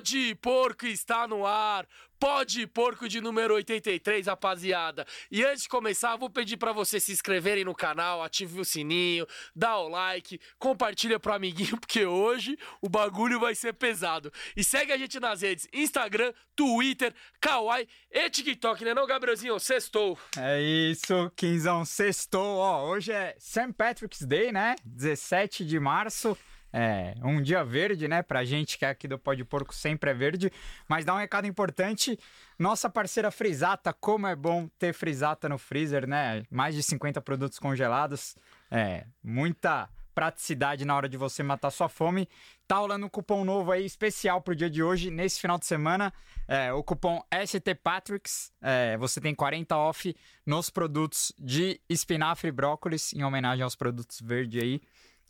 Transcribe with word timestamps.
Pode 0.00 0.34
Porco 0.36 0.86
está 0.86 1.28
no 1.28 1.44
ar. 1.44 1.86
Pode 2.18 2.66
Porco 2.66 3.06
de 3.06 3.20
número 3.20 3.52
83, 3.52 4.28
rapaziada. 4.28 5.06
E 5.30 5.44
antes 5.44 5.64
de 5.64 5.68
começar, 5.68 6.16
vou 6.16 6.30
pedir 6.30 6.56
para 6.56 6.72
vocês 6.72 7.02
se 7.02 7.12
inscreverem 7.12 7.66
no 7.66 7.74
canal, 7.74 8.22
ative 8.22 8.58
o 8.58 8.64
sininho, 8.64 9.26
dá 9.54 9.76
o 9.76 9.88
like, 9.88 10.40
compartilha 10.58 11.20
pro 11.20 11.34
amiguinho, 11.34 11.76
porque 11.80 12.06
hoje 12.06 12.58
o 12.80 12.88
bagulho 12.88 13.38
vai 13.38 13.54
ser 13.54 13.74
pesado. 13.74 14.32
E 14.56 14.64
segue 14.64 14.90
a 14.90 14.96
gente 14.96 15.20
nas 15.20 15.42
redes: 15.42 15.68
Instagram, 15.70 16.32
Twitter, 16.56 17.12
Kawaii 17.38 17.86
e 18.10 18.30
TikTok, 18.30 18.82
né, 18.82 18.94
não, 18.94 19.06
Gabrielzinho? 19.06 19.60
Sextou. 19.60 20.18
É 20.38 20.62
isso, 20.62 21.30
Quinzão, 21.36 21.84
sextou. 21.84 22.56
Ó, 22.56 22.88
hoje 22.88 23.12
é 23.12 23.36
St. 23.38 23.74
Patrick's 23.76 24.26
Day, 24.26 24.50
né? 24.50 24.76
17 24.82 25.62
de 25.62 25.78
março. 25.78 26.34
É, 26.72 27.14
um 27.22 27.42
dia 27.42 27.64
verde, 27.64 28.06
né? 28.06 28.22
Pra 28.22 28.44
gente 28.44 28.78
que 28.78 28.84
é 28.84 28.90
aqui 28.90 29.08
do 29.08 29.18
Pó 29.18 29.34
de 29.34 29.44
Porco 29.44 29.74
sempre 29.74 30.10
é 30.10 30.14
verde. 30.14 30.52
Mas 30.88 31.04
dá 31.04 31.14
um 31.14 31.18
recado 31.18 31.46
importante: 31.46 32.18
nossa 32.58 32.88
parceira 32.88 33.30
Frisata, 33.30 33.92
como 33.92 34.26
é 34.26 34.36
bom 34.36 34.68
ter 34.78 34.92
Frisata 34.92 35.48
no 35.48 35.58
freezer, 35.58 36.06
né? 36.06 36.44
Mais 36.50 36.74
de 36.74 36.82
50 36.82 37.20
produtos 37.20 37.58
congelados. 37.58 38.36
É, 38.70 39.06
muita 39.22 39.88
praticidade 40.14 40.84
na 40.84 40.94
hora 40.94 41.08
de 41.08 41.16
você 41.16 41.42
matar 41.42 41.70
sua 41.70 41.88
fome. 41.88 42.28
Tá 42.66 42.76
rolando 42.76 43.06
um 43.06 43.08
cupom 43.08 43.44
novo 43.44 43.72
aí, 43.72 43.84
especial 43.84 44.40
pro 44.40 44.54
dia 44.54 44.68
de 44.68 44.82
hoje, 44.82 45.10
nesse 45.10 45.40
final 45.40 45.58
de 45.58 45.66
semana. 45.66 46.12
É, 46.46 46.72
o 46.72 46.82
cupom 46.82 47.22
STPatricks. 47.46 48.52
É, 48.60 48.96
você 48.98 49.20
tem 49.20 49.34
40 49.34 49.76
off 49.76 50.14
nos 50.44 50.70
produtos 50.70 51.32
de 51.38 51.80
espinafre 51.88 52.48
e 52.48 52.52
brócolis, 52.52 53.12
em 53.12 53.24
homenagem 53.24 53.64
aos 53.64 53.74
produtos 53.74 54.20
verdes 54.20 54.62
aí. 54.62 54.80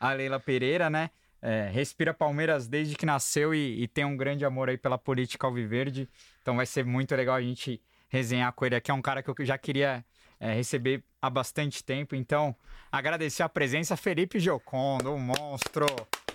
a 0.00 0.14
Leila 0.14 0.40
Pereira, 0.40 0.88
né? 0.88 1.10
É, 1.42 1.68
respira 1.70 2.14
Palmeiras 2.14 2.66
desde 2.66 2.96
que 2.96 3.04
nasceu 3.04 3.54
e, 3.54 3.82
e, 3.82 3.88
tem 3.88 4.06
um 4.06 4.16
grande 4.16 4.46
amor 4.46 4.70
aí 4.70 4.78
pela 4.78 4.96
política 4.96 5.46
alviverde. 5.46 6.08
Então 6.40 6.56
vai 6.56 6.64
ser 6.64 6.86
muito 6.86 7.14
legal 7.14 7.36
a 7.36 7.42
gente 7.42 7.82
resenhar 8.08 8.50
com 8.54 8.64
ele 8.64 8.76
aqui. 8.76 8.90
É 8.90 8.94
um 8.94 9.02
cara 9.02 9.22
que 9.22 9.28
eu 9.28 9.44
já 9.44 9.58
queria 9.58 10.02
é, 10.40 10.54
receber 10.54 11.04
há 11.20 11.28
bastante 11.28 11.84
tempo. 11.84 12.16
Então, 12.16 12.56
agradecer 12.90 13.42
a 13.42 13.48
presença, 13.48 13.96
Felipe 13.96 14.40
Giocondo, 14.40 15.12
um 15.12 15.18
monstro. 15.18 15.86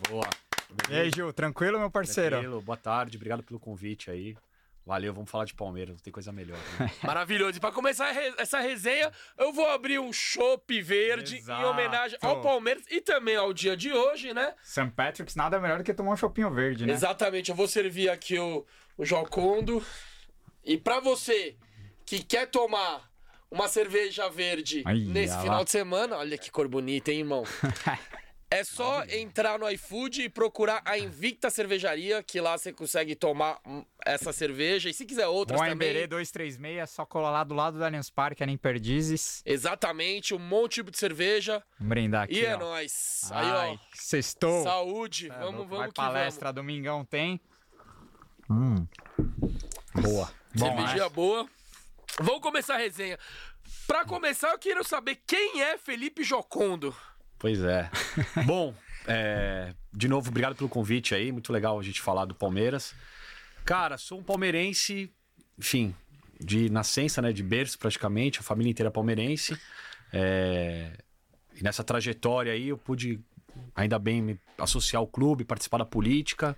Boa. 0.07 0.29
E 0.89 0.95
aí, 0.95 1.09
Gil, 1.09 1.33
tranquilo, 1.33 1.79
meu 1.79 1.89
parceiro? 1.89 2.37
Tranquilo, 2.37 2.61
boa 2.61 2.77
tarde, 2.77 3.17
obrigado 3.17 3.41
pelo 3.43 3.59
convite 3.59 4.11
aí. 4.11 4.37
Valeu, 4.85 5.11
vamos 5.11 5.31
falar 5.31 5.45
de 5.45 5.55
Palmeiras, 5.55 5.95
não 5.95 5.99
tem 5.99 6.13
coisa 6.13 6.31
melhor. 6.31 6.59
Né? 6.79 6.91
Maravilhoso. 7.01 7.57
E 7.57 7.59
para 7.59 7.71
começar 7.71 8.15
essa 8.37 8.59
resenha, 8.59 9.11
eu 9.35 9.51
vou 9.51 9.67
abrir 9.67 9.97
um 9.97 10.13
chopp 10.13 10.79
verde 10.79 11.37
Exato. 11.37 11.59
em 11.59 11.65
homenagem 11.65 12.19
ao 12.21 12.39
Palmeiras 12.39 12.83
e 12.91 13.01
também 13.01 13.35
ao 13.35 13.51
dia 13.51 13.75
de 13.75 13.91
hoje, 13.91 14.31
né? 14.31 14.53
St. 14.61 14.91
Patrick's 14.95 15.35
nada 15.35 15.59
melhor 15.59 15.79
do 15.79 15.83
que 15.83 15.91
tomar 15.91 16.11
um 16.11 16.15
chopinho 16.15 16.51
verde, 16.51 16.85
né? 16.85 16.93
Exatamente. 16.93 17.49
Eu 17.49 17.55
vou 17.55 17.67
servir 17.67 18.09
aqui 18.09 18.37
o, 18.37 18.63
o 18.95 19.03
Jocondo. 19.03 19.83
E 20.63 20.77
para 20.77 20.99
você 20.99 21.55
que 22.05 22.23
quer 22.23 22.45
tomar 22.47 23.09
uma 23.49 23.67
cerveja 23.67 24.29
verde 24.29 24.83
Ai, 24.85 24.99
nesse 24.99 25.37
final 25.39 25.63
de 25.63 25.71
semana. 25.71 26.17
Olha 26.17 26.37
que 26.37 26.51
cor 26.51 26.67
bonita, 26.67 27.11
hein, 27.11 27.19
irmão? 27.19 27.43
É 28.49 28.63
só 28.63 29.03
entrar 29.05 29.57
no 29.57 29.69
iFood 29.71 30.21
e 30.21 30.29
procurar 30.29 30.81
a 30.85 30.97
Invicta 30.97 31.49
Cervejaria, 31.49 32.21
que 32.21 32.39
lá 32.39 32.57
você 32.57 32.71
consegue 32.71 33.15
tomar 33.15 33.59
essa 34.05 34.31
cerveja. 34.31 34.89
E 34.89 34.93
se 34.93 35.03
quiser 35.03 35.27
outras 35.27 35.59
Bom, 35.59 35.67
também... 35.67 35.89
Emberê 35.89 36.07
236, 36.07 36.89
só 36.89 37.05
colar 37.05 37.31
lá 37.31 37.43
do 37.43 37.55
lado 37.55 37.77
do 37.77 37.83
Allianz 37.83 38.09
Parque, 38.09 38.43
é 38.43 38.45
nem 38.45 38.55
Perdizes. 38.55 39.41
Exatamente, 39.45 40.33
um 40.33 40.39
monte 40.39 40.69
de 40.69 40.75
tipo 40.75 40.91
de 40.91 40.97
cerveja. 40.97 41.61
Vamos 41.79 41.89
brindar 41.89 42.23
aqui, 42.23 42.35
E 42.35 42.45
é 42.45 42.55
ó. 42.55 42.59
nóis. 42.59 43.29
Aí, 43.31 43.73
ó. 43.73 43.77
Sextou. 43.93 44.63
Saúde. 44.63 45.29
É, 45.29 45.39
vamos, 45.39 45.61
vamos 45.61 45.77
Vai 45.77 45.87
que 45.87 45.93
palestra, 45.95 46.53
vamos. 46.53 46.55
domingão 46.55 47.03
tem. 47.03 47.41
Hum. 48.49 48.87
Boa. 50.01 50.31
Cervejinha 50.55 51.09
boa. 51.09 51.49
Vamos 52.21 52.41
começar 52.41 52.75
a 52.75 52.77
resenha. 52.77 53.19
Para 53.85 54.05
começar, 54.05 54.51
eu 54.51 54.59
quero 54.59 54.83
saber 54.83 55.19
quem 55.27 55.61
é 55.61 55.77
Felipe 55.77 56.23
Jocondo. 56.23 56.95
Pois 57.37 57.61
é. 57.61 57.89
Bom, 58.45 58.73
é, 59.05 59.73
de 59.91 60.07
novo, 60.07 60.29
obrigado 60.29 60.55
pelo 60.55 60.69
convite 60.69 61.13
aí. 61.13 61.31
Muito 61.31 61.51
legal 61.51 61.77
a 61.77 61.83
gente 61.83 62.01
falar 62.01 62.23
do 62.25 62.33
Palmeiras. 62.33 62.95
Cara, 63.65 63.97
sou 63.97 64.19
um 64.19 64.23
palmeirense, 64.23 65.11
enfim, 65.59 65.93
de 66.39 66.69
nascença, 66.69 67.21
né? 67.21 67.33
De 67.33 67.43
berço 67.43 67.77
praticamente, 67.77 68.39
a 68.39 68.43
família 68.43 68.71
inteira 68.71 68.87
é 68.87 68.91
palmeirense. 68.91 69.59
É, 70.13 70.97
e 71.53 71.63
nessa 71.63 71.83
trajetória 71.83 72.53
aí 72.53 72.69
eu 72.69 72.77
pude, 72.77 73.19
ainda 73.75 73.99
bem, 73.99 74.21
me 74.21 74.39
associar 74.57 75.01
ao 75.01 75.07
clube, 75.07 75.43
participar 75.43 75.79
da 75.79 75.85
política. 75.85 76.55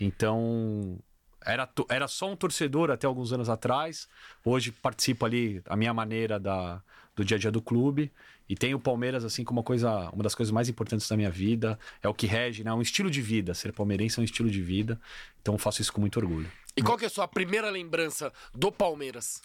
Então, 0.00 0.98
era, 1.46 1.68
era 1.88 2.08
só 2.08 2.30
um 2.30 2.36
torcedor 2.36 2.90
até 2.90 3.06
alguns 3.06 3.32
anos 3.32 3.48
atrás. 3.48 4.08
Hoje 4.44 4.72
participo 4.72 5.24
ali, 5.24 5.62
a 5.66 5.76
minha 5.76 5.94
maneira, 5.94 6.38
da, 6.40 6.82
do 7.14 7.24
dia 7.24 7.36
a 7.36 7.40
dia 7.40 7.50
do 7.50 7.62
clube. 7.62 8.12
E 8.48 8.54
tenho 8.54 8.76
o 8.76 8.80
Palmeiras, 8.80 9.24
assim, 9.24 9.44
como 9.44 9.60
uma 9.60 9.64
coisa, 9.64 10.10
uma 10.10 10.22
das 10.22 10.34
coisas 10.34 10.52
mais 10.52 10.68
importantes 10.68 11.08
da 11.08 11.16
minha 11.16 11.30
vida. 11.30 11.78
É 12.02 12.08
o 12.08 12.14
que 12.14 12.26
rege, 12.26 12.62
né? 12.62 12.70
É 12.70 12.74
um 12.74 12.82
estilo 12.82 13.10
de 13.10 13.22
vida. 13.22 13.54
Ser 13.54 13.72
palmeirense 13.72 14.18
é 14.18 14.20
um 14.20 14.24
estilo 14.24 14.50
de 14.50 14.60
vida. 14.60 15.00
Então 15.40 15.56
faço 15.56 15.80
isso 15.80 15.92
com 15.92 16.00
muito 16.00 16.18
orgulho. 16.18 16.50
E 16.76 16.82
qual 16.82 16.98
que 16.98 17.04
é 17.04 17.06
a 17.06 17.10
sua 17.10 17.26
primeira 17.26 17.70
lembrança 17.70 18.32
do 18.54 18.70
Palmeiras? 18.70 19.40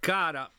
Cara, 0.00 0.50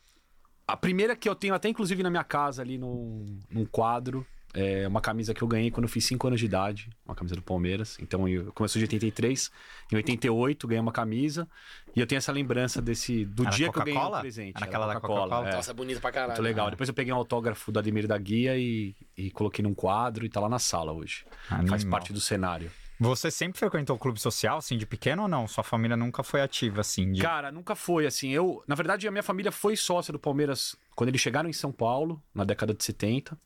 a 0.68 0.76
primeira 0.76 1.16
que 1.16 1.28
eu 1.28 1.34
tenho 1.34 1.54
até 1.54 1.68
inclusive 1.68 2.02
na 2.02 2.10
minha 2.10 2.22
casa 2.24 2.62
ali 2.62 2.78
num, 2.78 3.40
num 3.50 3.64
quadro 3.64 4.26
é 4.52 4.86
uma 4.88 5.00
camisa 5.00 5.32
que 5.32 5.42
eu 5.42 5.48
ganhei 5.48 5.70
quando 5.70 5.84
eu 5.84 5.88
fiz 5.88 6.04
5 6.04 6.26
anos 6.26 6.40
de 6.40 6.46
idade, 6.46 6.90
uma 7.04 7.14
camisa 7.14 7.36
do 7.36 7.42
Palmeiras. 7.42 7.96
Então 8.00 8.28
eu 8.28 8.52
comecei 8.52 8.80
de 8.80 8.84
83, 8.84 9.50
em 9.92 9.96
88 9.96 10.66
ganhei 10.66 10.80
uma 10.80 10.92
camisa 10.92 11.48
e 11.94 12.00
eu 12.00 12.06
tenho 12.06 12.18
essa 12.18 12.32
lembrança 12.32 12.82
desse 12.82 13.24
do 13.24 13.44
Era 13.44 13.50
dia 13.52 13.72
que 13.72 13.78
eu 13.78 13.84
ganhei 13.84 14.00
o 14.00 14.20
presente. 14.20 14.56
Era 14.56 14.66
aquela 14.66 14.86
da 14.86 14.94
Coca-Cola. 14.94 15.36
Coca 15.36 15.48
é. 15.50 15.54
Nossa, 15.54 15.70
é 15.70 15.74
bonita 15.74 16.00
pra 16.00 16.10
caralho. 16.10 16.32
Muito 16.32 16.42
legal. 16.42 16.66
Ah. 16.66 16.70
Depois 16.70 16.88
eu 16.88 16.94
peguei 16.94 17.12
um 17.12 17.16
autógrafo 17.16 17.70
do 17.70 17.78
Ademir 17.78 18.06
da 18.06 18.18
Guia 18.18 18.56
e, 18.56 18.94
e 19.16 19.30
coloquei 19.30 19.62
num 19.62 19.74
quadro 19.74 20.24
e 20.24 20.28
tá 20.28 20.40
lá 20.40 20.48
na 20.48 20.58
sala 20.58 20.92
hoje. 20.92 21.24
Animal. 21.48 21.68
Faz 21.68 21.84
parte 21.84 22.12
do 22.12 22.20
cenário. 22.20 22.70
Você 22.98 23.30
sempre 23.30 23.58
frequentou 23.58 23.96
o 23.96 23.98
clube 23.98 24.20
social, 24.20 24.58
assim, 24.58 24.76
de 24.76 24.84
pequeno 24.84 25.22
ou 25.22 25.28
não? 25.28 25.48
Sua 25.48 25.64
família 25.64 25.96
nunca 25.96 26.22
foi 26.22 26.42
ativa, 26.42 26.82
assim? 26.82 27.12
De... 27.12 27.22
Cara, 27.22 27.50
nunca 27.50 27.74
foi, 27.74 28.04
assim. 28.04 28.28
Eu, 28.28 28.62
na 28.68 28.74
verdade, 28.74 29.08
a 29.08 29.10
minha 29.10 29.22
família 29.22 29.50
foi 29.50 29.74
sócia 29.74 30.12
do 30.12 30.18
Palmeiras 30.18 30.76
quando 30.94 31.08
eles 31.08 31.20
chegaram 31.20 31.48
em 31.48 31.52
São 31.52 31.72
Paulo, 31.72 32.22
na 32.34 32.44
década 32.44 32.74
de 32.74 32.84
70 32.84 33.38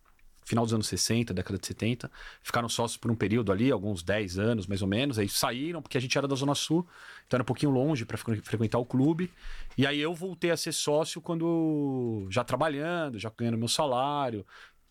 final 0.44 0.64
dos 0.64 0.74
anos 0.74 0.86
60, 0.86 1.32
década 1.32 1.58
de 1.58 1.66
70. 1.66 2.10
Ficaram 2.42 2.68
sócios 2.68 2.96
por 2.96 3.10
um 3.10 3.14
período 3.14 3.50
ali, 3.50 3.70
alguns 3.70 4.02
10 4.02 4.38
anos 4.38 4.66
mais 4.66 4.82
ou 4.82 4.88
menos. 4.88 5.18
Aí 5.18 5.28
saíram, 5.28 5.80
porque 5.80 5.96
a 5.96 6.00
gente 6.00 6.16
era 6.16 6.28
da 6.28 6.34
Zona 6.36 6.54
Sul, 6.54 6.86
então 7.26 7.38
era 7.38 7.42
um 7.42 7.46
pouquinho 7.46 7.72
longe 7.72 8.04
para 8.04 8.16
frequentar 8.16 8.78
o 8.78 8.84
clube. 8.84 9.30
E 9.76 9.86
aí 9.86 10.00
eu 10.00 10.14
voltei 10.14 10.50
a 10.50 10.56
ser 10.56 10.72
sócio 10.72 11.20
quando 11.20 12.26
já 12.30 12.44
trabalhando, 12.44 13.18
já 13.18 13.32
ganhando 13.36 13.58
meu 13.58 13.68
salário. 13.68 14.46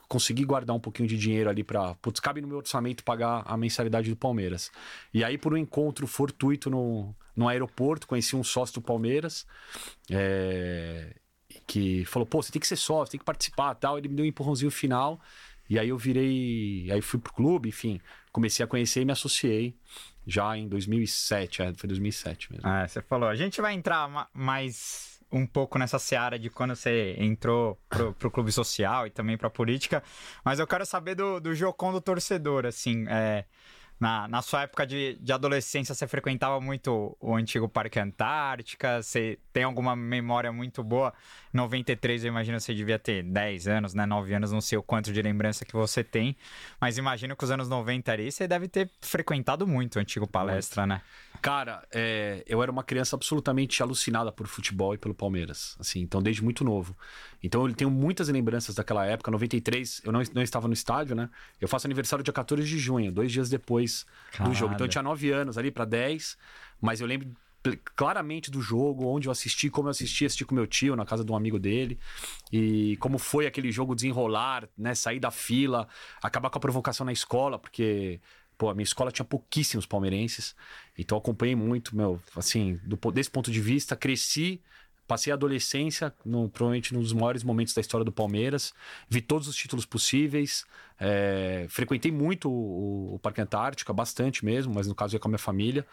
Consegui 0.07 0.43
guardar 0.43 0.75
um 0.75 0.79
pouquinho 0.79 1.07
de 1.07 1.17
dinheiro 1.17 1.49
ali 1.49 1.63
para. 1.63 1.95
Putz, 1.95 2.19
cabe 2.19 2.41
no 2.41 2.47
meu 2.47 2.57
orçamento 2.57 3.03
pagar 3.03 3.43
a 3.45 3.55
mensalidade 3.55 4.09
do 4.09 4.15
Palmeiras. 4.15 4.71
E 5.13 5.23
aí, 5.23 5.37
por 5.37 5.53
um 5.53 5.57
encontro 5.57 6.05
fortuito 6.05 6.69
no, 6.69 7.15
no 7.35 7.47
aeroporto, 7.47 8.05
conheci 8.05 8.35
um 8.35 8.43
sócio 8.43 8.75
do 8.75 8.81
Palmeiras. 8.81 9.47
É, 10.11 11.15
que 11.65 12.05
falou, 12.05 12.25
pô, 12.25 12.41
você 12.41 12.51
tem 12.51 12.59
que 12.59 12.67
ser 12.67 12.75
sócio, 12.75 13.11
tem 13.11 13.19
que 13.19 13.25
participar 13.25 13.75
tal. 13.75 13.97
Ele 13.97 14.07
me 14.07 14.15
deu 14.15 14.25
um 14.25 14.27
empurrãozinho 14.27 14.71
final. 14.71 15.19
E 15.69 15.79
aí 15.79 15.89
eu 15.89 15.97
virei. 15.97 16.89
Aí 16.91 17.01
fui 17.01 17.19
pro 17.19 17.33
clube, 17.33 17.69
enfim. 17.69 17.99
Comecei 18.31 18.63
a 18.63 18.67
conhecer 18.67 19.01
e 19.01 19.05
me 19.05 19.11
associei 19.11 19.75
já 20.25 20.57
em 20.57 20.67
2007. 20.67 21.61
É, 21.61 21.73
foi 21.73 21.87
2007 21.87 22.51
mesmo. 22.51 22.67
Ah, 22.67 22.87
você 22.87 23.01
falou. 23.01 23.29
A 23.29 23.35
gente 23.35 23.61
vai 23.61 23.73
entrar 23.73 24.29
mais 24.33 25.19
um 25.31 25.47
pouco 25.47 25.79
nessa 25.79 25.97
seara 25.97 26.37
de 26.37 26.49
quando 26.49 26.75
você 26.75 27.15
entrou 27.17 27.79
pro, 27.89 28.13
pro 28.13 28.31
clube 28.31 28.51
social 28.51 29.07
e 29.07 29.09
também 29.09 29.37
pra 29.37 29.49
política. 29.49 30.03
Mas 30.45 30.59
eu 30.59 30.67
quero 30.67 30.85
saber 30.85 31.15
do, 31.15 31.39
do 31.39 31.55
Jocondo 31.55 31.99
torcedor, 31.99 32.65
assim. 32.65 33.05
É, 33.07 33.45
Na, 34.03 34.27
na 34.27 34.41
sua 34.41 34.63
época 34.63 34.85
de, 34.85 35.17
de 35.21 35.31
adolescência, 35.31 35.95
você 35.95 36.05
frequentava 36.05 36.59
muito 36.59 37.15
o 37.21 37.33
antigo 37.37 37.69
Parque 37.69 37.97
Antártica? 37.97 39.01
Você 39.01 39.39
tem 39.53 39.63
alguma 39.63 39.95
memória 39.95 40.51
muito 40.51 40.83
boa? 40.83 41.13
93, 41.53 42.25
eu 42.25 42.27
imagino 42.27 42.57
que 42.57 42.63
você 42.65 42.73
devia 42.73 42.99
ter 42.99 43.23
10 43.23 43.65
anos, 43.69 43.93
né? 43.93 44.05
9 44.05 44.33
anos, 44.33 44.51
não 44.51 44.59
sei 44.59 44.77
o 44.77 44.83
quanto 44.83 45.13
de 45.13 45.21
lembrança 45.21 45.63
que 45.63 45.71
você 45.71 46.03
tem. 46.03 46.35
Mas 46.81 46.97
imagino 46.97 47.33
que 47.33 47.45
os 47.45 47.49
anos 47.49 47.69
90 47.69 48.11
ali, 48.11 48.29
você 48.29 48.45
deve 48.45 48.67
ter 48.67 48.91
frequentado 48.99 49.65
muito 49.65 49.95
o 49.95 49.99
antigo 49.99 50.27
palestra, 50.27 50.85
né? 50.85 51.01
Cara, 51.43 51.85
é, 51.91 52.41
eu 52.47 52.63
era 52.63 52.71
uma 52.71 52.85
criança 52.85 53.17
absolutamente 53.17 53.83
alucinada 53.83 54.31
por 54.31 54.47
futebol 54.47 54.93
e 54.93 54.97
pelo 54.97 55.13
Palmeiras. 55.13 55.75
Assim, 55.77 55.99
então, 55.99 56.21
desde 56.21 56.41
muito 56.41 56.63
novo. 56.63 56.95
Então, 57.43 57.67
eu 57.67 57.75
tenho 57.75 57.91
muitas 57.91 58.29
lembranças 58.29 58.75
daquela 58.75 59.05
época. 59.05 59.29
93, 59.29 60.03
eu 60.05 60.13
não, 60.13 60.21
não 60.33 60.41
estava 60.41 60.69
no 60.69 60.73
estádio, 60.73 61.17
né? 61.17 61.29
Eu 61.59 61.67
faço 61.67 61.85
aniversário 61.85 62.23
dia 62.23 62.31
14 62.31 62.65
de 62.65 62.79
junho, 62.79 63.11
dois 63.11 63.29
dias 63.29 63.49
depois 63.49 64.05
do 64.39 64.53
jogo. 64.53 64.73
Então 64.73 64.85
eu 64.85 64.89
tinha 64.89 65.03
9 65.03 65.31
anos 65.31 65.57
ali 65.57 65.69
para 65.69 65.83
10, 65.83 66.37
mas 66.79 67.01
eu 67.01 67.07
lembro 67.07 67.29
claramente 67.93 68.49
do 68.49 68.61
jogo, 68.61 69.05
onde 69.05 69.27
eu 69.27 69.31
assisti, 69.31 69.69
como 69.69 69.87
eu 69.87 69.91
assisti, 69.91 70.25
assisti 70.25 70.45
com 70.45 70.55
meu 70.55 70.67
tio 70.67 70.95
na 70.95 71.05
casa 71.05 71.25
de 71.25 71.31
um 71.31 71.35
amigo 71.35 71.59
dele 71.59 71.97
e 72.51 72.97
como 72.97 73.17
foi 73.17 73.47
aquele 73.47 73.71
jogo 73.71 73.95
desenrolar, 73.95 74.67
né, 74.77 74.93
sair 74.93 75.19
da 75.19 75.31
fila, 75.31 75.87
acabar 76.21 76.49
com 76.49 76.57
a 76.57 76.61
provocação 76.61 77.05
na 77.05 77.13
escola, 77.13 77.57
porque 77.57 78.19
pô, 78.57 78.69
a 78.69 78.73
minha 78.73 78.83
escola 78.83 79.11
tinha 79.11 79.25
pouquíssimos 79.25 79.85
palmeirenses, 79.85 80.55
então 80.97 81.17
acompanhei 81.17 81.55
muito, 81.55 81.95
meu, 81.95 82.21
assim, 82.35 82.79
do, 82.83 82.97
desse 83.11 83.29
ponto 83.29 83.51
de 83.51 83.61
vista, 83.61 83.95
cresci 83.95 84.61
Passei 85.05 85.33
a 85.33 85.35
adolescência, 85.35 86.13
no, 86.25 86.47
provavelmente 86.47 86.93
num 86.93 87.01
dos 87.01 87.11
maiores 87.11 87.43
momentos 87.43 87.73
da 87.73 87.81
história 87.81 88.05
do 88.05 88.11
Palmeiras. 88.11 88.73
Vi 89.09 89.19
todos 89.19 89.49
os 89.49 89.55
títulos 89.55 89.85
possíveis. 89.85 90.65
É, 90.97 91.65
frequentei 91.69 92.09
muito 92.09 92.49
o, 92.49 93.15
o, 93.15 93.19
Parque 93.19 93.41
Antártica, 93.41 93.91
bastante 93.91 94.45
mesmo, 94.45 94.73
mas 94.73 94.87
no 94.87 94.95
caso 94.95 95.13
ia 95.13 95.19
com 95.19 95.27
a 95.27 95.31
minha 95.31 95.37
família. 95.37 95.85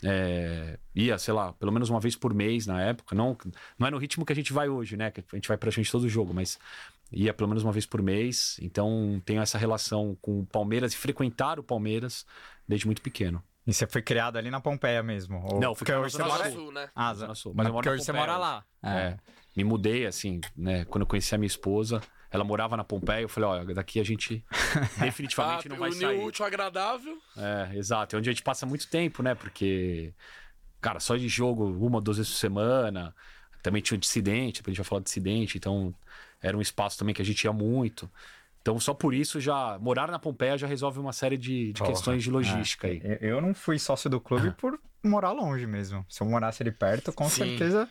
É, 0.00 0.78
ia, 0.94 1.18
sei 1.18 1.34
lá, 1.34 1.52
pelo 1.54 1.72
menos 1.72 1.90
uma 1.90 1.98
vez 1.98 2.14
por 2.14 2.32
mês 2.32 2.64
na 2.64 2.80
época. 2.80 3.16
Não, 3.16 3.36
não 3.76 3.88
é 3.88 3.90
no 3.90 3.98
ritmo 3.98 4.24
que 4.24 4.32
a 4.32 4.36
gente 4.36 4.52
vai 4.52 4.68
hoje, 4.68 4.96
né? 4.96 5.10
Que 5.10 5.24
a 5.32 5.36
gente 5.36 5.48
vai 5.48 5.56
praticamente 5.56 5.90
todo 5.90 6.08
jogo, 6.08 6.32
mas 6.32 6.56
ia 7.12 7.34
pelo 7.34 7.48
menos 7.48 7.62
uma 7.62 7.72
vez 7.72 7.86
por 7.86 8.02
mês. 8.02 8.56
Então 8.60 9.20
tenho 9.24 9.42
essa 9.42 9.58
relação 9.58 10.16
com 10.20 10.40
o 10.40 10.46
Palmeiras 10.46 10.94
e 10.94 10.96
frequentar 10.96 11.58
o 11.58 11.62
Palmeiras 11.62 12.26
desde 12.66 12.86
muito 12.86 13.02
pequeno. 13.02 13.42
E 13.66 13.72
você 13.72 13.86
foi 13.86 14.02
criado 14.02 14.36
ali 14.36 14.50
na 14.50 14.60
Pompeia 14.60 15.02
mesmo? 15.02 15.40
Ou... 15.44 15.60
Não, 15.60 15.74
porque 15.74 15.92
hoje 15.92 16.16
você 16.16 16.22
mora 16.24 16.50
Sul, 16.50 16.72
né? 16.72 16.90
Ah, 16.94 17.14
Zona 17.14 17.34
Sul. 17.34 17.52
Mas, 17.54 17.66
mas 17.66 17.74
porque 17.74 17.88
hoje 17.88 18.04
você 18.04 18.12
mora 18.12 18.36
lá. 18.36 18.64
É. 18.82 18.90
é. 18.90 19.16
Me 19.56 19.62
mudei, 19.62 20.06
assim, 20.06 20.40
né? 20.56 20.84
Quando 20.86 21.02
eu 21.02 21.06
conheci 21.06 21.34
a 21.34 21.38
minha 21.38 21.46
esposa, 21.46 22.00
ela 22.30 22.42
morava 22.42 22.76
na 22.76 22.82
Pompeia, 22.82 23.20
eu 23.20 23.28
falei, 23.28 23.48
ó, 23.48 23.64
daqui 23.74 24.00
a 24.00 24.04
gente 24.04 24.44
definitivamente 24.98 25.68
ah, 25.68 25.70
não 25.70 25.76
vai 25.76 25.92
sair. 25.92 26.18
O 26.18 26.24
útil 26.24 26.44
agradável. 26.44 27.18
É, 27.36 27.76
exato. 27.76 28.16
É 28.16 28.18
onde 28.18 28.30
a 28.30 28.32
gente 28.32 28.42
passa 28.42 28.66
muito 28.66 28.88
tempo, 28.88 29.22
né? 29.22 29.34
Porque, 29.34 30.12
cara, 30.80 30.98
só 30.98 31.16
de 31.16 31.28
jogo 31.28 31.66
uma, 31.66 32.00
duas 32.00 32.16
vezes 32.16 32.32
por 32.32 32.38
semana. 32.38 33.14
Também 33.62 33.80
tinha 33.80 33.96
o 33.96 34.00
dissidente, 34.00 34.60
a 34.64 34.70
gente 34.70 34.78
vai 34.78 34.84
falar 34.84 35.00
de 35.00 35.04
dissidente, 35.04 35.56
então 35.56 35.94
era 36.42 36.56
um 36.56 36.60
espaço 36.60 36.98
também 36.98 37.14
que 37.14 37.22
a 37.22 37.24
gente 37.24 37.44
ia 37.44 37.52
muito. 37.52 38.10
Então, 38.60 38.78
só 38.78 38.94
por 38.94 39.12
isso, 39.12 39.40
já 39.40 39.78
morar 39.80 40.08
na 40.08 40.18
Pompeia 40.18 40.56
já 40.56 40.66
resolve 40.66 41.00
uma 41.00 41.12
série 41.12 41.36
de, 41.36 41.72
de 41.72 41.82
questões 41.82 42.22
de 42.22 42.30
logística 42.30 42.86
é. 42.86 42.90
aí. 42.90 43.18
Eu 43.20 43.40
não 43.40 43.54
fui 43.54 43.78
sócio 43.78 44.08
do 44.08 44.20
clube 44.20 44.48
ah. 44.48 44.54
por 44.56 44.78
morar 45.02 45.32
longe 45.32 45.66
mesmo. 45.66 46.06
Se 46.08 46.22
eu 46.22 46.26
morasse 46.28 46.62
ali 46.62 46.70
perto, 46.70 47.12
com 47.12 47.28
Sim. 47.28 47.44
certeza. 47.44 47.88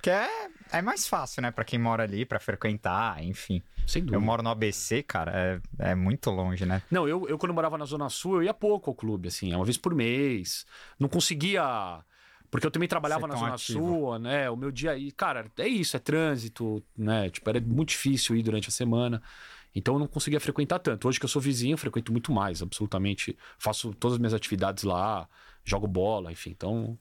Que 0.00 0.10
é, 0.10 0.28
é 0.72 0.82
mais 0.82 1.06
fácil, 1.06 1.42
né? 1.42 1.50
Pra 1.50 1.64
quem 1.64 1.78
mora 1.78 2.02
ali, 2.02 2.24
para 2.24 2.40
frequentar, 2.40 3.22
enfim. 3.22 3.62
Sem 3.86 4.02
dúvida. 4.02 4.16
Eu 4.16 4.20
moro 4.20 4.42
no 4.42 4.50
ABC, 4.50 5.02
cara, 5.02 5.32
é, 5.78 5.90
é 5.90 5.94
muito 5.94 6.30
longe, 6.30 6.66
né? 6.66 6.82
Não, 6.90 7.08
eu, 7.08 7.28
eu 7.28 7.38
quando 7.38 7.54
morava 7.54 7.78
na 7.78 7.84
Zona 7.84 8.08
Sul, 8.08 8.36
eu 8.36 8.42
ia 8.44 8.54
pouco 8.54 8.90
ao 8.90 8.96
clube, 8.96 9.28
assim, 9.28 9.54
uma 9.54 9.64
vez 9.64 9.76
por 9.76 9.94
mês. 9.94 10.66
Não 10.98 11.08
conseguia. 11.08 12.00
Porque 12.52 12.66
eu 12.66 12.70
também 12.70 12.86
trabalhava 12.86 13.26
na 13.26 13.34
Zona 13.34 13.54
ativo. 13.54 13.78
Sul, 13.78 14.18
né? 14.18 14.50
O 14.50 14.56
meu 14.56 14.70
dia 14.70 14.90
aí, 14.90 15.10
cara, 15.10 15.50
é 15.56 15.66
isso, 15.66 15.96
é 15.96 15.98
trânsito, 15.98 16.84
né? 16.94 17.30
Tipo, 17.30 17.48
era 17.48 17.58
muito 17.58 17.88
difícil 17.88 18.36
ir 18.36 18.42
durante 18.42 18.68
a 18.68 18.70
semana. 18.70 19.22
Então 19.74 19.94
eu 19.94 19.98
não 19.98 20.06
conseguia 20.06 20.38
frequentar 20.38 20.78
tanto. 20.78 21.08
Hoje 21.08 21.18
que 21.18 21.24
eu 21.24 21.30
sou 21.30 21.40
vizinho, 21.40 21.72
eu 21.72 21.78
frequento 21.78 22.12
muito 22.12 22.30
mais, 22.30 22.60
absolutamente. 22.60 23.34
Faço 23.58 23.94
todas 23.94 24.16
as 24.16 24.18
minhas 24.18 24.34
atividades 24.34 24.84
lá, 24.84 25.26
jogo 25.64 25.86
bola, 25.86 26.30
enfim. 26.30 26.50
Então, 26.50 26.98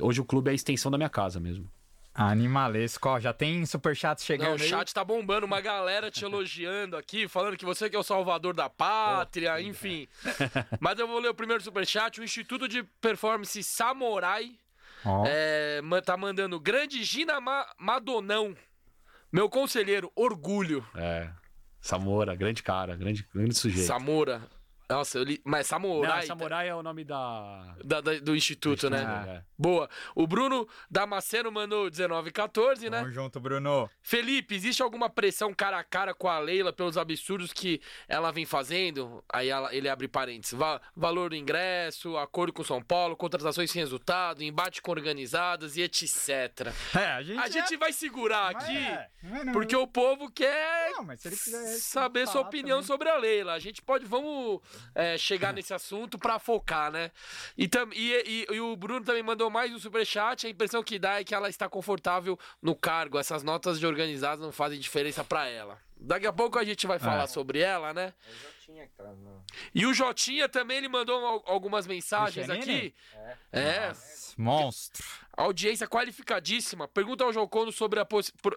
hoje 0.00 0.22
o 0.22 0.24
clube 0.24 0.48
é 0.48 0.52
a 0.52 0.54
extensão 0.54 0.90
da 0.90 0.96
minha 0.96 1.10
casa 1.10 1.38
mesmo. 1.38 1.70
Animalesco, 2.14 3.06
ó, 3.10 3.20
já 3.20 3.34
tem 3.34 3.66
superchat 3.66 4.22
chegando. 4.22 4.48
Não, 4.48 4.54
o 4.54 4.58
chat 4.58 4.88
aí. 4.88 4.94
tá 4.94 5.04
bombando, 5.04 5.44
uma 5.44 5.60
galera 5.60 6.10
te 6.10 6.24
elogiando 6.24 6.96
aqui, 6.96 7.28
falando 7.28 7.58
que 7.58 7.66
você 7.66 7.90
que 7.90 7.96
é 7.96 7.98
o 7.98 8.02
salvador 8.02 8.54
da 8.54 8.70
pátria, 8.70 9.56
oh, 9.56 9.60
enfim. 9.60 10.08
Mas 10.80 10.98
eu 10.98 11.06
vou 11.06 11.18
ler 11.18 11.28
o 11.28 11.34
primeiro 11.34 11.62
superchat. 11.62 12.18
O 12.18 12.24
Instituto 12.24 12.66
de 12.66 12.82
Performance 12.82 13.62
Samurai 13.62 14.58
oh. 15.04 15.24
é, 15.26 15.80
tá 16.02 16.16
mandando 16.16 16.58
grande 16.60 17.02
Gina 17.04 17.40
Ma 17.40 17.66
Madonão. 17.78 18.56
Meu 19.32 19.48
conselheiro, 19.48 20.10
orgulho. 20.14 20.86
É. 20.94 21.30
Samora, 21.80 22.34
grande 22.34 22.62
cara, 22.62 22.96
grande, 22.96 23.26
grande 23.34 23.54
sujeito. 23.54 23.86
Samora. 23.86 24.42
Nossa, 24.88 25.18
eu 25.18 25.24
li... 25.24 25.40
Mas 25.44 25.66
Samurai. 25.66 26.20
Não, 26.20 26.26
Samurai 26.26 26.68
é 26.68 26.74
o 26.74 26.82
nome 26.82 27.04
da... 27.04 27.76
da, 27.84 28.00
da 28.00 28.18
do 28.18 28.36
instituto, 28.36 28.88
né? 28.88 29.24
É. 29.28 29.42
Boa. 29.58 29.88
O 30.14 30.26
Bruno 30.26 30.68
Damasceno 30.90 31.50
mandou 31.50 31.84
1914, 31.84 32.90
né? 32.90 33.00
Tamo 33.00 33.12
junto, 33.12 33.40
Bruno. 33.40 33.90
Felipe, 34.02 34.54
existe 34.54 34.82
alguma 34.82 35.10
pressão 35.10 35.52
cara 35.52 35.78
a 35.78 35.84
cara 35.84 36.14
com 36.14 36.28
a 36.28 36.38
Leila 36.38 36.72
pelos 36.72 36.96
absurdos 36.96 37.52
que 37.52 37.80
ela 38.08 38.30
vem 38.30 38.44
fazendo? 38.44 39.24
Aí 39.32 39.48
ela, 39.48 39.74
ele 39.74 39.88
abre 39.88 40.08
parênteses. 40.08 40.56
Va 40.56 40.80
valor 40.94 41.30
do 41.30 41.36
ingresso, 41.36 42.16
acordo 42.16 42.52
com 42.52 42.62
São 42.62 42.82
Paulo, 42.82 43.16
contratações 43.16 43.70
sem 43.70 43.80
resultado, 43.80 44.42
embate 44.42 44.80
com 44.82 44.90
organizadas 44.90 45.76
e 45.76 45.82
etc. 45.82 46.72
É, 46.94 47.12
a 47.12 47.22
gente, 47.22 47.38
a 47.38 47.46
é... 47.46 47.50
gente 47.50 47.76
vai 47.76 47.92
segurar 47.92 48.52
mas 48.52 48.64
aqui 48.64 48.76
é. 48.76 49.08
Não, 49.22 49.52
porque 49.52 49.74
o 49.74 49.86
povo 49.86 50.30
quer 50.30 50.92
não, 50.92 51.06
saber 51.78 52.26
sua 52.28 52.42
opinião 52.42 52.78
também. 52.78 52.86
sobre 52.86 53.08
a 53.08 53.16
Leila. 53.16 53.54
A 53.54 53.58
gente 53.58 53.82
pode, 53.82 54.04
vamos 54.04 54.60
é, 54.94 55.18
chegar 55.18 55.52
nesse 55.52 55.72
assunto 55.74 56.18
para 56.18 56.38
focar, 56.38 56.90
né? 56.90 57.10
E, 57.56 57.68
tam, 57.68 57.88
e, 57.92 58.46
e, 58.50 58.54
e, 58.54 58.60
o 58.60 58.76
Bruno 58.76 59.04
também 59.04 59.22
mandou 59.22 59.50
mais 59.50 59.72
um 59.72 59.78
superchat. 59.78 60.46
A 60.46 60.50
impressão 60.50 60.82
que 60.82 60.98
dá 60.98 61.20
é 61.20 61.24
que 61.24 61.34
ela 61.34 61.48
está 61.48 61.68
confortável 61.68 62.38
no 62.60 62.74
cargo. 62.74 63.18
Essas 63.18 63.42
notas 63.42 63.78
de 63.78 63.86
organizadas 63.86 64.40
não 64.40 64.52
fazem 64.52 64.78
diferença 64.78 65.24
para 65.24 65.46
ela. 65.48 65.78
Daqui 65.98 66.26
a 66.26 66.32
pouco 66.32 66.58
a 66.58 66.64
gente 66.64 66.86
vai 66.86 66.98
falar 66.98 67.24
é. 67.24 67.26
sobre 67.26 67.60
ela, 67.60 67.94
né? 67.94 68.12
Tá 68.96 69.14
e 69.74 69.86
o 69.86 69.94
Jotinha 69.94 70.48
também 70.48 70.78
ele 70.78 70.88
mandou 70.88 71.42
algumas 71.46 71.86
mensagens 71.86 72.50
aqui. 72.50 72.94
É. 73.52 73.60
é. 73.60 73.92
monstro. 74.36 75.04
Audiência 75.36 75.86
qualificadíssima. 75.86 76.88
Pergunta 76.88 77.22
ao 77.22 77.32
Jocono 77.32 77.70
sobre 77.70 78.00
a 78.00 78.06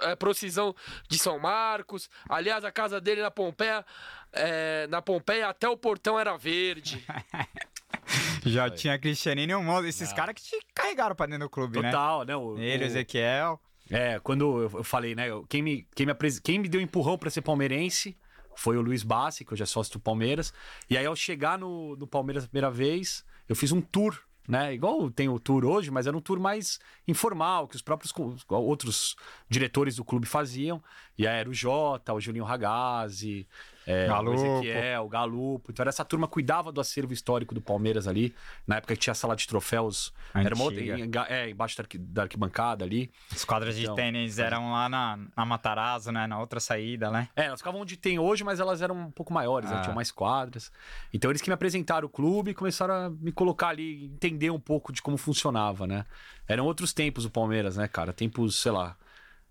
é, 0.01 0.15
precisão 0.15 0.75
de 1.07 1.19
São 1.19 1.37
Marcos. 1.37 2.09
Aliás, 2.27 2.65
a 2.65 2.71
casa 2.71 2.99
dele 2.99 3.21
na 3.21 3.29
Pompeia, 3.29 3.85
é, 4.33 4.87
na 4.87 5.01
Pompeia 5.01 5.49
até 5.49 5.67
o 5.67 5.77
portão 5.77 6.19
era 6.19 6.37
verde. 6.37 7.05
Já 8.45 8.69
tinha 8.69 8.97
Cristianinho 8.97 9.51
e 9.51 9.55
um 9.55 9.63
monte. 9.63 9.87
Esses 9.87 10.11
caras 10.13 10.35
que 10.35 10.41
te 10.41 10.57
carregaram 10.73 11.15
pra 11.15 11.25
dentro 11.25 11.47
do 11.47 11.49
clube, 11.49 11.73
Total, 11.73 11.85
né? 11.85 11.91
Total, 11.91 12.25
né? 12.25 12.35
O, 12.35 12.57
Ele, 12.57 12.83
o 12.83 12.87
Ezequiel. 12.87 13.59
É, 13.89 14.19
quando 14.19 14.61
eu 14.61 14.83
falei, 14.83 15.15
né? 15.15 15.25
Quem 15.47 15.61
me, 15.61 15.87
quem 15.95 16.05
me, 16.05 16.13
quem 16.43 16.59
me 16.59 16.69
deu 16.69 16.79
empurrão 16.79 17.17
para 17.17 17.29
ser 17.29 17.41
palmeirense 17.41 18.17
foi 18.55 18.77
o 18.77 18.81
Luiz 18.81 19.03
Bassi, 19.03 19.45
que 19.45 19.53
hoje 19.53 19.63
é 19.63 19.65
sócio 19.65 19.93
do 19.93 19.99
Palmeiras. 19.99 20.53
E 20.89 20.97
aí, 20.97 21.05
ao 21.05 21.15
chegar 21.15 21.57
no, 21.57 21.95
no 21.95 22.05
Palmeiras 22.05 22.43
a 22.43 22.47
primeira 22.47 22.69
vez, 22.69 23.25
eu 23.47 23.55
fiz 23.55 23.71
um 23.71 23.81
tour 23.81 24.21
né? 24.49 24.73
Igual 24.73 25.11
tem 25.11 25.29
o 25.29 25.39
tour 25.39 25.63
hoje, 25.63 25.91
mas 25.91 26.07
era 26.07 26.17
um 26.17 26.19
tour 26.19 26.39
mais 26.39 26.79
informal, 27.07 27.67
que 27.67 27.75
os 27.75 27.83
próprios 27.83 28.11
outros 28.47 29.15
diretores 29.47 29.97
do 29.97 30.03
clube 30.03 30.25
faziam. 30.25 30.83
E 31.15 31.27
aí 31.27 31.41
era 31.41 31.47
o 31.47 31.53
Jota, 31.53 32.15
o 32.15 32.19
Julinho 32.19 32.43
Ragazzi, 32.43 33.47
é, 33.85 34.11
o 34.11 34.33
Ezequiel, 34.33 35.03
o 35.03 35.09
Galupo. 35.09 35.71
Então 35.71 35.85
essa 35.87 36.05
turma 36.05 36.27
cuidava 36.27 36.71
do 36.71 36.79
acervo 36.79 37.11
histórico 37.11 37.55
do 37.55 37.61
Palmeiras 37.61 38.07
ali. 38.07 38.35
Na 38.67 38.77
época 38.77 38.93
que 38.93 38.99
tinha 38.99 39.11
a 39.11 39.15
sala 39.15 39.35
de 39.35 39.47
troféus. 39.47 40.13
Antiga. 40.29 40.47
Era 40.47 40.55
uma 40.55 40.63
outra, 40.63 40.81
em, 40.81 41.11
é, 41.27 41.49
embaixo 41.49 41.77
da, 41.77 41.85
da, 41.99 42.21
arquibancada 42.23 42.85
ali. 42.85 43.11
As 43.31 43.43
quadras 43.43 43.77
então, 43.77 43.95
de 43.95 44.01
tênis 44.01 44.37
eram 44.37 44.71
lá 44.71 44.87
na, 44.87 45.19
na 45.35 45.45
Matarazzo, 45.45 46.11
né? 46.11 46.27
Na 46.27 46.39
outra 46.39 46.59
saída, 46.59 47.09
né? 47.09 47.29
É, 47.35 47.45
elas 47.45 47.59
ficavam 47.59 47.81
onde 47.81 47.97
tem 47.97 48.19
hoje, 48.19 48.43
mas 48.43 48.59
elas 48.59 48.81
eram 48.81 48.95
um 48.95 49.11
pouco 49.11 49.33
maiores, 49.33 49.69
né? 49.69 49.75
ah. 49.75 49.79
né? 49.79 49.83
tinham 49.83 49.95
mais 49.95 50.11
quadras. 50.11 50.71
Então 51.13 51.31
eles 51.31 51.41
que 51.41 51.49
me 51.49 51.53
apresentaram 51.53 52.05
o 52.05 52.09
clube 52.09 52.51
e 52.51 52.53
começaram 52.53 52.93
a 52.93 53.09
me 53.09 53.31
colocar 53.31 53.69
ali, 53.69 54.05
entender 54.05 54.51
um 54.51 54.59
pouco 54.59 54.91
de 54.91 55.01
como 55.01 55.17
funcionava, 55.17 55.87
né? 55.87 56.05
Eram 56.47 56.65
outros 56.65 56.93
tempos 56.93 57.25
o 57.25 57.29
Palmeiras, 57.29 57.77
né, 57.77 57.87
cara? 57.87 58.11
Tempos, 58.11 58.59
sei 58.59 58.71
lá, 58.71 58.95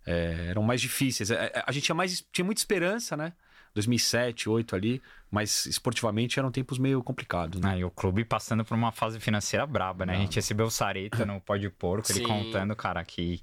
é, 0.06 0.46
eram 0.48 0.62
mais 0.62 0.80
difíceis. 0.80 1.30
É, 1.30 1.52
é, 1.54 1.64
a 1.66 1.72
gente 1.72 1.84
tinha, 1.84 1.94
mais, 1.94 2.24
tinha 2.32 2.44
muita 2.44 2.60
esperança, 2.60 3.16
né? 3.16 3.32
2007, 3.78 4.44
2008 4.46 4.76
ali, 4.76 5.02
mas 5.30 5.66
esportivamente 5.66 6.38
eram 6.38 6.50
tempos 6.50 6.78
meio 6.78 7.02
complicados. 7.02 7.60
Né? 7.60 7.70
Ah, 7.72 7.76
e 7.78 7.84
o 7.84 7.90
clube 7.90 8.24
passando 8.24 8.64
por 8.64 8.74
uma 8.74 8.92
fase 8.92 9.20
financeira 9.20 9.66
braba, 9.66 10.04
né? 10.04 10.12
Não. 10.14 10.18
A 10.20 10.22
gente 10.24 10.36
recebeu 10.36 10.66
o 10.66 10.70
Sareta 10.70 11.24
no 11.24 11.40
Pó 11.40 11.56
de 11.56 11.70
Porco, 11.70 12.06
Sim. 12.08 12.18
ele 12.20 12.26
contando, 12.26 12.74
cara, 12.74 13.04
que 13.04 13.40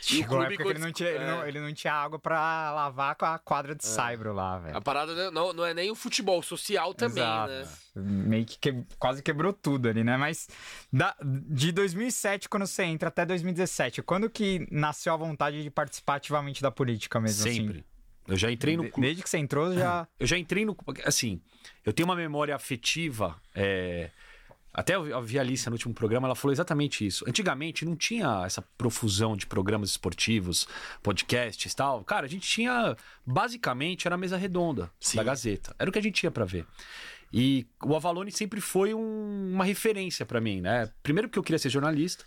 o 0.00 0.06
Chegou 0.06 0.36
a 0.38 0.40
clube 0.46 0.54
época 0.54 0.64
que 0.64 0.70
ele 0.70 0.78
não, 0.84 0.92
tinha, 0.92 1.08
ele, 1.08 1.24
é. 1.24 1.26
não, 1.26 1.46
ele 1.46 1.60
não 1.60 1.72
tinha 1.72 1.94
água 1.94 2.18
pra 2.18 2.70
lavar 2.72 3.14
com 3.16 3.24
a 3.24 3.38
quadra 3.38 3.74
de 3.74 3.86
saibro 3.86 4.34
lá, 4.34 4.58
velho. 4.58 4.76
A 4.76 4.80
parada 4.80 5.30
não, 5.30 5.54
não 5.54 5.64
é 5.64 5.72
nem 5.72 5.90
o 5.90 5.94
futebol, 5.94 6.42
social 6.42 6.92
também, 6.92 7.22
Exato. 7.22 7.50
né? 7.52 7.68
Meio 7.96 8.44
que, 8.44 8.58
que- 8.58 8.84
quase 8.98 9.22
quebrou 9.22 9.50
tudo 9.52 9.88
ali, 9.88 10.04
né? 10.04 10.18
Mas 10.18 10.46
da- 10.92 11.16
de 11.22 11.72
2007, 11.72 12.50
quando 12.50 12.66
você 12.66 12.82
entra, 12.84 13.08
até 13.08 13.24
2017, 13.24 14.02
quando 14.02 14.28
que 14.28 14.66
nasceu 14.70 15.14
a 15.14 15.16
vontade 15.16 15.62
de 15.62 15.70
participar 15.70 16.16
ativamente 16.16 16.60
da 16.60 16.70
política 16.70 17.18
mesmo? 17.18 17.42
Sempre. 17.42 17.82
Eu 18.26 18.36
já 18.36 18.50
entrei 18.50 18.76
no 18.76 18.84
clube. 18.88 19.06
Desde 19.06 19.22
que 19.22 19.28
você 19.28 19.38
entrou, 19.38 19.74
já. 19.74 20.06
Eu 20.18 20.26
já 20.26 20.38
entrei 20.38 20.64
no. 20.64 20.76
Assim, 21.04 21.40
eu 21.84 21.92
tenho 21.92 22.08
uma 22.08 22.16
memória 22.16 22.54
afetiva. 22.56 23.36
é, 23.54 24.10
Até 24.72 24.96
eu 24.96 25.22
vi 25.22 25.38
a 25.38 25.42
Alicia 25.42 25.70
no 25.70 25.74
último 25.74 25.94
programa, 25.94 26.26
ela 26.26 26.34
falou 26.34 26.52
exatamente 26.52 27.06
isso. 27.06 27.24
Antigamente 27.28 27.84
não 27.84 27.94
tinha 27.94 28.42
essa 28.44 28.62
profusão 28.76 29.36
de 29.36 29.46
programas 29.46 29.90
esportivos, 29.90 30.66
podcasts 31.02 31.72
e 31.72 31.76
tal. 31.76 32.02
Cara, 32.02 32.26
a 32.26 32.28
gente 32.28 32.48
tinha. 32.48 32.96
Basicamente, 33.24 34.06
era 34.08 34.14
a 34.14 34.18
mesa 34.18 34.36
redonda 34.36 34.90
Sim. 34.98 35.16
da 35.18 35.22
Gazeta. 35.24 35.76
Era 35.78 35.88
o 35.90 35.92
que 35.92 35.98
a 35.98 36.02
gente 36.02 36.14
tinha 36.20 36.30
pra 36.30 36.44
ver. 36.44 36.66
E 37.32 37.66
o 37.82 37.94
Avalone 37.96 38.30
sempre 38.30 38.60
foi 38.60 38.94
um- 38.94 39.50
uma 39.52 39.64
referência 39.64 40.24
pra 40.24 40.40
mim, 40.40 40.60
né? 40.60 40.88
Primeiro 41.02 41.28
porque 41.28 41.38
eu 41.38 41.42
queria 41.42 41.58
ser 41.58 41.68
jornalista. 41.68 42.24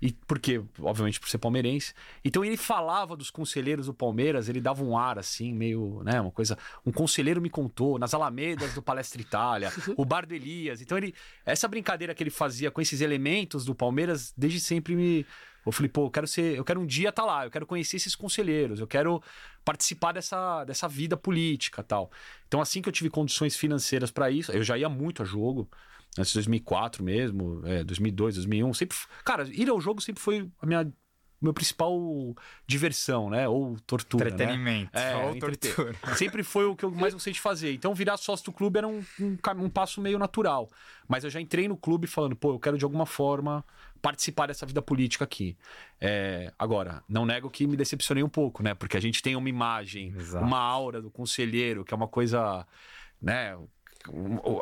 E 0.00 0.12
porque, 0.26 0.62
obviamente, 0.80 1.18
por 1.18 1.28
ser 1.28 1.38
palmeirense. 1.38 1.92
Então 2.24 2.44
ele 2.44 2.56
falava 2.56 3.16
dos 3.16 3.30
conselheiros 3.30 3.86
do 3.86 3.94
Palmeiras, 3.94 4.48
ele 4.48 4.60
dava 4.60 4.84
um 4.84 4.96
ar 4.96 5.18
assim, 5.18 5.52
meio, 5.52 6.02
né, 6.04 6.20
uma 6.20 6.30
coisa. 6.30 6.56
Um 6.86 6.92
conselheiro 6.92 7.40
me 7.40 7.50
contou, 7.50 7.98
nas 7.98 8.14
Alamedas 8.14 8.74
do 8.74 8.82
Palestra 8.82 9.20
Itália, 9.20 9.72
o 9.96 10.04
Bar 10.04 10.24
do 10.24 10.34
Elias. 10.34 10.80
Então 10.80 10.96
ele. 10.96 11.14
Essa 11.44 11.66
brincadeira 11.66 12.14
que 12.14 12.22
ele 12.22 12.30
fazia 12.30 12.70
com 12.70 12.80
esses 12.80 13.00
elementos 13.00 13.64
do 13.64 13.74
Palmeiras, 13.74 14.32
desde 14.36 14.60
sempre 14.60 14.94
me. 14.94 15.26
Eu 15.66 15.72
falei, 15.72 15.88
pô, 15.88 16.06
eu 16.06 16.10
quero 16.10 16.28
ser. 16.28 16.56
Eu 16.56 16.64
quero 16.64 16.80
um 16.80 16.86
dia 16.86 17.08
estar 17.08 17.24
lá, 17.24 17.44
eu 17.44 17.50
quero 17.50 17.66
conhecer 17.66 17.96
esses 17.96 18.14
conselheiros, 18.14 18.78
eu 18.78 18.86
quero 18.86 19.20
participar 19.64 20.12
dessa, 20.12 20.64
dessa 20.64 20.86
vida 20.86 21.16
política 21.16 21.82
tal. 21.82 22.10
Então, 22.46 22.60
assim 22.60 22.80
que 22.80 22.88
eu 22.88 22.92
tive 22.92 23.10
condições 23.10 23.56
financeiras 23.56 24.12
para 24.12 24.30
isso, 24.30 24.52
eu 24.52 24.62
já 24.62 24.78
ia 24.78 24.88
muito 24.88 25.22
a 25.22 25.26
jogo 25.26 25.68
antes 26.16 26.32
de 26.32 26.38
2004 26.38 27.02
mesmo, 27.02 27.62
é, 27.64 27.82
2002, 27.84 28.36
2001, 28.36 28.74
sempre, 28.74 28.96
cara, 29.24 29.48
ir 29.50 29.68
ao 29.68 29.80
jogo 29.80 30.00
sempre 30.00 30.22
foi 30.22 30.48
a 30.60 30.66
minha 30.66 30.92
meu 31.40 31.54
principal 31.54 31.96
diversão, 32.66 33.30
né? 33.30 33.48
Ou 33.48 33.78
tortura, 33.86 34.24
né? 34.24 34.30
Entretenimento. 34.30 34.98
É, 34.98 35.16
ou 35.16 35.36
entreter. 35.36 35.74
tortura. 35.74 35.96
Sempre 36.16 36.42
foi 36.42 36.66
o 36.66 36.74
que 36.74 36.84
eu 36.84 36.90
mais 36.90 37.14
gostei 37.14 37.32
de 37.32 37.40
fazer. 37.40 37.72
Então, 37.72 37.94
virar 37.94 38.16
sócio 38.16 38.46
do 38.46 38.52
clube 38.52 38.78
era 38.78 38.88
um, 38.88 39.04
um, 39.20 39.38
um 39.58 39.70
passo 39.70 40.00
meio 40.00 40.18
natural. 40.18 40.68
Mas 41.06 41.24
eu 41.24 41.30
já 41.30 41.40
entrei 41.40 41.68
no 41.68 41.76
clube 41.76 42.06
falando, 42.06 42.34
pô, 42.34 42.54
eu 42.54 42.58
quero 42.58 42.76
de 42.76 42.84
alguma 42.84 43.06
forma 43.06 43.64
participar 44.02 44.46
dessa 44.46 44.66
vida 44.66 44.82
política 44.82 45.24
aqui. 45.24 45.56
É, 46.00 46.52
agora, 46.58 47.02
não 47.08 47.24
nego 47.24 47.48
que 47.48 47.66
me 47.66 47.76
decepcionei 47.76 48.22
um 48.22 48.28
pouco, 48.28 48.62
né? 48.62 48.74
Porque 48.74 48.96
a 48.96 49.00
gente 49.00 49.22
tem 49.22 49.36
uma 49.36 49.48
imagem, 49.48 50.12
Exato. 50.16 50.44
uma 50.44 50.58
aura 50.58 51.00
do 51.00 51.10
conselheiro, 51.10 51.84
que 51.84 51.94
é 51.94 51.96
uma 51.96 52.08
coisa, 52.08 52.66
né? 53.22 53.56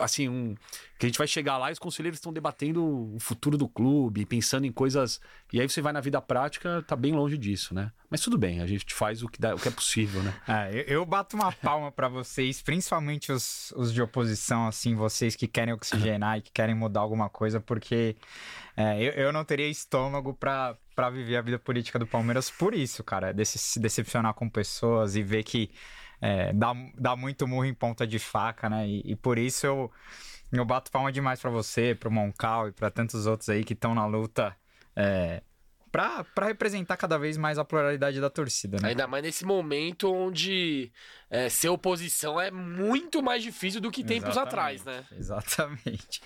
Assim, 0.00 0.28
um, 0.28 0.54
que 0.98 1.06
a 1.06 1.08
gente 1.08 1.18
vai 1.18 1.26
chegar 1.26 1.58
lá 1.58 1.70
e 1.70 1.72
os 1.72 1.78
conselheiros 1.78 2.18
estão 2.18 2.32
debatendo 2.32 3.14
o 3.14 3.18
futuro 3.20 3.56
do 3.56 3.68
clube, 3.68 4.24
pensando 4.24 4.66
em 4.66 4.72
coisas. 4.72 5.20
E 5.52 5.60
aí 5.60 5.68
você 5.68 5.80
vai 5.80 5.92
na 5.92 6.00
vida 6.00 6.20
prática, 6.20 6.82
tá 6.86 6.96
bem 6.96 7.12
longe 7.12 7.36
disso, 7.36 7.74
né? 7.74 7.92
Mas 8.10 8.20
tudo 8.20 8.38
bem, 8.38 8.60
a 8.60 8.66
gente 8.66 8.92
faz 8.94 9.22
o 9.22 9.28
que, 9.28 9.40
dá, 9.40 9.54
o 9.54 9.58
que 9.58 9.68
é 9.68 9.70
possível, 9.70 10.22
né? 10.22 10.34
É, 10.48 10.72
eu, 10.72 11.00
eu 11.00 11.06
bato 11.06 11.36
uma 11.36 11.52
palma 11.52 11.90
pra 11.92 12.08
vocês, 12.08 12.62
principalmente 12.62 13.30
os, 13.32 13.72
os 13.76 13.92
de 13.92 14.00
oposição, 14.00 14.66
assim, 14.66 14.94
vocês 14.94 15.34
que 15.36 15.46
querem 15.46 15.74
oxigenar 15.74 16.38
e 16.38 16.42
que 16.42 16.52
querem 16.52 16.74
mudar 16.74 17.00
alguma 17.00 17.28
coisa, 17.28 17.60
porque 17.60 18.16
é, 18.76 19.02
eu, 19.02 19.12
eu 19.12 19.32
não 19.32 19.44
teria 19.44 19.68
estômago 19.68 20.32
pra 20.34 20.76
viver 21.12 21.36
a 21.36 21.42
vida 21.42 21.58
política 21.58 21.98
do 21.98 22.06
Palmeiras 22.06 22.50
por 22.50 22.74
isso, 22.74 23.02
cara. 23.02 23.32
Desse, 23.32 23.58
se 23.58 23.80
decepcionar 23.80 24.34
com 24.34 24.48
pessoas 24.48 25.16
e 25.16 25.22
ver 25.22 25.42
que 25.42 25.70
é, 26.20 26.52
dá, 26.52 26.72
dá 26.94 27.16
muito 27.16 27.46
murro 27.46 27.64
em 27.64 27.74
ponta 27.74 28.06
de 28.06 28.18
faca, 28.18 28.68
né? 28.68 28.86
E, 28.86 29.02
e 29.04 29.16
por 29.16 29.38
isso 29.38 29.66
eu, 29.66 29.90
eu 30.52 30.64
bato 30.64 30.90
palma 30.90 31.12
demais 31.12 31.40
pra 31.40 31.50
você, 31.50 31.94
pro 31.94 32.10
Moncal 32.10 32.68
e 32.68 32.72
pra 32.72 32.90
tantos 32.90 33.26
outros 33.26 33.48
aí 33.48 33.64
que 33.64 33.72
estão 33.72 33.94
na 33.94 34.06
luta. 34.06 34.56
É, 34.94 35.42
Pra, 35.96 36.24
pra 36.24 36.46
representar 36.48 36.96
cada 36.98 37.16
vez 37.16 37.38
mais 37.38 37.58
a 37.58 37.64
pluralidade 37.64 38.20
da 38.20 38.28
torcida, 38.28 38.76
né? 38.82 38.90
Ainda 38.90 39.06
mais 39.06 39.22
nesse 39.22 39.46
momento 39.46 40.12
onde 40.12 40.92
é, 41.30 41.48
ser 41.48 41.70
oposição 41.70 42.38
é 42.38 42.50
muito 42.50 43.22
mais 43.22 43.42
difícil 43.42 43.80
do 43.80 43.90
que 43.90 44.04
tempos 44.04 44.36
atrás, 44.36 44.84
né? 44.84 45.06
Exatamente. 45.12 46.20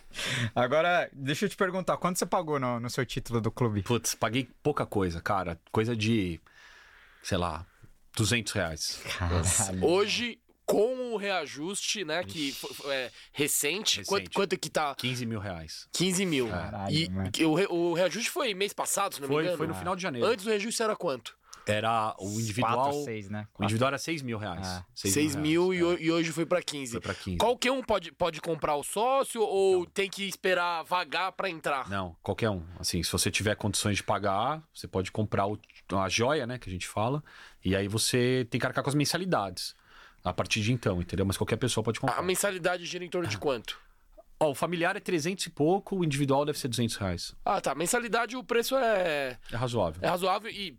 Agora, 0.57 1.09
deixa 1.13 1.45
eu 1.45 1.49
te 1.49 1.57
perguntar, 1.57 1.97
quanto 1.99 2.19
você 2.19 2.27
pagou 2.27 2.59
no, 2.59 2.81
no 2.81 2.91
seu 2.91 3.07
título 3.07 3.41
do 3.41 3.53
clube? 3.53 3.83
Putz, 3.83 4.15
paguei 4.15 4.51
pouca 4.61 4.85
coisa, 4.85 5.21
cara. 5.21 5.57
Coisa 5.71 5.95
de, 5.95 6.41
sei 7.23 7.39
lá, 7.39 7.65
200 8.21 8.53
reais. 8.53 9.01
Caralho. 9.19 9.85
Hoje, 9.85 10.39
com 10.67 11.15
o 11.15 11.17
reajuste, 11.17 12.05
né, 12.05 12.23
que 12.23 12.55
é 12.87 13.11
recente, 13.33 13.97
Recente. 13.99 14.05
Quanto, 14.05 14.31
quanto 14.31 14.59
que 14.59 14.71
tá? 14.71 14.95
15 14.95 15.27
mil 15.27 15.41
reais. 15.41 15.89
15 15.93 16.25
mil. 16.27 16.49
Caralho, 16.49 16.95
e 16.95 17.11
mano. 17.11 17.33
que 17.33 17.45
o, 17.45 17.55
re- 17.55 17.67
o 17.69 17.93
reajuste 17.95 18.31
foi 18.31 18.55
mês 18.55 18.73
passado, 18.73 19.15
se 19.15 19.21
não 19.21 19.29
me 19.29 19.35
Foi, 19.35 19.43
engano? 19.43 19.59
foi 19.59 19.67
no 19.67 19.75
final 19.75 19.97
de 19.97 20.03
janeiro. 20.03 20.27
Antes 20.29 20.45
do 20.45 20.51
reajuste 20.51 20.83
era 20.83 20.95
quanto? 20.95 21.39
Era 21.67 22.17
o 22.19 22.41
individual. 22.41 22.85
Quatro, 22.85 23.05
seis, 23.05 23.29
né? 23.29 23.47
O 23.57 23.63
individual 23.63 23.89
era 23.89 23.99
6 23.99 24.23
mil 24.23 24.39
reais. 24.39 24.67
Ah. 24.67 24.85
6 24.95 25.37
mil, 25.37 25.73
e, 25.75 25.83
ho- 25.85 25.99
e 26.01 26.11
hoje 26.11 26.33
foi 26.33 26.45
pra 26.47 26.61
15. 26.63 26.93
Foi 26.93 27.01
pra 27.01 27.15
15. 27.15 27.37
Qualquer 27.37 27.71
um 27.71 27.83
pode, 27.83 28.11
pode 28.13 28.41
comprar 28.41 28.75
o 28.77 28.83
sócio 28.83 29.41
ou 29.43 29.85
tem 29.87 30.09
que 30.09 30.25
esperar 30.27 30.83
vagar 30.85 31.31
pra 31.33 31.49
entrar? 31.51 31.89
Não, 31.89 32.17
qualquer 32.23 32.49
um. 32.51 32.65
Assim, 32.79 33.03
se 33.03 33.13
você 33.13 33.31
tiver 33.31 33.55
condições 33.57 33.97
de 33.99 34.03
pagar, 34.03 34.63
você 34.75 34.89
pode 34.89 35.13
comprar 35.13 35.47
o- 35.47 35.59
a 35.99 36.09
joia, 36.09 36.47
né, 36.47 36.59
que 36.59 36.69
a 36.69 36.73
gente 36.73 36.87
fala, 36.87 37.23
e 37.65 37.75
aí 37.75 37.89
você 37.89 38.47
tem 38.51 38.61
que 38.61 38.67
arcar 38.67 38.85
com 38.85 38.91
as 38.91 38.95
mensalidades. 38.95 39.75
A 40.23 40.33
partir 40.35 40.61
de 40.61 40.71
então, 40.73 41.01
entendeu? 41.01 41.25
Mas 41.25 41.37
qualquer 41.39 41.57
pessoa 41.57 41.83
pode 41.83 41.99
comprar. 41.99 42.19
A 42.19 42.23
mensalidade 42.23 42.85
gira 42.85 43.03
em 43.05 43.09
torno 43.09 43.27
de 43.27 43.39
quanto? 43.39 43.81
Ó, 44.39 44.51
o 44.51 44.55
familiar 44.55 44.95
é 44.97 45.01
300 45.01 45.47
e 45.47 45.51
pouco, 45.51 45.97
o 45.97 46.05
individual 46.05 46.45
deve 46.45 46.59
ser 46.59 46.69
200 46.69 46.97
reais. 46.97 47.35
Ah, 47.45 47.61
tá. 47.61 47.75
Mensalidade 47.75 48.37
o 48.37 48.45
preço 48.45 48.77
é, 48.77 49.39
É 49.51 49.57
razoável. 49.57 50.01
é 50.03 50.09
razoável 50.09 50.51
e 50.51 50.77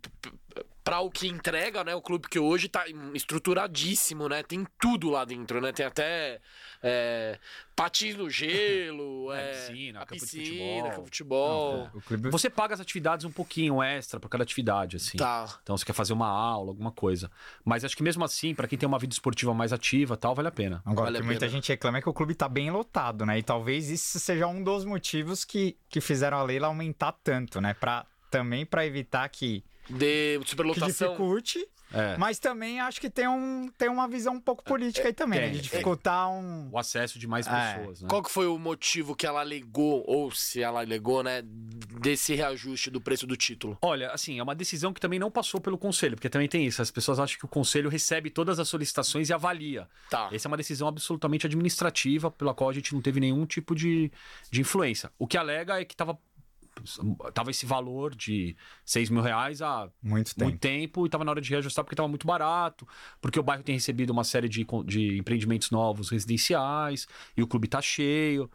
p- 0.82 0.84
p- 0.84 0.90
pra 0.90 1.00
o 1.00 1.10
que 1.10 1.26
entrega, 1.28 1.82
né? 1.84 1.94
O 1.94 2.02
clube 2.02 2.28
que 2.28 2.38
hoje 2.38 2.68
tá 2.68 2.84
estruturadíssimo, 3.14 4.28
né? 4.28 4.42
Tem 4.42 4.66
tudo 4.80 5.10
lá 5.10 5.24
dentro, 5.24 5.60
né? 5.60 5.72
Tem 5.72 5.86
até 5.86 6.40
é, 6.82 7.38
patins 7.74 8.16
no 8.16 8.28
gelo, 8.30 9.32
É, 9.32 9.50
é, 9.50 9.52
piscina, 9.52 10.00
a 10.02 10.06
campo 10.06 10.14
de 10.14 10.20
piscina, 10.20 10.46
futebol. 10.46 10.90
campo 10.90 11.00
de 11.02 11.04
futebol. 11.10 11.90
O 11.94 12.00
clube 12.02 12.30
Você 12.30 12.50
paga 12.50 12.74
as 12.74 12.80
atividades 12.80 13.24
um 13.24 13.30
pouquinho 13.32 13.82
extra 13.82 14.18
pra 14.20 14.28
cada 14.28 14.42
atividade, 14.44 14.96
assim. 14.96 15.16
Tá. 15.18 15.58
Então 15.62 15.76
você 15.76 15.84
quer 15.84 15.92
fazer 15.92 16.12
uma 16.12 16.28
aula, 16.28 16.70
alguma 16.70 16.92
coisa. 16.92 17.30
Mas 17.64 17.84
acho 17.84 17.96
que 17.96 18.02
mesmo 18.02 18.24
assim, 18.24 18.54
pra 18.54 18.66
quem 18.68 18.78
tem 18.78 18.86
uma 18.88 18.98
vida 18.98 19.12
esportiva 19.12 19.54
mais 19.54 19.72
ativa 19.72 20.16
tal, 20.16 20.34
vale 20.34 20.48
a 20.48 20.52
pena. 20.52 20.82
Agora, 20.84 21.06
Vale 21.06 21.18
que 21.18 21.24
muita 21.24 21.40
pena. 21.40 21.52
gente 21.52 21.68
reclama 21.68 21.98
é 21.98 22.02
que 22.02 22.08
o 22.08 22.12
clube 22.14 22.34
tá 22.34 22.48
bem 22.48 22.70
lotado, 22.70 23.24
né? 23.26 23.38
E 23.38 23.42
talvez 23.42 23.88
isso 23.90 24.18
seja 24.18 24.46
um 24.46 24.62
dos 24.62 24.84
motivos 24.84 25.44
que, 25.44 25.76
que 25.88 26.00
fizeram 26.00 26.38
a 26.38 26.42
Leila 26.42 26.66
aumentar 26.68 27.12
tanto, 27.24 27.60
né? 27.60 27.74
Pra, 27.74 28.06
também 28.30 28.64
para 28.66 28.84
evitar 28.86 29.28
que, 29.28 29.64
De 29.88 30.38
que 30.40 30.48
superlotação. 30.48 31.08
dificulte, 31.10 31.66
É. 31.92 32.16
mas 32.16 32.38
também 32.38 32.80
acho 32.80 33.00
que 33.00 33.10
tem, 33.10 33.28
um, 33.28 33.70
tem 33.76 33.88
uma 33.88 34.08
visão 34.08 34.34
um 34.34 34.40
pouco 34.40 34.62
política 34.64 35.08
aí 35.08 35.12
também, 35.12 35.40
né? 35.40 35.48
De 35.50 35.60
dificultar 35.60 36.30
um... 36.30 36.70
O 36.72 36.78
acesso 36.78 37.18
de 37.18 37.26
mais 37.26 37.46
É. 37.46 37.74
pessoas, 37.78 38.02
né? 38.02 38.08
Qual 38.08 38.22
que 38.22 38.30
foi 38.30 38.46
o 38.46 38.58
motivo 38.58 39.14
que 39.14 39.26
ela 39.26 39.40
alegou, 39.40 40.02
ou 40.06 40.30
se 40.30 40.62
ela 40.62 40.80
alegou, 40.80 41.22
né, 41.22 41.42
desse 42.00 42.34
reajuste 42.34 42.90
do 42.90 43.00
preço 43.00 43.26
do 43.26 43.36
título? 43.36 43.76
Olha, 43.82 44.10
assim, 44.10 44.38
é 44.38 44.42
uma 44.42 44.54
decisão 44.54 44.92
que 44.92 45.00
também 45.00 45.18
não 45.18 45.30
passou 45.30 45.60
pelo 45.60 45.76
conselho, 45.76 46.16
porque 46.16 46.30
também 46.30 46.48
tem 46.48 46.64
isso. 46.66 46.80
As 46.80 46.90
pessoas 46.90 47.18
acham 47.18 47.38
que 47.38 47.44
o 47.44 47.48
conselho 47.48 47.90
recebe 47.90 48.30
todas 48.30 48.58
as 48.58 48.68
solicitações 48.68 49.28
e 49.28 49.32
avalia. 49.32 49.86
Tá. 50.08 50.28
Essa 50.32 50.46
é 50.46 50.48
uma 50.48 50.56
decisão 50.56 50.88
absolutamente 50.88 51.46
administrativa, 51.46 52.30
pela 52.30 52.54
qual 52.54 52.70
a 52.70 52.72
gente 52.72 52.94
não 52.94 53.02
teve 53.02 53.20
nenhum 53.20 53.44
tipo 53.44 53.74
de, 53.74 54.10
de 54.50 54.60
influência. 54.60 55.10
O 55.18 55.26
que 55.26 55.36
alega 55.36 55.80
é 55.80 55.84
que 55.84 55.92
estava 55.94 56.18
tava 57.34 57.50
esse 57.50 57.66
valor 57.66 58.14
de 58.14 58.56
6 58.84 59.10
mil 59.10 59.22
reais 59.22 59.60
há 59.62 59.88
Muito 60.02 60.34
tempo. 60.34 60.44
muito 60.44 60.60
tempo 60.60 61.04
e 61.04 61.08
estava 61.08 61.24
na 61.24 61.30
hora 61.30 61.40
de 61.40 61.50
reajustar 61.50 61.84
porque 61.84 61.94
estava 61.94 62.08
muito 62.08 62.26
barato, 62.26 62.86
porque 63.20 63.38
o 63.38 63.42
bairro 63.42 63.62
tem 63.62 63.74
recebido 63.74 64.10
uma 64.10 64.24
série 64.24 64.48
de, 64.48 64.66
de 64.86 65.18
empreendimentos 65.18 65.70
novos 65.70 66.08
residenciais 66.10 67.06
e 67.36 67.42
o 67.42 67.46
clube 67.46 67.66
está 67.66 67.80
cheio. 67.80 68.50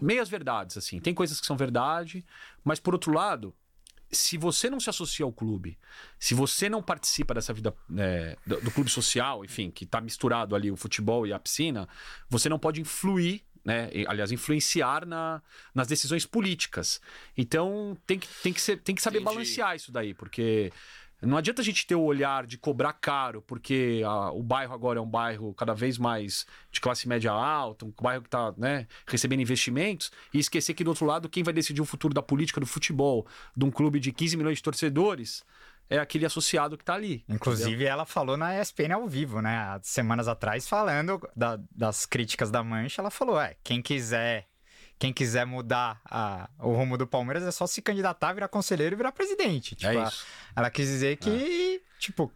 Meias 0.00 0.28
verdades, 0.28 0.76
assim. 0.76 1.00
Tem 1.00 1.12
coisas 1.12 1.40
que 1.40 1.46
são 1.46 1.56
verdade, 1.56 2.24
mas 2.64 2.78
por 2.80 2.94
outro 2.94 3.12
lado, 3.12 3.54
se 4.10 4.38
você 4.38 4.70
não 4.70 4.80
se 4.80 4.88
associa 4.88 5.24
ao 5.24 5.32
clube, 5.32 5.78
se 6.18 6.34
você 6.34 6.68
não 6.68 6.82
participa 6.82 7.34
dessa 7.34 7.52
vida 7.52 7.74
é, 7.96 8.36
do, 8.46 8.60
do 8.62 8.70
clube 8.70 8.90
social, 8.90 9.44
enfim, 9.44 9.70
que 9.70 9.84
está 9.84 10.00
misturado 10.00 10.54
ali 10.54 10.70
o 10.70 10.76
futebol 10.76 11.26
e 11.26 11.32
a 11.32 11.38
piscina, 11.38 11.88
você 12.28 12.48
não 12.48 12.58
pode 12.58 12.80
influir, 12.80 13.44
né? 13.64 13.90
aliás, 14.06 14.30
influenciar 14.32 15.04
na, 15.06 15.42
nas 15.74 15.86
decisões 15.86 16.24
políticas. 16.26 17.00
Então 17.36 17.96
tem 18.06 18.18
que, 18.18 18.28
tem 18.42 18.52
que, 18.52 18.60
ser, 18.60 18.78
tem 18.78 18.94
que 18.94 19.02
saber 19.02 19.18
Entendi. 19.18 19.34
balancear 19.34 19.76
isso 19.76 19.90
daí, 19.92 20.14
porque 20.14 20.72
Não 21.20 21.36
adianta 21.36 21.60
a 21.60 21.64
gente 21.64 21.84
ter 21.84 21.96
o 21.96 22.02
olhar 22.02 22.46
de 22.46 22.56
cobrar 22.56 22.92
caro, 22.92 23.42
porque 23.42 24.02
a- 24.06 24.30
o 24.30 24.40
bairro 24.40 24.72
agora 24.72 25.00
é 25.00 25.02
um 25.02 25.10
bairro 25.10 25.52
cada 25.52 25.74
vez 25.74 25.98
mais 25.98 26.46
de 26.70 26.80
classe 26.80 27.08
média 27.08 27.32
alta, 27.32 27.84
um 27.84 27.92
bairro 28.00 28.22
que 28.22 28.28
está 28.28 28.54
né, 28.56 28.86
recebendo 29.04 29.40
investimentos, 29.42 30.12
e 30.32 30.38
esquecer 30.38 30.74
que 30.74 30.84
do 30.84 30.90
outro 30.90 31.04
lado, 31.04 31.28
quem 31.28 31.42
vai 31.42 31.52
decidir 31.52 31.80
o 31.80 31.84
futuro 31.84 32.14
da 32.14 32.22
política, 32.22 32.60
do 32.60 32.66
futebol, 32.66 33.26
de 33.56 33.64
um 33.64 33.70
clube 33.72 33.98
de 33.98 34.12
15 34.12 34.36
milhões 34.36 34.58
de 34.58 34.62
torcedores, 34.62 35.42
é 35.90 35.98
aquele 35.98 36.26
associado 36.26 36.76
que 36.76 36.82
está 36.82 36.94
ali. 36.94 37.24
Inclusive, 37.28 37.84
ela 37.84 38.04
falou 38.04 38.36
na 38.36 38.58
ESPN 38.60 38.92
ao 38.94 39.08
vivo, 39.08 39.40
né? 39.40 39.56
Há 39.56 39.80
semanas 39.82 40.28
atrás, 40.28 40.68
falando 40.68 41.20
da- 41.36 41.58
das 41.70 42.04
críticas 42.06 42.50
da 42.50 42.62
Mancha, 42.62 43.00
ela 43.00 43.10
falou: 43.10 43.40
é, 43.40 43.56
quem 43.64 43.80
quiser. 43.82 44.46
Quem 45.00 45.12
quiser 45.12 45.46
mudar 45.46 46.00
a- 46.04 46.50
o 46.58 46.72
rumo 46.72 46.98
do 46.98 47.06
Palmeiras 47.06 47.44
é 47.44 47.52
só 47.52 47.68
se 47.68 47.80
candidatar, 47.80 48.32
virar 48.32 48.48
conselheiro 48.48 48.94
e 48.94 48.96
virar 48.96 49.12
presidente. 49.12 49.76
Tipo, 49.76 49.92
É 49.92 49.96
a- 50.04 50.08
isso. 50.08 50.26
ela 50.56 50.68
quis 50.70 50.88
dizer 50.88 51.16
que, 51.18 51.80
tipo, 52.00 52.32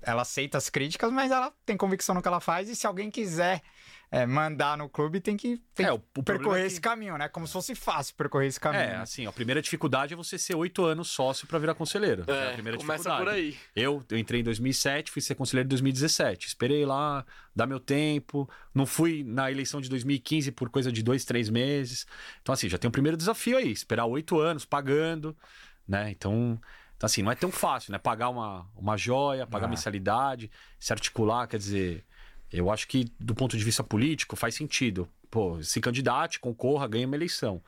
ela 0.00 0.22
aceita 0.22 0.56
as 0.56 0.70
críticas, 0.70 1.10
mas 1.10 1.32
ela 1.32 1.52
tem 1.66 1.76
convicção 1.76 2.14
no 2.14 2.22
que 2.22 2.28
ela 2.28 2.38
faz. 2.38 2.68
E 2.68 2.76
se 2.76 2.86
alguém 2.86 3.10
quiser 3.10 3.62
é, 4.10 4.24
mandar 4.26 4.76
no 4.78 4.88
clube, 4.88 5.20
tem 5.20 5.36
que, 5.36 5.60
tem 5.74 5.86
É, 5.86 5.92
o- 5.92 5.96
o 5.96 6.00
problema 6.00 6.24
percorrer 6.38 6.60
é 6.60 6.62
que- 6.62 6.66
esse 6.72 6.80
caminho, 6.80 7.18
né? 7.18 7.28
Como 7.28 7.46
se 7.46 7.52
fosse 7.52 7.74
fácil 7.74 8.14
percorrer 8.14 8.46
esse 8.46 8.60
caminho. 8.60 8.82
É, 8.82 8.96
assim, 8.96 9.26
a 9.26 9.32
primeira 9.32 9.60
dificuldade 9.60 10.14
é 10.14 10.16
você 10.16 10.38
ser 10.38 10.54
oito 10.54 10.84
anos 10.84 11.08
sócio 11.08 11.46
para 11.46 11.58
virar 11.58 11.74
conselheiro. 11.74 12.24
É, 12.28 12.50
a 12.50 12.52
primeira 12.54 12.78
começa 12.78 13.02
dificuldade. 13.10 13.24
por 13.24 13.28
aí. 13.34 13.56
Eu, 13.74 14.04
eu 14.10 14.16
entrei 14.18 14.40
em 14.40 14.44
2007, 14.44 15.10
fui 15.10 15.20
ser 15.20 15.34
conselheiro 15.34 15.66
em 15.66 15.70
2017. 15.70 16.46
Esperei 16.46 16.84
lá, 16.86 17.24
dar 17.54 17.66
meu 17.66 17.80
tempo. 17.80 18.48
Não 18.72 18.86
fui 18.86 19.24
na 19.24 19.50
eleição 19.50 19.80
de 19.80 19.88
2015 19.88 20.52
por 20.52 20.70
coisa 20.70 20.92
de 20.92 21.02
dois, 21.02 21.24
três 21.24 21.48
meses. 21.50 22.06
Então, 22.40 22.52
assim, 22.52 22.68
já 22.68 22.78
tem 22.78 22.88
o 22.88 22.92
primeiro 22.92 23.16
desafio 23.16 23.56
aí. 23.56 23.72
Esperar 23.72 24.04
oito 24.06 24.38
anos 24.38 24.64
pagando, 24.64 25.36
né? 25.88 26.10
Então, 26.10 26.60
então, 26.96 27.06
assim, 27.06 27.22
não 27.22 27.32
é 27.32 27.34
tão 27.34 27.50
fácil, 27.50 27.90
né? 27.90 27.98
Pagar 27.98 28.28
uma, 28.28 28.66
uma 28.76 28.96
joia, 28.96 29.46
pagar 29.46 29.66
Ah. 29.66 29.70
mensalidade, 29.70 30.50
se 30.78 30.92
articular, 30.92 31.48
quer 31.48 31.58
dizer... 31.58 32.04
Eu 32.56 32.70
acho 32.70 32.86
que, 32.88 33.06
do 33.18 33.34
ponto 33.34 33.56
de 33.56 33.64
vista 33.64 33.82
político, 33.82 34.36
faz 34.36 34.54
sentido. 34.54 35.08
Pô, 35.30 35.62
se 35.62 35.80
candidate, 35.80 36.38
concorra, 36.38 36.86
ganha 36.86 37.06
uma 37.06 37.16
eleição. 37.16 37.60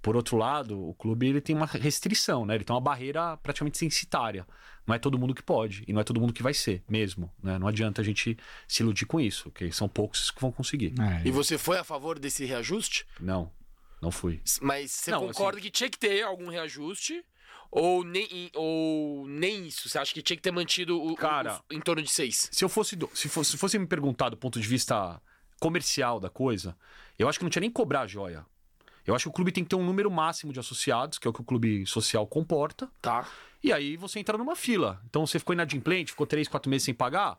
Por 0.00 0.16
outro 0.16 0.36
lado, 0.36 0.88
o 0.88 0.94
clube 0.94 1.28
ele 1.28 1.40
tem 1.40 1.54
uma 1.54 1.66
restrição, 1.66 2.44
né? 2.44 2.54
Ele 2.56 2.64
tem 2.64 2.74
uma 2.74 2.80
barreira 2.80 3.36
praticamente 3.36 3.78
censitária. 3.78 4.46
Não 4.84 4.94
é 4.94 4.98
todo 4.98 5.16
mundo 5.18 5.32
que 5.32 5.42
pode 5.42 5.84
e 5.86 5.92
não 5.92 6.00
é 6.00 6.04
todo 6.04 6.18
mundo 6.20 6.32
que 6.32 6.42
vai 6.42 6.52
ser 6.52 6.82
mesmo, 6.88 7.30
né? 7.40 7.56
Não 7.58 7.68
adianta 7.68 8.00
a 8.00 8.04
gente 8.04 8.36
se 8.66 8.82
iludir 8.82 9.06
com 9.06 9.20
isso, 9.20 9.44
porque 9.50 9.70
são 9.70 9.88
poucos 9.88 10.30
que 10.32 10.40
vão 10.40 10.50
conseguir. 10.50 10.92
É. 10.98 11.28
E 11.28 11.30
você 11.30 11.56
foi 11.56 11.78
a 11.78 11.84
favor 11.84 12.18
desse 12.18 12.44
reajuste? 12.44 13.06
Não, 13.20 13.48
não 14.00 14.10
fui. 14.10 14.40
Mas 14.60 14.90
você 14.90 15.12
Não, 15.12 15.28
concorda 15.28 15.58
assim- 15.58 15.66
que 15.66 15.70
tinha 15.70 15.88
que 15.90 15.98
ter 15.98 16.22
algum 16.24 16.48
reajuste? 16.48 17.22
Ou 17.74 18.04
nem, 18.04 18.50
ou 18.54 19.26
nem 19.26 19.66
isso? 19.66 19.88
Você 19.88 19.98
acha 19.98 20.12
que 20.12 20.20
tinha 20.20 20.36
que 20.36 20.42
ter 20.42 20.50
mantido 20.50 20.98
o, 21.00 21.12
o- 21.12 21.16
Cara- 21.16 21.54
os- 21.70 21.76
em 21.76 21.80
torno 21.80 22.02
de 22.02 22.10
seis? 22.10 22.50
Se 22.52 22.62
eu 22.62 22.68
fosse, 22.68 22.94
do- 22.94 23.08
se 23.14 23.28
fosse, 23.30 23.52
se 23.52 23.56
fosse 23.56 23.78
me 23.78 23.86
perguntar 23.86 24.28
do 24.28 24.36
ponto 24.36 24.60
de 24.60 24.68
vista 24.68 25.20
comercial 25.58 26.20
da 26.20 26.28
coisa, 26.28 26.76
eu 27.18 27.28
acho 27.28 27.38
que 27.38 27.44
não 27.44 27.50
tinha 27.50 27.60
nem 27.60 27.70
que 27.70 27.74
cobrar 27.74 28.02
a 28.02 28.06
joia. 28.06 28.44
Eu 29.06 29.14
acho 29.14 29.24
que 29.24 29.28
o 29.30 29.32
clube 29.32 29.50
tem 29.50 29.64
que 29.64 29.70
ter 29.70 29.76
um 29.76 29.84
número 29.84 30.10
máximo 30.10 30.52
de 30.52 30.60
associados, 30.60 31.18
que 31.18 31.26
é 31.26 31.30
o 31.30 31.32
que 31.32 31.40
o 31.40 31.44
clube 31.44 31.86
social 31.86 32.26
comporta. 32.26 32.90
Tá. 33.00 33.26
E 33.64 33.72
aí 33.72 33.96
você 33.96 34.18
entra 34.20 34.36
numa 34.36 34.54
fila. 34.54 35.00
Então 35.08 35.26
você 35.26 35.38
ficou 35.38 35.54
inadimplente, 35.54 36.12
ficou 36.12 36.26
três, 36.26 36.46
quatro 36.48 36.68
meses 36.68 36.84
sem 36.84 36.92
pagar, 36.94 37.38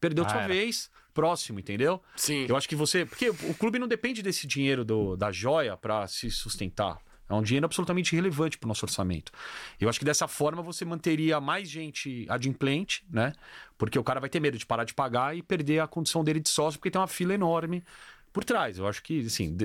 perdeu 0.00 0.24
Ah, 0.24 0.28
sua 0.28 0.38
era. 0.40 0.48
vez, 0.48 0.90
próximo, 1.14 1.60
entendeu? 1.60 2.02
Sim. 2.16 2.46
Eu 2.48 2.56
acho 2.56 2.68
que 2.68 2.74
você. 2.76 3.06
Porque 3.06 3.30
o 3.30 3.54
clube 3.54 3.78
não 3.78 3.86
depende 3.88 4.22
desse 4.22 4.46
dinheiro 4.46 4.84
do- 4.84 5.16
da 5.16 5.30
joia 5.32 5.76
para 5.76 6.06
se 6.08 6.30
sustentar. 6.30 6.98
É 7.28 7.34
um 7.34 7.42
dinheiro 7.42 7.66
absolutamente 7.66 8.14
irrelevante 8.14 8.56
para 8.56 8.66
o 8.66 8.68
nosso 8.68 8.84
orçamento. 8.84 9.30
Eu 9.78 9.88
acho 9.88 9.98
que 9.98 10.04
dessa 10.04 10.26
forma 10.26 10.62
você 10.62 10.84
manteria 10.84 11.40
mais 11.40 11.68
gente 11.68 12.26
adimplente, 12.28 13.04
né? 13.10 13.32
Porque 13.76 13.98
o 13.98 14.04
cara 14.04 14.18
vai 14.18 14.30
ter 14.30 14.40
medo 14.40 14.56
de 14.56 14.64
parar 14.64 14.84
de 14.84 14.94
pagar 14.94 15.36
e 15.36 15.42
perder 15.42 15.80
a 15.80 15.86
condição 15.86 16.24
dele 16.24 16.40
de 16.40 16.48
sócio, 16.48 16.78
porque 16.78 16.90
tem 16.90 17.00
uma 17.00 17.06
fila 17.06 17.34
enorme 17.34 17.84
por 18.32 18.44
trás. 18.44 18.78
Eu 18.78 18.86
acho 18.86 19.02
que, 19.02 19.20
assim, 19.20 19.56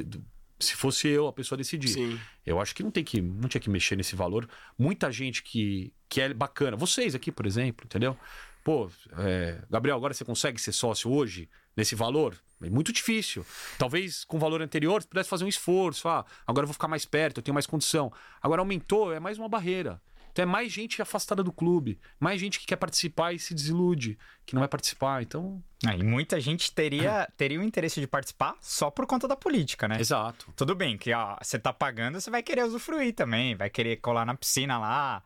se 0.60 0.76
fosse 0.76 1.08
eu 1.08 1.28
a 1.28 1.34
pessoa 1.34 1.58
decidir. 1.58 1.90
Sim. 1.90 2.20
Eu 2.46 2.60
acho 2.60 2.76
que 2.76 2.84
não 2.84 2.92
tem 2.92 3.04
que 3.04 3.22
não 3.22 3.48
tinha 3.48 3.62
que 3.62 3.70
mexer 3.70 3.96
nesse 3.96 4.16
valor. 4.16 4.48
Muita 4.78 5.12
gente 5.12 5.42
que, 5.44 5.94
que 6.10 6.22
é 6.22 6.34
bacana. 6.34 6.76
Vocês 6.76 7.16
aqui, 7.16 7.32
por 7.32 7.46
exemplo, 7.46 7.86
entendeu? 7.86 8.18
Pô, 8.64 8.90
é, 9.18 9.62
Gabriel, 9.70 9.98
agora 9.98 10.14
você 10.14 10.24
consegue 10.24 10.60
ser 10.60 10.72
sócio 10.72 11.12
hoje 11.12 11.50
nesse 11.76 11.96
valor? 11.96 12.38
É 12.62 12.70
muito 12.70 12.94
difícil. 12.94 13.46
Talvez 13.78 14.24
com 14.24 14.38
o 14.38 14.40
valor 14.40 14.62
anterior 14.62 15.02
você 15.02 15.08
pudesse 15.08 15.30
fazer 15.30 15.44
um 15.44 15.50
esforço. 15.50 16.08
Ah, 16.08 16.26
agora 16.48 16.64
eu 16.64 16.68
vou 16.68 16.74
ficar 16.74 16.88
mais 16.88 17.06
perto, 17.06 17.38
eu 17.40 17.44
tenho 17.44 17.54
mais 17.54 17.68
condição. 17.68 18.12
Agora 18.42 18.62
aumentou, 18.62 19.14
é 19.14 19.20
mais 19.20 19.38
uma 19.38 19.50
barreira. 19.50 20.02
Então 20.32 20.44
é 20.44 20.46
mais 20.48 20.72
gente 20.72 21.00
afastada 21.00 21.44
do 21.44 21.52
clube, 21.52 22.00
mais 22.20 22.42
gente 22.42 22.60
que 22.60 22.66
quer 22.66 22.78
participar 22.78 23.34
e 23.34 23.40
se 23.40 23.54
desilude, 23.54 24.18
que 24.48 24.56
não 24.56 24.62
vai 24.62 24.68
participar. 24.68 25.22
Então, 25.22 25.62
Ah, 25.86 25.96
e 25.96 26.02
muita 26.02 26.40
gente 26.40 26.72
teria, 26.74 27.28
teria 27.38 27.60
o 27.60 27.64
interesse 27.64 28.00
de 28.00 28.08
participar 28.08 28.56
só 28.60 28.90
por 28.90 29.06
conta 29.06 29.28
da 29.28 29.36
política, 29.36 29.88
né? 29.88 29.98
exato. 30.00 30.52
Tudo 30.56 30.74
bem 30.74 30.98
que 30.98 31.14
ó, 31.14 31.36
você 31.40 31.60
tá 31.60 31.72
pagando, 31.72 32.20
você 32.20 32.32
vai 32.32 32.42
querer 32.42 32.64
usufruir 32.64 33.14
também, 33.14 33.56
vai 33.56 33.70
querer 33.70 33.98
colar 33.98 34.26
na 34.26 34.34
piscina 34.34 34.80
lá, 34.80 35.22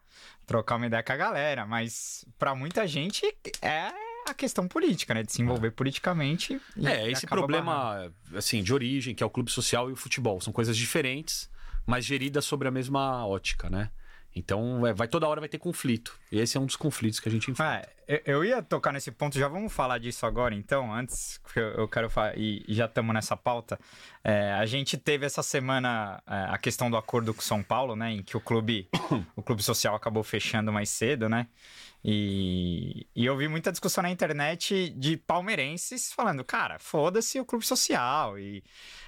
trocar 0.46 0.76
uma 0.76 0.88
ideia 0.88 1.02
com 1.04 1.14
a 1.14 1.18
galera, 1.18 1.66
mas 1.66 2.26
pra 2.38 2.54
muita 2.54 2.86
gente 2.86 3.26
é 3.62 3.94
a 4.30 4.34
questão 4.34 4.68
política, 4.68 5.14
né? 5.14 5.24
De 5.24 5.32
se 5.32 5.42
envolver 5.42 5.72
politicamente. 5.72 6.60
e 6.76 6.88
É, 6.88 7.10
esse 7.12 7.26
acaba 7.26 7.48
barrando. 7.48 7.64
problema, 7.66 8.14
assim, 8.36 8.62
de 8.64 8.74
origem, 8.74 9.14
que 9.16 9.24
é 9.24 9.26
o 9.26 9.30
clube 9.30 9.52
social 9.52 9.90
e 9.90 9.94
o 9.94 9.96
futebol. 9.96 10.40
São 10.42 10.54
coisas 10.54 10.76
diferentes, 10.78 11.50
mas 11.86 12.06
geridas 12.06 12.46
sobre 12.46 12.68
a 12.68 12.72
mesma 12.72 13.26
ótica, 13.26 13.70
né? 13.70 13.90
Então, 14.36 14.86
é, 14.86 14.94
vai 14.94 15.08
toda 15.08 15.28
hora 15.28 15.40
vai 15.40 15.50
ter 15.50 15.58
conflito. 15.58 16.16
E 16.32 16.38
esse 16.40 16.58
é 16.58 16.60
um 16.60 16.66
dos 16.68 16.76
conflitos 16.76 17.20
que 17.20 17.28
a 17.28 17.32
gente 17.32 17.50
enfrenta. 17.50 17.90
É, 18.08 18.22
eu- 18.24 18.46
ia 18.46 18.62
tocar 18.62 18.94
nesse 18.94 19.10
ponto, 19.12 19.36
já 19.40 19.48
vamos 19.48 19.74
falar 19.74 19.98
disso 19.98 20.28
agora, 20.28 20.54
então, 20.54 20.94
antes, 20.94 21.40
que 21.52 21.60
eu, 21.60 21.88
quero 21.88 22.08
falar, 22.08 22.38
e 22.38 22.64
já 22.68 22.86
estamos 22.86 23.16
nessa 23.16 23.36
pauta. 23.36 23.80
É, 24.24 24.52
a 24.54 24.66
gente 24.68 24.96
teve 24.96 25.26
essa 25.26 25.42
semana 25.42 26.22
é, 26.28 26.54
a 26.54 26.58
questão 26.60 26.92
do 26.92 26.98
acordo 26.98 27.34
com 27.34 27.40
o 27.42 27.44
São 27.44 27.64
Paulo, 27.64 27.96
né, 27.96 28.12
em 28.12 28.22
que 28.22 28.38
o 28.38 28.40
clube, 28.40 28.88
o 29.36 29.42
clube 29.42 29.64
social 29.64 29.96
acabou 29.96 30.22
fechando 30.24 30.72
mais 30.72 30.90
cedo, 30.92 31.28
né, 31.28 31.48
e, 32.04 33.08
e 33.16 33.26
eu 33.26 33.36
vi 33.36 33.48
muita 33.48 33.72
discussão 33.72 34.02
na 34.02 34.10
internet 34.10 34.90
de 34.90 35.18
palmeirenses 35.18 36.14
falando, 36.14 36.44
cara, 36.44 36.80
foda-se 36.80 37.40
o 37.40 37.46
clube 37.46 37.66
social, 37.66 38.38
e 38.40 38.64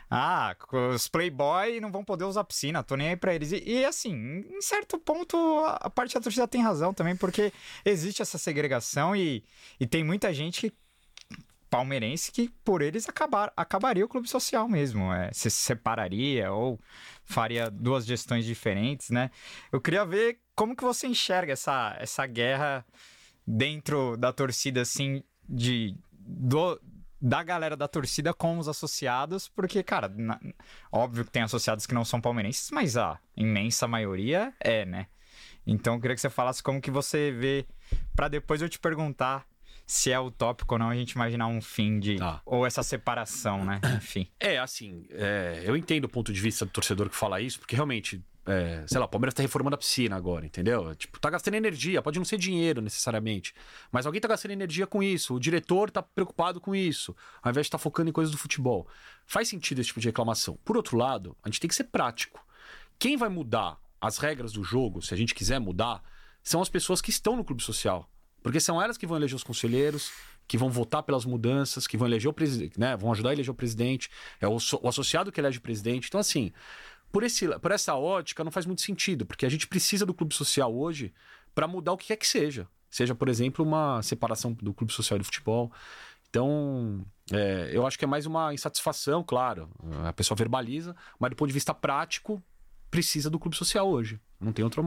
ah, 0.10 0.56
os 0.94 1.08
playboy 1.08 1.80
não 1.80 1.92
vão 1.92 2.04
poder 2.04 2.26
usar 2.26 2.44
piscina, 2.44 2.84
tô 2.84 2.96
nem 2.96 3.10
aí 3.10 3.16
pra 3.16 3.34
eles. 3.34 3.52
E, 3.52 3.64
e, 3.66 3.86
assim, 3.86 4.44
em 4.50 4.62
certo 4.62 4.98
ponto, 4.98 5.38
a 5.66 5.90
parte 5.90 6.16
da 6.16 6.22
torcida 6.22 6.48
tem 6.48 6.62
razão 6.64 6.94
também, 6.94 7.16
porque 7.16 7.54
existe 7.86 8.22
essa 8.22 8.38
segregação 8.38 9.16
e, 9.16 9.44
e 9.80 9.86
tem 9.86 10.04
muita 10.04 10.34
gente 10.34 10.62
que 10.70 10.78
palmeirense 11.70 12.32
que 12.32 12.50
por 12.64 12.82
eles 12.82 13.08
acabar, 13.08 13.54
acabaria 13.56 14.04
o 14.04 14.08
clube 14.10 14.28
social 14.28 14.68
mesmo, 14.68 15.14
é, 15.14 15.30
se 15.32 15.52
separaria 15.52 16.52
ou 16.52 16.80
faria 17.24 17.70
duas 17.70 18.06
gestões 18.06 18.44
diferentes, 18.44 19.12
né? 19.12 19.30
Eu 19.72 19.80
queria 19.80 20.04
ver 20.04 20.40
como 20.60 20.76
que 20.76 20.84
você 20.84 21.08
enxerga 21.08 21.54
essa, 21.54 21.96
essa 22.02 22.26
guerra 22.28 22.86
dentro 23.48 24.18
da 24.18 24.34
torcida, 24.34 24.82
assim, 24.82 25.24
de 25.48 25.96
do, 26.12 26.78
da 27.22 27.42
galera 27.42 27.78
da 27.78 27.88
torcida 27.88 28.34
com 28.34 28.58
os 28.60 28.68
associados, 28.68 29.48
porque, 29.48 29.82
cara, 29.82 30.10
na- 30.10 30.38
óbvio 30.92 31.24
que 31.24 31.32
tem 31.32 31.44
associados 31.44 31.86
que 31.88 31.94
não 31.94 32.04
são 32.04 32.20
palmeirenses, 32.20 32.72
mas 32.72 32.98
a 32.98 33.18
imensa 33.38 33.88
maioria 33.88 34.54
é, 34.60 34.86
né? 34.86 35.08
Então 35.66 35.94
eu 35.94 36.02
queria 36.02 36.16
que 36.16 36.20
você 36.22 36.30
falasse 36.30 36.62
como 36.62 36.82
que 36.82 36.92
você 36.92 37.32
vê, 37.32 37.66
pra 38.14 38.28
depois 38.28 38.62
eu 38.62 38.68
te 38.68 38.80
perguntar 38.80 39.48
se 39.90 40.12
é 40.12 40.20
utópico 40.20 40.76
ou 40.76 40.78
não 40.78 40.88
a 40.88 40.96
gente 40.96 41.14
imaginar 41.14 41.48
um 41.48 41.60
fim 41.60 42.00
de. 42.00 42.18
Tá. 42.18 42.44
Ou 42.46 42.64
essa 42.64 42.84
separação, 42.84 43.66
né? 43.66 43.82
Enfim. 43.98 44.28
É, 44.40 44.60
assim, 44.60 45.08
é, 45.10 45.64
eu 45.66 45.76
entendo 45.76 46.04
o 46.04 46.08
ponto 46.08 46.32
de 46.32 46.40
vista 46.40 46.64
do 46.64 46.72
torcedor 46.72 47.10
que 47.10 47.16
fala 47.16 47.42
isso, 47.42 47.58
porque 47.58 47.76
realmente, 47.76 48.24
é, 48.46 48.84
sei 48.86 49.00
lá, 49.00 49.06
o 49.06 49.10
Palmeiras 49.10 49.34
tá 49.34 49.42
reformando 49.42 49.74
a 49.74 49.78
piscina 49.80 50.16
agora, 50.16 50.46
entendeu? 50.46 50.94
Tipo, 50.94 51.20
tá 51.20 51.32
gastando 51.32 51.56
energia, 51.56 52.04
pode 52.04 52.20
não 52.20 52.24
ser 52.24 52.38
dinheiro 52.38 52.84
necessariamente, 52.84 53.56
mas 53.92 54.06
alguém 54.06 54.22
tá 54.22 54.28
gastando 54.28 54.52
energia 54.52 54.86
com 54.86 55.02
isso, 55.02 55.34
o 55.34 55.40
diretor 55.40 55.90
tá 55.90 56.04
preocupado 56.04 56.62
com 56.62 56.76
isso, 56.76 57.16
ao 57.42 57.50
invés 57.50 57.66
de 57.66 57.70
estar 57.70 57.80
focando 57.80 58.12
em 58.12 58.14
coisas 58.14 58.32
do 58.32 58.38
futebol. 58.38 58.88
Faz 59.26 59.48
sentido 59.48 59.82
esse 59.82 59.88
tipo 59.88 60.00
de 60.00 60.08
reclamação. 60.08 60.60
Por 60.64 60.78
outro 60.78 60.98
lado, 60.98 61.36
a 61.44 61.50
gente 61.50 61.62
tem 61.62 61.68
que 61.68 61.74
ser 61.74 61.86
prático. 61.86 62.46
Quem 63.00 63.18
vai 63.18 63.28
mudar 63.28 63.80
as 64.00 64.20
regras 64.20 64.54
do 64.54 64.64
jogo, 64.64 65.02
se 65.02 65.16
a 65.16 65.18
gente 65.18 65.34
quiser 65.34 65.58
mudar, 65.58 66.04
são 66.44 66.62
as 66.62 66.70
pessoas 66.70 67.02
que 67.02 67.10
estão 67.10 67.36
no 67.36 67.44
clube 67.44 67.64
social. 67.64 68.08
Porque 68.42 68.60
são 68.60 68.82
elas 68.82 68.98
que 68.98 69.06
vão 69.06 69.18
eleger 69.18 69.36
os 69.36 69.44
conselheiros, 69.44 70.12
que 70.48 70.58
vão 70.58 70.70
votar 70.70 71.04
pelas 71.04 71.26
mudanças, 71.26 71.86
que 71.86 71.98
vão 71.98 72.08
eleger 72.08 72.30
o 72.30 72.34
presidente, 72.34 72.80
né? 72.80 72.96
Vão 72.98 73.12
ajudar 73.12 73.30
a 73.30 73.34
eleger 73.34 73.52
o 73.52 73.56
presidente, 73.56 74.10
é 74.40 74.48
o, 74.48 74.60
so- 74.60 74.80
o 74.82 74.88
associado 74.88 75.32
que 75.32 75.40
elege 75.40 75.58
o 75.58 75.62
presidente. 75.62 76.08
Então, 76.08 76.20
assim, 76.20 76.52
por, 77.12 77.24
esse, 77.24 77.48
por 77.60 77.72
essa 77.72 77.96
ótica, 77.96 78.44
não 78.44 78.52
faz 78.52 78.66
muito 78.66 78.82
sentido, 78.82 79.26
porque 79.26 79.46
a 79.46 79.50
gente 79.50 79.68
precisa 79.68 80.06
do 80.06 80.14
clube 80.14 80.34
social 80.34 80.74
hoje 80.74 81.14
para 81.54 81.68
mudar 81.68 81.94
o 81.94 81.98
que 81.98 82.08
quer 82.08 82.16
que 82.18 82.28
seja. 82.28 82.68
Seja, 82.90 83.14
por 83.14 83.30
exemplo, 83.30 83.64
uma 83.64 84.02
separação 84.02 84.54
do 84.54 84.74
clube 84.74 84.92
social 84.92 85.20
do 85.20 85.26
futebol. 85.26 85.72
Então, 86.30 87.06
é, 87.32 87.70
eu 87.72 87.86
acho 87.86 87.98
que 87.98 88.06
é 88.06 88.08
mais 88.08 88.26
uma 88.26 88.54
insatisfação, 88.54 89.24
claro. 89.24 89.70
A 90.06 90.14
pessoa 90.14 90.36
verbaliza, 90.36 90.96
mas 91.20 91.30
do 91.30 91.36
ponto 91.36 91.48
de 91.48 91.54
vista 91.54 91.74
prático, 91.74 92.42
precisa 92.90 93.30
do 93.30 93.40
clube 93.40 93.56
social 93.56 93.90
hoje. 93.90 94.20
Não 94.40 94.52
tem 94.52 94.64
outra. 94.64 94.84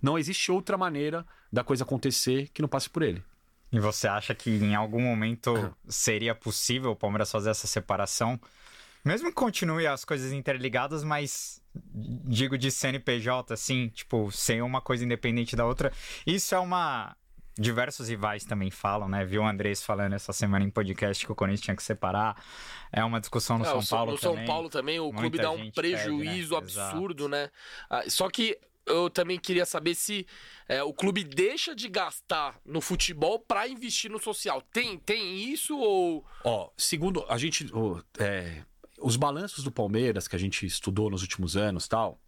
Não 0.00 0.18
existe 0.18 0.50
outra 0.50 0.76
maneira 0.76 1.26
da 1.52 1.62
coisa 1.62 1.84
acontecer 1.84 2.48
que 2.52 2.62
não 2.62 2.68
passe 2.68 2.88
por 2.88 3.02
ele. 3.02 3.22
E 3.70 3.78
você 3.78 4.08
acha 4.08 4.34
que 4.34 4.50
em 4.50 4.74
algum 4.74 5.00
momento 5.00 5.74
seria 5.86 6.34
possível 6.34 6.92
o 6.92 6.96
Palmeiras 6.96 7.30
fazer 7.30 7.50
essa 7.50 7.66
separação? 7.66 8.40
Mesmo 9.04 9.28
que 9.28 9.34
continue 9.34 9.86
as 9.86 10.04
coisas 10.04 10.32
interligadas, 10.32 11.04
mas 11.04 11.62
digo 12.24 12.58
de 12.58 12.70
CNPJ, 12.70 13.54
assim, 13.54 13.88
tipo, 13.88 14.30
sem 14.32 14.62
uma 14.62 14.80
coisa 14.80 15.04
independente 15.04 15.54
da 15.54 15.64
outra. 15.66 15.92
Isso 16.26 16.54
é 16.54 16.58
uma. 16.58 17.16
Diversos 17.58 18.08
rivais 18.08 18.44
também 18.44 18.70
falam, 18.70 19.08
né? 19.08 19.24
Viu 19.24 19.42
o 19.42 19.46
Andrés 19.46 19.82
falando 19.82 20.12
essa 20.12 20.32
semana 20.32 20.64
em 20.64 20.70
podcast 20.70 21.26
que 21.26 21.32
o 21.32 21.34
Corinthians 21.34 21.60
tinha 21.62 21.74
que 21.76 21.82
separar. 21.82 22.40
É 22.92 23.04
uma 23.04 23.18
discussão 23.20 23.58
no 23.58 23.64
É, 23.64 23.68
São 23.68 23.84
Paulo 23.84 24.12
no 24.12 24.18
também. 24.18 24.36
São 24.36 24.46
Paulo 24.46 24.68
também, 24.70 25.00
o 25.00 25.04
Muita 25.06 25.20
clube 25.20 25.38
dá 25.38 25.50
um 25.50 25.70
prejuízo 25.70 26.54
pede, 26.60 26.76
né? 26.76 26.82
absurdo, 26.82 27.28
né? 27.28 27.50
Ah, 27.90 28.02
só 28.08 28.30
que 28.30 28.56
eu 28.86 29.10
também 29.10 29.38
queria 29.38 29.66
saber 29.66 29.94
se 29.94 30.26
é, 30.68 30.82
o 30.82 30.94
clube 30.94 31.22
deixa 31.24 31.74
de 31.74 31.88
gastar 31.88 32.58
no 32.64 32.80
futebol 32.80 33.38
pra 33.40 33.66
investir 33.68 34.10
no 34.10 34.18
social. 34.18 34.62
Tem, 34.72 34.96
tem 34.98 35.38
isso 35.52 35.76
ou. 35.76 36.24
Ó, 36.44 36.70
segundo 36.76 37.24
a 37.28 37.36
gente. 37.36 37.66
o- 37.74 38.02
é, 38.18 38.62
os 39.00 39.16
balanços 39.16 39.62
do 39.64 39.70
Palmeiras 39.72 40.26
que 40.28 40.36
a 40.36 40.38
gente 40.38 40.64
estudou 40.64 41.10
nos 41.10 41.22
últimos 41.22 41.56
anos 41.56 41.86
tal. 41.88 42.20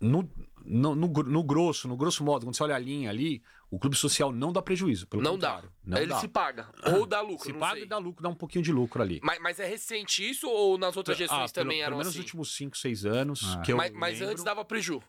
No, 0.00 0.28
no, 0.64 0.96
no, 0.96 1.06
no 1.06 1.44
grosso, 1.44 1.86
no 1.86 1.96
grosso 1.96 2.24
modo, 2.24 2.44
quando 2.44 2.56
você 2.56 2.62
olha 2.64 2.74
a 2.74 2.78
linha 2.78 3.08
ali, 3.08 3.40
o 3.72 3.78
clube 3.78 3.96
social 3.96 4.30
não 4.30 4.52
dá 4.52 4.60
prejuízo. 4.60 5.06
Pelo 5.06 5.22
Não 5.22 5.38
dá. 5.38 5.52
contrário, 5.54 5.72
Não 5.82 5.96
Ele 5.96 6.06
dá. 6.08 6.20
se 6.20 6.28
paga. 6.28 6.68
Ou 6.94 7.06
dá 7.06 7.22
lucro. 7.22 7.46
Se 7.46 7.52
não 7.52 7.58
paga 7.60 7.74
sei. 7.76 7.82
e 7.84 7.86
dá 7.86 7.96
lucro, 7.96 8.22
dá 8.22 8.28
um 8.28 8.34
pouquinho 8.34 8.62
de 8.62 8.70
lucro 8.70 9.00
ali. 9.02 9.18
Mas, 9.22 9.38
mas 9.40 9.58
é 9.58 9.66
recente 9.66 10.28
isso 10.28 10.46
ou 10.46 10.76
nas 10.76 10.94
outras 10.96 11.16
gestões 11.16 11.50
Ah, 11.50 11.54
pelo- 11.54 11.64
também 11.64 11.78
pelo, 11.78 11.86
eram 11.86 11.96
menos 11.96 12.08
assim? 12.08 12.18
nos 12.18 12.24
últimos 12.26 12.54
5, 12.54 12.76
6 12.76 13.06
anos. 13.06 13.56
Ah. 13.56 13.62
Que 13.62 13.72
eu 13.72 13.76
mas 13.78 13.90
mas 13.92 14.20
antes 14.20 14.44
dava 14.44 14.62
preju. 14.64 15.02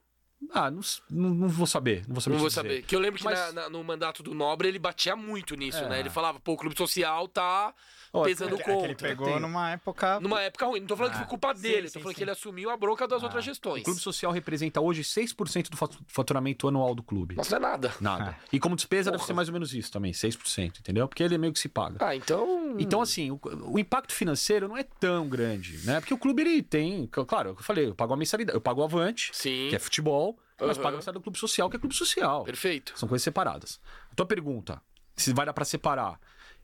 Ah, 0.52 0.70
não, 0.72 0.82
não, 1.10 1.30
não 1.34 1.48
vou 1.48 1.68
saber. 1.68 2.04
Não 2.08 2.16
vou 2.16 2.22
saber. 2.22 2.34
Não 2.36 2.40
vou 2.40 2.50
dizer. 2.50 2.62
saber. 2.62 2.82
Que 2.84 2.96
eu 2.96 3.00
lembro 3.00 3.20
que 3.20 3.26
Mas- 3.26 3.40
na- 3.54 3.64
na- 3.64 3.70
no 3.70 3.84
mandato 3.84 4.22
do 4.24 4.34
Nobre 4.34 4.68
ele 4.68 4.80
batia 4.80 5.16
muito 5.16 5.56
nisso, 5.56 5.80
É. 5.80 5.90
né? 5.90 6.00
Ele 6.00 6.10
falava, 6.10 6.40
pô, 6.40 6.54
o 6.54 6.58
clube 6.58 6.78
social 6.78 7.28
tá 7.28 7.74
Ó, 8.12 8.24
pesando 8.24 8.54
é 8.54 8.58
que- 8.58 8.62
É 8.62 8.66
que 8.66 8.72
ele 8.72 8.80
contra. 8.94 9.08
pegou 9.10 9.26
Tem- 9.28 9.40
numa 9.40 9.72
época. 9.72 10.20
Numa 10.20 10.42
época 10.42 10.66
ruim. 10.68 10.80
Não 10.82 10.88
tô 10.88 10.96
falando 10.96 11.12
que 11.14 11.18
Ah, 11.18 11.22
foi 11.22 11.30
culpa 11.30 11.56
sim, 11.56 11.62
dele, 11.64 11.88
sim, 11.88 11.94
tô 11.94 12.00
falando 12.02 12.14
sim. 12.14 12.18
que 12.18 12.24
ele 12.24 12.32
assumiu 12.32 12.70
a 12.70 12.78
bronca 12.78 13.08
das 13.08 13.22
Ah. 13.22 13.26
outras 13.26 13.44
O 13.44 13.46
gestões. 13.46 13.84
clube 13.84 14.00
social 14.00 14.32
representa 14.32 14.80
hoje 14.80 15.04
6% 15.04 15.70
do 15.72 15.78
fatu- 15.78 15.98
faturamento 16.08 16.68
anual 16.68 16.94
do 16.94 17.02
clube. 17.02 17.36
Nossa, 17.36 17.58
não 17.60 17.68
é 17.68 17.72
nada. 17.72 17.94
Nada. 18.00 18.38
E 18.52 18.60
como 18.60 18.76
despesa 18.76 19.10
deve 19.10 19.18
Porra. 19.20 19.28
ser 19.28 19.34
mais 19.34 19.48
ou 19.50 19.54
menos 19.54 19.74
isso 19.74 19.92
também, 19.92 20.14
6%, 20.14 20.80
entendeu? 20.80 21.08
Porque 21.08 21.24
ele 21.24 21.36
é 21.36 21.38
meio 21.38 21.52
que 21.54 21.60
se 21.60 21.68
paga. 21.70 21.98
Ah, 22.00 22.16
então. 22.16 22.76
Então, 22.78 23.02
assim, 23.02 23.32
o, 23.32 23.40
o 23.66 23.80
impacto 23.80 24.14
financeiro 24.14 24.68
não 24.68 24.78
é 24.78 24.84
tão 24.84 25.28
grande, 25.28 25.78
né? 25.86 26.00
Porque 26.00 26.14
o 26.14 26.18
clube, 26.18 26.42
ele 26.42 26.62
tem... 26.62 27.08
Claro, 27.08 27.52
o 27.52 27.56
que 27.56 27.62
eu 27.62 27.66
falei, 27.66 27.88
eu 27.88 27.96
pago 27.96 28.14
a 28.14 28.18
mensalidade. 28.18 28.56
Eu 28.56 28.62
pago 28.62 28.82
o 28.82 28.84
Avante, 28.84 29.30
Sim. 29.34 29.68
que 29.70 29.76
é 29.76 29.80
futebol, 29.80 30.33
mas 30.68 30.78
Aham. 30.78 30.84
pago 30.84 30.96
a 30.96 30.98
mensalidade 30.98 31.22
do 31.22 31.24
clube 31.24 31.38
social, 31.38 31.70
que 31.70 31.76
é 31.76 31.80
clube 31.80 31.96
social. 31.96 32.44
Perfeito. 32.44 32.94
São 32.98 33.08
coisas 33.08 33.24
separadas. 33.24 33.80
A 34.12 34.16
tua 34.16 34.26
pergunta, 34.26 34.82
se 35.16 35.34
vai 35.34 35.46
dar 35.46 35.54
pra 35.54 35.66
separar. 35.66 36.20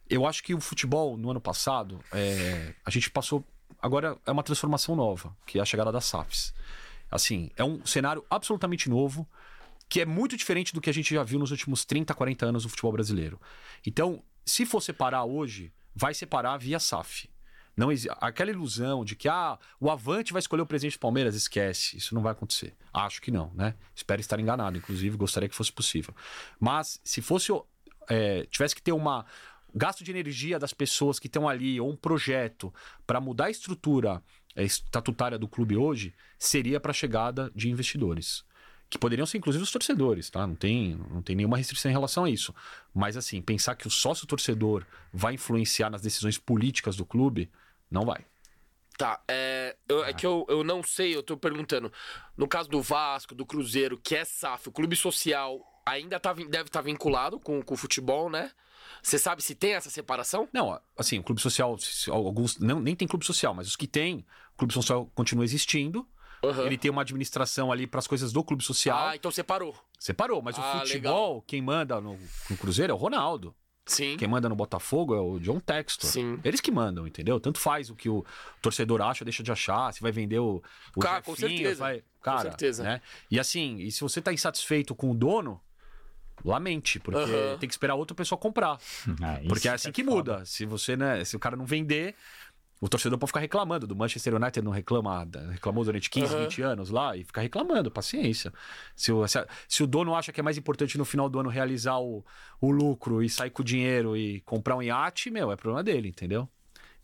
Eu 0.10 0.26
acho 0.26 0.44
que 0.44 0.54
o 0.54 0.60
futebol, 0.60 1.16
no 1.18 1.30
ano 1.30 1.40
passado, 1.40 2.00
é, 2.12 2.74
a 2.84 2.90
gente 2.90 3.12
passou. 3.12 3.46
Agora 3.82 4.18
é 4.26 4.32
uma 4.32 4.44
transformação 4.44 4.96
nova, 4.96 5.36
que 5.46 5.60
é 5.60 5.62
a 5.62 5.66
chegada 5.66 5.92
das 5.92 6.06
SAFs. 6.06 6.54
Assim, 7.12 7.52
é 7.56 7.64
um 7.64 7.86
cenário 7.86 8.26
absolutamente 8.30 8.90
novo, 8.90 9.28
que 9.88 10.02
é 10.02 10.06
muito 10.06 10.36
diferente 10.36 10.74
do 10.74 10.82
que 10.82 10.90
a 10.90 10.94
gente 10.94 11.14
já 11.14 11.24
viu 11.24 11.40
nos 11.40 11.52
últimos 11.52 11.86
30, 11.86 12.14
40 12.14 12.46
anos 12.46 12.64
do 12.64 12.70
futebol 12.70 12.92
brasileiro. 12.92 13.40
Então, 13.86 14.24
se 14.46 14.66
for 14.66 14.82
separar 14.82 15.26
hoje, 15.26 15.72
vai 15.96 16.14
separar 16.14 16.58
via 16.58 16.80
SAF. 16.80 17.30
Não 17.80 17.90
aquela 18.20 18.52
ilusão 18.52 19.06
de 19.06 19.16
que 19.16 19.30
ah, 19.30 19.58
o 19.80 19.90
Avante 19.90 20.34
vai 20.34 20.42
escolher 20.42 20.64
o 20.64 20.66
presidente 20.66 20.98
do 20.98 21.00
Palmeiras, 21.00 21.34
esquece. 21.34 21.96
Isso 21.96 22.14
não 22.14 22.22
vai 22.22 22.34
acontecer. 22.34 22.76
Acho 22.94 23.22
que 23.22 23.32
não, 23.32 23.54
né? 23.56 23.74
Espero 23.96 24.20
estar 24.20 24.38
enganado, 24.38 24.78
inclusive, 24.78 25.16
gostaria 25.16 25.48
que 25.48 25.56
fosse 25.56 25.72
possível. 25.72 26.14
Mas 26.60 27.00
se 27.06 27.22
fosse 27.22 27.54
é, 28.10 28.46
tivesse 28.48 28.76
que 28.76 28.82
ter 28.82 28.92
uma 28.92 29.26
gasto 29.74 30.04
de 30.04 30.12
energia 30.12 30.60
das 30.60 30.74
pessoas 30.74 31.20
que 31.20 31.28
estão 31.28 31.48
ali 31.48 31.80
ou 31.80 31.90
um 31.90 31.96
projeto 31.96 32.74
para 33.08 33.22
mudar 33.22 33.46
a 33.46 33.50
estrutura 33.50 34.22
é, 34.58 34.64
estatutária 34.64 35.38
do 35.38 35.48
clube 35.48 35.78
hoje, 35.78 36.14
seria 36.38 36.82
para 36.82 36.92
a 36.92 36.94
chegada 36.94 37.50
de 37.56 37.70
investidores. 37.70 38.44
Que 38.90 38.98
poderiam 38.98 39.26
ser, 39.26 39.38
inclusive, 39.38 39.64
os 39.64 39.72
torcedores, 39.72 40.30
tá? 40.30 40.46
Não 40.46 40.56
tem, 40.56 41.00
não 41.12 41.22
tem 41.22 41.36
nenhuma 41.36 41.56
restrição 41.56 41.92
em 41.92 41.94
relação 41.94 42.26
a 42.26 42.30
isso. 42.30 42.54
Mas, 42.94 43.16
assim, 43.16 43.40
pensar 43.40 43.76
que 43.76 43.88
o 43.88 43.92
sócio 43.92 44.28
torcedor 44.28 44.84
vai 45.14 45.36
influenciar 45.36 45.92
nas 45.92 46.02
decisões 46.02 46.40
políticas 46.40 46.96
do 46.96 47.06
clube, 47.06 47.50
não 47.90 48.06
vai. 48.06 48.26
Tá, 48.98 49.22
é, 49.30 49.78
eu- 49.88 50.04
é 50.04 50.14
que 50.14 50.26
eu, 50.26 50.46
eu 50.50 50.64
não 50.64 50.84
sei, 50.84 51.16
eu 51.16 51.24
tô 51.24 51.38
perguntando. 51.38 51.92
No 52.36 52.48
caso 52.48 52.70
do 52.70 52.82
Vasco, 52.82 53.34
do 53.34 53.46
Cruzeiro, 53.46 53.98
que 53.98 54.16
é 54.16 54.26
SAF, 54.26 54.68
o 54.68 54.72
clube 54.74 54.96
social 54.96 55.60
ainda 55.86 56.20
tá, 56.20 56.34
deve 56.34 56.64
estar 56.68 56.82
vinculado 56.82 57.40
com, 57.40 57.62
com 57.62 57.74
o 57.74 57.78
futebol, 57.78 58.30
né? 58.30 58.52
Você 59.02 59.18
sabe 59.18 59.42
se 59.42 59.56
tem 59.56 59.74
essa 59.74 59.90
separação? 59.90 60.50
Não, 60.52 60.80
assim, 60.98 61.20
o 61.20 61.24
clube 61.24 61.40
social, 61.40 61.78
alguns 62.10 62.58
não, 62.58 62.82
nem 62.82 62.96
tem 62.96 63.08
clube 63.08 63.26
social, 63.26 63.54
mas 63.54 63.68
os 63.68 63.76
que 63.78 63.88
tem, 63.88 64.26
o 64.54 64.58
clube 64.58 64.74
social 64.74 65.10
continua 65.16 65.46
existindo. 65.46 66.06
Aham. 66.44 66.66
Ele 66.66 66.78
tem 66.78 66.92
uma 66.92 67.02
administração 67.02 67.72
ali 67.72 67.88
para 67.88 68.00
as 68.00 68.08
coisas 68.08 68.32
do 68.34 68.44
clube 68.44 68.64
social. 68.64 68.98
Ah, 69.08 69.16
então 69.16 69.32
separou. 69.32 69.76
Separou, 69.98 70.42
mas 70.42 70.58
Ah, 70.58 70.78
o 70.78 70.80
futebol, 70.80 71.42
quem 71.44 71.62
manda 71.62 72.00
no, 72.02 72.18
no 72.50 72.58
Cruzeiro 72.58 72.92
é 72.92 72.94
o 72.94 72.98
Ronaldo. 72.98 73.56
Sim. 73.92 74.16
Quem 74.18 74.28
manda 74.28 74.48
no 74.48 74.56
Botafogo 74.56 75.16
é 75.16 75.20
o 75.20 75.40
John 75.40 75.60
Textor. 75.60 76.10
Sim. 76.10 76.40
Eles 76.44 76.62
que 76.62 76.72
mandam, 76.72 77.08
entendeu? 77.08 77.40
Tanto 77.40 77.60
faz 77.60 77.90
o 77.90 77.96
que 77.96 78.08
o 78.08 78.24
torcedor 78.62 79.02
acha, 79.02 79.26
deixa 79.26 79.42
de 79.44 79.52
achar, 79.52 79.92
se 79.94 80.00
vai 80.02 80.12
vender 80.12 80.40
o, 80.40 80.62
o 80.96 81.00
Cara, 81.00 81.22
com 81.22 81.36
Jefinho, 81.36 81.58
certeza. 81.58 81.80
vai- 81.80 82.04
Cara, 82.22 82.42
certeza. 82.42 82.84
Né? 82.84 83.02
E 83.32 83.40
assim, 83.40 83.78
e 83.78 83.92
se 83.92 84.02
você 84.02 84.22
tá 84.22 84.32
insatisfeito 84.34 84.94
com 84.94 85.10
o 85.12 85.16
dono, 85.16 85.60
lamente, 86.44 87.00
porque 87.00 87.58
tem 87.60 87.68
que 87.68 87.74
esperar 87.74 87.96
outra 87.96 88.16
pessoa 88.16 88.38
comprar. 88.40 88.78
Ah, 89.22 89.40
Porque 89.48 89.68
é 89.68 89.72
assim 89.74 89.92
que 89.92 90.04
foda. 90.04 90.34
muda. 90.34 90.46
Se 90.46 90.66
você, 90.66 90.96
né, 90.96 91.24
se 91.26 91.36
o 91.36 91.40
cara 91.40 91.56
não 91.56 91.66
vender, 91.66 92.16
o 92.82 92.88
torcedor 92.88 93.18
pode 93.18 93.30
ficar 93.30 93.40
reclamando. 93.40 93.86
Do 93.86 93.96
Manchester 93.96 94.36
United 94.36 94.64
não 94.64 94.72
reclama, 94.72 95.28
reclamou 95.52 95.84
durante 95.84 96.10
15, 96.10 96.34
Aham. 96.34 96.44
20 96.44 96.62
anos 96.62 96.90
lá 96.90 97.16
e 97.16 97.24
fica 97.24 97.42
reclamando, 97.42 97.92
paciência. 97.92 98.54
Se 98.96 99.12
o, 99.12 99.28
se, 99.28 99.46
se 99.68 99.84
o 99.84 99.88
dono 99.88 100.16
acha 100.16 100.32
que 100.32 100.40
é 100.40 100.44
mais 100.44 100.58
importante 100.58 100.98
no 100.98 101.06
final 101.06 101.30
do 101.30 101.40
ano 101.40 101.50
realizar 101.50 102.00
o, 102.00 102.24
o 102.62 102.72
lucro 102.72 103.22
e 103.24 103.30
sair 103.30 103.50
com 103.50 103.62
o 103.62 103.66
dinheiro 103.66 104.16
e 104.16 104.42
comprar 104.42 104.76
um 104.76 104.82
iate, 104.82 105.30
meu, 105.30 105.52
é 105.52 105.56
problema 105.56 105.84
dele, 105.84 106.10
entendeu? 106.10 106.48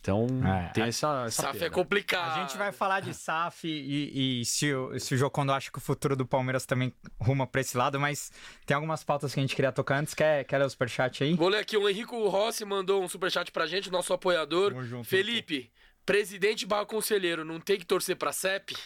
Então, 0.05 0.27
É, 0.47 0.67
tem 0.69 0.83
a- 0.83 0.87
essa, 0.87 1.23
essa 1.25 1.41
SAF 1.41 1.63
é 1.63 1.69
complicado. 1.71 2.37
A 2.37 2.41
gente 2.43 2.55
vai 2.59 2.71
falar 2.71 2.99
de 2.99 3.11
SAF 3.11 3.67
e, 3.67 4.41
e 4.41 4.45
se, 4.45 4.71
o, 4.71 4.99
se 4.99 5.15
o 5.15 5.17
Jocondo 5.17 5.51
acha 5.51 5.71
que 5.71 5.79
o 5.79 5.81
futuro 5.81 6.15
do 6.15 6.27
Palmeiras 6.27 6.63
também 6.63 6.93
ruma 7.19 7.47
pra 7.47 7.59
esse 7.61 7.75
lado, 7.75 7.99
mas 7.99 8.31
tem 8.67 8.75
algumas 8.75 9.03
pautas 9.03 9.33
que 9.33 9.39
a 9.39 9.43
gente 9.43 9.55
queria 9.55 9.71
tocar 9.71 9.97
antes. 9.97 10.13
Quer, 10.13 10.43
quer 10.43 10.59
ler 10.59 10.65
o 10.65 10.69
superchat 10.69 11.23
aí? 11.23 11.33
Vou 11.33 11.49
ler 11.49 11.57
aqui, 11.57 11.75
o 11.75 11.89
Henrico 11.89 12.27
Rossi 12.29 12.63
mandou 12.63 13.03
um 13.03 13.07
superchat 13.09 13.51
pra 13.51 13.65
gente, 13.65 13.89
nosso 13.89 14.13
apoiador. 14.13 14.69
Tamo 14.73 14.83
junto, 14.85 15.07
Felipe, 15.07 15.71
presidente 16.05 16.67
barra 16.67 16.85
conselheiro, 16.85 17.43
não 17.43 17.59
tem 17.59 17.79
que 17.79 17.85
torcer 17.85 18.15
pra 18.15 18.31
CEP? 18.31 18.77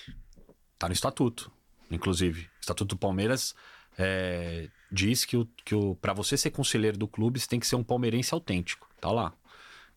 Tá 0.78 0.88
no 0.88 0.94
estatuto, 0.94 1.52
inclusive. 1.92 2.44
O 2.44 2.62
estatuto 2.62 2.96
do 2.96 2.98
Palmeiras 2.98 3.54
é, 3.98 4.70
diz 4.90 5.26
que, 5.26 5.36
o, 5.36 5.46
que 5.66 5.76
o, 5.76 5.96
para 5.96 6.14
você 6.14 6.38
ser 6.38 6.52
conselheiro 6.52 6.98
do 6.98 7.10
clube, 7.10 7.38
você 7.42 7.48
tem 7.50 7.60
que 7.60 7.68
ser 7.68 7.76
um 7.76 7.84
palmeirense 7.84 8.34
autêntico. 8.34 8.88
Tá 9.02 9.12
lá. 9.12 9.34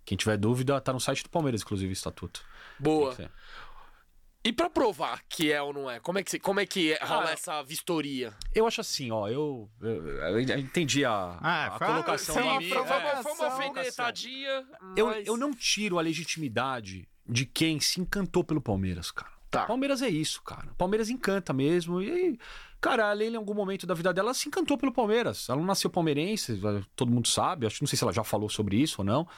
Quem 0.04 0.16
tiver 0.16 0.36
dúvida, 0.36 0.80
tá 0.80 0.92
no 0.92 1.00
site 1.00 1.22
do 1.22 1.30
Palmeiras, 1.30 1.62
inclusive, 1.62 1.90
o 1.90 1.92
estatuto. 1.92 2.44
Boa. 2.78 3.14
E 4.44 4.52
pra 4.52 4.68
provar 4.68 5.22
que 5.28 5.52
é 5.52 5.62
ou 5.62 5.72
não 5.72 5.88
é? 5.88 6.00
Como 6.00 6.18
é 6.18 6.24
que, 6.24 6.36
como 6.40 6.58
é 6.58 6.66
que 6.66 6.94
rola 7.00 7.20
Cara, 7.22 7.32
essa 7.32 7.62
vistoria? 7.62 8.34
Eu 8.52 8.66
acho 8.66 8.80
assim, 8.80 9.12
ó, 9.12 9.28
eu, 9.28 9.70
eu, 9.80 10.08
eu 10.18 10.40
entendi 10.40 11.04
a, 11.04 11.38
Ah, 11.40 11.66
a 11.66 11.78
foi- 11.78 11.86
colocação 11.86 12.34
foi. 12.34 12.68
Foi 12.68 12.80
uma, 12.80 13.22
foi 13.22 13.32
uma 13.34 13.44
alfinetadinha, 13.46 14.66
Eu, 14.96 15.06
mas- 15.06 15.26
eu 15.28 15.36
não 15.36 15.52
tiro 15.54 15.96
a 15.96 16.02
legitimidade 16.02 17.08
de 17.24 17.46
quem 17.46 17.78
se 17.78 18.00
encantou 18.00 18.42
pelo 18.42 18.60
Palmeiras, 18.60 19.12
cara. 19.12 19.30
Tá. 19.48 19.64
Palmeiras 19.66 20.02
é 20.02 20.08
isso, 20.08 20.42
cara. 20.42 20.72
Palmeiras 20.76 21.08
encanta 21.08 21.52
mesmo. 21.52 22.02
E, 22.02 22.10
aí, 22.10 22.38
cara, 22.80 23.10
a 23.10 23.12
Leila, 23.12 23.34
em 23.34 23.38
algum 23.38 23.54
momento 23.54 23.86
da 23.86 23.94
vida 23.94 24.12
dela, 24.12 24.28
ela 24.30 24.34
se 24.34 24.48
encantou 24.48 24.76
pelo 24.76 24.90
Palmeiras. 24.92 25.48
Ela 25.48 25.58
não 25.58 25.66
nasceu 25.66 25.88
palmeirense, 25.90 26.58
todo 26.96 27.12
mundo 27.12 27.28
sabe. 27.28 27.64
Acho 27.66 27.76
que 27.76 27.82
não 27.82 27.86
sei 27.86 27.96
se 27.98 28.02
ela 28.02 28.12
já 28.14 28.24
falou 28.24 28.48
sobre 28.48 28.76
isso 28.76 29.02
ou 29.02 29.04
não. 29.04 29.28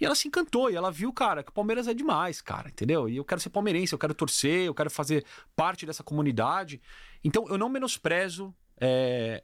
E 0.00 0.04
ela 0.04 0.14
se 0.14 0.28
encantou 0.28 0.70
e 0.70 0.76
ela 0.76 0.90
viu, 0.90 1.12
cara, 1.12 1.42
que 1.42 1.50
o 1.50 1.54
Palmeiras 1.54 1.86
é 1.86 1.94
demais, 1.94 2.40
cara, 2.40 2.68
entendeu? 2.68 3.08
E 3.08 3.16
eu 3.16 3.24
quero 3.24 3.40
ser 3.40 3.50
palmeirense, 3.50 3.92
eu 3.92 3.98
quero 3.98 4.14
torcer, 4.14 4.66
eu 4.66 4.74
quero 4.74 4.90
fazer 4.90 5.24
parte 5.54 5.86
dessa 5.86 6.02
comunidade. 6.02 6.80
Então, 7.22 7.46
eu 7.48 7.56
não 7.56 7.68
menosprezo 7.68 8.54
é, 8.80 9.42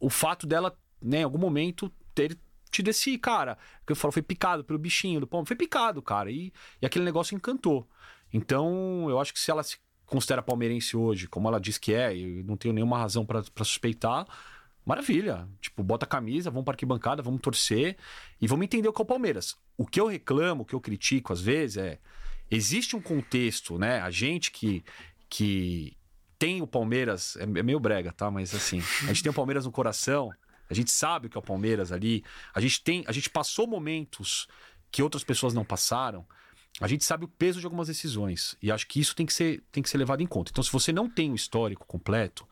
o 0.00 0.08
fato 0.08 0.46
dela, 0.46 0.76
né, 1.00 1.20
em 1.20 1.24
algum 1.24 1.38
momento, 1.38 1.92
ter 2.14 2.38
tido 2.70 2.88
esse, 2.88 3.16
cara, 3.18 3.58
que 3.86 3.92
eu 3.92 3.96
falo, 3.96 4.12
foi 4.12 4.22
picado 4.22 4.64
pelo 4.64 4.78
bichinho 4.78 5.20
do 5.20 5.26
Palmeiras. 5.26 5.48
Foi 5.48 5.56
picado, 5.56 6.02
cara. 6.02 6.30
E, 6.30 6.52
e 6.80 6.86
aquele 6.86 7.04
negócio 7.04 7.34
encantou. 7.34 7.88
Então, 8.32 9.08
eu 9.08 9.20
acho 9.20 9.32
que 9.32 9.38
se 9.38 9.50
ela 9.50 9.62
se 9.62 9.78
considera 10.04 10.42
palmeirense 10.42 10.96
hoje, 10.96 11.26
como 11.26 11.48
ela 11.48 11.60
diz 11.60 11.78
que 11.78 11.92
é, 11.92 12.16
e 12.16 12.42
não 12.42 12.56
tenho 12.56 12.74
nenhuma 12.74 12.98
razão 12.98 13.26
pra 13.26 13.42
suspeitar, 13.58 14.26
maravilha. 14.84 15.48
Tipo, 15.60 15.82
bota 15.82 16.06
a 16.06 16.08
camisa, 16.08 16.50
vamos 16.50 16.64
pra 16.64 16.72
arquibancada, 16.72 17.22
vamos 17.22 17.40
torcer 17.40 17.96
e 18.40 18.46
vamos 18.46 18.64
entender 18.64 18.88
o 18.88 18.92
que 18.92 19.00
é 19.00 19.04
o 19.04 19.06
Palmeiras. 19.06 19.56
O 19.76 19.86
que 19.86 20.00
eu 20.00 20.06
reclamo, 20.06 20.62
o 20.62 20.64
que 20.64 20.74
eu 20.74 20.80
critico 20.80 21.32
às 21.32 21.40
vezes 21.40 21.76
é. 21.76 21.98
Existe 22.48 22.94
um 22.94 23.00
contexto, 23.00 23.76
né? 23.76 24.00
A 24.00 24.10
gente 24.10 24.52
que, 24.52 24.84
que 25.28 25.96
tem 26.38 26.62
o 26.62 26.66
Palmeiras, 26.66 27.36
é 27.36 27.42
é 27.42 27.62
meio 27.62 27.80
brega, 27.80 28.12
tá? 28.12 28.30
Mas 28.30 28.54
assim, 28.54 28.80
a 29.02 29.06
gente 29.06 29.22
tem 29.22 29.30
o 29.30 29.34
Palmeiras 29.34 29.64
no 29.64 29.72
coração, 29.72 30.32
a 30.70 30.74
gente 30.74 30.90
sabe 30.90 31.28
que 31.28 31.36
é 31.36 31.40
o 31.40 31.42
Palmeiras 31.42 31.92
ali, 31.92 32.24
a 32.54 32.60
gente 32.60 32.82
tem, 32.82 33.04
a 33.06 33.12
gente 33.12 33.30
passou 33.30 33.66
momentos 33.66 34.46
que 34.90 35.02
outras 35.02 35.24
pessoas 35.24 35.54
não 35.54 35.64
passaram. 35.64 36.26
A 36.80 36.86
gente 36.86 37.04
sabe 37.04 37.24
o 37.24 37.28
peso 37.28 37.58
de 37.58 37.64
algumas 37.64 37.88
decisões 37.88 38.56
e 38.60 38.70
acho 38.70 38.86
que 38.86 39.00
isso 39.00 39.16
tem 39.16 39.24
que 39.24 39.32
ser, 39.32 39.64
tem 39.72 39.82
que 39.82 39.88
ser 39.88 39.96
levado 39.96 40.22
em 40.22 40.26
conta. 40.26 40.50
Então, 40.50 40.62
se 40.62 40.70
você 40.70 40.92
não 40.92 41.08
tem 41.08 41.32
o 41.32 41.34
histórico 41.34 41.86
completo, 41.86 42.46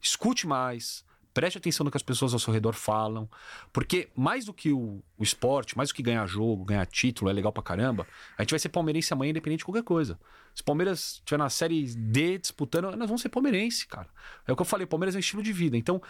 escute 0.00 0.46
mais, 0.46 1.04
preste 1.38 1.56
atenção 1.56 1.84
no 1.84 1.90
que 1.92 1.96
as 1.96 2.02
pessoas 2.02 2.32
ao 2.32 2.40
seu 2.40 2.52
redor 2.52 2.72
falam, 2.72 3.30
porque 3.72 4.08
mais 4.16 4.44
do 4.44 4.52
que 4.52 4.72
o, 4.72 5.00
o 5.16 5.22
esporte, 5.22 5.76
mais 5.76 5.88
do 5.88 5.94
que 5.94 6.02
ganhar 6.02 6.26
jogo, 6.26 6.64
ganhar 6.64 6.84
título, 6.84 7.30
é 7.30 7.32
legal 7.32 7.52
pra 7.52 7.62
caramba, 7.62 8.08
a 8.36 8.42
gente 8.42 8.50
vai 8.50 8.58
ser 8.58 8.70
palmeirense 8.70 9.12
amanhã 9.12 9.30
independente 9.30 9.60
de 9.60 9.64
qualquer 9.64 9.84
coisa. 9.84 10.18
Se 10.52 10.62
o 10.62 10.64
Palmeiras 10.64 11.12
estiver 11.18 11.38
na 11.38 11.48
Série 11.48 11.94
D 11.94 12.38
disputando, 12.38 12.90
nós 12.96 13.08
vamos 13.08 13.22
ser 13.22 13.28
palmeirense, 13.28 13.86
cara. 13.86 14.08
É 14.48 14.52
o 14.52 14.56
que 14.56 14.62
eu 14.62 14.66
falei, 14.66 14.84
Palmeiras 14.84 15.14
é 15.14 15.18
um 15.18 15.20
estilo 15.20 15.40
de 15.40 15.52
vida. 15.52 15.76
Então, 15.76 16.02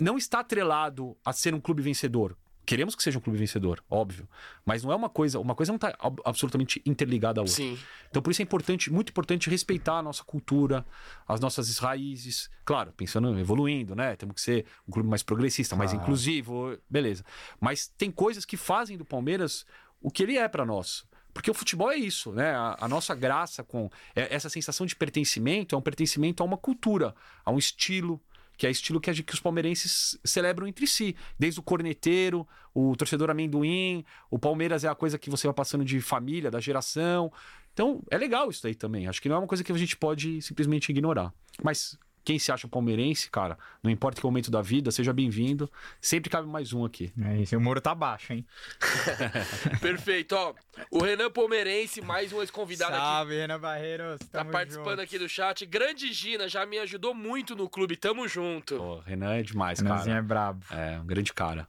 não 0.00 0.16
está 0.16 0.38
atrelado 0.38 1.16
a 1.24 1.32
ser 1.32 1.52
um 1.52 1.60
clube 1.60 1.82
vencedor. 1.82 2.36
Queremos 2.66 2.94
que 2.94 3.02
seja 3.02 3.18
um 3.18 3.20
clube 3.20 3.38
vencedor, 3.38 3.82
óbvio. 3.90 4.28
Mas 4.64 4.84
não 4.84 4.92
é 4.92 4.96
uma 4.96 5.08
coisa, 5.08 5.40
uma 5.40 5.54
coisa 5.54 5.72
não 5.72 5.76
está 5.76 5.96
absolutamente 6.24 6.80
interligada 6.86 7.40
à 7.40 7.42
outra. 7.42 7.54
Sim. 7.56 7.78
Então, 8.08 8.22
por 8.22 8.30
isso 8.30 8.42
é 8.42 8.44
importante, 8.44 8.92
muito 8.92 9.10
importante 9.10 9.50
respeitar 9.50 9.98
a 9.98 10.02
nossa 10.02 10.22
cultura, 10.22 10.86
as 11.26 11.40
nossas 11.40 11.78
raízes. 11.78 12.48
Claro, 12.64 12.92
pensando, 12.96 13.36
evoluindo, 13.38 13.96
né? 13.96 14.14
Temos 14.14 14.34
que 14.36 14.40
ser 14.40 14.66
um 14.86 14.92
clube 14.92 15.08
mais 15.08 15.22
progressista, 15.22 15.74
mais 15.74 15.90
Claro. 15.90 16.04
inclusivo, 16.04 16.78
beleza. 16.88 17.24
Mas 17.60 17.88
tem 17.88 18.10
coisas 18.10 18.44
que 18.44 18.56
fazem 18.56 18.96
do 18.96 19.04
Palmeiras 19.04 19.66
o 20.00 20.10
que 20.10 20.22
ele 20.22 20.36
é 20.36 20.46
para 20.48 20.64
nós. 20.64 21.04
Porque 21.32 21.50
o 21.50 21.54
futebol 21.54 21.90
é 21.90 21.96
isso, 21.96 22.32
né? 22.32 22.50
A, 22.54 22.76
a 22.80 22.88
nossa 22.88 23.14
graça 23.14 23.62
com 23.62 23.88
é- 24.16 24.34
essa 24.34 24.48
sensação 24.48 24.84
de 24.84 24.96
pertencimento 24.96 25.74
é 25.74 25.78
um 25.78 25.82
pertencimento 25.82 26.42
a 26.42 26.46
uma 26.46 26.56
cultura, 26.56 27.14
a 27.44 27.50
um 27.52 27.58
estilo, 27.58 28.20
que 28.60 28.66
é 28.66 28.70
estilo 28.70 29.00
que, 29.00 29.08
a 29.08 29.14
que 29.14 29.32
os 29.32 29.40
palmeirenses 29.40 30.18
celebram 30.22 30.66
entre 30.66 30.86
si. 30.86 31.16
Desde 31.38 31.58
o 31.58 31.62
corneteiro, 31.62 32.46
o 32.74 32.94
torcedor 32.94 33.30
amendoim, 33.30 34.04
o 34.30 34.38
Palmeiras 34.38 34.84
é 34.84 34.88
a 34.88 34.94
coisa 34.94 35.18
que 35.18 35.30
você 35.30 35.46
vai 35.46 35.54
passando 35.54 35.82
de 35.82 35.98
família, 36.02 36.50
da 36.50 36.60
geração. 36.60 37.32
Então, 37.72 38.02
é 38.10 38.18
legal 38.18 38.50
isso 38.50 38.62
daí 38.62 38.74
também. 38.74 39.08
Acho 39.08 39.22
que 39.22 39.30
não 39.30 39.36
é 39.36 39.38
uma 39.38 39.46
coisa 39.46 39.64
que 39.64 39.72
a 39.72 39.78
gente 39.78 39.96
pode 39.96 40.42
simplesmente 40.42 40.90
ignorar. 40.90 41.32
Mas 41.64 41.98
quem 42.24 42.38
se 42.38 42.52
acha 42.52 42.68
palmeirense, 42.68 43.30
cara, 43.30 43.58
não 43.82 43.90
importa 43.90 44.20
que 44.20 44.26
momento 44.26 44.50
da 44.50 44.62
vida, 44.62 44.90
seja 44.90 45.12
bem-vindo. 45.12 45.70
Sempre 46.00 46.30
cabe 46.30 46.48
mais 46.48 46.72
um 46.72 46.84
aqui. 46.84 47.12
É 47.22 47.38
isso, 47.38 47.56
o 47.56 47.60
muro 47.60 47.80
tá 47.80 47.94
baixo, 47.94 48.32
hein? 48.32 48.44
Perfeito, 49.80 50.34
ó. 50.34 50.54
O 50.90 51.02
Renan 51.02 51.30
Palmeirense, 51.30 52.00
mais 52.00 52.32
um 52.32 52.40
ex-convidado 52.40 52.94
aqui. 52.94 53.02
Salve, 53.02 53.34
Renan 53.36 53.60
Barreiros. 53.60 54.18
Tá 54.30 54.40
tamo 54.40 54.50
participando 54.50 54.90
junto. 54.90 55.02
aqui 55.02 55.18
do 55.18 55.28
chat. 55.28 55.64
Grande 55.66 56.12
Gina, 56.12 56.48
já 56.48 56.64
me 56.66 56.78
ajudou 56.78 57.14
muito 57.14 57.56
no 57.56 57.68
clube. 57.68 57.96
Tamo 57.96 58.26
junto. 58.28 58.76
Pô, 58.76 58.98
Renan 59.00 59.34
é 59.34 59.42
demais, 59.42 59.80
Renanzinho 59.80 60.12
é 60.12 60.14
cara. 60.16 60.22
brabo. 60.22 60.64
É 60.70 60.98
um 60.98 61.06
grande 61.06 61.32
cara. 61.32 61.66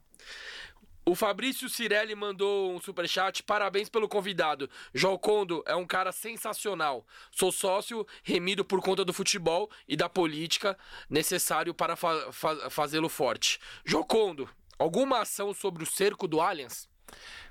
O 1.04 1.16
Fabrício 1.16 1.68
Cirelli 1.68 2.14
mandou 2.14 2.74
um 2.74 2.80
superchat. 2.80 3.42
Parabéns 3.44 3.90
pelo 3.90 4.08
convidado. 4.08 4.70
Jocondo 4.94 5.64
é 5.66 5.76
um 5.76 5.86
cara 5.86 6.12
sensacional. 6.12 7.06
Sou 7.32 7.52
sócio 7.52 8.06
remido 8.24 8.64
por 8.64 8.82
conta 8.82 9.04
do 9.04 9.12
futebol 9.12 9.70
e 9.88 9.96
da 9.98 10.08
política 10.08 10.78
necessário 11.10 11.74
para 11.74 11.96
fa- 11.96 12.32
fa- 12.32 12.70
fazê-lo 12.70 13.10
forte. 13.10 13.60
Jocondo, 13.84 14.48
alguma 14.78 15.22
ação 15.22 15.54
sobre 15.54 15.84
o 15.84 15.88
cerco 15.88 16.28
do 16.28 16.40
Allianz? 16.40 16.88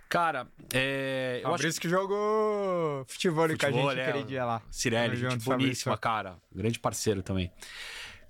Cara, 0.09 0.49
é, 0.73 1.41
eu 1.43 1.49
acho 1.49 1.59
Fabrício 1.59 1.81
que 1.81 1.89
jogou 1.89 3.05
futebol, 3.07 3.47
com 3.47 3.53
a 3.53 3.57
Futebol, 3.57 3.91
gente 3.91 4.01
é, 4.01 4.09
aquele 4.09 4.25
dia 4.25 4.45
lá. 4.45 4.63
Cirelli, 4.71 5.17
gente 5.17 5.31
junto, 5.33 5.45
boníssima, 5.45 5.97
Fabrício. 5.97 5.99
cara. 5.99 6.39
Grande 6.53 6.79
parceiro 6.79 7.23
também. 7.23 7.53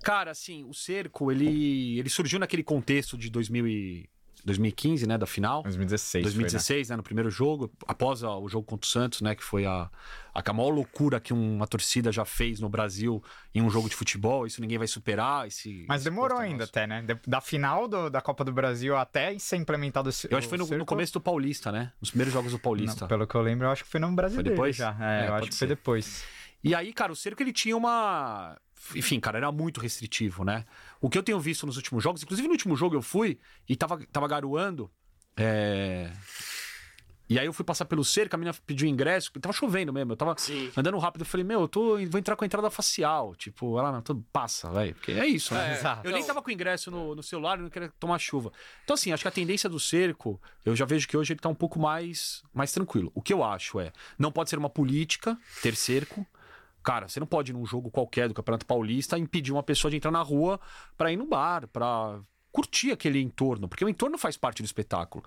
Cara, 0.03 0.31
assim, 0.31 0.63
o 0.65 0.73
cerco, 0.73 1.31
ele, 1.31 1.97
ele 1.99 2.09
surgiu 2.09 2.39
naquele 2.39 2.63
contexto 2.63 3.17
de 3.17 3.29
2000 3.29 3.67
e- 3.67 4.09
2015, 4.45 5.05
né, 5.07 5.17
da 5.17 5.25
final. 5.25 5.63
2016. 5.63 6.23
2016, 6.23 6.89
né, 6.89 6.95
no 6.95 7.03
primeiro 7.03 7.29
jogo, 7.29 7.71
após 7.87 8.23
o 8.23 8.47
jogo 8.49 8.65
contra 8.65 8.85
o 8.85 8.89
Santos, 8.89 9.21
né, 9.21 9.35
que 9.35 9.43
foi 9.43 9.65
a, 9.65 9.89
a 10.33 10.53
maior 10.53 10.69
loucura 10.69 11.19
que 11.19 11.31
uma 11.33 11.67
torcida 11.67 12.11
já 12.11 12.25
fez 12.25 12.59
no 12.59 12.67
Brasil 12.69 13.23
em 13.53 13.61
um 13.61 13.69
jogo 13.69 13.87
de 13.89 13.95
futebol. 13.95 14.45
Isso 14.47 14.59
ninguém 14.61 14.77
vai 14.77 14.87
superar. 14.87 15.47
Esse, 15.47 15.85
Mas 15.87 16.01
esse 16.01 16.09
demorou 16.09 16.37
ainda 16.39 16.59
nosso. 16.59 16.71
até, 16.71 16.87
né? 16.87 17.05
Da 17.27 17.41
final 17.41 17.87
do- 17.87 18.09
da 18.09 18.21
Copa 18.21 18.43
do 18.43 18.51
Brasil 18.51 18.95
até 18.97 19.37
ser 19.39 19.57
implementado 19.57 20.09
o 20.09 20.13
Eu 20.29 20.37
acho 20.37 20.47
que 20.47 20.55
foi 20.55 20.57
no, 20.57 20.77
no 20.77 20.85
começo 20.85 21.13
do 21.13 21.21
Paulista, 21.21 21.71
né? 21.71 21.91
Nos 22.01 22.09
primeiros 22.11 22.33
jogos 22.33 22.51
do 22.51 22.59
Paulista. 22.59 23.01
Não, 23.01 23.07
pelo 23.07 23.27
que 23.27 23.35
eu 23.35 23.41
lembro, 23.41 23.67
eu 23.67 23.71
acho 23.71 23.83
que 23.83 23.89
foi 23.89 23.99
no 23.99 24.11
brasileiro 24.11 24.49
depois? 24.49 24.75
já. 24.75 24.95
É, 24.99 25.25
É, 25.25 25.27
eu 25.29 25.33
acho 25.35 25.49
que 25.49 25.55
foi 25.55 25.67
ser. 25.67 25.75
depois. 25.75 26.23
E 26.63 26.75
aí, 26.75 26.93
cara, 26.93 27.11
o 27.11 27.15
cerco 27.15 27.41
ele 27.41 27.51
tinha 27.53 27.75
uma. 27.75 28.55
Enfim, 28.95 29.19
cara, 29.19 29.37
era 29.37 29.51
muito 29.51 29.79
restritivo, 29.79 30.43
né? 30.43 30.65
O 31.01 31.09
que 31.09 31.17
eu 31.17 31.23
tenho 31.23 31.39
visto 31.39 31.65
nos 31.65 31.75
últimos 31.77 32.03
jogos, 32.03 32.21
inclusive 32.23 32.47
no 32.47 32.53
último 32.53 32.75
jogo 32.75 32.95
eu 32.95 33.01
fui 33.01 33.39
e 33.67 33.75
tava, 33.75 33.99
tava 34.11 34.27
garoando. 34.27 34.89
é, 35.35 36.11
E 37.27 37.39
aí 37.39 37.45
eu 37.45 37.53
fui 37.53 37.63
passar 37.63 37.85
pelo 37.85 38.03
cerco, 38.03 38.35
a 38.35 38.37
menina 38.37 38.53
pediu 38.67 38.87
ingresso, 38.87 39.31
tava 39.39 39.53
chovendo 39.53 39.91
mesmo, 39.93 40.11
eu 40.11 40.17
tava 40.17 40.35
Sim. 40.37 40.69
andando 40.75 40.97
rápido, 40.97 41.21
eu 41.21 41.25
falei, 41.25 41.45
meu, 41.45 41.61
eu 41.61 41.67
tô, 41.67 41.97
vou 42.07 42.19
entrar 42.19 42.35
com 42.35 42.43
a 42.43 42.45
entrada 42.45 42.69
facial. 42.69 43.33
Tipo, 43.35 43.79
ela 43.79 43.89
não, 43.91 44.01
tudo 44.01 44.23
passa, 44.33 44.69
velho. 44.69 44.93
Porque 44.93 45.13
é 45.13 45.25
isso, 45.25 45.53
né? 45.53 45.71
É, 45.71 45.73
exato. 45.79 46.05
Eu 46.05 46.11
nem 46.11 46.19
Não. 46.21 46.27
tava 46.27 46.41
com 46.41 46.51
ingresso 46.51 46.91
no, 46.91 47.15
no 47.15 47.23
celular 47.23 47.57
e 47.57 47.61
não 47.61 47.69
queria 47.69 47.89
tomar 47.99 48.19
chuva. 48.19 48.51
Então, 48.83 48.93
assim, 48.93 49.11
acho 49.13 49.23
que 49.23 49.27
a 49.29 49.31
tendência 49.31 49.69
do 49.69 49.79
cerco, 49.79 50.41
eu 50.65 50.75
já 50.75 50.83
vejo 50.85 51.07
que 51.07 51.15
hoje 51.15 51.31
ele 51.33 51.39
tá 51.39 51.47
um 51.49 51.55
pouco 51.55 51.79
mais, 51.79 52.43
mais 52.53 52.71
tranquilo. 52.73 53.11
O 53.15 53.21
que 53.21 53.33
eu 53.33 53.43
acho 53.43 53.79
é, 53.79 53.93
não 54.19 54.31
pode 54.31 54.49
ser 54.49 54.59
uma 54.59 54.69
política 54.69 55.37
ter 55.63 55.75
cerco. 55.75 56.27
Cara, 56.83 57.07
você 57.07 57.19
não 57.19 57.27
pode 57.27 57.51
ir 57.51 57.53
num 57.53 57.65
jogo 57.65 57.89
qualquer 57.91 58.27
do 58.27 58.33
Campeonato 58.33 58.65
Paulista 58.65 59.17
impedir 59.17 59.51
uma 59.51 59.63
pessoa 59.63 59.89
de 59.91 59.97
entrar 59.97 60.11
na 60.11 60.21
rua 60.21 60.59
pra 60.97 61.11
ir 61.11 61.17
no 61.17 61.25
bar, 61.27 61.67
pra 61.67 62.19
curtir 62.53 62.91
aquele 62.91 63.21
entorno, 63.21 63.65
porque 63.69 63.85
o 63.85 63.87
entorno 63.87 64.17
faz 64.17 64.35
parte 64.35 64.61
do 64.61 64.65
espetáculo. 64.65 65.23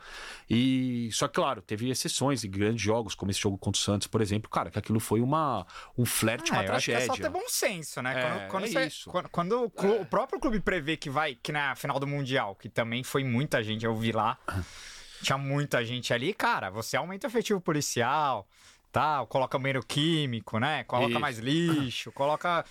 E 0.49 1.09
só 1.11 1.27
que, 1.27 1.35
claro, 1.35 1.63
teve 1.63 1.89
exceções 1.89 2.45
em 2.45 2.51
grandes 2.51 2.83
jogos, 2.83 3.15
como 3.15 3.31
esse 3.31 3.41
jogo 3.41 3.57
contra 3.57 3.79
o 3.81 3.83
Santos, 3.83 4.07
por 4.07 4.21
exemplo, 4.21 4.51
cara, 4.51 4.71
que 4.71 4.79
aquilo 4.79 5.01
foi 5.01 5.23
uma 5.23 5.67
um 5.97 6.05
flerte, 6.05 6.51
uma 6.51 6.61
Ah, 6.61 6.65
eu 6.67 6.73
acho 6.75 6.85
que 6.87 6.93
é 6.93 6.97
tragédia. 6.97 7.17
só 7.17 7.23
ter 7.23 7.31
bom 7.31 7.49
senso, 7.49 8.03
né? 8.03 8.13
É, 8.15 8.21
quando 8.21 8.51
quando 8.51 8.65
é 8.65 8.69
você- 8.69 8.87
isso. 8.87 9.11
quando- 9.11 9.29
quando 9.31 9.65
o, 9.65 9.71
clu- 9.71 10.03
o 10.03 10.07
próprio 10.07 10.39
clube 10.39 10.61
prevê 10.61 10.97
que 10.99 11.09
vai, 11.09 11.35
que 11.35 11.51
na 11.51 11.75
final 11.75 11.99
do 11.99 12.07
Mundial, 12.07 12.55
que 12.57 12.69
também 12.69 13.03
foi 13.03 13.25
muita 13.25 13.63
gente, 13.63 13.87
eu 13.87 13.95
vi 13.97 14.13
lá, 14.13 14.37
tinha 15.23 15.39
muita 15.39 15.83
gente 15.83 16.13
ali, 16.13 16.35
cara, 16.35 16.69
você 16.69 16.95
aumenta 16.97 17.27
o 17.27 17.31
efetivo 17.31 17.59
policial, 17.61 18.47
tal, 18.95 19.27
coloca 19.27 19.59
banheiro 19.59 19.85
químico, 19.85 20.61
né? 20.61 20.85
Coloca 20.85 21.11
Isso. 21.11 21.21
mais 21.21 21.39
lixo, 21.39 22.13
coloca. 22.13 22.65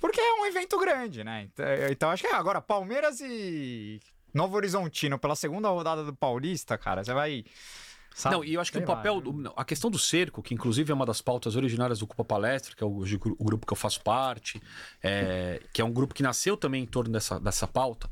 Porque 0.00 0.20
é 0.20 0.34
um 0.40 0.46
evento 0.46 0.76
grande, 0.76 1.22
né? 1.22 1.44
Então, 1.44 1.66
então 1.90 2.10
acho 2.10 2.22
que 2.24 2.28
é 2.28 2.34
agora, 2.34 2.60
Palmeiras 2.60 3.20
e 3.20 4.00
Novo 4.34 4.56
Horizontino 4.56 5.18
pela 5.20 5.36
segunda 5.36 5.68
rodada 5.68 6.02
do 6.04 6.12
Paulista, 6.14 6.76
cara, 6.76 7.04
você 7.04 7.14
vai. 7.14 7.44
sabe? 8.12 8.34
Não, 8.34 8.44
e 8.44 8.54
eu 8.54 8.60
acho 8.60 8.72
que 8.72 8.78
Sei 8.78 8.84
o 8.84 8.88
lá, 8.88 8.96
papel, 8.96 9.20
do- 9.20 9.52
a 9.56 9.64
questão 9.64 9.88
do 9.88 9.98
cerco, 10.00 10.42
que 10.42 10.52
inclusive 10.52 10.90
é 10.90 10.94
uma 10.94 11.06
das 11.06 11.22
pautas 11.22 11.54
originárias 11.54 12.00
do 12.00 12.06
Culpa 12.08 12.24
Palestra, 12.24 12.74
que 12.74 12.82
é 12.82 12.86
o, 12.86 12.98
o 13.38 13.44
grupo 13.44 13.64
que 13.64 13.72
eu 13.72 13.76
faço 13.76 14.00
parte, 14.02 14.60
é, 15.00 15.62
que 15.72 15.80
é 15.80 15.84
um 15.84 15.92
grupo 15.92 16.12
que 16.12 16.24
nasceu 16.24 16.56
também 16.56 16.82
em 16.82 16.86
torno 16.86 17.12
dessa, 17.12 17.38
dessa 17.38 17.68
pauta, 17.68 18.10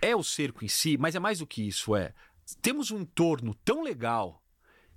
é 0.00 0.16
o 0.16 0.22
cerco 0.24 0.64
em 0.64 0.68
si, 0.68 0.96
mas 0.96 1.14
é 1.14 1.18
mais 1.18 1.40
do 1.40 1.46
que 1.46 1.68
isso, 1.68 1.94
é 1.94 2.14
temos 2.62 2.90
um 2.90 3.00
entorno 3.00 3.54
tão 3.62 3.82
legal 3.82 4.42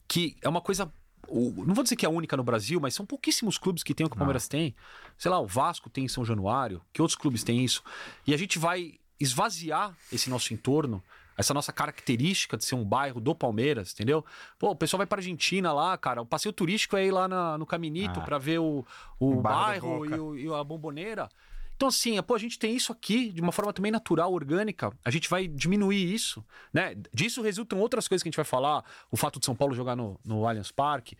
que 0.07 0.37
é 0.41 0.47
uma 0.47 0.61
coisa 0.61 0.89
o- 1.27 1.63
não 1.65 1.73
vou 1.73 1.83
dizer 1.83 1.95
que 1.95 2.05
é 2.05 2.09
a 2.09 2.11
única 2.11 2.35
no 2.37 2.43
Brasil, 2.43 2.79
mas 2.79 2.93
são 2.93 3.05
pouquíssimos 3.05 3.57
clubes 3.57 3.83
que 3.83 3.93
tem 3.93 4.05
o 4.05 4.09
que 4.09 4.15
o 4.15 4.17
Palmeiras 4.17 4.47
tem. 4.47 4.75
Sei 5.17 5.29
lá, 5.31 5.39
o 5.39 5.47
Vasco 5.47 5.89
tem 5.89 6.05
em 6.05 6.07
São 6.07 6.25
Januário, 6.25 6.81
que 6.91 7.01
outros 7.01 7.15
clubes 7.17 7.43
têm 7.43 7.63
isso. 7.63 7.83
E 8.25 8.33
a 8.33 8.37
gente 8.37 8.57
vai 8.59 8.95
esvaziar 9.19 9.95
esse 10.11 10.29
nosso 10.29 10.53
entorno, 10.53 11.01
essa 11.37 11.53
nossa 11.53 11.71
característica 11.71 12.57
de 12.57 12.65
ser 12.65 12.75
um 12.75 12.83
bairro 12.83 13.21
do 13.21 13.33
Palmeiras, 13.33 13.93
entendeu? 13.93 14.25
Pô, 14.59 14.71
o 14.71 14.75
pessoal 14.75 14.97
vai 14.99 15.07
pra 15.07 15.19
Argentina 15.19 15.71
lá, 15.71 15.97
cara. 15.97 16.21
O 16.21 16.25
passeio 16.25 16.51
turístico 16.53 16.97
é 16.97 17.05
ir 17.05 17.11
lá 17.11 17.27
na- 17.27 17.57
no 17.57 17.65
Caminito 17.65 18.19
Ah. 18.19 18.23
pra 18.23 18.37
ver 18.37 18.59
o, 18.59 18.85
o, 19.19 19.33
O 19.37 19.41
bairro 19.41 19.99
bairro 20.01 20.35
e, 20.37 20.47
o- 20.47 20.53
e 20.55 20.59
a 20.59 20.63
bomboneira. 20.63 21.29
Então, 21.81 21.89
assim, 21.89 22.21
pô, 22.21 22.35
a 22.35 22.37
gente 22.37 22.59
tem 22.59 22.75
isso 22.75 22.91
aqui 22.91 23.31
de 23.31 23.41
uma 23.41 23.51
forma 23.51 23.73
também 23.73 23.91
natural, 23.91 24.31
orgânica. 24.31 24.93
A 25.03 25.09
gente 25.09 25.27
vai 25.27 25.47
diminuir 25.47 26.13
isso, 26.13 26.45
né? 26.71 26.95
Disso 27.11 27.41
resultam 27.41 27.79
outras 27.79 28.07
coisas 28.07 28.21
que 28.21 28.29
a 28.29 28.31
gente 28.31 28.35
vai 28.35 28.45
falar. 28.45 28.85
O 29.09 29.17
fato 29.17 29.39
de 29.39 29.47
São 29.47 29.55
Paulo 29.55 29.73
jogar 29.73 29.95
no, 29.95 30.19
no 30.23 30.47
Allianz 30.47 30.71
Parque. 30.71 31.17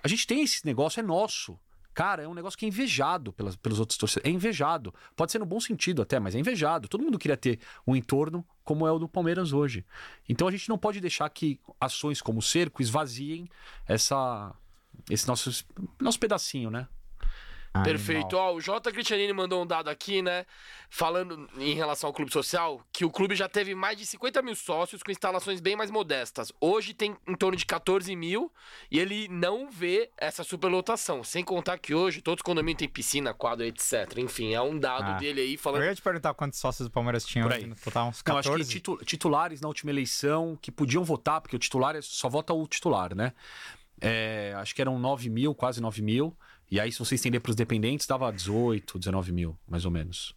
A 0.00 0.06
gente 0.06 0.24
tem 0.24 0.44
esse 0.44 0.64
negócio, 0.64 1.00
é 1.00 1.02
nosso. 1.02 1.58
Cara, 1.92 2.22
é 2.22 2.28
um 2.28 2.34
negócio 2.34 2.56
que 2.56 2.64
é 2.64 2.68
invejado 2.68 3.32
pelas, 3.32 3.56
pelos 3.56 3.80
outros 3.80 3.98
torcedores. 3.98 4.32
É 4.32 4.32
invejado. 4.32 4.94
Pode 5.16 5.32
ser 5.32 5.40
no 5.40 5.44
bom 5.44 5.58
sentido 5.58 6.02
até, 6.02 6.20
mas 6.20 6.36
é 6.36 6.38
invejado. 6.38 6.86
Todo 6.86 7.02
mundo 7.02 7.18
queria 7.18 7.36
ter 7.36 7.58
um 7.84 7.96
entorno 7.96 8.46
como 8.62 8.86
é 8.86 8.92
o 8.92 9.00
do 9.00 9.08
Palmeiras 9.08 9.52
hoje. 9.52 9.84
Então 10.28 10.46
a 10.46 10.52
gente 10.52 10.68
não 10.68 10.78
pode 10.78 11.00
deixar 11.00 11.28
que 11.30 11.58
ações 11.80 12.22
como 12.22 12.38
o 12.38 12.42
cerco 12.42 12.80
esvaziem 12.80 13.48
essa, 13.88 14.54
esse 15.10 15.26
nosso, 15.26 15.66
nosso 16.00 16.20
pedacinho, 16.20 16.70
né? 16.70 16.86
Perfeito. 17.84 18.36
Ó, 18.36 18.54
o 18.54 18.60
J. 18.60 18.92
Cristianini 18.92 19.32
mandou 19.32 19.62
um 19.62 19.66
dado 19.66 19.88
aqui, 19.88 20.22
né? 20.22 20.44
Falando 20.88 21.48
em 21.58 21.74
relação 21.74 22.08
ao 22.08 22.12
clube 22.14 22.32
social, 22.32 22.80
que 22.92 23.04
o 23.04 23.10
clube 23.10 23.34
já 23.34 23.48
teve 23.48 23.74
mais 23.74 23.98
de 23.98 24.06
50 24.06 24.40
mil 24.42 24.54
sócios 24.54 25.02
com 25.02 25.10
instalações 25.10 25.60
bem 25.60 25.74
mais 25.74 25.90
modestas. 25.90 26.52
Hoje 26.60 26.94
tem 26.94 27.16
em 27.26 27.34
torno 27.34 27.56
de 27.56 27.66
14 27.66 28.14
mil 28.14 28.52
e 28.90 28.98
ele 29.00 29.26
não 29.28 29.68
vê 29.70 30.10
essa 30.16 30.44
superlotação. 30.44 31.24
Sem 31.24 31.42
contar 31.44 31.78
que 31.78 31.92
hoje 31.94 32.20
todos 32.22 32.40
os 32.40 32.42
condomínios 32.44 32.78
têm 32.78 32.88
piscina, 32.88 33.34
quadro, 33.34 33.64
etc. 33.66 34.16
Enfim, 34.18 34.54
é 34.54 34.60
um 34.62 34.78
dado 34.78 35.10
Ah. 35.12 35.18
dele 35.18 35.40
aí 35.40 35.56
falando. 35.56 35.82
Eu 35.82 35.88
ia 35.88 35.94
te 35.94 36.02
perguntar 36.02 36.32
quantos 36.34 36.58
sócios 36.58 36.86
do 36.88 36.92
Palmeiras 36.92 37.24
tinham 37.24 37.48
aqui 37.48 37.56
aí. 37.58 37.66
no 37.66 37.74
total, 37.74 38.08
uns 38.08 38.22
Não, 38.26 38.36
acho 38.38 38.48
14. 38.50 38.64
que 38.72 38.78
titu- 38.80 39.04
titulares 39.04 39.60
na 39.60 39.68
última 39.68 39.90
eleição 39.90 40.56
que 40.62 40.70
podiam 40.70 41.02
votar, 41.02 41.40
porque 41.40 41.56
o 41.56 41.58
titular 41.58 41.96
é- 41.96 42.00
só 42.02 42.28
vota 42.28 42.52
o 42.54 42.66
titular, 42.68 43.14
né? 43.14 43.32
É, 44.00 44.54
acho 44.58 44.74
que 44.74 44.80
eram 44.80 44.98
9 44.98 45.28
mil, 45.30 45.54
quase 45.54 45.80
9 45.80 46.02
mil. 46.02 46.36
E 46.70 46.80
aí, 46.80 46.90
se 46.90 46.98
você 46.98 47.14
estender 47.14 47.40
para 47.40 47.50
os 47.50 47.56
dependentes, 47.56 48.06
dava 48.06 48.32
18, 48.32 48.98
19 48.98 49.32
mil, 49.32 49.56
mais 49.68 49.84
ou 49.84 49.90
menos. 49.90 50.34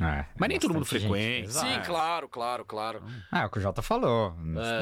É, 0.00 0.26
Mas 0.38 0.48
nem 0.48 0.60
todo 0.60 0.72
mundo 0.72 0.86
frequenta. 0.86 1.50
Sim, 1.50 1.80
claro, 1.84 2.28
claro, 2.28 2.64
claro. 2.64 3.02
Ah, 3.32 3.40
é 3.42 3.46
o 3.46 3.50
que 3.50 3.58
o 3.58 3.60
Jota 3.60 3.82
falou. 3.82 4.32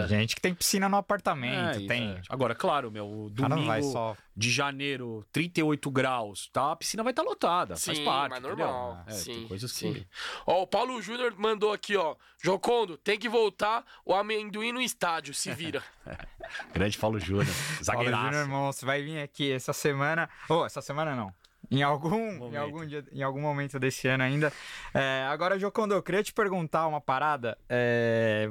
É. 0.05 0.09
Gente 0.09 0.35
que 0.35 0.43
tem 0.43 0.55
piscina 0.55 0.91
no 0.91 0.97
apartamento, 0.99 1.79
É, 1.79 1.87
tem. 1.87 2.11
é. 2.11 2.21
Agora, 2.29 2.55
claro, 2.55 2.91
meu, 2.91 3.29
domingo 3.33 3.65
vai 3.65 3.83
só. 3.83 4.15
de 4.37 4.51
janeiro, 4.51 5.27
38 5.33 5.91
graus, 5.91 6.51
tá? 6.53 6.73
A 6.73 6.77
piscina 6.77 7.03
vai 7.03 7.13
estar 7.13 7.23
lotada, 7.23 7.77
faz 7.77 7.97
Sim, 7.97 8.05
parte. 8.05 8.31
mas 8.31 8.39
entendeu? 8.41 8.59
normal. 8.67 9.05
É, 9.07 9.13
sim, 9.13 9.33
tem 9.33 9.49
coisas 9.49 9.73
sim. 9.73 9.95
que. 9.95 10.07
Ó, 10.47 10.63
o 10.63 10.67
Paulo 10.67 11.01
Júnior 11.01 11.33
mandou 11.39 11.73
aqui, 11.73 11.97
ó. 11.97 12.15
Jocondo, 12.43 12.99
tem 12.99 13.19
que 13.19 13.29
voltar 13.29 13.85
o 14.05 14.13
amendoim 14.15 14.71
no 14.71 14.83
estádio, 14.83 15.33
se 15.33 15.51
vira. 15.55 15.83
Grande 16.75 16.99
Paulo 16.99 17.19
Júnior, 17.19 17.47
Paulo 17.47 17.85
zagueiraço. 17.85 18.25
Júnior 18.27 18.49
Monstro 18.49 18.87
vai 18.87 19.03
vir 19.03 19.21
aqui 19.23 19.51
essa 19.51 19.73
semana. 19.73 20.29
Ou, 20.49 20.67
essa 20.67 20.83
semana 20.83 21.15
não. 21.17 21.33
Em 21.71 21.83
algum, 21.83 22.29
em, 22.29 22.39
Momento. 22.39 22.57
algum 22.57 22.87
dia, 22.87 23.05
em 23.13 23.23
algum 23.23 23.41
momento 23.41 23.79
desse 23.79 24.07
ano 24.09 24.23
ainda. 24.23 24.53
É, 24.95 25.27
agora, 25.29 25.59
Jocondo, 25.59 25.95
eu 25.95 26.03
queria 26.03 26.23
te 26.23 26.33
perguntar 26.33 26.87
uma 26.87 27.01
parada, 27.01 27.59
é, 27.69 28.49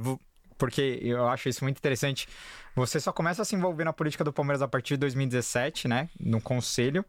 porque 0.57 0.99
eu 1.01 1.27
acho 1.27 1.49
isso 1.49 1.63
muito 1.63 1.77
interessante. 1.77 2.27
Você 2.75 2.99
só 2.99 3.11
começa 3.11 3.41
a 3.41 3.45
se 3.45 3.55
envolver 3.55 3.83
na 3.83 3.93
política 3.93 4.23
do 4.23 4.33
Palmeiras 4.33 4.61
a 4.61 4.67
partir 4.67 4.95
de 4.95 5.01
2017, 5.01 5.87
né? 5.87 6.09
No 6.19 6.41
conselho. 6.41 7.05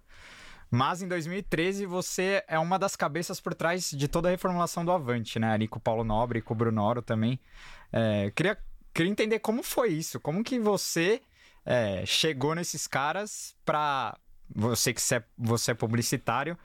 Mas 0.70 1.00
em 1.00 1.08
2013 1.08 1.86
você 1.86 2.42
é 2.48 2.58
uma 2.58 2.78
das 2.78 2.96
cabeças 2.96 3.40
por 3.40 3.54
trás 3.54 3.90
de 3.90 4.08
toda 4.08 4.28
a 4.28 4.30
reformulação 4.30 4.84
do 4.84 4.90
Avante, 4.90 5.38
né? 5.38 5.52
Ali 5.52 5.68
com 5.68 5.78
o 5.78 5.82
Paulo 5.82 6.02
Nobre 6.04 6.40
e 6.40 6.42
com 6.42 6.54
o 6.54 6.56
Brunoro 6.56 7.02
também. 7.02 7.38
É, 7.92 8.32
queria, 8.34 8.58
queria 8.92 9.10
entender 9.10 9.38
como 9.38 9.62
foi 9.62 9.90
isso. 9.90 10.18
Como 10.18 10.42
que 10.42 10.58
você 10.58 11.22
é, 11.64 12.04
chegou 12.06 12.54
nesses 12.54 12.86
caras 12.86 13.54
pra. 13.64 14.16
Você 14.54 14.92
que 14.94 15.00
é, 15.14 15.24
você 15.36 15.72
é 15.72 15.74
publicitário, 15.74 16.56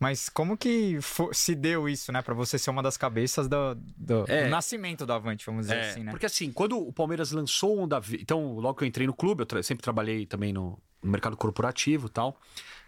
mas 0.00 0.28
como 0.28 0.56
que 0.56 0.98
se 1.32 1.54
deu 1.54 1.88
isso, 1.88 2.10
né? 2.12 2.22
Pra 2.22 2.34
você 2.34 2.58
ser 2.58 2.70
uma 2.70 2.82
das 2.82 2.96
cabeças 2.96 3.46
do, 3.48 3.74
do- 3.74 4.24
É. 4.28 4.44
do 4.44 4.50
nascimento 4.50 5.04
do 5.04 5.12
Avante, 5.12 5.44
vamos 5.44 5.62
dizer 5.66 5.76
É, 5.76 5.90
assim, 5.90 6.04
né? 6.04 6.10
Porque 6.10 6.26
assim, 6.26 6.50
quando 6.52 6.78
o 6.78 6.92
Palmeiras 6.92 7.30
lançou 7.32 7.76
o 7.76 7.80
Onda 7.82 8.00
Verde. 8.00 8.22
Então, 8.22 8.54
logo 8.54 8.78
que 8.78 8.84
eu 8.84 8.88
entrei 8.88 9.06
no 9.06 9.12
clube, 9.14 9.42
eu 9.42 9.46
tra- 9.46 9.62
sempre 9.62 9.82
trabalhei 9.82 10.24
também 10.24 10.52
no, 10.52 10.78
no 11.02 11.10
mercado 11.10 11.36
corporativo 11.36 12.06
e 12.06 12.10
tal. 12.10 12.40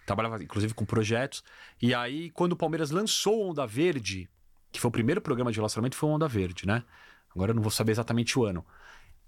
Trabalhava, 0.07 0.43
inclusive, 0.43 0.73
com 0.75 0.85
projetos. 0.85 1.45
E 1.81 1.95
aí, 1.95 2.31
quando 2.31 2.53
o 2.53 2.57
Palmeiras 2.57 2.91
lançou 2.91 3.39
o 3.47 3.51
Onda 3.51 3.67
Verde, 3.67 4.29
que 4.73 4.81
foi 4.81 4.89
o 4.89 4.93
primeiro 4.93 5.21
programa 5.21 5.53
de 5.53 5.59
relacionamento, 5.59 5.97
foi 5.97 6.09
o 6.09 6.13
Onda 6.13 6.27
Verde, 6.27 6.67
né? 6.67 6.83
Agora 7.35 7.51
eu 7.51 7.55
não 7.55 7.63
vou 7.63 7.71
saber 7.71 7.93
exatamente 7.93 8.39
o 8.39 8.45
ano. 8.45 8.65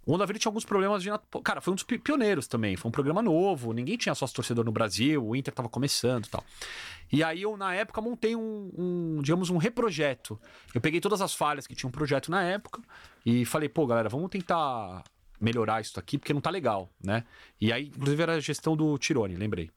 O 0.05 0.15
Onda 0.15 0.27
Verde 0.27 0.41
tinha 0.41 0.51
alguns 0.51 0.65
problemas 0.65 1.03
de. 1.03 1.11
Cara, 1.45 1.61
foi 1.61 1.73
um 1.73 1.77
dos 1.77 1.85
pi- 1.85 1.99
pioneiros 1.99 2.49
também. 2.49 2.77
Foi 2.77 2.88
um 2.88 2.93
programa 2.93 3.23
novo, 3.23 3.73
ninguém 3.73 3.97
tinha 3.97 4.15
sócio 4.15 4.35
torcedor 4.35 4.65
no 4.65 4.73
Brasil, 4.73 5.25
o 5.25 5.37
Inter 5.37 5.55
tava 5.55 5.69
começando 5.69 6.27
e 6.27 6.29
tal. 6.29 6.45
E 7.12 7.23
aí 7.23 7.43
eu, 7.43 7.57
na 7.57 7.75
época, 7.75 8.01
montei 8.01 8.35
um, 8.35 8.71
um, 8.77 9.23
digamos, 9.23 9.49
um 9.51 9.59
reprojeto. 9.59 10.41
Eu 10.75 10.81
peguei 10.81 11.01
todas 11.01 11.21
as 11.21 11.35
falhas 11.35 11.67
que 11.67 11.75
tinha 11.75 11.88
um 11.88 11.93
projeto 11.93 12.31
na 12.31 12.43
época 12.43 12.81
e 13.25 13.45
falei, 13.45 13.69
pô, 13.69 13.87
galera, 13.87 14.09
vamos 14.09 14.29
tentar 14.31 15.05
melhorar 15.41 15.81
isso 15.81 15.99
aqui, 16.01 16.19
porque 16.19 16.33
não 16.33 16.41
tá 16.41 16.51
legal, 16.51 16.91
né? 17.05 17.25
E 17.61 17.73
aí, 17.73 17.88
inclusive, 17.88 18.23
era 18.23 18.35
a 18.35 18.41
gestão 18.41 18.77
do 18.77 18.97
Tirone, 18.99 19.37
lembrei. 19.37 19.71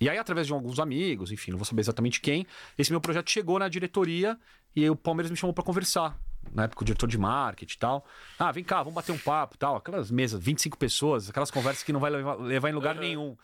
E 0.00 0.08
aí, 0.08 0.18
através 0.18 0.46
de 0.46 0.52
alguns 0.52 0.78
amigos, 0.78 1.32
enfim, 1.32 1.50
não 1.50 1.58
vou 1.58 1.64
saber 1.64 1.80
exatamente 1.80 2.20
quem, 2.20 2.46
esse 2.76 2.90
meu 2.90 3.00
projeto 3.00 3.30
chegou 3.30 3.58
na 3.58 3.68
diretoria 3.68 4.38
e 4.76 4.88
o 4.88 4.96
Palmeiras 4.96 5.30
me 5.30 5.36
chamou 5.36 5.54
para 5.54 5.64
conversar. 5.64 6.18
Na 6.54 6.64
época, 6.64 6.82
o 6.82 6.84
diretor 6.84 7.06
de 7.06 7.16
marketing 7.16 7.74
e 7.74 7.78
tal. 7.78 8.06
Ah, 8.38 8.52
vem 8.52 8.64
cá, 8.64 8.78
vamos 8.78 8.94
bater 8.94 9.12
um 9.12 9.18
papo 9.18 9.56
tal. 9.56 9.76
Aquelas 9.76 10.10
mesas, 10.10 10.42
25 10.42 10.76
pessoas, 10.76 11.30
aquelas 11.30 11.50
conversas 11.50 11.82
que 11.82 11.92
não 11.92 12.00
vai 12.00 12.10
levar, 12.10 12.34
levar 12.34 12.68
em 12.68 12.72
lugar 12.72 12.94
nenhum. 12.94 13.36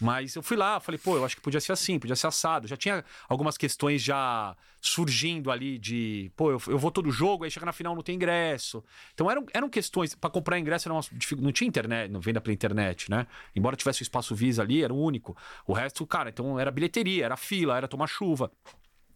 Mas 0.00 0.34
eu 0.34 0.42
fui 0.42 0.56
lá, 0.56 0.80
falei, 0.80 0.98
pô, 0.98 1.16
eu 1.16 1.24
acho 1.24 1.36
que 1.36 1.42
podia 1.42 1.60
ser 1.60 1.72
assim, 1.72 1.98
podia 1.98 2.16
ser 2.16 2.26
assado. 2.26 2.66
Já 2.66 2.76
tinha 2.76 3.04
algumas 3.28 3.56
questões 3.56 4.02
já 4.02 4.56
surgindo 4.80 5.50
ali 5.50 5.78
de, 5.78 6.30
pô, 6.36 6.50
eu, 6.50 6.60
eu 6.66 6.78
vou 6.78 6.90
todo 6.90 7.10
jogo, 7.10 7.44
aí 7.44 7.50
chega 7.50 7.64
na 7.64 7.72
final 7.72 7.94
não 7.94 8.02
tem 8.02 8.14
ingresso. 8.14 8.84
Então 9.14 9.30
eram, 9.30 9.46
eram 9.54 9.68
questões, 9.68 10.14
para 10.14 10.28
comprar 10.28 10.58
ingresso 10.58 10.88
era 10.88 10.94
uma, 10.94 11.02
não 11.38 11.52
tinha 11.52 11.66
internet, 11.66 12.10
não 12.10 12.20
venda 12.20 12.40
pela 12.40 12.52
internet, 12.52 13.10
né? 13.10 13.26
Embora 13.56 13.76
tivesse 13.76 14.02
o 14.02 14.04
espaço 14.04 14.34
Visa 14.34 14.62
ali, 14.62 14.84
era 14.84 14.92
o 14.92 15.00
único. 15.00 15.34
O 15.66 15.72
resto, 15.72 16.06
cara, 16.06 16.28
então 16.28 16.58
era 16.60 16.70
bilheteria, 16.70 17.24
era 17.24 17.36
fila, 17.36 17.76
era 17.76 17.88
tomar 17.88 18.06
chuva. 18.06 18.50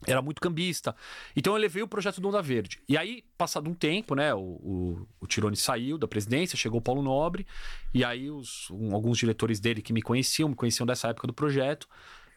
Era 0.07 0.23
muito 0.23 0.41
cambista. 0.41 0.95
Então 1.35 1.53
eu 1.55 1.59
levei 1.59 1.83
o 1.83 1.89
projeto 1.89 2.21
do 2.21 2.29
Onda 2.29 2.41
Verde. 2.41 2.81
E 2.89 2.97
aí, 2.97 3.25
passado 3.37 3.69
um 3.69 3.75
tempo, 3.75 4.15
né? 4.15 4.33
O, 4.33 4.39
o, 4.39 5.07
o 5.21 5.27
Tirone 5.27 5.57
saiu 5.57 5.99
da 5.99 6.07
presidência, 6.07 6.57
chegou 6.57 6.79
o 6.79 6.83
Paulo 6.83 7.03
Nobre. 7.03 7.47
E 7.93 8.05
aí, 8.05 8.31
os, 8.31 8.71
um- 8.71 8.95
alguns 8.95 9.19
diretores 9.19 9.59
dele 9.59 9.83
que 9.83 9.93
me 9.93 10.01
conheciam, 10.01 10.49
me 10.49 10.55
conheciam 10.55 10.87
dessa 10.87 11.09
época 11.09 11.27
do 11.27 11.33
projeto, 11.33 11.89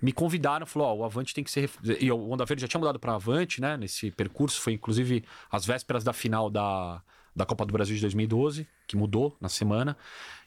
me 0.02 0.12
convidaram, 0.12 0.66
falou: 0.66 0.88
Ó, 0.88 0.96
o 0.96 1.04
Avante 1.06 1.34
tem 1.36 1.44
que 1.44 1.52
ser. 1.52 1.70
E 2.00 2.12
o 2.12 2.32
Onda 2.32 2.46
Verde 2.46 2.62
já 2.62 2.68
tinha 2.68 2.80
mudado 2.80 3.00
para 3.00 3.14
Avante, 3.14 3.62
né? 3.62 3.78
Nesse 3.78 4.10
percurso. 4.10 4.60
Foi 4.60 4.74
inclusive 4.74 5.24
as 5.52 5.64
vésperas 5.64 6.04
da 6.04 6.14
final 6.14 6.50
da, 6.50 7.02
da 7.36 7.46
Copa 7.46 7.64
do 7.66 7.72
Brasil 7.74 7.96
de 7.96 8.02
2012, 8.02 8.68
que 8.88 8.98
mudou 8.98 9.38
na 9.40 9.50
semana. 9.50 9.96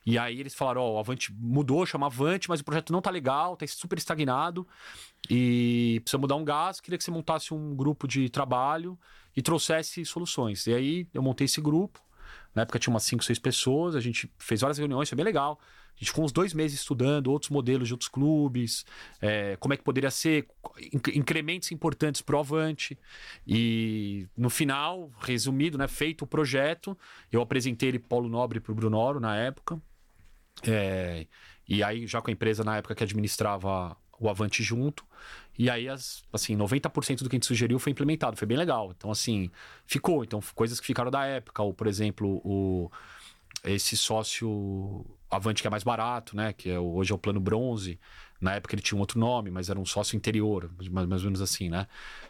E 0.06 0.18
aí 0.18 0.38
eles 0.38 0.54
falaram: 0.54 0.82
Ó, 0.82 0.94
o 0.94 0.98
Avante 0.98 1.32
mudou, 1.32 1.86
chama 1.86 2.06
Avante, 2.06 2.48
mas 2.48 2.60
o 2.60 2.64
projeto 2.64 2.92
não 2.92 3.00
tá 3.00 3.10
legal, 3.10 3.56
tá 3.56 3.66
super 3.66 3.96
estagnado. 3.96 4.66
E 5.30 6.00
precisa 6.04 6.18
mudar 6.18 6.36
um 6.36 6.44
gás. 6.44 6.80
Queria 6.80 6.98
que 6.98 7.04
você 7.04 7.10
montasse 7.10 7.54
um 7.54 7.74
grupo 7.74 8.06
de 8.06 8.28
trabalho 8.28 8.98
e 9.36 9.40
trouxesse 9.42 10.04
soluções. 10.04 10.66
E 10.66 10.74
aí 10.74 11.08
eu 11.14 11.22
montei 11.22 11.46
esse 11.46 11.60
grupo. 11.60 12.00
Na 12.54 12.62
época 12.62 12.78
tinha 12.78 12.92
umas 12.92 13.02
5, 13.04 13.24
6 13.24 13.38
pessoas. 13.38 13.96
A 13.96 14.00
gente 14.00 14.30
fez 14.38 14.60
várias 14.60 14.78
reuniões, 14.78 15.08
foi 15.08 15.16
bem 15.16 15.24
legal. 15.24 15.58
A 15.94 15.98
gente 15.98 16.08
ficou 16.08 16.24
uns 16.24 16.32
dois 16.32 16.52
meses 16.52 16.80
estudando 16.80 17.28
outros 17.28 17.50
modelos 17.50 17.86
de 17.86 17.94
outros 17.94 18.08
clubes, 18.08 18.84
é, 19.22 19.56
como 19.60 19.74
é 19.74 19.76
que 19.76 19.84
poderia 19.84 20.10
ser, 20.10 20.48
inc- 20.92 21.14
incrementos 21.14 21.70
importantes 21.70 22.20
pro 22.20 22.38
Avante. 22.38 22.98
E 23.46 24.26
no 24.36 24.50
final, 24.50 25.10
resumido, 25.20 25.78
né, 25.78 25.86
feito 25.86 26.22
o 26.22 26.26
projeto, 26.26 26.98
eu 27.30 27.40
apresentei 27.40 27.90
ele 27.90 28.00
Paulo 28.00 28.28
Nobre 28.28 28.58
e 28.58 28.60
pro 28.60 28.74
Brunoro 28.74 29.20
na 29.20 29.36
época. 29.36 29.80
É, 30.62 31.26
e 31.68 31.82
aí, 31.82 32.06
já 32.06 32.20
com 32.20 32.30
a 32.30 32.32
empresa 32.32 32.62
na 32.64 32.76
época 32.76 32.94
que 32.94 33.04
administrava 33.04 33.96
o 34.18 34.28
Avante 34.28 34.62
junto. 34.62 35.04
E 35.58 35.70
aí, 35.70 35.88
as, 35.88 36.24
assim, 36.32 36.56
90% 36.56 37.22
do 37.22 37.28
que 37.28 37.36
a 37.36 37.38
gente 37.38 37.46
sugeriu 37.46 37.78
foi 37.78 37.92
implementado. 37.92 38.36
Foi 38.36 38.46
bem 38.46 38.56
legal. 38.56 38.92
Então, 38.96 39.10
assim, 39.10 39.50
ficou. 39.86 40.24
Então, 40.24 40.40
coisas 40.54 40.80
que 40.80 40.86
ficaram 40.86 41.10
da 41.10 41.24
época. 41.26 41.62
Ou, 41.62 41.72
por 41.72 41.86
exemplo, 41.86 42.40
o, 42.44 42.90
esse 43.64 43.96
sócio 43.96 45.04
Avante 45.30 45.62
que 45.62 45.66
é 45.66 45.70
mais 45.70 45.82
barato, 45.82 46.36
né? 46.36 46.52
Que 46.52 46.70
é 46.70 46.78
hoje 46.78 47.12
é 47.12 47.14
o 47.14 47.18
plano 47.18 47.40
bronze. 47.40 47.98
Na 48.40 48.54
época 48.54 48.74
ele 48.74 48.82
tinha 48.82 48.96
um 48.96 49.00
outro 49.00 49.18
nome, 49.18 49.50
mas 49.50 49.70
era 49.70 49.78
um 49.78 49.84
sócio 49.86 50.16
interior, 50.16 50.70
mais, 50.90 51.06
mais 51.08 51.22
ou 51.22 51.26
menos 51.28 51.40
assim, 51.40 51.68
né? 51.70 51.86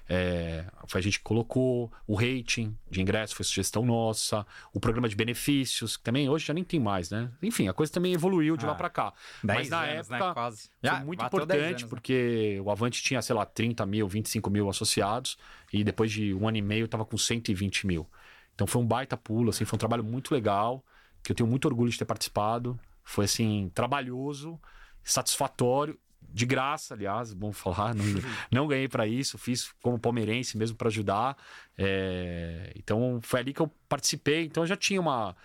É, 0.09 0.65
foi 0.87 1.01
a 1.01 1.03
gente 1.03 1.19
que 1.19 1.25
colocou. 1.25 1.91
O 2.07 2.15
rating 2.15 2.77
de 2.91 3.01
ingresso 3.01 3.35
foi 3.35 3.45
sugestão 3.45 3.85
nossa. 3.85 4.47
O 4.73 4.79
programa 4.79 5.09
de 5.09 5.17
benefícios, 5.17 5.97
que 5.97 6.03
também 6.05 6.29
hoje 6.29 6.47
já 6.47 6.55
nem 6.55 6.63
tem 6.63 6.79
mais, 6.79 7.11
né? 7.11 7.31
Enfim, 7.43 7.69
a 7.69 7.73
coisa 7.73 7.93
também 7.93 8.13
evoluiu 8.13 8.57
de 8.57 8.65
lá 8.67 8.73
Ah, 8.73 8.77
pra 8.77 8.91
cá. 8.91 9.13
10 9.43 9.59
mas 9.59 9.69
na 9.71 9.81
anos, 9.83 10.09
né? 10.09 10.17
época 10.19 10.35
Quase. 10.35 10.63
foi 10.63 10.71
Já 10.91 11.01
muito 11.01 11.19
bateu 11.19 11.39
10 11.47 11.51
importante, 11.51 11.71
anos, 11.71 11.83
né? 11.83 11.89
porque 11.89 12.61
o 12.65 12.71
Avante 12.71 13.03
tinha, 13.03 13.21
sei 13.23 13.35
lá, 13.35 13.45
30 13.47 13.85
mil, 13.87 14.07
25 14.07 14.51
mil 14.51 14.69
associados, 14.69 15.37
e 15.73 15.83
depois 15.83 16.13
de 16.13 16.33
um 16.35 16.47
ano 16.47 16.59
e 16.59 16.63
meio 16.63 16.87
tava 16.87 17.05
com 17.05 17.17
120 17.17 17.87
mil. 17.87 18.07
Então 18.55 18.67
foi 18.67 18.81
um 18.81 18.87
baita 18.87 19.17
pulo, 19.17 19.51
assim, 19.51 19.65
foi 19.65 19.77
um 19.77 19.81
trabalho 19.81 20.05
muito 20.05 20.33
legal, 20.33 20.85
que 21.23 21.33
eu 21.33 21.37
tenho 21.37 21.49
muito 21.49 21.65
orgulho 21.67 21.91
de 21.91 21.99
ter 21.99 22.05
participado. 22.05 22.79
Foi, 23.03 23.25
assim, 23.25 23.71
trabalhoso, 23.75 24.61
satisfatório, 25.05 25.99
de 26.35 26.47
graça, 26.47 26.95
aliás, 26.95 27.33
bom 27.33 27.53
falar, 27.53 27.95
não, 27.95 28.05
não 28.51 28.67
ganhei 28.67 28.89
para 28.89 29.07
isso, 29.07 29.39
fiz 29.39 29.73
como 29.81 29.99
palmeirense 29.99 30.59
mesmo 30.59 30.77
para 30.77 30.89
ajudar. 30.89 31.37
É, 31.79 32.73
então 32.75 33.21
foi 33.23 33.41
ali 33.41 33.53
que 33.53 33.63
eu 33.63 33.71
participei, 33.89 34.45
então 34.45 34.65
eu 34.65 34.67
já 34.67 34.77
tinha 34.77 35.01
uma. 35.01 35.37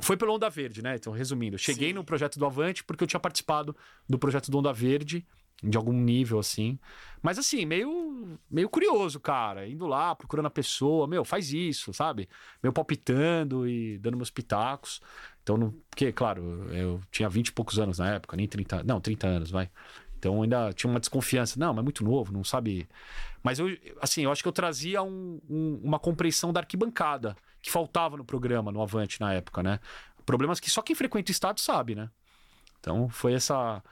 Foi 0.00 0.16
pelo 0.16 0.34
Onda 0.34 0.50
Verde, 0.50 0.82
né? 0.82 0.96
Então, 0.96 1.12
resumindo, 1.12 1.54
eu 1.54 1.58
cheguei 1.58 1.88
Sim. 1.88 1.94
no 1.94 2.04
projeto 2.04 2.38
do 2.38 2.44
Avante 2.44 2.82
porque 2.84 3.04
eu 3.04 3.08
tinha 3.08 3.20
participado 3.20 3.74
do 4.08 4.18
projeto 4.18 4.50
do 4.50 4.58
Onda 4.58 4.72
Verde, 4.72 5.24
de 5.62 5.76
algum 5.78 5.92
nível 5.92 6.38
assim. 6.38 6.78
Mas 7.22 7.38
assim, 7.38 7.64
meio, 7.64 8.38
meio 8.50 8.68
curioso, 8.68 9.18
cara. 9.18 9.66
Indo 9.66 9.86
lá, 9.86 10.14
procurando 10.14 10.46
a 10.46 10.50
pessoa, 10.50 11.06
meu, 11.06 11.24
faz 11.24 11.52
isso, 11.52 11.92
sabe? 11.94 12.28
Meio 12.62 12.72
palpitando 12.72 13.66
e 13.66 13.98
dando 13.98 14.16
meus 14.16 14.30
pitacos. 14.30 15.00
Então, 15.44 15.58
não, 15.58 15.74
porque, 15.90 16.10
claro, 16.10 16.42
eu 16.72 17.00
tinha 17.12 17.28
20 17.28 17.48
e 17.48 17.52
poucos 17.52 17.78
anos 17.78 17.98
na 17.98 18.14
época, 18.14 18.34
nem 18.34 18.48
30. 18.48 18.82
Não, 18.82 18.98
30 18.98 19.26
anos, 19.26 19.50
vai. 19.50 19.70
Então 20.18 20.42
ainda 20.42 20.72
tinha 20.72 20.90
uma 20.90 20.98
desconfiança. 20.98 21.60
Não, 21.60 21.74
mas 21.74 21.80
é 21.80 21.84
muito 21.84 22.02
novo, 22.02 22.32
não 22.32 22.42
sabe. 22.42 22.88
Mas 23.42 23.58
eu, 23.58 23.68
assim, 24.00 24.22
eu 24.22 24.32
acho 24.32 24.42
que 24.42 24.48
eu 24.48 24.52
trazia 24.52 25.02
um- 25.02 25.38
um- 25.48 25.80
uma 25.84 25.98
compreensão 25.98 26.50
da 26.50 26.60
arquibancada 26.60 27.36
que 27.60 27.70
faltava 27.70 28.16
no 28.16 28.24
programa, 28.24 28.72
no 28.72 28.80
Avante 28.80 29.20
na 29.20 29.34
época, 29.34 29.62
né? 29.62 29.80
Problemas 30.24 30.58
que 30.58 30.70
só 30.70 30.80
quem 30.80 30.96
frequenta 30.96 31.30
o 31.30 31.32
estádio 31.32 31.62
sabe, 31.62 31.94
né? 31.94 32.08
Então 32.80 33.06
foi 33.10 33.34
essa, 33.34 33.82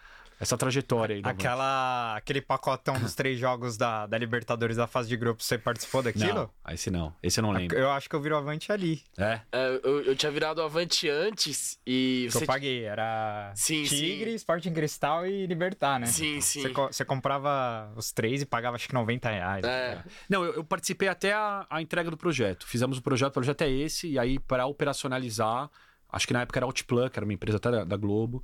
essa 0.43 0.59
trajetória 0.59 1.15
aí. 1.17 1.23
Aquela, 1.25 2.17
aquele 2.17 2.41
pacotão 2.41 2.99
dos 2.99 3.15
três 3.15 3.39
jogos 3.41 3.77
da, 3.77 4.07
da 4.09 4.19
Libertadores 4.19 4.77
da 4.77 4.89
fase 4.89 5.09
de 5.09 5.17
grupo, 5.17 5.41
você 5.41 5.57
participou 5.57 6.03
daquilo? 6.03 6.51
Não, 6.65 6.75
esse 6.75 6.91
não. 6.91 7.15
Esse 7.23 7.39
eu 7.39 7.43
não 7.43 7.53
lembro. 7.53 7.79
Eu 7.79 7.91
acho 7.93 8.11
que 8.11 8.17
eu 8.17 8.21
viro 8.21 8.37
avante 8.37 8.73
ali. 8.73 9.03
É? 9.17 9.41
É, 9.53 9.81
eu, 9.85 10.03
eu 10.03 10.17
tinha 10.17 10.33
virado 10.33 10.61
avante 10.61 11.09
antes 11.09 11.79
e 11.87 12.27
Que 12.29 12.37
eu 12.37 12.41
você. 12.41 12.47
paguei. 12.47 12.83
Era 12.85 13.53
Sim, 13.55 13.85
Tigre, 13.85 14.35
Sporting 14.35 14.73
Cristal 14.73 15.25
e 15.27 15.47
Libertar, 15.47 16.01
né? 16.01 16.07
Sim, 16.07 16.41
sim. 16.41 16.63
Você, 16.63 16.73
você 16.73 17.05
comprava 17.05 17.93
os 17.95 18.11
três 18.11 18.43
e 18.43 18.47
pagava 18.47 18.75
acho 18.75 18.89
que 18.89 18.95
90 18.95 19.31
reais. 19.31 19.65
É. 19.65 20.03
Não, 20.29 20.45
eu, 20.45 20.55
eu 20.55 20.65
participei 20.65 21.07
até 21.07 21.33
a, 21.33 21.65
a 21.71 21.81
entrega 21.81 22.11
do 22.11 22.17
projeto. 22.17 22.67
Fizemos 22.67 22.99
o 22.99 23.03
projeto, 23.03 23.31
o 23.31 23.35
projeto 23.35 23.63
é 23.63 23.71
esse, 23.71 24.09
e 24.09 24.19
aí 24.19 24.41
para 24.41 24.67
operacionalizar, 24.67 25.71
acho 26.11 26.27
que 26.27 26.33
na 26.33 26.43
época 26.43 26.59
era 26.59 26.67
Outplan, 26.67 27.09
que 27.09 27.19
era 27.19 27.25
uma 27.25 27.33
empresa 27.33 27.59
até 27.59 27.71
da, 27.71 27.85
da 27.85 27.97
Globo. 27.97 28.43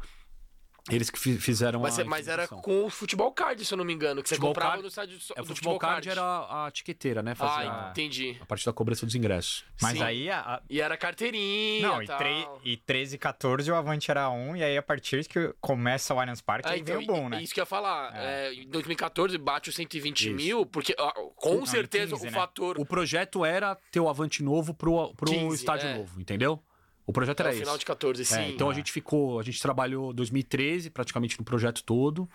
Eles 0.91 1.11
que 1.11 1.18
fi- 1.18 1.39
fizeram 1.39 1.80
Mas, 1.80 1.99
a 1.99 2.05
mas 2.05 2.28
era 2.28 2.47
com 2.49 2.84
o 2.84 2.91
futebol 2.91 3.30
card, 3.32 3.64
se 3.64 3.72
eu 3.74 3.78
não 3.78 3.84
me 3.84 3.93
engano, 3.93 4.22
que 4.22 4.28
você 4.28 4.34
Futebol 4.36 4.51
comprava 4.51 4.70
card- 4.72 4.82
no 4.82 4.89
estádio 4.89 5.18
É, 5.36 5.41
o 5.41 5.45
do 5.45 5.49
futebol 5.49 5.78
card 5.78 6.09
era 6.09 6.22
a 6.66 6.70
tiqueteira, 6.70 7.22
né? 7.22 7.34
Fazia 7.34 7.70
Ah, 7.70 7.89
entendi. 7.91 8.36
a 8.41 8.47
partir 8.47 8.64
da 8.66 8.72
cobrança 8.72 9.05
dos 9.05 9.14
ingressos. 9.14 9.64
Mas 9.82 9.99
Sim. 9.99 10.03
aí 10.03 10.30
a- 10.30 10.62
E 10.68 10.80
era 10.80 10.97
carteirinha. 10.97 11.86
Não, 11.86 12.03
e, 12.03 12.07
tre- 12.07 12.49
e 12.64 12.76
13 12.76 13.16
e 13.16 13.18
14 13.18 13.70
o 13.70 13.74
Avante 13.74 14.11
era 14.11 14.30
um, 14.30 14.57
e 14.57 14.62
aí 14.62 14.76
a 14.76 14.82
partir 14.82 15.26
que 15.28 15.53
começa 15.61 16.14
o 16.14 16.18
Allianz 16.20 16.41
Parque, 16.41 16.68
Ah, 16.68 16.72
aí 16.72 16.80
então, 16.80 16.97
vem 16.99 17.05
o 17.05 17.07
boom, 17.07 17.26
e- 17.26 17.30
né? 17.30 17.43
Isso 17.43 17.53
que 17.55 17.61
eu 17.61 17.62
ia 17.62 17.66
falar. 17.66 18.12
É, 18.16 18.53
em 18.55 18.68
2014 18.68 19.36
bate 19.39 19.68
os 19.68 19.74
120 19.76 20.30
mil, 20.30 20.64
porque 20.66 20.95
com 21.36 21.57
Não, 21.57 21.66
certeza 21.66 22.14
15, 22.14 22.22
o 22.28 22.30
né? 22.30 22.39
fator. 22.39 22.78
O 22.78 22.86
projeto 22.86 23.45
era 23.45 23.76
ter 23.91 24.01
o 24.01 24.09
Avante 24.09 24.43
novo 24.43 24.74
pro, 24.74 25.12
pro 25.14 25.30
15, 25.30 25.57
estádio 25.57 25.89
é. 25.89 25.95
novo, 25.97 26.20
entendeu? 26.20 26.62
O 27.09 27.13
projeto 27.13 27.41
era 27.41 27.49
no 27.49 27.55
esse. 27.55 27.61
final 27.61 27.79
de 27.79 27.87
14, 27.87 28.23
sim. 28.23 28.35
É, 28.35 28.51
então 28.51 28.69
a 28.69 28.75
gente 28.75 28.93
ficou, 28.93 29.41
a 29.41 29.43
gente 29.43 29.63
trabalhou 29.63 30.13
2013 30.13 30.91
praticamente 30.91 31.39
no 31.39 31.45
projeto 31.45 31.83
todo. 31.83 32.29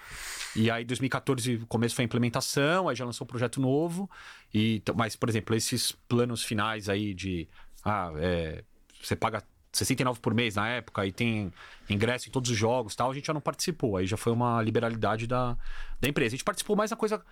E 0.56 0.72
aí 0.72 0.84
2014 0.84 1.58
o 1.58 1.68
começo 1.68 1.94
foi 1.94 2.02
a 2.02 2.06
implementação, 2.08 2.90
aí 2.90 2.96
já 2.96 3.06
lançou 3.06 3.24
um 3.24 3.28
projeto 3.28 3.62
novo. 3.62 4.10
E 4.52 4.78
então, 4.78 4.96
mas 4.96 5.16
por 5.16 5.30
exemplo, 5.30 5.56
esses 5.56 5.92
planos 5.92 6.44
finais 6.44 6.90
aí 6.90 7.14
de 7.14 7.48
ah, 7.86 8.14
é, 8.18 8.64
você 9.00 9.16
paga 9.16 9.44
69 9.72 10.20
por 10.20 10.34
mês 10.34 10.56
na 10.56 10.68
época 10.68 11.06
e 11.06 11.12
tem 11.12 11.54
ingresso 11.88 12.28
em 12.28 12.32
todos 12.32 12.50
os 12.50 12.58
jogos, 12.58 12.96
tal, 12.96 13.12
a 13.12 13.14
gente 13.14 13.28
já 13.28 13.34
não 13.34 13.42
participou. 13.42 13.98
Aí 13.98 14.08
já 14.08 14.18
foi 14.18 14.34
uma 14.34 14.60
liberalidade 14.60 15.28
da, 15.28 15.56
da 16.02 16.10
empresa. 16.10 16.30
A 16.30 16.38
gente 16.38 16.44
participou 16.44 16.76
mais 16.76 16.90
na 16.90 16.98
coisa 16.98 17.24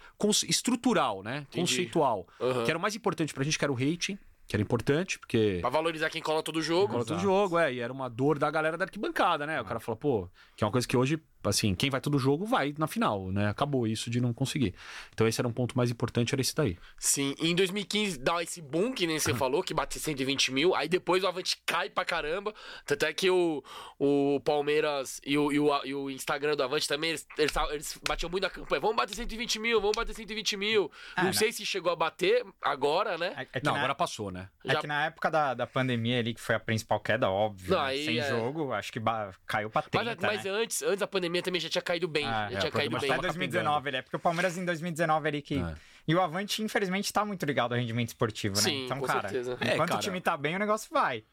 estrutural, 0.47 1.23
né? 1.23 1.39
Entendi. 1.49 1.59
Conceitual. 1.61 2.27
Aham. 2.39 2.63
Que 2.65 2.69
era 2.69 2.77
o 2.77 2.81
mais 2.81 2.95
importante 2.95 3.33
pra 3.33 3.43
gente, 3.43 3.57
que 3.57 3.65
era 3.65 3.71
o 3.71 3.75
rating, 3.75 4.19
que 4.51 4.55
era 4.57 4.61
importante, 4.61 5.17
porque 5.17 5.59
Pra 5.61 5.69
valorizar 5.69 6.09
quem 6.09 6.21
cola 6.21 6.43
todo 6.43 6.61
jogo. 6.61 6.91
Cola 6.91 7.05
todo 7.05 7.19
jogo, 7.19 7.57
é. 7.57 7.73
E 7.73 7.79
era 7.79 7.91
uma 7.91 8.09
dor 8.09 8.37
da 8.37 8.51
galera 8.51 8.77
da 8.77 8.83
arquibancada, 8.83 9.47
né? 9.47 9.61
O 9.61 9.63
cara 9.63 9.79
fala, 9.79 9.95
pô, 9.95 10.29
que 10.57 10.63
é 10.63 10.67
uma 10.67 10.71
coisa 10.73 10.85
que 10.85 10.97
hoje, 10.97 11.23
assim, 11.43 11.73
quem 11.75 11.89
vai 11.89 11.99
todo 12.01 12.17
jogo 12.19 12.45
vai 12.45 12.73
na 12.77 12.87
final, 12.87 13.31
né? 13.31 13.47
Acabou 13.49 13.87
isso 13.87 14.09
de 14.09 14.19
não 14.21 14.33
conseguir. 14.33 14.73
Então 15.13 15.27
esse 15.27 15.39
era 15.41 15.47
um 15.47 15.53
ponto 15.53 15.75
mais 15.77 15.89
importante, 15.91 16.33
era 16.33 16.41
esse 16.41 16.55
daí. 16.55 16.77
Sim, 16.97 17.35
e 17.41 17.49
em 17.49 17.55
2015 17.55 18.17
dá 18.19 18.41
esse 18.43 18.61
boom 18.61 18.91
que 18.93 19.05
nem 19.07 19.19
você 19.19 19.33
falou, 19.33 19.63
que 19.63 19.73
bate 19.73 19.99
120 19.99 20.51
mil, 20.51 20.75
aí 20.75 20.87
depois 20.87 21.23
o 21.23 21.27
Avante 21.27 21.57
cai 21.65 21.89
pra 21.89 22.03
caramba. 22.05 22.53
Tanto 22.85 23.05
é 23.05 23.13
que 23.13 23.29
o, 23.29 23.63
o 23.99 24.39
Palmeiras 24.43 25.21
e 25.25 25.37
o, 25.37 25.51
e, 25.51 25.59
o, 25.59 25.85
e 25.85 25.93
o 25.95 26.09
Instagram 26.09 26.55
do 26.55 26.63
Avante 26.63 26.87
também, 26.87 27.11
eles, 27.11 27.27
eles, 27.37 27.53
eles 27.71 27.99
batiam 28.07 28.29
muito 28.29 28.43
na 28.43 28.49
campanha. 28.49 28.81
Vamos 28.81 28.95
bater 28.95 29.15
120 29.15 29.59
mil, 29.59 29.79
vamos 29.81 29.95
bater 29.95 30.13
120 30.13 30.57
mil. 30.57 30.91
Ah, 31.15 31.21
não 31.23 31.27
né? 31.29 31.33
sei 31.33 31.51
se 31.51 31.65
chegou 31.65 31.91
a 31.91 31.95
bater 31.95 32.45
agora, 32.61 33.17
né? 33.17 33.33
É, 33.37 33.59
é 33.59 33.61
não, 33.63 33.73
na, 33.73 33.79
agora 33.79 33.95
passou, 33.95 34.31
né? 34.31 34.49
é 34.65 34.73
já- 34.73 34.81
que 34.81 34.87
na 34.87 35.05
época 35.05 35.29
da, 35.31 35.53
da 35.53 35.67
pandemia 35.67 36.19
ali, 36.19 36.33
que 36.33 36.41
foi 36.41 36.55
a 36.55 36.59
principal 36.59 36.99
queda, 36.99 37.29
óbvio, 37.29 37.71
Não, 37.71 37.81
né? 37.81 37.89
aí 37.89 38.05
sem 38.05 38.19
é- 38.19 38.29
jogo, 38.29 38.73
acho 38.73 38.91
que 38.91 38.99
ba- 38.99 39.31
caiu 39.45 39.69
pra 39.69 39.81
30, 39.81 40.03
Mas, 40.05 40.17
mas 40.19 40.43
né? 40.43 40.51
antes, 40.51 40.81
antes 40.81 40.99
da 40.99 41.07
pandemia 41.07 41.30
também 41.39 41.61
já 41.61 41.69
tinha 41.69 41.81
caído 41.83 42.07
bem. 42.07 42.25
Ah, 42.25 42.49
já 42.49 42.57
é, 42.57 42.59
tinha 42.61 42.71
caído 42.71 42.97
bem. 42.97 42.97
Até 42.97 43.07
tava 43.07 43.21
2019, 43.21 43.89
ele 43.89 43.97
é 43.97 44.01
porque 44.01 44.15
o 44.15 44.19
Palmeiras 44.19 44.57
em 44.57 44.65
2019 44.65 45.27
ali 45.27 45.41
que... 45.43 45.59
É. 45.59 45.75
E 46.07 46.15
o 46.15 46.21
Avante, 46.21 46.63
infelizmente, 46.63 47.13
tá 47.13 47.23
muito 47.23 47.45
ligado 47.45 47.73
ao 47.73 47.79
rendimento 47.79 48.07
esportivo, 48.07 48.55
né? 48.55 48.61
Sim, 48.61 48.85
então, 48.85 48.99
com 48.99 49.05
cara, 49.05 49.29
certeza. 49.29 49.55
É, 49.61 49.75
enquanto 49.75 49.89
cara. 49.89 49.99
o 49.99 50.03
time 50.03 50.19
tá 50.19 50.35
bem, 50.35 50.55
o 50.55 50.59
negócio 50.59 50.89
vai. 50.91 51.23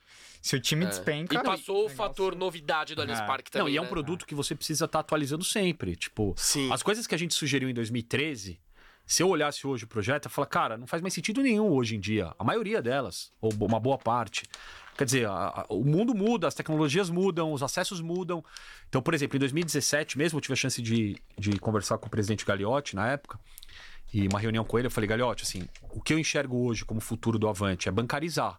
Se 0.42 0.56
o 0.56 0.60
time 0.60 0.84
despenca... 0.84 1.34
E 1.34 1.42
passou 1.42 1.76
o 1.76 1.78
negócio- 1.78 1.96
fator 1.96 2.36
novidade 2.36 2.94
do 2.94 3.00
Allianz 3.00 3.20
É. 3.20 3.26
Parque 3.26 3.50
também. 3.50 3.64
não, 3.64 3.72
e 3.72 3.78
é 3.78 3.80
um 3.80 3.84
né? 3.84 3.90
produto 3.90 4.26
que 4.26 4.34
você 4.34 4.54
precisa 4.54 4.84
estar 4.84 5.00
atualizando 5.00 5.42
sempre. 5.42 5.96
Tipo, 5.96 6.34
Sim. 6.36 6.70
as 6.70 6.82
coisas 6.82 7.06
que 7.06 7.14
a 7.14 7.18
gente 7.18 7.32
sugeriu 7.32 7.70
em 7.70 7.74
2013, 7.74 8.60
se 9.06 9.22
eu 9.22 9.28
olhasse 9.30 9.66
hoje 9.66 9.84
o 9.84 9.88
projeto, 9.88 10.26
eu 10.26 10.30
falar, 10.30 10.46
cara, 10.46 10.76
não 10.76 10.86
faz 10.86 11.00
mais 11.00 11.14
sentido 11.14 11.40
nenhum 11.40 11.70
hoje 11.72 11.96
em 11.96 12.00
dia. 12.00 12.34
A 12.38 12.44
maioria 12.44 12.82
delas, 12.82 13.32
ou 13.40 13.50
uma 13.62 13.80
boa 13.80 13.96
parte. 13.96 14.44
Quer 14.98 15.04
dizer, 15.04 15.26
a- 15.28 15.32
a- 15.60 15.66
o 15.68 15.84
mundo 15.84 16.12
muda, 16.12 16.48
as 16.48 16.54
tecnologias 16.54 17.08
mudam, 17.08 17.52
os 17.52 17.62
acessos 17.62 18.00
mudam. 18.00 18.44
Então, 18.88 19.00
por 19.00 19.14
exemplo, 19.14 19.36
em 19.36 19.38
2017 19.38 20.18
mesmo, 20.18 20.36
eu 20.38 20.40
tive 20.40 20.54
a 20.54 20.56
chance 20.56 20.82
de, 20.82 21.16
de 21.38 21.56
conversar 21.60 21.96
com 21.98 22.08
o 22.08 22.10
presidente 22.10 22.44
Gagliotti 22.44 22.96
na 22.96 23.06
época. 23.08 23.38
E 24.12 24.26
uma 24.26 24.40
reunião 24.40 24.64
com 24.64 24.76
ele, 24.76 24.88
eu 24.88 24.90
falei, 24.90 25.06
Gagliotti, 25.06 25.44
assim, 25.44 25.68
o 25.92 26.00
que 26.00 26.12
eu 26.12 26.18
enxergo 26.18 26.66
hoje 26.66 26.84
como 26.84 27.00
futuro 27.00 27.38
do 27.38 27.48
Avante 27.48 27.88
é 27.88 27.92
bancarizar. 27.92 28.58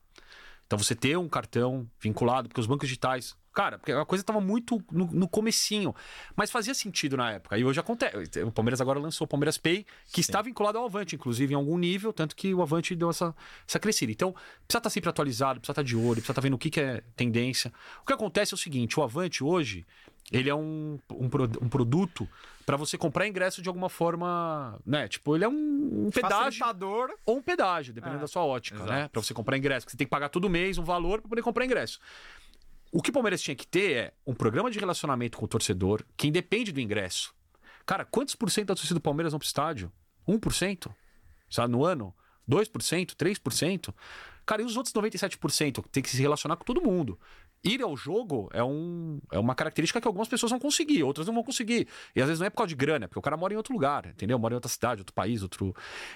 Então 0.65 0.79
você 0.79 0.95
ter 0.95 1.17
um 1.17 1.27
cartão 1.27 1.85
vinculado, 1.99 2.47
porque 2.47 2.61
os 2.61 2.67
bancos 2.67 2.87
digitais. 2.87 3.35
Cara, 3.53 3.77
porque 3.77 3.91
a 3.91 4.05
coisa 4.05 4.23
tava 4.23 4.39
muito 4.39 4.83
no, 4.91 5.05
no 5.07 5.27
comecinho. 5.27 5.93
Mas 6.35 6.51
fazia 6.51 6.73
sentido 6.73 7.17
na 7.17 7.31
época. 7.31 7.57
E 7.57 7.65
hoje 7.65 7.79
acontece. 7.79 8.41
O 8.43 8.51
Palmeiras 8.51 8.79
agora 8.79 8.99
lançou 8.99 9.25
o 9.25 9.27
Palmeiras 9.27 9.57
Pay, 9.57 9.85
que 10.11 10.21
está 10.21 10.41
vinculado 10.41 10.77
ao 10.77 10.85
Avante, 10.85 11.15
inclusive, 11.15 11.53
em 11.53 11.55
algum 11.55 11.77
nível, 11.77 12.13
tanto 12.13 12.35
que 12.35 12.53
o 12.53 12.61
Avante 12.61 12.95
deu 12.95 13.09
essa, 13.09 13.35
essa 13.67 13.79
crescida. 13.79 14.11
Então, 14.11 14.31
precisa 14.31 14.77
estar 14.77 14.89
sempre 14.89 15.09
atualizado, 15.09 15.59
precisa 15.59 15.71
estar 15.73 15.83
de 15.83 15.95
olho, 15.95 16.15
precisa 16.15 16.31
estar 16.31 16.41
vendo 16.41 16.53
o 16.53 16.57
que, 16.57 16.69
que 16.69 16.79
é 16.79 17.03
tendência. 17.15 17.73
O 18.01 18.05
que 18.05 18.13
acontece 18.13 18.53
é 18.53 18.55
o 18.55 18.57
seguinte: 18.57 18.99
o 18.99 19.03
Avante 19.03 19.43
hoje, 19.43 19.85
ele 20.31 20.49
é 20.49 20.55
um, 20.55 20.99
um, 21.11 21.25
um 21.61 21.69
produto 21.69 22.27
para 22.65 22.77
você 22.77 22.99
comprar 22.99 23.27
ingresso 23.27 23.63
de 23.63 23.67
alguma 23.67 23.89
forma, 23.89 24.79
né? 24.85 25.07
Tipo, 25.07 25.35
ele 25.35 25.43
é 25.43 25.49
um, 25.49 26.05
um 26.05 26.11
pedágio 26.11 26.63
ou 27.25 27.37
um 27.37 27.41
pedágio, 27.41 27.91
dependendo 27.93 28.19
Ah, 28.19 28.21
da 28.21 28.27
sua 28.27 28.43
ótica, 28.45 28.77
exato. 28.77 28.91
né? 28.91 29.07
Pra 29.07 29.21
você 29.23 29.33
comprar 29.33 29.57
ingresso, 29.57 29.85
porque 29.85 29.91
você 29.93 29.97
tem 29.97 30.05
que 30.05 30.11
pagar 30.11 30.29
todo 30.29 30.47
mês 30.47 30.77
um 30.77 30.83
valor 30.83 31.19
para 31.19 31.29
poder 31.29 31.41
comprar 31.41 31.65
ingresso. 31.65 31.99
O 32.91 33.01
que 33.01 33.11
o 33.11 33.13
Palmeiras 33.13 33.41
tinha 33.41 33.55
que 33.55 33.67
ter 33.67 33.91
é 33.95 34.13
um 34.25 34.33
programa 34.33 34.71
de 34.71 34.79
relacionamento 34.79 35.37
com 35.37 35.45
o 35.45 35.47
torcedor 35.47 36.03
que 36.17 36.27
independe 36.27 36.71
do 36.71 36.79
ingresso. 36.79 37.33
Cara, 37.85 38.03
quantos 38.03 38.35
por 38.35 38.49
cento 38.49 38.67
da 38.67 38.75
torcida 38.75 38.95
do 38.95 39.01
Palmeiras 39.01 39.31
vão 39.31 39.39
pro 39.39 39.47
estádio? 39.47 39.91
1%? 40.27 40.91
Sabe, 41.49 41.71
no 41.71 41.85
ano? 41.85 42.13
2%? 42.49 43.15
3%? 43.15 43.93
Cara, 44.45 44.63
e 44.63 44.65
os 44.65 44.75
outros 44.75 44.93
97% 44.93 45.85
tem 45.91 46.01
que 46.01 46.09
se 46.09 46.19
relacionar 46.19 46.55
com 46.55 46.63
todo 46.63 46.81
mundo. 46.81 47.19
Ir 47.63 47.81
ao 47.83 47.95
jogo 47.95 48.49
é, 48.53 48.63
um, 48.63 49.19
é 49.31 49.37
uma 49.37 49.53
característica 49.53 50.01
que 50.01 50.07
algumas 50.07 50.27
pessoas 50.27 50.49
vão 50.49 50.59
conseguir, 50.59 51.03
outras 51.03 51.27
não 51.27 51.33
vão 51.33 51.43
conseguir. 51.43 51.87
E 52.15 52.21
às 52.21 52.27
vezes 52.27 52.39
não 52.39 52.47
é 52.47 52.49
por 52.49 52.57
causa 52.57 52.69
de 52.69 52.75
grana, 52.75 53.05
é 53.05 53.07
porque 53.07 53.19
o 53.19 53.21
cara 53.21 53.37
mora 53.37 53.53
em 53.53 53.57
outro 53.57 53.73
lugar, 53.73 54.07
entendeu? 54.07 54.39
Mora 54.39 54.53
em 54.53 54.55
outra 54.55 54.69
cidade, 54.69 55.01
outro 55.01 55.13
país, 55.13 55.43
outro. 55.43 55.75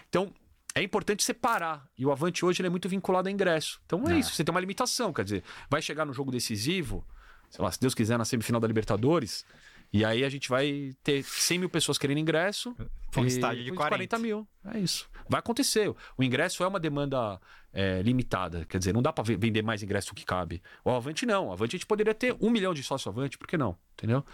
Então, 0.10 0.32
é 0.76 0.82
importante 0.82 1.24
separar. 1.24 1.88
E 1.98 2.06
o 2.06 2.12
Avante 2.12 2.44
hoje 2.46 2.62
ele 2.62 2.68
é 2.68 2.70
muito 2.70 2.90
vinculado 2.90 3.28
a 3.28 3.32
ingresso. 3.32 3.80
Então 3.86 4.04
é, 4.08 4.16
É. 4.16 4.20
isso, 4.20 4.34
você 4.34 4.44
tem 4.44 4.54
uma 4.54 4.60
limitação. 4.62 5.14
Quer 5.14 5.24
dizer, 5.24 5.44
vai 5.70 5.82
chegar 5.82 6.06
no 6.06 6.14
jogo 6.14 6.32
decisivo, 6.32 7.06
sei 7.50 7.64
lá, 7.64 7.72
se 7.72 7.80
Deus 7.80 7.94
quiser, 7.94 8.18
na 8.18 8.26
semifinal 8.26 8.60
da 8.60 8.68
Libertadores. 8.68 9.46
E 9.92 10.04
aí 10.04 10.24
a 10.26 10.30
gente 10.30 10.50
vai 10.50 10.92
ter 11.04 11.24
100 11.24 11.60
mil 11.60 11.70
pessoas 11.70 12.00
querendo 12.00 12.18
ingresso. 12.18 12.76
Pra 13.12 13.22
um 13.22 13.26
estádio 13.28 13.64
de 13.64 13.72
uns 13.72 13.76
40. 13.78 14.18
mil. 14.18 14.48
É 14.66 14.80
isso. 14.80 15.08
Vai 15.30 15.38
acontecer. 15.38 15.94
O 16.18 16.24
ingresso 16.24 16.64
é 16.64 16.68
uma 16.68 16.80
demanda 16.80 17.40
é, 17.72 18.02
limitada. 18.02 18.66
Quer 18.66 18.80
dizer, 18.80 18.92
não 18.92 19.04
dá 19.04 19.14
ve- 19.24 19.38
vender 19.38 19.62
mais 19.62 19.84
ingresso 19.84 20.08
do 20.10 20.16
que 20.16 20.26
cabe. 20.26 20.64
O 20.84 20.90
Avante 20.90 21.28
não. 21.28 21.50
O 21.50 21.52
Avante 21.52 21.76
a 21.76 21.78
gente 21.78 21.86
poderia 21.86 22.16
ter 22.16 22.36
um 22.42 22.50
milhão 22.50 22.74
de 22.74 22.82
sócio 22.82 23.08
Avante, 23.10 23.38
por 23.38 23.48
que 23.48 23.56
não? 23.56 23.78
Entendeu? 23.94 24.26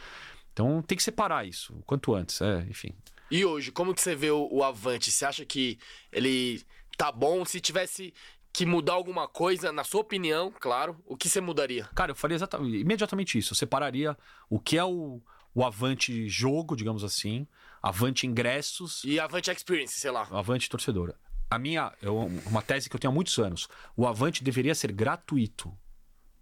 Então 0.54 0.82
tem 0.82 0.96
que 0.98 1.04
separar 1.04 1.46
isso, 1.46 1.74
o 1.74 1.82
quanto 1.84 2.16
antes. 2.16 2.40
É, 2.42 2.62
enfim. 2.70 2.94
E 3.32 3.46
hoje, 3.46 3.72
como 3.72 3.94
que 3.94 4.02
você 4.02 4.16
vê 4.16 4.32
o, 4.32 4.48
o 4.52 4.64
Avante? 4.64 5.12
Você 5.12 5.26
acha 5.26 5.46
que 5.46 5.78
ele 6.12 6.64
tá 6.98 7.12
bom? 7.12 7.46
Se 7.46 7.62
tivesse 7.62 8.14
que 8.52 8.66
mudar 8.66 8.94
alguma 8.94 9.28
coisa, 9.28 9.72
na 9.72 9.84
sua 9.84 10.02
opinião, 10.02 10.54
claro, 10.60 10.98
o 11.06 11.16
que 11.16 11.30
você 11.30 11.40
mudaria? 11.40 11.86
Cara, 11.96 12.12
eu 12.12 12.16
faria 12.16 12.36
exatamente, 12.36 12.78
imediatamente 12.78 13.38
isso. 13.38 13.54
Eu 13.54 13.58
separaria 13.58 14.18
o 14.50 14.60
que 14.60 14.78
é 14.78 14.84
o, 14.84 15.22
o 15.54 15.64
Avante 15.64 16.28
jogo, 16.28 16.76
digamos 16.76 17.04
assim, 17.04 17.48
Avante 17.82 18.28
ingressos, 18.28 19.04
E 19.04 19.20
Avante 19.20 19.50
Experience, 19.52 19.98
sei 19.98 20.12
lá. 20.12 20.28
Avante 20.32 20.70
torcedora. 20.70 21.16
A 21.50 21.58
minha, 21.58 21.94
eu, 22.02 22.18
uma 22.46 22.62
tese 22.62 22.90
que 22.90 22.96
eu 22.96 23.00
tenho 23.00 23.12
há 23.12 23.14
muitos 23.14 23.38
anos, 23.40 23.68
o 23.96 24.06
Avante 24.06 24.44
deveria 24.44 24.76
ser 24.76 24.92
gratuito. 24.92 25.70
Não 25.70 25.76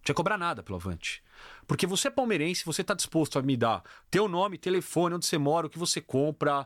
tinha 0.03 0.13
que 0.13 0.17
cobrar 0.17 0.37
nada 0.37 0.63
pelo 0.63 0.77
Avante. 0.77 1.21
Porque 1.67 1.85
você 1.85 2.07
é 2.07 2.11
palmeirense, 2.11 2.63
você 2.65 2.83
tá 2.83 2.93
disposto 2.93 3.37
a 3.37 3.41
me 3.41 3.57
dar 3.57 3.83
teu 4.09 4.27
nome, 4.29 4.57
telefone, 4.57 5.15
onde 5.15 5.25
você 5.25 5.37
mora, 5.37 5.67
o 5.67 5.69
que 5.69 5.77
você 5.77 5.99
compra. 5.99 6.65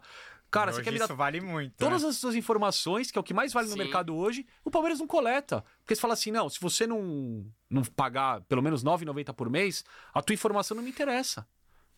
Cara, 0.51 0.71
você 0.71 0.77
Hoje 0.79 0.83
quer 0.83 0.91
me 0.91 0.99
dar 0.99 1.05
isso 1.05 1.15
vale 1.15 1.41
muito. 1.41 1.73
Todas 1.77 2.03
né? 2.03 2.09
as 2.09 2.17
suas 2.17 2.35
informações, 2.35 3.09
que 3.09 3.17
é 3.17 3.21
o 3.21 3.23
que 3.23 3.33
mais 3.33 3.51
vale 3.51 3.67
no 3.67 3.73
Sim. 3.73 3.79
mercado 3.79 4.15
hoje, 4.15 4.45
o 4.63 4.69
Palmeiras 4.69 4.99
não 4.99 5.07
coleta. 5.07 5.63
Porque 5.79 5.95
você 5.95 6.01
fala 6.01 6.13
assim, 6.13 6.29
não, 6.29 6.49
se 6.49 6.59
você 6.59 6.85
não, 6.85 7.45
não 7.69 7.83
pagar 7.83 8.41
pelo 8.41 8.61
menos 8.61 8.83
R$ 8.83 8.89
9,90 8.89 9.33
por 9.33 9.49
mês, 9.49 9.83
a 10.13 10.21
tua 10.21 10.33
informação 10.33 10.75
não 10.75 10.83
me 10.83 10.89
interessa. 10.89 11.47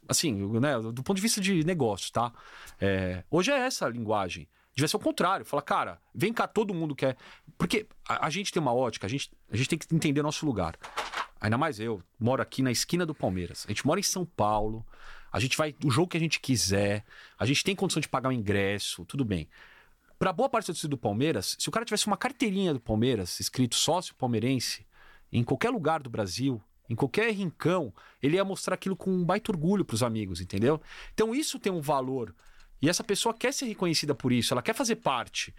assim, 0.08 0.34
né, 0.60 0.80
do 0.80 1.04
ponto 1.04 1.16
de 1.16 1.22
vista 1.22 1.42
de 1.42 1.64
negócio, 1.66 2.12
tá? 2.12 2.32
É, 2.80 3.24
hoje 3.30 3.52
é 3.52 3.58
essa 3.58 3.86
a 3.86 3.90
linguagem. 3.90 4.48
Devia 4.76 4.88
ser 4.88 4.98
o 4.98 5.00
contrário. 5.00 5.46
Fala, 5.46 5.62
cara, 5.62 6.00
vem 6.14 6.32
cá, 6.32 6.48
todo 6.48 6.74
mundo 6.74 6.96
quer. 6.96 7.18
Porque 7.58 7.86
a, 8.08 8.28
a 8.28 8.30
gente 8.30 8.52
tem 8.52 8.62
uma 8.62 8.74
ótica, 8.74 9.08
a 9.08 9.10
gente, 9.10 9.32
a 9.52 9.58
gente 9.58 9.70
tem 9.70 9.80
que 9.80 9.94
entender 9.94 10.20
o 10.20 10.24
nosso 10.24 10.46
lugar. 10.46 10.78
Ainda 11.44 11.58
mais 11.58 11.78
eu, 11.78 12.02
moro 12.18 12.42
aqui 12.42 12.62
na 12.62 12.72
esquina 12.72 13.06
do 13.06 13.14
Palmeiras. 13.14 13.66
A 13.68 13.72
gente 13.72 13.86
mora 13.86 14.00
em 14.00 14.04
São 14.04 14.26
Paulo. 14.26 14.86
A 15.30 15.42
gente 15.42 15.58
vai 15.58 15.76
o 15.84 15.92
jogo 15.92 16.08
que 16.08 16.16
a 16.16 16.20
gente 16.20 16.40
quiser. 16.40 17.04
A 17.38 17.46
gente 17.46 17.66
tem 17.66 17.76
condição 17.76 18.00
de 18.00 18.08
pagar 18.08 18.30
o 18.30 18.32
ingresso, 18.32 19.04
tudo 19.04 19.26
bem. 19.26 19.50
Para 20.18 20.32
boa 20.32 20.48
parte 20.48 20.72
do 20.72 20.88
do 20.88 20.98
Palmeiras, 20.98 21.58
se 21.60 21.68
o 21.68 21.72
cara 21.72 21.84
tivesse 21.84 22.08
uma 22.08 22.16
carteirinha 22.16 22.74
do 22.74 22.80
Palmeiras, 22.80 23.42
escrito 23.42 23.76
sócio 23.76 24.16
palmeirense, 24.16 24.86
em 25.34 25.44
qualquer 25.44 25.70
lugar 25.70 26.02
do 26.02 26.10
Brasil, 26.10 26.62
em 26.90 26.96
qualquer 26.96 27.30
rincão, 27.34 27.94
ele 28.22 28.38
ia 28.38 28.46
mostrar 28.46 28.76
aquilo 28.76 28.96
com 28.96 29.12
um 29.12 29.26
baita 29.26 29.52
orgulho 29.52 29.84
para 29.84 29.96
os 29.96 30.04
amigos, 30.04 30.40
entendeu? 30.40 30.80
Então 31.14 31.36
isso 31.36 31.60
tem 31.60 31.74
um 31.74 31.82
valor. 31.82 32.34
E 32.84 32.90
essa 32.90 33.02
pessoa 33.02 33.34
quer 33.34 33.54
ser 33.54 33.66
reconhecida 33.68 34.14
por 34.14 34.34
isso, 34.34 34.54
ela 34.54 34.62
quer 34.62 34.76
fazer 34.76 34.98
parte. 34.98 35.56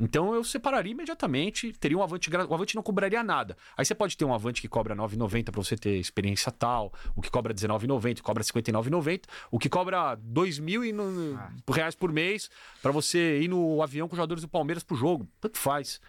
Então 0.00 0.34
eu 0.34 0.42
separaria 0.42 0.90
imediatamente, 0.90 1.72
teria 1.72 1.96
um 1.96 2.02
Avante, 2.02 2.28
o 2.28 2.52
Avante 2.52 2.74
não 2.74 2.82
cobraria 2.82 3.22
nada. 3.22 3.56
Aí 3.76 3.84
você 3.84 3.94
pode 3.94 4.16
ter 4.16 4.24
um 4.24 4.34
Avante 4.34 4.60
que 4.60 4.66
cobra 4.66 4.92
R$ 4.92 5.00
9,90 5.00 5.52
para 5.52 5.62
você 5.62 5.76
ter 5.76 5.96
experiência 5.96 6.50
tal, 6.50 6.92
o 7.14 7.22
que 7.22 7.30
cobra 7.30 7.52
R$19,90, 7.52 8.20
cobra 8.22 8.42
R$ 8.42 8.62
59,90, 8.62 9.22
o 9.52 9.58
que 9.60 9.68
cobra 9.68 10.14
R$ 10.14 10.20
2.000 10.34 11.36
ah. 11.38 11.52
reais 11.72 11.94
por 11.94 12.10
mês 12.10 12.50
para 12.82 12.90
você 12.90 13.38
ir 13.40 13.46
no 13.46 13.80
avião 13.80 14.08
com 14.08 14.14
os 14.14 14.16
jogadores 14.16 14.42
do 14.42 14.48
Palmeiras 14.48 14.82
pro 14.82 14.96
jogo. 14.96 15.28
Tanto 15.40 15.56
faz. 15.58 16.00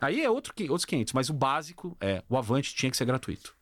Aí 0.00 0.22
é 0.22 0.30
outro, 0.30 0.54
outros 0.70 0.86
500, 0.86 1.12
mas 1.12 1.28
o 1.28 1.34
básico 1.34 1.94
é, 2.00 2.24
o 2.30 2.38
Avante 2.38 2.74
tinha 2.74 2.90
que 2.90 2.96
ser 2.96 3.04
gratuito. 3.04 3.54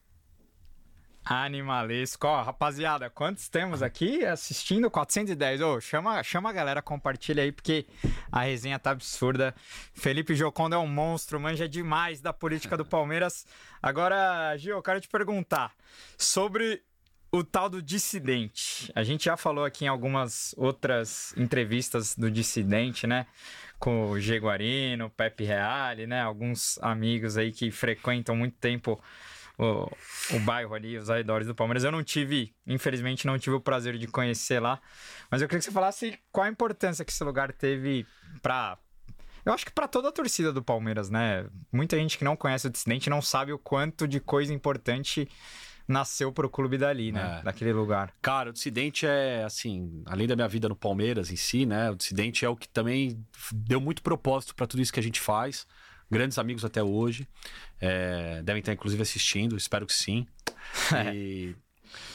Animalesco. 1.25 2.27
Ó, 2.27 2.43
rapaziada, 2.43 3.09
quantos 3.09 3.49
temos 3.49 3.83
aqui 3.83 4.25
assistindo? 4.25 4.91
410. 4.91 5.61
Ô, 5.61 5.81
chama, 5.81 6.23
chama 6.23 6.51
a 6.51 6.53
galera, 6.53 6.83
compartilha 6.83 7.43
aí, 7.43 7.53
porque 7.53 7.87
a 8.31 8.41
resenha 8.41 8.79
tá 8.79 8.91
absurda. 8.91 9.55
Felipe 9.95 10.35
Joconda 10.35 10.77
é 10.77 10.79
um 10.79 10.87
monstro, 10.87 11.39
manja 11.39 11.69
demais 11.69 12.21
da 12.21 12.33
política 12.33 12.77
do 12.77 12.85
Palmeiras. 12.85 13.47
Agora, 13.81 14.57
Gil, 14.57 14.77
eu 14.77 14.83
quero 14.83 15.01
te 15.01 15.09
perguntar 15.09 15.73
sobre 16.19 16.83
o 17.31 17.43
tal 17.43 17.71
do 17.71 17.81
dissidente. 17.81 18.93
A 18.95 19.03
gente 19.03 19.25
já 19.25 19.37
falou 19.37 19.65
aqui 19.65 19.87
em 19.87 19.89
algumas 19.89 20.55
outras 20.59 21.33
entrevistas 21.37 22.15
do 22.15 22.31
dissidente, 22.31 23.07
né? 23.07 23.27
Com 23.79 24.11
o 24.11 24.21
Jaguarino, 24.21 25.09
Pepe 25.09 25.45
Reale, 25.45 26.07
né? 26.07 26.21
Alguns 26.21 26.79
amigos 26.83 27.39
aí 27.39 27.51
que 27.51 27.71
frequentam 27.71 28.37
muito 28.37 28.57
tempo 28.59 29.03
o, 29.59 29.91
o 30.35 30.41
bairro 30.41 30.75
ali, 30.75 30.97
os 30.97 31.11
arredores 31.11 31.47
do 31.47 31.55
Palmeiras. 31.55 31.85
Eu 31.85 31.93
não 31.93 32.03
tive, 32.03 32.55
infelizmente, 32.67 33.27
não 33.27 33.39
tive 33.39 33.57
o 33.57 33.61
prazer 33.61 33.99
de 33.99 34.07
conhecer 34.07 34.61
lá. 34.61 34.81
Mas 35.31 35.43
eu 35.43 35.49
queria 35.49 35.61
que 35.61 35.65
você 35.65 35.71
falasse 35.71 36.19
qual 36.31 36.47
a 36.47 36.51
importância 36.51 37.05
que 37.05 37.13
esse 37.13 37.25
lugar 37.25 37.53
teve 37.53 38.07
para 38.41 38.79
eu 39.45 39.53
acho 39.53 39.67
que 39.67 39.73
para 39.73 39.89
toda 39.89 40.09
a 40.09 40.13
torcida 40.13 40.53
do 40.53 40.63
Palmeiras, 40.63 41.11
né? 41.11 41.47
Muita 41.73 41.97
gente 41.97 42.17
que 42.17 42.25
não 42.25 42.37
conhece 42.37 42.69
o 42.69 42.71
Dissidente 42.71 43.11
não 43.11 43.21
sabe 43.21 43.53
o 43.53 43.59
quanto 43.59 44.07
de 44.07 44.21
coisa 44.21 44.55
importante 44.55 45.29
nasceu 45.89 46.33
pro 46.33 46.49
clube 46.49 46.79
dali, 46.79 47.11
né? 47.11 47.39
É. 47.41 47.43
Daquele 47.43 47.73
lugar. 47.73 48.15
Cara, 48.23 48.51
o 48.51 48.53
Dissidente 48.53 49.05
é, 49.05 49.43
assim, 49.43 50.03
além 50.07 50.29
da 50.29 50.37
minha 50.37 50.47
vida 50.47 50.69
no 50.69 50.77
Palmeiras 50.77 51.31
em 51.31 51.37
si, 51.37 51.67
né? 51.67 51.91
O 51.91 51.97
Dissidente 51.97 52.45
é 52.45 52.49
o 52.49 52.57
que 52.57 52.69
também 52.69 53.25
deu 53.53 53.81
muito 53.81 54.01
propósito 54.01 54.55
para 54.55 54.67
tudo 54.67 54.81
isso 54.81 54.93
que 54.93 55.01
a 55.01 55.03
gente 55.03 55.21
faz 55.21 55.67
grandes 56.13 56.39
amigos 56.39 56.65
até 56.65 56.83
hoje. 56.83 57.27
É, 57.81 58.43
devem 58.43 58.61
estar, 58.61 58.73
inclusive, 58.73 59.03
assistindo, 59.03 59.57
espero 59.57 59.87
que 59.87 59.95
sim. 59.95 60.27
E, 61.15 61.57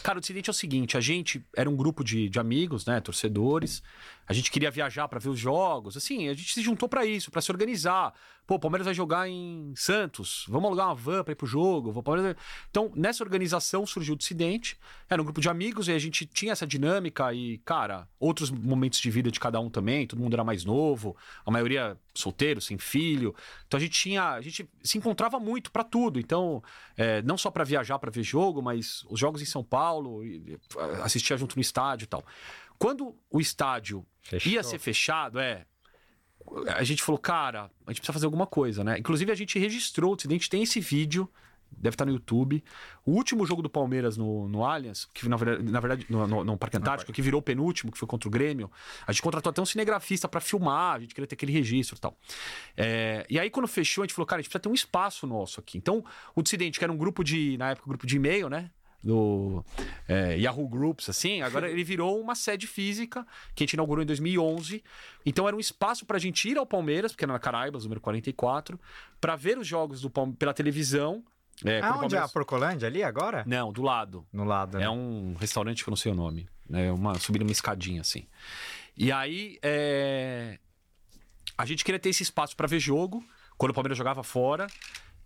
cara, 0.02 0.18
o 0.18 0.20
incidente 0.20 0.50
é 0.50 0.52
o 0.52 0.54
seguinte: 0.54 0.96
a 0.96 1.02
gente 1.02 1.44
era 1.56 1.70
um 1.70 1.76
grupo 1.76 2.04
de, 2.04 2.30
de 2.30 2.40
amigos, 2.40 2.86
né, 2.86 3.02
torcedores. 3.02 3.84
A 4.28 4.34
gente 4.34 4.50
queria 4.50 4.72
viajar 4.72 5.08
para 5.08 5.20
ver 5.20 5.30
os 5.30 5.40
jogos. 5.40 5.98
Assim, 5.98 6.30
a 6.30 6.34
gente 6.34 6.54
se 6.54 6.62
juntou 6.62 6.88
para 6.88 7.06
isso, 7.06 7.30
para 7.32 7.42
se 7.42 7.52
organizar. 7.52 8.14
Pô, 8.48 8.56
o 8.56 8.60
Palmeiras 8.60 8.86
vai 8.86 8.94
jogar 8.94 9.28
em 9.28 9.74
Santos. 9.76 10.46
Vamos 10.48 10.68
alugar 10.68 10.88
uma 10.88 10.96
van 10.96 11.22
para 11.22 11.34
ir 11.34 11.36
pro 11.36 11.46
jogo. 11.46 11.92
O 11.94 12.02
Palmeiras... 12.02 12.38
Então, 12.70 12.90
nessa 12.96 13.22
organização 13.22 13.86
surgiu 13.86 14.14
o 14.14 14.18
Dissidente. 14.18 14.78
Era 15.10 15.22
um 15.22 15.26
grupo 15.26 15.42
de 15.42 15.50
amigos 15.50 15.90
e 15.90 15.92
a 15.92 16.00
gente 16.00 16.26
tinha 16.26 16.54
essa 16.54 16.66
dinâmica 16.66 17.34
e, 17.34 17.58
cara, 17.60 18.08
outros 18.18 18.50
momentos 18.50 19.02
de 19.02 19.12
vida 19.12 19.30
de 19.30 19.38
cada 19.38 19.60
um 19.60 19.70
também. 19.70 20.08
Todo 20.08 20.20
mundo 20.20 20.34
era 20.34 20.46
mais 20.46 20.64
novo, 20.64 21.18
a 21.46 21.52
maioria 21.52 21.98
solteiro, 22.16 22.62
sem 22.62 22.78
filho. 22.78 23.36
Então 23.68 23.78
a 23.78 23.82
gente 23.82 24.00
tinha, 24.00 24.30
a 24.32 24.42
gente 24.42 24.66
se 24.82 24.98
encontrava 24.98 25.42
muito 25.42 25.70
para 25.70 25.84
tudo. 25.84 26.18
Então, 26.18 26.64
é, 26.96 27.22
não 27.24 27.38
só 27.38 27.52
para 27.52 27.66
viajar 27.66 28.00
para 28.00 28.10
ver 28.10 28.24
jogo, 28.24 28.62
mas 28.62 29.06
os 29.10 29.20
jogos 29.20 29.42
em 29.42 29.46
São 29.46 29.62
Paulo, 29.62 30.22
assistia 31.04 31.36
junto 31.36 31.58
no 31.58 31.62
estádio 31.62 32.06
e 32.06 32.08
tal. 32.08 32.24
Quando 32.80 33.14
o 33.30 33.42
estádio 33.42 34.06
Fechou. 34.22 34.52
ia 34.52 34.64
ser 34.64 34.80
fechado, 34.80 35.38
é. 35.38 35.66
A 36.76 36.84
gente 36.84 37.04
falou, 37.04 37.20
cara, 37.20 37.70
a 37.86 37.92
gente 37.92 38.00
precisa 38.00 38.14
fazer 38.14 38.26
alguma 38.26 38.48
coisa, 38.48 38.84
né? 38.84 38.98
Inclusive, 38.98 39.32
a 39.32 39.36
gente 39.36 39.60
registrou, 39.60 40.16
o 40.16 40.30
gente 40.30 40.50
tem 40.50 40.64
esse 40.64 40.80
vídeo, 40.80 41.30
deve 41.72 41.94
estar 41.94 42.06
no 42.06 42.12
YouTube. 42.12 42.64
O 43.06 43.12
último 43.12 43.46
jogo 43.46 43.62
do 43.62 43.70
Palmeiras 43.70 44.18
no, 44.18 44.48
no 44.48 44.64
Allianz, 44.66 45.06
que 45.14 45.28
na 45.28 45.36
verdade, 45.36 45.72
na 45.72 45.80
verdade 45.80 46.06
no, 46.10 46.28
no, 46.28 46.44
no 46.44 46.58
Parque 46.58 46.78
Antártico, 46.78 47.12
que 47.12 47.22
virou 47.22 47.40
o 47.40 47.42
penúltimo, 47.42 47.92
que 47.92 47.98
foi 47.98 48.08
contra 48.08 48.28
o 48.28 48.32
Grêmio, 48.32 48.72
a 49.06 49.12
gente 49.12 49.22
contratou 49.22 49.50
até 49.50 49.62
um 49.62 49.66
cinegrafista 49.66 50.28
para 50.28 50.40
filmar, 50.40 50.96
a 50.96 51.00
gente 51.00 51.14
queria 51.14 51.28
ter 51.28 51.36
aquele 51.36 51.52
registro 51.52 51.98
e 51.98 52.00
tal. 52.00 52.18
É, 52.76 53.26
e 53.30 53.40
aí, 53.40 53.50
quando 53.50 53.68
fechou, 53.68 54.04
a 54.04 54.06
gente 54.06 54.14
falou, 54.14 54.26
cara, 54.26 54.40
a 54.40 54.42
gente 54.42 54.50
precisa 54.50 54.62
ter 54.62 54.70
um 54.70 54.74
espaço 54.74 55.28
nosso 55.28 55.60
aqui. 55.60 55.78
Então, 55.78 56.04
o 56.36 56.42
Dissidente, 56.42 56.80
que 56.80 56.86
era 56.86 56.92
um 56.92 56.98
grupo 56.98 57.24
de, 57.24 57.58
na 57.58 57.72
época, 57.72 57.88
um 57.88 57.90
grupo 57.90 58.08
de 58.08 58.16
e-mail, 58.16 58.50
né? 58.50 58.72
Do 59.04 59.64
é, 60.08 60.38
Yahoo 60.38 60.68
Groups, 60.68 61.10
assim, 61.10 61.42
agora 61.42 61.70
ele 61.70 61.84
virou 61.84 62.20
uma 62.20 62.36
sede 62.36 62.68
física 62.68 63.26
que 63.56 63.64
a 63.64 63.66
gente 63.66 63.74
inaugurou 63.74 64.04
em 64.04 64.06
2011. 64.06 64.84
Então 65.26 65.48
era 65.48 65.56
um 65.56 65.60
espaço 65.60 66.06
para 66.06 66.18
a 66.18 66.20
gente 66.20 66.50
ir 66.50 66.58
ao 66.58 66.66
Palmeiras, 66.66 67.12
porque 67.12 67.26
era 67.26 67.34
na 67.34 67.40
Caraibas, 67.40 67.84
número 67.84 68.02
44, 68.02 68.80
para 69.22 69.36
ver 69.36 69.58
os 69.58 69.68
jogos 69.68 70.02
do 70.02 70.10
Palmeiras 70.10 70.40
pela 70.40 70.54
televisão. 70.54 71.24
É, 71.66 71.80
ah, 71.82 71.98
onde 71.98 72.16
é 72.16 72.20
a 72.20 72.28
Porcolândia? 72.28 72.88
Ali 72.88 73.04
agora? 73.04 73.44
Não, 73.48 73.72
do 73.72 73.82
lado. 73.82 74.28
No 74.32 74.44
lado, 74.44 74.78
né? 74.78 74.84
É 74.86 74.90
um 74.90 75.36
restaurante 75.40 75.84
que 75.84 75.90
eu 75.90 75.92
não 75.92 75.98
sei 75.98 76.12
o 76.12 76.16
nome. 76.16 76.48
É 76.72 76.92
uma, 76.92 77.18
subindo 77.18 77.44
uma 77.44 77.52
escadinha, 77.52 78.02
assim. 78.02 78.28
E 78.96 79.12
aí, 79.12 79.58
é... 79.64 80.60
a 81.58 81.66
gente 81.66 81.84
queria 81.84 82.00
ter 82.00 82.10
esse 82.10 82.24
espaço 82.24 82.56
para 82.56 82.68
ver 82.68 82.80
jogo, 82.80 83.24
quando 83.58 83.72
o 83.72 83.74
Palmeiras 83.74 83.98
jogava 83.98 84.22
fora. 84.22 84.68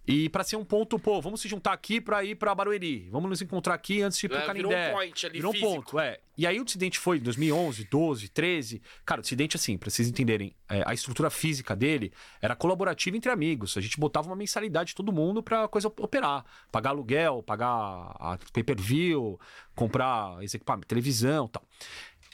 E 0.08 0.30
para 0.30 0.43
ser 0.43 0.56
um 0.56 0.66
ponto, 0.66 0.97
pô, 0.97 1.22
vamos 1.22 1.41
se 1.41 1.47
juntar 1.47 1.74
aqui 1.74 2.02
para 2.02 2.24
ir 2.24 2.36
para 2.36 2.54
Barueri. 2.56 3.08
Vamos 3.12 3.30
nos 3.30 3.41
encontrar 3.41 3.76
aqui 3.76 4.02
antes 4.02 4.18
de 4.18 4.26
ir 4.26 4.30
pro 4.30 4.39
é, 4.39 4.45
Canindé. 4.45 4.68
Virou 4.68 4.89
um 4.89 4.93
point 4.93 5.26
ali, 5.26 5.36
Virou 5.38 5.56
um 5.56 5.60
ponto, 5.60 5.99
é. 5.99 6.20
E 6.36 6.47
aí 6.47 6.60
o 6.60 6.66
Dissidente 6.66 6.97
foi 6.97 7.18
em 7.18 7.22
2011, 7.22 7.84
12, 7.86 8.30
13. 8.30 8.82
Cara, 9.06 9.20
o 9.20 9.22
Dissidente, 9.22 9.56
assim, 9.56 9.78
pra 9.78 9.89
vocês 9.91 10.08
entenderem, 10.08 10.56
é, 10.68 10.84
a 10.88 10.93
estrutura 10.93 11.30
física 11.30 11.76
dele 11.76 12.12
era 12.41 12.56
colaborativa 12.56 13.16
entre 13.16 13.32
amigos. 13.32 13.78
A 13.78 13.82
gente 13.82 13.99
botava 13.99 14.28
uma 14.28 14.36
mensalidade 14.36 14.89
de 14.89 14.95
todo 14.95 15.12
mundo 15.12 15.43
pra 15.43 15.68
coisa 15.68 15.88
operar. 15.88 16.43
Pagar 16.72 16.89
aluguel, 16.89 17.43
pagar 17.43 17.68
a 17.68 18.39
pay-per-view, 18.52 19.39
comprar 19.76 20.43
equipamento, 20.43 20.88
televisão 20.88 21.47
tal. 21.47 21.64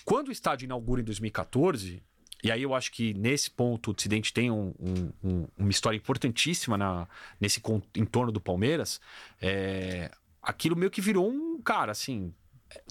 Quando 0.06 0.30
o 0.30 0.32
estádio 0.32 0.66
inaugura 0.66 1.02
em 1.02 1.04
2014, 1.04 2.02
e 2.44 2.52
aí 2.52 2.62
eu 2.62 2.76
acho 2.76 2.92
que 2.92 3.14
nesse 3.16 3.50
ponto 3.50 3.92
o 3.92 3.94
Dissidente 3.94 4.32
tem 4.32 4.52
um, 4.52 4.74
um, 5.24 5.48
uma 5.58 5.70
história 5.70 5.98
importantíssima 5.98 6.78
na, 6.78 7.08
nesse 7.40 7.62
entorno 7.96 8.32
do 8.32 8.40
Palmeiras. 8.40 9.02
É, 9.42 10.12
aquilo 10.42 10.76
meio 10.76 10.92
que 10.92 11.02
virou 11.02 11.30
um 11.30 11.60
cara, 11.62 11.92
assim. 11.92 12.34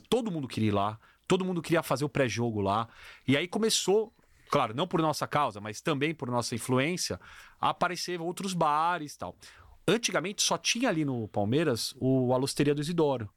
Todo 0.08 0.30
mundo 0.30 0.48
queria 0.48 0.68
ir 0.68 0.72
lá, 0.72 0.98
todo 1.28 1.44
mundo 1.44 1.62
queria 1.62 1.82
fazer 1.82 2.04
o 2.04 2.08
pré-jogo 2.08 2.60
lá. 2.60 2.88
E 3.26 3.36
aí 3.36 3.46
começou, 3.46 4.12
claro, 4.50 4.74
não 4.74 4.86
por 4.86 5.00
nossa 5.00 5.26
causa, 5.26 5.60
mas 5.60 5.80
também 5.80 6.14
por 6.14 6.28
nossa 6.28 6.54
influência, 6.54 7.20
a 7.60 7.70
aparecer 7.70 8.20
outros 8.20 8.52
bares 8.52 9.14
e 9.14 9.18
tal. 9.18 9.36
Antigamente 9.86 10.42
só 10.42 10.58
tinha 10.58 10.88
ali 10.88 11.04
no 11.04 11.28
Palmeiras 11.28 11.94
o 12.00 12.34
Alosteria 12.34 12.74
do 12.74 12.80
Isidoro. 12.80 13.30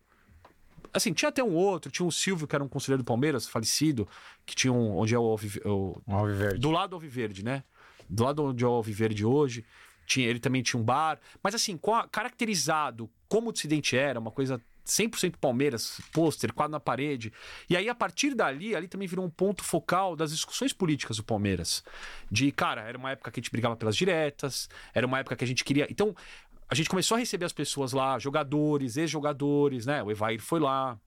Assim, 0.93 1.13
tinha 1.13 1.29
até 1.29 1.43
um 1.43 1.53
outro, 1.53 1.91
tinha 1.91 2.05
o 2.05 2.11
Silvio, 2.11 2.47
que 2.47 2.55
era 2.55 2.63
um 2.63 2.67
conselheiro 2.67 3.03
do 3.03 3.05
Palmeiras, 3.05 3.47
falecido, 3.47 4.07
que 4.45 4.55
tinha 4.55 4.73
um. 4.73 4.97
Onde 4.97 5.15
é 5.15 5.19
o 5.19 5.23
Alviverde. 5.25 6.59
Do 6.59 6.71
lado 6.71 6.91
do 6.91 6.95
Alviverde, 6.95 7.43
né? 7.43 7.63
Do 8.09 8.23
lado 8.23 8.43
onde 8.43 8.63
é 8.63 8.67
o 8.67 8.71
Alviverde 8.71 9.25
hoje. 9.25 9.63
Tinha, 10.05 10.27
ele 10.27 10.39
também 10.39 10.63
tinha 10.63 10.81
um 10.81 10.83
bar. 10.83 11.19
Mas 11.43 11.53
assim, 11.53 11.79
a, 11.93 12.07
caracterizado 12.07 13.09
como 13.27 13.49
o 13.49 13.53
Dissidente 13.53 13.95
era, 13.95 14.19
uma 14.19 14.31
coisa 14.31 14.59
100% 14.89 15.35
Palmeiras, 15.39 16.01
pôster, 16.11 16.51
quadro 16.51 16.71
na 16.71 16.79
parede. 16.79 17.31
E 17.69 17.77
aí, 17.77 17.87
a 17.87 17.95
partir 17.95 18.33
dali, 18.33 18.75
ali 18.75 18.87
também 18.87 19.07
virou 19.07 19.23
um 19.23 19.29
ponto 19.29 19.63
focal 19.63 20.15
das 20.15 20.31
discussões 20.31 20.73
políticas 20.73 21.17
do 21.17 21.23
Palmeiras. 21.23 21.83
De, 22.29 22.51
cara, 22.51 22.81
era 22.81 22.97
uma 22.97 23.11
época 23.11 23.31
que 23.31 23.39
a 23.39 23.41
gente 23.41 23.51
brigava 23.51 23.75
pelas 23.75 23.95
diretas, 23.95 24.67
era 24.93 25.05
uma 25.05 25.19
época 25.19 25.35
que 25.35 25.43
a 25.43 25.47
gente 25.47 25.63
queria. 25.63 25.87
Então, 25.89 26.15
a 26.69 26.75
gente 26.75 26.89
começou 26.89 27.15
a 27.15 27.19
receber 27.19 27.45
as 27.45 27.53
pessoas 27.53 27.93
lá, 27.93 28.19
jogadores, 28.19 28.95
ex-jogadores, 28.95 29.85
né? 29.85 30.03
O 30.03 30.11
Evair 30.11 30.39
foi 30.39 30.59
lá. 30.59 30.97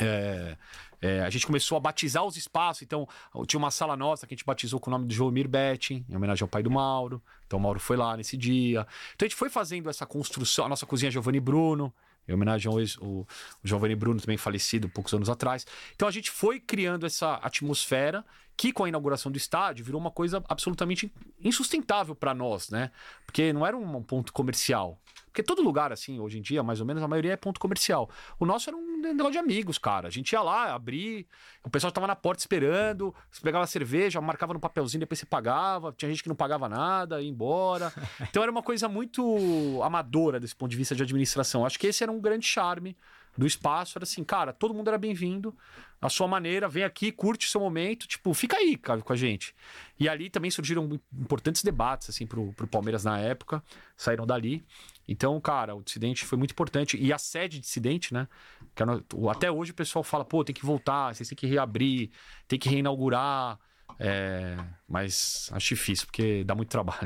É, 0.00 0.56
é, 1.00 1.20
a 1.20 1.30
gente 1.30 1.46
começou 1.46 1.76
a 1.76 1.80
batizar 1.80 2.24
os 2.24 2.36
espaços, 2.36 2.82
então 2.82 3.06
tinha 3.46 3.58
uma 3.58 3.70
sala 3.70 3.96
nossa 3.96 4.26
que 4.26 4.34
a 4.34 4.36
gente 4.36 4.44
batizou 4.44 4.80
com 4.80 4.90
o 4.90 4.92
nome 4.92 5.06
do 5.06 5.14
Joemir 5.14 5.48
Betting, 5.48 6.04
em 6.08 6.16
homenagem 6.16 6.42
ao 6.42 6.48
pai 6.48 6.62
do 6.62 6.70
Mauro. 6.70 7.22
Então 7.46 7.58
o 7.58 7.62
Mauro 7.62 7.78
foi 7.78 7.96
lá 7.96 8.16
nesse 8.16 8.36
dia. 8.36 8.86
Então 9.14 9.24
a 9.24 9.28
gente 9.28 9.36
foi 9.36 9.48
fazendo 9.48 9.88
essa 9.88 10.04
construção, 10.04 10.66
a 10.66 10.68
nossa 10.68 10.84
cozinha 10.84 11.10
Giovanni 11.10 11.38
Bruno, 11.38 11.94
em 12.26 12.34
homenagem 12.34 12.70
ao 12.70 12.80
ex, 12.80 12.96
o, 12.98 13.20
o 13.20 13.26
Giovanni 13.62 13.94
Bruno, 13.94 14.20
também 14.20 14.36
falecido 14.36 14.88
poucos 14.88 15.14
anos 15.14 15.30
atrás. 15.30 15.64
Então 15.94 16.08
a 16.08 16.10
gente 16.10 16.30
foi 16.30 16.58
criando 16.58 17.06
essa 17.06 17.34
atmosfera 17.34 18.24
que 18.58 18.72
com 18.72 18.82
a 18.82 18.88
inauguração 18.88 19.30
do 19.30 19.38
estádio 19.38 19.84
virou 19.84 20.00
uma 20.00 20.10
coisa 20.10 20.42
absolutamente 20.48 21.14
insustentável 21.40 22.12
para 22.12 22.34
nós, 22.34 22.70
né? 22.70 22.90
Porque 23.24 23.52
não 23.52 23.64
era 23.64 23.76
um 23.76 24.02
ponto 24.02 24.32
comercial. 24.32 25.00
Porque 25.26 25.44
todo 25.44 25.62
lugar, 25.62 25.92
assim, 25.92 26.18
hoje 26.18 26.38
em 26.38 26.42
dia, 26.42 26.60
mais 26.60 26.80
ou 26.80 26.86
menos, 26.86 27.00
a 27.00 27.06
maioria 27.06 27.34
é 27.34 27.36
ponto 27.36 27.60
comercial. 27.60 28.10
O 28.36 28.44
nosso 28.44 28.68
era 28.68 28.76
um 28.76 29.00
negócio 29.00 29.30
de 29.30 29.38
amigos, 29.38 29.78
cara. 29.78 30.08
A 30.08 30.10
gente 30.10 30.32
ia 30.32 30.42
lá, 30.42 30.74
abria, 30.74 31.24
o 31.62 31.70
pessoal 31.70 31.92
tava 31.92 32.08
na 32.08 32.16
porta 32.16 32.40
esperando, 32.40 33.14
você 33.30 33.40
pegava 33.40 33.64
cerveja, 33.64 34.20
marcava 34.20 34.52
no 34.52 34.58
papelzinho, 34.58 34.98
depois 34.98 35.20
você 35.20 35.26
pagava. 35.26 35.94
Tinha 35.96 36.10
gente 36.10 36.24
que 36.24 36.28
não 36.28 36.34
pagava 36.34 36.68
nada, 36.68 37.22
ia 37.22 37.28
embora. 37.28 37.92
Então 38.28 38.42
era 38.42 38.50
uma 38.50 38.62
coisa 38.62 38.88
muito 38.88 39.80
amadora 39.84 40.40
desse 40.40 40.56
ponto 40.56 40.70
de 40.70 40.76
vista 40.76 40.96
de 40.96 41.02
administração. 41.04 41.64
Acho 41.64 41.78
que 41.78 41.86
esse 41.86 42.02
era 42.02 42.10
um 42.10 42.20
grande 42.20 42.44
charme 42.44 42.96
do 43.36 43.46
espaço. 43.46 43.98
Era 43.98 44.04
assim, 44.04 44.24
cara, 44.24 44.52
todo 44.52 44.74
mundo 44.74 44.88
era 44.88 44.98
bem-vindo 44.98 45.54
a 46.00 46.08
sua 46.08 46.28
maneira, 46.28 46.68
vem 46.68 46.84
aqui, 46.84 47.10
curte 47.10 47.46
o 47.46 47.50
seu 47.50 47.60
momento, 47.60 48.06
tipo, 48.06 48.32
fica 48.32 48.56
aí, 48.56 48.76
cara, 48.76 49.00
com 49.00 49.12
a 49.12 49.16
gente. 49.16 49.54
E 49.98 50.08
ali 50.08 50.30
também 50.30 50.50
surgiram 50.50 50.88
importantes 51.12 51.62
debates, 51.62 52.08
assim, 52.08 52.24
pro, 52.26 52.52
pro 52.52 52.68
Palmeiras 52.68 53.04
na 53.04 53.18
época, 53.18 53.62
saíram 53.96 54.24
dali. 54.24 54.64
Então, 55.08 55.40
cara, 55.40 55.74
o 55.74 55.82
Dissidente 55.82 56.24
foi 56.24 56.38
muito 56.38 56.52
importante. 56.52 56.96
E 56.96 57.12
a 57.12 57.18
sede 57.18 57.58
Dissidente, 57.58 58.14
né? 58.14 58.28
Que 58.74 58.82
era, 58.82 59.02
até 59.30 59.50
hoje 59.50 59.72
o 59.72 59.74
pessoal 59.74 60.04
fala, 60.04 60.24
pô, 60.24 60.44
tem 60.44 60.54
que 60.54 60.64
voltar, 60.64 61.14
vocês 61.14 61.28
têm 61.28 61.36
que 61.36 61.46
reabrir, 61.46 62.10
tem 62.46 62.58
que 62.58 62.68
reinaugurar. 62.68 63.58
É, 63.98 64.56
mas 64.86 65.50
acho 65.52 65.74
difícil, 65.74 66.06
porque 66.06 66.44
dá 66.44 66.54
muito 66.54 66.68
trabalho. 66.68 67.00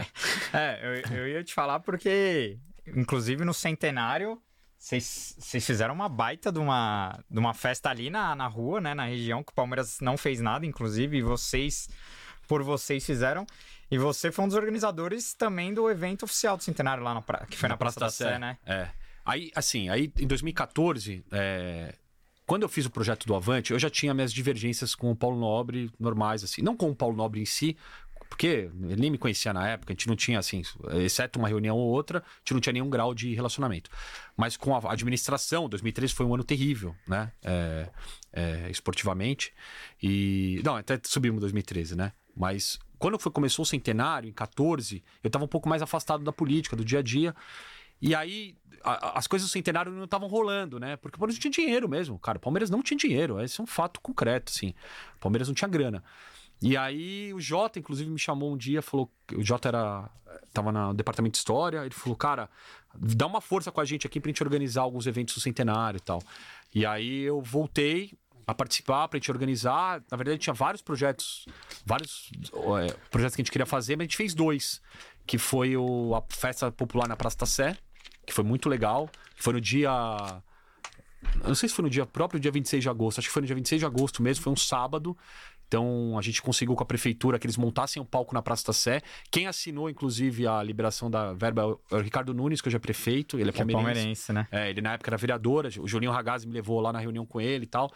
é, 0.54 1.02
eu, 1.10 1.18
eu 1.18 1.28
ia 1.28 1.44
te 1.44 1.52
falar 1.52 1.80
porque, 1.80 2.58
inclusive 2.86 3.44
no 3.44 3.52
centenário, 3.52 4.40
vocês 4.80 5.36
fizeram 5.66 5.92
uma 5.92 6.08
baita 6.08 6.50
de 6.50 6.58
uma, 6.58 7.22
de 7.30 7.38
uma 7.38 7.52
festa 7.52 7.90
ali 7.90 8.08
na, 8.08 8.34
na 8.34 8.46
rua, 8.46 8.80
né? 8.80 8.94
Na 8.94 9.04
região, 9.04 9.44
que 9.44 9.52
o 9.52 9.54
Palmeiras 9.54 10.00
não 10.00 10.16
fez 10.16 10.40
nada, 10.40 10.64
inclusive, 10.64 11.18
e 11.18 11.22
vocês, 11.22 11.90
por 12.48 12.62
vocês, 12.62 13.04
fizeram. 13.04 13.46
E 13.90 13.98
você 13.98 14.32
foi 14.32 14.46
um 14.46 14.48
dos 14.48 14.56
organizadores 14.56 15.34
também 15.34 15.74
do 15.74 15.90
evento 15.90 16.22
oficial 16.22 16.56
do 16.56 16.62
Centenário 16.62 17.04
lá 17.04 17.12
na 17.12 17.20
pra... 17.20 17.44
que 17.44 17.58
foi 17.58 17.68
na, 17.68 17.74
na 17.74 17.76
Praça, 17.76 18.00
Praça, 18.00 18.24
da 18.24 18.30
Sé, 18.30 18.38
né? 18.38 18.56
É. 18.64 18.88
Aí, 19.22 19.52
assim, 19.54 19.90
aí 19.90 20.10
em 20.18 20.26
2014, 20.26 21.26
é... 21.30 21.94
quando 22.46 22.62
eu 22.62 22.68
fiz 22.68 22.86
o 22.86 22.90
projeto 22.90 23.26
do 23.26 23.34
Avante, 23.34 23.72
eu 23.72 23.78
já 23.78 23.90
tinha 23.90 24.14
minhas 24.14 24.32
divergências 24.32 24.94
com 24.94 25.10
o 25.10 25.16
Paulo 25.16 25.38
Nobre 25.38 25.92
normais, 26.00 26.42
assim. 26.42 26.62
Não 26.62 26.74
com 26.74 26.88
o 26.88 26.96
Paulo 26.96 27.14
Nobre 27.14 27.38
em 27.38 27.44
si, 27.44 27.76
porque 28.30 28.70
ele 28.84 28.96
nem 28.96 29.10
me 29.10 29.18
conhecia 29.18 29.52
na 29.52 29.68
época, 29.68 29.92
a 29.92 29.94
gente 29.94 30.06
não 30.06 30.14
tinha, 30.14 30.38
assim, 30.38 30.62
exceto 31.04 31.38
uma 31.38 31.48
reunião 31.48 31.76
ou 31.76 31.90
outra, 31.90 32.20
a 32.20 32.38
gente 32.38 32.54
não 32.54 32.60
tinha 32.60 32.72
nenhum 32.72 32.88
grau 32.88 33.12
de 33.12 33.34
relacionamento. 33.34 33.90
Mas 34.36 34.56
com 34.56 34.74
a 34.74 34.92
administração, 34.92 35.68
2013 35.68 36.14
foi 36.14 36.24
um 36.24 36.32
ano 36.32 36.44
terrível, 36.44 36.94
né? 37.06 37.32
É, 37.44 37.90
é, 38.32 38.70
esportivamente. 38.70 39.52
E. 40.00 40.62
Não, 40.64 40.76
até 40.76 40.98
subimos 41.04 41.38
em 41.38 41.40
2013, 41.40 41.96
né? 41.96 42.12
Mas 42.34 42.78
quando 42.98 43.18
foi, 43.18 43.32
começou 43.32 43.64
o 43.64 43.66
centenário, 43.66 44.30
em 44.30 44.32
14, 44.32 45.02
eu 45.22 45.28
estava 45.28 45.44
um 45.44 45.48
pouco 45.48 45.68
mais 45.68 45.82
afastado 45.82 46.22
da 46.22 46.32
política, 46.32 46.76
do 46.76 46.84
dia 46.84 47.00
a 47.00 47.02
dia. 47.02 47.34
E 48.00 48.14
aí, 48.14 48.56
a, 48.84 49.18
as 49.18 49.26
coisas 49.26 49.48
do 49.48 49.52
centenário 49.52 49.90
não 49.92 50.04
estavam 50.04 50.28
rolando, 50.28 50.78
né? 50.78 50.96
Porque 50.96 51.16
o 51.16 51.18
Palmeiras 51.18 51.36
não 51.36 51.50
tinha 51.50 51.64
dinheiro 51.64 51.88
mesmo, 51.88 52.18
cara. 52.18 52.38
O 52.38 52.40
Palmeiras 52.40 52.70
não 52.70 52.80
tinha 52.80 52.96
dinheiro. 52.96 53.40
Esse 53.40 53.60
é 53.60 53.64
um 53.64 53.66
fato 53.66 54.00
concreto, 54.00 54.52
assim. 54.54 54.72
O 55.16 55.18
Palmeiras 55.18 55.48
não 55.48 55.54
tinha 55.54 55.68
grana. 55.68 56.02
E 56.62 56.76
aí 56.76 57.32
o 57.32 57.40
Jota, 57.40 57.78
inclusive, 57.78 58.10
me 58.10 58.18
chamou 58.18 58.52
um 58.52 58.56
dia, 58.56 58.82
falou. 58.82 59.10
O 59.34 59.42
Jota 59.42 59.68
era. 59.68 60.10
tava 60.52 60.70
no 60.70 60.92
departamento 60.92 61.32
de 61.32 61.38
história, 61.38 61.84
ele 61.84 61.94
falou, 61.94 62.16
cara, 62.16 62.50
dá 62.94 63.26
uma 63.26 63.40
força 63.40 63.70
com 63.70 63.80
a 63.80 63.84
gente 63.84 64.06
aqui 64.06 64.20
pra 64.20 64.28
gente 64.28 64.42
organizar 64.42 64.82
alguns 64.82 65.06
eventos 65.06 65.34
do 65.34 65.40
centenário 65.40 65.98
e 65.98 66.00
tal. 66.00 66.22
E 66.74 66.84
aí 66.84 67.22
eu 67.22 67.40
voltei 67.40 68.12
a 68.46 68.54
participar 68.54 69.08
pra 69.08 69.18
gente 69.18 69.30
organizar. 69.30 70.02
Na 70.10 70.16
verdade, 70.16 70.38
tinha 70.38 70.54
vários 70.54 70.82
projetos, 70.82 71.46
vários 71.84 72.30
é, 72.80 72.92
projetos 73.10 73.36
que 73.36 73.42
a 73.42 73.44
gente 73.44 73.52
queria 73.52 73.66
fazer, 73.66 73.96
mas 73.96 74.04
a 74.04 74.06
gente 74.06 74.16
fez 74.16 74.34
dois. 74.34 74.82
Que 75.26 75.38
foi 75.38 75.76
o, 75.76 76.14
a 76.14 76.22
festa 76.28 76.72
popular 76.72 77.06
na 77.06 77.16
Praça 77.16 77.38
da 77.38 77.46
Sé, 77.46 77.76
que 78.26 78.32
foi 78.32 78.44
muito 78.44 78.68
legal. 78.68 79.08
Foi 79.36 79.52
no 79.52 79.60
dia. 79.60 79.90
Eu 81.42 81.48
não 81.48 81.54
sei 81.54 81.68
se 81.68 81.74
foi 81.74 81.84
no 81.84 81.90
dia 81.90 82.04
próprio, 82.04 82.40
dia 82.40 82.50
26 82.50 82.82
de 82.82 82.88
agosto. 82.88 83.18
Acho 83.18 83.28
que 83.28 83.32
foi 83.32 83.42
no 83.42 83.46
dia 83.46 83.54
26 83.54 83.80
de 83.80 83.86
agosto 83.86 84.22
mesmo, 84.22 84.42
foi 84.42 84.52
um 84.52 84.56
sábado. 84.56 85.16
Então 85.70 86.18
a 86.18 86.20
gente 86.20 86.42
conseguiu 86.42 86.74
com 86.74 86.82
a 86.82 86.86
prefeitura 86.86 87.38
que 87.38 87.46
eles 87.46 87.56
montassem 87.56 88.02
um 88.02 88.04
palco 88.04 88.34
na 88.34 88.42
Praça 88.42 88.66
da 88.66 88.72
Sé. 88.72 89.00
Quem 89.30 89.46
assinou, 89.46 89.88
inclusive, 89.88 90.44
a 90.44 90.60
liberação 90.60 91.08
da 91.08 91.32
verba 91.32 91.78
é 91.92 91.94
o 91.94 92.00
Ricardo 92.00 92.34
Nunes, 92.34 92.60
que 92.60 92.66
hoje 92.66 92.76
é 92.76 92.80
prefeito. 92.80 93.38
Ele 93.38 93.50
é 93.50 93.52
palmeirense. 93.52 93.80
É 93.80 93.94
palmeirense 93.94 94.32
né? 94.32 94.48
É, 94.50 94.68
ele 94.68 94.80
na 94.80 94.94
época 94.94 95.10
era 95.10 95.16
vereador. 95.16 95.68
O 95.78 95.86
Julinho 95.86 96.10
Ragazzi 96.10 96.44
me 96.44 96.52
levou 96.52 96.80
lá 96.80 96.92
na 96.92 96.98
reunião 96.98 97.24
com 97.24 97.40
ele 97.40 97.64
e 97.64 97.68
tal. 97.68 97.88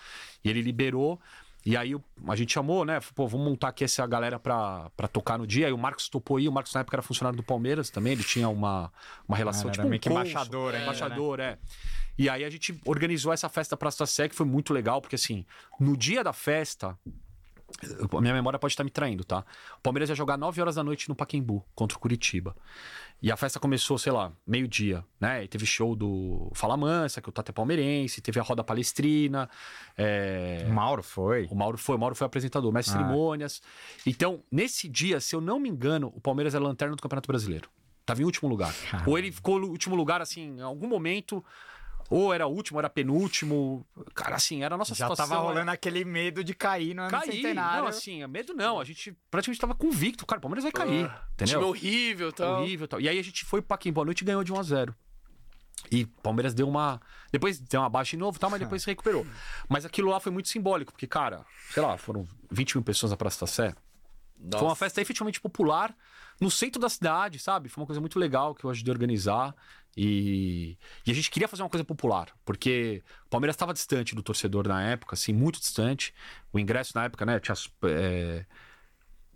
E 0.44 0.48
ele 0.48 0.62
liberou. 0.62 1.20
E 1.66 1.76
aí 1.76 1.96
a 2.28 2.36
gente 2.36 2.52
chamou, 2.52 2.84
né? 2.84 3.00
Pô, 3.12 3.26
vamos 3.26 3.48
montar 3.48 3.68
aqui 3.68 3.82
essa 3.82 4.06
galera 4.06 4.38
pra, 4.38 4.88
pra 4.96 5.08
tocar 5.08 5.36
no 5.36 5.44
dia. 5.44 5.66
Aí 5.66 5.72
o 5.72 5.78
Marcos 5.78 6.08
topou 6.08 6.36
aí. 6.36 6.46
O 6.46 6.52
Marcos 6.52 6.72
na 6.74 6.82
época 6.82 6.94
era 6.94 7.02
funcionário 7.02 7.36
do 7.36 7.42
Palmeiras 7.42 7.90
também. 7.90 8.12
Ele 8.12 8.22
tinha 8.22 8.48
uma, 8.48 8.92
uma 9.26 9.36
relação, 9.36 9.68
ah, 9.68 9.72
tipo 9.72 9.88
meio 9.88 9.96
um 9.96 10.00
que 10.00 10.08
embaixador, 10.08 10.74
é, 10.74 10.82
Embaixador, 10.82 11.38
né? 11.38 11.44
é. 11.44 11.58
E 12.16 12.28
aí 12.28 12.44
a 12.44 12.50
gente 12.50 12.80
organizou 12.84 13.32
essa 13.32 13.48
festa 13.48 13.76
Praça 13.76 14.00
da 14.00 14.06
Sé, 14.06 14.28
que 14.28 14.36
foi 14.36 14.46
muito 14.46 14.72
legal, 14.72 15.00
porque 15.00 15.16
assim, 15.16 15.44
no 15.80 15.96
dia 15.96 16.22
da 16.22 16.32
festa, 16.32 16.96
minha 18.20 18.34
memória 18.34 18.58
pode 18.58 18.72
estar 18.72 18.84
me 18.84 18.90
traindo, 18.90 19.24
tá? 19.24 19.44
O 19.78 19.80
Palmeiras 19.82 20.08
ia 20.08 20.14
jogar 20.14 20.36
9 20.36 20.60
horas 20.60 20.74
da 20.76 20.84
noite 20.84 21.08
no 21.08 21.14
Paquembu 21.14 21.64
contra 21.74 21.96
o 21.96 22.00
Curitiba. 22.00 22.54
E 23.22 23.32
a 23.32 23.36
festa 23.36 23.58
começou, 23.58 23.96
sei 23.98 24.12
lá, 24.12 24.32
meio-dia, 24.46 25.04
né? 25.18 25.44
E 25.44 25.48
teve 25.48 25.64
show 25.64 25.96
do 25.96 26.50
Fala 26.54 26.76
Mansa, 26.76 27.22
que 27.22 27.28
é 27.28 27.30
o 27.30 27.32
Tate 27.32 27.52
Palmeirense, 27.52 28.20
teve 28.20 28.38
a 28.38 28.42
roda 28.42 28.62
palestrina. 28.62 29.48
É... 29.96 30.66
O 30.68 30.72
Mauro 30.72 31.02
foi. 31.02 31.46
O 31.50 31.54
Mauro 31.54 31.78
foi, 31.78 31.96
o 31.96 31.98
Mauro 31.98 32.14
foi 32.14 32.26
apresentador, 32.26 32.70
mestre 32.72 32.94
ah. 32.94 32.98
cerimônias. 32.98 33.62
Então, 34.04 34.42
nesse 34.50 34.88
dia, 34.88 35.20
se 35.20 35.34
eu 35.34 35.40
não 35.40 35.58
me 35.58 35.68
engano, 35.68 36.12
o 36.14 36.20
Palmeiras 36.20 36.54
era 36.54 36.62
lanterna 36.62 36.94
do 36.94 37.02
Campeonato 37.02 37.26
Brasileiro. 37.26 37.68
Tava 38.04 38.20
em 38.20 38.24
último 38.24 38.48
lugar. 38.48 38.74
Caramba. 38.90 39.10
Ou 39.10 39.18
ele 39.18 39.32
ficou 39.32 39.58
no 39.58 39.68
último 39.68 39.96
lugar, 39.96 40.20
assim, 40.20 40.58
em 40.58 40.60
algum 40.60 40.86
momento 40.86 41.42
ou 42.10 42.32
era 42.32 42.46
o 42.46 42.50
último, 42.50 42.76
ou 42.76 42.80
era 42.80 42.90
penúltimo. 42.90 43.86
Cara, 44.14 44.36
assim, 44.36 44.62
era 44.62 44.74
a 44.74 44.78
nossa 44.78 44.94
Já 44.94 45.06
situação. 45.06 45.26
Já 45.26 45.34
tava 45.34 45.48
rolando 45.48 45.70
aquele 45.70 46.04
medo 46.04 46.44
de 46.44 46.54
cair 46.54 46.94
no 46.94 47.08
cair, 47.08 47.32
centenário. 47.32 47.82
Não, 47.82 47.88
assim, 47.88 48.26
medo 48.26 48.54
não. 48.54 48.80
A 48.80 48.84
gente 48.84 49.16
praticamente 49.30 49.60
tava 49.60 49.74
convicto. 49.74 50.26
Cara, 50.26 50.38
o 50.38 50.42
Palmeiras 50.42 50.64
vai 50.64 50.72
cair. 50.72 51.06
Uh, 51.06 51.12
entendeu? 51.32 51.58
Time 51.60 51.70
horrível 51.70 52.32
tal. 52.32 52.60
Horrível 52.60 52.88
tal. 52.88 53.00
E 53.00 53.08
aí 53.08 53.18
a 53.18 53.22
gente 53.22 53.44
foi 53.44 53.60
pro 53.60 53.68
Paquim 53.68 53.92
Boa 53.92 54.04
Noite 54.04 54.22
e 54.22 54.24
ganhou 54.24 54.44
de 54.44 54.52
1 54.52 54.58
a 54.58 54.62
0 54.62 54.94
e 55.90 56.06
Palmeiras 56.06 56.54
deu 56.54 56.68
uma. 56.68 57.00
Depois 57.30 57.58
deu 57.58 57.80
uma 57.80 57.88
baixa 57.88 58.12
de 58.12 58.16
novo, 58.16 58.38
tal, 58.38 58.50
mas 58.50 58.60
depois 58.60 58.82
se 58.82 58.88
recuperou. 58.88 59.26
Mas 59.68 59.84
aquilo 59.84 60.10
lá 60.10 60.20
foi 60.20 60.32
muito 60.32 60.48
simbólico, 60.48 60.92
porque, 60.92 61.06
cara, 61.06 61.44
sei 61.70 61.82
lá, 61.82 61.96
foram 61.96 62.26
20 62.50 62.76
mil 62.76 62.84
pessoas 62.84 63.10
na 63.10 63.16
Praça 63.16 63.40
da 63.40 63.46
Sé. 63.46 63.74
Nossa. 64.38 64.58
Foi 64.58 64.68
uma 64.68 64.76
festa 64.76 65.00
efetivamente 65.00 65.40
popular 65.40 65.94
no 66.40 66.50
centro 66.50 66.80
da 66.80 66.88
cidade, 66.88 67.38
sabe? 67.38 67.68
Foi 67.68 67.82
uma 67.82 67.86
coisa 67.86 68.00
muito 68.00 68.18
legal 68.18 68.54
que 68.54 68.64
eu 68.64 68.70
ajudei 68.70 68.92
a 68.92 68.94
organizar. 68.94 69.54
E, 69.96 70.76
e 71.06 71.10
a 71.10 71.14
gente 71.14 71.30
queria 71.30 71.46
fazer 71.46 71.62
uma 71.62 71.68
coisa 71.68 71.84
popular, 71.84 72.28
porque 72.44 73.02
o 73.26 73.28
Palmeiras 73.30 73.54
estava 73.54 73.72
distante 73.72 74.14
do 74.14 74.22
torcedor 74.22 74.66
na 74.66 74.82
época, 74.82 75.14
assim, 75.14 75.32
muito 75.32 75.60
distante. 75.60 76.12
O 76.52 76.58
ingresso 76.58 76.92
na 76.96 77.04
época, 77.04 77.24
né, 77.24 77.38
tinha. 77.38 77.54
É... 77.84 78.44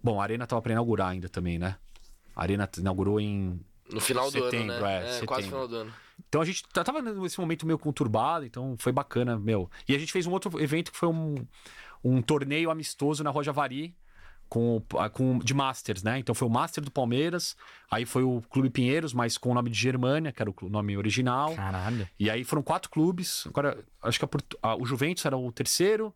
Bom, 0.02 0.20
a 0.20 0.24
Arena 0.24 0.44
estava 0.44 0.60
para 0.60 0.72
inaugurar 0.72 1.10
ainda 1.10 1.28
também, 1.28 1.58
né? 1.58 1.76
A 2.34 2.42
Arena 2.42 2.68
inaugurou 2.76 3.20
em. 3.20 3.60
No 3.90 4.00
final 4.00 4.30
setembro, 4.30 4.50
do 4.50 4.72
ano, 4.72 4.80
né? 4.80 4.94
É, 4.94 4.98
é 4.98 5.06
setembro. 5.06 5.26
quase 5.26 5.46
final 5.46 5.68
do 5.68 5.76
ano. 5.76 5.94
Então 6.28 6.40
a 6.40 6.44
gente 6.44 6.64
tava 6.68 7.00
nesse 7.00 7.38
momento 7.38 7.64
meio 7.64 7.78
conturbado, 7.78 8.44
então 8.44 8.76
foi 8.78 8.92
bacana, 8.92 9.38
meu. 9.38 9.70
E 9.88 9.94
a 9.94 9.98
gente 9.98 10.12
fez 10.12 10.26
um 10.26 10.32
outro 10.32 10.60
evento 10.60 10.90
que 10.90 10.98
foi 10.98 11.08
um, 11.08 11.46
um 12.02 12.20
torneio 12.20 12.70
amistoso 12.70 13.22
na 13.22 13.30
Rojavari 13.30 13.94
com, 14.48 14.82
com 15.12 15.38
de 15.38 15.54
Masters, 15.54 16.02
né? 16.02 16.18
Então 16.18 16.34
foi 16.34 16.48
o 16.48 16.50
Master 16.50 16.82
do 16.82 16.90
Palmeiras, 16.90 17.56
aí 17.90 18.04
foi 18.04 18.22
o 18.22 18.42
Clube 18.50 18.70
Pinheiros, 18.70 19.12
mas 19.12 19.36
com 19.36 19.50
o 19.50 19.54
nome 19.54 19.70
de 19.70 19.78
Germânia, 19.78 20.32
que 20.32 20.42
era 20.42 20.50
o 20.50 20.68
nome 20.68 20.96
original. 20.96 21.54
Caralho. 21.54 22.08
E 22.18 22.30
aí 22.30 22.44
foram 22.44 22.62
quatro 22.62 22.90
clubes. 22.90 23.46
Agora, 23.46 23.78
acho 24.02 24.18
que 24.18 24.24
a, 24.24 24.28
a, 24.70 24.76
o 24.76 24.84
Juventus 24.84 25.24
era 25.24 25.36
o 25.36 25.52
terceiro. 25.52 26.14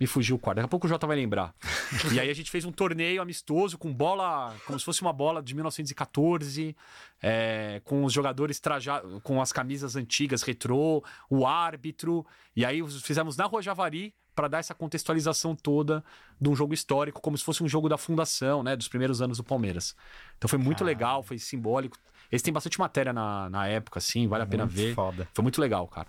Me 0.00 0.08
fugiu 0.08 0.34
o 0.34 0.38
quarto. 0.40 0.56
Daqui 0.56 0.66
a 0.66 0.68
pouco 0.68 0.86
o 0.86 0.88
Jota 0.88 1.06
vai 1.06 1.16
lembrar. 1.16 1.54
e 2.12 2.18
aí 2.18 2.28
a 2.28 2.34
gente 2.34 2.50
fez 2.50 2.64
um 2.64 2.72
torneio 2.72 3.22
amistoso 3.22 3.78
com 3.78 3.94
bola, 3.94 4.52
como 4.66 4.76
se 4.76 4.84
fosse 4.84 5.02
uma 5.02 5.12
bola 5.12 5.40
de 5.40 5.54
1914, 5.54 6.76
é, 7.22 7.80
com 7.84 8.04
os 8.04 8.12
jogadores 8.12 8.58
trajados, 8.58 9.22
com 9.22 9.40
as 9.40 9.52
camisas 9.52 9.94
antigas, 9.94 10.42
retrô, 10.42 11.04
o 11.30 11.46
árbitro. 11.46 12.26
E 12.56 12.64
aí 12.64 12.82
fizemos 13.00 13.36
na 13.36 13.44
Rua 13.44 13.62
Javari, 13.62 14.12
para 14.38 14.46
dar 14.46 14.58
essa 14.58 14.72
contextualização 14.72 15.56
toda 15.56 16.04
de 16.40 16.48
um 16.48 16.54
jogo 16.54 16.72
histórico, 16.72 17.20
como 17.20 17.36
se 17.36 17.42
fosse 17.42 17.60
um 17.60 17.68
jogo 17.68 17.88
da 17.88 17.98
fundação, 17.98 18.62
né? 18.62 18.76
Dos 18.76 18.86
primeiros 18.86 19.20
anos 19.20 19.38
do 19.38 19.42
Palmeiras. 19.42 19.96
Então 20.36 20.48
foi 20.48 20.60
muito 20.60 20.84
legal, 20.84 21.24
foi 21.24 21.40
simbólico. 21.40 21.98
Esse 22.30 22.44
tem 22.44 22.54
bastante 22.54 22.78
matéria 22.78 23.12
na, 23.12 23.50
na 23.50 23.66
época, 23.66 23.98
assim, 23.98 24.28
vale 24.28 24.44
a 24.44 24.46
pena 24.46 24.64
ver. 24.64 24.94
Foda. 24.94 25.26
Foi 25.34 25.42
muito 25.42 25.60
legal, 25.60 25.88
cara. 25.88 26.06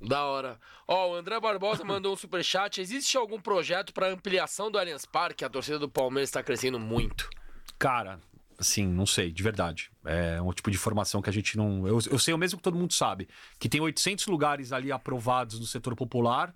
Da 0.00 0.24
hora. 0.24 0.60
Ó, 0.86 1.10
o 1.10 1.14
André 1.16 1.40
Barbosa 1.40 1.82
mandou 1.82 2.12
um 2.12 2.16
super 2.16 2.44
chat. 2.44 2.80
Existe 2.80 3.16
algum 3.16 3.40
projeto 3.40 3.92
para 3.92 4.08
ampliação 4.08 4.70
do 4.70 4.78
Allianz 4.78 5.04
Parque? 5.04 5.44
A 5.44 5.50
torcida 5.50 5.80
do 5.80 5.88
Palmeiras 5.88 6.28
está 6.28 6.40
crescendo 6.40 6.78
muito. 6.78 7.28
Cara, 7.80 8.20
assim, 8.60 8.86
não 8.86 9.06
sei, 9.06 9.32
de 9.32 9.42
verdade. 9.42 9.90
É 10.04 10.40
um 10.40 10.52
tipo 10.52 10.70
de 10.70 10.76
informação 10.76 11.20
que 11.20 11.28
a 11.28 11.32
gente 11.32 11.56
não. 11.56 11.88
Eu, 11.88 11.98
eu 12.12 12.18
sei 12.18 12.32
o 12.32 12.38
mesmo 12.38 12.58
que 12.58 12.62
todo 12.62 12.78
mundo 12.78 12.92
sabe: 12.92 13.28
que 13.58 13.68
tem 13.68 13.80
800 13.80 14.28
lugares 14.28 14.72
ali 14.72 14.92
aprovados 14.92 15.58
no 15.58 15.66
setor 15.66 15.96
popular, 15.96 16.54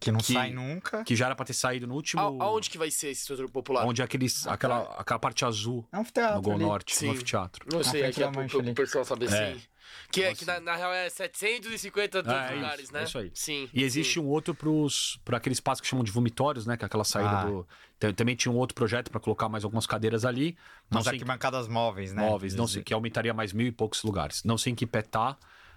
Que 0.00 0.10
não 0.10 0.18
Que- 0.20 0.32
sai 0.32 0.50
nunca. 0.52 1.04
que 1.04 1.14
já 1.14 1.26
era 1.26 1.36
pra 1.36 1.44
ter 1.46 1.52
saído 1.52 1.86
no 1.86 1.94
último. 1.94 2.20
A- 2.20 2.44
Aonde 2.44 2.68
que 2.68 2.76
vai 2.78 2.90
ser 2.90 3.08
esse 3.10 3.24
setor 3.26 3.48
popular? 3.50 3.86
Onde 3.86 4.02
é 4.02 4.04
aqueles, 4.04 4.46
aquela, 4.46 4.82
aquela 4.98 5.18
parte 5.18 5.44
azul 5.44 5.86
É 5.92 5.98
um 5.98 6.04
teatro 6.04 6.36
no 6.36 6.42
Gol 6.42 6.54
ali. 6.54 6.64
Norte, 6.64 6.94
Sim. 6.96 7.06
no 7.06 7.12
anfiteatro. 7.12 7.64
Não 7.72 7.84
sei, 7.84 8.04
aqui 8.04 8.22
é 8.22 8.30
pro, 8.30 8.74
pessoal 8.74 9.04
saber 9.04 9.32
É. 9.32 9.54
sim. 9.54 9.62
Que, 10.10 10.24
é, 10.24 10.34
que 10.34 10.44
na, 10.44 10.58
na 10.58 10.74
real 10.74 10.92
é 10.92 11.08
750 11.08 12.20
dos 12.22 12.32
É, 12.32 12.50
lugares, 12.54 12.84
isso, 12.84 12.92
né? 12.92 13.00
é 13.00 13.04
isso 13.04 13.18
aí. 13.18 13.30
Sim. 13.34 13.68
E 13.72 13.82
existe 13.84 14.14
sim. 14.14 14.20
um 14.20 14.26
outro 14.26 14.52
pros, 14.54 15.20
pra 15.24 15.36
aquele 15.36 15.52
espaço 15.52 15.80
que 15.80 15.86
chamam 15.88 16.04
de 16.04 16.10
vomitórios, 16.10 16.66
né? 16.66 16.76
Que 16.76 16.84
é 16.84 16.86
aquela 16.86 17.04
saída 17.04 17.30
Ah. 17.30 17.44
do. 17.44 17.66
Tem- 17.98 18.12
Também 18.12 18.34
tinha 18.34 18.50
um 18.52 18.56
outro 18.56 18.74
projeto 18.74 19.10
pra 19.10 19.20
colocar 19.20 19.48
mais 19.48 19.62
algumas 19.64 19.86
cadeiras 19.86 20.24
ali. 20.24 20.56
Não 20.90 20.98
Umas 20.98 21.04
sei 21.04 21.12
em 21.12 21.14
arquibancadas 21.16 21.68
móveis, 21.68 22.12
né? 22.12 22.22
móveis, 22.28 22.54
não 22.54 22.66
sei, 22.66 22.82
que 22.82 22.92
aumentaria 22.92 23.32
mais 23.32 23.52
mil 23.52 23.66
e 23.66 23.72
poucos 23.72 24.02
lugares. 24.02 24.42
Não 24.44 24.58
sei 24.58 24.72
em 24.72 24.76
que 24.76 24.86
pé 24.86 25.02
tá, 25.02 25.36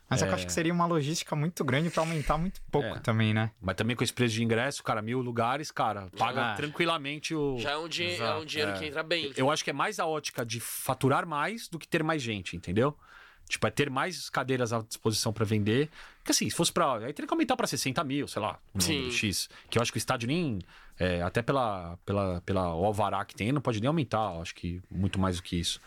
Mas 0.10 0.22
é 0.22 0.26
que 0.26 0.32
eu 0.32 0.36
acho 0.36 0.46
que 0.48 0.52
seria 0.54 0.74
uma 0.74 0.86
logística 0.86 1.36
muito 1.36 1.64
grande 1.64 1.90
pra 1.90 2.02
aumentar 2.02 2.38
muito 2.38 2.60
pouco 2.72 2.88
É. 2.88 3.00
também, 3.00 3.34
né? 3.34 3.52
mas 3.62 3.76
também 3.76 3.96
com 3.96 4.04
esse 4.04 4.12
preço 4.14 4.34
de 4.36 4.44
ingresso, 4.44 4.84
cara, 4.84 5.02
mil 5.02 5.20
lugares, 5.22 5.70
cara, 5.72 6.10
paga 6.18 6.54
Ah. 6.54 6.56
tranquilamente 6.56 7.36
o. 7.36 7.58
Já 7.60 7.72
é 7.72 7.78
um, 7.78 7.88
dinhe- 7.88 8.16
é 8.18 8.34
um 8.36 8.46
dinheiro 8.46 8.74
que 8.80 8.86
entra 8.86 9.04
bem. 9.04 9.32
Eu 9.38 9.52
acho 9.52 9.64
que 9.64 9.70
é 9.70 9.74
mais 9.74 10.00
a 10.00 10.06
ótica 10.06 10.46
de 10.46 10.60
faturar 10.60 11.26
mais 11.28 11.68
do 11.68 11.78
que 11.78 11.88
ter 11.88 12.04
mais 12.04 12.22
gente, 12.22 12.56
entendeu? 12.56 12.98
Tipo, 13.48 13.66
é 13.66 13.72
ter 13.72 13.90
mais 13.90 14.30
cadeiras 14.30 14.72
à 14.72 14.80
disposição 14.80 15.34
pra 15.34 15.44
vender. 15.44 15.90
Porque 16.20 16.32
assim, 16.32 16.48
se 16.50 16.56
fosse 16.56 16.72
pra. 16.72 16.98
Aí 16.98 17.12
teria 17.14 17.28
que 17.28 17.34
aumentar 17.34 17.56
pra 17.58 17.66
60 17.66 18.04
mil, 18.04 18.28
sei 18.28 18.42
lá, 18.42 18.60
um 18.76 18.80
Sim. 18.80 18.96
número 18.98 19.12
X. 19.12 19.50
Que 19.70 19.78
eu 19.80 19.82
acho 19.82 19.92
que 19.92 19.98
o 19.98 20.00
estádio 20.00 20.28
nem. 20.28 20.60
é, 21.00 21.22
até 21.22 21.42
pela, 21.42 21.98
pela, 22.06 22.42
pela 22.42 22.62
alvará 22.62 23.24
que 23.24 23.34
tem, 23.34 23.52
não 23.54 23.62
pode 23.62 23.80
nem 23.80 23.88
aumentar. 23.88 24.36
eu 24.36 24.42
Acho 24.42 24.54
que 24.54 24.82
muito 24.92 25.18
mais 25.18 25.38
do 25.38 25.44
que 25.44 25.58
isso. 25.60 25.80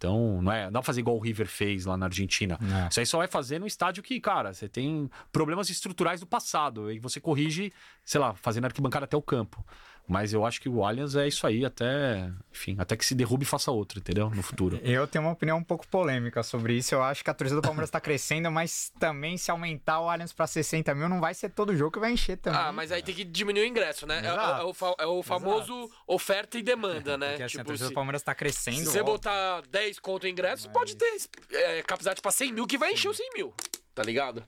Então, 0.00 0.40
não 0.40 0.50
é. 0.50 0.64
Não 0.64 0.72
dá 0.72 0.80
pra 0.80 0.86
fazer 0.86 1.00
igual 1.00 1.14
o 1.14 1.20
River 1.20 1.46
fez 1.46 1.84
lá 1.84 1.94
na 1.94 2.06
Argentina. 2.06 2.58
É. 2.62 2.88
Isso 2.88 3.00
aí 3.00 3.04
só 3.04 3.18
vai 3.18 3.28
fazer 3.28 3.58
no 3.58 3.66
estádio 3.66 4.02
que, 4.02 4.18
cara, 4.18 4.54
você 4.54 4.66
tem 4.66 5.10
problemas 5.30 5.68
estruturais 5.68 6.20
do 6.20 6.26
passado. 6.26 6.90
E 6.90 6.98
você 6.98 7.20
corrige, 7.20 7.70
sei 8.02 8.18
lá, 8.18 8.34
fazendo 8.34 8.64
arquibancada 8.64 9.04
até 9.04 9.14
o 9.14 9.20
campo. 9.20 9.62
Mas 10.10 10.32
eu 10.32 10.44
acho 10.44 10.60
que 10.60 10.68
o 10.68 10.84
Allianz 10.84 11.14
é 11.14 11.28
isso 11.28 11.46
aí 11.46 11.64
até, 11.64 12.30
enfim, 12.52 12.74
até 12.78 12.96
que 12.96 13.04
se 13.06 13.14
derrube 13.14 13.44
e 13.44 13.46
faça 13.46 13.70
outro, 13.70 14.00
entendeu? 14.00 14.28
No 14.28 14.42
futuro. 14.42 14.80
Eu 14.84 15.06
tenho 15.06 15.24
uma 15.24 15.30
opinião 15.32 15.58
um 15.58 15.62
pouco 15.64 15.86
polêmica 15.86 16.42
sobre 16.42 16.74
isso. 16.74 16.94
Eu 16.94 17.02
acho 17.02 17.22
que 17.22 17.30
a 17.30 17.34
torcida 17.34 17.60
do 17.60 17.64
Palmeiras 17.64 17.90
tá 17.90 18.00
crescendo, 18.00 18.50
mas 18.50 18.92
também 18.98 19.36
se 19.36 19.50
aumentar 19.50 20.00
o 20.00 20.08
Allianz 20.10 20.32
pra 20.32 20.46
60 20.46 20.92
mil, 20.94 21.08
não 21.08 21.20
vai 21.20 21.32
ser 21.32 21.50
todo 21.50 21.74
jogo 21.76 21.92
que 21.92 21.98
vai 22.00 22.12
encher 22.12 22.36
também. 22.36 22.58
Ah, 22.60 22.72
mas 22.72 22.90
aí 22.90 23.02
tem 23.02 23.14
que 23.14 23.22
diminuir 23.24 23.62
o 23.62 23.66
ingresso, 23.66 24.06
né? 24.06 24.20
É- 24.20 24.26
É, 24.26 24.32
Exato. 24.32 24.66
o, 24.66 25.02
é 25.02 25.06
o 25.06 25.22
famoso 25.22 25.90
oferta 26.06 26.58
e 26.58 26.62
demanda, 26.62 27.16
né? 27.18 27.28
Porque 27.30 27.42
assim, 27.44 27.56
a 27.56 27.58
tipo, 27.60 27.64
torcida 27.66 27.86
se, 27.88 27.92
do 27.92 27.94
Palmeiras 27.94 28.22
tá 28.22 28.34
crescendo. 28.34 28.78
se 28.78 28.86
você 28.86 29.02
botar 29.02 29.62
10 29.70 29.98
conto 30.00 30.26
em 30.26 30.30
ingresso, 30.32 30.62
você 30.64 30.68
pode 30.70 30.96
ter 30.96 31.20
é, 31.52 31.82
capacidade 31.82 32.20
pra 32.20 32.30
100 32.32 32.52
mil 32.52 32.66
que 32.66 32.76
vai 32.76 32.92
encher 32.92 33.08
os 33.08 33.16
100 33.16 33.30
mil, 33.36 33.54
tá 33.94 34.02
ligado? 34.02 34.44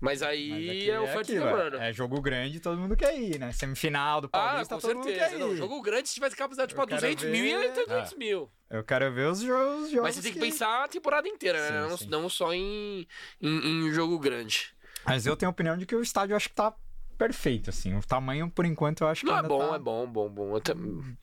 Mas 0.00 0.22
aí 0.22 0.50
Mas 0.66 0.88
é 0.88 1.00
oferta 1.00 1.20
aquilo, 1.20 1.46
e 1.46 1.48
demanda. 1.52 1.76
É 1.84 1.92
jogo 1.92 2.20
grande, 2.20 2.60
todo 2.60 2.78
mundo 2.78 2.96
quer 2.96 3.16
ir, 3.18 3.38
né? 3.38 3.52
Semifinal 3.52 4.20
do 4.20 4.26
Ah, 4.32 4.38
Paulista, 4.50 4.74
com 4.74 4.80
todo 4.80 4.94
mundo 4.96 5.06
quer 5.06 5.38
Não, 5.38 5.52
ir. 5.52 5.56
jogo 5.56 5.80
grande, 5.82 6.08
se 6.08 6.14
tivesse 6.14 6.36
capacidade 6.36 6.74
pra 6.74 6.82
Eu 6.84 6.88
quero 6.88 7.00
200 7.00 7.24
mil, 7.26 7.44
ia 7.46 7.58
ver- 7.58 7.72
ter 7.72 7.86
200 7.86 8.14
mil. 8.14 8.50
Eu 8.70 8.84
quero 8.84 9.12
ver 9.12 9.26
os 9.28 9.40
jogos. 9.40 9.90
jogos 9.90 10.02
Mas 10.02 10.14
você 10.16 10.22
tem 10.22 10.32
que 10.32 10.38
pensar 10.40 10.84
a 10.84 10.88
temporada 10.88 11.28
inteira, 11.28 11.58
né? 11.60 11.66
Sim, 11.82 11.88
não, 11.88 11.96
sim. 11.96 12.08
não 12.08 12.28
só 12.28 12.52
em, 12.54 13.06
em, 13.40 13.86
em 13.88 13.92
jogo 13.92 14.18
grande. 14.18 14.72
Mas 15.04 15.26
eu 15.26 15.36
tenho 15.36 15.48
a 15.48 15.52
opinião 15.52 15.76
de 15.76 15.86
que 15.86 15.96
o 15.96 16.02
estádio 16.02 16.36
acho 16.36 16.48
que 16.48 16.54
tá 16.54 16.74
perfeito, 17.20 17.68
assim. 17.68 17.94
O 17.96 18.00
tamanho, 18.00 18.50
por 18.50 18.64
enquanto, 18.64 19.02
eu 19.02 19.08
acho 19.08 19.20
que 19.20 19.26
Não 19.26 19.36
é 19.38 19.42
bom, 19.42 19.68
tá... 19.68 19.74
é 19.74 19.78
bom, 19.78 20.06
bom, 20.06 20.28
bom. 20.30 20.56
Até 20.56 20.72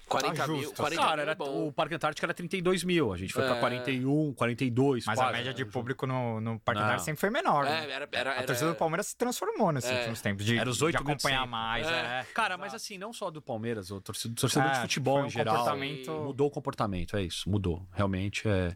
40 0.07 0.47
mil, 0.47 0.61
justo. 0.61 0.75
40 0.75 1.01
Cara, 1.01 1.13
mil 1.15 1.21
era, 1.23 1.31
é 1.31 1.35
bom. 1.35 1.67
o 1.67 1.71
Parque 1.73 1.95
Antártico 1.95 2.23
era 2.25 2.33
32 2.33 2.83
mil. 2.83 3.11
A 3.11 3.17
gente 3.17 3.33
foi 3.33 3.43
É. 3.43 3.47
pra 3.47 3.55
41, 3.59 4.33
42. 4.35 5.05
Mas 5.05 5.17
a 5.17 5.23
quase. 5.23 5.37
média 5.37 5.53
de 5.53 5.65
público 5.65 6.05
no, 6.05 6.39
no 6.39 6.59
Parque 6.59 6.79
Não. 6.79 6.85
Antártico 6.85 7.05
sempre 7.05 7.19
foi 7.21 7.29
menor. 7.31 7.65
né? 7.65 7.85
É, 7.87 7.91
era, 7.91 8.09
era, 8.11 8.31
A 8.31 8.35
era, 8.35 8.45
torcida 8.45 8.69
do 8.69 8.75
Palmeiras 8.75 9.07
se 9.07 9.17
transformou 9.17 9.71
nesses 9.71 9.89
É. 9.89 9.95
últimos 9.97 10.21
tempos. 10.21 10.45
De, 10.45 10.57
Era 10.57 10.69
os 10.69 10.77
de 10.77 10.85
8 10.85 10.95
mil 10.97 11.05
de 11.05 11.11
acompanhar 11.13 11.47
mais. 11.47 11.87
É. 11.87 11.91
É. 11.91 12.25
Cara, 12.33 12.57
mas 12.57 12.73
assim, 12.73 12.97
não 12.97 13.11
só 13.11 13.31
do 13.31 13.41
Palmeiras, 13.41 13.89
o 13.91 13.99
torcedor, 13.99 14.35
torcedor 14.39 14.69
É, 14.69 14.73
de 14.73 14.79
futebol 14.81 15.15
foi 15.15 15.23
um 15.23 15.27
em 15.27 15.29
geral. 15.31 15.55
comportamento- 15.57 16.11
Mudou 16.11 16.47
o 16.47 16.51
comportamento, 16.51 17.17
é 17.17 17.23
isso. 17.23 17.49
Mudou. 17.49 17.87
Realmente 17.93 18.47
é. 18.47 18.75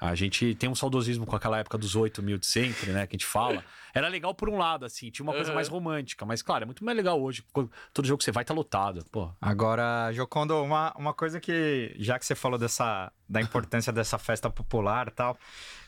A 0.00 0.14
gente 0.14 0.54
tem 0.54 0.68
um 0.68 0.74
saudosismo 0.74 1.24
com 1.26 1.34
aquela 1.36 1.58
época 1.58 1.78
dos 1.78 1.94
8 1.96 2.22
mil 2.22 2.38
de 2.38 2.46
sempre, 2.46 2.90
né? 2.92 3.06
Que 3.06 3.16
a 3.16 3.18
gente 3.18 3.26
fala. 3.26 3.64
Era 3.94 4.08
legal 4.08 4.34
por 4.34 4.48
um 4.50 4.58
lado, 4.58 4.84
assim, 4.84 5.10
tinha 5.10 5.24
uma 5.24 5.32
coisa 5.32 5.50
Uhum. 5.50 5.54
mais 5.54 5.68
romântica. 5.68 6.26
Mas, 6.26 6.42
claro, 6.42 6.64
é 6.64 6.66
muito 6.66 6.84
mais 6.84 6.94
legal 6.96 7.18
hoje. 7.20 7.42
Todo 7.94 8.06
jogo 8.06 8.18
que 8.18 8.24
você 8.24 8.32
vai 8.32 8.44
tá 8.44 8.52
lotado. 8.52 9.04
Pô, 9.10 9.30
Agora, 9.40 10.12
Jocondo, 10.12 10.62
uma, 10.62 10.92
uma 10.98 11.14
coisa 11.14 11.40
que, 11.40 11.94
já 11.98 12.18
que 12.18 12.26
você 12.26 12.34
falou 12.34 12.58
dessa, 12.58 13.10
da 13.26 13.40
importância 13.40 13.90
dessa 13.92 14.18
festa 14.18 14.50
popular 14.50 15.08
e 15.08 15.12
tal, 15.12 15.38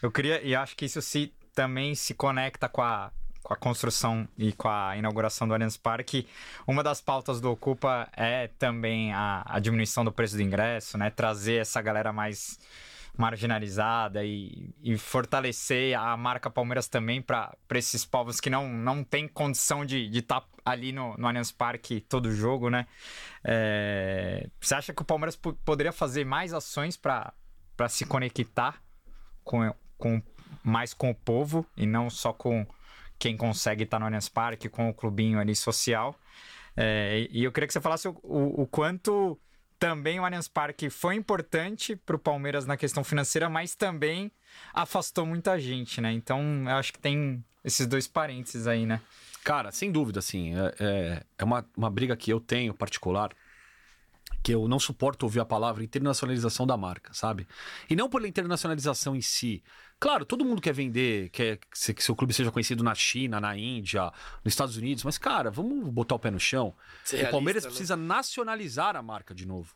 eu 0.00 0.10
queria, 0.10 0.40
e 0.42 0.54
acho 0.56 0.74
que 0.74 0.86
isso 0.86 1.02
se, 1.02 1.34
também 1.54 1.94
se 1.94 2.14
conecta 2.14 2.66
com 2.66 2.80
a, 2.80 3.10
com 3.42 3.52
a 3.52 3.56
construção 3.58 4.26
e 4.38 4.52
com 4.52 4.68
a 4.68 4.96
inauguração 4.96 5.46
do 5.46 5.52
Allianz 5.52 5.76
Parque. 5.76 6.26
Uma 6.66 6.82
das 6.82 7.02
pautas 7.02 7.42
do 7.42 7.50
Ocupa 7.50 8.08
é 8.16 8.48
também 8.58 9.12
a, 9.12 9.42
a 9.44 9.58
diminuição 9.58 10.02
do 10.02 10.10
preço 10.12 10.34
do 10.34 10.40
ingresso, 10.42 10.96
né? 10.96 11.10
Trazer 11.10 11.60
essa 11.60 11.82
galera 11.82 12.10
mais 12.10 12.58
marginalizada 13.18 14.24
e, 14.24 14.72
e 14.80 14.96
fortalecer 14.96 15.98
a 15.98 16.16
marca 16.16 16.48
Palmeiras 16.48 16.86
também 16.86 17.20
para 17.20 17.52
esses 17.74 18.04
povos 18.04 18.40
que 18.40 18.48
não, 18.48 18.68
não 18.68 19.02
têm 19.02 19.26
condição 19.26 19.84
de 19.84 20.08
estar 20.16 20.48
ali 20.64 20.92
no, 20.92 21.16
no 21.16 21.26
Allianz 21.26 21.50
Parque 21.50 22.00
todo 22.00 22.30
jogo, 22.30 22.70
né? 22.70 22.86
É, 23.42 24.48
você 24.60 24.76
acha 24.76 24.94
que 24.94 25.02
o 25.02 25.04
Palmeiras 25.04 25.34
po- 25.34 25.54
poderia 25.64 25.92
fazer 25.92 26.24
mais 26.24 26.54
ações 26.54 26.96
para 26.96 27.34
se 27.88 28.06
conectar 28.06 28.80
com, 29.42 29.74
com 29.96 30.22
mais 30.62 30.94
com 30.94 31.10
o 31.10 31.14
povo 31.14 31.66
e 31.76 31.86
não 31.86 32.08
só 32.08 32.32
com 32.32 32.64
quem 33.18 33.36
consegue 33.36 33.82
estar 33.82 33.98
no 33.98 34.06
Allianz 34.06 34.28
Parque, 34.28 34.68
com 34.68 34.88
o 34.88 34.94
clubinho 34.94 35.40
ali 35.40 35.56
social? 35.56 36.14
É, 36.76 37.26
e 37.32 37.42
eu 37.42 37.50
queria 37.50 37.66
que 37.66 37.72
você 37.72 37.80
falasse 37.80 38.06
o, 38.06 38.16
o, 38.22 38.62
o 38.62 38.66
quanto 38.68 39.36
também 39.78 40.18
o 40.18 40.24
Allianz 40.24 40.48
Parque 40.48 40.90
foi 40.90 41.14
importante 41.14 41.94
para 41.94 42.16
o 42.16 42.18
Palmeiras 42.18 42.66
na 42.66 42.76
questão 42.76 43.04
financeira, 43.04 43.48
mas 43.48 43.74
também 43.74 44.30
afastou 44.72 45.24
muita 45.24 45.58
gente, 45.58 46.00
né? 46.00 46.12
Então 46.12 46.42
eu 46.68 46.76
acho 46.76 46.92
que 46.92 46.98
tem 46.98 47.44
esses 47.64 47.86
dois 47.86 48.06
parênteses 48.06 48.66
aí, 48.66 48.84
né? 48.84 49.00
Cara, 49.44 49.70
sem 49.70 49.90
dúvida, 49.90 50.18
assim, 50.18 50.54
é, 50.54 50.74
é, 50.78 51.22
é 51.38 51.44
uma, 51.44 51.64
uma 51.76 51.90
briga 51.90 52.16
que 52.16 52.32
eu 52.32 52.40
tenho 52.40 52.74
particular, 52.74 53.30
que 54.42 54.52
eu 54.52 54.68
não 54.68 54.78
suporto 54.78 55.22
ouvir 55.24 55.40
a 55.40 55.44
palavra 55.44 55.82
internacionalização 55.82 56.66
da 56.66 56.76
marca, 56.76 57.12
sabe? 57.14 57.46
E 57.88 57.96
não 57.96 58.08
pela 58.08 58.28
internacionalização 58.28 59.14
em 59.14 59.20
si. 59.20 59.62
Claro, 60.00 60.24
todo 60.24 60.44
mundo 60.44 60.62
quer 60.62 60.72
vender, 60.72 61.28
quer 61.30 61.56
que 61.56 61.66
se- 61.78 61.92
que 61.92 62.02
seu 62.04 62.14
clube 62.14 62.32
seja 62.32 62.52
conhecido 62.52 62.84
na 62.84 62.94
China, 62.94 63.40
na 63.40 63.56
Índia, 63.56 64.04
nos 64.44 64.52
Estados 64.52 64.76
Unidos, 64.76 65.02
mas, 65.02 65.18
cara, 65.18 65.50
vamos 65.50 65.88
botar 65.90 66.14
o 66.14 66.18
pé 66.18 66.30
no 66.30 66.38
chão. 66.38 66.72
Ser 67.04 67.16
o 67.16 67.18
realista, 67.18 67.32
Palmeiras 67.32 67.64
né? 67.64 67.68
precisa 67.70 67.96
nacionalizar 67.96 68.94
a 68.96 69.02
marca 69.02 69.34
de 69.34 69.44
novo. 69.46 69.74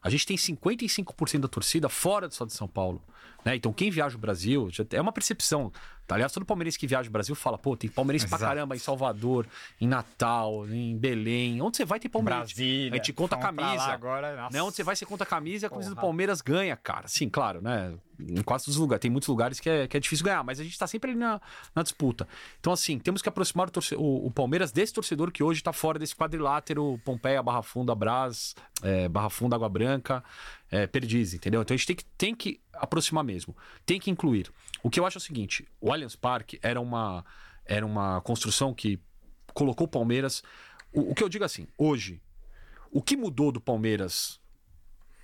A 0.00 0.10
gente 0.10 0.26
tem 0.26 0.36
55% 0.36 1.40
da 1.40 1.48
torcida 1.48 1.88
fora 1.88 2.28
do 2.28 2.32
estado 2.32 2.48
de 2.48 2.54
São 2.54 2.68
Paulo. 2.68 3.02
Né? 3.44 3.56
Então, 3.56 3.72
quem 3.72 3.90
viaja 3.90 4.16
o 4.16 4.20
Brasil, 4.20 4.68
já- 4.70 4.84
é 4.92 5.00
uma 5.00 5.12
percepção. 5.12 5.72
Tá? 6.06 6.16
Aliás, 6.16 6.32
todo 6.32 6.44
palmeirense 6.44 6.78
que 6.78 6.86
viaja 6.86 7.08
o 7.08 7.12
Brasil 7.12 7.34
fala, 7.34 7.56
pô, 7.56 7.76
tem 7.76 7.88
palmeirense 7.88 8.26
pra 8.26 8.36
Exato. 8.36 8.50
caramba 8.54 8.76
em 8.76 8.78
Salvador, 8.78 9.46
em 9.80 9.88
Natal, 9.88 10.66
em 10.68 10.96
Belém. 10.96 11.60
Onde 11.62 11.76
você 11.78 11.84
vai 11.84 11.98
ter 11.98 12.08
palmeirense. 12.08 12.54
Brasília. 12.54 12.92
A 12.92 12.96
gente 12.96 13.12
conta 13.12 13.36
a 13.36 13.38
pra 13.38 13.52
camisa. 13.52 13.84
agora, 13.84 14.36
nossa. 14.36 14.52
Né? 14.54 14.62
Onde 14.62 14.76
você 14.76 14.82
vai, 14.82 14.94
você 14.96 15.06
conta 15.06 15.24
a 15.24 15.26
camisa 15.26 15.64
e 15.64 15.66
a 15.66 15.70
camisa 15.70 15.88
do 15.90 15.94
Porra. 15.94 16.06
Palmeiras 16.06 16.40
ganha, 16.40 16.76
cara. 16.76 17.08
Sim, 17.08 17.28
claro, 17.28 17.62
né? 17.62 17.94
Em 18.20 18.42
quase 18.42 18.66
todos 18.66 18.76
os 18.76 18.80
lugares. 18.80 19.00
Tem 19.00 19.10
muitos 19.10 19.28
lugares 19.28 19.58
que 19.58 19.68
é, 19.68 19.88
que 19.88 19.96
é 19.96 20.00
difícil 20.00 20.24
ganhar, 20.24 20.44
mas 20.44 20.60
a 20.60 20.64
gente 20.64 20.78
tá 20.78 20.86
sempre 20.86 21.10
ali 21.12 21.18
na, 21.18 21.40
na 21.74 21.82
disputa. 21.82 22.28
Então, 22.60 22.72
assim, 22.72 22.98
temos 22.98 23.20
que 23.22 23.28
aproximar 23.28 23.68
o, 23.68 23.70
torce- 23.70 23.96
o- 23.96 24.26
o 24.26 24.30
Palmeiras 24.30 24.70
desse 24.70 24.92
torcedor 24.92 25.32
que 25.32 25.42
hoje 25.42 25.62
tá 25.62 25.72
fora 25.72 25.98
desse 25.98 26.14
quadrilátero 26.14 27.00
Pompeia, 27.04 27.42
Barra 27.42 27.62
Funda, 27.62 27.94
Brás, 27.94 28.54
é, 28.82 29.08
Barra 29.08 29.30
Funda, 29.30 29.56
Água 29.56 29.68
Branca, 29.68 30.22
é, 30.74 30.90
entendeu? 31.36 31.62
Então 31.62 31.72
a 31.72 31.78
gente 31.78 31.86
tem 31.86 31.96
que, 31.96 32.04
tem 32.18 32.34
que 32.34 32.60
aproximar 32.72 33.22
mesmo. 33.22 33.56
Tem 33.86 34.00
que 34.00 34.10
incluir. 34.10 34.50
O 34.82 34.90
que 34.90 34.98
eu 34.98 35.06
acho 35.06 35.18
é 35.18 35.20
o 35.20 35.22
seguinte: 35.22 35.68
o 35.80 35.92
Allianz 35.92 36.16
Parque 36.16 36.58
era 36.60 36.80
uma, 36.80 37.24
era 37.64 37.86
uma 37.86 38.20
construção 38.22 38.74
que 38.74 38.98
colocou 39.52 39.86
o 39.86 39.90
Palmeiras. 39.90 40.42
O, 40.92 41.12
o 41.12 41.14
que 41.14 41.22
eu 41.22 41.28
digo 41.28 41.44
assim, 41.44 41.68
hoje, 41.78 42.20
o 42.90 43.00
que 43.00 43.16
mudou 43.16 43.52
do 43.52 43.60
Palmeiras 43.60 44.40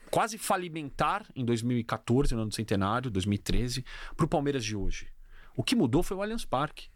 quase 0.09 0.39
falimentar 0.39 1.27
em 1.35 1.45
2014, 1.45 2.33
no 2.35 2.43
ano 2.43 2.51
do 2.51 2.55
centenário, 2.55 3.11
2013, 3.11 3.85
para 4.17 4.27
o 4.27 4.29
Palmeiras 4.29 4.65
de 4.65 4.77
hoje? 4.77 5.09
O 5.57 5.65
que 5.65 5.75
mudou 5.75 6.03
foi 6.05 6.17
o 6.17 6.23
Allianz 6.23 6.45
Parque. 6.45 6.89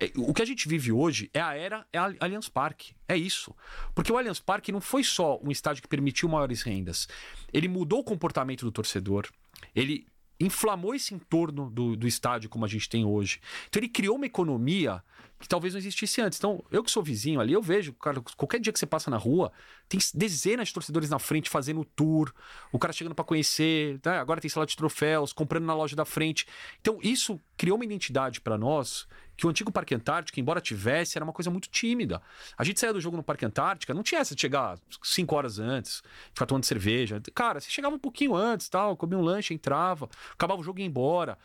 É, 0.00 0.10
O 0.16 0.32
que 0.32 0.42
a 0.42 0.46
gente 0.46 0.66
vive 0.66 0.90
hoje 0.90 1.30
é 1.34 1.40
a 1.40 1.54
era 1.54 1.86
é 1.92 1.98
a 1.98 2.12
Allianz 2.18 2.48
Parque. 2.48 2.94
É 3.06 3.16
isso. 3.16 3.54
Porque 3.94 4.10
o 4.10 4.16
Allianz 4.16 4.40
Parque 4.40 4.72
não 4.72 4.80
foi 4.80 5.04
só 5.04 5.38
um 5.42 5.50
estádio 5.50 5.82
que 5.82 5.88
permitiu 5.88 6.28
maiores 6.28 6.62
rendas. 6.62 7.06
Ele 7.52 7.68
mudou 7.68 8.00
o 8.00 8.04
comportamento 8.04 8.64
do 8.64 8.72
torcedor. 8.72 9.28
Ele 9.74 10.06
inflamou 10.40 10.94
esse 10.94 11.14
entorno 11.14 11.70
do, 11.70 11.94
do 11.94 12.08
estádio 12.08 12.48
como 12.48 12.64
a 12.64 12.68
gente 12.68 12.88
tem 12.88 13.04
hoje. 13.04 13.40
Então 13.68 13.78
ele 13.78 13.88
criou 13.90 14.16
uma 14.16 14.26
economia 14.26 15.04
que 15.40 15.48
talvez 15.48 15.72
não 15.72 15.78
existisse 15.78 16.20
antes. 16.20 16.38
Então, 16.38 16.62
eu 16.70 16.84
que 16.84 16.90
sou 16.90 17.02
vizinho 17.02 17.40
ali, 17.40 17.54
eu 17.54 17.62
vejo, 17.62 17.94
cara, 17.94 18.20
qualquer 18.36 18.60
dia 18.60 18.70
que 18.72 18.78
você 18.78 18.86
passa 18.86 19.10
na 19.10 19.16
rua, 19.16 19.50
tem 19.88 19.98
dezenas 20.14 20.68
de 20.68 20.74
torcedores 20.74 21.08
na 21.08 21.18
frente 21.18 21.48
fazendo 21.48 21.82
tour, 21.82 22.32
o 22.70 22.78
cara 22.78 22.92
chegando 22.92 23.14
para 23.14 23.24
conhecer, 23.24 23.98
né? 24.04 24.18
agora 24.18 24.40
tem 24.40 24.50
sala 24.50 24.66
de 24.66 24.76
troféus, 24.76 25.32
comprando 25.32 25.64
na 25.64 25.74
loja 25.74 25.96
da 25.96 26.04
frente. 26.04 26.46
Então, 26.80 26.98
isso 27.02 27.40
criou 27.56 27.76
uma 27.76 27.84
identidade 27.84 28.40
para 28.40 28.58
nós 28.58 29.08
que 29.34 29.46
o 29.46 29.48
antigo 29.48 29.72
Parque 29.72 29.94
Antártica, 29.94 30.38
embora 30.38 30.60
tivesse, 30.60 31.16
era 31.16 31.24
uma 31.24 31.32
coisa 31.32 31.50
muito 31.50 31.66
tímida. 31.70 32.20
A 32.58 32.62
gente 32.62 32.78
saía 32.78 32.92
do 32.92 33.00
jogo 33.00 33.16
no 33.16 33.22
Parque 33.22 33.46
Antártica, 33.46 33.94
não 33.94 34.02
tinha 34.02 34.20
essa 34.20 34.34
de 34.34 34.40
chegar 34.42 34.78
cinco 35.02 35.34
horas 35.34 35.58
antes, 35.58 36.02
ficar 36.34 36.44
tomando 36.44 36.66
cerveja. 36.66 37.22
Cara, 37.34 37.58
você 37.58 37.70
chegava 37.70 37.96
um 37.96 37.98
pouquinho 37.98 38.34
antes, 38.36 38.68
tal, 38.68 38.94
comia 38.98 39.16
um 39.16 39.22
lanche, 39.22 39.54
entrava, 39.54 40.10
acabava 40.34 40.60
o 40.60 40.62
jogo 40.62 40.78
e 40.78 40.82
ia 40.82 40.86
embora. 40.86 41.38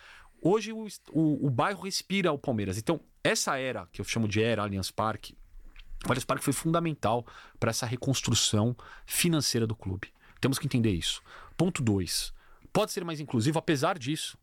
Hoje 0.48 0.72
o, 0.72 0.86
o, 1.12 1.48
o 1.48 1.50
bairro 1.50 1.82
respira 1.82 2.32
o 2.32 2.38
Palmeiras. 2.38 2.78
Então, 2.78 3.02
essa 3.24 3.58
era, 3.58 3.88
que 3.91 4.00
eu 4.00 4.06
chamo 4.06 4.28
de 4.28 4.43
era 4.43 4.62
Allianz 4.62 4.91
Parque, 4.91 5.36
o 6.06 6.08
Allianz 6.08 6.24
Parque 6.24 6.43
foi 6.43 6.54
fundamental 6.54 7.26
para 7.60 7.72
essa 7.72 7.88
reconstrução 7.88 8.78
financeira 9.08 9.66
do 9.66 9.76
clube. 9.76 10.14
Temos 10.39 10.60
que 10.60 10.68
entender 10.68 10.91
isso. 10.91 11.24
Ponto 11.58 11.82
2. 11.82 12.32
Pode 12.72 12.91
ser 12.91 13.04
mais 13.04 13.20
inclusivo, 13.20 13.58
apesar 13.58 13.98
disso. 13.98 14.38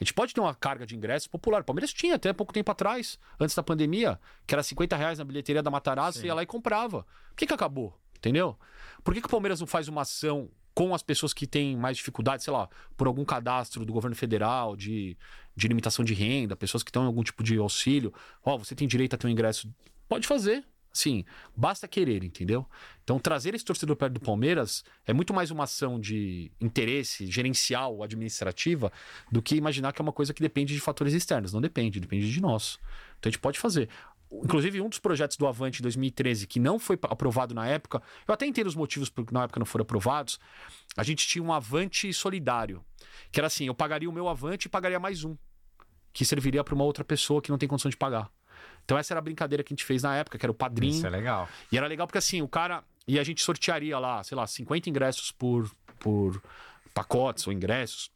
A 0.00 0.02
gente 0.02 0.14
pode 0.14 0.32
ter 0.32 0.40
uma 0.40 0.54
carga 0.54 0.86
de 0.86 0.96
ingressos 0.96 1.28
popular. 1.28 1.60
O 1.60 1.64
Palmeiras 1.64 1.92
tinha 1.92 2.14
até 2.14 2.32
pouco 2.32 2.50
tempo 2.50 2.72
atrás, 2.72 3.18
antes 3.38 3.54
da 3.54 3.62
pandemia, 3.62 4.18
que 4.46 4.54
era 4.54 4.62
50 4.62 4.96
reais 4.96 5.18
na 5.18 5.24
bilheteria 5.26 5.62
da 5.62 5.70
Matarazzo, 5.70 6.20
você 6.20 6.28
ia 6.28 6.34
lá 6.34 6.42
e 6.42 6.46
comprava. 6.46 7.02
Por 7.28 7.36
que, 7.36 7.46
que 7.46 7.52
acabou? 7.52 7.94
Entendeu? 8.16 8.58
Por 9.04 9.12
que, 9.12 9.20
que 9.20 9.26
o 9.26 9.30
Palmeiras 9.30 9.60
não 9.60 9.66
faz 9.66 9.86
uma 9.86 10.00
ação 10.00 10.48
com 10.74 10.94
as 10.94 11.02
pessoas 11.02 11.32
que 11.32 11.46
têm 11.46 11.76
mais 11.76 11.96
dificuldade, 11.96 12.42
sei 12.42 12.52
lá, 12.52 12.68
por 12.96 13.06
algum 13.06 13.24
cadastro 13.24 13.84
do 13.84 13.92
governo 13.92 14.16
federal 14.16 14.76
de, 14.76 15.16
de 15.54 15.68
limitação 15.68 16.04
de 16.04 16.14
renda, 16.14 16.56
pessoas 16.56 16.82
que 16.82 16.90
estão 16.90 17.02
em 17.04 17.06
algum 17.06 17.22
tipo 17.22 17.42
de 17.42 17.56
auxílio. 17.58 18.12
Ó, 18.44 18.54
oh, 18.54 18.58
você 18.58 18.74
tem 18.74 18.88
direito 18.88 19.14
a 19.14 19.18
ter 19.18 19.26
um 19.26 19.30
ingresso. 19.30 19.72
Pode 20.08 20.26
fazer. 20.26 20.64
Sim, 20.92 21.24
basta 21.56 21.88
querer, 21.88 22.22
entendeu? 22.22 22.66
Então, 23.02 23.18
trazer 23.18 23.54
esse 23.54 23.64
torcedor 23.64 23.96
perto 23.96 24.12
do 24.12 24.20
Palmeiras 24.20 24.84
é 25.06 25.12
muito 25.14 25.32
mais 25.32 25.50
uma 25.50 25.64
ação 25.64 25.98
de 25.98 26.52
interesse 26.60 27.26
gerencial, 27.26 28.02
administrativa, 28.02 28.92
do 29.30 29.40
que 29.40 29.56
imaginar 29.56 29.92
que 29.94 30.02
é 30.02 30.04
uma 30.04 30.12
coisa 30.12 30.34
que 30.34 30.42
depende 30.42 30.74
de 30.74 30.80
fatores 30.80 31.14
externos. 31.14 31.52
Não 31.52 31.62
depende, 31.62 31.98
depende 31.98 32.30
de 32.30 32.40
nós. 32.42 32.78
Então, 33.18 33.30
a 33.30 33.32
gente 33.32 33.40
pode 33.40 33.58
fazer. 33.58 33.88
Inclusive, 34.44 34.80
um 34.80 34.88
dos 34.88 34.98
projetos 34.98 35.36
do 35.36 35.46
Avante 35.46 35.80
em 35.80 35.82
2013, 35.82 36.46
que 36.46 36.58
não 36.58 36.78
foi 36.78 36.98
aprovado 37.02 37.54
na 37.54 37.66
época, 37.66 38.02
eu 38.26 38.32
até 38.32 38.46
entendo 38.46 38.66
os 38.66 38.74
motivos 38.74 39.10
por 39.10 39.26
que 39.26 39.34
na 39.34 39.44
época 39.44 39.60
não 39.60 39.66
foram 39.66 39.82
aprovados. 39.82 40.40
A 40.96 41.02
gente 41.02 41.26
tinha 41.26 41.42
um 41.42 41.52
Avante 41.52 42.12
solidário, 42.12 42.82
que 43.30 43.38
era 43.38 43.46
assim: 43.46 43.66
eu 43.66 43.74
pagaria 43.74 44.08
o 44.08 44.12
meu 44.12 44.28
Avante 44.28 44.66
e 44.66 44.70
pagaria 44.70 44.98
mais 44.98 45.24
um, 45.24 45.36
que 46.12 46.24
serviria 46.24 46.64
para 46.64 46.74
uma 46.74 46.84
outra 46.84 47.04
pessoa 47.04 47.42
que 47.42 47.50
não 47.50 47.58
tem 47.58 47.68
condição 47.68 47.90
de 47.90 47.96
pagar. 47.96 48.30
Então, 48.84 48.98
essa 48.98 49.12
era 49.12 49.18
a 49.18 49.22
brincadeira 49.22 49.62
que 49.62 49.72
a 49.72 49.74
gente 49.74 49.84
fez 49.84 50.02
na 50.02 50.16
época, 50.16 50.38
que 50.38 50.44
era 50.44 50.50
o 50.50 50.54
padrinho. 50.54 50.94
Isso 50.94 51.06
é 51.06 51.10
legal. 51.10 51.48
E 51.70 51.76
era 51.76 51.86
legal 51.86 52.06
porque 52.06 52.18
assim, 52.18 52.42
o 52.42 52.48
cara. 52.48 52.82
E 53.06 53.18
a 53.18 53.24
gente 53.24 53.42
sortearia 53.42 53.98
lá, 53.98 54.22
sei 54.22 54.36
lá, 54.36 54.46
50 54.46 54.88
ingressos 54.88 55.32
por, 55.32 55.70
por 55.98 56.40
pacotes 56.94 57.46
ou 57.46 57.52
ingressos. 57.52 58.10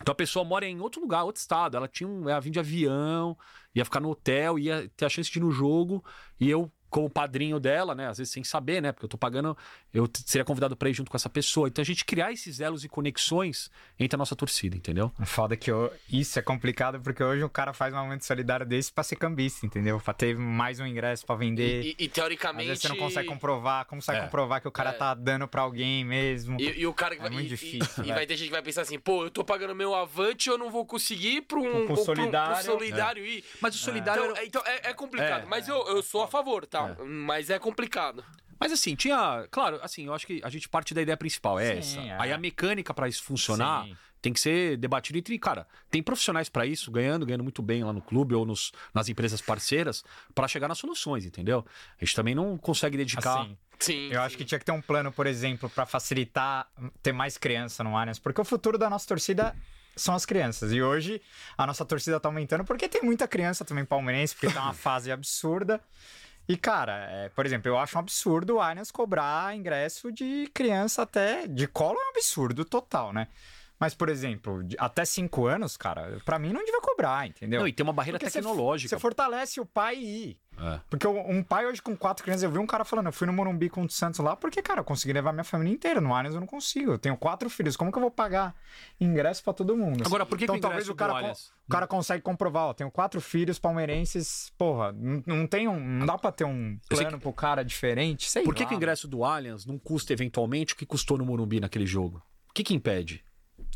Então 0.00 0.10
a 0.10 0.14
pessoa 0.14 0.44
mora 0.44 0.66
em 0.66 0.80
outro 0.80 1.00
lugar, 1.00 1.22
outro 1.22 1.40
estado. 1.40 1.76
Ela 1.76 1.86
tinha 1.86 2.08
um, 2.08 2.28
ela 2.28 2.40
vinha 2.40 2.52
de 2.52 2.58
avião, 2.58 3.36
ia 3.74 3.84
ficar 3.84 4.00
no 4.00 4.10
hotel, 4.10 4.58
ia 4.58 4.88
ter 4.96 5.04
a 5.04 5.08
chance 5.08 5.30
de 5.30 5.38
ir 5.38 5.42
no 5.42 5.50
jogo. 5.50 6.04
E 6.38 6.48
eu 6.48 6.70
como 6.94 7.10
padrinho 7.10 7.58
dela, 7.58 7.92
né? 7.92 8.06
Às 8.06 8.18
vezes 8.18 8.32
sem 8.32 8.44
saber, 8.44 8.80
né? 8.80 8.92
Porque 8.92 9.04
eu 9.04 9.08
tô 9.08 9.18
pagando, 9.18 9.58
eu 9.92 10.08
seria 10.24 10.44
convidado 10.44 10.76
para 10.76 10.88
ir 10.88 10.94
junto 10.94 11.10
com 11.10 11.16
essa 11.16 11.28
pessoa. 11.28 11.66
Então 11.66 11.82
a 11.82 11.84
gente 11.84 12.04
criar 12.04 12.30
esses 12.30 12.60
elos 12.60 12.84
e 12.84 12.88
conexões 12.88 13.68
entre 13.98 14.14
a 14.14 14.18
nossa 14.18 14.36
torcida, 14.36 14.76
entendeu? 14.76 15.10
Foda 15.24 15.56
que 15.56 15.68
eu, 15.68 15.92
isso 16.08 16.38
é 16.38 16.42
complicado 16.42 17.00
porque 17.00 17.20
hoje 17.20 17.42
o 17.42 17.50
cara 17.50 17.72
faz 17.72 17.92
um 17.92 17.96
momento 17.96 18.24
solidário 18.24 18.64
desse 18.64 18.92
para 18.92 19.02
ser 19.02 19.16
cambista, 19.16 19.66
entendeu? 19.66 19.98
Pra 19.98 20.14
ter 20.14 20.38
mais 20.38 20.78
um 20.78 20.86
ingresso 20.86 21.26
para 21.26 21.34
vender. 21.34 21.82
E, 21.82 21.96
e, 21.98 22.04
e, 22.04 22.08
teoricamente. 22.08 22.62
Às 22.62 22.68
vezes 22.68 22.82
você 22.82 22.88
não 22.90 22.96
consegue 22.96 23.28
comprovar, 23.28 23.86
como 23.86 24.00
você 24.00 24.12
vai 24.12 24.20
é. 24.20 24.24
comprovar 24.26 24.60
que 24.60 24.68
o 24.68 24.72
cara 24.72 24.90
é. 24.90 24.92
tá 24.92 25.14
dando 25.14 25.48
para 25.48 25.62
alguém 25.62 26.04
mesmo? 26.04 26.60
E, 26.60 26.78
e 26.78 26.86
o 26.86 26.94
cara 26.94 27.16
é 27.16 27.18
vai, 27.18 27.30
muito 27.30 27.48
difícil. 27.48 28.04
E, 28.04 28.12
vai 28.12 28.24
ter 28.24 28.36
gente 28.36 28.46
que 28.46 28.54
vai 28.54 28.62
pensar 28.62 28.82
assim, 28.82 29.00
pô, 29.00 29.24
eu 29.24 29.30
tô 29.32 29.42
pagando 29.42 29.74
meu 29.74 29.96
avante, 29.96 30.48
eu 30.48 30.56
não 30.56 30.70
vou 30.70 30.86
conseguir 30.86 31.42
para 31.42 31.58
um, 31.58 31.90
um, 31.90 31.96
solidário, 31.96 32.54
pro, 32.54 32.62
pro 32.62 32.72
solidário 32.72 33.26
ir. 33.26 33.44
Mas 33.60 33.74
o 33.74 33.78
solidário. 33.78 34.22
Então, 34.30 34.44
então 34.44 34.62
é, 34.64 34.90
é 34.90 34.94
complicado. 34.94 35.42
É. 35.42 35.46
Mas 35.46 35.66
eu, 35.66 35.84
eu 35.88 36.00
sou 36.00 36.22
a 36.22 36.28
favor, 36.28 36.64
tá? 36.64 36.83
Mas 37.04 37.50
é 37.50 37.58
complicado. 37.58 38.24
Mas 38.58 38.72
assim, 38.72 38.94
tinha. 38.94 39.46
Claro, 39.50 39.78
assim, 39.82 40.06
eu 40.06 40.14
acho 40.14 40.26
que 40.26 40.40
a 40.42 40.48
gente 40.48 40.68
parte 40.68 40.94
da 40.94 41.02
ideia 41.02 41.16
principal, 41.16 41.58
é 41.58 41.80
Sim, 41.80 41.98
essa. 41.98 42.00
É. 42.00 42.16
Aí 42.20 42.32
a 42.32 42.38
mecânica 42.38 42.94
para 42.94 43.08
isso 43.08 43.22
funcionar. 43.22 43.84
Sim. 43.84 43.96
Tem 44.22 44.32
que 44.32 44.40
ser 44.40 44.78
debatido 44.78 45.18
entre, 45.18 45.38
cara, 45.38 45.66
tem 45.90 46.02
profissionais 46.02 46.48
para 46.48 46.64
isso, 46.64 46.90
ganhando, 46.90 47.26
ganhando 47.26 47.42
muito 47.42 47.60
bem 47.60 47.84
lá 47.84 47.92
no 47.92 48.00
clube 48.00 48.34
ou 48.34 48.46
nos, 48.46 48.72
nas 48.94 49.10
empresas 49.10 49.42
parceiras, 49.42 50.02
para 50.34 50.48
chegar 50.48 50.66
nas 50.66 50.78
soluções, 50.78 51.26
entendeu? 51.26 51.62
A 52.00 52.02
gente 52.02 52.16
também 52.16 52.34
não 52.34 52.56
consegue 52.56 52.96
dedicar. 52.96 53.42
Assim, 53.42 53.58
sim, 53.78 54.06
eu 54.06 54.12
sim. 54.12 54.16
acho 54.16 54.38
que 54.38 54.46
tinha 54.46 54.58
que 54.58 54.64
ter 54.64 54.72
um 54.72 54.80
plano, 54.80 55.12
por 55.12 55.26
exemplo, 55.26 55.68
para 55.68 55.84
facilitar 55.84 56.66
ter 57.02 57.12
mais 57.12 57.36
criança 57.36 57.84
no 57.84 57.94
Allianz, 57.94 58.18
porque 58.18 58.40
o 58.40 58.44
futuro 58.46 58.78
da 58.78 58.88
nossa 58.88 59.06
torcida 59.06 59.54
são 59.94 60.14
as 60.14 60.24
crianças. 60.24 60.72
E 60.72 60.82
hoje 60.82 61.20
a 61.56 61.66
nossa 61.66 61.84
torcida 61.84 62.18
tá 62.18 62.26
aumentando 62.26 62.64
porque 62.64 62.88
tem 62.88 63.02
muita 63.02 63.28
criança 63.28 63.62
também 63.62 63.84
palmeirense, 63.84 64.34
porque 64.34 64.54
tá 64.54 64.62
uma 64.62 64.72
fase 64.74 65.12
absurda. 65.12 65.80
E, 66.46 66.56
cara, 66.56 67.08
é, 67.10 67.28
por 67.30 67.46
exemplo, 67.46 67.68
eu 67.68 67.78
acho 67.78 67.96
um 67.96 68.00
absurdo 68.00 68.56
o 68.56 68.60
Allianz 68.60 68.90
cobrar 68.90 69.56
ingresso 69.56 70.12
de 70.12 70.48
criança 70.52 71.02
até. 71.02 71.46
De 71.46 71.66
colo 71.66 71.98
é 71.98 72.06
um 72.06 72.10
absurdo 72.10 72.64
total, 72.64 73.12
né? 73.12 73.28
Mas, 73.78 73.94
por 73.94 74.08
exemplo, 74.08 74.60
até 74.78 75.04
cinco 75.04 75.46
anos, 75.46 75.76
cara, 75.76 76.18
para 76.24 76.38
mim 76.38 76.52
não 76.52 76.64
devia 76.64 76.80
cobrar, 76.80 77.26
entendeu? 77.26 77.60
Não, 77.60 77.68
e 77.68 77.72
tem 77.72 77.82
uma 77.82 77.92
barreira 77.92 78.18
Porque 78.18 78.30
tecnológica. 78.30 78.88
Você 78.88 79.00
fortalece 79.00 79.60
o 79.60 79.66
pai 79.66 79.96
ir. 79.96 80.38
É. 80.56 80.80
Porque 80.88 81.06
um 81.06 81.42
pai 81.42 81.66
hoje 81.66 81.82
com 81.82 81.96
quatro 81.96 82.22
crianças, 82.22 82.44
eu 82.44 82.50
vi 82.50 82.58
um 82.58 82.66
cara 82.66 82.84
falando, 82.84 83.06
eu 83.06 83.12
fui 83.12 83.26
no 83.26 83.32
Morumbi 83.32 83.68
com 83.68 83.82
o 83.82 83.90
Santos 83.90 84.20
lá, 84.20 84.36
porque, 84.36 84.62
cara, 84.62 84.80
eu 84.80 84.84
consegui 84.84 85.12
levar 85.12 85.32
minha 85.32 85.44
família 85.44 85.72
inteira. 85.72 86.00
No 86.00 86.14
Allianz 86.14 86.34
eu 86.34 86.40
não 86.40 86.46
consigo. 86.46 86.92
Eu 86.92 86.98
tenho 86.98 87.16
quatro 87.16 87.50
filhos. 87.50 87.76
Como 87.76 87.90
que 87.90 87.98
eu 87.98 88.02
vou 88.02 88.10
pagar 88.10 88.54
ingresso 89.00 89.42
para 89.42 89.52
todo 89.52 89.76
mundo? 89.76 90.04
Agora, 90.06 90.24
por 90.24 90.38
que 90.38 90.44
Então, 90.44 90.54
que 90.54 90.62
talvez 90.62 90.88
o 90.88 90.94
cara, 90.94 91.32
o 91.32 91.70
cara 91.70 91.86
consegue 91.86 92.22
comprovar, 92.22 92.66
ó, 92.66 92.74
tenho 92.74 92.90
quatro 92.90 93.20
filhos 93.20 93.58
palmeirenses, 93.58 94.52
porra, 94.56 94.92
não, 94.92 95.22
não 95.26 95.46
tem 95.46 95.66
um, 95.66 95.80
não 95.80 96.06
dá 96.06 96.16
para 96.16 96.30
ter 96.30 96.44
um 96.44 96.78
plano 96.88 97.18
que... 97.18 97.22
pro 97.22 97.32
cara 97.32 97.64
diferente, 97.64 98.30
sei 98.30 98.44
Por 98.44 98.54
que, 98.54 98.62
lá, 98.62 98.68
que 98.68 98.74
o 98.74 98.76
ingresso 98.76 99.08
do 99.08 99.24
Allianz 99.24 99.66
não 99.66 99.78
custa 99.78 100.12
eventualmente 100.12 100.74
o 100.74 100.76
que 100.76 100.86
custou 100.86 101.18
no 101.18 101.24
Morumbi 101.24 101.58
naquele 101.58 101.86
jogo? 101.86 102.22
O 102.48 102.52
que 102.54 102.62
que 102.62 102.74
impede? 102.74 103.24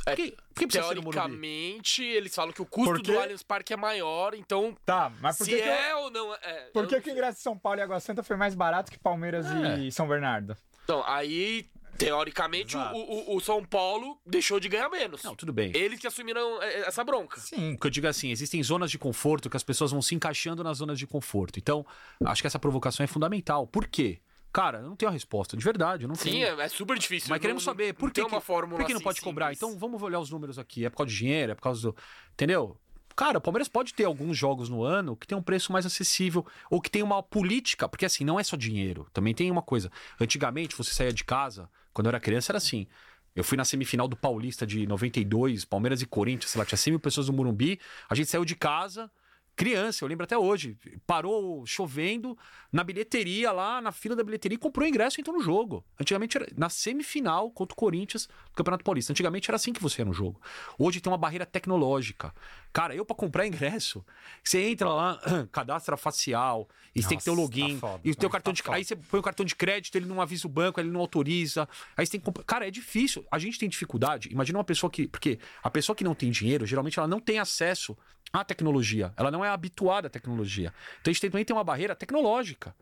É, 0.06 0.16
que, 0.16 0.36
que 0.54 0.66
teoricamente, 0.66 2.02
eles 2.02 2.34
falam 2.34 2.52
que 2.52 2.62
o 2.62 2.66
custo 2.66 3.02
do 3.02 3.18
Allianz 3.18 3.42
Parque 3.42 3.72
é 3.72 3.76
maior, 3.76 4.34
então. 4.34 4.76
Tá, 4.84 5.12
mas 5.20 5.36
por 5.38 5.44
se 5.44 5.50
que. 5.50 5.60
é 5.60 5.88
que 5.88 5.94
ou 5.94 6.10
não 6.10 6.34
é. 6.34 6.70
Por 6.72 6.86
que, 6.86 7.00
que 7.00 7.10
o 7.10 7.12
ingresso 7.12 7.38
de 7.38 7.42
São 7.42 7.58
Paulo 7.58 7.80
e 7.80 7.82
Água 7.82 8.00
Santa 8.00 8.22
foi 8.22 8.36
mais 8.36 8.54
barato 8.54 8.90
que 8.90 8.98
Palmeiras 8.98 9.46
é. 9.46 9.80
e 9.80 9.92
São 9.92 10.08
Bernardo? 10.08 10.56
Então, 10.84 11.02
aí. 11.06 11.66
Teoricamente, 11.98 12.76
o, 12.76 12.80
o, 12.80 13.36
o, 13.36 13.40
São 13.40 13.64
Paulo 13.64 14.20
deixou 14.24 14.60
de 14.60 14.68
ganhar 14.68 14.88
menos. 14.88 15.20
Não, 15.24 15.34
tudo 15.34 15.52
bem. 15.52 15.72
Eles 15.74 15.98
que 15.98 16.06
assumiram 16.06 16.62
é, 16.62 16.82
essa 16.86 17.02
bronca. 17.02 17.40
Sim. 17.40 17.74
O 17.74 17.78
que 17.78 17.88
eu 17.88 17.90
digo 17.90 18.06
é 18.06 18.10
assim: 18.10 18.30
existem 18.30 18.62
zonas 18.62 18.88
de 18.88 18.96
conforto 18.96 19.50
que 19.50 19.56
as 19.56 19.64
pessoas 19.64 19.90
vão 19.90 20.00
se 20.00 20.14
encaixando 20.14 20.62
nas 20.62 20.78
zonas 20.78 20.96
de 20.96 21.08
conforto. 21.08 21.58
Então, 21.58 21.84
acho 22.24 22.40
que 22.40 22.46
essa 22.46 22.58
provocação 22.58 23.02
é 23.02 23.08
fundamental. 23.08 23.66
Por 23.66 23.88
quê? 23.88 24.20
Cara, 24.52 24.78
eu 24.78 24.88
não 24.88 24.96
tenho 24.96 25.10
a 25.10 25.12
resposta, 25.12 25.56
de 25.56 25.62
verdade, 25.62 26.04
eu 26.04 26.08
não 26.08 26.14
Sim, 26.14 26.30
tenho. 26.30 26.60
é, 26.60 26.64
é 26.64 26.68
super 26.68 26.98
difícil. 26.98 27.28
Mas 27.30 27.40
queremos 27.40 27.62
saber 27.62 27.92
por 27.94 28.10
que, 28.10 28.24
que, 28.24 28.30
por 28.30 28.84
que 28.84 28.94
não 28.94 29.00
pode 29.00 29.18
assim 29.18 29.24
cobrar. 29.24 29.52
Então 29.52 29.78
vamos 29.78 30.02
olhar 30.02 30.18
os 30.18 30.30
números 30.30 30.58
aqui. 30.58 30.84
É 30.84 30.90
por 30.90 30.98
causa 30.98 31.12
de 31.12 31.18
dinheiro, 31.18 31.52
é 31.52 31.54
por 31.54 31.62
causa 31.62 31.82
do. 31.82 31.96
Entendeu? 32.32 32.76
Cara, 33.14 33.38
o 33.38 33.40
Palmeiras 33.40 33.68
pode 33.68 33.94
ter 33.94 34.04
alguns 34.04 34.38
jogos 34.38 34.68
no 34.68 34.84
ano 34.84 35.16
que 35.16 35.26
tem 35.26 35.36
um 35.36 35.42
preço 35.42 35.72
mais 35.72 35.84
acessível, 35.84 36.46
ou 36.70 36.80
que 36.80 36.88
tem 36.88 37.02
uma 37.02 37.20
política, 37.20 37.88
porque 37.88 38.06
assim, 38.06 38.24
não 38.24 38.38
é 38.38 38.44
só 38.44 38.56
dinheiro. 38.56 39.08
Também 39.12 39.34
tem 39.34 39.50
uma 39.50 39.60
coisa. 39.60 39.90
Antigamente, 40.20 40.76
você 40.76 40.94
saía 40.94 41.12
de 41.12 41.24
casa, 41.24 41.68
quando 41.92 42.06
eu 42.06 42.10
era 42.10 42.20
criança, 42.20 42.52
era 42.52 42.58
assim. 42.58 42.86
Eu 43.34 43.42
fui 43.42 43.56
na 43.56 43.64
semifinal 43.64 44.06
do 44.06 44.16
Paulista 44.16 44.64
de 44.64 44.86
92, 44.86 45.64
Palmeiras 45.64 46.00
e 46.00 46.06
Corinthians, 46.06 46.52
sei 46.52 46.58
lá, 46.60 46.64
tinha 46.64 46.78
100 46.78 46.92
mil 46.92 47.00
pessoas 47.00 47.28
no 47.28 47.34
Morumbi. 47.34 47.80
A 48.08 48.14
gente 48.14 48.30
saiu 48.30 48.44
de 48.44 48.54
casa, 48.54 49.10
criança, 49.58 50.04
eu 50.04 50.08
lembro 50.08 50.22
até 50.22 50.38
hoje. 50.38 50.76
Parou 51.04 51.66
chovendo 51.66 52.38
na 52.72 52.84
bilheteria 52.84 53.50
lá, 53.50 53.80
na 53.80 53.90
fila 53.90 54.14
da 54.14 54.22
bilheteria, 54.22 54.54
e 54.54 54.58
comprou 54.58 54.86
ingresso 54.86 55.18
e 55.18 55.20
entrou 55.20 55.36
no 55.36 55.42
jogo. 55.42 55.84
Antigamente 56.00 56.36
era 56.36 56.46
na 56.56 56.70
semifinal 56.70 57.50
contra 57.50 57.72
o 57.72 57.76
Corinthians 57.76 58.26
do 58.26 58.54
Campeonato 58.54 58.84
Paulista. 58.84 59.12
Antigamente 59.12 59.50
era 59.50 59.56
assim 59.56 59.72
que 59.72 59.82
você 59.82 60.02
ia 60.02 60.04
no 60.04 60.12
jogo. 60.12 60.40
Hoje 60.78 61.00
tem 61.00 61.10
uma 61.10 61.18
barreira 61.18 61.44
tecnológica. 61.44 62.32
Cara, 62.78 62.94
eu 62.94 63.04
para 63.04 63.16
comprar 63.16 63.44
ingresso, 63.44 64.06
você 64.40 64.62
entra 64.68 64.88
lá, 64.88 65.20
cadastra 65.50 65.96
facial, 65.96 66.68
e 66.94 67.02
você 67.02 67.08
tem 67.08 67.18
que 67.18 67.24
ter 67.24 67.30
o 67.30 67.34
login, 67.34 67.74
tá 67.74 67.88
foda, 67.88 68.00
e 68.04 68.12
o 68.12 68.14
teu 68.14 68.30
cartão 68.30 68.54
tá 68.54 68.62
de 68.62 68.70
aí 68.70 68.84
você 68.84 68.94
põe 68.94 69.18
o 69.18 69.22
cartão 69.22 69.44
de 69.44 69.56
crédito, 69.56 69.96
ele 69.96 70.06
não 70.06 70.22
avisa 70.22 70.46
o 70.46 70.48
banco, 70.48 70.78
ele 70.78 70.88
não 70.88 71.00
autoriza. 71.00 71.68
Aí 71.96 72.06
você 72.06 72.12
tem 72.12 72.20
que 72.20 72.26
comprar. 72.26 72.44
Cara, 72.44 72.68
é 72.68 72.70
difícil. 72.70 73.26
A 73.32 73.38
gente 73.40 73.58
tem 73.58 73.68
dificuldade. 73.68 74.28
Imagina 74.30 74.58
uma 74.58 74.64
pessoa 74.64 74.88
que, 74.88 75.08
porque 75.08 75.40
a 75.60 75.68
pessoa 75.68 75.96
que 75.96 76.04
não 76.04 76.14
tem 76.14 76.30
dinheiro, 76.30 76.64
geralmente 76.66 76.96
ela 77.00 77.08
não 77.08 77.18
tem 77.18 77.40
acesso 77.40 77.98
à 78.32 78.44
tecnologia. 78.44 79.12
Ela 79.16 79.32
não 79.32 79.44
é 79.44 79.48
habituada 79.48 80.06
à 80.06 80.10
tecnologia. 80.10 80.72
Então 81.00 81.10
a 81.10 81.12
gente 81.12 81.28
também 81.28 81.44
tem 81.44 81.56
uma 81.56 81.64
barreira 81.64 81.96
tecnológica. 81.96 82.76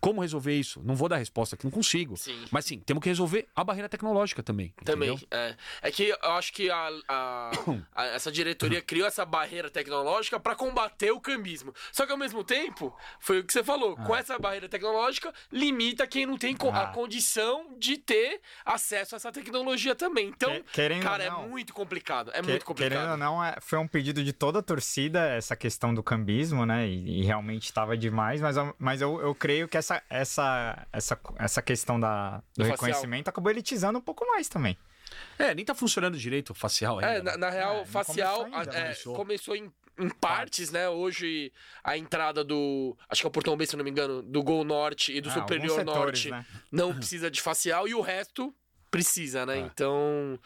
Como 0.00 0.20
resolver 0.20 0.54
isso? 0.54 0.80
Não 0.84 0.94
vou 0.94 1.08
dar 1.08 1.16
resposta 1.16 1.54
aqui, 1.56 1.64
não 1.64 1.70
consigo. 1.70 2.16
Sim. 2.16 2.44
Mas 2.50 2.64
sim, 2.64 2.78
temos 2.80 3.02
que 3.02 3.08
resolver 3.08 3.48
a 3.54 3.64
barreira 3.64 3.88
tecnológica 3.88 4.42
também. 4.42 4.72
Também. 4.84 5.18
É. 5.30 5.54
é 5.82 5.90
que 5.90 6.08
eu 6.10 6.30
acho 6.32 6.52
que 6.52 6.70
a, 6.70 6.88
a- 7.08 7.50
a- 7.94 8.04
essa 8.06 8.30
diretoria 8.30 8.80
criou 8.80 9.06
essa 9.06 9.24
barreira 9.24 9.68
tecnológica 9.70 10.38
para 10.38 10.54
combater 10.54 11.10
o 11.10 11.20
cambismo. 11.20 11.74
Só 11.92 12.06
que 12.06 12.12
ao 12.12 12.18
mesmo 12.18 12.44
tempo, 12.44 12.94
foi 13.18 13.40
o 13.40 13.44
que 13.44 13.52
você 13.52 13.64
falou, 13.64 13.96
com 13.96 14.14
essa 14.14 14.38
barreira 14.38 14.68
tecnológica, 14.68 15.32
limita 15.50 16.06
quem 16.06 16.26
não 16.26 16.38
tem 16.38 16.54
co- 16.56 16.70
a 16.70 16.82
Ah. 16.82 16.86
condição 16.88 17.74
de 17.78 17.96
ter 17.98 18.40
acesso 18.64 19.14
a 19.14 19.16
essa 19.16 19.32
tecnologia 19.32 19.94
também. 19.94 20.28
Então, 20.28 20.50
Que- 20.50 20.62
querendo 20.72 21.02
cara, 21.02 21.24
ou 21.24 21.30
não, 21.30 21.44
é 21.44 21.48
muito 21.48 21.72
complicado. 21.74 22.30
É 22.34 22.40
Que- 22.40 22.48
muito 22.48 22.64
complicado. 22.64 22.92
Querendo 22.92 23.10
ou 23.12 23.16
não, 23.16 23.42
é- 23.44 23.56
foi 23.60 23.78
um 23.78 23.88
pedido 23.88 24.22
de 24.22 24.32
toda 24.32 24.60
a 24.60 24.62
torcida 24.62 25.20
essa 25.30 25.56
questão 25.56 25.92
do 25.92 26.02
cambismo, 26.02 26.64
né? 26.64 26.86
E, 26.86 27.20
e 27.20 27.24
realmente 27.24 27.64
estava 27.64 27.96
demais, 27.96 28.40
mas, 28.40 28.56
mas 28.78 29.00
eu, 29.00 29.20
eu 29.20 29.34
creio 29.34 29.66
que 29.68 29.76
essa, 29.76 29.87
essa, 30.10 30.86
essa, 30.92 31.18
essa 31.38 31.62
questão 31.62 31.98
da, 31.98 32.38
do 32.38 32.42
Do 32.56 32.64
facial. 32.64 32.70
reconhecimento 32.72 33.28
acabou 33.28 33.50
elitizando 33.50 33.98
um 33.98 34.02
pouco 34.02 34.26
mais 34.26 34.48
também. 34.48 34.76
É, 35.38 35.54
nem 35.54 35.64
tá 35.64 35.74
funcionando 35.74 36.18
direito 36.18 36.50
o 36.50 36.54
facial 36.54 36.98
ainda. 36.98 37.12
É, 37.12 37.22
na, 37.22 37.30
né? 37.32 37.36
na 37.38 37.50
real, 37.50 37.76
É, 37.76 37.84
facial 37.86 38.38
começou 38.44 38.58
ainda, 38.60 38.76
é, 38.76 38.82
começou. 38.82 39.14
começou 39.16 39.56
em, 39.56 39.72
em 39.98 40.08
partes, 40.10 40.70
né? 40.70 40.88
Hoje 40.88 41.50
a 41.82 41.96
entrada 41.96 42.44
do. 42.44 42.96
Acho 43.08 43.22
que 43.22 43.26
é 43.26 43.28
o 43.28 43.32
Portão 43.32 43.56
B, 43.56 43.64
se 43.66 43.76
não 43.76 43.84
me 43.84 43.90
engano, 43.90 44.22
do 44.22 44.42
Gol 44.42 44.64
Norte 44.64 45.16
e 45.16 45.20
do 45.20 45.30
Ah, 45.30 45.32
Superior 45.32 45.70
setores, 45.78 45.96
Norte 46.26 46.30
né? 46.30 46.46
não 46.70 46.94
precisa 46.94 47.30
de 47.30 47.40
facial 47.40 47.88
e 47.88 47.94
o 47.94 48.00
resto 48.02 48.54
precisa, 48.90 49.46
né? 49.46 49.56
É. 49.56 49.60
Então. 49.60 50.38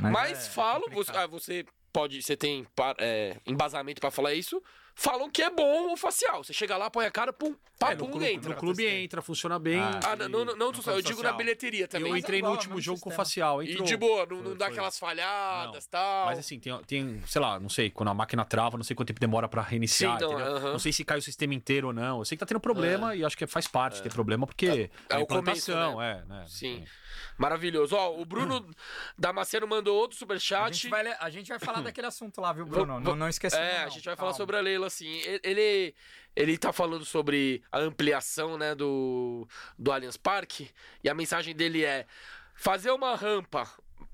Mas, 0.00 0.46
é 0.48 0.50
falo, 0.50 0.88
você, 0.90 1.10
ah, 1.12 1.26
você 1.26 1.64
pode. 1.92 2.20
Você 2.22 2.36
tem 2.36 2.64
par- 2.74 2.96
é, 2.98 3.36
embasamento 3.46 4.00
pra 4.00 4.10
falar 4.10 4.34
isso. 4.34 4.60
Falam 5.02 5.30
que 5.30 5.40
é 5.42 5.48
bom 5.48 5.94
o 5.94 5.96
facial. 5.96 6.44
Você 6.44 6.52
chega 6.52 6.76
lá, 6.76 6.90
põe 6.90 7.06
a 7.06 7.10
cara, 7.10 7.32
pum, 7.32 7.52
É, 7.52 7.56
papum, 7.78 8.04
no, 8.04 8.10
clube, 8.10 8.26
entra. 8.26 8.50
no 8.50 8.56
clube 8.56 8.84
entra, 8.86 9.22
funciona 9.22 9.58
bem. 9.58 9.80
Ah, 9.80 9.98
Ah, 10.04 10.16
não, 10.16 10.28
não, 10.28 10.44
não, 10.44 10.70
não, 10.72 10.72
eu 10.92 11.00
digo 11.00 11.22
na 11.22 11.32
bilheteria 11.32 11.88
também. 11.88 12.10
eu 12.10 12.16
é 12.16 12.18
entrei 12.18 12.42
no 12.42 12.50
último 12.50 12.78
jogo 12.82 13.00
com 13.00 13.10
facial. 13.10 13.62
E 13.62 13.70
Entrou. 13.72 13.86
de 13.86 13.96
boa, 13.96 14.26
não, 14.26 14.42
não 14.42 14.54
dá 14.54 14.66
aquelas 14.66 14.98
falhadas 14.98 15.86
e 15.86 15.88
tal. 15.88 16.26
Mas 16.26 16.38
assim, 16.38 16.60
tem, 16.60 16.78
tem, 16.82 17.22
sei 17.26 17.40
lá, 17.40 17.58
não 17.58 17.70
sei, 17.70 17.88
quando 17.88 18.10
a 18.10 18.14
máquina 18.14 18.44
trava, 18.44 18.76
não 18.76 18.84
sei 18.84 18.94
quanto 18.94 19.08
tempo 19.08 19.20
demora 19.20 19.48
pra 19.48 19.62
reiniciar, 19.62 20.18
Sim, 20.18 20.24
não, 20.26 20.32
entendeu? 20.34 20.56
aham. 20.56 20.72
Não 20.72 20.78
sei 20.78 20.92
se 20.92 21.02
cai 21.02 21.16
o 21.18 21.22
sistema 21.22 21.54
inteiro 21.54 21.86
ou 21.86 21.92
não. 21.94 22.18
Eu 22.18 22.24
sei 22.26 22.36
que 22.36 22.40
tá 22.40 22.46
tendo 22.46 22.60
problema 22.60 23.16
e 23.16 23.24
acho 23.24 23.38
que 23.38 23.46
faz 23.46 23.66
parte 23.66 24.02
ter 24.02 24.12
problema, 24.12 24.46
porque 24.46 24.90
É 25.08 25.14
a 25.14 25.20
o 25.20 25.26
começo, 25.26 25.70
implantação, 25.70 26.02
é, 26.02 26.22
né? 26.26 26.44
Sim. 26.46 26.84
Maravilhoso. 27.38 27.96
Ó, 27.96 28.20
o 28.20 28.24
Bruno 28.26 28.68
Damasceno 29.18 29.66
mandou 29.66 29.96
outro 29.96 30.14
A 30.16 30.18
superchat. 30.18 30.74
gente, 30.74 30.88
vai, 30.90 31.06
a 31.18 31.30
gente 31.30 31.48
vai 31.48 31.58
falar 31.58 31.80
daquele 31.80 32.06
assunto 32.06 32.38
lá, 32.40 32.52
viu, 32.52 32.66
Bruno? 32.66 32.86
Vamos- 32.94 33.08
não, 33.08 33.16
não 33.16 33.28
esqueça. 33.28 33.56
É, 33.56 33.78
não, 33.80 33.86
a 33.86 33.88
gente 33.88 34.04
vai 34.04 34.14
falar 34.16 34.34
sobre 34.34 34.56
a 34.56 34.60
Leila, 34.60 34.89
assim. 34.90 35.20
Ele, 35.42 35.94
ele 36.36 36.58
tá 36.58 36.72
falando 36.72 37.04
sobre 37.04 37.62
a 37.72 37.78
ampliação, 37.78 38.58
né, 38.58 38.74
do, 38.74 39.46
do 39.78 39.90
Allianz 39.92 40.16
Parque. 40.16 40.70
E 41.02 41.08
a 41.08 41.14
mensagem 41.14 41.54
dele 41.54 41.84
é 41.84 42.06
fazer 42.54 42.90
uma 42.90 43.14
rampa. 43.14 43.68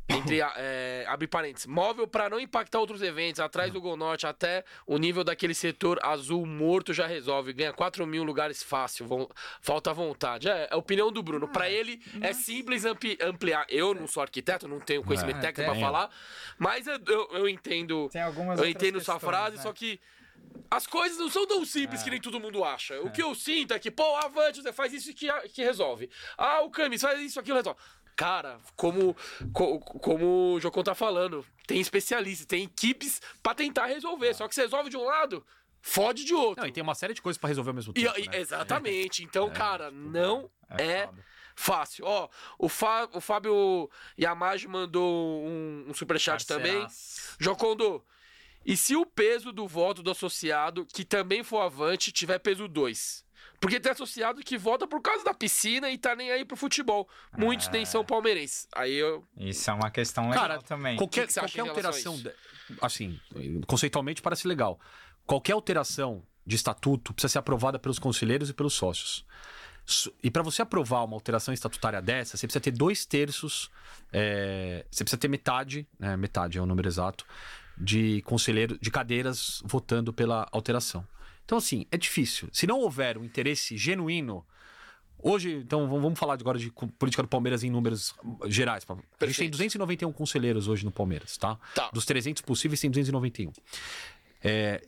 Entre, 0.08 0.38
é, 0.40 1.04
abre 1.08 1.26
parênteses, 1.26 1.66
móvel 1.66 2.06
para 2.06 2.30
não 2.30 2.38
impactar 2.38 2.78
outros 2.78 3.02
eventos, 3.02 3.40
atrás 3.40 3.72
do 3.72 3.80
Gol 3.80 3.96
Norte, 3.96 4.24
até 4.24 4.64
o 4.86 4.98
nível 4.98 5.24
daquele 5.24 5.52
setor 5.52 5.98
azul 6.00 6.46
morto 6.46 6.94
já 6.94 7.08
resolve. 7.08 7.52
Ganha 7.52 7.72
4 7.72 8.06
mil 8.06 8.22
lugares 8.22 8.62
fácil, 8.62 9.04
vão- 9.04 9.28
falta 9.60 9.92
vontade. 9.92 10.48
É, 10.48 10.62
é 10.62 10.68
a 10.70 10.76
opinião 10.76 11.10
do 11.10 11.24
Bruno. 11.24 11.48
Para 11.48 11.68
ele 11.68 12.00
é 12.20 12.32
simples 12.32 12.84
ampli- 12.84 13.18
ampliar. 13.20 13.66
Eu 13.68 13.94
não 13.94 14.06
sou 14.06 14.22
arquiteto, 14.22 14.68
não 14.68 14.78
tenho 14.78 15.02
conhecimento 15.02 15.38
É, 15.38 15.40
técnico 15.40 15.72
para 15.72 15.80
falar, 15.80 16.08
mas 16.56 16.86
eu, 16.86 17.00
eu- 17.08 17.28
eu 17.32 17.48
entendo 17.48 18.08
Tem 18.12 18.22
algumas 18.22 18.60
eu 18.60 18.64
entendo 18.68 19.00
sua 19.00 19.14
questões, 19.14 19.28
frase, 19.36 19.56
né? 19.56 19.62
só 19.64 19.72
que 19.72 19.98
as 20.70 20.86
coisas 20.86 21.16
não 21.18 21.28
são 21.30 21.46
tão 21.46 21.64
simples 21.64 22.02
que 22.02 22.10
nem 22.10 22.20
todo 22.20 22.40
mundo 22.40 22.64
acha. 22.64 23.00
O 23.02 23.10
que 23.10 23.22
eu 23.22 23.34
sinto 23.34 23.72
é 23.74 23.78
que, 23.78 23.90
pô, 23.90 24.16
avante, 24.16 24.60
você 24.62 24.72
faz 24.72 24.92
isso 24.92 25.12
que, 25.14 25.30
que 25.50 25.62
resolve. 25.62 26.10
Ah, 26.36 26.60
o 26.62 26.70
Camis 26.70 27.00
faz 27.02 27.20
isso, 27.20 27.38
aquilo, 27.38 27.56
resolve. 27.56 27.78
Cara, 28.16 28.58
como, 28.74 29.14
co- 29.52 29.78
como 29.78 30.54
o 30.54 30.60
Jocon 30.60 30.82
tá 30.82 30.94
falando, 30.94 31.44
tem 31.66 31.78
especialistas, 31.80 32.46
tem 32.46 32.64
equipes 32.64 33.20
pra 33.42 33.54
tentar 33.54 33.86
resolver. 33.86 34.32
Só 34.34 34.48
que 34.48 34.54
você 34.54 34.62
resolve 34.62 34.88
de 34.90 34.96
um 34.96 35.04
lado, 35.04 35.44
fode 35.82 36.24
de 36.24 36.32
outro. 36.34 36.62
Não, 36.62 36.68
e 36.68 36.72
tem 36.72 36.82
uma 36.82 36.94
série 36.94 37.12
de 37.14 37.20
coisas 37.22 37.38
pra 37.38 37.48
resolver 37.48 37.70
ao 37.70 37.74
mesmo 37.74 37.92
tempo. 37.92 38.18
e- 38.18 38.26
né? 38.28 38.38
Exatamente. 38.38 39.22
Então, 39.24 39.50
cara, 39.50 39.90
não 39.90 40.50
É 40.78 40.82
é 41.02 41.08
fácil. 41.54 42.04
Ó, 42.06 42.28
o, 42.58 42.68
Fá- 42.68 43.08
o 43.12 43.20
Fábio 43.20 43.88
Yamagi 44.18 44.66
mandou 44.66 45.42
um, 45.44 45.84
um 45.88 45.94
superchat 45.94 46.46
também. 46.46 46.80
Parceiraço. 46.80 47.36
Jocondo, 47.38 48.02
e 48.66 48.76
se 48.76 48.96
o 48.96 49.06
peso 49.06 49.52
do 49.52 49.66
voto 49.68 50.02
do 50.02 50.10
associado, 50.10 50.84
que 50.92 51.04
também 51.04 51.42
for 51.44 51.60
avante, 51.60 52.10
tiver 52.10 52.38
peso 52.38 52.66
2? 52.66 53.24
Porque 53.60 53.80
tem 53.80 53.92
associado 53.92 54.42
que 54.42 54.58
vota 54.58 54.86
por 54.86 55.00
causa 55.00 55.24
da 55.24 55.32
piscina 55.32 55.90
e 55.90 55.96
tá 55.96 56.14
nem 56.14 56.30
aí 56.30 56.44
pro 56.44 56.56
futebol. 56.56 57.08
Muitos 57.36 57.68
nem 57.68 57.86
são 57.86 58.04
palmeirenses. 58.04 58.68
Aí 58.74 58.94
eu. 58.94 59.24
Isso 59.36 59.70
é 59.70 59.72
uma 59.72 59.90
questão 59.90 60.28
legal 60.28 60.48
Cara, 60.48 60.62
também. 60.62 60.96
Qualquer, 60.96 61.22
que 61.22 61.26
que 61.28 61.32
você 61.32 61.40
acha 61.40 61.54
qualquer 61.54 61.70
alteração, 61.70 62.16
de- 62.16 62.32
assim, 62.82 63.18
conceitualmente 63.66 64.20
parece 64.20 64.46
legal. 64.46 64.78
Qualquer 65.24 65.52
alteração 65.52 66.22
de 66.44 66.54
estatuto 66.54 67.14
precisa 67.14 67.32
ser 67.32 67.38
aprovada 67.38 67.78
pelos 67.78 67.98
conselheiros 67.98 68.50
e 68.50 68.54
pelos 68.54 68.74
sócios. 68.74 69.24
E 70.22 70.30
para 70.30 70.42
você 70.42 70.62
aprovar 70.62 71.04
uma 71.04 71.14
alteração 71.14 71.54
estatutária 71.54 72.02
dessa, 72.02 72.36
você 72.36 72.46
precisa 72.46 72.60
ter 72.60 72.72
dois 72.72 73.06
terços, 73.06 73.70
é, 74.12 74.84
você 74.90 75.04
precisa 75.04 75.18
ter 75.18 75.28
metade, 75.28 75.86
né, 75.98 76.16
metade 76.16 76.58
é 76.58 76.60
o 76.60 76.66
número 76.66 76.88
exato, 76.88 77.24
de 77.76 78.22
conselheiros, 78.22 78.78
de 78.80 78.90
cadeiras 78.90 79.62
votando 79.64 80.12
pela 80.12 80.48
alteração. 80.50 81.06
Então, 81.44 81.58
assim, 81.58 81.86
é 81.90 81.96
difícil. 81.96 82.48
Se 82.52 82.66
não 82.66 82.80
houver 82.80 83.18
um 83.18 83.24
interesse 83.24 83.76
genuíno 83.76 84.44
Hoje, 85.18 85.54
então, 85.54 85.88
vamos 85.88 86.18
falar 86.18 86.34
agora 86.34 86.58
de 86.58 86.70
política 86.70 87.22
do 87.22 87.28
Palmeiras 87.28 87.64
em 87.64 87.70
números 87.70 88.14
gerais. 88.46 88.84
A 88.88 88.92
gente 88.92 89.02
tem 89.02 89.18
Perfeito. 89.18 89.50
291 89.52 90.12
conselheiros 90.12 90.68
hoje 90.68 90.84
no 90.84 90.92
Palmeiras, 90.92 91.36
tá? 91.36 91.58
Tá. 91.74 91.90
Dos 91.90 92.04
300 92.04 92.42
possíveis, 92.42 92.80
tem 92.80 92.90
291. 92.90 93.50
É, 94.44 94.82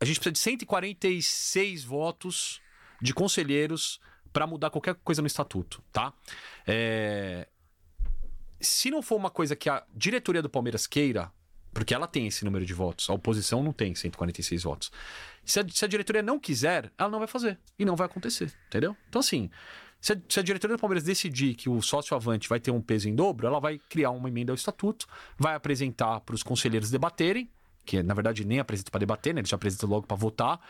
a 0.00 0.04
gente 0.04 0.18
precisa 0.18 0.32
de 0.32 0.38
146 0.38 1.84
votos 1.84 2.60
de 3.00 3.14
conselheiros 3.14 4.00
para 4.32 4.46
mudar 4.46 4.68
qualquer 4.70 4.96
coisa 4.96 5.22
no 5.22 5.26
estatuto, 5.26 5.82
tá? 5.92 6.12
É, 6.66 7.48
se 8.60 8.90
não 8.90 9.00
for 9.00 9.16
uma 9.16 9.30
coisa 9.30 9.54
que 9.54 9.70
a 9.70 9.84
diretoria 9.94 10.42
do 10.42 10.50
Palmeiras 10.50 10.86
queira, 10.86 11.32
porque 11.72 11.94
ela 11.94 12.06
tem 12.06 12.26
esse 12.26 12.44
número 12.44 12.64
de 12.64 12.74
votos, 12.74 13.08
a 13.08 13.14
oposição 13.14 13.62
não 13.62 13.72
tem 13.72 13.94
146 13.94 14.62
votos. 14.62 14.92
Se 15.44 15.60
a, 15.60 15.68
se 15.68 15.84
a 15.84 15.88
diretoria 15.88 16.22
não 16.22 16.38
quiser, 16.38 16.92
ela 16.98 17.08
não 17.08 17.18
vai 17.18 17.28
fazer. 17.28 17.58
E 17.78 17.84
não 17.84 17.96
vai 17.96 18.06
acontecer, 18.06 18.52
entendeu? 18.68 18.96
Então, 19.08 19.20
assim, 19.20 19.50
se 20.00 20.12
a, 20.12 20.16
se 20.28 20.40
a 20.40 20.42
diretoria 20.42 20.76
do 20.76 20.80
Palmeiras 20.80 21.04
decidir 21.04 21.54
que 21.54 21.68
o 21.68 21.80
sócio 21.80 22.14
avante 22.14 22.48
vai 22.48 22.60
ter 22.60 22.70
um 22.70 22.80
peso 22.80 23.08
em 23.08 23.14
dobro, 23.14 23.46
ela 23.46 23.60
vai 23.60 23.80
criar 23.88 24.10
uma 24.10 24.28
emenda 24.28 24.52
ao 24.52 24.56
estatuto, 24.56 25.06
vai 25.38 25.54
apresentar 25.54 26.20
para 26.20 26.34
os 26.34 26.42
conselheiros 26.42 26.90
debaterem, 26.90 27.50
que 27.84 28.02
na 28.02 28.14
verdade 28.14 28.44
nem 28.44 28.58
apresenta 28.60 28.90
para 28.90 29.00
debater, 29.00 29.34
né? 29.34 29.40
Eles 29.40 29.50
já 29.50 29.56
apresentam 29.56 29.88
logo 29.88 30.06
para 30.06 30.16
votar. 30.16 30.60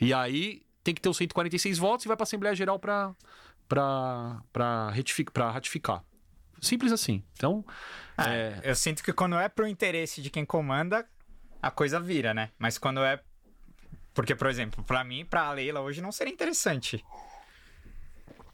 E 0.00 0.12
aí 0.12 0.62
tem 0.82 0.94
que 0.94 1.00
ter 1.00 1.08
os 1.08 1.16
146 1.16 1.78
votos 1.78 2.04
e 2.04 2.08
vai 2.08 2.16
para 2.16 2.24
a 2.24 2.26
Assembleia 2.26 2.54
Geral 2.54 2.78
para 2.78 3.14
ratificar, 4.92 5.52
ratificar. 5.52 6.04
Simples 6.60 6.92
assim. 6.92 7.22
Então, 7.34 7.64
é, 8.18 8.60
Eu 8.64 8.74
sinto 8.74 9.02
que 9.02 9.12
quando 9.12 9.36
é 9.38 9.48
pro 9.48 9.66
interesse 9.66 10.20
de 10.20 10.28
quem 10.30 10.44
comanda, 10.44 11.06
a 11.62 11.70
coisa 11.70 11.98
vira, 12.00 12.34
né? 12.34 12.50
Mas 12.58 12.76
quando 12.78 13.02
é. 13.04 13.20
Porque, 14.12 14.34
por 14.34 14.48
exemplo, 14.48 14.82
pra 14.84 15.02
mim, 15.04 15.24
pra 15.24 15.50
Leila 15.52 15.80
hoje 15.80 16.00
não 16.02 16.12
seria 16.12 16.32
interessante. 16.32 17.02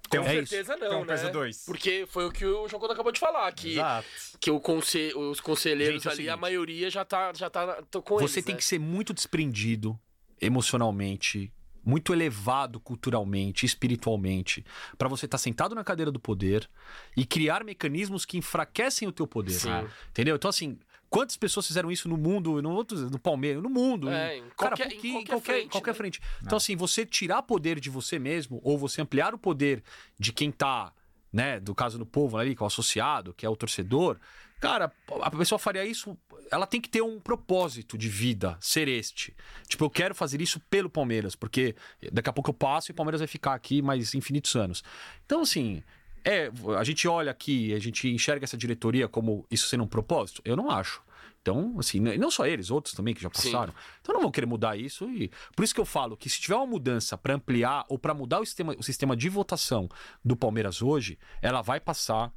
Com 0.09 0.19
um- 0.19 0.23
É 0.25 0.37
isso. 0.37 0.47
certeza 0.51 0.77
não, 0.77 0.89
Tem 0.89 0.99
um 0.99 1.05
né? 1.25 1.31
dois. 1.31 1.65
Porque 1.65 2.07
foi 2.09 2.27
o 2.27 2.31
que 2.31 2.45
o 2.45 2.69
Jocondo 2.69 2.93
acabou 2.93 3.11
de 3.11 3.19
falar, 3.19 3.51
que, 3.53 3.73
Exato. 3.73 4.07
que 4.39 4.51
o 4.53 4.61
conse 4.61 5.13
os 5.17 5.41
conselheiros 5.41 5.95
Gente, 6.03 6.07
é 6.07 6.11
o 6.11 6.13
ali, 6.13 6.23
a 6.23 6.33
seguinte. 6.33 6.41
maioria 6.41 6.89
já 6.91 7.05
tá, 7.05 7.33
já 7.35 7.51
tá 7.51 7.83
tô 7.91 8.01
com 8.01 8.15
Você 8.19 8.37
eles, 8.39 8.45
tem 8.45 8.55
né? 8.55 8.59
que 8.59 8.65
ser 8.65 8.79
muito 8.79 9.13
desprendido 9.13 9.99
emocionalmente, 10.41 11.53
muito 11.87 12.13
elevado 12.13 12.81
culturalmente, 12.81 13.65
espiritualmente, 13.65 14.67
para 14.99 15.09
você 15.09 15.25
estar 15.27 15.39
sentado 15.39 15.73
na 15.75 15.85
cadeira 15.85 16.11
do 16.11 16.19
poder 16.19 16.69
e 17.17 17.25
criar 17.25 17.63
mecanismos 17.65 18.25
que 18.25 18.37
enfraquecem 18.37 19.07
o 19.07 19.13
teu 19.13 19.27
poder. 19.27 19.53
Sim. 19.53 19.71
Entendeu? 20.11 20.35
Então, 20.35 20.49
assim, 20.51 20.77
quantas 21.09 21.37
pessoas 21.37 21.65
fizeram 21.67 21.91
isso 21.91 22.09
no 22.09 22.17
mundo, 22.17 22.61
no, 22.61 22.73
outro, 22.73 22.99
no 23.09 23.19
Palmeiras, 23.21 23.63
no 23.63 23.71
mundo? 23.71 24.09
É, 24.11 24.37
em, 24.37 24.41
em 24.41 24.49
cara, 24.57 24.77
qualquer- 24.77 24.93
em 24.93 24.99
qualquer 24.99 25.27
qualquer, 25.29 25.41
frente, 25.53 25.71
qualquer 25.71 25.91
né? 25.93 25.97
frente. 25.97 26.21
Então, 26.43 26.57
assim, 26.57 26.75
você 26.75 27.07
tirar 27.07 27.43
poder 27.43 27.79
de 27.79 27.89
você 27.89 28.19
mesmo, 28.19 28.61
ou 28.65 28.77
você 28.77 29.01
ampliar 29.01 29.33
o 29.33 29.39
poder 29.39 29.83
de 30.19 30.33
quem 30.33 30.51
tá, 30.51 30.93
né, 31.33 31.61
do 31.61 31.73
caso 31.75 31.99
do 31.99 32.05
povo 32.07 32.37
ali, 32.37 32.57
que 32.57 32.63
é 32.63 32.65
o 32.65 32.67
associado, 32.67 33.33
que 33.33 33.47
é 33.47 33.49
o 33.49 33.55
torcedor, 33.57 34.19
cara, 34.61 34.93
a 35.23 35.31
pessoa 35.31 35.59
faria 35.59 35.85
isso, 35.85 36.17
ela 36.51 36.67
tem 36.67 36.81
que 36.81 36.89
ter 36.89 37.03
um 37.03 37.21
propósito 37.21 37.97
de 37.97 38.09
vida, 38.09 38.57
ser 38.61 38.89
este. 38.89 39.37
Tipo, 39.69 39.85
eu 39.85 39.91
quero 39.91 40.15
fazer 40.15 40.41
isso 40.41 40.61
pelo 40.71 40.89
Palmeiras, 40.89 41.35
porque 41.35 41.75
daqui 42.13 42.31
a 42.31 42.33
pouco 42.33 42.51
eu 42.51 42.55
passo 42.55 42.91
e 42.91 42.93
o 42.93 42.95
Palmeiras 42.95 43.21
vai 43.21 43.29
ficar 43.29 43.55
aqui 43.55 43.83
mais 43.83 44.15
infinitos 44.15 44.55
anos. 44.55 44.83
Então, 45.25 45.43
assim, 45.43 45.83
é, 46.25 46.51
a 46.77 46.85
gente 46.85 47.07
olha 47.07 47.31
aqui, 47.31 47.73
a 47.73 47.79
gente 47.79 48.09
enxerga 48.09 48.45
essa 48.45 48.57
diretoria 48.57 49.07
como 49.07 49.47
isso 49.51 49.69
sendo 49.69 49.85
um 49.85 49.89
propósito? 49.89 50.43
Eu 50.45 50.57
não 50.57 50.71
acho. 50.71 51.01
Então, 51.41 51.77
assim, 51.79 52.01
não 52.01 52.29
só 52.29 52.45
eles, 52.45 52.73
outros 52.73 52.93
também 52.93 53.15
que 53.15 53.23
já 53.23 53.31
Sim. 53.33 53.53
passaram. 53.53 53.73
Então 54.01 54.13
não 54.13 54.21
vão 54.21 54.33
querer 54.33 54.47
mudar 54.47 54.77
isso 54.77 55.09
e 55.09 55.31
por 55.55 55.63
isso 55.63 55.73
que 55.73 55.81
eu 55.81 55.85
falo 55.85 56.17
que 56.17 56.29
se 56.29 56.41
tiver 56.41 56.57
uma 56.57 56.67
mudança 56.67 57.17
para 57.17 57.35
ampliar 57.35 57.85
ou 57.89 57.97
para 57.97 58.13
mudar 58.13 58.41
o 58.41 58.45
sistema, 58.45 58.75
o 58.77 58.83
sistema 58.83 59.17
de 59.17 59.29
votação 59.29 59.89
do 60.25 60.37
Palmeiras 60.37 60.83
hoje, 60.83 61.17
ela 61.41 61.63
vai 61.63 61.79
passar, 61.79 62.33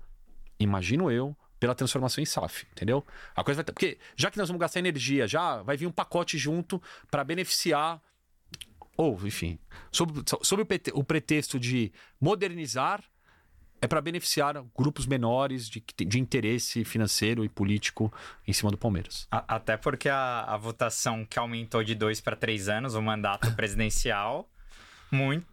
imagino 0.60 1.10
eu, 1.10 1.36
pela 1.60 1.76
transformação 1.76 2.22
em 2.22 2.26
SAF, 2.26 2.66
entendeu? 2.72 3.06
A 3.36 3.44
coisa 3.44 3.58
vai 3.58 3.66
ter, 3.66 3.74
porque 3.74 3.98
já 4.16 4.32
que 4.32 4.38
nós 4.38 4.48
vamos 4.48 4.60
gastar 4.62 4.80
energia, 4.80 5.28
já 5.28 5.62
vai 5.62 5.76
vir 5.76 5.88
um 5.88 5.92
pacote 5.92 6.38
junto 6.38 6.82
para 7.12 7.24
beneficiar 7.24 8.02
ou, 8.96 9.14
enfim, 9.26 9.58
sob, 9.92 10.24
sob 10.44 10.66
o, 10.94 11.04
pretexto 11.04 11.58
de 11.60 11.92
modernizar, 12.20 13.02
é 13.82 13.88
para 13.88 14.02
beneficiar 14.02 14.62
grupos 14.78 15.06
menores 15.06 15.70
de, 15.70 15.82
de 16.06 16.20
interesse 16.20 16.84
financeiro 16.84 17.46
e 17.46 17.50
político 17.50 18.12
em 18.46 18.52
cima 18.52 18.70
do 18.72 18.78
Palmeiras. 18.78 19.26
A- 19.32 19.56
Até 19.56 19.78
porque 19.78 20.10
a, 20.10 20.42
a 20.44 20.58
votação 20.58 21.26
que 21.26 21.40
aumentou 21.40 21.82
de 21.82 21.96
dois 21.96 22.20
para 22.20 22.36
três 22.36 22.68
anos, 22.68 22.94
o 22.94 23.02
mandato 23.02 23.50
presidencial, 23.56 24.50
muito, 25.10 25.48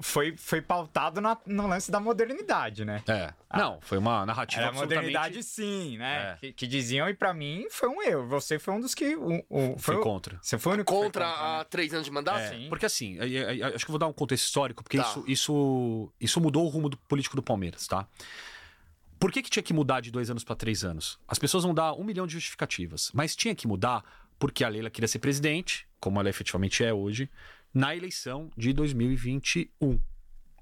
foi, 0.00 0.36
foi 0.36 0.60
pautado 0.60 1.20
na- 1.20 1.38
no 1.46 1.66
lance 1.66 1.90
da 1.90 1.98
modernidade, 2.00 2.84
né? 2.84 3.02
É. 3.08 3.32
Não, 3.56 3.80
foi 3.80 3.98
uma 3.98 4.24
narrativa 4.26 4.60
Era 4.62 4.68
absolutamente... 4.70 5.06
modernidade 5.12 5.42
sim, 5.42 5.96
né? 5.98 6.32
É. 6.32 6.36
Que, 6.40 6.52
que 6.52 6.66
diziam, 6.66 7.08
e 7.08 7.14
pra 7.14 7.32
mim 7.34 7.66
foi 7.70 7.88
um 7.88 8.02
erro. 8.02 8.26
Você 8.28 8.58
foi 8.58 8.74
um 8.74 8.80
dos 8.80 8.94
que. 8.94 9.16
O, 9.16 9.44
o- 9.48 9.78
Foi 9.78 9.96
o- 9.96 10.00
contra. 10.00 10.38
Você 10.42 10.58
foi 10.58 10.72
o 10.72 10.74
único 10.76 10.92
que 10.92 10.96
foi 10.98 11.04
Contra 11.06 11.24
contra, 11.26 11.42
né? 11.54 11.60
a 11.60 11.64
três 11.64 11.92
anos 11.94 12.04
de 12.06 12.10
mandato? 12.12 12.38
É, 12.40 12.48
Sim. 12.50 12.66
porque 12.68 12.86
assim, 12.86 13.18
aí- 13.20 13.44
aí- 13.44 13.62
acho 13.62 13.84
que 13.84 13.90
eu 13.90 13.92
vou 13.92 13.98
dar 13.98 14.06
um 14.06 14.12
contexto 14.12 14.44
histórico, 14.44 14.82
porque 14.82 14.98
Tá. 14.98 15.04
isso, 15.08 15.24
isso, 15.26 16.12
isso 16.20 16.40
mudou 16.40 16.64
o 16.64 16.68
rumo 16.68 16.88
do 16.88 16.96
político 16.96 17.36
do 17.36 17.42
Palmeiras, 17.42 17.86
tá? 17.86 18.06
Por 19.18 19.30
que, 19.30 19.42
que 19.42 19.50
tinha 19.50 19.62
que 19.62 19.74
mudar 19.74 20.00
de 20.00 20.10
dois 20.10 20.30
anos 20.30 20.42
para 20.44 20.56
três 20.56 20.82
anos? 20.82 21.18
As 21.28 21.38
pessoas 21.38 21.64
vão 21.64 21.74
dar 21.74 21.92
um 21.92 22.02
milhão 22.04 22.26
de 22.26 22.32
justificativas, 22.34 23.10
mas 23.12 23.36
tinha 23.36 23.54
que 23.54 23.66
mudar 23.66 24.02
porque 24.38 24.64
a 24.64 24.68
Leila 24.68 24.88
queria 24.88 25.06
ser 25.06 25.18
presidente, 25.18 25.86
como 26.00 26.18
ela 26.18 26.30
efetivamente 26.30 26.82
é 26.82 26.94
hoje, 26.94 27.28
na 27.72 27.94
eleição 27.94 28.50
de 28.56 28.72
2021. 28.72 30.00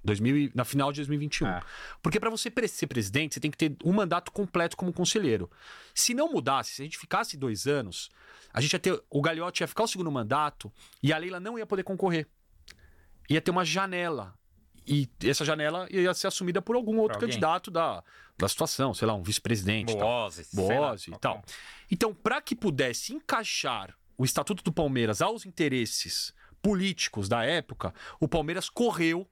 2000, 0.05 0.37
e- 0.37 0.53
na 0.55 0.65
final 0.65 0.93
de 0.93 1.01
2021. 1.01 1.47
É. 1.49 1.61
Porque 2.03 2.21
para 2.21 2.31
você 2.31 2.51
ser 2.69 2.87
presidente, 2.87 3.35
você 3.35 3.41
tem 3.41 3.51
que 3.51 3.59
ter 3.59 3.77
um 3.85 3.93
mandato 3.93 4.31
completo 4.31 4.77
como 4.77 4.93
conselheiro. 4.93 5.51
Se 5.95 6.15
não 6.15 6.31
mudasse, 6.33 6.73
se 6.75 6.83
a 6.83 6.85
gente 6.85 6.97
ficasse 6.99 7.37
dois 7.37 7.67
anos, 7.67 8.09
a 8.53 8.61
gente 8.61 8.73
ia 8.73 8.79
ter. 8.79 9.03
O 9.11 9.21
Gagliotti 9.21 9.63
ia 9.63 9.67
ficar 9.69 9.85
o 9.85 9.89
segundo 9.89 10.11
mandato 10.11 10.73
e 11.03 11.13
a 11.13 11.19
Leila 11.19 11.41
não 11.41 11.59
ia 11.59 11.67
poder 11.67 11.83
concorrer. 11.83 12.27
Ia 13.29 13.41
ter 13.41 13.51
uma 13.51 13.65
janela. 13.65 14.35
E 14.87 15.07
essa 15.23 15.45
janela 15.45 15.87
ia 15.91 16.15
ser 16.15 16.29
assumida 16.29 16.63
por 16.63 16.75
algum 16.75 16.97
outro 16.99 17.19
candidato 17.19 17.71
da, 17.71 18.03
da 18.39 18.49
situação, 18.49 18.95
sei 18.95 19.07
lá, 19.07 19.15
um 19.15 19.23
vice-presidente. 19.23 19.95
Boose, 19.95 20.47
Boase 20.55 21.11
e 21.11 21.19
tal. 21.19 21.45
Então, 21.91 22.15
para 22.15 22.41
que 22.41 22.57
pudesse 22.57 23.13
encaixar 23.13 23.95
o 24.17 24.25
Estatuto 24.25 24.65
do 24.65 24.73
Palmeiras 24.73 25.21
aos 25.21 25.45
interesses 25.45 26.33
políticos 26.63 27.29
da 27.29 27.45
época, 27.45 27.93
o 28.21 28.29
Palmeiras 28.29 28.69
correu 28.69 29.27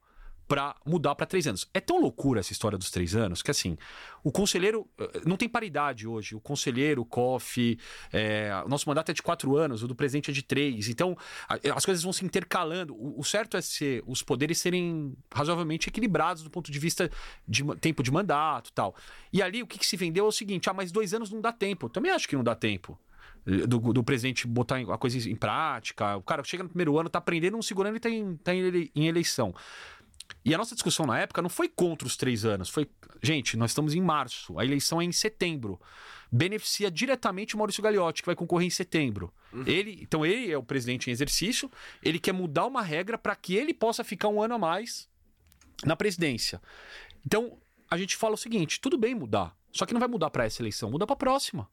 para 0.49 0.77
mudar 0.87 1.17
para 1.17 1.27
três 1.27 1.45
anos. 1.49 1.69
É 1.75 1.81
tão 1.81 2.01
loucura 2.01 2.39
essa 2.39 2.53
história 2.53 2.79
dos 2.79 2.89
três 2.89 3.17
anos 3.17 3.43
que, 3.43 3.51
assim, 3.51 3.77
o 4.23 4.31
conselheiro. 4.31 4.89
eh, 4.97 5.23
Não 5.27 5.37
tem 5.37 5.49
paridade 5.49 6.07
hoje. 6.07 6.37
O 6.37 6.41
conselheiro, 6.41 7.03
o 7.03 7.05
COF, 7.05 7.77
eh, 8.13 8.53
o 8.65 8.69
nosso 8.69 8.89
mandato 8.89 9.11
é 9.11 9.13
de 9.13 9.23
quatro 9.23 9.57
anos, 9.57 9.83
o 9.83 9.89
do 9.89 9.95
presidente 9.97 10.31
é 10.31 10.33
de 10.33 10.43
três. 10.45 10.89
Então, 10.89 11.19
a- 11.49 11.59
as 11.75 11.85
coisas 11.85 12.05
vão 12.05 12.13
se 12.13 12.25
intercalando. 12.25 12.95
O, 12.95 13.19
o 13.19 13.25
certo 13.25 13.57
é 13.57 13.61
ser 13.61 14.05
os 14.07 14.23
poderes 14.23 14.59
serem 14.59 15.17
razoavelmente 15.35 15.89
equilibrados 15.89 16.45
do 16.45 16.51
ponto 16.51 16.71
de 16.71 16.79
vista 16.79 17.11
de 17.49 17.65
tempo 17.81 18.01
de 18.05 18.13
mandato 18.13 18.73
tal. 18.73 18.95
E 19.33 19.43
ali 19.43 19.65
o 19.65 19.67
que, 19.67 19.81
que 19.81 19.87
se 19.87 19.97
vendeu 19.97 20.27
é 20.27 20.29
o 20.29 20.33
seguinte: 20.33 20.71
ah, 20.71 20.73
mas 20.73 20.93
dois 20.93 21.13
anos 21.13 21.29
não 21.29 21.41
dá 21.41 21.51
tempo. 21.53 21.87
Eu 21.87 21.91
também 21.91 22.13
acho 22.13 22.29
que 22.29 22.37
não 22.37 22.45
dá 22.45 22.55
tempo. 22.55 22.97
Do, 23.47 23.79
do 23.79 24.03
presidente 24.03 24.45
botar 24.45 24.79
a 24.81 24.99
coisa 24.99 25.17
em 25.31 25.37
prática. 25.37 26.17
O 26.17 26.23
cara 26.23 26.43
chega 26.43 26.65
no 26.65 26.69
primeiro 26.69 26.99
ano, 26.99 27.09
tá 27.09 27.21
aprendendo, 27.21 27.57
no 27.57 27.63
segundo 27.63 27.87
ano 27.87 27.95
ele 27.95 28.01
tá 28.01 28.11
em, 28.11 28.37
tá 28.37 28.53
em 28.53 28.91
em 28.93 29.07
eleição. 29.07 29.55
E 30.45 30.55
a 30.55 30.59
nossa 30.59 30.75
discussão 30.75 31.07
na 31.07 31.19
época 31.19 31.43
não 31.43 31.49
foi 31.49 31.69
contra 31.69 32.07
os 32.07 32.17
três 32.17 32.45
anos. 32.45 32.69
Foi, 32.69 32.89
gente, 33.23 33.57
nós 33.57 33.71
estamos 33.71 33.95
em 33.95 34.01
março, 34.01 34.59
a 34.59 34.65
eleição 34.65 35.01
é 35.01 35.05
em 35.05 35.13
setembro. 35.13 35.81
Beneficia 36.31 36.91
diretamente 36.91 37.55
o 37.55 37.59
Maurício 37.59 37.83
Gagliotti, 37.83 38.23
que 38.23 38.27
vai 38.27 38.37
concorrer 38.37 38.67
em 38.67 38.71
setembro. 38.71 39.33
Ele, 39.67 39.99
então, 40.03 40.27
ele 40.27 40.51
é 40.51 40.59
o 40.59 40.63
presidente 40.63 41.09
em 41.09 41.13
exercício, 41.13 41.71
ele 42.03 42.19
quer 42.19 42.33
mudar 42.33 42.67
uma 42.67 42.83
regra 42.83 43.17
para 43.17 43.35
que 43.35 43.55
ele 43.55 43.73
possa 43.73 44.05
ficar 44.05 44.29
um 44.29 44.43
ano 44.43 44.55
a 44.55 44.59
mais 44.59 45.09
na 45.85 45.97
presidência. 45.97 46.61
Então, 47.25 47.59
a 47.91 47.97
gente 47.97 48.17
fala 48.17 48.35
o 48.35 48.39
seguinte: 48.39 48.81
tudo 48.81 48.99
bem 48.99 49.15
mudar, 49.15 49.57
só 49.73 49.87
que 49.87 49.95
não 49.95 50.01
vai 50.01 50.09
mudar 50.09 50.31
para 50.31 50.45
essa 50.45 50.63
eleição, 50.63 50.91
muda 50.91 51.07
para 51.07 51.15
a 51.15 51.19
próxima. 51.19 51.69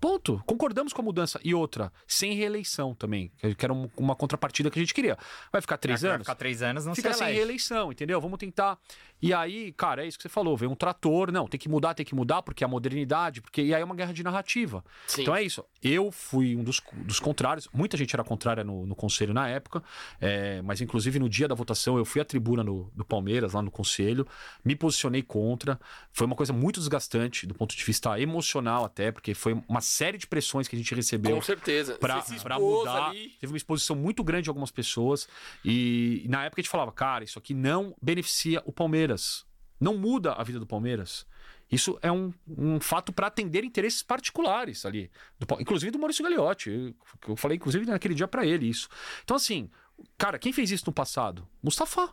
Ponto. 0.00 0.42
Concordamos 0.46 0.92
com 0.92 1.02
a 1.02 1.04
mudança. 1.04 1.40
E 1.42 1.54
outra, 1.54 1.92
sem 2.06 2.34
reeleição 2.34 2.94
também, 2.94 3.30
que 3.56 3.64
era 3.64 3.72
um- 3.72 3.88
uma 3.96 4.14
contrapartida 4.14 4.70
que 4.70 4.78
a 4.78 4.82
gente 4.82 4.94
queria. 4.94 5.16
Vai 5.52 5.60
ficar 5.60 5.76
três 5.78 6.02
Vai 6.02 6.10
anos? 6.12 6.24
ficar 6.26 6.34
três 6.34 6.62
anos, 6.62 6.84
não 6.86 6.94
fica 6.94 7.12
se 7.12 7.18
sem 7.20 7.32
reeleição, 7.34 7.90
entendeu? 7.92 8.20
Vamos 8.20 8.38
tentar. 8.38 8.78
E 9.22 9.32
aí, 9.32 9.72
cara, 9.72 10.04
é 10.04 10.08
isso 10.08 10.18
que 10.18 10.22
você 10.22 10.28
falou, 10.28 10.56
vem 10.56 10.68
um 10.68 10.74
trator, 10.74 11.32
não, 11.32 11.46
tem 11.48 11.58
que 11.58 11.68
mudar, 11.68 11.94
tem 11.94 12.04
que 12.04 12.14
mudar, 12.14 12.42
porque 12.42 12.62
é 12.62 12.66
a 12.66 12.68
modernidade, 12.68 13.40
porque 13.40 13.62
e 13.62 13.74
aí 13.74 13.80
é 13.80 13.84
uma 13.84 13.94
guerra 13.94 14.12
de 14.12 14.22
narrativa. 14.22 14.84
Sim. 15.06 15.22
Então 15.22 15.34
é 15.34 15.42
isso. 15.42 15.64
Eu 15.82 16.12
fui 16.12 16.54
um 16.54 16.62
dos, 16.62 16.82
dos 16.92 17.18
contrários, 17.18 17.66
muita 17.72 17.96
gente 17.96 18.14
era 18.14 18.22
contrária 18.22 18.62
no, 18.62 18.84
no 18.84 18.94
conselho 18.94 19.32
na 19.32 19.48
época, 19.48 19.82
é, 20.20 20.60
mas 20.62 20.80
inclusive 20.82 21.18
no 21.18 21.28
dia 21.30 21.48
da 21.48 21.54
votação 21.54 21.96
eu 21.96 22.04
fui 22.04 22.20
à 22.20 22.24
tribuna 22.24 22.62
no, 22.62 22.90
do 22.94 23.04
Palmeiras, 23.06 23.54
lá 23.54 23.62
no 23.62 23.70
conselho, 23.70 24.26
me 24.62 24.76
posicionei 24.76 25.22
contra. 25.22 25.80
Foi 26.12 26.26
uma 26.26 26.36
coisa 26.36 26.52
muito 26.52 26.78
desgastante 26.78 27.46
do 27.46 27.54
ponto 27.54 27.74
de 27.74 27.82
vista 27.82 28.20
emocional, 28.20 28.84
até, 28.84 29.10
porque 29.10 29.32
foi 29.32 29.54
uma 29.66 29.80
série 29.86 30.18
de 30.18 30.26
pressões 30.26 30.68
que 30.68 30.76
a 30.76 30.78
gente 30.78 30.94
recebeu 30.94 31.34
Com 31.34 31.42
certeza. 31.42 31.94
pra, 31.94 32.22
pra 32.42 32.58
mudar. 32.58 33.10
ali. 33.10 33.30
Teve 33.40 33.52
uma 33.52 33.56
exposição 33.56 33.96
muito 33.96 34.22
grande 34.22 34.44
de 34.44 34.50
algumas 34.50 34.70
pessoas. 34.70 35.28
E, 35.64 36.22
e 36.24 36.28
na 36.28 36.44
época 36.44 36.60
a 36.60 36.62
gente 36.62 36.70
falava, 36.70 36.92
cara, 36.92 37.24
isso 37.24 37.38
aqui 37.38 37.54
não 37.54 37.94
beneficia 38.00 38.62
o 38.66 38.72
Palmeiras. 38.72 39.46
Não 39.80 39.96
muda 39.96 40.32
a 40.32 40.42
vida 40.42 40.58
do 40.58 40.66
Palmeiras. 40.66 41.26
Isso 41.70 41.98
é 42.00 42.12
um, 42.12 42.32
um 42.46 42.80
fato 42.80 43.12
para 43.12 43.26
atender 43.26 43.64
interesses 43.64 44.02
particulares 44.02 44.86
ali. 44.86 45.10
do 45.38 45.60
inclusive 45.60 45.90
do 45.90 45.98
Maurício 45.98 46.22
Gagliotti. 46.22 46.70
Eu, 46.70 46.94
eu 47.28 47.36
falei, 47.36 47.56
inclusive, 47.56 47.84
naquele 47.86 48.14
dia 48.14 48.28
para 48.28 48.46
ele 48.46 48.68
isso. 48.68 48.88
Então, 49.24 49.36
assim, 49.36 49.68
cara, 50.16 50.38
quem 50.38 50.52
fez 50.52 50.70
isso 50.70 50.84
no 50.86 50.92
passado? 50.92 51.46
Mustafa. 51.62 52.10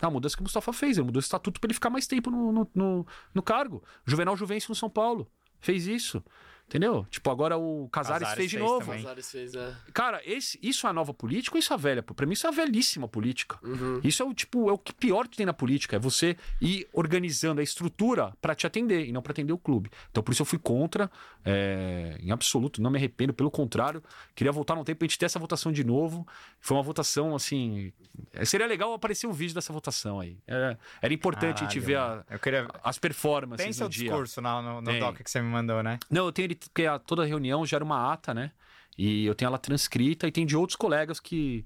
A 0.00 0.10
mudança 0.10 0.36
que 0.36 0.42
o 0.42 0.44
Mustafa 0.44 0.72
fez. 0.72 0.96
Ele 0.96 1.06
mudou 1.06 1.18
o 1.18 1.22
estatuto 1.22 1.60
para 1.60 1.68
ele 1.68 1.74
ficar 1.74 1.90
mais 1.90 2.06
tempo 2.06 2.30
no, 2.30 2.52
no, 2.52 2.70
no, 2.74 3.06
no 3.34 3.42
cargo. 3.42 3.82
Juvenal 4.06 4.36
Juvencio 4.36 4.70
no 4.70 4.74
São 4.74 4.88
Paulo. 4.88 5.30
Fez 5.60 5.86
isso. 5.86 6.24
Entendeu? 6.68 7.06
Tipo, 7.10 7.30
agora 7.30 7.56
o 7.56 7.88
Casares, 7.90 8.20
Casares 8.28 8.36
fez 8.36 8.50
de 8.50 8.58
fez 8.58 8.68
novo. 8.68 8.92
fez, 9.22 9.54
é. 9.54 9.74
Cara, 9.94 10.20
esse, 10.26 10.58
isso 10.62 10.86
é 10.86 10.90
a 10.90 10.92
nova 10.92 11.14
política 11.14 11.56
ou 11.56 11.58
isso 11.58 11.72
é 11.72 11.74
a 11.74 11.78
velha? 11.78 12.02
Pra 12.02 12.26
mim, 12.26 12.34
isso 12.34 12.46
é 12.46 12.50
a 12.50 12.52
velhíssima 12.52 13.08
política. 13.08 13.58
Uhum. 13.62 14.00
Isso 14.04 14.22
é 14.22 14.26
o 14.26 14.34
tipo, 14.34 14.68
é 14.68 14.72
o 14.74 14.76
que 14.78 14.92
pior 14.92 15.26
que 15.28 15.36
tem 15.38 15.46
na 15.46 15.54
política, 15.54 15.96
é 15.96 15.98
você 15.98 16.36
ir 16.60 16.86
organizando 16.92 17.62
a 17.62 17.64
estrutura 17.64 18.34
pra 18.42 18.54
te 18.54 18.66
atender 18.66 19.06
e 19.06 19.12
não 19.12 19.22
pra 19.22 19.32
atender 19.32 19.52
o 19.54 19.58
clube. 19.58 19.90
Então, 20.10 20.22
por 20.22 20.32
isso 20.32 20.42
eu 20.42 20.46
fui 20.46 20.58
contra, 20.58 21.10
é, 21.42 22.18
em 22.20 22.30
absoluto, 22.30 22.82
não 22.82 22.90
me 22.90 22.98
arrependo, 22.98 23.32
pelo 23.32 23.50
contrário, 23.50 24.02
queria 24.34 24.52
voltar 24.52 24.74
num 24.74 24.84
tempo 24.84 24.98
pra 24.98 25.06
gente 25.08 25.18
ter 25.18 25.24
essa 25.24 25.38
votação 25.38 25.72
de 25.72 25.82
novo. 25.84 26.26
Foi 26.60 26.76
uma 26.76 26.82
votação, 26.82 27.34
assim. 27.34 27.92
é, 28.34 28.44
Seria 28.44 28.66
legal 28.66 28.92
aparecer 28.92 29.26
o 29.26 29.32
vídeo 29.32 29.54
dessa 29.54 29.72
votação 29.72 30.20
aí. 30.20 30.36
Era, 30.46 30.78
era 31.00 31.14
importante 31.14 31.64
a 31.64 31.66
gente 31.66 31.80
ver 31.80 31.96
a- 31.96 32.22
Eu 32.28 32.38
queria... 32.38 32.68
as 32.84 32.98
performances 32.98 33.64
Tem 33.64 33.72
seu 33.72 33.84
no 33.86 33.90
dia. 33.90 34.04
discurso 34.10 34.40
no, 34.42 34.60
no, 34.62 34.80
no 34.82 34.98
doc 35.00 35.16
que 35.22 35.30
você 35.30 35.40
me 35.40 35.48
mandou, 35.48 35.82
né? 35.82 35.98
Não, 36.10 36.26
eu 36.26 36.32
tenho 36.32 36.46
ele, 36.46 36.57
porque 36.66 36.84
a- 36.86 36.98
toda 36.98 37.24
reunião 37.24 37.64
gera 37.64 37.84
uma 37.84 38.12
ata, 38.12 38.34
né? 38.34 38.52
E 38.96 39.24
eu 39.26 39.34
tenho 39.34 39.48
ela 39.48 39.58
transcrita 39.58 40.26
e 40.26 40.32
tem 40.32 40.44
de 40.44 40.56
outros 40.56 40.74
colegas 40.76 41.20
que, 41.20 41.64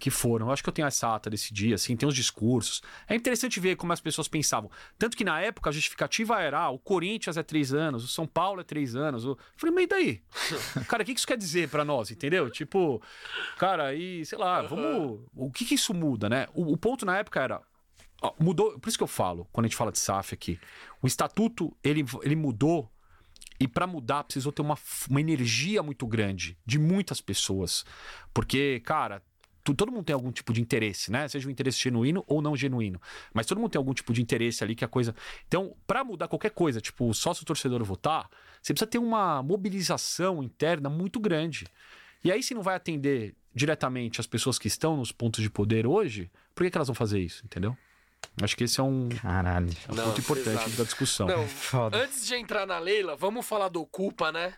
que 0.00 0.10
foram. 0.10 0.46
Eu 0.46 0.52
acho 0.52 0.62
que 0.64 0.68
eu 0.68 0.72
tenho 0.72 0.88
essa 0.88 1.14
ata 1.14 1.30
desse 1.30 1.54
dia, 1.54 1.76
assim, 1.76 1.96
tem 1.96 2.08
os 2.08 2.14
discursos. 2.14 2.82
É 3.06 3.14
interessante 3.14 3.60
ver 3.60 3.76
como 3.76 3.92
as 3.92 4.00
pessoas 4.00 4.26
pensavam. 4.26 4.68
Tanto 4.98 5.16
que 5.16 5.22
na 5.22 5.40
época 5.40 5.70
a 5.70 5.72
justificativa 5.72 6.40
era: 6.40 6.58
ah, 6.58 6.70
o 6.70 6.78
Corinthians 6.80 7.36
é 7.36 7.42
três 7.44 7.72
anos, 7.72 8.02
o 8.04 8.08
São 8.08 8.26
Paulo 8.26 8.60
é 8.60 8.64
três 8.64 8.96
anos. 8.96 9.24
Eu 9.24 9.38
falei, 9.56 9.72
mas 9.72 9.84
e 9.84 9.86
daí? 9.86 10.22
cara, 10.88 11.04
o 11.04 11.06
que 11.06 11.12
isso 11.12 11.26
quer 11.26 11.38
dizer 11.38 11.68
pra 11.68 11.84
nós, 11.84 12.10
entendeu? 12.10 12.50
Tipo, 12.50 13.00
cara, 13.58 13.86
aí, 13.86 14.24
sei 14.26 14.38
lá, 14.38 14.60
vamos. 14.62 15.20
O 15.36 15.52
que 15.52 15.64
que 15.64 15.76
isso 15.76 15.94
muda, 15.94 16.28
né? 16.28 16.48
O, 16.52 16.72
o 16.72 16.76
ponto 16.76 17.06
na 17.06 17.18
época 17.18 17.40
era. 17.40 17.62
Mudou, 18.38 18.78
por 18.78 18.88
isso 18.88 18.96
que 18.96 19.02
eu 19.02 19.08
falo, 19.08 19.48
quando 19.52 19.64
a 19.64 19.68
gente 19.68 19.76
fala 19.76 19.90
de 19.90 19.98
SAF 19.98 20.32
aqui, 20.34 20.58
o 21.02 21.08
estatuto 21.08 21.76
ele, 21.82 22.04
ele 22.22 22.36
mudou 22.36 22.88
e 23.62 23.68
para 23.68 23.86
mudar 23.86 24.24
precisou 24.24 24.50
ter 24.50 24.60
uma, 24.60 24.76
uma 25.08 25.20
energia 25.20 25.84
muito 25.84 26.04
grande 26.04 26.58
de 26.66 26.80
muitas 26.80 27.20
pessoas. 27.20 27.84
Porque, 28.34 28.82
cara, 28.84 29.22
todo 29.62 29.92
mundo 29.92 30.02
tem 30.02 30.14
algum 30.14 30.32
tipo 30.32 30.52
de 30.52 30.60
interesse, 30.60 31.12
né? 31.12 31.28
Seja 31.28 31.46
um 31.46 31.50
interesse 31.50 31.80
genuíno 31.80 32.24
ou 32.26 32.42
não 32.42 32.56
genuíno. 32.56 33.00
Mas 33.32 33.46
todo 33.46 33.60
mundo 33.60 33.70
tem 33.70 33.78
algum 33.78 33.94
tipo 33.94 34.12
de 34.12 34.20
interesse 34.20 34.64
ali 34.64 34.74
que 34.74 34.84
a 34.84 34.88
coisa. 34.88 35.14
Então, 35.46 35.76
para 35.86 36.02
mudar 36.02 36.26
qualquer 36.26 36.50
coisa, 36.50 36.80
tipo 36.80 37.08
o 37.08 37.14
sócio 37.14 37.46
torcedor 37.46 37.84
votar, 37.84 38.28
você 38.60 38.74
precisa 38.74 38.90
ter 38.90 38.98
uma 38.98 39.40
mobilização 39.44 40.42
interna 40.42 40.90
muito 40.90 41.20
grande. 41.20 41.64
E 42.24 42.32
aí, 42.32 42.42
se 42.42 42.54
não 42.54 42.62
vai 42.62 42.74
atender 42.74 43.36
diretamente 43.54 44.20
as 44.20 44.26
pessoas 44.26 44.58
que 44.58 44.66
estão 44.66 44.96
nos 44.96 45.12
pontos 45.12 45.40
de 45.40 45.48
poder 45.48 45.86
hoje, 45.86 46.28
por 46.52 46.64
que, 46.64 46.70
que 46.72 46.76
elas 46.76 46.88
vão 46.88 46.96
fazer 46.96 47.20
isso, 47.20 47.44
entendeu? 47.44 47.76
Acho 48.42 48.56
que 48.56 48.64
esse 48.64 48.80
é 48.80 48.82
um, 48.82 49.08
Caralho. 49.10 49.68
um 49.90 49.94
Não, 49.94 50.04
ponto 50.04 50.20
importante 50.20 50.46
pesado. 50.58 50.70
da 50.76 50.84
discussão. 50.84 51.26
Não, 51.26 51.46
Foda. 51.48 51.98
Antes 51.98 52.26
de 52.26 52.34
entrar 52.34 52.66
na 52.66 52.78
Leila, 52.78 53.14
vamos 53.14 53.46
falar 53.46 53.68
do 53.68 53.82
Ocupa, 53.82 54.32
né? 54.32 54.54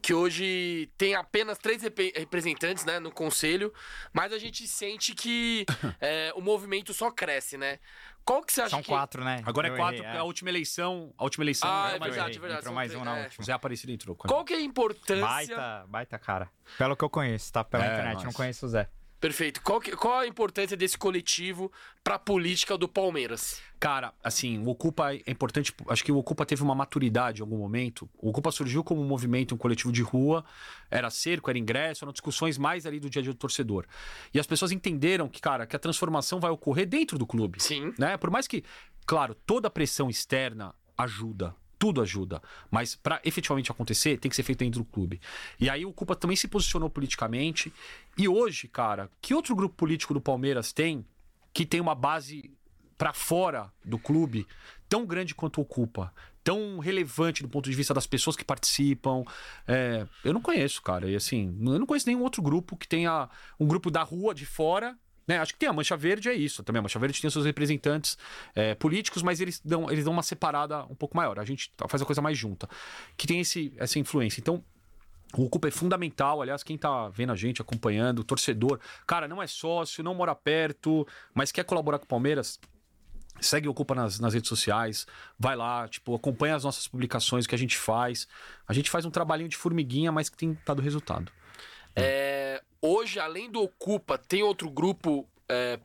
Que 0.00 0.14
hoje 0.14 0.90
tem 0.96 1.14
apenas 1.14 1.58
três 1.58 1.82
repre- 1.82 2.12
representantes, 2.16 2.84
né, 2.84 2.98
no 2.98 3.10
conselho, 3.10 3.72
mas 4.12 4.32
a 4.32 4.38
gente 4.38 4.66
sente 4.66 5.14
que 5.14 5.66
é, 6.00 6.32
o 6.36 6.40
movimento 6.40 6.94
só 6.94 7.10
cresce, 7.10 7.58
né? 7.58 7.78
Qual 8.24 8.42
que 8.42 8.52
você 8.52 8.60
acha 8.60 8.70
São 8.70 8.82
que... 8.82 8.88
quatro, 8.88 9.24
né? 9.24 9.42
Agora 9.46 9.68
Eu 9.68 9.74
é 9.74 9.76
quatro, 9.76 9.96
errei, 9.96 10.04
porque 10.06 10.18
a 10.18 10.24
última 10.24 10.50
eleição. 10.50 11.14
A 11.16 11.24
última 11.24 11.44
eleição. 11.44 11.68
Ah, 11.70 11.92
é 11.94 11.98
verdade, 11.98 12.18
errei. 12.18 12.36
é 12.36 12.40
verdade. 12.40 12.60
Entrou 12.60 12.74
mais 12.74 12.94
um 12.94 13.04
na 13.04 13.18
é. 13.18 13.22
última. 13.24 13.44
Zé 13.44 13.52
Aparecido 13.52 13.92
entrou. 13.92 14.14
Qual 14.16 14.44
que 14.44 14.52
é 14.52 14.56
a 14.56 14.60
importância... 14.60 15.24
Baita, 15.26 15.84
baita 15.88 16.18
cara. 16.18 16.50
Pelo 16.76 16.94
que 16.94 17.02
eu 17.04 17.08
conheço, 17.10 17.50
tá? 17.52 17.64
Pela 17.64 17.84
É, 17.84 17.92
internet, 17.92 18.14
nossa. 18.14 18.26
não 18.26 18.32
conheço 18.34 18.66
o 18.66 18.68
Zé. 18.68 18.88
Perfeito. 19.20 19.60
Qual, 19.62 19.80
que- 19.80 19.96
qual 19.96 20.20
a 20.20 20.26
importância 20.26 20.76
desse 20.76 20.96
coletivo 20.96 21.72
pra 22.04 22.18
política 22.18 22.78
do 22.78 22.88
Palmeiras? 22.88 23.60
Cara, 23.80 24.12
assim, 24.22 24.58
o 24.58 24.68
Ocupa 24.68 25.12
é 25.14 25.22
importante. 25.26 25.74
Acho 25.88 26.04
que 26.04 26.12
o 26.12 26.16
Ocupa 26.16 26.46
teve 26.46 26.62
uma 26.62 26.74
maturidade 26.74 27.40
em 27.40 27.42
algum 27.42 27.58
momento. 27.58 28.08
O 28.16 28.30
Ocupa 28.30 28.50
surgiu 28.52 28.84
como 28.84 29.00
um 29.00 29.04
movimento, 29.06 29.54
um 29.54 29.58
coletivo 29.58 29.90
de 29.92 30.02
rua. 30.02 30.44
Era 30.90 31.10
cerco, 31.10 31.50
era 31.50 31.58
ingresso, 31.58 32.04
eram 32.04 32.12
discussões 32.12 32.56
mais 32.58 32.86
ali 32.86 33.00
do 33.00 33.10
dia 33.10 33.20
a 33.20 33.22
dia 33.22 33.32
do 33.32 33.38
torcedor. 33.38 33.86
E 34.32 34.38
as 34.38 34.46
pessoas 34.46 34.70
entenderam 34.72 35.28
que, 35.28 35.40
cara, 35.40 35.66
que 35.66 35.74
a 35.74 35.78
transformação 35.78 36.38
vai 36.38 36.50
ocorrer 36.50 36.86
dentro 36.86 37.18
do 37.18 37.26
clube. 37.26 37.60
Sim. 37.62 37.92
Né? 37.98 38.16
Por 38.16 38.30
mais 38.30 38.46
que, 38.46 38.62
claro, 39.06 39.34
toda 39.34 39.66
a 39.68 39.70
pressão 39.70 40.08
externa 40.08 40.74
ajuda. 40.96 41.54
Tudo 41.78 42.02
ajuda. 42.02 42.42
Mas 42.70 42.96
para 42.96 43.20
efetivamente 43.24 43.70
acontecer, 43.70 44.18
tem 44.18 44.28
que 44.28 44.36
ser 44.36 44.42
feito 44.42 44.60
dentro 44.60 44.80
do 44.80 44.84
clube. 44.84 45.20
E 45.60 45.70
aí 45.70 45.84
o 45.84 45.90
Ocupa 45.90 46.16
também 46.16 46.36
se 46.36 46.48
posicionou 46.48 46.90
politicamente. 46.90 47.72
E 48.16 48.28
hoje, 48.28 48.66
cara, 48.66 49.10
que 49.20 49.34
outro 49.34 49.54
grupo 49.54 49.74
político 49.76 50.12
do 50.12 50.20
Palmeiras 50.20 50.72
tem 50.72 51.06
que 51.52 51.64
tem 51.64 51.80
uma 51.80 51.94
base 51.94 52.50
para 52.96 53.12
fora 53.12 53.72
do 53.84 53.98
clube 53.98 54.46
tão 54.88 55.06
grande 55.06 55.34
quanto 55.34 55.58
o 55.58 55.62
Ocupa? 55.62 56.12
Tão 56.42 56.78
relevante 56.78 57.42
do 57.42 57.48
ponto 57.48 57.68
de 57.68 57.76
vista 57.76 57.94
das 57.94 58.06
pessoas 58.06 58.34
que 58.34 58.44
participam. 58.44 59.22
É, 59.66 60.06
eu 60.24 60.32
não 60.32 60.40
conheço, 60.40 60.82
cara. 60.82 61.08
E 61.08 61.14
assim, 61.14 61.46
eu 61.60 61.78
não 61.78 61.86
conheço 61.86 62.06
nenhum 62.06 62.22
outro 62.22 62.42
grupo 62.42 62.76
que 62.76 62.88
tenha 62.88 63.28
um 63.60 63.66
grupo 63.66 63.90
da 63.90 64.02
rua 64.02 64.34
de 64.34 64.46
fora 64.46 64.96
né, 65.28 65.38
acho 65.38 65.52
que 65.52 65.58
tem 65.58 65.68
a 65.68 65.72
Mancha 65.72 65.96
Verde, 65.96 66.30
é 66.30 66.34
isso 66.34 66.64
também. 66.64 66.80
A 66.80 66.82
Mancha 66.82 66.98
Verde 66.98 67.20
tem 67.20 67.30
seus 67.30 67.44
representantes 67.44 68.16
é, 68.54 68.74
políticos, 68.74 69.22
mas 69.22 69.40
eles 69.40 69.60
dão, 69.62 69.90
eles 69.90 70.04
dão 70.04 70.12
uma 70.12 70.22
separada 70.22 70.84
um 70.86 70.94
pouco 70.94 71.14
maior. 71.14 71.38
A 71.38 71.44
gente 71.44 71.70
faz 71.86 72.00
a 72.00 72.06
coisa 72.06 72.22
mais 72.22 72.38
junta. 72.38 72.66
Que 73.14 73.26
tem 73.26 73.40
esse, 73.40 73.74
essa 73.76 73.98
influência. 73.98 74.40
Então, 74.40 74.64
o 75.36 75.44
Ocupa 75.44 75.68
é 75.68 75.70
fundamental, 75.70 76.40
aliás, 76.40 76.62
quem 76.62 76.78
tá 76.78 77.10
vendo 77.10 77.32
a 77.32 77.36
gente, 77.36 77.60
acompanhando, 77.60 78.24
torcedor, 78.24 78.80
cara, 79.06 79.28
não 79.28 79.42
é 79.42 79.46
sócio, 79.46 80.02
não 80.02 80.14
mora 80.14 80.34
perto, 80.34 81.06
mas 81.34 81.52
quer 81.52 81.64
colaborar 81.64 81.98
com 81.98 82.06
o 82.06 82.08
Palmeiras, 82.08 82.58
segue 83.38 83.68
o 83.68 83.72
Ocupa 83.72 83.94
nas, 83.94 84.18
nas 84.18 84.32
redes 84.32 84.48
sociais, 84.48 85.06
vai 85.38 85.54
lá, 85.54 85.86
tipo, 85.86 86.14
acompanha 86.14 86.56
as 86.56 86.64
nossas 86.64 86.88
publicações, 86.88 87.44
o 87.44 87.48
que 87.48 87.54
a 87.54 87.58
gente 87.58 87.76
faz. 87.76 88.26
A 88.66 88.72
gente 88.72 88.88
faz 88.88 89.04
um 89.04 89.10
trabalhinho 89.10 89.50
de 89.50 89.56
formiguinha, 89.58 90.10
mas 90.10 90.30
que 90.30 90.38
tem 90.38 90.58
dado 90.64 90.80
resultado. 90.80 91.30
É, 91.94 92.62
hoje, 92.80 93.18
além 93.18 93.50
do 93.50 93.60
Ocupa, 93.62 94.16
tem 94.18 94.42
outro 94.42 94.70
grupo, 94.70 95.26
é, 95.48 95.78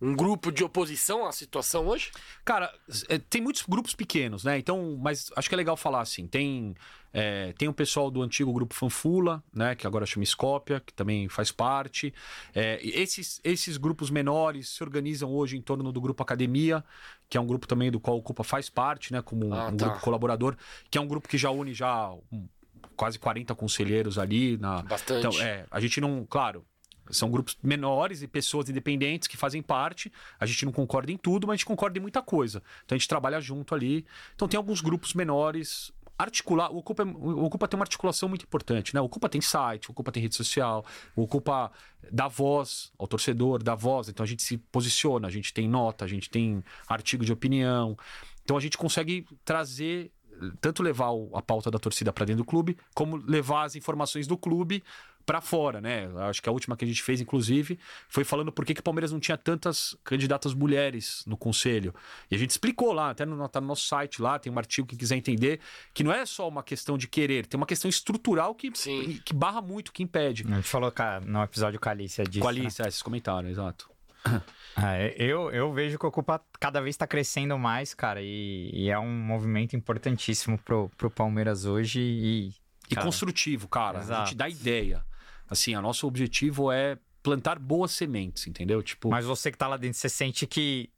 um 0.00 0.14
grupo 0.16 0.50
de 0.50 0.64
oposição 0.64 1.24
à 1.26 1.32
situação 1.32 1.86
hoje? 1.86 2.10
Cara, 2.44 2.72
é, 3.08 3.18
tem 3.18 3.40
muitos 3.40 3.62
grupos 3.62 3.94
pequenos, 3.94 4.42
né? 4.44 4.58
Então, 4.58 4.98
mas 5.00 5.30
acho 5.36 5.48
que 5.48 5.54
é 5.54 5.56
legal 5.56 5.76
falar 5.76 6.00
assim. 6.00 6.26
Tem, 6.26 6.74
é, 7.12 7.52
tem 7.56 7.68
o 7.68 7.72
pessoal 7.72 8.10
do 8.10 8.20
antigo 8.20 8.52
grupo 8.52 8.74
Fanfula, 8.74 9.42
né? 9.54 9.76
Que 9.76 9.86
agora 9.86 10.04
chama 10.04 10.26
Scópia, 10.26 10.80
que 10.80 10.92
também 10.92 11.28
faz 11.28 11.52
parte. 11.52 12.12
É, 12.52 12.80
esses, 12.82 13.40
esses 13.44 13.76
grupos 13.76 14.10
menores 14.10 14.70
se 14.70 14.82
organizam 14.82 15.32
hoje 15.32 15.56
em 15.56 15.62
torno 15.62 15.92
do 15.92 16.00
grupo 16.00 16.20
Academia, 16.20 16.84
que 17.28 17.38
é 17.38 17.40
um 17.40 17.46
grupo 17.46 17.68
também 17.68 17.88
do 17.90 18.00
qual 18.00 18.16
o 18.18 18.22
Cupa 18.22 18.42
faz 18.42 18.68
parte, 18.68 19.12
né? 19.12 19.22
Como 19.22 19.46
um, 19.46 19.54
Ah, 19.54 19.68
um 19.68 19.76
tá. 19.76 19.86
grupo 19.86 20.00
colaborador, 20.00 20.56
que 20.90 20.98
é 20.98 21.00
um 21.00 21.06
grupo 21.06 21.28
que 21.28 21.38
já 21.38 21.50
une 21.50 21.72
já 21.72 22.10
um- 22.32 22.48
quase 22.96 23.18
40 23.18 23.54
conselheiros 23.54 24.18
ali. 24.18 24.56
Na, 24.58 24.82
Bastante. 24.82 25.26
então, 25.26 25.42
é, 25.42 25.66
a 25.70 25.80
gente 25.80 26.00
não, 26.00 26.24
claro, 26.28 26.64
são 27.10 27.30
grupos 27.30 27.58
menores 27.62 28.22
e 28.22 28.28
pessoas 28.28 28.68
independentes 28.68 29.26
que 29.28 29.36
fazem 29.36 29.60
parte. 29.62 30.10
A 30.38 30.46
gente 30.46 30.64
não 30.64 30.72
concorda 30.72 31.10
em 31.12 31.16
tudo, 31.16 31.46
mas 31.46 31.54
a 31.54 31.56
gente 31.56 31.66
concorda 31.66 31.98
em 31.98 32.00
muita 32.00 32.22
coisa. 32.22 32.62
Então 32.84 32.94
a 32.94 32.98
gente 32.98 33.08
trabalha 33.08 33.40
junto 33.40 33.74
ali. 33.74 34.06
Então 34.34 34.46
tem 34.48 34.56
alguns 34.56 34.80
grupos 34.80 35.12
menores. 35.14 35.92
Articular, 36.18 36.70
o 36.70 36.76
Ocupa, 36.76 37.02
é- 37.02 37.06
o 37.06 37.44
Ocupa 37.44 37.66
tem 37.66 37.76
uma 37.76 37.82
articulação 37.82 38.28
muito 38.28 38.44
importante, 38.44 38.94
né? 38.94 39.00
O 39.00 39.04
Ocupa 39.04 39.28
tem 39.28 39.40
site, 39.40 39.88
o 39.88 39.92
Ocupa 39.92 40.12
tem 40.12 40.22
rede 40.22 40.36
social, 40.36 40.84
o 41.16 41.22
Ocupa 41.22 41.72
dá 42.12 42.28
voz 42.28 42.92
ao 42.96 43.08
torcedor, 43.08 43.60
dá 43.62 43.74
voz, 43.74 44.08
então 44.08 44.22
a 44.22 44.26
gente 44.26 44.42
se 44.42 44.56
posiciona, 44.56 45.26
a 45.26 45.30
gente 45.30 45.52
tem 45.52 45.68
nota, 45.68 46.04
a 46.04 46.08
gente 46.08 46.30
tem 46.30 46.62
artigo 46.86 47.24
de 47.24 47.32
opinião. 47.32 47.96
Então 48.44 48.56
a 48.56 48.60
gente 48.60 48.78
consegue 48.78 49.26
trazer, 49.44 50.12
tanto 50.60 50.82
levar 50.82 51.10
o- 51.10 51.30
a 51.36 51.42
pauta 51.42 51.70
da 51.70 51.78
torcida 51.78 52.12
para 52.12 52.24
dentro 52.24 52.42
do 52.42 52.46
clube, 52.46 52.76
como 52.94 53.16
levar 53.16 53.64
as 53.64 53.76
informações 53.76 54.26
do 54.26 54.36
clube 54.36 54.82
para 55.24 55.40
fora, 55.40 55.80
né? 55.80 56.10
Acho 56.28 56.42
que 56.42 56.48
a 56.48 56.52
última 56.52 56.76
que 56.76 56.84
a 56.84 56.88
gente 56.88 57.00
fez, 57.00 57.20
inclusive, 57.20 57.78
foi 58.08 58.24
falando 58.24 58.50
por 58.50 58.64
que, 58.64 58.74
que 58.74 58.80
o 58.80 58.82
Palmeiras 58.82 59.12
não 59.12 59.20
tinha 59.20 59.36
tantas 59.38 59.96
candidatas 60.02 60.52
mulheres 60.52 61.22
no 61.28 61.36
conselho. 61.36 61.94
E 62.28 62.34
a 62.34 62.38
gente 62.38 62.50
explicou 62.50 62.92
lá, 62.92 63.10
até 63.10 63.24
no, 63.24 63.48
tá 63.48 63.60
no 63.60 63.68
nosso 63.68 63.86
site 63.86 64.20
lá, 64.20 64.36
tem 64.36 64.52
um 64.52 64.58
artigo 64.58 64.88
que 64.88 64.96
quiser 64.96 65.14
entender, 65.16 65.60
que 65.94 66.02
não 66.02 66.12
é 66.12 66.26
só 66.26 66.48
uma 66.48 66.62
questão 66.64 66.98
de 66.98 67.06
querer, 67.06 67.46
tem 67.46 67.56
uma 67.56 67.66
questão 67.66 67.88
estrutural 67.88 68.52
que, 68.52 68.72
Sim. 68.74 69.20
que 69.24 69.32
barra 69.32 69.62
muito, 69.62 69.92
que 69.92 70.02
impede. 70.02 70.44
A 70.50 70.56
gente 70.56 70.68
falou 70.68 70.92
no 71.24 71.42
episódio 71.44 71.78
com 71.78 71.88
a 71.88 71.92
Alicia 71.92 72.24
disso. 72.24 72.40
Com 72.40 72.48
a 72.48 72.52
né? 72.52 72.58
Alice, 72.60 72.82
é, 72.82 72.88
esses 72.88 73.02
comentários, 73.02 73.52
exato. 73.52 73.91
É, 74.74 75.14
eu, 75.18 75.50
eu 75.50 75.70
vejo 75.70 75.98
que 75.98 76.06
o 76.06 76.08
Ocupa 76.08 76.40
cada 76.58 76.80
vez 76.80 76.94
está 76.94 77.06
crescendo 77.06 77.58
mais, 77.58 77.92
cara, 77.92 78.22
e, 78.22 78.70
e 78.72 78.88
é 78.88 78.98
um 78.98 79.06
movimento 79.12 79.76
importantíssimo 79.76 80.56
pro, 80.58 80.90
pro 80.96 81.10
Palmeiras 81.10 81.66
hoje 81.66 82.00
e... 82.00 82.54
E 82.90 82.94
cara, 82.94 83.04
construtivo, 83.06 83.68
cara. 83.68 83.98
A 83.98 84.02
Exato. 84.02 84.28
gente 84.30 84.36
dá 84.38 84.48
ideia. 84.48 85.04
Assim, 85.48 85.76
o 85.76 85.82
nosso 85.82 86.06
objetivo 86.06 86.72
é 86.72 86.96
plantar 87.22 87.58
boas 87.58 87.90
sementes, 87.92 88.46
entendeu? 88.46 88.82
Tipo, 88.82 89.10
Mas 89.10 89.26
você 89.26 89.52
que 89.52 89.58
tá 89.58 89.68
lá 89.68 89.76
dentro, 89.76 89.98
você 89.98 90.08
sente 90.08 90.46
que 90.46 90.88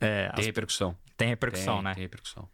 é, 0.00 0.28
tem 0.30 0.40
as- 0.40 0.46
repercussão. 0.46 0.96
tem 1.16 1.28
repercussão, 1.28 1.74
tem, 1.76 1.84
né? 1.84 1.94
Tem 1.94 2.02
repercussão. 2.02 2.48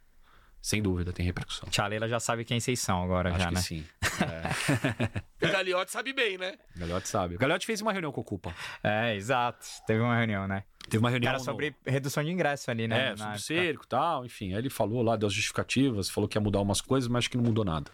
Sem 0.63 0.83
dúvida, 0.83 1.13
tem 1.13 1.25
repercussão. 1.25 1.69
Tia 1.71 1.87
Leila 1.87 2.07
já 2.09 2.21
sabe 2.21 2.45
quem 2.45 2.61
vocês 2.61 2.79
são 2.81 3.03
agora, 3.03 3.31
Acho 3.31 3.39
já, 3.41 3.49
que 3.49 3.55
né? 3.55 3.61
sim. 3.61 3.85
O 5.43 5.49
Galiote 5.51 5.91
sabe 5.91 6.13
bem, 6.13 6.37
né? 6.37 6.55
O 6.77 6.81
Galhote 6.81 7.09
sabe. 7.09 7.35
O 7.35 7.39
Galhote 7.39 7.65
fez 7.67 7.81
uma 7.81 7.93
reunião 7.93 8.13
com 8.13 8.21
o 8.21 8.25
Cupa. 8.25 8.55
É, 8.85 9.15
exato. 9.17 9.67
Teve 9.87 10.01
uma 10.01 10.15
reunião, 10.17 10.47
né? 10.47 10.65
Teve 10.89 10.99
uma 10.99 11.09
reunião. 11.09 11.31
Era 11.31 11.39
no- 11.39 11.45
sobre 11.45 11.75
redução 11.87 12.23
de 12.23 12.31
ingresso 12.31 12.71
ali, 12.71 12.87
né? 12.87 13.09
É, 13.09 13.11
na 13.11 13.17
sobre 13.17 13.39
cerco 13.41 13.85
e 13.85 13.89
tal, 13.89 14.25
enfim. 14.27 14.53
Aí 14.53 14.59
ele 14.59 14.69
falou 14.71 15.03
lá, 15.03 15.17
deu 15.17 15.27
as 15.29 15.33
justificativas, 15.33 16.11
falou 16.11 16.29
que 16.29 16.37
ia 16.37 16.41
mudar 16.43 16.61
umas 16.61 16.81
coisas, 16.83 17.09
mas 17.09 17.21
acho 17.21 17.31
que 17.31 17.37
não 17.39 17.45
mudou 17.45 17.65
nada. 17.65 17.91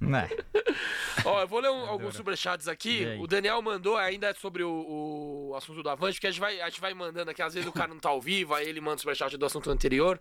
Né? 0.00 0.30
Ó, 1.24 1.40
eu 1.42 1.46
vou 1.48 1.60
ler 1.60 1.70
um- 1.70 1.84
alguns 1.86 2.16
superchats 2.16 2.68
aqui. 2.68 3.04
O 3.20 3.26
Daniel 3.26 3.60
mandou 3.60 3.96
ainda 3.98 4.32
sobre 4.34 4.62
o, 4.62 5.50
o 5.50 5.54
assunto 5.56 5.82
do 5.82 5.90
Avante, 5.90 6.14
porque 6.14 6.26
a 6.26 6.30
gente, 6.30 6.40
vai, 6.40 6.60
a 6.60 6.68
gente 6.70 6.80
vai 6.80 6.94
mandando 6.94 7.30
aqui. 7.30 7.42
Às 7.42 7.52
vezes 7.54 7.68
o 7.68 7.72
cara 7.72 7.88
não 7.88 7.98
tá 8.00 8.08
ao 8.08 8.20
vivo, 8.20 8.54
aí 8.54 8.66
ele 8.66 8.80
manda 8.80 8.96
o 8.96 8.98
superchat 9.00 9.36
do 9.36 9.44
assunto 9.44 9.70
anterior. 9.70 10.18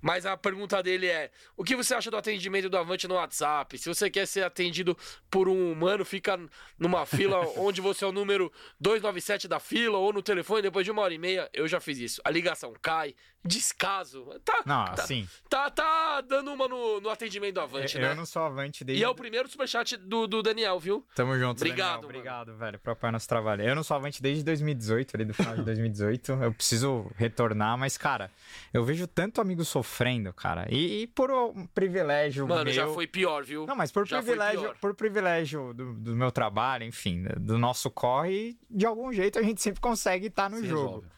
Mas 0.00 0.26
a 0.26 0.36
pergunta 0.36 0.82
dele 0.82 1.06
é: 1.06 1.30
o 1.56 1.64
que 1.64 1.76
você 1.76 1.94
acha 1.94 2.10
do 2.10 2.16
atendimento 2.16 2.68
do 2.68 2.76
Avante 2.76 3.08
no 3.08 3.14
WhatsApp? 3.14 3.78
Se 3.78 3.88
você 3.88 4.10
quer 4.10 4.26
ser 4.26 4.44
atendido 4.44 4.96
por 5.30 5.48
um 5.48 5.72
humano, 5.72 6.04
fica 6.04 6.38
numa 6.78 7.06
fila 7.06 7.40
onde 7.58 7.80
você 7.80 8.04
é 8.04 8.08
o 8.08 8.12
número 8.12 8.52
297 8.80 9.48
da 9.48 9.58
fila, 9.58 9.98
ou 9.98 10.12
no 10.12 10.22
telefone 10.22 10.62
depois 10.62 10.84
de 10.84 10.90
uma 10.90 11.02
hora 11.02 11.14
e 11.14 11.18
meia. 11.18 11.48
Eu 11.52 11.66
já 11.66 11.80
fiz 11.80 11.98
isso. 11.98 12.20
A 12.24 12.30
ligação 12.30 12.72
cai, 12.80 13.14
descaso. 13.44 14.26
Tá, 14.44 14.62
Não, 14.66 14.84
tá, 14.84 15.02
assim, 15.02 15.28
tá, 15.48 15.70
tá 15.70 16.20
dando 16.20 16.52
uma 16.52 16.68
no, 16.68 17.00
no 17.00 17.08
atendimento 17.08 17.54
do 17.54 17.60
Avante, 17.60 17.96
eu 17.96 18.02
né? 18.02 18.14
não 18.14 18.26
sou 18.26 18.42
avante 18.42 18.84
desde... 18.84 19.02
E 19.02 19.04
é 19.04 19.08
o 19.08 19.14
primeiro 19.14 19.48
superchat 19.48 19.96
do, 19.96 20.26
do 20.26 20.42
Daniel, 20.42 20.78
viu? 20.78 21.06
Tamo 21.14 21.38
junto, 21.38 21.58
Obrigado, 21.58 22.02
Daniel. 22.02 22.04
Obrigado, 22.04 22.56
velho, 22.56 22.78
por 22.78 22.90
apoiar 22.90 23.12
nosso 23.12 23.28
trabalho. 23.28 23.62
Eu 23.62 23.74
não 23.74 23.82
sou 23.82 23.96
avante 23.96 24.22
desde 24.22 24.44
2018, 24.44 25.16
ali 25.16 25.24
do 25.24 25.34
final 25.34 25.56
de 25.56 25.62
2018. 25.62 26.32
Eu 26.32 26.52
preciso 26.52 27.10
retornar, 27.16 27.78
mas, 27.78 27.96
cara, 27.96 28.30
eu 28.72 28.84
vejo 28.84 29.06
tanto 29.06 29.40
amigo 29.40 29.64
sofrendo, 29.64 29.85
cara. 30.34 30.66
E, 30.70 31.02
e 31.02 31.06
por 31.06 31.30
um 31.30 31.66
privilégio 31.66 32.46
Mano, 32.46 32.64
meu... 32.64 32.72
já 32.72 32.86
foi 32.88 33.06
pior, 33.06 33.44
viu? 33.44 33.66
Não, 33.66 33.76
mas 33.76 33.90
por 33.90 34.06
Já 34.06 34.18
privilégio, 34.22 34.74
por 34.80 34.94
privilégio 34.94 35.72
do, 35.72 35.94
do 35.94 36.16
meu 36.16 36.30
trabalho, 36.30 36.84
enfim, 36.84 37.24
do 37.38 37.58
nosso 37.58 37.90
corre, 37.90 38.56
de 38.70 38.84
algum 38.86 39.12
jeito 39.12 39.38
a 39.38 39.42
gente 39.42 39.62
sempre 39.62 39.80
consegue 39.80 40.26
estar 40.26 40.50
no 40.50 40.58
Se 40.58 40.66
jogo. 40.66 40.86
resolve. 40.86 41.08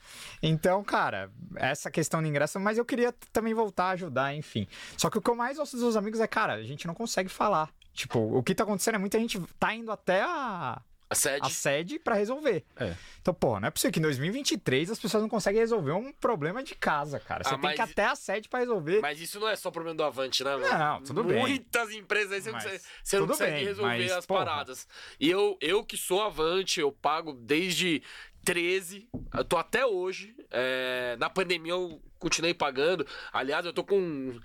Então, 0.42 0.82
cara, 0.84 1.30
essa 1.56 1.90
questão 1.90 2.22
de 2.22 2.28
ingresso, 2.28 2.58
mas 2.60 2.78
eu 2.78 2.84
queria 2.84 3.12
também 3.32 3.54
voltar 3.54 3.86
a 3.86 3.90
ajudar, 3.90 4.34
enfim. 4.34 4.66
Só 4.96 5.10
que 5.10 5.18
o 5.18 5.22
que 5.22 5.30
eu 5.30 5.34
mais 5.34 5.58
ouço 5.58 5.76
dos 5.76 5.82
meus 5.82 5.96
amigos 5.96 6.20
é, 6.20 6.26
cara, 6.26 6.54
a 6.54 6.62
gente 6.62 6.86
não 6.86 6.94
consegue 6.94 7.28
falar. 7.28 7.70
Tipo, 7.92 8.18
o 8.20 8.42
que 8.42 8.54
tá 8.54 8.62
acontecendo 8.62 8.94
é 8.94 8.98
muita 8.98 9.18
gente 9.18 9.40
tá 9.58 9.74
indo 9.74 9.90
até 9.90 10.22
a, 10.22 10.80
A 11.10 11.14
sede. 11.14 11.46
a 11.46 11.48
sede 11.50 11.98
pra 11.98 12.14
resolver. 12.14 12.64
É. 12.76 12.94
Então, 13.20 13.32
pô, 13.32 13.58
não 13.58 13.68
é 13.68 13.70
possível 13.70 13.92
que 13.92 13.98
em 13.98 14.02
2023 14.02 14.90
as 14.90 14.98
pessoas 14.98 15.22
não 15.22 15.28
conseguem 15.28 15.60
resolver 15.60 15.92
um 15.92 16.12
problema 16.12 16.62
de 16.62 16.74
casa, 16.74 17.18
cara. 17.18 17.44
Você 17.44 17.54
Ah, 17.54 17.58
tem 17.58 17.74
que 17.74 17.80
até 17.80 18.04
a 18.04 18.14
sede 18.14 18.48
pra 18.48 18.58
resolver. 18.60 19.00
Mas 19.00 19.20
isso 19.20 19.40
não 19.40 19.48
é 19.48 19.56
só 19.56 19.70
problema 19.70 19.96
do 19.96 20.04
Avante, 20.04 20.44
né, 20.44 20.56
mano? 20.56 20.78
Não, 20.78 21.02
tudo 21.02 21.24
bem. 21.24 21.38
Muitas 21.38 21.90
empresas 21.92 22.32
aí 22.32 22.40
você, 22.42 22.50
não 22.50 22.58
consegue- 22.58 22.82
você 23.02 23.18
não 23.20 23.26
consegue 23.26 23.52
bem, 23.52 23.64
resolver 23.64 23.98
mas, 23.98 24.12
as 24.12 24.26
porra. 24.26 24.44
paradas. 24.44 24.88
E 25.18 25.30
eu, 25.30 25.56
eu 25.60 25.82
que 25.84 25.96
sou 25.96 26.20
Avante, 26.22 26.80
eu 26.80 26.92
pago 26.92 27.32
desde 27.32 28.02
13. 28.44 29.08
Eu 29.34 29.44
tô 29.44 29.56
até 29.56 29.84
hoje. 29.86 30.34
É, 30.50 31.16
na 31.18 31.28
pandemia 31.30 31.72
eu 31.72 32.00
continuei 32.18 32.52
pagando. 32.54 33.06
Aliás, 33.32 33.64
eu 33.64 33.72
tô 33.72 33.84
com 33.84 34.38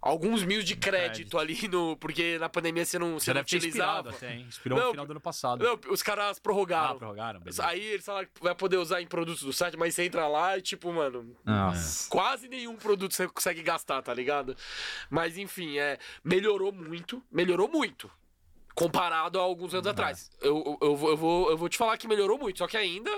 alguns 0.00 0.42
mil 0.42 0.62
de 0.62 0.76
crédito, 0.76 1.36
crédito. 1.36 1.38
ali 1.38 1.68
no. 1.68 1.96
Porque 1.96 2.38
na 2.38 2.48
pandemia 2.48 2.84
você 2.84 2.98
não, 2.98 3.14
você, 3.14 3.26
você 3.26 3.34
não 3.34 3.40
utilizava. 3.40 4.10
Até, 4.10 4.34
hein? 4.34 4.46
Inspirou 4.48 4.78
não, 4.78 4.86
no 4.86 4.90
final 4.92 5.06
do 5.06 5.12
ano 5.12 5.20
passado. 5.20 5.64
Não, 5.64 5.78
os 5.92 6.02
caras 6.02 6.38
prorrogaram. 6.38 6.96
Ah, 6.96 6.98
prorrogaram, 6.98 7.40
beleza. 7.40 7.66
Aí 7.66 7.82
eles 7.82 8.04
falaram 8.04 8.28
que 8.32 8.42
vai 8.42 8.54
poder 8.54 8.76
usar 8.76 9.00
em 9.00 9.06
produtos 9.06 9.42
do 9.42 9.52
site, 9.52 9.76
mas 9.76 9.94
você 9.94 10.04
entra 10.04 10.26
lá 10.26 10.56
e, 10.56 10.62
tipo, 10.62 10.92
mano. 10.92 11.36
Nossa. 11.44 12.08
Quase 12.08 12.48
nenhum 12.48 12.76
produto 12.76 13.14
você 13.14 13.28
consegue 13.28 13.62
gastar, 13.62 14.02
tá 14.02 14.14
ligado? 14.14 14.56
Mas 15.10 15.36
enfim, 15.36 15.78
é, 15.78 15.98
melhorou 16.24 16.72
muito. 16.72 17.22
Melhorou 17.30 17.68
muito 17.68 18.10
comparado 18.78 19.40
a 19.40 19.42
alguns 19.42 19.74
anos 19.74 19.88
atrás. 19.88 20.30
Eu, 20.40 20.78
eu, 20.80 20.88
eu, 20.88 20.96
vou, 20.96 21.10
eu, 21.10 21.16
vou, 21.16 21.50
eu 21.50 21.58
vou 21.58 21.68
te 21.68 21.76
falar 21.76 21.98
que 21.98 22.06
melhorou 22.06 22.38
muito, 22.38 22.58
só 22.58 22.68
que 22.68 22.76
ainda 22.76 23.10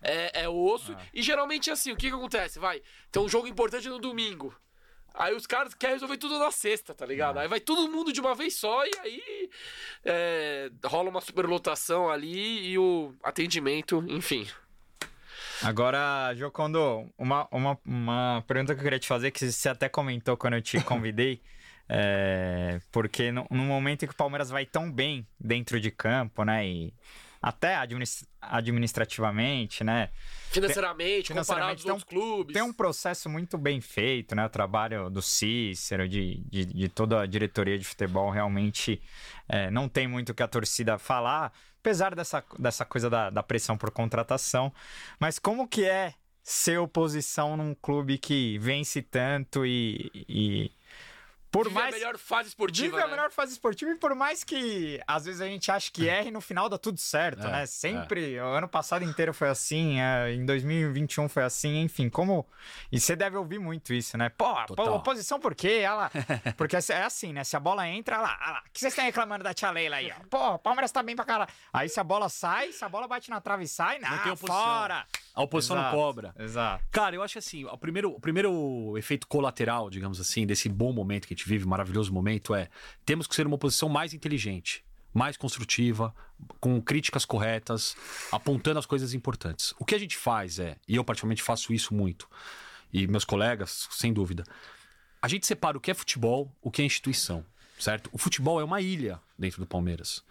é, 0.00 0.44
é 0.44 0.48
osso. 0.48 0.94
Ah. 0.98 1.02
E 1.12 1.20
geralmente 1.20 1.68
é 1.68 1.74
assim, 1.74 1.92
o 1.92 1.96
que, 1.96 2.08
que 2.08 2.16
acontece? 2.16 2.58
Vai, 2.58 2.80
tem 3.10 3.22
um 3.22 3.28
jogo 3.28 3.46
importante 3.46 3.86
no 3.90 3.98
domingo. 3.98 4.56
Aí 5.14 5.34
os 5.34 5.46
caras 5.46 5.74
querem 5.74 5.96
resolver 5.96 6.16
tudo 6.16 6.38
na 6.38 6.50
sexta, 6.50 6.94
tá 6.94 7.04
ligado? 7.04 7.38
Aí 7.38 7.48
vai 7.48 7.60
todo 7.60 7.90
mundo 7.90 8.12
de 8.12 8.20
uma 8.20 8.34
vez 8.34 8.54
só 8.56 8.84
e 8.86 8.90
aí 9.00 9.50
é, 10.04 10.70
rola 10.84 11.10
uma 11.10 11.20
superlotação 11.20 12.10
ali 12.10 12.70
e 12.70 12.78
o 12.78 13.14
atendimento, 13.22 14.04
enfim. 14.08 14.46
Agora, 15.62 16.34
Jocondo, 16.34 17.08
uma, 17.16 17.46
uma, 17.52 17.78
uma 17.84 18.44
pergunta 18.46 18.74
que 18.74 18.80
eu 18.80 18.84
queria 18.84 18.98
te 18.98 19.06
fazer, 19.06 19.30
que 19.30 19.50
você 19.50 19.68
até 19.68 19.88
comentou 19.88 20.36
quando 20.36 20.54
eu 20.54 20.62
te 20.62 20.80
convidei, 20.84 21.40
é, 21.88 22.80
porque 22.90 23.30
no, 23.30 23.46
no, 23.50 23.62
momento 23.62 24.04
em 24.04 24.08
que 24.08 24.14
o 24.14 24.16
Palmeiras 24.16 24.50
vai 24.50 24.66
tão 24.66 24.90
bem 24.90 25.26
dentro 25.38 25.80
de 25.80 25.90
campo, 25.90 26.42
né, 26.42 26.66
e 26.66 26.94
até 27.42 27.74
administrativamente, 28.40 29.82
né, 29.82 30.10
Financeiramente, 30.52 31.28
Financeiramente 31.28 31.82
comparado 31.82 31.90
aos 31.90 32.04
clubes. 32.04 32.52
Tem 32.52 32.62
um 32.62 32.72
processo 32.72 33.28
muito 33.28 33.56
bem 33.58 33.80
feito, 33.80 34.34
né? 34.34 34.44
O 34.44 34.50
trabalho 34.50 35.08
do 35.10 35.22
Cícero, 35.22 36.08
de, 36.08 36.42
de, 36.48 36.66
de 36.66 36.88
toda 36.88 37.22
a 37.22 37.26
diretoria 37.26 37.78
de 37.78 37.84
futebol, 37.84 38.30
realmente 38.30 39.02
é, 39.48 39.70
não 39.70 39.88
tem 39.88 40.06
muito 40.06 40.30
o 40.30 40.34
que 40.34 40.42
a 40.42 40.48
torcida 40.48 40.98
falar, 40.98 41.52
apesar 41.80 42.14
dessa, 42.14 42.44
dessa 42.58 42.84
coisa 42.84 43.08
da, 43.08 43.30
da 43.30 43.42
pressão 43.42 43.76
por 43.78 43.90
contratação. 43.90 44.72
Mas 45.18 45.38
como 45.38 45.66
que 45.66 45.84
é 45.84 46.14
ser 46.42 46.78
oposição 46.78 47.56
num 47.56 47.74
clube 47.74 48.18
que 48.18 48.58
vence 48.58 49.00
tanto 49.00 49.64
e, 49.64 50.10
e 50.28 50.70
por 51.52 51.68
vive 51.68 51.74
mais... 51.74 51.94
a 51.94 51.98
melhor 51.98 52.16
fase 52.16 52.48
esportiva. 52.48 52.86
Vive 52.86 52.96
né? 52.96 53.02
a 53.02 53.06
melhor 53.06 53.30
fase 53.30 53.52
esportiva 53.52 53.90
e 53.90 53.94
por 53.94 54.14
mais 54.14 54.42
que 54.42 54.98
às 55.06 55.26
vezes 55.26 55.42
a 55.42 55.46
gente 55.46 55.70
ache 55.70 55.92
que 55.92 56.08
erre, 56.08 56.30
no 56.30 56.40
final 56.40 56.66
dá 56.66 56.78
tudo 56.78 56.98
certo, 56.98 57.46
é, 57.46 57.50
né? 57.50 57.66
Sempre. 57.66 58.36
É. 58.36 58.42
O 58.42 58.46
ano 58.46 58.66
passado 58.66 59.04
inteiro 59.04 59.34
foi 59.34 59.50
assim, 59.50 60.00
é, 60.00 60.32
em 60.32 60.46
2021 60.46 61.28
foi 61.28 61.44
assim, 61.44 61.82
enfim, 61.82 62.08
como. 62.08 62.46
E 62.90 62.98
você 62.98 63.14
deve 63.14 63.36
ouvir 63.36 63.58
muito 63.58 63.92
isso, 63.92 64.16
né? 64.16 64.30
Pô, 64.30 64.54
Total. 64.64 64.94
oposição 64.94 65.38
por 65.38 65.54
quê? 65.54 65.80
Ela... 65.84 66.10
Porque 66.56 66.74
é 66.76 67.02
assim, 67.02 67.34
né? 67.34 67.44
Se 67.44 67.54
a 67.54 67.60
bola 67.60 67.86
entra, 67.86 68.16
lá, 68.16 68.38
lá. 68.40 68.62
O 68.66 68.72
que 68.72 68.80
vocês 68.80 68.92
estão 68.92 69.04
reclamando 69.04 69.44
da 69.44 69.52
tia 69.52 69.70
Leila 69.70 69.96
aí, 69.96 70.10
ó? 70.10 70.24
Pô, 70.30 70.54
o 70.54 70.58
Palmeiras 70.58 70.90
tá 70.90 71.02
bem 71.02 71.14
pra 71.14 71.26
caralho. 71.26 71.50
Aí 71.70 71.88
se 71.88 72.00
a 72.00 72.04
bola 72.04 72.30
sai, 72.30 72.72
se 72.72 72.82
a 72.82 72.88
bola 72.88 73.06
bate 73.06 73.28
na 73.28 73.42
trave 73.42 73.64
e 73.64 73.68
sai, 73.68 73.98
não, 73.98 74.08
oposição. 74.32 74.46
fora. 74.46 75.06
A 75.34 75.42
oposição 75.42 75.76
exato, 75.76 75.96
não 75.96 76.02
cobra. 76.02 76.34
Exato. 76.38 76.84
Cara, 76.90 77.16
eu 77.16 77.22
acho 77.22 77.38
assim, 77.38 77.64
o 77.64 77.78
primeiro, 77.78 78.10
o 78.10 78.20
primeiro 78.20 78.96
efeito 78.98 79.26
colateral, 79.26 79.88
digamos 79.88 80.20
assim, 80.20 80.46
desse 80.46 80.68
bom 80.68 80.92
momento 80.92 81.26
que 81.26 81.34
a 81.34 81.36
gente 81.36 81.48
vive, 81.48 81.66
maravilhoso 81.66 82.12
momento, 82.12 82.54
é 82.54 82.68
temos 83.04 83.26
que 83.26 83.34
ser 83.34 83.46
uma 83.46 83.56
oposição 83.56 83.88
mais 83.88 84.12
inteligente, 84.12 84.84
mais 85.12 85.36
construtiva, 85.36 86.14
com 86.60 86.80
críticas 86.80 87.24
corretas, 87.24 87.96
apontando 88.30 88.78
as 88.78 88.86
coisas 88.86 89.14
importantes. 89.14 89.74
O 89.78 89.84
que 89.84 89.94
a 89.94 89.98
gente 89.98 90.16
faz 90.16 90.58
é, 90.58 90.76
e 90.86 90.96
eu 90.96 91.04
particularmente 91.04 91.42
faço 91.42 91.72
isso 91.72 91.94
muito, 91.94 92.28
e 92.92 93.06
meus 93.06 93.24
colegas, 93.24 93.88
sem 93.90 94.12
dúvida, 94.12 94.44
a 95.20 95.28
gente 95.28 95.46
separa 95.46 95.78
o 95.78 95.80
que 95.80 95.90
é 95.90 95.94
futebol, 95.94 96.54
o 96.60 96.70
que 96.70 96.82
é 96.82 96.84
instituição, 96.84 97.44
certo? 97.78 98.10
O 98.12 98.18
futebol 98.18 98.60
é 98.60 98.64
uma 98.64 98.80
ilha 98.82 99.18
dentro 99.38 99.60
do 99.60 99.66
Palmeiras 99.66 100.22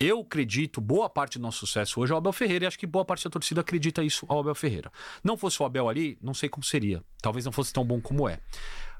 eu 0.00 0.20
acredito, 0.20 0.80
boa 0.80 1.10
parte 1.10 1.38
do 1.38 1.42
nosso 1.42 1.58
sucesso 1.58 2.00
hoje 2.00 2.10
é 2.10 2.14
o 2.14 2.18
Abel 2.18 2.32
Ferreira 2.32 2.64
e 2.64 2.66
acho 2.66 2.78
que 2.78 2.86
boa 2.86 3.04
parte 3.04 3.22
da 3.22 3.30
torcida 3.30 3.60
acredita 3.60 4.02
isso 4.02 4.24
ao 4.30 4.40
Abel 4.40 4.54
Ferreira. 4.54 4.90
Não 5.22 5.36
fosse 5.36 5.62
o 5.62 5.66
Abel 5.66 5.90
ali, 5.90 6.16
não 6.22 6.32
sei 6.32 6.48
como 6.48 6.64
seria. 6.64 7.04
Talvez 7.20 7.44
não 7.44 7.52
fosse 7.52 7.70
tão 7.70 7.84
bom 7.84 8.00
como 8.00 8.26
é. 8.26 8.40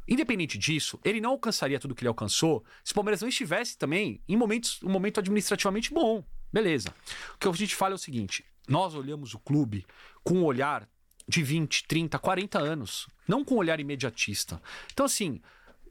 Independente 0.07 0.59
disso, 0.59 1.01
ele 1.03 1.19
não 1.19 1.31
alcançaria 1.31 1.81
tudo 1.81 1.95
que 1.95 2.03
ele 2.03 2.09
alcançou 2.09 2.63
se 2.85 2.93
o 2.93 2.95
Palmeiras 2.95 3.23
não 3.23 3.29
estivesse 3.31 3.79
também 3.79 4.21
em 4.29 4.37
momentos, 4.37 4.79
um 4.83 4.91
momento 4.91 5.21
administrativamente 5.21 5.91
bom. 5.91 6.23
Beleza. 6.53 6.93
O 7.35 7.39
que 7.39 7.49
a 7.49 7.53
gente 7.53 7.75
fala 7.75 7.95
é 7.95 7.97
o 7.97 7.99
seguinte: 7.99 8.45
nós 8.69 8.95
olhamos 8.95 9.33
o 9.33 9.39
clube 9.39 9.87
com 10.23 10.35
um 10.35 10.45
olhar 10.45 10.87
de 11.27 11.43
20, 11.43 11.87
30, 11.87 12.19
40 12.19 12.59
anos, 12.59 13.07
não 13.27 13.43
com 13.43 13.55
um 13.55 13.59
olhar 13.59 13.81
imediatista. 13.81 14.61
Então, 14.93 15.07
assim, 15.07 15.41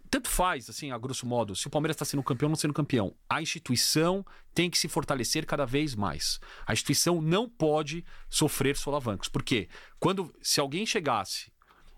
tanto 0.09 0.27
faz, 0.27 0.69
assim, 0.69 0.91
a 0.91 0.97
grosso 0.97 1.25
modo, 1.25 1.55
se 1.55 1.67
o 1.67 1.69
Palmeiras 1.69 1.95
está 1.95 2.05
sendo 2.05 2.23
campeão 2.23 2.47
ou 2.47 2.51
não 2.51 2.55
sendo 2.55 2.73
campeão. 2.73 3.15
A 3.29 3.41
instituição 3.41 4.25
tem 4.53 4.69
que 4.69 4.77
se 4.77 4.87
fortalecer 4.87 5.45
cada 5.45 5.65
vez 5.65 5.95
mais. 5.95 6.39
A 6.65 6.73
instituição 6.73 7.21
não 7.21 7.47
pode 7.47 8.03
sofrer 8.29 8.75
solavancos. 8.75 9.29
Por 9.29 9.43
quê? 9.43 9.69
Quando, 9.99 10.33
se 10.41 10.59
alguém 10.59 10.85
chegasse 10.85 11.51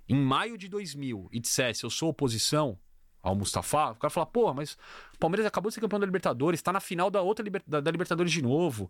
em 0.09 0.15
maio 0.15 0.57
de 0.57 0.67
2000 0.67 1.29
e 1.31 1.39
dissesse 1.39 1.85
eu 1.85 1.89
sou 1.89 2.09
oposição, 2.09 2.77
ao 3.21 3.35
Mustafa, 3.35 3.91
o 3.91 3.95
cara 3.95 4.09
fala, 4.09 4.25
pô, 4.25 4.53
mas 4.53 4.77
o 5.13 5.17
Palmeiras 5.19 5.45
acabou 5.45 5.69
de 5.69 5.75
ser 5.75 5.81
campeão 5.81 5.99
da 5.99 6.05
Libertadores, 6.05 6.59
está 6.59 6.73
na 6.73 6.79
final 6.79 7.11
da 7.11 7.21
outra 7.21 7.43
liber... 7.43 7.61
da, 7.67 7.79
da, 7.79 7.91
Libertadores 7.91 8.31
de 8.31 8.41
novo. 8.41 8.89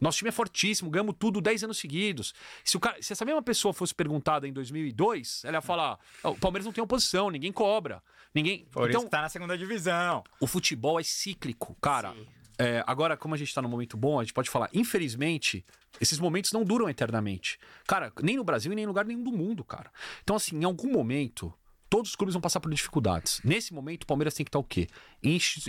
Nosso 0.00 0.18
time 0.18 0.28
é 0.28 0.32
fortíssimo, 0.32 0.90
ganhamos 0.90 1.14
tudo 1.18 1.40
10 1.40 1.64
anos 1.64 1.78
seguidos. 1.78 2.32
Se, 2.64 2.76
o 2.76 2.80
cara... 2.80 3.00
Se 3.02 3.12
essa 3.12 3.24
mesma 3.24 3.42
pessoa 3.42 3.74
fosse 3.74 3.94
perguntada 3.94 4.48
em 4.48 4.52
2002, 4.52 5.42
ela 5.44 5.58
ia 5.58 5.60
falar: 5.60 5.98
o 6.22 6.34
Palmeiras 6.36 6.64
não 6.64 6.72
tem 6.72 6.82
oposição, 6.82 7.30
ninguém 7.30 7.52
cobra. 7.52 8.02
Ninguém. 8.34 8.66
Por 8.70 8.88
então, 8.88 9.02
isso 9.02 9.10
tá 9.10 9.22
na 9.22 9.28
segunda 9.28 9.56
divisão. 9.56 10.22
O 10.40 10.46
futebol 10.46 10.98
é 11.00 11.02
cíclico, 11.02 11.74
cara. 11.80 12.14
É, 12.58 12.82
agora, 12.86 13.16
como 13.16 13.34
a 13.34 13.38
gente 13.38 13.48
está 13.48 13.60
num 13.60 13.68
momento 13.68 13.96
bom, 13.96 14.18
a 14.18 14.22
gente 14.22 14.32
pode 14.32 14.48
falar, 14.48 14.70
infelizmente, 14.72 15.64
esses 16.00 16.18
momentos 16.18 16.52
não 16.52 16.64
duram 16.64 16.88
eternamente. 16.88 17.58
Cara, 17.86 18.12
nem 18.22 18.36
no 18.36 18.44
Brasil 18.44 18.72
e 18.72 18.74
nem 18.74 18.84
em 18.84 18.86
lugar 18.86 19.04
nenhum 19.04 19.22
do 19.22 19.32
mundo, 19.32 19.62
cara. 19.62 19.90
Então, 20.22 20.36
assim, 20.36 20.56
em 20.56 20.64
algum 20.64 20.90
momento, 20.90 21.52
todos 21.88 22.10
os 22.10 22.16
clubes 22.16 22.34
vão 22.34 22.40
passar 22.40 22.60
por 22.60 22.72
dificuldades. 22.72 23.40
Nesse 23.44 23.72
momento, 23.72 24.04
o 24.04 24.06
Palmeiras 24.06 24.34
tem 24.34 24.44
que 24.44 24.48
estar 24.48 24.58
o 24.58 24.64
quê? 24.64 24.88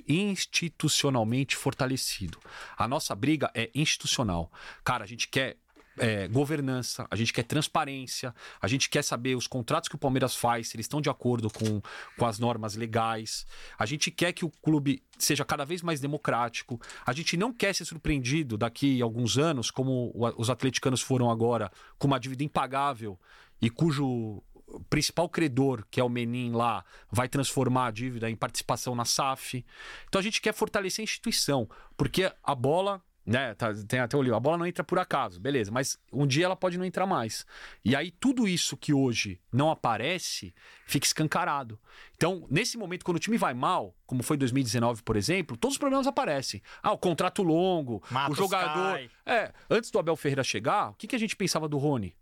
Institucionalmente 0.07 1.55
fortalecido. 1.55 2.39
A 2.77 2.87
nossa 2.87 3.15
briga 3.15 3.51
é 3.53 3.69
institucional. 3.73 4.51
Cara, 4.83 5.03
a 5.03 5.07
gente 5.07 5.27
quer 5.27 5.57
é, 5.97 6.27
governança, 6.27 7.07
a 7.09 7.15
gente 7.15 7.33
quer 7.33 7.43
transparência, 7.43 8.33
a 8.61 8.67
gente 8.67 8.89
quer 8.89 9.03
saber 9.03 9.35
os 9.35 9.47
contratos 9.47 9.89
que 9.89 9.95
o 9.95 9.97
Palmeiras 9.97 10.35
faz, 10.35 10.69
se 10.69 10.75
eles 10.75 10.85
estão 10.85 11.01
de 11.01 11.09
acordo 11.09 11.49
com, 11.49 11.81
com 12.17 12.25
as 12.25 12.39
normas 12.39 12.75
legais. 12.75 13.45
A 13.77 13.85
gente 13.85 14.11
quer 14.11 14.31
que 14.31 14.45
o 14.45 14.49
clube 14.49 15.03
seja 15.17 15.43
cada 15.43 15.65
vez 15.65 15.81
mais 15.81 15.99
democrático. 15.99 16.79
A 17.05 17.13
gente 17.13 17.35
não 17.35 17.51
quer 17.51 17.73
ser 17.73 17.85
surpreendido 17.85 18.57
daqui 18.57 19.01
a 19.01 19.05
alguns 19.05 19.37
anos, 19.37 19.71
como 19.71 20.11
os 20.37 20.49
atleticanos 20.49 21.01
foram 21.01 21.29
agora, 21.29 21.71
com 21.97 22.07
uma 22.07 22.19
dívida 22.19 22.43
impagável 22.43 23.19
e 23.61 23.69
cujo 23.69 24.43
principal 24.89 25.29
credor, 25.29 25.85
que 25.89 25.99
é 25.99 26.03
o 26.03 26.09
Menin 26.09 26.51
lá, 26.51 26.83
vai 27.11 27.27
transformar 27.27 27.87
a 27.87 27.91
dívida 27.91 28.29
em 28.29 28.35
participação 28.35 28.95
na 28.95 29.05
SAF. 29.05 29.65
Então 30.07 30.19
a 30.19 30.23
gente 30.23 30.41
quer 30.41 30.53
fortalecer 30.53 31.03
a 31.03 31.05
instituição, 31.05 31.69
porque 31.95 32.31
a 32.43 32.55
bola 32.55 33.01
né? 33.27 33.53
Tá, 33.55 33.73
tem 33.85 33.99
até 33.99 34.15
o 34.15 34.21
livro. 34.21 34.37
A 34.37 34.39
bola 34.39 34.57
não 34.57 34.65
entra 34.65 34.85
por 34.85 34.97
acaso, 34.97 35.37
beleza, 35.37 35.69
mas 35.69 35.99
um 36.13 36.25
dia 36.25 36.45
ela 36.45 36.55
pode 36.55 36.77
não 36.77 36.85
entrar 36.85 37.05
mais. 37.05 37.45
E 37.83 37.93
aí 37.93 38.09
tudo 38.09 38.47
isso 38.47 38.77
que 38.77 38.93
hoje 38.93 39.41
não 39.51 39.69
aparece 39.69 40.55
fica 40.85 41.05
escancarado. 41.05 41.77
Então, 42.15 42.47
nesse 42.49 42.77
momento, 42.77 43.03
quando 43.03 43.17
o 43.17 43.19
time 43.19 43.37
vai 43.37 43.53
mal, 43.53 43.93
como 44.05 44.23
foi 44.23 44.37
2019, 44.37 45.03
por 45.03 45.17
exemplo, 45.17 45.57
todos 45.57 45.75
os 45.75 45.77
problemas 45.77 46.07
aparecem. 46.07 46.61
Ah, 46.81 46.93
o 46.93 46.97
contrato 46.97 47.43
longo, 47.43 48.01
Matos 48.09 48.37
o 48.37 48.41
jogador. 48.41 48.93
Cai. 48.93 49.09
É, 49.25 49.51
antes 49.69 49.91
do 49.91 49.99
Abel 49.99 50.15
Ferreira 50.15 50.43
chegar, 50.43 50.91
o 50.91 50.93
que, 50.93 51.05
que 51.05 51.15
a 51.15 51.19
gente 51.19 51.35
pensava 51.35 51.67
do 51.67 51.77
Rony? 51.77 52.15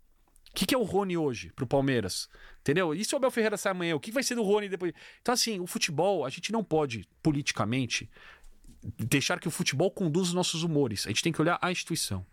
Que, 0.56 0.64
que 0.64 0.74
é 0.74 0.78
o 0.78 0.84
Rony 0.84 1.18
hoje 1.18 1.52
pro 1.54 1.66
Palmeiras? 1.66 2.30
Entendeu? 2.60 2.94
E 2.94 3.04
se 3.04 3.14
o 3.14 3.18
Abel 3.18 3.30
Ferreira 3.30 3.58
sair 3.58 3.72
amanhã, 3.72 3.94
o 3.94 4.00
que 4.00 4.10
vai 4.10 4.22
ser 4.22 4.34
do 4.34 4.42
Rony 4.42 4.70
depois? 4.70 4.94
Então, 5.20 5.34
assim, 5.34 5.60
o 5.60 5.66
futebol, 5.66 6.24
a 6.24 6.30
gente 6.30 6.50
não 6.50 6.64
pode, 6.64 7.06
politicamente, 7.22 8.08
deixar 8.82 9.38
que 9.38 9.46
o 9.46 9.50
futebol 9.50 9.90
conduza 9.90 10.30
os 10.30 10.34
nossos 10.34 10.62
humores. 10.62 11.04
A 11.06 11.10
gente 11.10 11.22
tem 11.22 11.30
que 11.30 11.42
olhar 11.42 11.58
a 11.60 11.70
instituição. 11.70 12.24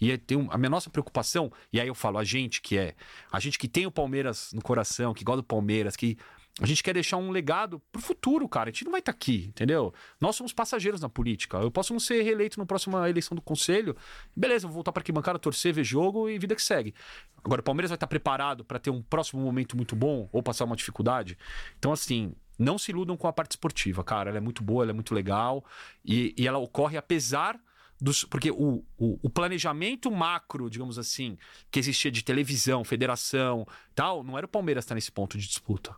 E 0.00 0.12
é, 0.12 0.16
tem 0.16 0.46
a 0.52 0.56
minha 0.56 0.70
nossa 0.70 0.90
preocupação, 0.90 1.52
e 1.72 1.80
aí 1.80 1.88
eu 1.88 1.94
falo, 1.94 2.18
a 2.18 2.24
gente 2.24 2.62
que 2.62 2.78
é, 2.78 2.94
a 3.32 3.40
gente 3.40 3.58
que 3.58 3.66
tem 3.66 3.84
o 3.84 3.90
Palmeiras 3.90 4.52
no 4.52 4.62
coração, 4.62 5.12
que 5.12 5.24
gosta 5.24 5.42
do 5.42 5.46
Palmeiras, 5.46 5.96
que 5.96 6.16
a 6.60 6.66
gente 6.66 6.82
quer 6.82 6.92
deixar 6.92 7.16
um 7.16 7.30
legado 7.30 7.80
pro 7.90 8.02
futuro, 8.02 8.46
cara. 8.46 8.68
A 8.68 8.72
gente 8.72 8.84
não 8.84 8.92
vai 8.92 9.00
estar 9.00 9.12
tá 9.12 9.16
aqui, 9.16 9.46
entendeu? 9.48 9.92
Nós 10.20 10.36
somos 10.36 10.52
passageiros 10.52 11.00
na 11.00 11.08
política. 11.08 11.56
Eu 11.56 11.70
posso 11.70 11.94
não 11.94 12.00
ser 12.00 12.22
reeleito 12.22 12.58
na 12.58 12.66
próxima 12.66 13.08
eleição 13.08 13.34
do 13.34 13.40
conselho. 13.40 13.96
Beleza, 14.36 14.66
vou 14.66 14.74
voltar 14.74 14.92
para 14.92 15.00
arquibancada, 15.00 15.38
torcer, 15.38 15.72
ver 15.72 15.84
jogo 15.84 16.28
e 16.28 16.38
vida 16.38 16.54
que 16.54 16.62
segue. 16.62 16.94
Agora, 17.42 17.62
o 17.62 17.64
Palmeiras 17.64 17.90
vai 17.90 17.96
estar 17.96 18.06
tá 18.06 18.10
preparado 18.10 18.64
para 18.64 18.78
ter 18.78 18.90
um 18.90 19.00
próximo 19.00 19.40
momento 19.40 19.76
muito 19.76 19.96
bom 19.96 20.28
ou 20.30 20.42
passar 20.42 20.66
uma 20.66 20.76
dificuldade? 20.76 21.38
Então, 21.78 21.90
assim, 21.90 22.34
não 22.58 22.76
se 22.76 22.90
iludam 22.90 23.16
com 23.16 23.26
a 23.26 23.32
parte 23.32 23.52
esportiva, 23.52 24.04
cara. 24.04 24.28
Ela 24.28 24.38
é 24.38 24.40
muito 24.40 24.62
boa, 24.62 24.84
ela 24.84 24.92
é 24.92 24.94
muito 24.94 25.14
legal 25.14 25.64
e, 26.04 26.34
e 26.36 26.46
ela 26.46 26.58
ocorre 26.58 26.98
apesar 26.98 27.58
dos. 27.98 28.24
Porque 28.24 28.50
o, 28.50 28.84
o, 28.98 29.18
o 29.22 29.30
planejamento 29.30 30.10
macro, 30.10 30.68
digamos 30.68 30.98
assim, 30.98 31.38
que 31.70 31.78
existia 31.78 32.10
de 32.10 32.22
televisão, 32.22 32.84
federação 32.84 33.66
tal, 33.94 34.22
não 34.22 34.36
era 34.36 34.44
o 34.44 34.48
Palmeiras 34.48 34.84
estar 34.84 34.94
nesse 34.94 35.10
ponto 35.10 35.38
de 35.38 35.46
disputa. 35.46 35.96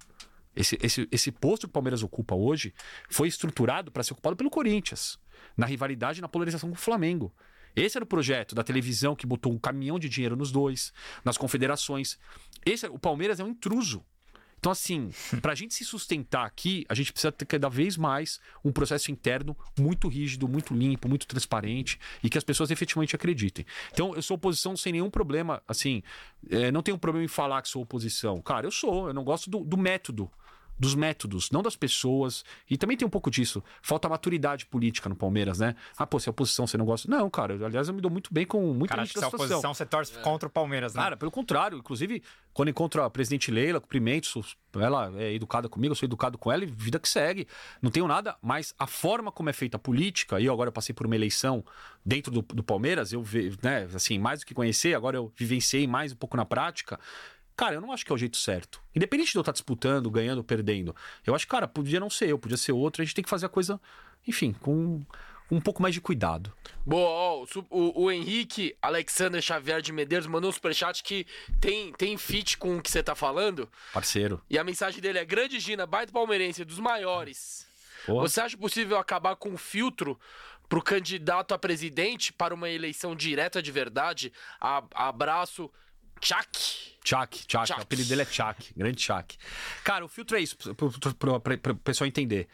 Esse, 0.57 0.79
esse, 0.81 1.09
esse 1.11 1.33
posto 1.33 1.67
que 1.67 1.71
o 1.71 1.73
Palmeiras 1.73 2.03
ocupa 2.03 2.35
hoje 2.35 2.73
foi 3.09 3.29
estruturado 3.29 3.91
para 3.91 4.03
ser 4.03 4.13
ocupado 4.13 4.37
pelo 4.37 4.51
Corinthians, 4.51 5.19
na 5.57 5.67
rivalidade 5.67 6.19
e 6.19 6.23
na 6.23 6.29
polarização 6.29 6.71
com 6.71 6.77
o 6.77 6.79
Flamengo. 6.79 7.33
Esse 7.75 7.99
era 7.99 8.05
o 8.05 8.09
projeto 8.09 8.55
da 8.55 8.63
televisão 8.63 9.17
que 9.17 9.27
botou 9.27 9.53
um 9.53 9.59
caminhão 9.59 9.99
de 9.99 10.09
dinheiro 10.09 10.37
nos 10.37 10.53
dois, 10.53 10.93
nas 11.25 11.37
confederações. 11.37 12.19
Esse, 12.65 12.87
o 12.87 12.99
Palmeiras 12.99 13.41
é 13.41 13.45
um 13.45 13.49
intruso. 13.49 14.05
Então, 14.65 14.71
assim, 14.71 15.11
para 15.43 15.53
a 15.53 15.55
gente 15.55 15.75
se 15.75 15.85
sustentar 15.85 16.47
aqui, 16.47 16.87
a 16.89 16.95
gente 16.95 17.13
precisa 17.13 17.33
ter 17.33 17.45
cada 17.45 17.69
vez 17.69 17.97
mais 17.97 18.41
um 18.65 18.71
processo 18.73 19.11
interno 19.11 19.57
muito 19.79 20.09
rígido, 20.09 20.49
muito 20.49 20.73
limpo, 20.73 21.09
muito 21.09 21.27
transparente 21.27 21.99
e 22.23 22.31
que 22.31 22.39
as 22.39 22.45
pessoas 22.45 22.71
efetivamente 22.71 23.17
acreditem. 23.17 23.67
Então, 23.93 24.15
eu 24.15 24.23
sou 24.23 24.37
oposição 24.37 24.77
sem 24.77 24.93
nenhum 24.93 25.11
problema, 25.11 25.63
assim, 25.67 26.03
é, 26.49 26.71
não 26.71 26.83
tenho 26.83 26.97
problema 26.97 27.25
em 27.25 27.29
falar 27.29 27.61
que 27.61 27.69
sou 27.69 27.83
oposição. 27.83 28.41
Cara, 28.41 28.67
eu 28.67 28.71
sou, 28.71 29.09
eu 29.09 29.13
não 29.13 29.25
gosto 29.25 29.51
do, 29.51 29.65
do 29.65 29.77
método 29.77 30.31
dos 30.79 30.95
métodos, 30.95 31.51
não 31.51 31.63
das 31.63 31.77
pessoas. 31.77 32.45
E 32.69 32.77
também 32.77 32.97
tem 32.97 33.07
um 33.07 33.11
pouco 33.11 33.31
disso. 33.31 33.63
Falta 33.83 34.09
maturidade 34.09 34.67
política 34.67 35.09
no 35.09 35.17
Palmeiras, 35.17 35.59
né? 35.59 35.75
Ah, 35.97 36.07
pô, 36.07 36.19
se 36.19 36.29
é 36.29 36.31
oposição 36.31 36.67
você 36.67 36.77
não 36.77 36.85
gosta. 36.85 37.09
Não, 37.09 37.29
cara, 37.31 37.55
aliás, 37.65 37.89
eu 37.89 37.95
me 37.95 38.01
dou 38.01 38.11
muito 38.11 38.33
bem 38.33 38.47
com 38.47 38.73
muita 38.75 38.95
Cara, 38.95 39.05
gente 39.05 39.15
se 39.15 39.21
da 39.21 39.27
é 39.27 39.31
situação. 39.31 39.47
oposição, 39.47 39.75
você 39.75 39.87
torce 39.87 40.13
contra 40.19 40.49
o 40.49 40.51
Palmeiras, 40.51 40.95
né? 40.95 41.03
Cara, 41.03 41.17
pelo 41.17 41.31
contrário. 41.31 41.79
Inclusive, 41.79 42.23
quando 42.53 42.69
encontro 42.69 43.03
a 43.03 43.11
presidente 43.11 43.51
Leila, 43.51 43.81
cumprimento, 43.81 44.45
ela 44.77 45.13
é 45.17 45.33
educada 45.33 45.69
comigo, 45.69 45.93
eu 45.93 45.97
sou 45.97 46.07
educado 46.07 46.39
com 46.39 46.51
ela 46.51 46.65
e 46.65 46.67
vida 46.67 46.99
que 46.99 47.09
segue. 47.09 47.47
Não 47.81 47.91
tenho 47.91 48.07
nada, 48.07 48.37
mas 48.43 48.75
a 48.79 48.87
forma 48.87 49.31
como 49.31 49.51
é 49.51 49.53
feita 49.53 49.77
a 49.77 49.81
política, 49.81 50.41
e 50.41 50.47
eu 50.47 50.53
agora 50.53 50.71
passei 50.73 50.95
por 50.95 51.07
uma 51.07 51.15
eleição 51.15 51.65
dentro 52.05 52.31
do, 52.31 52.43
do 52.43 52.63
Palmeiras, 52.63 53.13
eu 53.13 53.25
né, 53.63 53.89
assim, 53.95 54.19
mais 54.19 54.41
do 54.41 54.47
que 54.47 54.55
conhecer, 54.55 54.95
agora 54.95 55.17
eu 55.17 55.33
vivenciei 55.37 55.87
mais 55.87 56.13
um 56.13 56.17
pouco 56.17 56.37
na 56.37 56.45
prática. 56.45 56.99
Cara, 57.57 57.77
eu 57.77 57.81
não 57.81 57.93
acho 57.93 58.05
que 58.05 58.11
é 58.13 58.15
o 58.15 58.19
jeito 58.19 58.37
certo. 58.37 58.81
Independente 58.95 59.31
de 59.33 59.39
eu 59.39 59.43
estar 59.43 59.53
disputando, 59.53 60.11
ganhando 60.11 60.39
ou 60.39 60.45
perdendo. 60.45 60.95
Eu 61.25 61.35
acho 61.35 61.47
que, 61.47 61.51
cara, 61.51 61.69
podia 61.69 62.01
não 62.01 62.11
ser 62.11 62.29
eu, 62.29 62.39
podia 62.39 62.57
ser 62.57 62.73
outro. 62.73 63.01
A 63.01 63.05
gente 63.05 63.15
tem 63.15 63.23
que 63.25 63.31
fazer 63.31 63.47
a 63.47 63.49
coisa, 63.49 63.81
enfim, 64.27 64.53
com 64.53 65.05
um 65.51 65.61
pouco 65.61 65.81
mais 65.81 65.95
de 65.95 66.01
cuidado. 66.01 66.53
Boa, 66.85 67.09
ó, 67.09 67.45
o 67.71 68.05
o, 68.05 68.11
Henrique 68.11 68.77
Alexander 68.83 69.41
Xavier 69.41 69.81
de 69.81 69.93
Medeiros 69.93 70.27
mandou 70.27 70.51
um 70.51 70.53
superchat 70.53 71.03
que 71.03 71.27
tem, 71.61 71.93
tem 71.93 72.17
fit 72.17 72.59
com 72.59 72.77
o 72.77 72.83
que 72.83 72.91
você 72.91 73.03
tá 73.03 73.15
falando. 73.15 73.69
Parceiro. 73.93 74.43
E 74.51 74.59
a 74.59 74.65
mensagem 74.65 75.01
dele 75.01 75.19
é: 75.19 75.25
Grande 75.25 75.61
Gina, 75.61 75.87
baita 75.87 76.13
palmeirense, 76.13 76.65
dos 76.65 76.79
maiores. 76.81 77.67
Você 78.07 78.41
acha 78.41 78.57
possível 78.57 78.99
acabar 78.99 79.37
com 79.37 79.55
o 79.55 79.57
filtro 79.57 80.19
pro 80.69 80.83
candidato 80.83 81.55
a 81.55 81.59
presidente 81.59 82.33
para 82.33 82.55
uma 82.55 82.69
eleição 82.69 83.15
direta 83.15 83.63
de 83.63 83.71
verdade? 83.71 84.33
A- 84.61 84.85
abraço, 84.95 85.71
Tchak. 86.21 86.95
Chuck, 87.05 87.37
Chuck, 87.47 87.67
Chuck. 87.67 87.79
o 87.79 87.83
apelido 87.83 88.09
dele 88.09 88.23
é 88.23 88.25
Chuck, 88.25 88.73
grande 88.75 89.03
Chuck. 89.03 89.37
Cara, 89.85 90.07
o 90.07 90.09
filtro 90.09 90.39
é 90.39 90.41
isso, 90.41 90.57
para 90.57 91.73
o 91.73 91.77
pessoal 91.77 92.09
entender. 92.09 92.49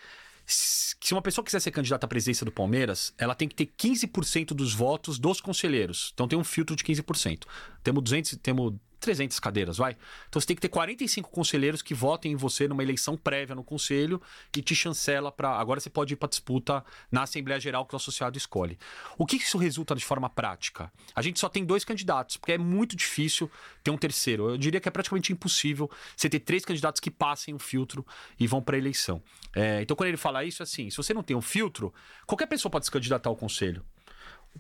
Se 0.45 0.91
se 1.03 1.15
uma 1.15 1.23
pessoa 1.23 1.45
quiser 1.45 1.61
ser 1.61 1.71
candidata 1.71 2.07
à 2.07 2.09
presidência 2.09 2.45
do 2.45 2.53
Palmeiras, 2.53 3.13
ela 3.17 3.35
tem 3.35 3.49
que 3.49 3.55
ter 3.55 3.67
15% 3.67 4.49
dos 4.49 4.75
votos 4.75 5.19
dos 5.19 5.41
conselheiros. 5.41 6.11
Então 6.13 6.29
tem 6.29 6.39
um 6.39 6.45
filtro 6.45 6.77
de 6.77 6.85
15%. 6.85 7.45
Temos 7.83 8.05
200, 8.05 8.37
temos 8.37 8.75
300 9.01 9.39
cadeiras, 9.41 9.79
vai? 9.79 9.97
Então 10.29 10.41
você 10.41 10.47
tem 10.47 10.55
que 10.55 10.63
ter 10.63 10.69
45 10.69 11.31
conselheiros 11.31 11.83
que 11.83 11.95
votem 11.95 12.33
em 12.33 12.37
você 12.37 12.69
numa 12.69 12.83
eleição 12.83 13.17
prévia 13.17 13.55
no 13.55 13.65
conselho 13.65 14.21
e 14.57 14.63
te 14.63 14.75
chancela 14.75 15.33
para. 15.33 15.51
Agora 15.59 15.81
você 15.81 15.91
pode 15.91 16.15
ir 16.15 16.17
para 16.17 16.29
disputa 16.29 16.85
na 17.11 17.23
Assembleia 17.23 17.59
Geral 17.59 17.87
que 17.87 17.95
o 17.95 17.97
associado 17.97 18.37
escolhe. 18.37 18.79
O 19.19 19.27
que 19.27 19.37
isso 19.37 19.59
resulta 19.59 19.95
de 19.95 20.05
forma 20.05 20.29
prática? 20.29 20.93
A 21.15 21.23
gente 21.23 21.41
só 21.41 21.49
tem 21.49 21.65
dois 21.65 21.85
candidatos, 21.85 22.37
porque 22.37 22.53
é 22.53 22.59
muito 22.59 22.95
difícil 22.95 23.51
ter 23.83 23.91
um 23.91 23.99
terceiro. 23.99 24.51
Eu 24.51 24.59
diria 24.59 24.81
que 24.81 24.89
é 24.89 24.93
praticamente 24.93 25.33
impossível 25.33 25.91
você 26.17 26.29
ter 26.29 26.41
três 26.41 26.65
candidatos 26.65 27.01
que 27.01 27.11
passem 27.11 27.55
o 27.55 27.59
filtro 27.59 28.07
e 28.39 28.47
vão 28.47 28.63
para 28.63 28.77
a 28.77 28.79
eleição. 28.79 29.23
É, 29.55 29.81
então, 29.83 29.97
quando 29.97 30.09
ele 30.09 30.17
fala 30.17 30.45
isso, 30.45 30.63
é 30.63 30.65
assim: 30.65 30.91
se 30.91 30.97
você 30.97 31.15
não 31.15 31.23
tem 31.23 31.37
um 31.37 31.41
filtro, 31.41 31.93
qualquer 32.27 32.47
pessoa 32.47 32.71
pode 32.71 32.85
se 32.85 32.91
candidatar 32.91 33.29
ao 33.29 33.37
conselho. 33.37 33.85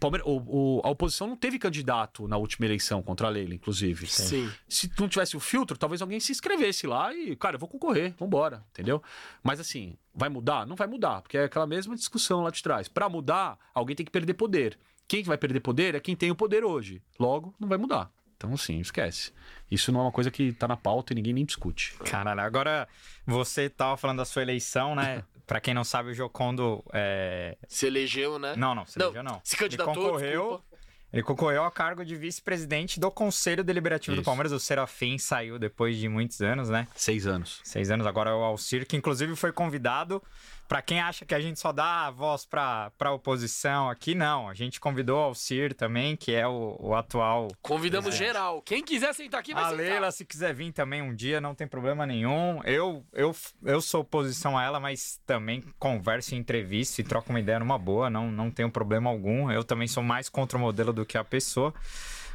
O 0.03 0.31
o- 0.31 0.79
o- 0.79 0.81
a 0.85 0.91
oposição 0.91 1.27
não 1.27 1.37
teve 1.37 1.59
candidato 1.59 2.27
na 2.29 2.37
última 2.37 2.65
eleição 2.67 3.03
contra 3.03 3.27
a 3.27 3.31
Leila, 3.31 3.55
inclusive. 3.55 4.07
Sim. 4.07 4.51
Se 4.69 4.91
não 4.99 5.09
tivesse 5.09 5.37
o 5.37 5.41
filtro, 5.41 5.77
talvez 5.77 6.01
alguém 6.01 6.21
se 6.21 6.33
inscrevesse 6.33 6.87
lá 6.87 7.13
e, 7.15 7.35
cara, 7.37 7.57
eu 7.57 7.61
vou 7.61 7.69
concorrer, 7.69 8.15
vambora, 8.19 8.65
entendeu? 8.71 9.03
Mas 9.43 9.59
assim, 9.61 9.97
vai 10.15 10.29
mudar? 10.29 10.67
Não 10.67 10.77
vai 10.77 10.87
mudar, 10.87 11.23
porque 11.23 11.37
é 11.37 11.45
aquela 11.45 11.67
mesma 11.67 11.95
discussão 11.97 12.43
lá 12.43 12.51
de 12.51 12.63
trás. 12.63 12.89
Pra 12.89 13.09
mudar, 13.09 13.59
alguém 13.75 13.97
tem 13.97 14.07
que 14.07 14.13
perder 14.13 14.35
poder. 14.35 14.79
Quem 15.09 15.23
que 15.23 15.29
vai 15.29 15.37
perder 15.37 15.61
poder 15.61 15.95
é 15.97 16.01
quem 16.01 16.15
tem 16.15 16.31
o 16.31 16.37
poder 16.37 16.65
hoje. 16.65 17.03
Logo, 17.19 17.53
não 17.59 17.69
vai 17.69 17.77
mudar. 17.77 18.11
Então, 18.41 18.55
assim, 18.55 18.81
esquece. 18.81 19.33
Isso 19.71 19.93
não 19.93 20.01
é 20.01 20.05
uma 20.05 20.13
coisa 20.13 20.31
que 20.31 20.51
tá 20.53 20.67
na 20.67 20.75
pauta 20.79 21.13
e 21.13 21.17
ninguém 21.17 21.35
nem 21.35 21.45
discute. 21.45 21.95
Caralho, 22.07 22.41
agora 22.41 22.89
você 23.27 23.69
tava 23.69 23.99
falando 23.99 24.17
da 24.17 24.25
sua 24.25 24.41
eleição, 24.41 24.95
né? 24.95 25.23
Pra 25.47 25.61
quem 25.61 25.75
não 25.75 25.85
sabe, 25.85 26.09
o 26.11 26.15
Jocondo. 26.15 26.83
É... 26.91 27.59
Se 27.69 27.87
elegeu, 27.87 28.39
né? 28.39 28.55
Não, 28.57 28.75
não, 28.75 28.87
você 28.87 28.99
Não, 28.99 29.07
elegeu, 29.09 29.23
não. 29.23 29.41
se 29.45 29.57
candidatou, 29.59 29.93
Ele 29.95 30.03
concorreu, 30.05 30.43
desculpa. 30.43 30.65
ele 31.13 31.23
concorreu 31.23 31.65
ao 31.65 31.71
cargo 31.71 32.03
de 32.05 32.17
vice-presidente 32.17 32.99
do 32.99 33.11
Conselho 33.11 33.63
Deliberativo 33.63 34.17
do 34.17 34.21
Isso. 34.21 34.25
Palmeiras. 34.25 34.53
O 34.53 34.59
Serafim 34.61 35.19
saiu 35.19 35.59
depois 35.59 35.99
de 35.99 36.09
muitos 36.09 36.41
anos, 36.41 36.71
né? 36.71 36.89
Seis 36.95 37.27
anos. 37.27 37.61
Seis 37.63 37.91
anos 37.91 38.07
agora 38.07 38.31
é 38.31 38.33
o 38.33 38.43
Alcir, 38.43 38.87
que 38.87 38.97
inclusive 38.97 39.37
foi 39.37 39.53
convidado. 39.53 40.23
Pra 40.71 40.81
quem 40.81 41.01
acha 41.01 41.25
que 41.25 41.35
a 41.35 41.41
gente 41.41 41.59
só 41.59 41.73
dá 41.73 42.07
a 42.07 42.13
voz 42.13 42.47
pra, 42.47 42.93
pra 42.97 43.11
oposição 43.11 43.91
aqui, 43.91 44.15
não. 44.15 44.49
A 44.49 44.55
gente 44.55 44.79
convidou 44.79 45.19
o 45.19 45.23
Alcir 45.25 45.75
também, 45.75 46.15
que 46.15 46.33
é 46.33 46.47
o, 46.47 46.77
o 46.79 46.95
atual. 46.95 47.49
Convidamos 47.61 48.15
geral. 48.15 48.63
Quem 48.63 48.81
quiser 48.81 49.13
sentar 49.13 49.41
aqui 49.41 49.53
vai 49.53 49.65
A 49.65 49.71
sentar. 49.71 49.85
Leila, 49.85 50.13
se 50.13 50.25
quiser 50.25 50.55
vir 50.55 50.71
também 50.71 51.03
um 51.03 51.13
dia, 51.13 51.41
não 51.41 51.57
tem 51.57 51.67
problema 51.67 52.07
nenhum. 52.07 52.63
Eu, 52.63 53.05
eu, 53.13 53.35
eu 53.65 53.81
sou 53.81 54.03
oposição 54.03 54.57
a 54.57 54.63
ela, 54.63 54.79
mas 54.79 55.21
também 55.27 55.61
converso 55.77 56.37
em 56.37 56.39
entrevista 56.39 57.01
e 57.01 57.05
troco 57.05 57.31
uma 57.31 57.41
ideia 57.41 57.59
numa 57.59 57.77
boa, 57.77 58.09
não, 58.09 58.31
não 58.31 58.49
tenho 58.49 58.71
problema 58.71 59.11
algum. 59.11 59.51
Eu 59.51 59.65
também 59.65 59.89
sou 59.89 60.05
mais 60.05 60.29
contra 60.29 60.57
o 60.57 60.61
modelo 60.61 60.93
do 60.93 61.05
que 61.05 61.19
a 61.19 61.25
pessoa. 61.25 61.75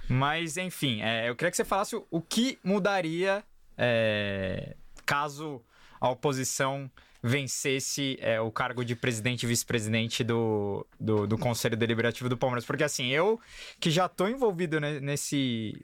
Mas, 0.10 0.57
enfim, 0.57 1.02
é, 1.02 1.30
eu 1.30 1.38
queria 1.38 1.52
que 1.52 1.56
você 1.56 1.64
falasse 1.64 1.95
o, 1.95 2.06
o 2.12 2.22
que 2.22 2.60
mudaria 2.62 3.45
é, 3.78 4.76
caso 5.06 5.64
a 6.02 6.10
oposição 6.10 6.91
vencesse 7.27 8.18
é, 8.22 8.39
o 8.39 8.52
cargo 8.52 8.85
de 8.85 8.95
presidente 8.95 9.43
e 9.43 9.47
vice-presidente 9.47 10.23
do, 10.23 10.85
do, 10.99 11.26
do 11.26 11.38
Conselho 11.39 11.76
Deliberativo 11.76 12.30
do 12.30 12.38
Palmeiras. 12.38 12.64
Porque, 12.64 12.84
assim, 12.84 13.07
eu 13.07 13.41
que 13.80 13.89
já 13.89 14.07
tô 14.07 14.27
envolvido 14.27 14.80
ne- 14.80 14.99
nesse, 14.99 15.84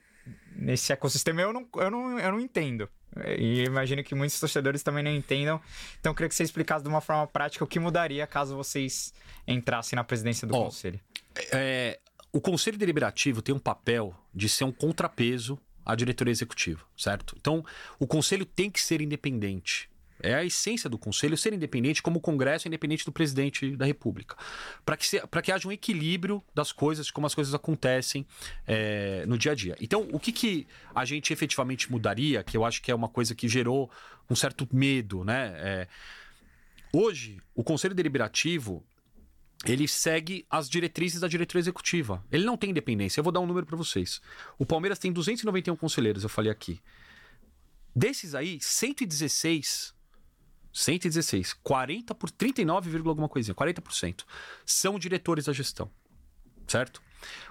nesse 0.55 0.93
ecossistema, 0.93 1.41
eu 1.41 1.51
não, 1.51 1.67
eu 1.77 1.89
não, 1.89 2.19
eu 2.19 2.31
não 2.31 2.39
entendo. 2.39 2.87
E 3.39 3.63
imagino 3.63 4.03
que 4.03 4.13
muitos 4.13 4.39
torcedores 4.39 4.83
também 4.83 5.03
não 5.03 5.11
entendam. 5.11 5.59
Então, 5.99 6.11
eu 6.11 6.15
queria 6.15 6.29
que 6.29 6.35
você 6.35 6.43
explicasse 6.43 6.83
de 6.83 6.89
uma 6.89 7.01
forma 7.01 7.25
prática 7.25 7.63
o 7.63 7.67
que 7.67 7.79
mudaria 7.79 8.25
caso 8.27 8.55
vocês 8.55 9.11
entrassem 9.47 9.97
na 9.97 10.03
presidência 10.03 10.47
do 10.47 10.55
Ó, 10.55 10.65
Conselho. 10.65 10.99
É, 11.51 11.99
o 12.31 12.39
Conselho 12.39 12.77
Deliberativo 12.77 13.41
tem 13.41 13.53
um 13.53 13.59
papel 13.59 14.15
de 14.33 14.47
ser 14.47 14.63
um 14.63 14.71
contrapeso 14.71 15.59
à 15.83 15.95
diretoria 15.95 16.31
executiva, 16.31 16.85
certo? 16.95 17.35
Então, 17.37 17.65
o 17.99 18.05
Conselho 18.05 18.45
tem 18.45 18.69
que 18.69 18.79
ser 18.79 19.01
independente. 19.01 19.89
É 20.23 20.35
a 20.35 20.43
essência 20.43 20.89
do 20.89 20.97
Conselho 20.97 21.37
ser 21.37 21.53
independente, 21.53 22.01
como 22.01 22.17
o 22.17 22.21
Congresso 22.21 22.67
é 22.67 22.69
independente 22.69 23.05
do 23.05 23.11
presidente 23.11 23.75
da 23.75 23.85
República. 23.85 24.35
Para 24.85 24.97
que, 24.97 25.07
que 25.43 25.51
haja 25.51 25.67
um 25.67 25.71
equilíbrio 25.71 26.43
das 26.53 26.71
coisas, 26.71 27.09
como 27.09 27.27
as 27.27 27.35
coisas 27.35 27.53
acontecem 27.53 28.25
é, 28.67 29.25
no 29.25 29.37
dia 29.37 29.51
a 29.51 29.55
dia. 29.55 29.75
Então, 29.79 30.07
o 30.11 30.19
que, 30.19 30.31
que 30.31 30.67
a 30.93 31.05
gente 31.05 31.33
efetivamente 31.33 31.91
mudaria, 31.91 32.43
que 32.43 32.55
eu 32.55 32.65
acho 32.65 32.81
que 32.81 32.91
é 32.91 32.95
uma 32.95 33.09
coisa 33.09 33.35
que 33.35 33.47
gerou 33.47 33.89
um 34.29 34.35
certo 34.35 34.67
medo, 34.71 35.23
né? 35.23 35.53
É, 35.57 35.87
hoje, 36.93 37.37
o 37.55 37.63
Conselho 37.63 37.93
Deliberativo 37.93 38.83
ele 39.65 39.87
segue 39.87 40.45
as 40.49 40.67
diretrizes 40.69 41.21
da 41.21 41.27
diretoria 41.27 41.61
executiva. 41.61 42.23
Ele 42.31 42.43
não 42.43 42.57
tem 42.57 42.71
independência. 42.71 43.19
Eu 43.19 43.23
vou 43.23 43.31
dar 43.31 43.39
um 43.39 43.45
número 43.45 43.65
para 43.65 43.77
vocês. 43.77 44.21
O 44.57 44.65
Palmeiras 44.65 44.97
tem 44.97 45.11
291 45.11 45.75
conselheiros, 45.75 46.23
eu 46.23 46.29
falei 46.29 46.51
aqui. 46.51 46.81
Desses 47.95 48.33
aí, 48.33 48.57
116 48.59 49.93
116, 50.73 51.53
40 51.61 52.15
por 52.15 52.31
39, 52.31 52.89
vírgula 52.89 53.11
alguma 53.11 53.29
coisinha, 53.29 53.55
40% 53.55 54.23
são 54.65 54.97
diretores 54.97 55.45
da 55.45 55.53
gestão. 55.53 55.89
Certo? 56.67 57.01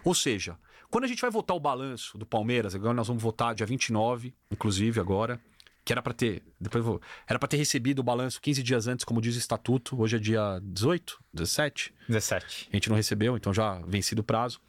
Ou 0.05 0.15
seja, 0.15 0.59
quando 0.91 1.05
a 1.05 1.07
gente 1.07 1.21
vai 1.21 1.31
votar 1.31 1.57
o 1.57 1.61
balanço 1.61 2.19
do 2.19 2.27
Palmeiras, 2.27 2.75
agora 2.75 2.95
nós 2.95 3.07
vamos 3.07 3.23
votar 3.23 3.55
dia 3.55 3.67
29, 3.67 4.35
inclusive 4.51 4.99
agora, 4.99 5.41
que 5.85 5.93
era 5.93 6.03
para 6.03 6.13
ter, 6.13 6.43
depois 6.61 6.85
vou, 6.85 7.01
era 7.27 7.39
para 7.39 7.49
ter 7.49 7.57
recebido 7.57 8.01
o 8.01 8.03
balanço 8.03 8.41
15 8.41 8.63
dias 8.63 8.87
antes, 8.87 9.05
como 9.05 9.21
diz 9.21 9.37
o 9.37 9.39
estatuto. 9.39 10.01
Hoje 10.01 10.17
é 10.17 10.19
dia 10.19 10.61
18, 10.63 11.23
17. 11.33 11.95
17. 12.09 12.69
A 12.73 12.77
gente 12.77 12.89
não 12.89 12.97
recebeu, 12.97 13.37
então 13.37 13.53
já 13.53 13.81
vencido 13.87 14.21
o 14.21 14.25
prazo. 14.25 14.61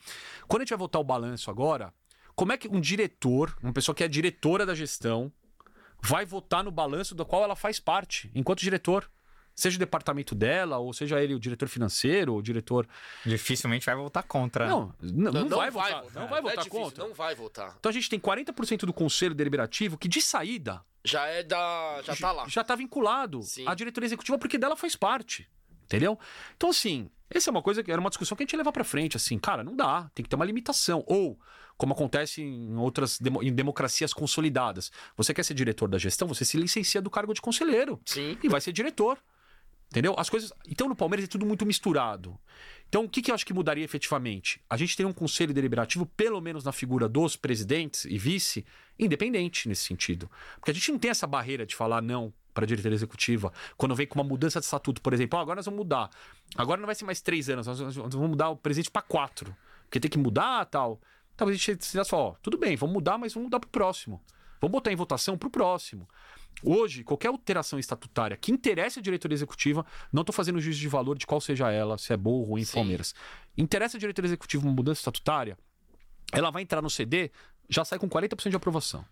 Quando 0.47 0.61
a 0.61 0.65
gente 0.65 0.71
vai 0.71 0.79
votar 0.79 1.01
o 1.01 1.03
balanço 1.03 1.49
agora, 1.49 1.93
como 2.35 2.51
é 2.51 2.57
que 2.57 2.67
um 2.67 2.79
diretor, 2.79 3.55
uma 3.61 3.73
pessoa 3.73 3.95
que 3.95 4.03
é 4.03 4.07
diretora 4.07 4.65
da 4.65 4.75
gestão, 4.75 5.31
vai 6.01 6.25
votar 6.25 6.63
no 6.63 6.71
balanço 6.71 7.13
do 7.15 7.25
qual 7.25 7.43
ela 7.43 7.55
faz 7.55 7.79
parte, 7.79 8.29
enquanto 8.35 8.59
diretor? 8.59 9.09
seja 9.53 9.75
o 9.75 9.79
departamento 9.79 10.33
dela, 10.33 10.77
ou 10.77 10.93
seja 10.93 11.21
ele 11.21 11.35
o 11.35 11.39
diretor 11.39 11.67
financeiro, 11.67 12.33
ou 12.33 12.39
o 12.39 12.41
diretor. 12.41 12.87
Dificilmente 13.25 13.85
vai 13.85 13.95
votar 13.95 14.23
contra. 14.23 14.65
né? 14.65 14.71
Não, 14.71 14.93
não, 15.01 15.31
não 15.31 15.57
vai, 15.57 15.69
votar, 15.69 16.03
não 16.15 16.27
vai 16.27 16.39
É 16.39 16.41
votar 16.41 16.63
difícil, 16.63 16.81
contra. 16.83 17.03
Não 17.07 17.13
vai 17.13 17.35
votar. 17.35 17.75
Então 17.77 17.89
a 17.89 17.93
gente 17.93 18.09
tem 18.09 18.19
40% 18.19 18.85
do 18.85 18.93
conselho 18.93 19.35
deliberativo 19.35 19.97
que, 19.97 20.07
de 20.07 20.21
saída, 20.21 20.81
Já 21.03 21.25
é 21.27 21.43
da. 21.43 22.01
Já 22.03 22.15
tá 22.15 22.31
lá. 22.31 22.47
já 22.47 22.63
tá 22.63 22.75
vinculado 22.75 23.43
Sim. 23.43 23.67
à 23.67 23.75
diretoria 23.75 24.07
executiva 24.07 24.39
porque 24.39 24.57
dela 24.57 24.75
faz 24.75 24.95
parte. 24.95 25.47
Entendeu? 25.83 26.17
Então, 26.55 26.69
assim, 26.69 27.09
essa 27.29 27.49
é 27.49 27.51
uma 27.51 27.61
coisa 27.61 27.83
que 27.83 27.91
era 27.91 27.99
uma 27.99 28.09
discussão 28.09 28.35
que 28.35 28.43
a 28.43 28.45
gente 28.45 28.53
ia 28.53 28.57
levar 28.57 28.71
pra 28.71 28.83
frente. 28.85 29.17
Assim, 29.17 29.37
cara, 29.37 29.63
não 29.63 29.75
dá, 29.75 30.09
tem 30.15 30.23
que 30.23 30.29
ter 30.29 30.37
uma 30.37 30.45
limitação. 30.45 31.03
Ou, 31.05 31.37
como 31.81 31.93
acontece 31.93 32.43
em 32.43 32.75
outras 32.77 33.17
demo- 33.19 33.41
em 33.41 33.51
democracias 33.51 34.13
consolidadas, 34.13 34.91
você 35.17 35.33
quer 35.33 35.41
ser 35.43 35.55
diretor 35.55 35.89
da 35.89 35.97
gestão, 35.97 36.27
você 36.27 36.45
se 36.45 36.55
licencia 36.55 37.01
do 37.01 37.09
cargo 37.09 37.33
de 37.33 37.41
conselheiro 37.41 37.99
Sim. 38.05 38.37
e 38.43 38.47
vai 38.47 38.61
ser 38.61 38.71
diretor. 38.71 39.17
Entendeu? 39.89 40.13
As 40.15 40.29
coisas. 40.29 40.53
Então, 40.69 40.87
no 40.87 40.95
Palmeiras 40.95 41.25
é 41.25 41.27
tudo 41.27 41.43
muito 41.43 41.65
misturado. 41.65 42.37
Então, 42.87 43.03
o 43.05 43.09
que, 43.09 43.19
que 43.19 43.31
eu 43.31 43.35
acho 43.35 43.43
que 43.45 43.51
mudaria 43.53 43.83
efetivamente? 43.83 44.61
A 44.69 44.77
gente 44.77 44.95
tem 44.95 45.07
um 45.07 45.11
conselho 45.11 45.55
deliberativo, 45.55 46.05
pelo 46.05 46.39
menos 46.39 46.63
na 46.63 46.71
figura 46.71 47.09
dos 47.09 47.35
presidentes 47.35 48.05
e 48.05 48.15
vice, 48.17 48.63
independente 48.99 49.67
nesse 49.67 49.83
sentido. 49.83 50.29
Porque 50.59 50.69
a 50.69 50.73
gente 50.73 50.91
não 50.91 50.99
tem 50.99 51.09
essa 51.09 51.25
barreira 51.25 51.65
de 51.65 51.75
falar 51.75 51.99
não 52.01 52.31
para 52.53 52.63
a 52.63 52.67
diretoria 52.67 52.95
executiva 52.95 53.51
quando 53.75 53.95
vem 53.95 54.05
com 54.05 54.15
uma 54.19 54.23
mudança 54.23 54.59
de 54.59 54.65
estatuto, 54.65 55.01
por 55.01 55.13
exemplo. 55.13 55.39
"Ó, 55.39 55.41
agora 55.41 55.55
nós 55.57 55.65
vamos 55.65 55.79
mudar. 55.79 56.09
Agora 56.55 56.79
não 56.79 56.85
vai 56.85 56.93
ser 56.95 57.05
mais 57.05 57.21
três 57.21 57.49
anos, 57.49 57.65
nós 57.65 57.79
nós 57.79 57.95
vamos 57.95 58.29
mudar 58.29 58.49
o 58.49 58.55
presidente 58.55 58.91
para 58.91 59.01
quatro. 59.01 59.55
Porque 59.85 59.99
tem 59.99 60.11
que 60.11 60.17
mudar 60.19 60.63
tal. 60.67 61.01
Talvez 61.35 61.55
a 61.55 61.59
gente 61.59 61.77
decidisse 61.77 62.09
falar, 62.09 62.23
ó, 62.23 62.35
tudo 62.41 62.57
bem, 62.57 62.75
vamos 62.75 62.93
mudar, 62.93 63.17
mas 63.17 63.33
vamos 63.33 63.47
mudar 63.47 63.59
para 63.59 63.67
o 63.67 63.71
próximo. 63.71 64.21
Vamos 64.59 64.71
botar 64.71 64.91
em 64.91 64.95
votação 64.95 65.37
para 65.37 65.47
o 65.47 65.51
próximo. 65.51 66.07
Hoje, 66.63 67.03
qualquer 67.03 67.29
alteração 67.29 67.79
estatutária 67.79 68.37
que 68.37 68.51
interesse 68.51 68.99
a 68.99 69.01
diretoria 69.01 69.35
executiva, 69.35 69.85
não 70.13 70.21
estou 70.21 70.33
fazendo 70.33 70.61
juízo 70.61 70.79
de 70.79 70.87
valor 70.87 71.17
de 71.17 71.25
qual 71.25 71.41
seja 71.41 71.71
ela, 71.71 71.97
se 71.97 72.13
é 72.13 72.17
boa 72.17 72.39
ou 72.39 72.43
ruim 72.43 72.63
Sim. 72.63 72.75
Palmeiras. 72.75 73.15
Interessa 73.57 73.97
a 73.97 73.99
diretoria 73.99 74.27
executiva 74.27 74.63
uma 74.63 74.73
mudança 74.73 74.99
estatutária, 74.99 75.57
ela 76.31 76.51
vai 76.51 76.61
entrar 76.61 76.81
no 76.81 76.89
CD, 76.89 77.31
já 77.67 77.83
sai 77.83 77.97
com 77.97 78.07
40% 78.07 78.49
de 78.49 78.55
aprovação. 78.55 79.03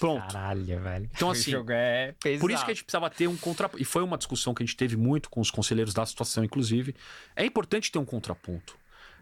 Pronto. 0.00 0.32
Caralho, 0.32 0.80
velho. 0.80 1.10
Então, 1.14 1.30
assim, 1.30 1.52
é. 1.70 2.14
Por 2.40 2.50
isso 2.50 2.64
que 2.64 2.70
a 2.70 2.74
gente 2.74 2.84
precisava 2.84 3.08
ter 3.08 3.28
um 3.28 3.36
contraponto. 3.36 3.80
E 3.80 3.84
foi 3.84 4.02
uma 4.02 4.18
discussão 4.18 4.52
que 4.52 4.62
a 4.62 4.66
gente 4.66 4.76
teve 4.76 4.96
muito 4.96 5.30
com 5.30 5.40
os 5.40 5.50
conselheiros 5.50 5.94
da 5.94 6.04
situação, 6.04 6.42
inclusive. 6.42 6.96
É 7.36 7.44
importante 7.44 7.92
ter 7.92 7.98
um 7.98 8.04
contraponto. 8.04 8.76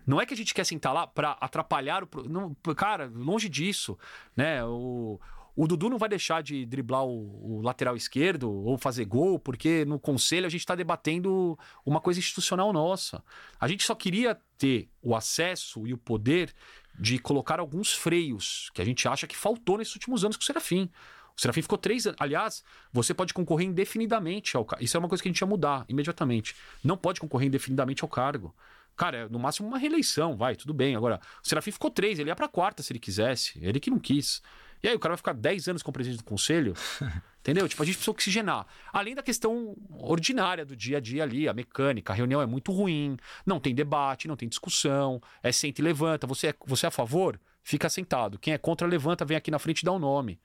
Não 0.06 0.20
é 0.20 0.26
que 0.26 0.32
a 0.32 0.36
gente 0.36 0.54
quer 0.54 0.64
sentar 0.64 0.94
lá 0.94 1.06
para 1.06 1.32
atrapalhar 1.32 2.04
o. 2.04 2.08
Não, 2.28 2.54
cara, 2.74 3.10
longe 3.12 3.48
disso. 3.48 3.98
Né? 4.36 4.64
O, 4.64 5.20
o 5.56 5.66
Dudu 5.66 5.88
não 5.88 5.98
vai 5.98 6.08
deixar 6.08 6.42
de 6.42 6.64
driblar 6.66 7.04
o, 7.04 7.58
o 7.58 7.62
lateral 7.62 7.96
esquerdo 7.96 8.50
ou 8.50 8.76
fazer 8.76 9.06
gol, 9.06 9.38
porque 9.38 9.84
no 9.84 9.98
conselho 9.98 10.46
a 10.46 10.50
gente 10.50 10.60
está 10.60 10.74
debatendo 10.74 11.58
uma 11.84 12.00
coisa 12.00 12.20
institucional 12.20 12.72
nossa. 12.72 13.24
A 13.58 13.66
gente 13.66 13.82
só 13.82 13.94
queria 13.94 14.38
ter 14.58 14.88
o 15.02 15.16
acesso 15.16 15.86
e 15.86 15.94
o 15.94 15.98
poder 15.98 16.54
de 16.98 17.18
colocar 17.18 17.58
alguns 17.58 17.92
freios 17.92 18.70
que 18.74 18.82
a 18.82 18.84
gente 18.84 19.08
acha 19.08 19.26
que 19.26 19.36
faltou 19.36 19.78
nesses 19.78 19.94
últimos 19.94 20.24
anos 20.24 20.36
com 20.36 20.42
o 20.42 20.46
Serafim. 20.46 20.90
O 21.36 21.40
Serafim 21.40 21.62
ficou 21.62 21.76
três 21.76 22.06
anos. 22.06 22.16
Aliás, 22.20 22.64
você 22.92 23.12
pode 23.12 23.34
concorrer 23.34 23.66
indefinidamente 23.66 24.56
ao 24.56 24.64
cargo. 24.64 24.84
Isso 24.84 24.96
é 24.96 25.00
uma 25.00 25.08
coisa 25.08 25.22
que 25.22 25.28
a 25.28 25.32
gente 25.32 25.40
ia 25.40 25.46
mudar 25.46 25.84
imediatamente. 25.88 26.54
Não 26.82 26.96
pode 26.96 27.20
concorrer 27.20 27.48
indefinidamente 27.48 28.02
ao 28.02 28.08
cargo. 28.08 28.54
Cara, 28.96 29.18
é 29.18 29.28
no 29.28 29.38
máximo 29.38 29.68
uma 29.68 29.78
reeleição, 29.78 30.36
vai, 30.36 30.56
tudo 30.56 30.72
bem. 30.72 30.96
Agora, 30.96 31.20
o 31.44 31.46
Serafim 31.46 31.70
ficou 31.70 31.90
três, 31.90 32.18
ele 32.18 32.30
ia 32.30 32.36
pra 32.36 32.48
quarta 32.48 32.82
se 32.82 32.92
ele 32.92 32.98
quisesse. 32.98 33.58
Ele 33.62 33.78
que 33.78 33.90
não 33.90 33.98
quis. 33.98 34.40
E 34.82 34.88
aí, 34.88 34.94
o 34.94 34.98
cara 34.98 35.12
vai 35.12 35.16
ficar 35.16 35.32
10 35.32 35.68
anos 35.68 35.82
como 35.82 35.92
presidente 35.92 36.18
do 36.18 36.24
conselho. 36.24 36.74
Entendeu? 37.40 37.68
Tipo, 37.68 37.82
a 37.82 37.86
gente 37.86 37.96
precisa 37.96 38.10
oxigenar. 38.10 38.66
Além 38.92 39.14
da 39.14 39.22
questão 39.22 39.76
ordinária 40.00 40.64
do 40.64 40.74
dia 40.74 40.96
a 40.96 41.00
dia 41.00 41.22
ali, 41.22 41.48
a 41.48 41.54
mecânica, 41.54 42.12
a 42.12 42.16
reunião 42.16 42.42
é 42.42 42.46
muito 42.46 42.72
ruim, 42.72 43.16
não 43.44 43.60
tem 43.60 43.74
debate, 43.74 44.26
não 44.26 44.36
tem 44.36 44.48
discussão, 44.48 45.20
é 45.42 45.52
senta 45.52 45.80
e 45.80 45.84
levanta. 45.84 46.26
Você 46.26 46.48
é, 46.48 46.54
você 46.66 46.86
é 46.86 46.88
a 46.88 46.90
favor? 46.90 47.38
Fica 47.62 47.88
sentado. 47.88 48.38
Quem 48.38 48.52
é 48.54 48.58
contra, 48.58 48.86
levanta, 48.86 49.24
vem 49.24 49.36
aqui 49.36 49.50
na 49.50 49.58
frente 49.58 49.80
e 49.80 49.84
dá 49.84 49.92
o 49.92 49.98
nome. 49.98 50.40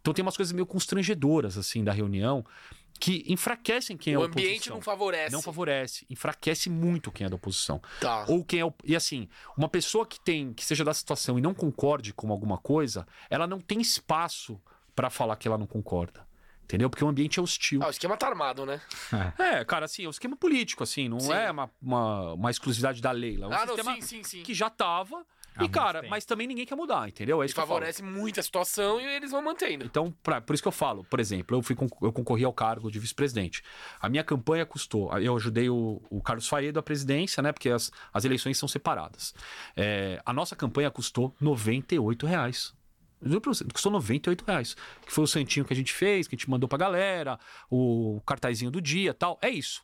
Então 0.00 0.14
tem 0.14 0.22
umas 0.22 0.36
coisas 0.36 0.52
meio 0.52 0.66
constrangedoras, 0.66 1.58
assim, 1.58 1.82
da 1.82 1.92
reunião, 1.92 2.44
que 2.98 3.24
enfraquecem 3.26 3.96
quem 3.96 4.14
é 4.14 4.18
o 4.18 4.22
a 4.22 4.26
ambiente 4.26 4.48
oposição. 4.70 4.74
não 4.76 4.82
favorece. 4.82 5.32
Não 5.32 5.42
favorece, 5.42 6.06
enfraquece 6.10 6.70
muito 6.70 7.10
quem 7.12 7.26
é 7.26 7.30
da 7.30 7.36
oposição. 7.36 7.80
Tá. 8.00 8.24
Ou 8.28 8.44
quem 8.44 8.60
é. 8.60 8.64
o- 8.64 8.74
E 8.84 8.94
assim, 8.96 9.28
uma 9.56 9.68
pessoa 9.68 10.06
que 10.06 10.18
tem, 10.20 10.52
que 10.52 10.64
seja 10.64 10.84
da 10.84 10.94
situação 10.94 11.38
e 11.38 11.42
não 11.42 11.54
concorde 11.54 12.12
com 12.12 12.30
alguma 12.32 12.58
coisa, 12.58 13.06
ela 13.30 13.46
não 13.46 13.60
tem 13.60 13.80
espaço 13.80 14.60
pra 14.94 15.10
falar 15.10 15.36
que 15.36 15.46
ela 15.48 15.58
não 15.58 15.66
concorda. 15.66 16.26
Entendeu? 16.64 16.90
Porque 16.90 17.04
o 17.04 17.08
ambiente 17.08 17.38
é 17.38 17.42
hostil. 17.42 17.80
Ah, 17.80 17.86
o 17.86 17.90
esquema 17.90 18.16
tá 18.16 18.26
armado, 18.26 18.66
né? 18.66 18.80
É, 19.38 19.64
cara, 19.64 19.84
assim, 19.84 20.02
é 20.04 20.08
um 20.08 20.10
esquema 20.10 20.36
político, 20.36 20.82
assim, 20.82 21.08
não 21.08 21.20
Sim. 21.20 21.32
é 21.32 21.48
uma, 21.48 21.70
uma, 21.80 22.32
uma 22.32 22.50
exclusividade 22.50 23.00
da 23.00 23.12
lei. 23.12 23.40
É 23.40 23.46
um 23.46 23.52
ah, 23.52 23.64
não, 23.66 23.76
sim, 23.76 24.00
sim, 24.00 24.24
sim. 24.24 24.42
que 24.42 24.52
já 24.52 24.68
tava. 24.68 25.24
Há 25.56 25.60
e, 25.60 25.62
muito 25.64 25.72
cara, 25.72 26.00
tempo. 26.00 26.10
mas 26.10 26.24
também 26.24 26.46
ninguém 26.46 26.66
quer 26.66 26.74
mudar, 26.74 27.08
entendeu? 27.08 27.40
É 27.42 27.44
E 27.44 27.46
isso 27.46 27.54
falo. 27.54 27.66
favorece 27.68 28.02
muito 28.02 28.38
a 28.38 28.42
situação 28.42 29.00
e 29.00 29.04
eles 29.04 29.30
vão 29.30 29.42
mantendo. 29.42 29.84
Então, 29.84 30.12
pra- 30.22 30.40
por 30.40 30.52
isso 30.54 30.62
que 30.62 30.68
eu 30.68 30.72
falo, 30.72 31.02
por 31.04 31.18
exemplo, 31.18 31.56
eu, 31.56 31.62
fui, 31.62 31.76
eu 32.02 32.12
concorri 32.12 32.44
ao 32.44 32.52
cargo 32.52 32.90
de 32.90 32.98
vice-presidente. 32.98 33.62
A 34.00 34.08
minha 34.08 34.22
campanha 34.22 34.64
custou. 34.66 35.16
Eu 35.18 35.34
ajudei 35.36 35.68
o, 35.70 36.00
o 36.10 36.22
Carlos 36.22 36.46
Faedo 36.48 36.78
à 36.78 36.82
presidência, 36.82 37.42
né? 37.42 37.52
Porque 37.52 37.68
as, 37.70 37.90
as 38.12 38.24
eleições 38.24 38.58
são 38.58 38.68
separadas. 38.68 39.34
É, 39.76 40.20
a 40.24 40.32
nossa 40.32 40.54
campanha 40.54 40.90
custou 40.90 41.34
98 41.40 42.26
reais. 42.26 42.74
Custou 43.72 43.90
98 43.92 44.44
reais. 44.46 44.76
Que 45.04 45.10
foi 45.12 45.24
o 45.24 45.26
santinho 45.26 45.64
que 45.64 45.72
a 45.72 45.76
gente 45.76 45.92
fez, 45.92 46.28
que 46.28 46.34
a 46.34 46.38
gente 46.38 46.50
mandou 46.50 46.68
pra 46.68 46.76
galera, 46.78 47.38
o 47.70 48.20
cartazinho 48.26 48.70
do 48.70 48.80
dia 48.80 49.14
tal. 49.14 49.38
É 49.40 49.48
isso. 49.48 49.82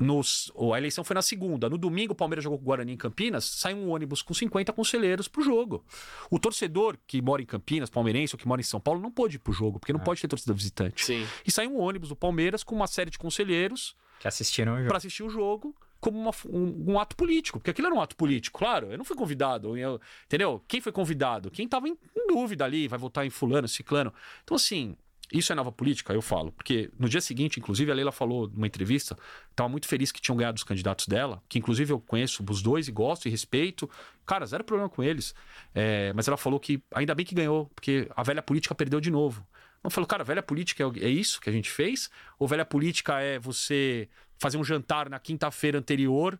Nos, 0.00 0.50
a 0.74 0.78
eleição 0.78 1.04
foi 1.04 1.12
na 1.14 1.20
segunda. 1.22 1.68
No 1.68 1.76
domingo, 1.76 2.12
o 2.12 2.16
Palmeiras 2.16 2.42
jogou 2.42 2.58
com 2.58 2.64
o 2.64 2.66
Guarani 2.66 2.92
em 2.92 2.96
Campinas. 2.96 3.44
Sai 3.44 3.74
um 3.74 3.90
ônibus 3.90 4.22
com 4.22 4.32
50 4.32 4.72
conselheiros 4.72 5.28
pro 5.28 5.42
jogo. 5.42 5.84
O 6.30 6.38
torcedor 6.38 6.96
que 7.06 7.20
mora 7.20 7.42
em 7.42 7.46
Campinas, 7.46 7.90
palmeirense 7.90 8.34
ou 8.34 8.38
que 8.38 8.48
mora 8.48 8.60
em 8.60 8.64
São 8.64 8.80
Paulo, 8.80 9.00
não 9.00 9.10
pôde 9.10 9.36
ir 9.36 9.38
pro 9.40 9.52
jogo, 9.52 9.78
porque 9.78 9.92
não 9.92 10.00
pode 10.00 10.20
ter 10.20 10.26
torcida 10.28 10.54
visitante. 10.54 11.04
Sim. 11.04 11.26
E 11.46 11.50
sai 11.52 11.66
um 11.66 11.78
ônibus 11.78 12.08
do 12.08 12.16
Palmeiras 12.16 12.64
com 12.64 12.74
uma 12.74 12.86
série 12.86 13.10
de 13.10 13.18
conselheiros 13.18 13.94
Que 14.20 14.26
assistiram 14.26 14.72
o 14.72 14.76
jogo. 14.76 14.88
para 14.88 14.96
assistir 14.96 15.22
o 15.22 15.28
jogo 15.28 15.74
como 16.00 16.18
uma- 16.18 16.30
um, 16.48 16.92
um 16.94 16.98
ato 16.98 17.14
político. 17.14 17.58
Porque 17.58 17.70
aquilo 17.70 17.88
era 17.88 17.94
um 17.94 18.00
ato 18.00 18.16
político, 18.16 18.58
claro. 18.58 18.90
Eu 18.90 18.96
não 18.96 19.04
fui 19.04 19.14
convidado. 19.16 19.76
eu- 19.76 20.00
entendeu? 20.24 20.64
Quem 20.66 20.80
foi 20.80 20.92
convidado? 20.92 21.50
Quem 21.50 21.68
tava 21.68 21.86
em, 21.88 21.92
em 22.16 22.26
dúvida 22.26 22.64
ali, 22.64 22.88
vai 22.88 22.98
votar 22.98 23.26
em 23.26 23.30
fulano, 23.30 23.68
ciclano. 23.68 24.10
Então, 24.42 24.54
assim, 24.54 24.96
isso 25.32 25.52
é 25.52 25.54
nova 25.54 25.70
política, 25.70 26.12
eu 26.12 26.22
falo. 26.22 26.52
Porque 26.52 26.90
no 26.98 27.08
dia 27.08 27.20
seguinte, 27.20 27.60
inclusive, 27.60 27.90
a 27.90 27.94
Leila 27.94 28.12
falou 28.12 28.48
numa 28.48 28.66
entrevista, 28.66 29.16
estava 29.50 29.68
muito 29.68 29.86
feliz 29.86 30.10
que 30.10 30.20
tinham 30.20 30.36
ganhado 30.36 30.56
os 30.56 30.64
candidatos 30.64 31.06
dela, 31.06 31.42
que 31.48 31.58
inclusive 31.58 31.92
eu 31.92 32.00
conheço 32.00 32.44
os 32.48 32.62
dois 32.62 32.88
e 32.88 32.92
gosto 32.92 33.26
e 33.26 33.30
respeito. 33.30 33.88
Cara, 34.26 34.44
zero 34.46 34.64
problema 34.64 34.88
com 34.88 35.02
eles. 35.02 35.34
É, 35.74 36.12
mas 36.14 36.26
ela 36.26 36.36
falou 36.36 36.58
que 36.58 36.82
ainda 36.92 37.14
bem 37.14 37.24
que 37.24 37.34
ganhou, 37.34 37.66
porque 37.74 38.08
a 38.14 38.22
velha 38.22 38.42
política 38.42 38.74
perdeu 38.74 39.00
de 39.00 39.10
novo. 39.10 39.46
Eu 39.82 39.90
falo, 39.90 40.06
cara, 40.06 40.22
velha 40.24 40.42
política 40.42 40.84
é, 40.84 41.04
é 41.06 41.08
isso 41.08 41.40
que 41.40 41.48
a 41.48 41.52
gente 41.52 41.70
fez? 41.70 42.10
Ou 42.38 42.46
velha 42.46 42.64
política 42.64 43.20
é 43.20 43.38
você 43.38 44.08
fazer 44.38 44.56
um 44.58 44.64
jantar 44.64 45.08
na 45.08 45.18
quinta-feira 45.18 45.78
anterior 45.78 46.38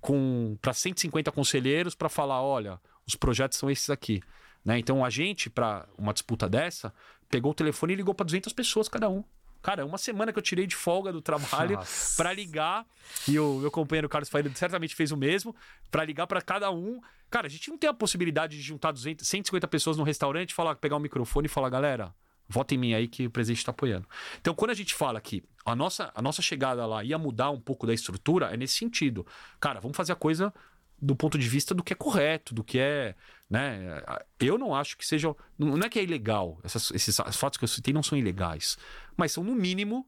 com 0.00 0.56
para 0.60 0.72
150 0.72 1.32
conselheiros 1.32 1.94
para 1.94 2.08
falar, 2.08 2.42
olha, 2.42 2.80
os 3.06 3.14
projetos 3.16 3.58
são 3.58 3.70
esses 3.70 3.90
aqui, 3.90 4.22
né? 4.64 4.78
Então 4.78 5.04
a 5.04 5.10
gente 5.10 5.48
para 5.48 5.88
uma 5.96 6.12
disputa 6.12 6.48
dessa 6.48 6.92
pegou 7.28 7.52
o 7.52 7.54
telefone 7.54 7.92
e 7.92 7.96
ligou 7.96 8.14
para 8.14 8.24
200 8.24 8.52
pessoas 8.52 8.88
cada 8.88 9.08
um. 9.08 9.24
Cara, 9.60 9.84
uma 9.84 9.98
semana 9.98 10.32
que 10.32 10.38
eu 10.38 10.42
tirei 10.42 10.66
de 10.66 10.76
folga 10.76 11.12
do 11.12 11.20
trabalho 11.20 11.78
para 12.16 12.32
ligar 12.32 12.86
e 13.26 13.38
o 13.38 13.58
meu 13.58 13.70
companheiro 13.70 14.08
Carlos 14.08 14.28
Faíra 14.28 14.50
certamente 14.54 14.94
fez 14.94 15.10
o 15.10 15.16
mesmo 15.16 15.54
para 15.90 16.04
ligar 16.04 16.26
para 16.26 16.40
cada 16.40 16.70
um. 16.70 17.00
Cara, 17.28 17.46
a 17.48 17.50
gente 17.50 17.68
não 17.68 17.76
tem 17.76 17.90
a 17.90 17.94
possibilidade 17.94 18.56
de 18.56 18.62
juntar 18.62 18.92
200, 18.92 19.26
150 19.26 19.66
pessoas 19.68 19.96
no 19.96 20.04
restaurante, 20.04 20.54
falar, 20.54 20.76
pegar 20.76 20.96
um 20.96 21.00
microfone 21.00 21.46
e 21.46 21.48
falar, 21.48 21.68
galera, 21.70 22.14
vota 22.48 22.74
em 22.74 22.78
mim 22.78 22.94
aí 22.94 23.08
que 23.08 23.26
o 23.26 23.30
presidente 23.30 23.58
está 23.58 23.70
apoiando. 23.70 24.08
Então, 24.40 24.54
quando 24.54 24.70
a 24.70 24.74
gente 24.74 24.94
fala 24.94 25.20
que 25.20 25.44
a 25.66 25.76
nossa, 25.76 26.10
a 26.14 26.22
nossa 26.22 26.40
chegada 26.40 26.86
lá 26.86 27.04
ia 27.04 27.18
mudar 27.18 27.50
um 27.50 27.60
pouco 27.60 27.86
da 27.86 27.92
estrutura, 27.92 28.46
é 28.46 28.56
nesse 28.56 28.76
sentido. 28.76 29.26
Cara, 29.60 29.80
vamos 29.80 29.96
fazer 29.96 30.12
a 30.12 30.16
coisa 30.16 30.54
do 31.00 31.14
ponto 31.14 31.38
de 31.38 31.48
vista 31.48 31.74
do 31.74 31.82
que 31.82 31.92
é 31.92 31.96
correto, 31.96 32.54
do 32.54 32.64
que 32.64 32.78
é. 32.78 33.14
Né? 33.48 34.02
Eu 34.40 34.58
não 34.58 34.74
acho 34.74 34.96
que 34.96 35.06
seja. 35.06 35.34
Não 35.58 35.78
é 35.78 35.88
que 35.88 35.98
é 35.98 36.02
ilegal. 36.02 36.58
Essas, 36.62 36.90
esses 36.90 37.16
fatos 37.32 37.56
que 37.56 37.64
eu 37.64 37.68
citei 37.68 37.94
não 37.94 38.02
são 38.02 38.18
ilegais. 38.18 38.76
Mas 39.16 39.32
são, 39.32 39.44
no 39.44 39.54
mínimo, 39.54 40.06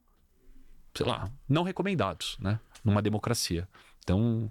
sei 0.95 1.07
lá, 1.07 1.31
não 1.49 1.63
recomendados, 1.63 2.37
né? 2.41 2.61
Numa 2.85 3.01
democracia. 3.01 3.69
Então, 4.03 4.51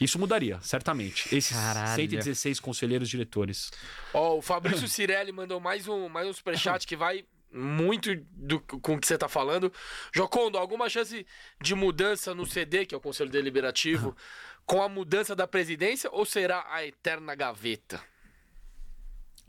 isso 0.00 0.18
mudaria, 0.18 0.58
certamente. 0.60 1.34
Esses 1.34 1.56
Caralho. 1.56 1.96
116 1.96 2.60
conselheiros 2.60 3.08
diretores. 3.08 3.70
Ó, 4.12 4.38
o 4.38 4.42
Fabrício 4.42 4.88
Cirelli 4.88 5.32
mandou 5.32 5.60
mais 5.60 5.86
um, 5.86 6.08
mais 6.08 6.26
um 6.26 6.32
superchat 6.32 6.86
que 6.86 6.96
vai 6.96 7.24
muito 7.56 8.14
do, 8.32 8.60
com 8.60 8.94
o 8.94 9.00
que 9.00 9.06
você 9.06 9.16
tá 9.16 9.28
falando. 9.28 9.72
Jocondo, 10.12 10.58
alguma 10.58 10.88
chance 10.88 11.26
de 11.60 11.74
mudança 11.74 12.34
no 12.34 12.46
CD, 12.46 12.84
que 12.84 12.94
é 12.94 12.98
o 12.98 13.00
Conselho 13.00 13.30
Deliberativo, 13.30 14.16
com 14.66 14.82
a 14.82 14.88
mudança 14.88 15.34
da 15.34 15.46
presidência 15.46 16.10
ou 16.12 16.24
será 16.24 16.66
a 16.68 16.84
eterna 16.84 17.34
gaveta? 17.34 18.00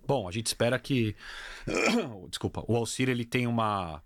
Bom, 0.06 0.28
a 0.28 0.32
gente 0.32 0.48
espera 0.48 0.80
que. 0.80 1.16
Desculpa, 2.30 2.64
o 2.68 2.76
Alcir 2.78 3.10
ele 3.10 3.26
tem 3.26 3.46
uma. 3.46 4.02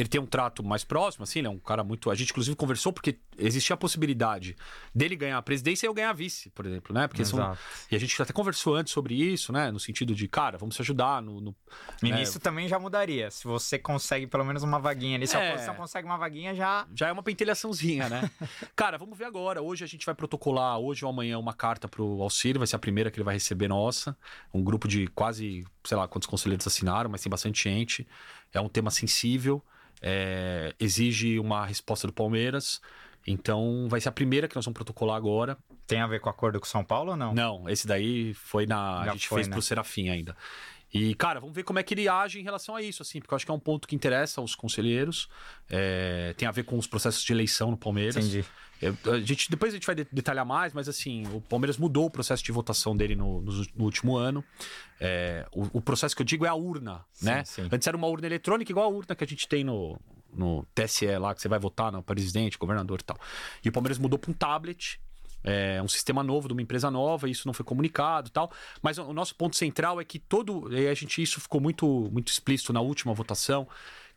Ele 0.00 0.08
tem 0.08 0.20
um 0.20 0.26
trato 0.26 0.62
mais 0.64 0.84
próximo, 0.84 1.24
assim, 1.24 1.40
ele 1.40 1.48
é 1.48 1.50
um 1.50 1.58
cara 1.58 1.82
muito. 1.82 2.10
A 2.10 2.14
gente, 2.14 2.30
inclusive, 2.30 2.54
conversou 2.56 2.92
porque 2.92 3.18
existia 3.36 3.74
a 3.74 3.76
possibilidade 3.76 4.56
dele 4.94 5.16
ganhar 5.16 5.38
a 5.38 5.42
presidência 5.42 5.86
e 5.86 5.88
eu 5.88 5.94
ganhar 5.94 6.10
a 6.10 6.12
vice, 6.12 6.50
por 6.50 6.66
exemplo, 6.66 6.94
né? 6.94 7.06
Porque 7.08 7.24
são... 7.24 7.38
Exato. 7.38 7.58
E 7.90 7.96
a 7.96 7.98
gente 7.98 8.20
até 8.20 8.32
conversou 8.32 8.74
antes 8.74 8.92
sobre 8.92 9.14
isso, 9.14 9.52
né? 9.52 9.70
No 9.70 9.80
sentido 9.80 10.14
de, 10.14 10.28
cara, 10.28 10.58
vamos 10.58 10.74
se 10.76 10.82
ajudar 10.82 11.22
no. 11.22 11.40
no- 11.40 11.56
E 12.02 12.10
né? 12.10 12.24
também 12.42 12.68
já 12.68 12.78
mudaria. 12.78 13.30
Se 13.30 13.44
você 13.44 13.78
consegue 13.78 14.26
pelo 14.26 14.44
menos 14.44 14.62
uma 14.62 14.78
vaguinha 14.78 15.16
ali, 15.16 15.26
se 15.26 15.36
a 15.36 15.40
É. 15.42 15.50
oposição 15.50 15.74
consegue 15.74 16.06
uma 16.06 16.16
vaguinha, 16.18 16.54
já. 16.54 16.86
Já 16.94 17.08
é 17.08 17.12
uma 17.12 17.22
pentelhaçãozinha, 17.22 18.08
né? 18.08 18.30
Cara, 18.76 18.98
vamos 18.98 19.16
ver 19.16 19.24
agora. 19.24 19.62
Hoje 19.62 19.84
a 19.84 19.86
gente 19.86 20.04
vai 20.06 20.14
protocolar, 20.14 20.78
hoje 20.78 21.04
ou 21.04 21.10
amanhã, 21.10 21.38
uma 21.38 21.54
carta 21.54 21.88
pro 21.88 22.20
auxílio. 22.22 22.58
Vai 22.60 22.66
ser 22.66 22.76
a 22.76 22.78
primeira 22.78 23.10
que 23.10 23.16
ele 23.18 23.24
vai 23.24 23.34
receber 23.34 23.68
nossa. 23.68 24.16
Um 24.52 24.62
grupo 24.62 24.86
de 24.88 25.06
quase, 25.08 25.64
sei 25.84 25.96
lá 25.96 26.06
quantos 26.06 26.26
conselheiros 26.28 26.66
assinaram, 26.66 27.10
mas 27.10 27.22
tem 27.22 27.30
bastante 27.30 27.62
gente. 27.64 28.06
É 28.52 28.60
um 28.60 28.68
tema 28.68 28.90
sensível. 28.90 29.62
É, 30.02 30.74
exige 30.78 31.38
uma 31.38 31.66
resposta 31.66 32.06
do 32.06 32.12
Palmeiras. 32.12 32.80
Então 33.26 33.86
vai 33.88 34.00
ser 34.00 34.08
a 34.08 34.12
primeira 34.12 34.48
que 34.48 34.56
nós 34.56 34.64
vamos 34.64 34.76
protocolar 34.76 35.16
agora. 35.16 35.56
Tem 35.86 36.00
a 36.00 36.06
ver 36.06 36.20
com 36.20 36.28
o 36.28 36.30
acordo 36.30 36.58
com 36.60 36.66
São 36.66 36.84
Paulo 36.84 37.12
ou 37.12 37.16
não? 37.16 37.34
Não, 37.34 37.68
esse 37.68 37.86
daí 37.86 38.32
foi 38.34 38.66
na. 38.66 39.04
Já 39.04 39.10
a 39.10 39.14
gente 39.14 39.28
foi, 39.28 39.36
fez 39.36 39.48
né? 39.48 39.52
pro 39.52 39.62
Serafim 39.62 40.08
ainda. 40.08 40.36
E, 40.92 41.14
cara, 41.14 41.38
vamos 41.40 41.54
ver 41.54 41.64
como 41.64 41.78
é 41.78 41.82
que 41.82 41.92
ele 41.94 42.08
age 42.08 42.40
em 42.40 42.42
relação 42.42 42.74
a 42.74 42.80
isso, 42.82 43.02
assim, 43.02 43.20
porque 43.20 43.34
eu 43.34 43.36
acho 43.36 43.44
que 43.44 43.50
é 43.50 43.54
um 43.54 43.60
ponto 43.60 43.86
que 43.86 43.94
interessa 43.94 44.40
aos 44.40 44.54
conselheiros. 44.54 45.28
É, 45.68 46.34
tem 46.36 46.48
a 46.48 46.50
ver 46.50 46.62
com 46.64 46.78
os 46.78 46.86
processos 46.86 47.22
de 47.22 47.32
eleição 47.32 47.70
no 47.70 47.76
Palmeiras. 47.76 48.16
Entendi. 48.16 48.44
Eu- 48.80 48.96
a 49.12 49.20
gente, 49.20 49.50
depois 49.50 49.72
a 49.72 49.76
gente 49.76 49.84
vai 49.86 49.94
de- 49.96 50.06
detalhar 50.10 50.46
mais, 50.46 50.72
mas 50.72 50.88
assim, 50.88 51.26
o 51.34 51.40
Palmeiras 51.40 51.76
mudou 51.76 52.06
o 52.06 52.10
processo 52.10 52.42
de 52.44 52.52
votação 52.52 52.96
dele 52.96 53.14
no, 53.16 53.40
no- 53.42 53.66
no 53.74 53.84
último 53.84 54.16
ano. 54.16 54.42
É, 55.00 55.46
o, 55.52 55.78
o 55.78 55.80
processo 55.82 56.14
que 56.16 56.22
eu 56.22 56.26
digo 56.26 56.46
é 56.46 56.48
a 56.48 56.54
urna, 56.54 57.04
Sim, 57.12 57.24
né? 57.26 57.44
sim. 57.44 57.68
Antes 57.70 57.86
era 57.86 57.96
uma 57.96 58.06
urna 58.06 58.26
eletrônica, 58.26 58.70
igual 58.72 58.86
a 58.86 58.88
urna 58.88 59.14
que 59.14 59.24
a 59.24 59.26
gente 59.26 59.46
tem 59.48 59.64
no, 59.64 59.98
no 60.32 60.64
TSE 60.74 61.06
lá, 61.18 61.34
que 61.34 61.42
você 61.42 61.48
vai 61.48 61.58
votar 61.58 61.90
no 61.92 62.02
presidente, 62.02 62.56
governador 62.56 63.00
e 63.00 63.04
tal. 63.04 63.18
E 63.64 63.68
o 63.68 63.72
Palmeiras 63.72 63.98
mudou 63.98 64.18
para 64.18 64.30
um 64.30 64.34
tablet. 64.34 65.00
É 65.44 65.80
um 65.82 65.88
sistema 65.88 66.22
novo 66.22 66.48
de 66.48 66.52
uma 66.52 66.62
empresa 66.62 66.90
nova, 66.90 67.28
isso 67.28 67.46
não 67.46 67.54
foi 67.54 67.64
comunicado 67.64 68.28
tal. 68.30 68.50
Mas 68.82 68.98
o 68.98 69.12
nosso 69.12 69.34
ponto 69.34 69.56
central 69.56 70.00
é 70.00 70.04
que 70.04 70.18
todo. 70.18 70.72
E 70.72 70.88
a 70.88 70.94
gente, 70.94 71.22
isso 71.22 71.40
ficou 71.40 71.60
muito, 71.60 71.86
muito 72.12 72.28
explícito 72.28 72.72
na 72.72 72.80
última 72.80 73.14
votação, 73.14 73.68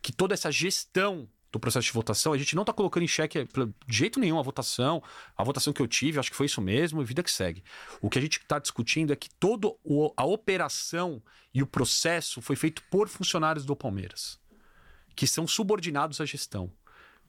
que 0.02 0.12
toda 0.12 0.34
essa 0.34 0.50
gestão 0.50 1.28
do 1.52 1.60
processo 1.60 1.86
de 1.86 1.92
votação, 1.92 2.32
a 2.32 2.38
gente 2.38 2.56
não 2.56 2.62
está 2.62 2.72
colocando 2.72 3.02
em 3.02 3.06
xeque 3.06 3.44
pelo- 3.44 3.74
de 3.86 3.96
jeito 3.96 4.18
nenhum 4.18 4.38
a 4.38 4.42
votação. 4.42 5.02
A 5.36 5.44
votação 5.44 5.70
que 5.70 5.82
eu 5.82 5.86
tive, 5.86 6.18
acho 6.18 6.30
que 6.30 6.36
foi 6.36 6.46
isso 6.46 6.62
mesmo, 6.62 7.02
e 7.02 7.04
vida 7.04 7.22
que 7.22 7.30
segue. 7.30 7.62
O 8.00 8.08
que 8.08 8.18
a 8.18 8.22
gente 8.22 8.38
está 8.38 8.58
discutindo 8.58 9.12
é 9.12 9.16
que 9.16 9.28
toda 9.28 9.68
a 10.16 10.24
operação 10.24 11.22
e 11.52 11.62
o 11.62 11.66
processo 11.66 12.40
foi 12.40 12.56
feito 12.56 12.82
por 12.90 13.06
funcionários 13.06 13.66
do 13.66 13.76
Palmeiras, 13.76 14.40
que 15.14 15.26
são 15.26 15.46
subordinados 15.46 16.22
à 16.22 16.24
gestão. 16.24 16.72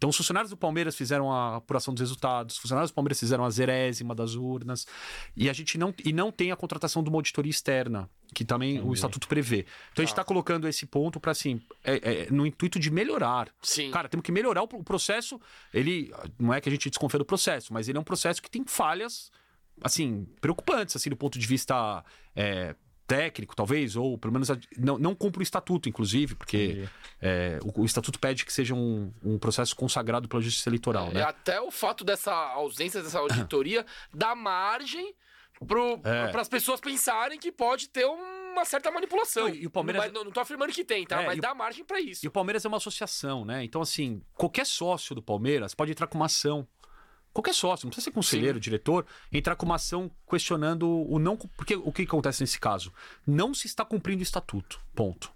Então, 0.04 0.10
os 0.10 0.18
funcionários 0.18 0.50
do 0.50 0.58
Palmeiras 0.58 0.98
fizeram 0.98 1.32
a 1.32 1.56
apuração 1.56 1.94
dos 1.94 2.02
resultados, 2.02 2.56
os 2.56 2.62
funcionários 2.62 2.92
do 2.92 2.94
Palmeiras 2.94 3.18
fizeram 3.22 3.46
a 3.46 3.50
zerésima 3.50 4.14
das 4.14 4.36
urnas, 4.36 4.86
e 5.34 5.50
a 5.50 5.54
gente 5.54 5.78
não, 5.78 5.94
e 6.04 6.12
não 6.12 6.30
tem 6.30 6.52
a 6.52 6.58
contratação 6.58 7.02
de 7.02 7.08
uma 7.08 7.20
auditoria 7.20 7.50
externa, 7.50 8.10
que 8.36 8.44
também 8.44 8.82
o 8.82 8.94
estatuto 8.94 9.30
prevê. 9.30 9.60
Então, 9.94 10.02
a 10.02 10.06
gente 10.06 10.12
está 10.12 10.22
colocando 10.22 10.68
esse 10.68 10.86
ponto 10.86 11.22
para, 11.22 11.32
assim, 11.32 11.62
é- 11.86 12.26
é 12.26 12.28
no 12.30 12.46
intuito 12.46 12.82
de 12.82 12.92
melhorar. 12.92 13.48
Sim. 13.62 13.92
Cara, 13.92 14.10
temos 14.10 14.26
que 14.26 14.32
melhorar 14.34 14.64
o, 14.64 14.66
o 14.66 14.84
processo. 14.84 15.40
Ele 15.74 16.12
não 16.38 16.54
é 16.54 16.60
que 16.60 16.68
a 16.68 16.72
gente 16.74 16.90
desconfia 16.90 17.20
do 17.20 17.24
processo, 17.24 17.72
mas 17.72 17.88
ele 17.88 17.98
é 17.98 18.02
um 18.02 18.04
processo 18.04 18.42
que 18.42 18.52
tem 18.52 18.66
falhas, 18.66 19.32
assim, 19.82 20.28
preocupantes, 20.42 20.98
assim, 20.98 21.12
do 21.12 21.16
ponto 21.16 21.40
de 21.40 21.48
vista 21.48 22.04
é, 22.36 22.76
técnico, 23.06 23.56
talvez, 23.56 23.96
ou 23.96 24.18
pelo 24.18 24.34
menos 24.34 24.50
não, 24.78 24.98
não 24.98 25.14
cumpre 25.16 25.42
o 25.42 25.44
estatuto, 25.44 25.90
inclusive, 25.90 26.36
porque 26.36 26.88
é, 27.22 27.60
o, 27.64 27.82
o 27.82 27.86
estatuto 27.86 28.20
pede 28.20 28.46
que 28.46 28.54
seja 28.54 28.74
um, 28.74 29.14
um 29.24 29.38
processo 29.38 29.76
consagrado 29.76 30.28
pela 30.28 30.42
justiça 30.42 30.70
eleitoral, 30.70 31.08
É, 31.10 31.14
né? 31.14 31.24
Até 31.24 31.60
o 31.62 31.70
fato 31.72 32.04
dessa 32.04 32.34
ausência 32.34 33.02
dessa 33.04 33.20
auditoria 33.20 33.86
dá 34.14 34.34
margem 34.36 35.14
para 35.68 35.80
É. 36.04 36.38
as 36.40 36.50
pessoas 36.50 36.80
pensarem 36.82 37.40
que 37.40 37.52
pode 37.52 37.88
ter 37.90 38.06
uma 38.06 38.66
certa 38.66 38.92
manipulação. 38.92 39.48
Não, 39.48 39.56
e 39.56 39.66
o 39.66 39.70
Palmeiras- 39.70 40.06
Não, 40.08 40.14
não, 40.14 40.24
não 40.26 40.32
tô 40.32 40.40
afirmando 40.40 40.72
que 40.74 40.84
tem, 40.84 41.06
tá? 41.06 41.22
É, 41.22 41.26
Mas 41.26 41.36
e 41.36 41.40
o- 41.40 41.42
dá 41.42 41.54
margem 41.54 41.86
para 41.86 42.00
isso. 42.02 42.26
E 42.26 42.28
o 42.28 42.32
Palmeiras 42.32 42.66
é 42.66 42.68
uma 42.68 42.78
associação, 42.78 43.46
né? 43.46 43.64
Então, 43.64 43.82
assim, 43.82 44.22
qualquer 44.34 44.66
sócio 44.66 45.16
do 45.16 45.22
Palmeiras 45.22 45.74
pode 45.74 45.92
entrar 45.92 46.08
com 46.08 46.18
uma 46.18 46.26
ação. 46.26 46.68
Qualquer 47.34 47.56
sócio, 47.56 47.88
não 47.88 47.90
precisa 47.90 48.06
ser 48.06 48.12
conselheiro, 48.12 48.60
diretor, 48.60 49.08
entrar 49.32 49.56
com 49.56 49.66
uma 49.66 49.76
ação 49.76 50.12
questionando 50.30 50.88
o 50.88 51.18
não. 51.18 51.36
Porque 51.36 51.76
o 51.76 51.92
que 51.92 52.04
acontece 52.04 52.44
nesse 52.44 52.60
caso? 52.60 52.94
Não 53.26 53.56
se 53.56 53.66
está 53.66 53.84
cumprindo 53.84 54.20
o 54.20 54.24
estatuto. 54.24 54.80
Ponto. 54.94 55.32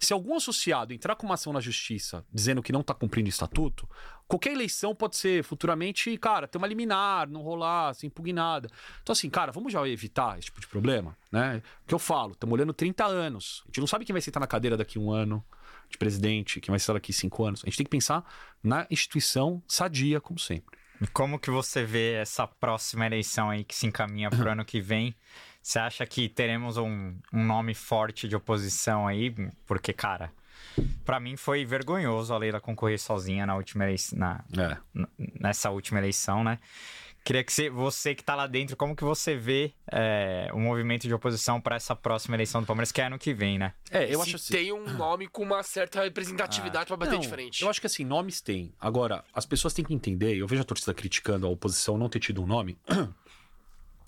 Se 0.00 0.14
algum 0.14 0.34
associado 0.34 0.94
entrar 0.94 1.14
com 1.14 1.26
uma 1.26 1.34
ação 1.34 1.52
na 1.52 1.60
justiça 1.60 2.24
dizendo 2.32 2.62
que 2.62 2.72
não 2.72 2.80
está 2.80 2.94
cumprindo 2.94 3.26
o 3.26 3.28
estatuto, 3.28 3.86
qualquer 4.26 4.52
eleição 4.52 4.94
pode 4.94 5.16
ser 5.16 5.44
futuramente, 5.44 6.16
cara, 6.16 6.48
ter 6.48 6.56
uma 6.56 6.66
liminar, 6.66 7.28
não 7.28 7.42
rolar, 7.42 7.92
ser 7.92 8.06
impugnada. 8.06 8.70
Então, 9.02 9.12
assim, 9.12 9.28
cara, 9.28 9.52
vamos 9.52 9.70
já 9.70 9.86
evitar 9.86 10.38
esse 10.38 10.46
tipo 10.46 10.58
de 10.58 10.66
problema, 10.66 11.14
né? 11.30 11.62
O 11.84 11.88
que 11.88 11.94
eu 11.94 11.98
falo, 11.98 12.32
estamos 12.32 12.54
olhando 12.54 12.72
30 12.72 13.04
anos. 13.04 13.62
A 13.64 13.68
gente 13.68 13.80
não 13.80 13.86
sabe 13.86 14.06
quem 14.06 14.14
vai 14.14 14.22
sentar 14.22 14.40
na 14.40 14.46
cadeira 14.46 14.74
daqui 14.74 14.98
um 14.98 15.12
ano 15.12 15.44
de 15.90 15.98
presidente, 15.98 16.62
quem 16.62 16.72
vai 16.72 16.78
estar 16.78 16.94
daqui 16.94 17.12
cinco 17.12 17.44
anos. 17.44 17.60
A 17.62 17.66
gente 17.66 17.76
tem 17.76 17.84
que 17.84 17.90
pensar 17.90 18.24
na 18.62 18.86
instituição 18.90 19.62
sadia, 19.68 20.18
como 20.18 20.38
sempre. 20.38 20.80
E 21.02 21.06
como 21.08 21.36
que 21.36 21.50
você 21.50 21.84
vê 21.84 22.12
essa 22.14 22.46
próxima 22.46 23.04
eleição 23.06 23.50
aí 23.50 23.64
que 23.64 23.74
se 23.74 23.86
encaminha 23.86 24.30
pro 24.30 24.48
ano 24.48 24.64
que 24.64 24.80
vem? 24.80 25.12
Você 25.60 25.80
acha 25.80 26.06
que 26.06 26.28
teremos 26.28 26.76
um, 26.76 27.16
um 27.32 27.44
nome 27.44 27.74
forte 27.74 28.28
de 28.28 28.36
oposição 28.36 29.08
aí? 29.08 29.34
Porque, 29.66 29.92
cara, 29.92 30.30
pra 31.04 31.18
mim 31.18 31.36
foi 31.36 31.64
vergonhoso 31.64 32.32
a 32.32 32.38
Leila 32.38 32.60
concorrer 32.60 33.00
sozinha 33.00 33.44
na 33.44 33.56
última 33.56 33.82
eleição, 33.84 34.16
na, 34.16 34.44
É. 34.56 34.76
nessa 35.40 35.70
última 35.70 35.98
eleição, 35.98 36.44
né? 36.44 36.60
Queria 37.24 37.44
que 37.44 37.52
você, 37.52 37.70
você 37.70 38.14
que 38.14 38.24
tá 38.24 38.34
lá 38.34 38.46
dentro, 38.46 38.76
como 38.76 38.96
que 38.96 39.04
você 39.04 39.36
vê 39.36 39.72
é, 39.90 40.50
o 40.52 40.58
movimento 40.58 41.06
de 41.06 41.14
oposição 41.14 41.60
pra 41.60 41.76
essa 41.76 41.94
próxima 41.94 42.34
eleição 42.36 42.60
do 42.60 42.66
Palmeiras, 42.66 42.90
que 42.90 43.00
é 43.00 43.06
ano 43.06 43.18
que 43.18 43.32
vem, 43.32 43.58
né? 43.58 43.72
É, 43.90 44.04
eu 44.12 44.18
Se 44.20 44.28
acho 44.28 44.36
assim. 44.36 44.52
tem 44.54 44.72
um 44.72 44.92
nome 44.94 45.28
com 45.28 45.42
uma 45.42 45.62
certa 45.62 46.02
representatividade 46.02 46.86
pra 46.86 46.96
bater 46.96 47.12
Não, 47.14 47.20
de 47.20 47.28
frente. 47.28 47.62
Eu 47.62 47.70
acho 47.70 47.80
que 47.80 47.86
assim, 47.86 48.04
nomes 48.04 48.40
tem. 48.40 48.72
Agora, 48.80 49.24
as 49.32 49.46
pessoas 49.46 49.72
têm 49.72 49.84
que 49.84 49.94
entender, 49.94 50.34
eu 50.36 50.46
vejo 50.46 50.62
a 50.62 50.64
torcida 50.64 50.92
criticando 50.92 51.46
a 51.46 51.50
oposição 51.50 51.96
não 51.96 52.08
ter 52.08 52.18
tido 52.18 52.42
um 52.42 52.46
nome. 52.46 52.76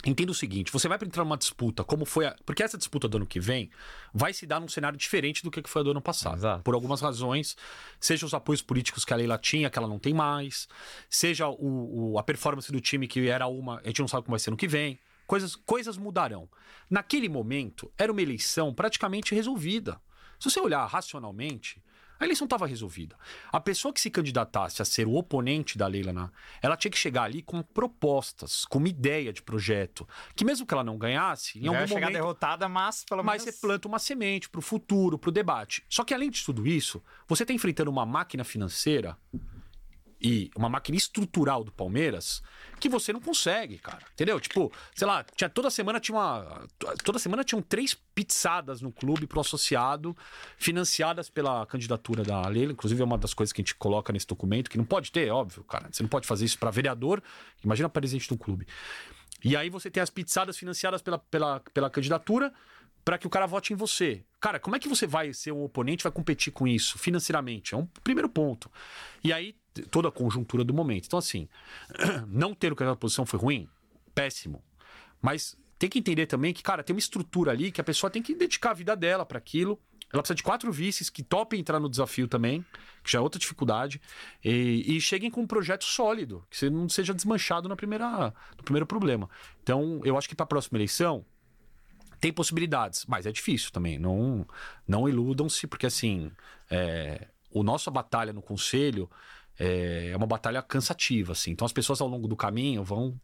Entenda 0.07 0.31
o 0.33 0.35
seguinte, 0.35 0.71
você 0.71 0.87
vai 0.87 0.99
entrar 1.01 1.25
numa 1.25 1.37
disputa, 1.37 1.83
como 1.83 2.05
foi 2.05 2.27
a... 2.27 2.37
Porque 2.45 2.63
essa 2.63 2.77
disputa 2.77 3.09
do 3.09 3.17
ano 3.17 3.27
que 3.27 3.41
vem 3.41 3.71
vai 4.13 4.35
se 4.35 4.47
dar 4.47 4.61
num 4.61 4.69
cenário 4.69 4.99
diferente 4.99 5.43
do 5.43 5.51
que 5.51 5.63
foi 5.67 5.81
a 5.81 5.83
do 5.85 5.91
ano 5.93 6.01
passado. 6.03 6.37
Exato. 6.37 6.63
Por 6.63 6.75
algumas 6.75 7.01
razões, 7.01 7.57
seja 7.99 8.27
os 8.27 8.35
apoios 8.35 8.61
políticos 8.61 9.05
que 9.05 9.13
a 9.15 9.17
Leila 9.17 9.39
tinha, 9.39 9.71
que 9.71 9.79
ela 9.79 9.89
não 9.89 9.99
tem 9.99 10.13
mais, 10.13 10.69
seja 11.09 11.49
o, 11.49 12.13
o- 12.13 12.19
a 12.19 12.23
performance 12.23 12.71
do 12.71 12.81
time 12.81 13.09
que 13.09 13.29
era 13.29 13.47
uma, 13.47 13.81
a 13.83 13.87
gente 13.87 14.01
não 14.01 14.09
sabe 14.09 14.25
como 14.25 14.33
vai 14.35 14.41
ser 14.41 14.51
no 14.51 14.57
que 14.57 14.69
vem. 14.69 14.99
Coisas, 15.27 15.57
coisas 15.57 15.97
mudarão. 15.97 16.49
Naquele 16.91 17.29
momento, 17.31 17.91
era 17.97 18.13
uma 18.13 18.21
eleição 18.21 18.75
praticamente 18.75 19.35
resolvida. 19.35 19.99
Se 20.39 20.51
você 20.51 20.61
olhar 20.61 20.85
racionalmente, 20.85 21.83
a 22.19 22.25
eleição 22.25 22.45
estava 22.45 22.67
resolvida. 22.67 23.17
A 23.53 23.61
pessoa 23.61 23.93
que 23.93 24.01
se 24.01 24.11
candidatasse 24.11 24.81
a 24.81 24.85
ser 24.85 25.07
o 25.07 25.15
oponente 25.15 25.77
da 25.77 25.87
Leila, 25.87 26.13
na- 26.13 26.31
ela 26.63 26.77
tinha 26.77 26.91
que 26.91 26.99
chegar 26.99 27.25
ali 27.25 27.43
com 27.43 27.63
propostas, 27.63 28.65
com 28.65 28.79
uma 28.79 28.89
ideia 28.89 29.33
de 29.33 29.43
projeto, 29.43 30.07
que 30.35 30.45
mesmo 30.45 30.67
que 30.67 30.73
ela 30.75 30.85
não 30.85 30.97
ganhasse, 30.99 31.59
em 31.59 31.63
Já 31.63 31.69
algum 31.69 31.79
vai 31.81 31.89
chegar 31.89 32.01
momento 32.03 32.13
derrotada, 32.15 32.69
mas 32.69 33.05
pelo 33.05 33.23
mas 33.25 33.43
menos... 33.43 33.55
você 33.57 33.61
planta 33.67 33.89
uma 33.89 33.99
semente 33.99 34.49
para 34.49 34.59
o 34.59 34.63
futuro, 34.63 35.19
para 35.19 35.29
o 35.29 35.33
debate. 35.33 35.85
Só 35.89 36.05
que 36.05 36.15
além 36.15 36.31
de 36.31 36.45
tudo 36.45 36.67
isso, 36.67 37.03
você 37.27 37.43
está 37.45 37.53
enfrentando 37.53 37.91
uma 37.91 38.07
máquina 38.07 38.45
financeira 38.45 39.17
e 40.25 40.51
uma 40.57 40.71
máquina 40.71 40.97
estrutural 40.97 41.63
do 41.63 41.71
Palmeiras 41.71 42.43
que 42.81 42.89
você 42.89 43.13
não 43.13 43.21
consegue, 43.21 43.77
cara. 43.77 44.03
Entendeu? 44.15 44.41
Tipo, 44.41 44.73
sei 44.95 45.07
lá, 45.07 45.23
tinha, 45.23 45.51
toda 45.51 45.69
semana 45.69 46.01
tinha 46.01 46.17
uma. 46.17 46.67
Toda 47.05 47.19
semana 47.19 47.45
tinham 47.45 47.61
três 47.61 47.93
pizzadas 48.15 48.81
no 48.81 48.91
clube 48.91 49.27
pro 49.27 49.41
associado, 49.41 50.17
financiadas 50.57 51.29
pela 51.29 51.67
candidatura 51.67 52.23
da 52.23 52.41
Leila. 52.49 52.73
Inclusive, 52.73 53.03
é 53.03 53.05
uma 53.05 53.19
das 53.19 53.35
coisas 53.35 53.53
que 53.53 53.61
a 53.61 53.63
gente 53.63 53.75
coloca 53.75 54.15
nesse 54.15 54.27
documento, 54.27 54.71
que 54.71 54.79
não 54.79 54.85
pode 54.87 55.13
ter, 55.13 55.29
é 55.29 55.31
óbvio, 55.31 55.63
cara. 55.65 55.91
Você 55.93 56.03
não 56.03 56.09
pode 56.09 56.27
fazer 56.27 56.47
isso 56.47 56.59
para 56.59 56.71
vereador. 56.71 57.23
Imagina 57.63 57.91
presidente 57.91 58.27
de 58.27 58.33
um 58.33 58.39
clube. 58.39 58.67
E 59.45 59.55
aí 59.55 59.69
você 59.69 59.91
tem 59.91 60.03
as 60.03 60.09
pizzadas 60.09 60.57
financiadas 60.57 61.03
pela, 61.03 61.19
pela, 61.19 61.61
pela 61.61 61.91
candidatura 61.91 62.51
para 63.05 63.19
que 63.19 63.27
o 63.27 63.31
cara 63.31 63.45
vote 63.45 63.75
em 63.75 63.77
você. 63.77 64.25
Cara, 64.41 64.59
como 64.59 64.75
é 64.75 64.79
que 64.79 64.89
você 64.89 65.07
vai 65.07 65.35
ser 65.35 65.53
um 65.53 65.63
oponente 65.63 66.03
vai 66.03 66.13
competir 66.13 66.51
com 66.51 66.67
isso 66.67 66.99
financeiramente? 66.99 67.75
É 67.75 67.77
um 67.77 67.85
primeiro 68.03 68.29
ponto. 68.31 68.71
E 69.23 69.31
aí, 69.31 69.55
toda 69.83 70.09
a 70.09 70.13
conjuntura 70.13 70.65
do 70.65 70.73
momento. 70.73 71.07
Então, 71.07 71.19
assim, 71.19 71.49
não 72.29 72.55
ter 72.55 72.73
o 72.73 72.77
candidato 72.77 72.97
à 72.97 73.01
posição 73.01 73.27
foi 73.27 73.39
ruim? 73.39 73.69
Péssimo. 74.15 74.63
Mas 75.21 75.57
tem 75.79 75.89
que 75.89 75.99
entender 75.99 76.27
também 76.27 76.53
que, 76.53 76.63
cara, 76.63 76.83
tem 76.83 76.95
uma 76.95 77.01
estrutura 77.01 77.51
ali 77.51 77.73
que 77.73 77.81
a 77.81 77.85
pessoa 77.85 78.11
tem 78.11 78.23
que 78.23 78.35
dedicar 78.35 78.71
a 78.71 78.75
vida 78.75 78.95
dela 78.95 79.27
para 79.27 79.39
aquilo. 79.39 79.81
Ela 80.13 80.23
precisa 80.23 80.37
de 80.37 80.43
quatro 80.43 80.71
vices 80.71 81.11
que 81.11 81.25
topem 81.25 81.59
entrar 81.59 81.81
no 81.81 81.89
desafio 81.89 82.29
também, 82.29 82.65
que 83.03 83.11
já 83.11 83.19
é 83.19 83.21
outra 83.23 83.39
dificuldade. 83.39 84.01
E, 84.45 84.97
e 84.97 85.01
cheguem 85.01 85.31
com 85.31 85.41
um 85.41 85.47
projeto 85.47 85.85
sólido, 85.85 86.47
que 86.49 86.57
você 86.57 86.71
não 86.71 86.89
seja 86.89 87.13
desmanchado 87.13 87.69
na 87.69 87.75
primeira, 87.75 88.33
no 88.57 88.63
primeiro 88.63 88.87
problema. 88.87 89.29
Então, 89.63 90.01
eu 90.05 90.17
acho 90.17 90.29
que 90.29 90.37
para 90.37 90.45
a 90.45 90.47
próxima 90.47 90.79
eleição, 90.79 91.25
tem 92.21 92.33
possibilidades, 92.33 93.05
mas 93.07 93.27
é 93.27 93.33
difícil 93.33 93.73
também. 93.73 93.99
Não, 93.99 94.47
não 94.87 95.09
iludam-se, 95.09 95.67
porque 95.67 95.87
assim. 95.87 96.31
é, 96.71 97.29
o 97.55 97.63
nossa 97.63 97.91
batalha 97.91 98.33
no 98.33 98.43
conselho 98.43 99.09
é, 99.59 100.11
é 100.13 100.17
uma 100.17 100.27
batalha 100.27 100.63
cansativa, 100.63 101.33
assim. 101.33 101.51
Então 101.53 101.65
as 101.67 101.73
pessoas 101.73 102.01
ao 102.01 102.09
longo 102.09 102.27
do 102.29 102.37
caminho 102.37 102.83
vão. 102.85 103.19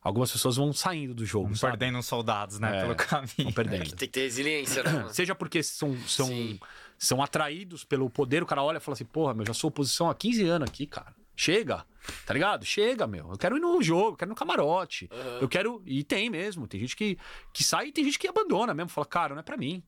Algumas 0.00 0.30
pessoas 0.30 0.54
vão 0.54 0.72
saindo 0.72 1.12
do 1.14 1.26
jogo, 1.26 1.56
sabe? 1.56 1.72
perdendo 1.72 1.98
uns 1.98 2.06
soldados, 2.06 2.60
né? 2.60 2.68
É, 2.68 2.80
Pelo 2.82 2.94
Vão 2.94 2.96
caminho. 2.96 3.52
perdendo. 3.54 3.90
Tem 3.96 4.06
que 4.06 4.08
ter 4.08 4.20
resiliência, 4.20 4.84
né? 4.84 5.06
Seja 5.10 5.34
porque 5.34 5.64
são, 5.64 5.98
são, 6.06 6.26
Sim. 6.28 6.60
são 6.96 7.20
atraídos 7.20 7.82
pelo 7.82 8.08
poder, 8.08 8.40
o 8.40 8.46
cara 8.46 8.62
olha 8.62 8.76
e 8.76 8.80
fala 8.80 8.92
assim, 8.94 9.04
porra, 9.04 9.34
meu, 9.34 9.44
já 9.44 9.52
sou 9.52 9.66
oposição 9.66 10.08
há 10.08 10.14
15 10.14 10.44
anos 10.46 10.68
aqui, 10.68 10.86
cara. 10.86 11.12
Chega, 11.34 11.84
tá 12.24 12.32
ligado? 12.32 12.64
Chega, 12.64 13.04
meu. 13.06 13.30
Eu 13.32 13.36
quero 13.36 13.56
ir 13.56 13.60
no 13.60 13.82
jogo, 13.82 14.10
eu 14.12 14.16
quero 14.16 14.28
ir 14.28 14.32
no 14.32 14.36
camarote. 14.36 15.08
Aham. 15.12 15.38
Eu 15.40 15.48
quero. 15.48 15.82
E 15.84 16.04
tem 16.04 16.30
mesmo. 16.30 16.68
Tem 16.68 16.80
gente 16.80 16.94
que, 16.94 17.18
que 17.52 17.64
sai 17.64 17.88
e 17.88 17.92
tem 17.92 18.04
gente 18.04 18.18
que 18.18 18.28
abandona 18.28 18.72
mesmo. 18.72 18.88
Fala, 18.90 19.06
cara, 19.06 19.34
não 19.34 19.40
é 19.40 19.42
pra 19.42 19.56
mim. 19.56 19.82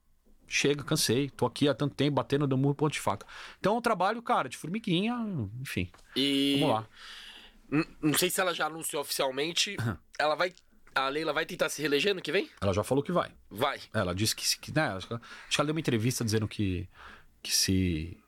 Chega, 0.49 0.83
cansei. 0.83 1.29
Tô 1.29 1.45
aqui 1.47 1.69
há 1.69 1.75
tanto 1.75 1.95
tempo 1.95 2.15
batendo 2.17 2.47
no 2.49 2.57
murro 2.57 2.75
ponto 2.75 2.93
de 2.95 3.01
faca. 3.01 3.27
Então 3.61 3.75
é 3.75 3.79
um 3.79 3.83
trabalho, 3.83 4.23
cara, 4.23 4.49
de 4.49 4.57
formiguinha, 4.57 5.15
enfim. 5.61 5.91
E. 6.17 6.57
Vamos 6.61 6.75
lá. 6.75 6.89
Não 8.03 8.15
sei 8.15 8.31
se 8.31 8.41
ela 8.41 8.55
já 8.55 8.67
anunciou 8.67 9.03
oficialmente. 9.03 9.77
ela 10.19 10.35
vai. 10.35 10.53
A 10.95 11.09
Leila 11.11 11.33
vai 11.35 11.45
tentar 11.47 11.69
se 11.69 11.81
reeleger 11.83 12.15
no 12.15 12.23
que 12.23 12.33
vem? 12.33 12.49
Ela 12.61 12.73
já 12.73 12.83
falou 12.83 13.05
que 13.05 13.13
vai. 13.13 13.31
Vai. 13.51 13.79
Ela 13.93 14.15
disse 14.15 14.35
que, 14.35 14.49
se- 14.49 14.59
que 14.59 14.75
né, 14.75 14.89
acho 14.89 15.07
que 15.07 15.13
ela, 15.13 15.23
acho 15.23 15.55
que 15.57 15.61
ela 15.61 15.67
deu 15.67 15.75
uma 15.75 15.81
entrevista 15.81 16.25
dizendo 16.25 16.49
que, 16.49 16.89
que 17.43 17.53
se. 17.55 18.19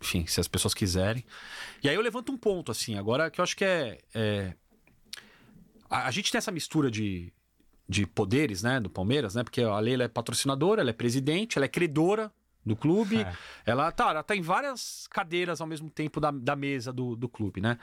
Enfim, 0.00 0.26
se 0.26 0.40
as 0.40 0.48
pessoas 0.48 0.74
quiserem. 0.74 1.24
E 1.82 1.88
aí 1.88 1.94
eu 1.94 2.00
levanto 2.00 2.32
um 2.32 2.36
ponto, 2.36 2.72
assim, 2.72 2.96
agora 2.98 3.30
que 3.30 3.40
eu 3.40 3.42
acho 3.44 3.56
que 3.56 3.64
é. 3.64 3.98
é- 4.14 4.54
a, 5.88 6.08
a 6.08 6.10
gente 6.10 6.32
tem 6.32 6.38
essa 6.38 6.50
mistura 6.50 6.90
de, 6.90 7.32
de 7.92 8.06
poderes, 8.06 8.62
né, 8.62 8.80
do 8.80 8.88
Palmeiras, 8.88 9.34
né? 9.34 9.44
Porque 9.44 9.60
a 9.60 9.78
Leila 9.78 10.04
é 10.04 10.08
patrocinadora, 10.08 10.80
ela 10.80 10.90
é 10.90 10.94
presidente, 10.94 11.58
ela 11.58 11.66
é 11.66 11.68
credora 11.68 12.32
do 12.64 12.74
clube. 12.74 13.20
É. 13.20 13.36
Ela, 13.66 13.92
tá, 13.92 14.10
ela 14.10 14.22
tá 14.22 14.34
em 14.34 14.40
várias 14.40 15.06
cadeiras 15.08 15.60
ao 15.60 15.66
mesmo 15.66 15.90
tempo 15.90 16.18
da, 16.18 16.30
da 16.30 16.56
mesa 16.56 16.92
do, 16.92 17.14
do 17.14 17.28
clube, 17.28 17.60
né? 17.60 17.78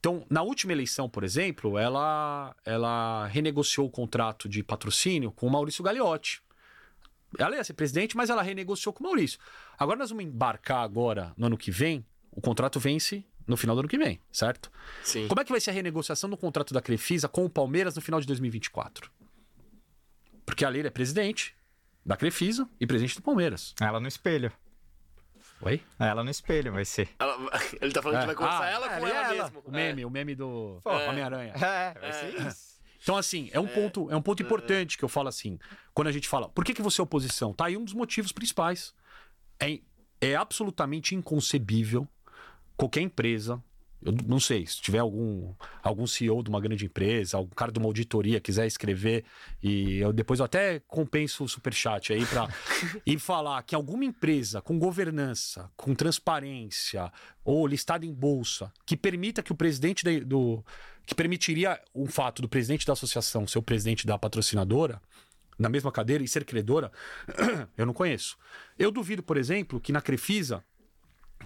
Então, 0.00 0.26
na 0.28 0.42
última 0.42 0.72
eleição, 0.72 1.08
por 1.08 1.22
exemplo, 1.22 1.78
ela, 1.78 2.56
ela 2.64 3.26
renegociou 3.28 3.86
o 3.86 3.90
contrato 3.90 4.48
de 4.48 4.62
patrocínio 4.62 5.30
com 5.30 5.46
o 5.46 5.50
Maurício 5.50 5.84
Gagliotti. 5.84 6.42
Ela 7.38 7.56
ia 7.56 7.64
ser 7.64 7.74
presidente, 7.74 8.16
mas 8.16 8.28
ela 8.28 8.42
renegociou 8.42 8.92
com 8.92 9.04
o 9.04 9.06
Maurício. 9.06 9.38
Agora 9.78 9.98
nós 9.98 10.10
vamos 10.10 10.24
embarcar 10.24 10.82
agora 10.82 11.32
no 11.36 11.46
ano 11.46 11.56
que 11.56 11.70
vem. 11.70 12.04
O 12.32 12.40
contrato 12.40 12.80
vence 12.80 13.24
no 13.46 13.56
final 13.56 13.76
do 13.76 13.80
ano 13.80 13.88
que 13.88 13.98
vem, 13.98 14.20
certo? 14.32 14.72
Sim. 15.04 15.28
Como 15.28 15.40
é 15.40 15.44
que 15.44 15.52
vai 15.52 15.60
ser 15.60 15.70
a 15.70 15.74
renegociação 15.74 16.28
do 16.28 16.36
contrato 16.36 16.74
da 16.74 16.82
Crefisa 16.82 17.28
com 17.28 17.44
o 17.44 17.50
Palmeiras 17.50 17.94
no 17.94 18.02
final 18.02 18.20
de 18.20 18.26
2024? 18.26 19.10
Porque 20.44 20.64
a 20.64 20.68
Leila 20.68 20.88
é 20.88 20.90
presidente 20.90 21.54
da 22.04 22.16
Crefisa 22.16 22.68
e 22.80 22.86
presidente 22.86 23.16
do 23.16 23.22
Palmeiras. 23.22 23.74
Ela 23.80 24.00
no 24.00 24.08
espelho. 24.08 24.52
Oi? 25.60 25.80
Ela 25.98 26.24
no 26.24 26.30
espelho 26.30 26.72
vai 26.72 26.84
ser. 26.84 27.08
Ela- 27.18 27.36
ele 27.80 27.92
tá 27.92 28.02
falando 28.02 28.20
que 28.20 28.26
vai 28.26 28.34
conversar 28.34 28.64
Ah, 28.64 28.70
ela 28.70 28.88
com 28.88 29.06
é, 29.06 29.10
ela, 29.10 29.26
é 29.34 29.42
mesmo. 29.42 29.62
O 29.64 29.70
meme, 29.70 30.04
o 30.04 30.10
meme 30.10 30.34
do 30.34 30.80
É. 30.84 31.08
Homem-Aranha. 31.08 31.52
É, 31.54 31.94
vai 32.00 32.12
ser 32.12 32.46
isso. 32.48 32.72
Então, 33.00 33.16
assim, 33.16 33.48
é 33.52 33.58
um 33.58 33.66
ponto, 33.66 34.08
é 34.10 34.16
um 34.16 34.22
ponto 34.22 34.42
importante 34.42 34.96
que 34.96 35.04
eu 35.04 35.08
falo 35.08 35.28
assim. 35.28 35.58
Quando 35.92 36.08
a 36.08 36.12
gente 36.12 36.28
fala, 36.28 36.48
por 36.48 36.64
que, 36.64 36.72
que 36.74 36.82
você 36.82 37.00
é 37.00 37.04
oposição? 37.04 37.52
Tá 37.52 37.66
aí 37.66 37.76
um 37.76 37.84
dos 37.84 37.94
motivos 37.94 38.30
principais. 38.32 38.94
É, 39.60 39.80
é 40.20 40.36
absolutamente 40.36 41.14
inconcebível 41.14 42.06
qualquer 42.76 43.00
empresa. 43.00 43.62
Eu 44.04 44.12
não 44.26 44.40
sei, 44.40 44.66
se 44.66 44.80
tiver 44.80 44.98
algum, 44.98 45.54
algum 45.82 46.06
CEO 46.06 46.42
de 46.42 46.50
uma 46.50 46.60
grande 46.60 46.84
empresa, 46.84 47.36
algum 47.36 47.54
cara 47.54 47.70
de 47.70 47.78
uma 47.78 47.86
auditoria 47.86 48.40
quiser 48.40 48.66
escrever, 48.66 49.24
e 49.62 49.98
eu 49.98 50.12
depois 50.12 50.40
eu 50.40 50.46
até 50.46 50.80
compenso 50.80 51.44
o 51.44 51.48
superchat 51.48 52.12
aí 52.12 52.26
para 52.26 52.48
e 53.06 53.16
falar 53.18 53.62
que 53.62 53.74
alguma 53.74 54.04
empresa 54.04 54.60
com 54.60 54.78
governança, 54.78 55.70
com 55.76 55.94
transparência, 55.94 57.12
ou 57.44 57.66
listada 57.66 58.04
em 58.04 58.12
bolsa, 58.12 58.72
que 58.84 58.96
permita 58.96 59.42
que 59.42 59.52
o 59.52 59.54
presidente 59.54 60.04
da- 60.04 60.24
do. 60.24 60.64
que 61.06 61.14
permitiria 61.14 61.80
o 61.94 62.06
fato 62.06 62.42
do 62.42 62.48
presidente 62.48 62.86
da 62.86 62.92
associação 62.92 63.46
ser 63.46 63.58
o 63.58 63.62
presidente 63.62 64.06
da 64.06 64.18
patrocinadora, 64.18 65.00
na 65.58 65.68
mesma 65.68 65.92
cadeira 65.92 66.24
e 66.24 66.28
ser 66.28 66.44
credora, 66.44 66.90
eu 67.76 67.86
não 67.86 67.92
conheço. 67.92 68.36
Eu 68.78 68.90
duvido, 68.90 69.22
por 69.22 69.36
exemplo, 69.36 69.80
que 69.80 69.92
na 69.92 70.00
Crefisa 70.00 70.64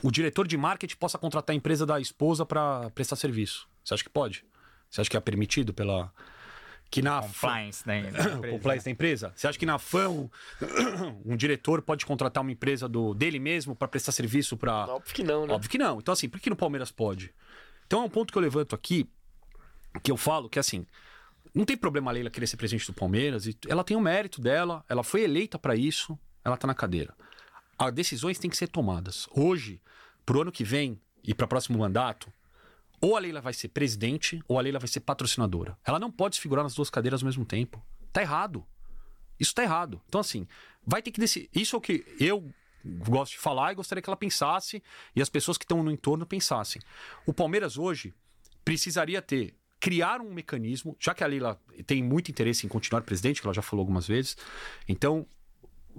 o 0.02 0.10
diretor 0.10 0.47
de 0.47 0.56
marketing 0.56 0.97
possa 0.97 1.18
contratar 1.18 1.55
a 1.55 1.56
empresa 1.56 1.86
da 1.86 2.01
esposa 2.01 2.44
para 2.44 2.90
prestar 2.90 3.16
serviço. 3.16 3.68
Você 3.85 3.94
acha 3.94 4.02
que 4.02 4.10
pode? 4.10 4.44
Você 4.90 5.01
acha 5.01 5.10
que 5.10 5.16
é 5.16 5.20
permitido 5.20 5.73
pela. 5.73 6.12
Que 6.89 7.02
na 7.02 7.20
Compliance, 7.20 7.86
né? 7.86 8.12
o 8.39 8.51
compliance 8.52 8.85
da 8.85 8.90
empresa? 8.93 9.32
Você 9.35 9.48
acha 9.48 9.59
que 9.59 9.66
na 9.66 9.77
FAM 9.77 10.09
um, 10.09 10.31
um 11.32 11.36
diretor 11.36 11.82
pode 11.82 12.06
contratar 12.06 12.43
uma 12.43 12.52
empresa 12.52 12.89
do, 12.89 13.12
dele 13.12 13.40
mesmo 13.40 13.74
para 13.74 13.89
prestar 13.89 14.12
serviço 14.12 14.56
para. 14.56 14.86
Óbvio 14.86 15.14
que 15.14 15.24
não, 15.24 15.47
né? 15.47 15.55
Óbvio 15.55 15.70
que 15.70 15.78
não. 15.78 15.98
Então, 15.98 16.12
assim, 16.12 16.28
por 16.28 16.40
que 16.40 16.48
no 16.48 16.56
Palmeiras 16.56 16.93
pode? 16.93 17.35
Então 17.86 18.02
é 18.02 18.05
um 18.05 18.09
ponto 18.09 18.32
que 18.32 18.39
eu 18.39 18.43
levanto 18.43 18.74
aqui, 18.74 19.09
que 20.02 20.10
eu 20.10 20.16
falo 20.16 20.48
que 20.48 20.59
assim. 20.59 20.86
Não 21.55 21.64
tem 21.64 21.77
problema 21.77 22.10
a 22.10 22.12
Leila 22.12 22.28
querer 22.28 22.47
ser 22.47 22.59
presidente 22.59 22.86
do 22.86 22.93
Palmeiras. 22.93 23.47
e 23.47 23.56
Ela 23.66 23.82
tem 23.82 23.97
o 23.97 24.01
mérito 24.01 24.43
dela, 24.43 24.85
ela 24.90 25.02
foi 25.02 25.23
eleita 25.23 25.59
para 25.59 25.74
isso, 25.74 26.18
ela 26.44 26.56
tá 26.56 26.66
na 26.66 26.74
cadeira. 26.74 27.14
As 27.78 27.93
decisões 27.93 28.39
têm 28.39 28.51
que 28.51 28.57
ser 28.57 28.69
tomadas. 28.69 29.28
Hoje, 29.31 29.81
pro 30.24 30.43
ano 30.43 30.53
que 30.53 30.65
vem 30.65 31.01
e 31.23 31.35
para 31.35 31.44
o 31.44 31.48
próximo 31.48 31.78
mandato, 31.78 32.32
ou 33.01 33.16
a 33.16 33.20
Leila 33.20 33.40
vai 33.40 33.53
ser 33.53 33.69
presidente 33.69 34.43
ou 34.48 34.59
a 34.59 34.62
Leila 34.62 34.78
vai 34.78 34.89
ser 34.89 35.01
patrocinadora. 35.01 35.78
Ela 35.85 35.98
não 35.98 36.11
pode 36.11 36.36
se 36.36 36.43
figurar 36.43 36.65
nas 36.65 36.74
duas 36.74 36.89
cadeiras 36.89 37.23
ao 37.23 37.27
mesmo 37.27 37.44
tempo. 37.44 37.85
Tá 38.12 38.23
errado. 38.23 38.65
Isso 39.39 39.55
tá 39.55 39.62
errado. 39.62 40.01
Então, 40.09 40.20
assim, 40.20 40.47
vai 40.85 41.03
ter 41.03 41.11
que 41.11 41.20
decidir. 41.20 41.51
Isso 41.55 41.77
é 41.77 41.78
o 41.78 41.81
que 41.81 42.05
eu 42.19 42.51
gosto 43.05 43.32
de 43.32 43.39
falar 43.39 43.73
e 43.73 43.74
gostaria 43.74 44.01
que 44.01 44.09
ela 44.09 44.16
pensasse 44.16 44.82
e 45.15 45.20
as 45.20 45.28
pessoas 45.28 45.59
que 45.59 45.65
estão 45.65 45.82
no 45.82 45.90
entorno 45.90 46.24
pensassem. 46.24 46.81
O 47.27 47.35
Palmeiras 47.35 47.77
hoje 47.77 48.15
precisaria 48.65 49.20
ter, 49.20 49.55
criar 49.78 50.20
um 50.20 50.32
mecanismo, 50.32 50.97
já 50.98 51.15
que 51.15 51.23
a 51.23 51.27
Leila 51.27 51.61
tem 51.86 52.03
muito 52.03 52.31
interesse 52.31 52.65
em 52.65 52.69
continuar 52.69 53.03
presidente, 53.03 53.40
que 53.40 53.47
ela 53.47 53.55
já 53.55 53.62
falou 53.62 53.82
algumas 53.82 54.07
vezes, 54.07 54.36
então, 54.89 55.27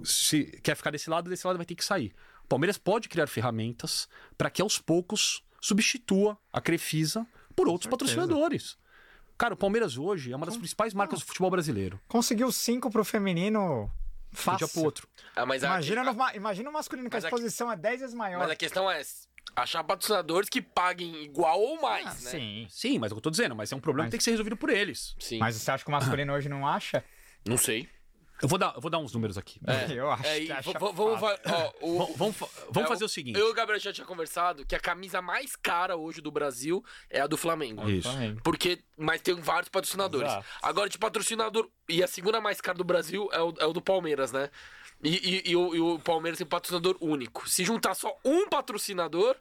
se 0.04 0.44
quer 0.62 0.74
ficar 0.76 0.90
desse 0.90 1.08
lado, 1.10 1.28
desse 1.30 1.46
lado 1.46 1.56
vai 1.56 1.66
ter 1.66 1.74
que 1.74 1.84
sair. 1.84 2.14
O 2.44 2.48
Palmeiras 2.48 2.78
pode 2.78 3.08
criar 3.08 3.26
ferramentas 3.26 4.08
para 4.36 4.48
que 4.50 4.62
aos 4.62 4.78
poucos 4.78 5.42
substitua 5.60 6.38
a 6.52 6.60
Crefisa 6.60 7.26
por 7.54 7.68
outros 7.68 7.90
certeza. 7.90 8.16
patrocinadores. 8.20 8.78
Cara, 9.36 9.54
o 9.54 9.56
Palmeiras 9.56 9.96
hoje 9.96 10.32
é 10.32 10.36
uma 10.36 10.46
das 10.46 10.56
principais 10.56 10.92
marcas 10.94 11.20
do 11.20 11.26
futebol 11.26 11.50
brasileiro. 11.50 12.00
Conseguiu 12.08 12.50
cinco 12.50 12.90
pro 12.90 13.04
feminino 13.04 13.88
De 14.32 14.40
um 14.40 14.56
dia 14.56 14.58
fácil. 14.58 14.68
pro 14.70 14.82
outro. 14.82 15.08
Ah, 15.36 15.46
mas, 15.46 15.62
a- 15.62 15.68
Imagina, 15.68 16.02
no, 16.04 16.14
ma- 16.14 16.34
imagina 16.34 16.70
o 16.70 16.72
masculino, 16.72 17.08
que 17.08 17.16
a 17.16 17.18
Mas 17.18 17.24
a- 17.24 17.28
exposição 17.28 17.70
é 17.70 17.76
10 17.76 18.00
vezes 18.00 18.14
maior. 18.14 18.38
mas 18.40 18.50
a 18.50 18.56
questão 18.56 18.90
é 18.90 19.00
achar 19.54 19.82
patrocinadores 19.84 20.48
que 20.48 20.60
paguem 20.60 21.22
igual 21.24 21.60
ou 21.60 21.80
mais, 21.80 22.06
Ah, 22.06 22.10
né? 22.10 22.16
Sim. 22.30 22.66
Sim, 22.68 22.98
mas 22.98 23.10
é 23.10 23.12
o 23.12 23.16
que 23.16 23.18
eu 23.18 23.22
tô 23.22 23.30
dizendo, 23.30 23.54
mas 23.54 23.70
é 23.72 23.76
um 23.76 23.80
problema 23.80 24.04
Mas- 24.04 24.08
que 24.08 24.12
tem 24.12 24.18
que 24.18 24.24
ser 24.24 24.30
resolvido 24.32 24.56
por 24.56 24.70
eles. 24.70 25.14
Sim. 25.20 25.38
Mas 25.38 25.54
você 25.56 25.70
acha 25.70 25.84
que 25.84 25.90
o 25.90 25.92
masculino 25.92 26.32
hoje 26.34 26.48
não 26.48 26.66
acha? 26.66 27.04
Não 27.46 27.56
sei. 27.56 27.88
Eu 28.42 28.48
vou 28.48 28.58
dar, 28.58 28.72
eu 28.74 28.80
vou 28.80 28.90
dar 28.90 28.98
uns 28.98 29.12
números 29.12 29.36
aqui. 29.38 29.60
Eu 29.94 30.10
acho 30.10 30.26
É, 30.26 30.40
que 30.40 30.52
acha 30.52 30.72
v- 30.72 30.78
v- 30.78 30.92
vamos, 30.92 31.20
Vamos, 31.20 32.36
vamos, 32.70 32.76
é, 32.76 32.86
fazer 32.86 33.04
o 33.04 33.08
seguinte. 33.08 33.38
Eu 33.38 33.48
e 33.48 33.50
o 33.50 33.54
Gabriel 33.54 33.80
já 33.80 33.92
tinha 33.92 34.06
conversado 34.06 34.64
que 34.64 34.74
a 34.74 34.80
camisa 34.80 35.20
mais 35.22 35.56
cara 35.56 35.96
hoje 35.96 36.20
do 36.20 36.30
Brasil 36.30 36.84
é 37.10 37.20
a 37.20 37.26
do 37.26 37.36
Flamengo. 37.36 37.88
Isso. 37.88 38.08
Porque, 38.44 38.78
mas 38.96 39.20
tem 39.20 39.34
vários 39.34 39.68
patrocinadores. 39.68 40.28
Exato. 40.30 40.46
Agora, 40.62 40.88
de 40.88 40.98
patrocinador. 40.98 41.68
E 41.88 42.02
a 42.02 42.06
segunda 42.06 42.40
mais 42.40 42.60
cara 42.60 42.76
do 42.76 42.84
Brasil 42.84 43.28
é 43.32 43.40
o, 43.40 43.54
é 43.58 43.66
o 43.66 43.72
do 43.72 43.80
Palmeiras, 43.80 44.30
né? 44.32 44.50
E, 45.02 45.08
e- 45.46 45.50
e 45.50 45.56
o, 45.56 45.74
e 45.74 45.80
o 45.80 45.98
Palmeiras 45.98 46.38
tem 46.38 46.46
patrocinador 46.46 46.96
único. 47.00 47.48
Se 47.48 47.64
juntar 47.64 47.94
só 47.94 48.16
um 48.24 48.48
patrocinador, 48.48 49.36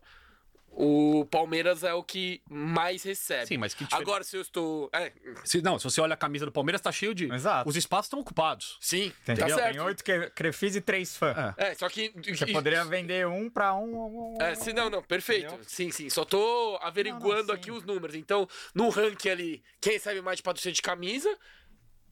o 0.80 1.26
Palmeiras 1.26 1.84
é 1.84 1.92
o 1.92 2.04
que 2.04 2.40
mais 2.48 3.02
recebe. 3.02 3.48
Sim, 3.48 3.58
mas 3.58 3.74
que 3.74 3.84
diferença- 3.84 4.02
Agora, 4.10 4.24
se 4.24 4.38
eu 4.38 4.42
estou. 4.42 4.90
É, 4.94 5.12
Se, 5.44 5.60
não, 5.62 5.80
se 5.80 5.86
você 5.86 6.00
olha 6.00 6.14
a 6.14 6.18
camisa 6.18 6.46
do 6.46 6.52
Palmeiras, 6.52 6.80
tá 6.80 6.92
cheio 6.92 7.16
de. 7.16 7.26
Exato. 7.34 7.68
Os 7.68 7.76
espaços 7.76 8.06
estão 8.06 8.20
ocupados. 8.20 8.78
sim, 8.80 9.12
Tem, 9.26 9.36
tá 9.36 9.48
tem 9.48 9.56
certo. 9.56 9.82
oito 9.84 10.04
cre- 10.04 10.30
Crefis 10.30 10.76
e 10.76 10.82
três 10.82 11.18
fãs. 11.18 11.36
É. 11.58 11.72
É, 11.72 11.74
só 11.74 11.90
que. 11.90 12.14
Você 12.28 12.46
poderia 12.48 12.86
vender 12.86 13.26
um 13.26 13.50
pra 13.50 13.74
um. 13.74 14.36
um- 14.36 14.38
É, 14.42 14.54
sim, 14.54 14.72
não, 14.72 14.90
não, 14.90 15.02
perfeito. 15.02 15.48
Entendeu? 15.48 15.66
Sim, 15.68 15.90
sim. 15.92 16.10
Só 16.12 16.24
tô 16.24 16.78
averiguando 16.82 17.28
Não, 17.42 17.46
não, 17.48 17.56
aqui 17.56 17.72
os 17.72 17.84
números. 17.84 18.16
Então, 18.16 18.48
no 18.76 18.90
ranking 18.90 19.30
ali, 19.30 19.64
quem 19.82 19.94
recebe 19.94 20.22
mais 20.22 20.38
de 20.38 20.44
patrocínio 20.44 20.76
de 20.76 20.82
camisa? 20.84 21.36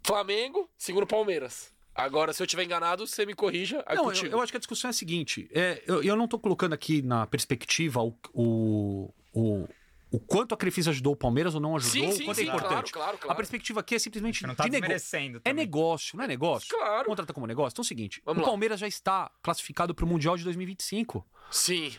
Flamengo, 0.03 0.69
segundo 0.77 1.05
Palmeiras. 1.07 1.73
Agora, 1.95 2.33
se 2.33 2.43
eu 2.43 2.47
tiver 2.47 2.65
enganado, 2.65 3.07
você 3.07 3.25
me 3.25 3.33
corrija. 3.33 3.81
Aí 3.85 3.95
Não, 3.95 4.11
eu, 4.11 4.25
eu 4.27 4.41
acho 4.41 4.51
que 4.51 4.57
a 4.57 4.59
discussão 4.59 4.89
é 4.89 4.91
a 4.91 4.93
seguinte: 4.93 5.49
é, 5.53 5.81
eu, 5.87 6.03
eu 6.03 6.15
não 6.15 6.27
tô 6.27 6.37
colocando 6.37 6.73
aqui 6.73 7.01
na 7.01 7.25
perspectiva 7.25 8.01
o, 8.03 8.13
o, 8.33 9.13
o, 9.33 9.67
o 10.11 10.19
quanto 10.19 10.53
a 10.53 10.57
Crefisa 10.57 10.89
ajudou 10.91 11.13
o 11.13 11.15
Palmeiras 11.15 11.55
ou 11.55 11.61
não 11.61 11.75
ajudou, 11.77 11.91
Sim, 12.03 12.09
o 12.09 12.11
sim, 12.11 12.25
quanto 12.25 12.35
sim, 12.35 12.43
é 12.43 12.45
importante. 12.47 12.91
claro, 12.91 12.91
claro, 12.91 13.15
A 13.15 13.19
claro. 13.19 13.37
perspectiva 13.37 13.79
aqui 13.79 13.95
é 13.95 13.99
simplesmente 13.99 14.41
Você 14.41 14.47
não 14.47 14.55
tá 14.55 14.65
de 14.65 14.71
nego-. 14.71 15.41
É 15.45 15.53
negócio, 15.53 16.17
não 16.17 16.25
é 16.25 16.27
negócio? 16.27 16.67
Claro. 16.69 17.05
Contrata 17.07 17.31
como 17.33 17.47
negócio? 17.47 17.73
Então 17.73 17.81
é 17.81 17.85
o 17.85 17.87
seguinte: 17.87 18.21
Vamos 18.25 18.41
o 18.41 18.43
lá. 18.43 18.49
Palmeiras 18.49 18.79
já 18.79 18.87
está 18.87 19.31
classificado 19.41 19.95
para 19.95 20.03
o 20.03 20.07
Mundial 20.07 20.35
de 20.35 20.43
2025. 20.43 21.25
Sim. 21.49 21.93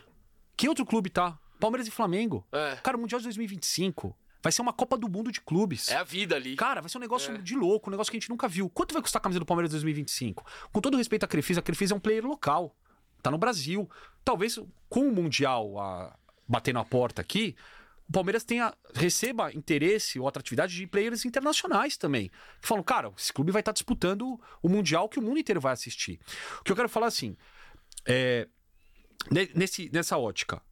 Que 0.54 0.68
outro 0.68 0.84
clube 0.84 1.08
tá? 1.08 1.38
Palmeiras 1.58 1.88
e 1.88 1.90
Flamengo. 1.90 2.46
É. 2.52 2.76
Cara, 2.82 2.98
o 2.98 3.00
Mundial 3.00 3.18
de 3.18 3.24
2025 3.24 4.14
vai 4.46 4.52
ser 4.52 4.62
uma 4.62 4.72
Copa 4.72 4.96
do 4.96 5.08
Mundo 5.08 5.32
de 5.32 5.40
clubes. 5.40 5.88
É 5.88 5.96
a 5.96 6.04
vida 6.04 6.36
ali. 6.36 6.54
Cara, 6.54 6.80
vai 6.80 6.88
ser 6.88 6.98
um 6.98 7.00
negócio 7.00 7.34
É. 7.34 7.38
de 7.38 7.56
louco, 7.56 7.90
um 7.90 7.92
negócio 7.92 8.10
que 8.12 8.16
a 8.16 8.20
gente 8.20 8.30
nunca 8.30 8.46
viu. 8.46 8.70
Quanto 8.70 8.92
vai 8.92 9.02
custar 9.02 9.18
a 9.18 9.22
camisa 9.22 9.40
do 9.40 9.46
Palmeiras 9.46 9.72
2025? 9.72 10.44
Com 10.72 10.80
todo 10.80 10.96
respeito 10.96 11.24
à 11.24 11.26
Crefisa, 11.26 11.58
a 11.58 11.62
Crefisa 11.62 11.94
é 11.94 11.96
um 11.96 12.00
player 12.00 12.24
local. 12.24 12.74
tá 13.22 13.30
no 13.30 13.38
Brasil. 13.38 13.90
Talvez 14.24 14.56
com 14.88 15.08
o 15.08 15.12
Mundial 15.12 15.76
a, 15.80 16.16
batendo 16.46 16.78
a 16.78 16.84
porta 16.84 17.20
aqui, 17.20 17.56
o 18.08 18.12
Palmeiras 18.12 18.44
tenha, 18.44 18.72
receba 18.94 19.52
interesse 19.52 20.20
ou 20.20 20.28
atratividade 20.28 20.76
de 20.76 20.86
players 20.86 21.24
internacionais 21.24 21.96
também. 21.96 22.30
Que 22.62 22.68
falam, 22.68 22.84
cara, 22.84 23.12
esse 23.18 23.32
clube 23.32 23.50
vai 23.50 23.60
estar 23.62 23.72
disputando 23.72 24.40
o 24.62 24.68
Mundial 24.68 25.08
que 25.08 25.18
o 25.18 25.22
mundo 25.22 25.40
inteiro 25.40 25.60
vai 25.60 25.72
assistir. 25.72 26.20
O 26.60 26.62
que 26.62 26.70
eu 26.70 26.76
quero 26.76 26.88
falar 26.88 27.08
assim, 27.08 27.36
é, 28.06 28.46
nesse, 29.54 29.90
nessa 29.92 30.16
ótica, 30.16 30.62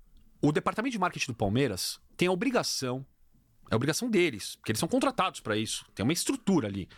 o 0.41 0.53
departamento 0.53 0.93
de 0.93 0.99
marketing 0.99 1.33
do 1.33 1.37
Palmeiras 1.37 2.01
tem 2.17 2.29
a 2.29 2.33
obrigação, 2.33 3.05
é 3.71 3.77
obrigação 3.77 4.11
deles, 4.11 4.57
porque 4.57 4.73
eles 4.73 4.81
são 4.81 4.89
contratados 4.89 5.41
para 5.41 5.57
isso, 5.57 5.85
tem 5.95 6.05
uma 6.05 6.13
estrutura 6.13 6.69
ali, 6.69 6.89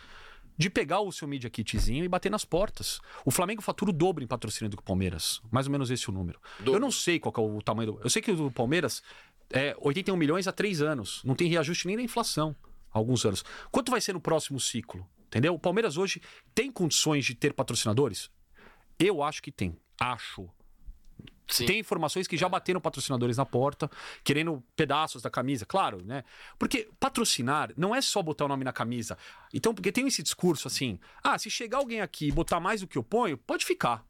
de 0.57 0.69
pegar 0.69 1.01
o 1.01 1.11
seu 1.11 1.27
media 1.27 1.49
kitzinho 1.49 2.03
e 2.03 2.07
bater 2.07 2.31
nas 2.31 2.43
portas. 2.43 2.99
O 3.23 3.29
Flamengo 3.29 3.61
fatura 3.61 3.91
o 3.91 3.93
dobro 3.93 4.23
em 4.23 4.27
patrocínio 4.27 4.69
do 4.69 4.77
que 4.77 4.81
o 4.81 4.85
Palmeiras, 4.85 5.39
mais 5.51 5.67
ou 5.67 5.71
menos 5.71 5.91
esse 5.91 6.09
é 6.09 6.11
o 6.11 6.13
número. 6.13 6.39
Dobro. 6.59 6.73
Eu 6.73 6.79
não 6.79 6.89
sei 6.89 7.19
qual 7.19 7.33
é 7.37 7.41
o 7.41 7.61
tamanho 7.61 7.93
do. 7.93 8.01
Eu 8.03 8.09
sei 8.09 8.21
que 8.21 8.31
o 8.31 8.35
do 8.35 8.51
Palmeiras 8.51 9.03
é 9.51 9.75
81 9.79 10.17
milhões 10.17 10.47
há 10.47 10.51
três 10.51 10.81
anos, 10.81 11.21
não 11.23 11.35
tem 11.35 11.47
reajuste 11.47 11.87
nem 11.87 11.95
da 11.95 12.01
inflação 12.01 12.55
há 12.91 12.97
alguns 12.97 13.23
anos. 13.25 13.45
Quanto 13.71 13.91
vai 13.91 14.01
ser 14.01 14.13
no 14.13 14.19
próximo 14.19 14.59
ciclo? 14.59 15.07
Entendeu? 15.27 15.53
O 15.53 15.59
Palmeiras 15.59 15.97
hoje 15.97 16.21
tem 16.55 16.71
condições 16.71 17.25
de 17.25 17.35
ter 17.35 17.53
patrocinadores? 17.53 18.29
Eu 18.97 19.21
acho 19.21 19.43
que 19.43 19.51
tem. 19.51 19.77
Acho. 19.99 20.49
Sim. 21.47 21.65
Tem 21.65 21.79
informações 21.79 22.27
que 22.27 22.35
já 22.35 22.49
bateram 22.49 22.81
patrocinadores 22.81 23.37
na 23.37 23.45
porta, 23.45 23.89
querendo 24.23 24.61
pedaços 24.75 25.21
da 25.21 25.29
camisa, 25.29 25.65
claro, 25.65 26.03
né? 26.03 26.23
Porque 26.59 26.89
patrocinar 26.99 27.71
não 27.77 27.95
é 27.95 28.01
só 28.01 28.21
botar 28.21 28.45
o 28.45 28.47
nome 28.47 28.63
na 28.63 28.73
camisa. 28.73 29.17
Então, 29.53 29.73
porque 29.73 29.91
tem 29.91 30.07
esse 30.07 30.21
discurso 30.21 30.67
assim: 30.67 30.99
ah, 31.23 31.37
se 31.37 31.49
chegar 31.49 31.77
alguém 31.77 32.01
aqui 32.01 32.27
e 32.27 32.31
botar 32.31 32.59
mais 32.59 32.81
do 32.81 32.87
que 32.87 32.97
eu 32.97 33.03
ponho, 33.03 33.37
pode 33.37 33.65
ficar. 33.65 34.05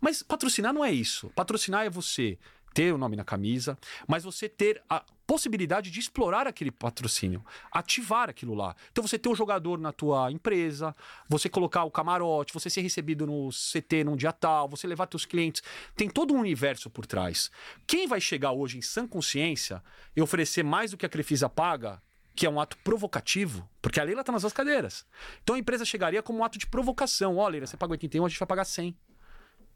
Mas 0.00 0.22
patrocinar 0.22 0.72
não 0.72 0.84
é 0.84 0.90
isso. 0.90 1.30
Patrocinar 1.30 1.84
é 1.84 1.90
você 1.90 2.38
ter 2.78 2.94
o 2.94 2.98
nome 2.98 3.16
na 3.16 3.24
camisa, 3.24 3.76
mas 4.06 4.22
você 4.22 4.48
ter 4.48 4.80
a 4.88 5.04
possibilidade 5.26 5.90
de 5.90 5.98
explorar 5.98 6.46
aquele 6.46 6.70
patrocínio, 6.70 7.44
ativar 7.72 8.30
aquilo 8.30 8.54
lá. 8.54 8.76
Então 8.92 9.04
você 9.04 9.18
ter 9.18 9.28
o 9.28 9.34
jogador 9.34 9.80
na 9.80 9.90
tua 9.90 10.30
empresa, 10.30 10.94
você 11.28 11.48
colocar 11.48 11.82
o 11.82 11.90
camarote, 11.90 12.54
você 12.54 12.70
ser 12.70 12.82
recebido 12.82 13.26
no 13.26 13.48
CT 13.48 14.04
num 14.04 14.14
dia 14.14 14.32
tal, 14.32 14.68
você 14.68 14.86
levar 14.86 15.08
teus 15.08 15.26
clientes, 15.26 15.60
tem 15.96 16.08
todo 16.08 16.32
um 16.32 16.38
universo 16.38 16.88
por 16.88 17.04
trás. 17.04 17.50
Quem 17.84 18.06
vai 18.06 18.20
chegar 18.20 18.52
hoje 18.52 18.78
em 18.78 18.82
sã 18.82 19.08
consciência 19.08 19.82
e 20.14 20.22
oferecer 20.22 20.62
mais 20.62 20.92
do 20.92 20.96
que 20.96 21.04
a 21.04 21.08
Crefisa 21.08 21.48
paga, 21.48 22.00
que 22.32 22.46
é 22.46 22.50
um 22.50 22.60
ato 22.60 22.78
provocativo, 22.84 23.68
porque 23.82 23.98
a 23.98 24.04
Leila 24.04 24.20
está 24.20 24.30
nas 24.30 24.42
duas 24.42 24.52
cadeiras. 24.52 25.04
Então 25.42 25.56
a 25.56 25.58
empresa 25.58 25.84
chegaria 25.84 26.22
como 26.22 26.38
um 26.38 26.44
ato 26.44 26.56
de 26.56 26.66
provocação. 26.68 27.38
Ó, 27.38 27.44
oh, 27.44 27.48
Leila, 27.48 27.66
você 27.66 27.76
paga 27.76 27.90
81, 27.90 28.24
a 28.24 28.28
gente 28.28 28.38
vai 28.38 28.46
pagar 28.46 28.64
100. 28.64 28.96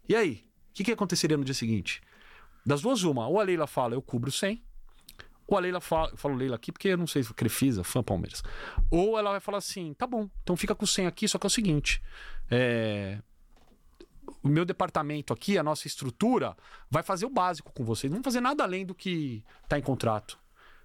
E 0.08 0.14
aí? 0.14 0.44
O 0.70 0.74
que, 0.74 0.84
que 0.84 0.92
aconteceria 0.92 1.36
no 1.36 1.44
dia 1.44 1.52
seguinte? 1.52 2.00
Das 2.64 2.80
duas, 2.80 3.02
uma. 3.02 3.26
Ou 3.26 3.40
a 3.40 3.42
Leila 3.42 3.66
fala, 3.66 3.94
eu 3.94 4.02
cubro 4.02 4.30
100. 4.30 4.62
Ou 5.46 5.58
a 5.58 5.60
Leila 5.60 5.80
fala, 5.80 6.10
eu 6.10 6.16
falo 6.16 6.34
Leila 6.34 6.56
aqui 6.56 6.72
porque 6.72 6.88
eu 6.88 6.96
não 6.96 7.06
sei 7.06 7.22
se 7.22 7.34
Crefisa, 7.34 7.84
fã 7.84 8.02
Palmeiras. 8.02 8.42
Ou 8.90 9.18
ela 9.18 9.32
vai 9.32 9.40
falar 9.40 9.58
assim, 9.58 9.92
tá 9.94 10.06
bom, 10.06 10.28
então 10.42 10.56
fica 10.56 10.74
com 10.74 10.86
100 10.86 11.06
aqui, 11.06 11.28
só 11.28 11.38
que 11.38 11.46
é 11.46 11.48
o 11.48 11.50
seguinte, 11.50 12.00
é... 12.50 13.20
o 14.42 14.48
meu 14.48 14.64
departamento 14.64 15.32
aqui, 15.32 15.58
a 15.58 15.62
nossa 15.62 15.86
estrutura, 15.86 16.56
vai 16.90 17.02
fazer 17.02 17.26
o 17.26 17.30
básico 17.30 17.72
com 17.72 17.84
vocês. 17.84 18.10
Não 18.10 18.18
vão 18.18 18.24
fazer 18.24 18.40
nada 18.40 18.62
além 18.62 18.86
do 18.86 18.94
que 18.94 19.44
tá 19.68 19.78
em 19.78 19.82
contrato. 19.82 20.38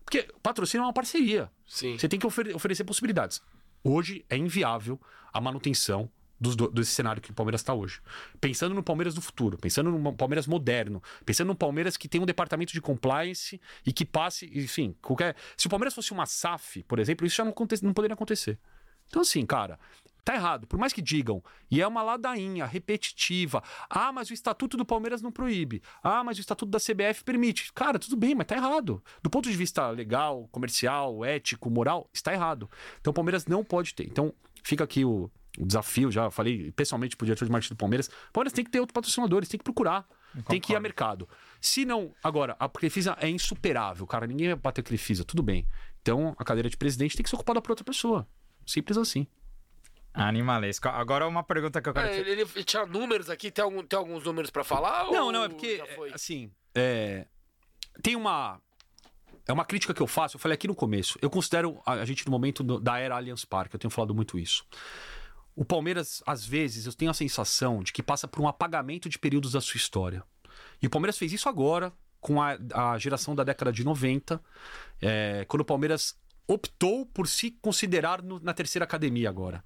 Porque 0.04 0.28
patrocínio 0.42 0.84
é 0.84 0.88
uma 0.88 0.94
parceria. 0.94 1.52
Sim. 1.66 1.98
Você 1.98 2.08
tem 2.08 2.20
que 2.20 2.26
ofer 2.26 2.56
oferecer 2.56 2.84
possibilidades. 2.84 3.42
Hoje 3.84 4.26
é 4.30 4.38
inviável 4.38 5.00
a 5.32 5.40
manutenção 5.40 6.10
dos, 6.40 6.56
desse 6.56 6.92
cenário 6.92 7.22
que 7.22 7.32
o 7.32 7.34
Palmeiras 7.34 7.62
está 7.62 7.74
hoje. 7.74 8.00
Pensando 8.40 8.76
no 8.76 8.84
Palmeiras 8.84 9.14
do 9.14 9.22
futuro, 9.22 9.58
pensando 9.58 9.92
no 9.92 10.14
Palmeiras 10.14 10.48
moderno, 10.48 11.02
pensando 11.26 11.48
no 11.48 11.56
Palmeiras 11.56 11.98
que 11.98 12.08
tem 12.08 12.22
um 12.22 12.26
departamento 12.26 12.74
de 12.74 12.82
compliance 12.82 13.60
e 13.86 13.92
que 13.92 14.06
passe, 14.06 14.50
enfim, 14.54 14.96
qualquer. 15.02 15.36
Se 15.56 15.68
o 15.68 15.70
Palmeiras 15.70 15.94
fosse 15.94 16.12
uma 16.12 16.26
SAF, 16.26 16.84
por 16.84 17.00
exemplo, 17.00 17.26
isso 17.26 17.36
já 17.36 17.44
não, 17.44 17.52
aconte... 17.52 17.84
não 17.84 17.94
poderia 17.94 18.14
acontecer. 18.14 18.60
Então, 19.08 19.22
assim, 19.22 19.46
cara, 19.46 19.80
tá 20.28 20.36
errado. 20.36 20.68
Por 20.68 20.78
mais 20.78 20.92
que 20.92 21.02
digam, 21.02 21.42
e 21.72 21.82
é 21.82 21.88
uma 21.88 22.04
ladainha 22.04 22.66
repetitiva. 22.66 23.64
Ah, 23.90 24.12
mas 24.12 24.30
o 24.30 24.34
estatuto 24.34 24.76
do 24.76 24.86
Palmeiras 24.86 25.22
não 25.22 25.32
proíbe. 25.32 25.82
Ah, 26.04 26.24
mas 26.24 26.38
o 26.38 26.42
estatuto 26.42 26.70
da 26.70 26.80
CBF 26.80 27.24
permite. 27.24 27.72
Cara, 27.74 27.98
tudo 27.98 28.18
bem, 28.18 28.36
mas 28.36 28.46
tá 28.46 28.56
errado. 28.56 29.02
Do 29.24 29.30
ponto 29.30 29.50
de 29.50 29.56
vista 29.56 29.90
legal, 29.90 30.50
comercial, 30.52 31.24
ético, 31.24 31.70
moral, 31.70 32.10
está 32.14 32.34
errado. 32.34 32.70
Então 33.00 33.12
o 33.12 33.14
Palmeiras 33.14 33.46
não 33.46 33.64
pode 33.64 33.94
ter. 33.94 34.04
Então, 34.04 34.34
fica 34.62 34.84
aqui 34.84 35.06
o 35.06 35.32
o 35.58 35.66
desafio, 35.66 36.12
já 36.12 36.30
falei 36.30 36.72
pessoalmente 36.72 37.18
pro 37.18 37.26
diretor 37.26 37.46
de 37.46 37.52
marketing 37.52 37.74
do 37.74 37.78
Palmeiras. 37.78 38.10
Palmeiras 38.32 38.54
tem 38.54 38.64
que 38.64 38.70
ter 38.70 38.80
outros 38.80 38.94
patrocinadores, 38.94 39.50
tem 39.50 39.58
que 39.58 39.64
procurar, 39.64 40.08
tem 40.48 40.62
que 40.62 40.74
ir 40.74 40.76
a 40.76 40.80
mercado. 40.80 41.28
Se 41.60 41.84
não, 41.84 42.14
agora, 42.24 42.56
a 42.60 42.70
Crefisa 42.70 43.18
é 43.20 43.28
insuperável, 43.28 44.06
cara, 44.06 44.28
ninguém 44.28 44.48
vai 44.48 44.56
bater 44.56 44.82
a 44.82 44.84
Crefisa, 44.84 45.26
tudo 45.26 45.42
bem. 45.42 45.68
Então, 46.02 46.36
a 46.38 46.46
cadeira 46.46 46.70
de 46.70 46.78
presidente 46.78 47.18
tem 47.18 47.24
que 47.24 47.30
ser 47.30 47.36
ocupada 47.36 47.62
por 47.62 47.72
outra 47.72 47.84
pessoa. 47.84 48.28
Simples 48.66 48.98
assim. 48.98 49.28
Animalesco. 50.14 50.88
Agora 50.88 51.28
uma 51.28 51.44
pergunta 51.44 51.82
que 51.82 51.90
eu 51.90 51.94
quero... 51.94 52.08
É, 52.08 52.20
ele, 52.20 52.42
ele, 52.42 52.64
tinha 52.64 52.86
números 52.86 53.30
aqui, 53.30 53.52
tem, 53.52 53.64
algum, 53.64 53.84
tem 53.84 53.98
alguns 53.98 54.24
números 54.24 54.50
para 54.50 54.64
falar? 54.64 55.12
Não, 55.12 55.32
não, 55.32 55.44
é 55.44 55.50
porque, 55.50 55.84
assim, 56.14 56.52
é, 56.74 57.28
tem 58.02 58.16
uma... 58.16 58.60
É 59.48 59.54
uma 59.54 59.64
crítica 59.64 59.94
que 59.94 60.02
eu 60.02 60.08
faço, 60.08 60.36
eu 60.36 60.40
falei 60.40 60.56
aqui 60.56 60.68
no 60.68 60.76
começo. 60.76 61.18
Eu 61.22 61.30
considero 61.30 61.82
a, 61.86 61.94
a 61.94 62.06
gente 62.06 62.26
no 62.26 62.32
momento 62.32 62.64
do, 62.64 62.80
da 62.80 63.00
era 63.00 63.16
Allianz 63.16 63.46
Parque, 63.46 63.76
eu 63.76 63.80
tenho 63.80 63.90
falado 63.92 64.14
muito 64.14 64.38
isso. 64.38 64.66
O 65.58 65.66
Palmeiras, 65.66 66.22
às 66.24 66.46
vezes, 66.46 66.86
eu 66.86 66.94
tenho 66.94 67.10
a 67.10 67.16
sensação 67.16 67.82
de 67.82 67.92
que 67.92 68.04
passa 68.04 68.28
por 68.28 68.40
um 68.40 68.48
apagamento 68.48 69.10
de 69.10 69.18
períodos 69.18 69.54
da 69.54 69.60
sua 69.60 69.78
história. 69.78 70.24
E 70.80 70.86
o 70.86 70.90
Palmeiras 70.90 71.18
fez 71.18 71.34
isso 71.34 71.50
agora, 71.50 71.92
com 72.22 72.40
a, 72.40 72.60
a 72.76 72.96
geração 73.00 73.34
da 73.34 73.44
década 73.44 73.72
de 73.72 73.84
90, 73.84 74.40
é, 75.02 75.46
quando 75.48 75.62
o 75.62 75.66
Palmeiras 75.66 76.16
optou 76.48 77.08
por 77.08 77.28
se 77.28 77.50
considerar 77.50 78.22
no, 78.22 78.40
na 78.40 78.54
terceira 78.54 78.86
academia 78.86 79.28
agora. 79.28 79.64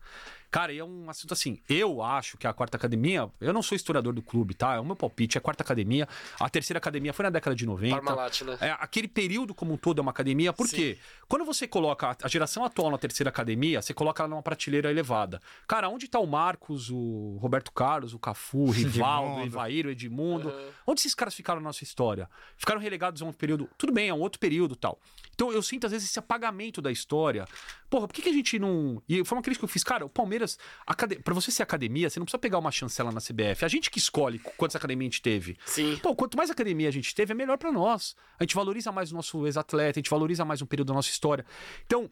Cara, 0.52 0.73
e 0.73 0.80
é 0.80 0.84
um 0.84 1.10
assunto 1.10 1.34
assim. 1.34 1.57
Eu 1.69 2.03
acho 2.03 2.38
que 2.38 2.45
a 2.45 2.52
quarta 2.52 2.76
academia. 2.76 3.32
Eu 3.40 3.53
não 3.53 3.64
sou 3.64 3.73
historiador 3.73 4.14
do 4.14 4.22
clube, 4.22 4.53
tá? 4.53 4.76
É 4.76 4.80
o 4.82 4.86
meu 4.86 4.98
palpite. 4.98 5.38
É 5.38 5.40
a 5.40 5.41
quarta 5.41 5.64
academia. 5.64 6.06
A 6.38 6.49
terceira 6.49 6.78
academia 6.78 7.14
foi 7.14 7.23
na 7.23 7.30
década 7.30 7.56
de 7.56 7.65
90. 7.65 7.95
Parmalat, 7.95 8.41
né? 8.41 8.57
É, 8.60 8.72
aquele 8.72 9.07
período 9.07 9.56
como 9.56 9.73
um 9.73 9.78
todo 9.78 9.99
é 9.99 10.02
uma 10.02 10.11
academia. 10.11 10.52
Por 10.52 10.68
Sim. 10.68 10.76
quê? 10.76 10.98
Quando 11.26 11.45
você 11.45 11.65
coloca 11.65 12.18
a 12.22 12.28
geração 12.28 12.65
atual 12.65 12.91
na 12.91 12.98
terceira 12.98 13.30
academia, 13.30 13.82
você 13.82 13.94
coloca 13.94 14.23
ela 14.23 14.30
numa 14.30 14.44
prateleira 14.44 14.91
elevada. 14.91 15.40
Cara, 15.65 15.88
onde 15.88 16.10
tá 16.10 16.19
o 16.19 16.28
Marcos, 16.28 16.90
o 16.90 17.38
Roberto 17.40 17.72
Carlos, 17.72 18.14
o 18.14 18.19
Cafu, 18.19 18.65
o 18.65 18.72
Rivaldo, 18.72 19.41
o 19.41 19.45
Evair, 19.45 19.86
o 19.86 19.90
Edmundo? 19.90 20.49
Uhum. 20.49 20.69
Onde 20.88 20.99
esses 20.99 21.15
caras 21.15 21.34
ficaram 21.34 21.61
na 21.61 21.69
nossa 21.69 21.86
história? 21.86 22.30
Ficaram 22.57 22.82
relegados 22.82 23.22
a 23.22 23.26
um 23.26 23.32
período. 23.32 23.69
Tudo 23.78 23.94
bem, 23.94 24.10
é 24.10 24.14
um 24.14 24.19
outro 24.19 24.38
período 24.38 24.76
tal. 24.76 24.99
Então 25.34 25.49
eu 25.49 25.61
sinto, 25.61 25.86
às 25.86 25.94
vezes, 25.94 26.10
esse 26.10 26.19
apagamento 26.19 26.82
da 26.82 26.91
história. 26.91 27.48
Porra, 27.90 28.07
por 28.07 28.14
que, 28.14 28.22
que 28.22 28.30
a 28.30 28.34
gente 28.34 28.60
não. 28.60 29.02
E 29.07 29.23
foi 29.23 29.38
uma 29.38 29.41
crítica 29.41 29.61
que 29.61 29.65
eu 29.65 29.73
fiz, 29.73 29.84
cara, 29.84 30.06
o 30.06 30.10
Palmeiras. 30.10 30.40
Acad... 30.85 31.15
Pra 31.23 31.34
você 31.34 31.51
ser 31.51 31.63
academia, 31.63 32.09
você 32.09 32.19
não 32.19 32.26
precisa 32.26 32.39
pegar 32.39 32.57
uma 32.57 32.72
chancela 32.72 33.11
na 33.11 33.19
CBF. 33.19 33.65
A 33.65 33.68
gente 33.68 33.89
que 33.89 33.99
escolhe 33.99 34.39
quantas 34.39 34.76
academias 34.76 35.07
a 35.07 35.11
gente 35.11 35.22
teve. 35.22 35.57
Sim. 35.65 35.97
Pô, 36.01 36.15
quanto 36.15 36.38
mais 36.38 36.49
academia 36.49 36.88
a 36.88 36.91
gente 36.91 37.13
teve, 37.13 37.31
é 37.31 37.35
melhor 37.35 37.57
para 37.57 37.72
nós. 37.72 38.15
A 38.39 38.43
gente 38.43 38.55
valoriza 38.55 38.91
mais 38.91 39.11
o 39.11 39.15
nosso 39.15 39.45
ex-atleta, 39.45 39.99
a 39.99 40.01
gente 40.01 40.09
valoriza 40.09 40.43
mais 40.45 40.61
um 40.61 40.65
período 40.65 40.88
da 40.88 40.93
nossa 40.93 41.09
história. 41.09 41.45
Então, 41.85 42.09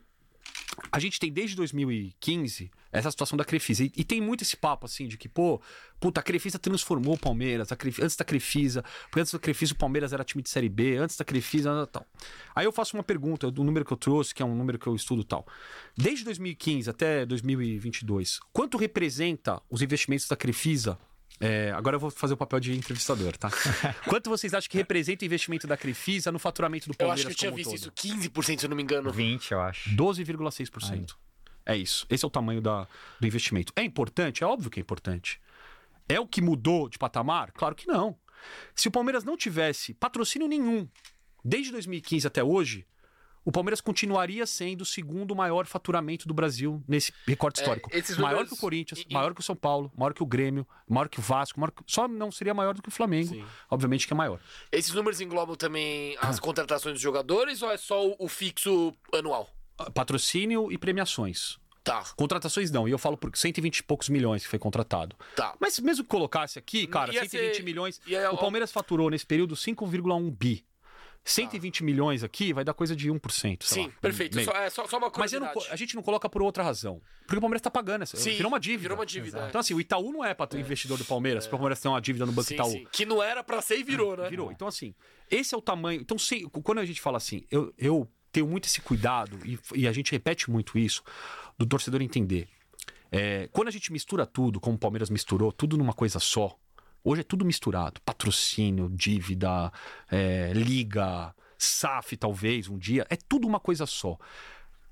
a 0.92 1.00
gente 1.00 1.20
tem 1.20 1.32
desde 1.32 1.56
2015 1.56 2.72
essa 2.92 3.12
situação 3.12 3.38
da 3.38 3.46
Crefisa. 3.46 3.84
E, 3.84 3.92
e, 3.96 4.04
tem 4.04 4.20
muito 4.20 4.44
esse 4.44 4.58
papo 4.58 4.86
assim 4.86 5.08
de 5.08 5.18
que, 5.18 5.30
pô, 5.30 5.62
puta, 6.00 6.20
a 6.20 6.24
Crefisa 6.24 6.58
transformou 6.58 7.14
o 7.14 7.18
Palmeiras. 7.18 7.70
Crefisa, 7.70 8.06
antes 8.06 8.16
da 8.16 8.26
Crefisa, 8.26 8.84
antes 9.16 9.32
da 9.32 9.40
Crefisa 9.40 9.74
o 9.74 9.78
Palmeiras 9.78 10.12
era 10.12 10.24
time 10.24 10.42
de 10.42 10.50
Série 10.50 10.70
B, 10.70 10.98
antes 10.98 11.16
da 11.16 11.24
Crefisa, 11.24 11.88
tal. 11.88 12.06
Aí 12.56 12.66
eu 12.66 12.72
faço 12.72 12.98
uma 12.98 13.04
pergunta 13.04 13.52
do 13.52 13.64
número 13.64 13.86
que 13.86 13.94
eu 13.94 13.98
trouxe, 13.98 14.34
que 14.34 14.42
é 14.42 14.46
um 14.46 14.56
número 14.56 14.80
que 14.80 14.88
eu 14.88 14.96
estudo 14.96 15.24
tal. 15.24 15.46
Desde 15.96 16.26
2015 16.26 16.90
até 16.90 17.26
2022, 17.26 18.40
quanto 18.52 18.78
representa 18.78 19.62
os 19.70 19.82
investimentos 19.82 20.28
da 20.28 20.36
Crefisa 20.36 20.98
é, 21.40 21.72
agora 21.72 21.96
eu 21.96 22.00
vou 22.00 22.10
fazer 22.10 22.34
o 22.34 22.38
papel 22.38 22.60
de 22.60 22.76
entrevistador, 22.76 23.38
tá? 23.38 23.50
Quanto 24.08 24.30
vocês 24.30 24.54
acham 24.54 24.70
que 24.70 24.78
representa 24.78 25.24
o 25.24 25.26
investimento 25.26 25.66
da 25.66 25.78
Crefisa 25.78 26.32
no 26.32 26.40
faturamento 26.40 26.90
do 26.90 26.96
Palmeiras? 26.96 27.24
Eu 27.24 27.30
acho 27.30 27.38
que 27.38 27.46
eu 27.46 27.52
tinha 27.52 27.64
visto 27.64 27.76
isso, 27.76 27.92
15%, 27.92 28.60
se 28.60 28.66
eu 28.66 28.70
não 28.70 28.76
me 28.76 28.84
engano. 28.84 29.12
20, 29.12 29.52
eu 29.52 29.62
acho. 29.62 29.90
12,6%. 29.92 31.16
É 31.66 31.78
isso. 31.78 32.06
Esse 32.10 32.26
é 32.26 32.28
o 32.28 32.32
tamanho 32.32 32.62
da, 32.62 32.88
do 33.20 33.28
investimento. 33.28 33.72
É 33.76 33.84
importante? 33.84 34.44
É 34.44 34.48
óbvio 34.48 34.70
que 34.70 34.80
é 34.80 34.82
importante. 34.82 35.40
É 36.10 36.20
o 36.20 36.28
que 36.28 36.42
mudou 36.42 36.90
de 36.90 36.98
patamar? 36.98 37.52
Claro 37.54 37.76
que 37.76 37.88
não. 37.88 38.18
Se 38.76 38.88
o 38.88 38.92
Palmeiras 38.92 39.24
não 39.24 39.38
tivesse 39.38 39.94
patrocínio 39.94 40.48
nenhum 40.48 40.88
desde 41.46 41.72
2015 41.72 42.28
até 42.28 42.44
hoje, 42.44 42.86
o 43.44 43.52
Palmeiras 43.52 43.82
continuaria 43.82 44.46
sendo 44.46 44.82
o 44.82 44.86
segundo 44.86 45.36
maior 45.36 45.66
faturamento 45.66 46.28
do 46.28 46.34
Brasil 46.34 46.84
nesse 46.88 47.14
recorte 47.26 47.60
é, 47.60 47.64
histórico. 47.64 47.90
É, 47.92 48.02
maior 48.22 48.32
números... 48.32 48.50
que 48.50 48.56
o 48.56 48.58
Corinthians, 48.58 49.06
e, 49.08 49.14
maior 49.14 49.34
que 49.34 49.42
o 49.42 49.44
São 49.44 49.56
Paulo, 49.56 49.92
maior 49.98 50.14
que 50.14 50.24
o 50.24 50.26
Grêmio, 50.26 50.68
maior 50.88 51.08
que 51.10 51.20
o 51.20 51.22
Vasco, 51.22 51.60
que... 51.72 51.84
só 51.88 52.08
não 52.08 52.32
seria 52.32 52.54
maior 52.54 52.74
do 52.74 52.82
que 52.82 52.90
o 52.90 52.92
Flamengo. 52.92 53.30
Sim. 53.30 53.46
Obviamente 53.70 54.08
que 54.08 54.14
é 54.14 54.16
maior. 54.16 54.40
Esses 54.72 54.94
números 54.94 55.22
englobam 55.22 55.56
também 55.56 56.18
as 56.22 56.38
ah. 56.38 56.42
contratações 56.42 56.94
dos 56.94 57.02
jogadores 57.02 57.62
ou 57.62 57.72
é 57.72 57.78
só 57.78 58.08
o, 58.08 58.16
o 58.20 58.28
fixo 58.28 58.94
anual? 59.14 59.50
Patrocínio 59.94 60.72
e 60.72 60.78
premiações. 60.78 61.58
Tá, 61.84 62.04
Contratações 62.16 62.70
não, 62.70 62.88
e 62.88 62.92
eu 62.92 63.00
falo 63.00 63.18
por 63.18 63.36
120 63.36 63.78
e 63.78 63.84
poucos 63.84 64.10
milhões 64.10 64.44
que 64.44 64.50
foi 64.50 64.60
contratado. 64.60 65.16
tá. 65.36 65.56
Mas 65.60 65.80
mesmo 65.80 66.04
que 66.04 66.10
colocasse 66.10 66.60
aqui, 66.60 66.86
cara, 66.86 67.12
Ia 67.12 67.22
120 67.22 67.56
ser- 67.56 67.64
milhões. 67.64 68.02
ia- 68.06 68.32
o 68.32 68.38
Palmeiras 68.38 68.72
faturou 68.72 69.10
nesse 69.10 69.26
período 69.26 69.56
5,1 69.56 70.30
bi. 70.30 70.66
120 71.24 71.84
milhões 71.84 72.24
aqui 72.24 72.54
vai 72.54 72.64
dar 72.64 72.74
coisa 72.74 72.96
de 72.96 73.10
1%. 73.10 73.64
sei 73.64 73.84
Sim, 73.84 73.88
lá, 73.90 73.94
perfeito. 74.02 74.36
meio. 74.36 74.46
Só, 74.50 74.58
é, 74.58 74.70
só, 74.70 74.88
só 74.88 74.98
uma 74.98 75.12
Mas 75.18 75.32
eu 75.34 75.40
não 75.40 75.52
a 75.70 75.76
gente 75.76 75.96
não 75.96 76.02
coloca 76.02 76.28
por 76.30 76.42
outra 76.42 76.64
razão. 76.64 77.02
Porque 77.26 77.38
o 77.38 77.42
Palmeiras 77.42 77.62
tá 77.62 77.70
pagando 77.70 78.02
essa. 78.04 78.18
Sim, 78.18 78.32
virou 78.36 78.50
uma 78.52 78.60
dívida. 78.60 78.82
virou 78.82 78.98
uma 78.98 79.06
dívida, 79.06 79.46
é. 79.46 79.50
Então, 79.50 79.62
assim, 79.62 79.74
o 79.74 79.80
Itaú 79.82 80.12
não 80.12 80.26
é 80.26 80.34
para 80.34 80.58
investidor 80.60 80.98
do 80.98 81.06
Palmeiras, 81.06 81.46
para 81.46 81.56
o 81.56 81.60
Palmeiras 81.60 81.80
ter 81.80 81.88
uma 81.88 82.02
dívida 82.02 82.26
no 82.26 82.32
Banco 82.32 82.48
Sim, 82.48 82.54
Itaú. 82.56 82.72
sim. 82.72 82.88
Que 82.92 83.06
não 83.06 83.22
era 83.22 83.44
pra 83.44 83.62
ser 83.62 83.78
e 83.80 83.84
virou, 83.84 84.18
né? 84.18 84.30
Virou. 84.30 84.52
Então, 84.52 84.68
assim, 84.68 84.96
esse 85.30 85.54
é 85.54 85.58
o 85.58 85.62
tamanho. 85.62 86.02
Então, 86.02 86.18
se- 86.18 86.48
quando 86.64 86.80
a 86.80 86.86
gente 86.86 87.00
fala 87.02 87.18
assim, 87.18 87.44
eu, 87.52 87.72
eu 87.78 88.08
tenho 88.32 88.48
muito 88.48 88.66
esse 88.66 88.82
cuidado, 88.82 89.38
e, 89.46 89.60
e 89.76 89.88
a 89.88 89.92
gente 89.92 90.12
repete 90.12 90.50
muito 90.50 90.78
isso, 90.80 91.04
do 91.58 91.66
torcedor 91.66 92.02
entender. 92.02 92.48
É, 93.12 93.48
quando 93.52 93.68
a 93.68 93.72
gente 93.72 93.92
mistura 93.92 94.26
tudo, 94.26 94.60
como 94.60 94.76
o 94.76 94.80
Palmeiras 94.80 95.10
misturou, 95.10 95.52
tudo 95.52 95.78
numa 95.78 95.94
coisa 95.94 96.20
só, 96.20 96.56
hoje 97.04 97.22
é 97.22 97.24
tudo 97.24 97.46
misturado. 97.46 98.02
Patrocínio, 98.02 98.90
dívida, 98.90 99.72
é, 100.10 100.52
liga, 100.54 101.34
SAF, 101.58 102.16
talvez, 102.18 102.68
um 102.70 102.78
dia. 102.78 103.06
É 103.10 103.16
tudo 103.16 103.48
uma 103.48 103.60
coisa 103.60 103.86
só. 103.86 104.18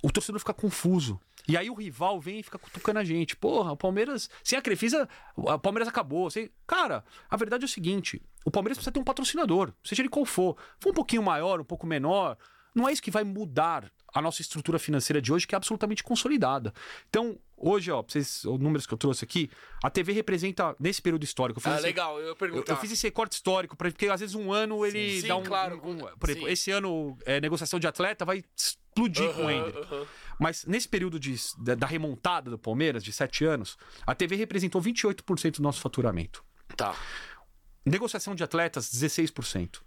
O 0.03 0.11
torcedor 0.11 0.39
fica 0.39 0.53
confuso. 0.53 1.19
E 1.47 1.55
aí 1.55 1.69
o 1.69 1.73
rival 1.73 2.19
vem 2.19 2.39
e 2.39 2.43
fica 2.43 2.59
cutucando 2.59 2.99
a 2.99 3.03
gente. 3.03 3.35
Porra, 3.35 3.71
o 3.71 3.77
Palmeiras. 3.77 4.29
Sem 4.43 4.59
a 4.59 4.61
Crefisa, 4.61 5.07
o 5.35 5.57
Palmeiras 5.57 5.88
acabou. 5.88 6.29
Sem... 6.29 6.51
Cara, 6.67 7.05
a 7.29 7.38
verdade 7.38 7.63
é 7.63 7.65
o 7.65 7.69
seguinte: 7.69 8.21
o 8.43 8.51
Palmeiras 8.51 8.77
precisa 8.77 8.91
ter 8.91 8.99
um 8.99 9.03
patrocinador, 9.03 9.71
seja 9.84 10.01
ele 10.01 10.09
qual 10.09 10.25
for. 10.25 10.57
For 10.79 10.89
um 10.89 10.93
pouquinho 10.93 11.23
maior, 11.23 11.61
um 11.61 11.65
pouco 11.65 11.88
menor. 11.88 12.38
Não 12.75 12.88
é 12.88 12.91
isso 12.91 13.01
que 13.01 13.09
vai 13.09 13.23
mudar 13.23 13.91
a 14.18 14.22
nossa 14.22 14.41
estrutura 14.41 14.80
financeira 14.80 15.22
de 15.22 15.31
hoje, 15.31 15.45
que 15.48 15.53
é 15.53 15.57
absolutamente 15.57 16.03
consolidada. 16.03 16.73
Então, 17.10 17.38
hoje, 17.56 17.91
ó, 17.91 18.02
vocês, 18.02 18.44
os 18.45 18.60
números 18.60 18.85
que 18.88 18.94
eu 18.94 18.98
trouxe 18.98 19.23
aqui, 19.26 19.49
a 19.84 19.89
TV 19.89 20.11
representa, 20.14 20.76
nesse 20.80 21.02
período 21.02 21.23
histórico, 21.23 21.60
eu 21.60 21.64
fiz 21.64 21.72
Ah, 21.72 21.76
esse- 21.76 21.84
legal, 21.85 22.19
eu 22.19 22.35
ia 22.35 22.48
eu, 22.49 22.64
eu 22.68 22.77
fiz 22.77 22.91
esse 22.91 23.06
recorte 23.07 23.34
histórico, 23.34 23.76
porque 23.76 24.07
às 24.07 24.19
vezes 24.19 24.35
um 24.35 24.52
ano 24.52 24.85
ele 24.85 25.22
Sim, 25.22 25.27
dá 25.27 25.35
um. 25.38 25.44
claro. 25.44 25.81
um- 25.84 25.91
um- 25.91 26.18
por 26.18 26.30
exemplo, 26.30 26.48
Sim. 26.48 26.53
esse 26.53 26.72
ano, 26.72 27.18
é, 27.26 27.39
negociação 27.41 27.80
de 27.80 27.88
atleta 27.88 28.26
vai 28.26 28.44
explodir 28.56 29.31
com 29.34 29.45
o 29.45 29.52
Ender. 29.52 29.77
aham. 29.77 30.06
Mas 30.39 30.65
nesse 30.65 30.88
período 30.88 31.19
de- 31.19 31.35
da, 31.60 31.76
da 31.76 31.88
remontada 31.88 32.49
do 32.49 32.57
Palmeiras, 32.60 33.03
de 33.03 33.11
sete 33.11 33.44
anos, 33.45 33.77
a 34.06 34.14
TV 34.15 34.35
representou 34.35 34.81
28% 34.81 35.57
do 35.57 35.64
nosso 35.64 35.81
faturamento. 35.81 36.44
Tá. 36.76 36.95
Negociação 37.85 38.35
de 38.35 38.44
atletas, 38.44 38.89
16%. 38.91 39.81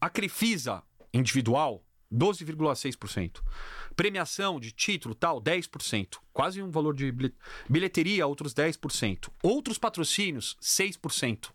A 0.00 0.10
Crefisa 0.10 0.82
individual, 1.12 1.82
12,6%. 2.14 3.40
Premiação 3.96 4.58
de 4.60 4.70
título, 4.72 5.14
tal, 5.14 5.40
10%. 5.40 6.18
Quase 6.32 6.62
um 6.62 6.70
valor 6.70 6.94
de 6.94 7.10
bilhe- 7.10 7.34
bilheteria, 7.68 8.26
outros 8.26 8.54
10%. 8.54 9.30
Outros 9.42 9.78
patrocínios, 9.78 10.56
6%. 10.60 11.52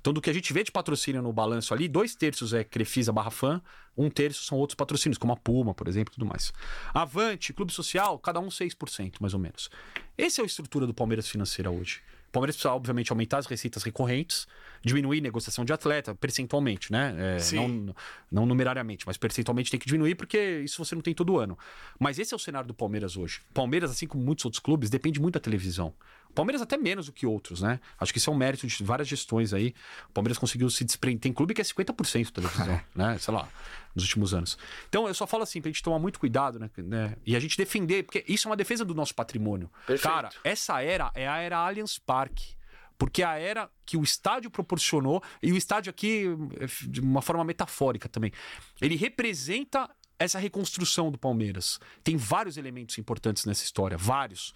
Então, 0.00 0.12
do 0.12 0.20
que 0.20 0.28
a 0.28 0.32
gente 0.32 0.52
vê 0.52 0.64
de 0.64 0.72
patrocínio 0.72 1.22
no 1.22 1.32
balanço 1.32 1.72
ali, 1.72 1.86
dois 1.86 2.16
terços 2.16 2.52
é 2.52 2.64
Crefisa 2.64 3.12
barra 3.12 3.30
fã, 3.30 3.62
um 3.96 4.10
terço 4.10 4.42
são 4.44 4.58
outros 4.58 4.74
patrocínios, 4.74 5.16
como 5.16 5.32
a 5.32 5.36
Puma, 5.36 5.72
por 5.74 5.86
exemplo, 5.86 6.12
tudo 6.12 6.26
mais. 6.26 6.52
Avante, 6.92 7.52
Clube 7.52 7.72
Social, 7.72 8.18
cada 8.18 8.40
um 8.40 8.48
6%, 8.48 9.20
mais 9.20 9.32
ou 9.32 9.38
menos. 9.38 9.70
Essa 10.18 10.40
é 10.40 10.42
a 10.42 10.46
estrutura 10.46 10.88
do 10.88 10.94
Palmeiras 10.94 11.28
financeira 11.28 11.70
hoje. 11.70 12.00
O 12.32 12.40
Palmeiras 12.40 12.56
precisa, 12.56 12.72
obviamente, 12.72 13.12
aumentar 13.12 13.36
as 13.36 13.46
receitas 13.46 13.82
recorrentes, 13.82 14.46
diminuir 14.82 15.20
negociação 15.20 15.66
de 15.66 15.72
atleta, 15.74 16.14
percentualmente, 16.14 16.90
né? 16.90 17.14
É, 17.36 17.38
Sim. 17.38 17.56
não, 17.56 17.94
não 18.32 18.46
numerariamente, 18.46 19.06
mas 19.06 19.18
percentualmente 19.18 19.70
tem 19.70 19.78
que 19.78 19.84
diminuir, 19.84 20.14
porque 20.14 20.62
isso 20.64 20.82
você 20.82 20.94
não 20.94 21.02
tem 21.02 21.12
todo 21.12 21.38
ano. 21.38 21.58
Mas 22.00 22.18
esse 22.18 22.32
é 22.32 22.36
o 22.36 22.38
cenário 22.38 22.66
do 22.66 22.72
Palmeiras 22.72 23.18
hoje. 23.18 23.42
Palmeiras, 23.52 23.90
assim 23.90 24.06
como 24.06 24.24
muitos 24.24 24.46
outros 24.46 24.60
clubes, 24.60 24.88
depende 24.88 25.20
muito 25.20 25.34
da 25.34 25.40
televisão. 25.40 25.92
O 26.32 26.34
Palmeiras 26.34 26.62
até 26.62 26.78
menos 26.78 27.06
do 27.06 27.12
que 27.12 27.26
outros, 27.26 27.60
né? 27.60 27.78
Acho 28.00 28.10
que 28.10 28.18
isso 28.18 28.30
é 28.30 28.32
um 28.32 28.36
mérito 28.36 28.66
de 28.66 28.82
várias 28.82 29.06
gestões 29.06 29.52
aí. 29.52 29.74
O 30.08 30.12
Palmeiras 30.12 30.38
conseguiu 30.38 30.70
se 30.70 30.82
desprender. 30.82 31.20
Tem 31.20 31.30
clube 31.30 31.52
que 31.52 31.60
é 31.60 31.64
50% 31.64 32.24
de 32.24 32.32
televisão, 32.32 32.80
né? 32.96 33.18
Sei 33.18 33.34
lá, 33.34 33.46
nos 33.94 34.04
últimos 34.04 34.32
anos. 34.32 34.56
Então, 34.88 35.06
eu 35.06 35.12
só 35.12 35.26
falo 35.26 35.42
assim, 35.42 35.60
pra 35.60 35.70
gente 35.70 35.82
tomar 35.82 35.98
muito 35.98 36.18
cuidado, 36.18 36.58
né? 36.58 36.70
né? 36.78 37.16
E 37.26 37.36
a 37.36 37.40
gente 37.40 37.58
defender, 37.58 38.04
porque 38.04 38.24
isso 38.26 38.48
é 38.48 38.50
uma 38.50 38.56
defesa 38.56 38.82
do 38.82 38.94
nosso 38.94 39.14
patrimônio. 39.14 39.70
Perfeito. 39.86 40.10
Cara, 40.10 40.30
essa 40.42 40.82
era 40.82 41.12
é 41.14 41.28
a 41.28 41.36
era 41.36 41.58
Allianz 41.58 41.98
Parque. 41.98 42.54
Porque 42.96 43.22
a 43.22 43.38
era 43.38 43.68
que 43.84 43.98
o 43.98 44.02
estádio 44.02 44.50
proporcionou, 44.50 45.22
e 45.42 45.52
o 45.52 45.56
estádio 45.56 45.90
aqui, 45.90 46.24
é, 46.58 46.66
de 46.88 47.00
uma 47.00 47.20
forma 47.20 47.44
metafórica 47.44 48.08
também, 48.08 48.32
ele 48.80 48.96
representa 48.96 49.90
essa 50.18 50.38
reconstrução 50.38 51.10
do 51.10 51.18
Palmeiras. 51.18 51.78
Tem 52.02 52.16
vários 52.16 52.56
elementos 52.56 52.96
importantes 52.96 53.44
nessa 53.44 53.64
história, 53.64 53.98
vários. 53.98 54.54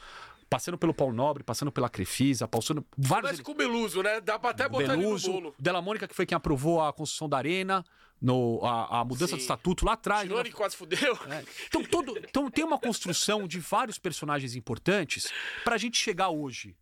Passando 0.48 0.78
pelo 0.78 0.94
Paulo 0.94 1.12
Nobre, 1.12 1.42
passando 1.42 1.72
pela 1.72 1.88
Crefisa, 1.88 2.46
passando 2.46 2.84
vários 2.96 3.32
Mas 3.32 3.40
com 3.40 3.52
o 3.52 3.54
Beluso, 3.54 4.02
né? 4.02 4.20
Dá 4.20 4.38
pra 4.38 4.50
até 4.50 4.68
botar 4.68 4.84
ele 4.84 4.96
no 4.96 5.02
Beluso, 5.02 5.32
bolo. 5.32 5.54
Della 5.58 5.82
Mônica, 5.82 6.06
que 6.06 6.14
foi 6.14 6.24
quem 6.24 6.36
aprovou 6.36 6.80
a 6.80 6.92
construção 6.92 7.28
da 7.28 7.36
arena, 7.36 7.84
no, 8.20 8.60
a, 8.64 9.00
a 9.00 9.04
mudança 9.04 9.32
Sim. 9.32 9.36
do 9.36 9.40
estatuto 9.40 9.84
lá 9.84 9.94
atrás. 9.94 10.22
né? 10.22 10.28
Tirone 10.28 10.50
que 10.50 10.56
quase 10.56 10.76
fudeu. 10.76 11.18
Então, 11.66 11.82
todo, 11.84 12.16
então 12.18 12.50
tem 12.50 12.64
uma 12.64 12.78
construção 12.78 13.46
de 13.46 13.58
vários 13.58 13.98
personagens 13.98 14.54
importantes 14.54 15.30
pra 15.64 15.76
gente 15.76 15.98
chegar 15.98 16.28
hoje, 16.28 16.76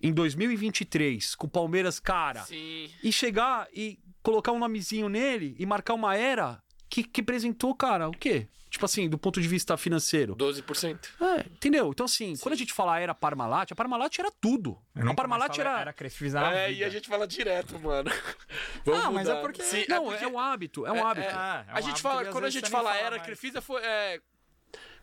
em 0.00 0.12
2023, 0.12 1.34
com 1.34 1.46
o 1.46 1.50
Palmeiras, 1.50 1.98
cara, 1.98 2.42
Sim. 2.44 2.88
e 3.02 3.12
chegar 3.12 3.66
e 3.72 3.98
colocar 4.22 4.52
um 4.52 4.58
nomezinho 4.58 5.08
nele 5.08 5.56
e 5.58 5.66
marcar 5.66 5.94
uma 5.94 6.16
era 6.16 6.62
que, 6.88 7.02
que 7.02 7.20
apresentou, 7.20 7.74
cara, 7.74 8.08
o 8.08 8.12
quê? 8.12 8.46
Tipo 8.70 8.84
assim, 8.84 9.08
do 9.08 9.16
ponto 9.18 9.40
de 9.40 9.48
vista 9.48 9.76
financeiro. 9.76 10.36
12%. 10.36 10.98
É, 11.20 11.40
entendeu? 11.50 11.90
Então, 11.90 12.04
assim, 12.04 12.36
quando 12.36 12.52
a 12.52 12.56
gente 12.56 12.72
fala 12.72 12.98
era 13.00 13.14
Parmalat, 13.14 13.72
a 13.72 13.74
Parmalat 13.74 14.18
era 14.18 14.30
tudo. 14.40 14.78
A 14.94 15.14
Parmalat 15.14 15.58
era. 15.58 15.80
Era 15.80 15.92
Crefisa 15.92 16.40
É, 16.40 16.68
vida. 16.68 16.80
e 16.80 16.84
a 16.84 16.88
gente 16.90 17.08
fala 17.08 17.26
direto, 17.26 17.78
mano. 17.80 18.10
Vamos 18.84 19.04
Ah, 19.04 19.10
mas 19.10 19.28
é 19.28 19.40
porque- 19.40 19.62
Sim, 19.62 19.84
Não, 19.88 20.04
porque- 20.04 20.24
é 20.24 20.28
um 20.28 20.38
hábito, 20.38 20.86
é 20.86 20.92
um 20.92 20.96
é- 20.96 21.02
hábito. 21.02 21.26
é- 21.28 21.32
Ah, 21.32 21.64
é 21.66 21.72
um 21.72 21.76
a 21.76 21.80
gente 21.80 21.90
hábito 21.90 22.02
fala, 22.02 22.24
quando 22.26 22.44
a 22.44 22.50
gente 22.50 22.68
fala 22.70 22.90
fala 22.90 23.00
era, 23.00 23.10
mais. 23.16 23.22
Crefisa 23.22 23.60
foi. 23.62 23.80
É, 23.82 24.20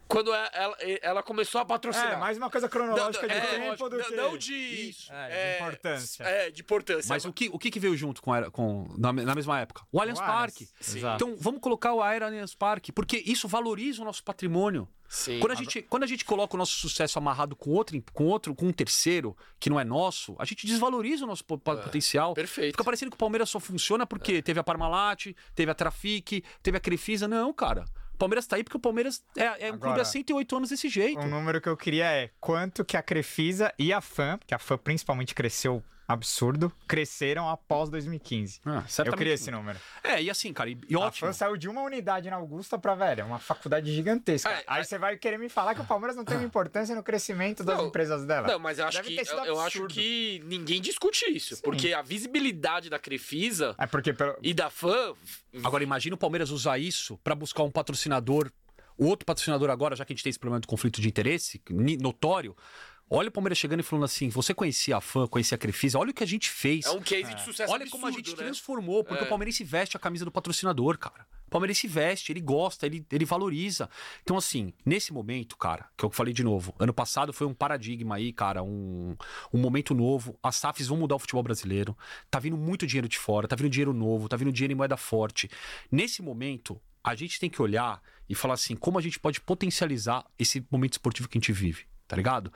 quando 0.07 0.33
é- 0.33 0.49
ela, 0.53 0.77
ela 1.01 1.23
começou 1.23 1.61
a 1.61 1.65
patrocinar. 1.65 2.13
É, 2.13 2.15
mais 2.17 2.37
uma 2.37 2.49
coisa 2.49 2.65
Não, 2.67 2.71
cronológica 2.71 3.27
de 3.27 3.33
é, 3.33 3.41
tempo 3.41 3.89
do 3.89 3.97
não, 3.97 4.05
que... 4.05 4.15
não 4.15 4.37
de. 4.37 4.53
Isso. 4.89 5.11
É, 5.11 5.51
de 5.57 5.63
importância. 5.63 6.23
É, 6.23 6.51
de 6.51 6.61
importância. 6.61 7.09
Mas 7.09 7.25
o 7.25 7.33
que, 7.33 7.49
o 7.51 7.59
que 7.59 7.79
veio 7.79 7.95
junto 7.95 8.21
com, 8.21 8.33
a 8.33 8.49
com 8.51 8.87
na, 8.97 9.11
na 9.11 9.35
mesma 9.35 9.59
época? 9.59 9.83
O 9.91 9.99
Allianz 9.99 10.19
Parque. 10.19 10.67
Então, 11.15 11.35
vamos 11.37 11.59
colocar 11.61 11.93
o 11.93 12.01
Aera 12.01 12.27
Allianz 12.27 12.55
Parque, 12.55 12.91
porque 12.91 13.17
isso 13.25 13.47
valoriza 13.47 14.01
o 14.01 14.05
nosso 14.05 14.23
patrimônio. 14.23 14.87
Sim. 15.07 15.39
Quando 15.39 15.51
a, 15.51 15.55
gente, 15.55 15.81
quando 15.83 16.03
a 16.03 16.07
gente 16.07 16.25
coloca 16.25 16.55
o 16.55 16.57
nosso 16.57 16.73
sucesso 16.79 17.19
amarrado 17.19 17.55
com 17.55 17.69
outro, 17.69 18.01
com 18.11 18.25
outro, 18.25 18.55
com 18.55 18.65
um 18.67 18.73
terceiro, 18.73 19.37
que 19.59 19.69
não 19.69 19.79
é 19.79 19.83
nosso, 19.83 20.35
a 20.39 20.45
gente 20.45 20.65
desvaloriza 20.65 21.25
o 21.25 21.27
nosso 21.27 21.45
po- 21.45 21.59
potencial. 21.59 22.33
perfeito. 22.33 22.71
Fica 22.73 22.83
parecendo 22.83 23.11
que 23.11 23.15
o 23.15 23.17
Palmeiras 23.19 23.49
só 23.49 23.59
funciona 23.59 24.05
porque 24.05 24.41
teve 24.41 24.59
a 24.59 24.63
Parmalat, 24.63 25.27
teve 25.53 25.69
a 25.71 25.75
Trafic, 25.75 26.43
teve 26.63 26.77
a 26.77 26.79
Crefisa. 26.79 27.27
Não, 27.27 27.53
cara. 27.53 27.85
O 28.15 28.17
Palmeiras 28.17 28.47
tá 28.47 28.55
aí 28.55 28.63
porque 28.63 28.77
o 28.77 28.79
Palmeiras 28.79 29.21
é, 29.37 29.67
é 29.67 29.71
um 29.73 29.77
clube 29.77 29.99
há 29.99 30.05
108 30.05 30.55
anos 30.55 30.69
desse 30.69 30.87
jeito. 30.87 31.19
Um 31.19 31.27
número 31.27 31.59
que 31.59 31.67
eu 31.67 31.75
queria 31.75 32.05
é 32.05 32.29
quanto 32.39 32.85
que 32.85 32.95
a 32.95 33.03
Crefisa 33.03 33.73
e 33.77 33.91
a 33.91 33.99
FAM, 33.99 34.39
que 34.47 34.55
a 34.55 34.57
FAM 34.57 34.77
principalmente 34.77 35.35
cresceu 35.35 35.83
absurdo, 36.07 36.71
cresceram 36.87 37.49
após 37.49 37.89
2015. 37.89 38.61
Ah, 38.65 38.83
Eu 39.05 39.13
queria 39.13 39.33
esse 39.33 39.49
número. 39.49 39.79
É, 40.03 40.21
e 40.21 40.29
assim, 40.29 40.53
cara, 40.53 40.69
e, 40.69 40.77
e 40.87 40.95
A 40.95 40.99
ótimo. 40.99 41.27
FAM 41.27 41.33
saiu 41.33 41.57
de 41.57 41.67
uma 41.67 41.81
unidade 41.81 42.29
na 42.29 42.35
Augusta 42.35 42.77
pra, 42.77 42.93
velho, 42.95 43.25
uma 43.25 43.39
faculdade 43.39 43.93
gigantesca. 43.93 44.49
É, 44.49 44.63
Aí 44.67 44.81
é- 44.81 44.83
você 44.83 44.97
vai 44.97 45.17
querer 45.17 45.37
me 45.39 45.49
falar 45.49 45.73
que 45.73 45.81
o 45.81 45.85
Palmeiras 45.85 46.15
não 46.15 46.23
tem 46.23 46.37
uma 46.37 46.45
importância 46.45 46.95
no 46.95 47.01
crescimento 47.03 47.63
das 47.63 47.77
Não, 47.77 47.87
empresas 47.87 48.25
dela. 48.25 48.47
Não, 48.47 48.59
mas 48.59 48.77
eu 48.79 48.85
acho, 48.85 48.97
Deve 49.01 49.15
que, 49.15 49.29
eu, 49.31 49.45
eu 49.45 49.59
acho 49.59 49.87
que 49.87 50.41
ninguém 50.45 50.79
discute 50.81 51.25
isso. 51.25 51.61
Porque 51.61 51.93
a 51.93 52.01
visibilidade 52.01 52.89
da 52.89 52.99
Crefisa 52.99 53.75
É 53.77 53.87
porque 53.87 54.13
pelo... 54.13 54.37
e 54.41 54.53
da 54.53 54.69
fã. 54.69 55.13
Agora 55.63 55.83
imagina 55.83 56.15
o 56.15 56.17
Palmeiras 56.19 56.49
usar 56.51 56.77
isso 56.77 57.17
pra 57.23 57.33
buscar 57.33 57.63
um 57.63 57.71
patrocinador, 57.71 58.51
o 58.97 59.07
outro 59.07 59.25
patrocinador 59.25 59.69
agora, 59.69 59.95
já 59.95 60.05
que 60.05 60.13
a 60.13 60.15
gente 60.15 60.23
tem 60.23 60.29
esse 60.29 60.39
problema 60.39 60.59
do 60.59 60.67
conflito 60.67 61.01
de 61.01 61.07
interesse 61.07 61.61
notório. 61.99 62.55
Olha 63.09 63.29
o 63.29 63.31
Palmeiras 63.31 63.57
chegando 63.57 63.81
e 63.81 63.83
falando 63.83 64.05
assim: 64.05 64.29
você 64.29 64.53
conhecia 64.53 64.97
a 64.97 65.01
fã, 65.01 65.27
conhecia 65.27 65.55
a 65.55 65.59
Crefisa, 65.59 65.99
olha 65.99 66.09
o 66.09 66.13
que 66.13 66.23
a 66.23 66.27
gente 66.27 66.49
fez. 66.49 66.85
É 66.85 66.91
um 66.91 67.01
case 67.01 67.35
de 67.35 67.41
sucesso 67.43 67.71
Olha 67.71 67.83
absurdo, 67.83 67.91
como 68.01 68.07
a 68.07 68.11
gente 68.11 68.31
né? 68.31 68.37
transformou, 68.37 69.03
porque 69.03 69.23
É. 69.23 69.25
o 69.25 69.29
Palmeirense 69.29 69.63
veste 69.63 69.95
a 69.95 69.99
camisa 69.99 70.25
do 70.25 70.31
patrocinador, 70.31 70.97
cara. 70.97 71.25
O 71.45 71.49
Palmeirense 71.51 71.87
veste, 71.87 72.31
ele 72.31 72.41
gosta, 72.41 72.87
ele, 72.87 73.05
ele 73.11 73.23
valoriza. 73.23 73.87
Então, 74.23 74.35
assim, 74.35 74.73
nesse 74.83 75.13
momento, 75.13 75.55
cara, 75.55 75.87
que 75.95 76.03
eu 76.03 76.09
falei 76.09 76.33
de 76.33 76.43
novo, 76.43 76.73
ano 76.79 76.91
passado 76.93 77.31
foi 77.31 77.45
um 77.45 77.53
paradigma 77.53 78.15
aí, 78.15 78.33
cara, 78.33 78.63
um, 78.63 79.15
um 79.53 79.59
momento 79.59 79.93
novo. 79.93 80.37
As 80.41 80.55
SAFs 80.55 80.87
vão 80.87 80.97
mudar 80.97 81.15
o 81.15 81.19
futebol 81.19 81.43
brasileiro. 81.43 81.95
Tá 82.31 82.39
vindo 82.39 82.57
muito 82.57 82.87
dinheiro 82.87 83.07
de 83.07 83.19
fora, 83.19 83.47
tá 83.47 83.55
vindo 83.55 83.69
dinheiro 83.69 83.93
novo, 83.93 84.27
tá 84.27 84.35
vindo 84.35 84.51
dinheiro 84.51 84.73
em 84.73 84.75
moeda 84.75 84.97
forte. 84.97 85.47
Nesse 85.91 86.23
momento, 86.23 86.81
a 87.03 87.13
gente 87.13 87.39
tem 87.39 87.49
que 87.51 87.61
olhar 87.61 88.01
e 88.27 88.33
falar 88.33 88.55
assim, 88.55 88.75
como 88.75 88.97
a 88.97 89.01
gente 89.01 89.19
pode 89.19 89.39
potencializar 89.39 90.25
esse 90.39 90.65
momento 90.71 90.93
esportivo 90.93 91.29
que 91.29 91.37
a 91.37 91.39
gente 91.39 91.53
vive, 91.53 91.85
tá 92.07 92.15
ligado? 92.15 92.51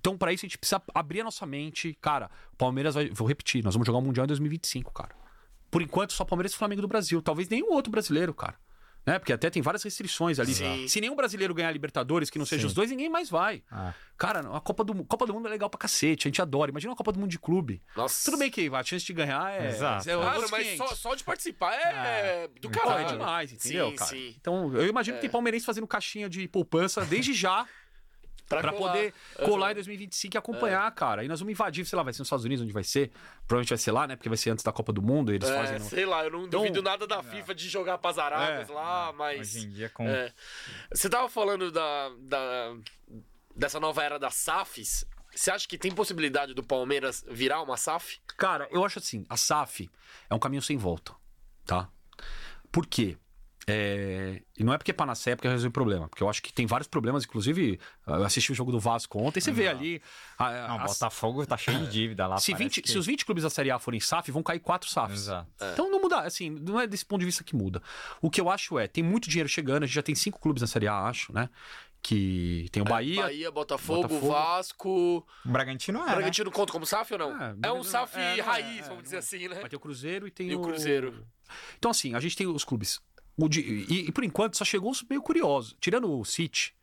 Então, 0.00 0.16
pra 0.16 0.32
isso, 0.32 0.46
a 0.46 0.48
gente 0.48 0.56
precisa 0.58 0.82
abrir 0.94 1.20
a 1.20 1.24
nossa 1.24 1.44
mente. 1.44 1.96
Cara, 2.00 2.30
o 2.52 2.56
Palmeiras 2.56 2.94
vai. 2.94 3.10
Vou 3.10 3.28
repetir, 3.28 3.62
nós 3.62 3.74
vamos 3.74 3.86
jogar 3.86 3.98
o 3.98 4.02
Mundial 4.02 4.24
em 4.24 4.28
2025, 4.28 4.92
cara. 4.92 5.14
Por 5.70 5.82
enquanto, 5.82 6.12
só 6.14 6.24
Palmeiras 6.24 6.52
e 6.52 6.56
Flamengo 6.56 6.80
do 6.82 6.88
Brasil. 6.88 7.22
Talvez 7.22 7.48
nenhum 7.48 7.72
outro 7.72 7.92
brasileiro, 7.92 8.34
cara. 8.34 8.56
Né? 9.06 9.18
Porque 9.18 9.32
até 9.32 9.48
tem 9.48 9.62
várias 9.62 9.82
restrições 9.82 10.38
ali. 10.38 10.54
Sim. 10.54 10.86
Se 10.86 11.00
nenhum 11.00 11.16
brasileiro 11.16 11.54
ganhar 11.54 11.70
Libertadores, 11.72 12.28
que 12.28 12.38
não 12.38 12.44
seja 12.44 12.62
Sim. 12.62 12.66
os 12.66 12.74
dois, 12.74 12.90
ninguém 12.90 13.08
mais 13.08 13.30
vai. 13.30 13.62
Ah. 13.70 13.94
Cara, 14.16 14.40
a 14.54 14.60
Copa 14.60 14.84
do, 14.84 15.04
Copa 15.04 15.26
do 15.26 15.32
Mundo 15.32 15.48
é 15.48 15.50
legal 15.50 15.70
pra 15.70 15.78
cacete, 15.78 16.26
a 16.26 16.28
gente 16.28 16.42
adora. 16.42 16.70
Imagina 16.70 16.90
uma 16.90 16.96
Copa 16.96 17.12
do 17.12 17.18
Mundo 17.18 17.30
de 17.30 17.38
clube. 17.38 17.82
Nossa. 17.96 18.30
Tudo 18.30 18.38
bem 18.38 18.50
que 18.50 18.68
a 18.68 18.82
chance 18.82 19.04
de 19.04 19.12
ganhar 19.12 19.52
é. 19.52 19.68
Exato. 19.68 20.08
é 20.08 20.16
outros 20.16 20.50
mas 20.50 20.66
500. 20.66 20.88
só, 20.88 20.94
só 20.94 21.14
de 21.14 21.24
participar 21.24 21.72
é 21.74 22.48
do 22.60 22.70
Pô, 22.70 22.78
caralho. 22.78 23.06
é 23.08 23.12
demais, 23.12 23.52
entendeu, 23.52 23.90
Sim, 23.90 23.96
cara? 23.96 24.10
sim. 24.10 24.34
Então, 24.38 24.74
eu 24.74 24.86
imagino 24.86 25.16
que 25.16 25.22
tem 25.22 25.30
palmeirense 25.30 25.64
fazendo 25.64 25.86
caixinha 25.86 26.28
de 26.28 26.46
poupança 26.48 27.04
desde 27.04 27.32
já 27.32 27.66
pra, 28.58 28.72
colar. 28.72 28.92
poder 28.92 29.14
colar 29.44 29.70
em 29.70 29.74
2025 29.74 30.36
e 30.36 30.38
acompanhar, 30.38 30.90
cara. 30.92 31.24
E 31.24 31.28
nós 31.28 31.38
vamos 31.40 31.52
invadir, 31.52 31.84
sei 31.86 31.96
lá, 31.96 32.02
vai 32.02 32.12
ser 32.12 32.20
nos 32.20 32.26
Estados 32.26 32.44
Unidos, 32.44 32.62
onde 32.64 32.72
vai 32.72 32.82
ser. 32.84 33.10
Provavelmente 33.46 33.68
vai 33.70 33.78
ser 33.78 33.92
lá, 33.92 34.06
né? 34.06 34.16
Porque 34.16 34.28
vai 34.28 34.36
ser 34.38 34.50
antes 34.50 34.64
da 34.64 34.72
Copa 34.72 34.92
do 34.92 35.00
Mundo, 35.00 35.32
e 35.32 35.36
eles 35.36 35.48
É, 35.48 35.54
fazem. 35.56 35.78
no- 35.78 35.84
sei 35.84 36.04
lá, 36.06 36.24
eu 36.24 36.30
não 36.30 36.44
Então- 36.44 36.60
duvido 36.60 36.82
nada 36.82 37.06
da 37.06 37.22
FIFA 37.22 37.54
de 37.54 37.68
jogar 37.68 37.98
pras 37.98 38.18
Arábias 38.18 38.68
É, 38.68 38.72
lá, 38.72 39.12
mas. 39.12 39.54
Hoje 39.56 39.66
em 39.66 39.70
dia, 39.70 39.88
com. 39.90 40.06
É. 40.08 40.32
Você 40.92 41.08
tava 41.08 41.28
falando 41.28 41.70
da, 41.70 42.10
da- 42.20 42.76
dessa 43.56 43.78
nova 43.80 44.02
era 44.02 44.18
das 44.18 44.34
SAFs. 44.34 45.04
Você 45.34 45.50
acha 45.50 45.68
que 45.68 45.78
tem 45.78 45.92
possibilidade 45.92 46.54
do 46.54 46.62
Palmeiras 46.62 47.24
virar 47.30 47.62
uma 47.62 47.76
SAF? 47.76 48.18
Cara, 48.36 48.66
eu 48.72 48.84
acho 48.84 48.98
assim, 48.98 49.24
a 49.28 49.36
SAF 49.36 49.88
é 50.28 50.34
um 50.34 50.40
caminho 50.40 50.60
sem 50.60 50.76
volta, 50.76 51.14
tá? 51.64 51.88
Por 52.72 52.84
quê? 52.86 53.16
É, 53.66 54.40
E 54.58 54.64
não 54.64 54.72
é 54.72 54.78
porque 54.78 54.90
é 54.90 54.94
panaceia 54.94 55.36
porque 55.36 55.46
resolve 55.48 55.68
o 55.68 55.70
problema. 55.72 56.08
Porque 56.08 56.22
eu 56.22 56.28
acho 56.28 56.42
que 56.42 56.52
tem 56.52 56.66
vários 56.66 56.88
problemas, 56.88 57.24
inclusive, 57.24 57.78
eu 58.06 58.24
assisti 58.24 58.50
o 58.52 58.54
jogo 58.54 58.72
do 58.72 58.80
Vasco 58.80 59.18
ontem, 59.22 59.40
você 59.40 59.52
vê 59.52 59.68
ali. 59.68 60.02
a- 60.38 60.68
Não, 60.68 60.80
a- 60.80 60.84
o 60.84 60.86
Botafogo 60.86 61.44
tá 61.46 61.56
cheio 61.56 61.78
de 61.80 61.88
dívida 61.90 62.26
lá. 62.26 62.38
se, 62.38 62.52
parece 62.52 62.64
20 62.64 62.82
que- 62.82 62.90
se 62.90 62.98
os 62.98 63.06
20 63.06 63.24
clubes 63.24 63.42
da 63.44 63.50
Série 63.50 63.70
A 63.70 63.78
forem 63.78 64.00
SAF, 64.00 64.30
vão 64.32 64.42
cair 64.42 64.60
quatro 64.60 64.88
SAFs. 64.88 65.14
Exato. 65.20 65.48
Então 65.72 65.90
não 65.90 66.00
muda, 66.00 66.20
assim, 66.20 66.50
não 66.50 66.80
é 66.80 66.86
desse 66.86 67.04
ponto 67.04 67.20
de 67.20 67.26
vista 67.26 67.44
que 67.44 67.54
muda. 67.54 67.82
O 68.20 68.30
que 68.30 68.40
eu 68.40 68.48
acho 68.50 68.78
é, 68.78 68.86
tem 68.86 69.04
muito 69.04 69.28
dinheiro 69.28 69.48
chegando, 69.48 69.82
a 69.82 69.86
gente 69.86 69.94
já 69.94 70.02
tem 70.02 70.14
cinco 70.14 70.40
clubes 70.40 70.62
na 70.62 70.66
Série 70.66 70.88
A, 70.88 70.98
acho, 71.06 71.32
né? 71.32 71.48
Que 72.02 72.66
tem 72.72 72.80
o 72.82 72.86
Bahia. 72.86 73.20
Bahia, 73.22 73.50
Botafogo, 73.50 74.02
Botafogo. 74.08 74.32
Vasco. 74.32 75.26
O 75.44 75.48
Bragantino 75.50 76.00
é. 76.02 76.06
né? 76.06 76.14
Bragantino 76.14 76.50
conta 76.50 76.72
como 76.72 76.86
SAF 76.86 77.12
ou 77.12 77.18
não? 77.18 77.42
É, 77.42 77.54
É, 77.64 77.72
um 77.72 77.84
SAF 77.84 78.16
é, 78.16 78.20
não 78.20 78.26
é, 78.38 78.40
raiz, 78.40 78.78
é, 78.78 78.82
vamos 78.82 78.88
não 78.96 79.02
dizer 79.02 79.16
é. 79.16 79.18
assim, 79.18 79.48
né? 79.48 79.56
Vai 79.56 79.68
ter 79.68 79.76
o 79.76 79.80
Cruzeiro 79.80 80.26
e 80.26 80.30
tem 80.30 80.48
E 80.48 80.54
o 80.54 80.62
Cruzeiro. 80.62 81.26
Então, 81.78 81.90
assim, 81.90 82.14
a 82.14 82.20
gente 82.20 82.36
tem 82.36 82.46
os 82.46 82.64
clubes. 82.64 83.00
De- 83.48 83.60
e, 83.60 84.08
e 84.08 84.12
por 84.12 84.24
enquanto 84.24 84.56
só 84.56 84.64
chegou 84.64 84.90
os 84.90 85.02
meio 85.04 85.22
curioso. 85.22 85.76
Tirando 85.80 86.10
o 86.10 86.24
City, 86.24 86.74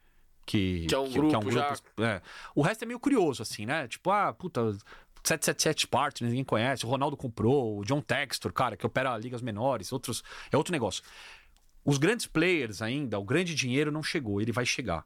que, 0.45 0.85
Que 0.87 0.95
é 0.95 0.97
um 0.99 1.09
grupo 1.11 1.51
já. 1.51 1.75
é. 1.99 2.21
O 2.55 2.61
resto 2.61 2.83
é 2.83 2.85
meio 2.85 2.99
curioso, 2.99 3.41
assim, 3.41 3.65
né? 3.65 3.87
Tipo, 3.87 4.11
ah, 4.11 4.33
puta. 4.33 4.75
777 5.23 5.87
Partners, 5.87 6.31
ninguém 6.31 6.43
conhece. 6.45 6.85
O 6.85 6.89
Ronaldo 6.89 7.17
comprou, 7.17 7.79
o 7.79 7.83
John 7.83 7.99
Textor, 7.99 8.53
cara, 8.53 8.77
que 8.77 8.85
opera 8.85 9.17
ligas 9.17 9.41
menores, 9.41 9.91
outros. 9.91 10.23
É 10.51 10.55
outro 10.55 10.71
negócio. 10.71 11.03
Os 11.83 11.97
grandes 11.97 12.25
players 12.27 12.81
ainda, 12.81 13.19
o 13.19 13.23
grande 13.25 13.53
dinheiro 13.53 13.91
não 13.91 14.01
chegou, 14.01 14.41
ele 14.41 14.51
vai 14.53 14.65
chegar. 14.65 15.03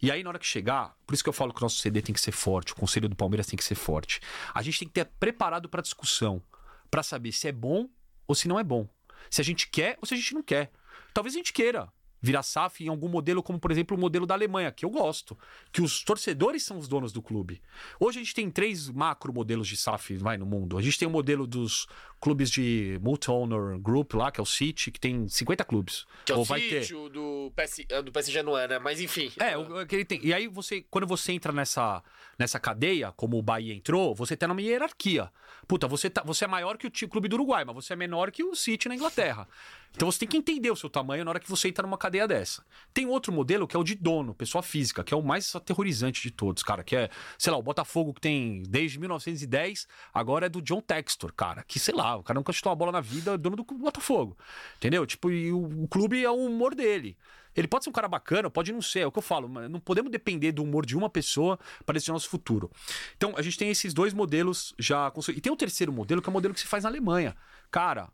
E 0.00 0.10
aí, 0.10 0.22
na 0.22 0.30
hora 0.30 0.38
que 0.38 0.46
chegar, 0.46 0.96
por 1.06 1.12
isso 1.14 1.22
que 1.22 1.28
eu 1.28 1.32
falo 1.32 1.52
que 1.52 1.60
o 1.60 1.64
nosso 1.64 1.76
CD 1.78 2.00
tem 2.02 2.14
que 2.14 2.20
ser 2.20 2.32
forte, 2.32 2.72
o 2.72 2.76
conselho 2.76 3.08
do 3.08 3.14
Palmeiras 3.16 3.46
tem 3.46 3.56
que 3.56 3.64
ser 3.64 3.74
forte. 3.74 4.20
A 4.54 4.62
gente 4.62 4.78
tem 4.80 4.88
que 4.88 4.94
ter 4.94 5.04
preparado 5.04 5.68
para 5.68 5.82
discussão, 5.82 6.42
para 6.90 7.02
saber 7.02 7.30
se 7.32 7.46
é 7.48 7.52
bom 7.52 7.88
ou 8.26 8.34
se 8.34 8.48
não 8.48 8.58
é 8.58 8.64
bom. 8.64 8.88
Se 9.28 9.40
a 9.40 9.44
gente 9.44 9.68
quer 9.68 9.98
ou 10.00 10.06
se 10.06 10.14
a 10.14 10.16
gente 10.16 10.34
não 10.34 10.42
quer. 10.42 10.70
Talvez 11.12 11.34
a 11.34 11.38
gente 11.38 11.52
queira 11.52 11.92
virar 12.20 12.42
SAF 12.42 12.84
em 12.84 12.88
algum 12.88 13.08
modelo, 13.08 13.42
como 13.42 13.58
por 13.58 13.70
exemplo 13.70 13.96
o 13.96 14.00
modelo 14.00 14.26
da 14.26 14.34
Alemanha, 14.34 14.70
que 14.70 14.84
eu 14.84 14.90
gosto, 14.90 15.38
que 15.72 15.80
os 15.80 16.04
torcedores 16.04 16.62
são 16.62 16.78
os 16.78 16.88
donos 16.88 17.12
do 17.12 17.22
clube. 17.22 17.60
Hoje 17.98 18.18
a 18.18 18.22
gente 18.22 18.34
tem 18.34 18.50
três 18.50 18.88
macro 18.88 19.32
modelos 19.32 19.66
de 19.66 19.76
SAF 19.76 20.16
vai, 20.16 20.36
no 20.36 20.46
mundo. 20.46 20.76
A 20.76 20.82
gente 20.82 20.98
tem 20.98 21.08
o 21.08 21.10
modelo 21.10 21.46
dos 21.46 21.86
clubes 22.20 22.50
de 22.50 22.98
multi-owner 23.02 23.78
group 23.78 24.14
lá, 24.14 24.30
que 24.30 24.40
é 24.40 24.42
o 24.42 24.46
City, 24.46 24.90
que 24.90 25.00
tem 25.00 25.26
50 25.26 25.64
clubes. 25.64 26.06
Que 26.24 26.32
é 26.32 26.36
o. 26.36 26.44
City, 26.44 26.94
o 26.94 27.08
do, 27.08 27.52
PS, 27.56 27.86
ah, 27.92 28.02
do 28.02 28.12
PSG 28.12 28.42
não 28.42 28.56
é, 28.56 28.68
né? 28.68 28.78
Mas 28.78 29.00
enfim. 29.00 29.32
É, 29.38 29.56
o, 29.56 29.86
que 29.86 29.96
ele 29.96 30.04
tem. 30.04 30.20
E 30.22 30.34
aí 30.34 30.46
você, 30.46 30.84
quando 30.90 31.06
você 31.06 31.32
entra 31.32 31.52
nessa, 31.52 32.02
nessa 32.38 32.60
cadeia, 32.60 33.12
como 33.12 33.38
o 33.38 33.42
Bahia 33.42 33.74
entrou, 33.74 34.14
você 34.14 34.36
tá 34.36 34.46
numa 34.46 34.60
hierarquia. 34.60 35.30
Puta, 35.66 35.86
você, 35.86 36.10
tá, 36.10 36.22
você 36.22 36.44
é 36.44 36.48
maior 36.48 36.76
que 36.76 36.86
o 36.86 37.08
clube 37.08 37.28
do 37.28 37.34
Uruguai, 37.34 37.64
mas 37.64 37.74
você 37.74 37.92
é 37.92 37.96
menor 37.96 38.30
que 38.30 38.42
o 38.42 38.54
City 38.54 38.88
na 38.88 38.94
Inglaterra. 38.94 39.48
Então 39.92 40.10
você 40.10 40.20
tem 40.20 40.28
que 40.28 40.36
entender 40.36 40.70
o 40.70 40.76
seu 40.76 40.88
tamanho 40.88 41.24
na 41.24 41.30
hora 41.30 41.40
que 41.40 41.50
você 41.50 41.68
entra 41.68 41.86
numa 41.86 41.98
cadeia 41.98 42.26
dessa. 42.26 42.64
Tem 42.94 43.06
outro 43.06 43.32
modelo 43.32 43.66
que 43.66 43.76
é 43.76 43.78
o 43.78 43.84
de 43.84 43.94
dono, 43.94 44.34
pessoa 44.34 44.62
física, 44.62 45.02
que 45.04 45.12
é 45.12 45.16
o 45.16 45.22
mais 45.22 45.54
aterrorizante 45.54 46.22
de 46.22 46.30
todos, 46.30 46.62
cara. 46.62 46.82
Que 46.82 46.96
é, 46.96 47.10
sei 47.38 47.52
lá, 47.52 47.58
o 47.58 47.62
Botafogo 47.62 48.14
que 48.14 48.20
tem 48.20 48.62
desde 48.68 48.98
1910, 48.98 49.86
agora 50.14 50.46
é 50.46 50.48
do 50.48 50.62
John 50.62 50.80
Textor, 50.80 51.32
cara. 51.34 51.64
Que 51.64 51.78
sei 51.78 51.94
lá, 51.94 52.16
o 52.16 52.22
cara 52.22 52.38
nunca 52.38 52.52
chutou 52.52 52.70
uma 52.70 52.76
bola 52.76 52.92
na 52.92 53.00
vida, 53.00 53.36
dono 53.36 53.56
do 53.56 53.64
Botafogo. 53.64 54.36
Entendeu? 54.76 55.04
Tipo, 55.06 55.30
e 55.30 55.52
o, 55.52 55.84
o 55.84 55.88
clube 55.88 56.22
é 56.24 56.30
o 56.30 56.36
humor 56.36 56.74
dele. 56.74 57.16
Ele 57.54 57.66
pode 57.66 57.84
ser 57.84 57.90
um 57.90 57.92
cara 57.92 58.08
bacana, 58.08 58.48
pode 58.48 58.72
não 58.72 58.80
ser, 58.80 59.00
é 59.00 59.06
o 59.06 59.12
que 59.12 59.18
eu 59.18 59.22
falo, 59.22 59.48
mas 59.48 59.68
não 59.68 59.80
podemos 59.80 60.10
depender 60.10 60.52
do 60.52 60.62
humor 60.62 60.86
de 60.86 60.96
uma 60.96 61.10
pessoa 61.10 61.58
para 61.84 61.94
decidir 61.94 62.12
nosso 62.12 62.28
futuro. 62.28 62.70
Então, 63.16 63.34
a 63.36 63.42
gente 63.42 63.58
tem 63.58 63.70
esses 63.70 63.92
dois 63.92 64.14
modelos 64.14 64.72
já. 64.78 65.12
E 65.34 65.40
tem 65.40 65.52
o 65.52 65.56
terceiro 65.56 65.92
modelo, 65.92 66.22
que 66.22 66.28
é 66.28 66.30
o 66.30 66.32
modelo 66.32 66.54
que 66.54 66.60
se 66.60 66.66
faz 66.66 66.84
na 66.84 66.90
Alemanha. 66.90 67.36
Cara, 67.70 68.08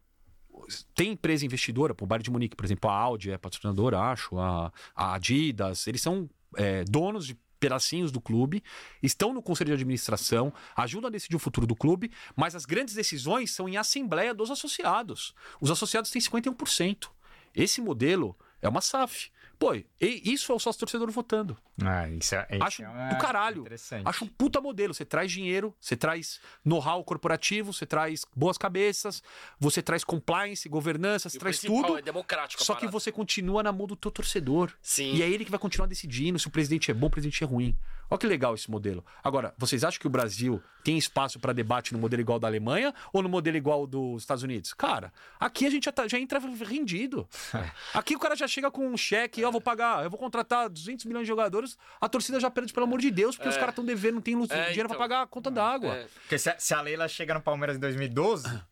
tem 0.94 1.12
empresa 1.12 1.44
investidora, 1.44 1.94
o 2.00 2.06
Bayern 2.06 2.24
de 2.24 2.30
Munique, 2.30 2.56
por 2.56 2.64
exemplo, 2.64 2.90
a 2.90 2.94
Audi 2.94 3.30
é 3.30 3.38
patrocinadora, 3.38 3.98
acho, 3.98 4.38
a, 4.38 4.72
a 4.94 5.14
Adidas, 5.14 5.86
eles 5.86 6.02
são 6.02 6.28
é, 6.56 6.84
donos 6.84 7.26
de 7.26 7.36
pedacinhos 7.58 8.12
do 8.12 8.20
clube, 8.20 8.62
estão 9.02 9.32
no 9.32 9.42
conselho 9.42 9.68
de 9.68 9.74
administração, 9.74 10.52
ajudam 10.76 11.08
a 11.08 11.10
decidir 11.10 11.36
o 11.36 11.38
futuro 11.38 11.66
do 11.66 11.74
clube, 11.74 12.10
mas 12.34 12.54
as 12.54 12.64
grandes 12.64 12.94
decisões 12.94 13.50
são 13.50 13.68
em 13.68 13.76
assembleia 13.76 14.34
dos 14.34 14.50
associados. 14.50 15.34
Os 15.60 15.70
associados 15.70 16.10
têm 16.10 16.20
51%. 16.20 17.08
Esse 17.54 17.80
modelo 17.80 18.36
é 18.60 18.68
uma 18.68 18.80
SAF. 18.80 19.30
Pô, 19.58 19.74
e 19.74 19.84
isso 20.00 20.52
é 20.52 20.54
o 20.54 20.58
sócio 20.58 20.78
torcedor 20.80 21.10
votando. 21.10 21.56
Ah, 21.82 22.08
isso 22.08 22.34
é, 22.34 22.46
esse 22.50 22.62
Acho 22.62 22.82
é 22.84 23.08
do 23.08 23.18
caralho. 23.18 23.64
Acho 24.04 24.24
um 24.24 24.28
puta 24.28 24.60
modelo. 24.60 24.92
Você 24.94 25.04
traz 25.04 25.32
dinheiro, 25.32 25.74
você 25.80 25.96
traz 25.96 26.40
know-how 26.64 27.02
corporativo, 27.04 27.72
você 27.72 27.86
traz 27.86 28.24
boas 28.34 28.58
cabeças, 28.58 29.22
você 29.58 29.82
traz 29.82 30.04
compliance, 30.04 30.68
governança, 30.68 31.28
você 31.28 31.36
E 31.36 31.40
traz 31.40 31.60
tudo. 31.60 31.98
É 31.98 32.02
democrático. 32.02 32.62
Só 32.62 32.74
que 32.74 32.86
você 32.86 33.10
continua 33.10 33.62
na 33.62 33.72
mão 33.72 33.86
do 33.86 33.96
teu 33.96 34.10
torcedor. 34.10 34.72
Sim. 34.82 35.14
E 35.14 35.22
é 35.22 35.28
ele 35.28 35.44
que 35.44 35.50
vai 35.50 35.60
continuar 35.60 35.86
decidindo 35.86 36.38
se 36.38 36.46
o 36.46 36.50
presidente 36.50 36.90
é 36.90 36.94
bom 36.94 37.06
ou 37.06 37.08
o 37.08 37.10
presidente 37.10 37.42
é 37.42 37.46
ruim. 37.46 37.76
Olha 38.08 38.18
que 38.18 38.26
legal 38.26 38.54
esse 38.54 38.70
modelo. 38.70 39.04
Agora, 39.22 39.52
vocês 39.58 39.82
acham 39.82 39.98
que 40.00 40.06
o 40.06 40.10
Brasil 40.10 40.62
tem 40.84 40.96
espaço 40.96 41.40
para 41.40 41.52
debate 41.52 41.92
no 41.92 41.98
modelo 41.98 42.22
igual 42.22 42.38
da 42.38 42.46
Alemanha 42.46 42.94
ou 43.12 43.20
no 43.20 43.28
modelo 43.28 43.56
igual 43.56 43.84
dos 43.86 44.22
Estados 44.22 44.44
Unidos? 44.44 44.72
Cara, 44.72 45.12
aqui 45.40 45.66
a 45.66 45.70
gente 45.70 45.86
já, 45.86 45.92
tá- 45.92 46.06
já 46.06 46.18
entra 46.18 46.38
rendido. 46.64 47.28
Aqui 47.92 48.14
o 48.14 48.18
cara 48.18 48.36
já 48.36 48.46
chega 48.46 48.70
com 48.70 48.86
um 48.86 48.96
cheque, 48.96 49.42
vou 49.52 49.60
pagar, 49.60 50.04
eu 50.04 50.10
vou 50.10 50.18
contratar 50.18 50.68
200 50.68 51.04
milhões 51.06 51.22
de 51.24 51.28
jogadores, 51.28 51.76
a 52.00 52.08
torcida 52.08 52.38
já 52.40 52.50
perde, 52.50 52.72
pelo 52.72 52.84
amor 52.86 53.00
de 53.00 53.10
Deus, 53.10 53.36
porque 53.36 53.48
os 53.48 53.56
caras 53.56 53.70
estão 53.70 53.84
devendo, 53.84 54.14
não 54.16 54.20
tem 54.22 54.34
luz, 54.34 54.50
É, 54.50 54.54
dinheiro 54.68 54.80
então. 54.86 54.88
para 54.88 54.98
pagar 54.98 55.22
a 55.22 55.26
conta 55.26 55.50
d'água. 55.50 55.94
É. 55.94 56.06
Porque 56.22 56.38
se 56.38 56.50
a, 56.50 56.58
se 56.58 56.74
a 56.74 56.80
Leila 56.80 57.08
chega 57.08 57.34
no 57.34 57.40
Palmeiras 57.40 57.76
em 57.76 57.80
2012, 57.80 58.62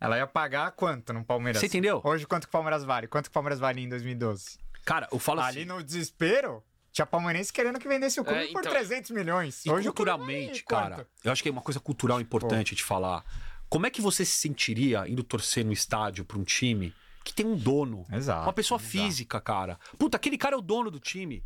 ela 0.00 0.16
ia 0.18 0.26
pagar 0.26 0.70
quanto 0.72 1.12
no 1.12 1.24
Palmeiras? 1.24 1.60
Você 1.60 1.66
entendeu? 1.66 2.00
Hoje, 2.04 2.26
quanto 2.26 2.42
que 2.44 2.48
o 2.48 2.52
Palmeiras 2.52 2.84
vale? 2.84 3.06
Quanto 3.06 3.24
que 3.24 3.30
o 3.30 3.32
Palmeiras 3.32 3.58
vale 3.58 3.80
em 3.80 3.88
2012? 3.88 4.58
Cara, 4.84 5.08
eu 5.10 5.18
falo 5.18 5.40
Ali 5.40 5.60
assim. 5.60 5.68
no 5.68 5.82
desespero, 5.82 6.62
tinha 6.92 7.06
palmeirense 7.06 7.50
querendo 7.52 7.78
que 7.78 7.88
vendesse 7.88 8.20
o 8.20 8.24
clube 8.24 8.40
É, 8.40 8.46
por 8.52 8.60
então. 8.60 8.72
300 8.72 9.10
milhões. 9.12 9.64
E 9.64 9.70
Hoje 9.70 9.84
culturalmente, 9.86 10.62
cara, 10.62 10.96
quanto? 10.96 11.08
eu 11.24 11.32
acho 11.32 11.42
que 11.42 11.48
é 11.48 11.52
uma 11.52 11.62
coisa 11.62 11.80
cultural 11.80 12.20
importante 12.20 12.74
de 12.74 12.82
falar. 12.82 13.24
Como 13.68 13.86
é 13.86 13.90
que 13.90 14.00
você 14.02 14.24
se 14.24 14.36
sentiria 14.36 15.08
indo 15.08 15.24
torcer 15.24 15.64
no 15.64 15.72
estádio 15.72 16.24
pra 16.24 16.38
um 16.38 16.44
time 16.44 16.94
que 17.24 17.32
tem 17.34 17.46
um 17.46 17.56
dono? 17.56 18.04
Exato, 18.12 18.42
Uma 18.46 18.52
pessoa 18.52 18.78
exato. 18.78 18.90
física, 18.92 19.40
cara. 19.40 19.78
Puta, 19.98 20.16
aquele 20.16 20.36
cara 20.38 20.54
é 20.54 20.58
o 20.58 20.62
dono 20.62 20.90
do 20.90 21.00
time. 21.00 21.42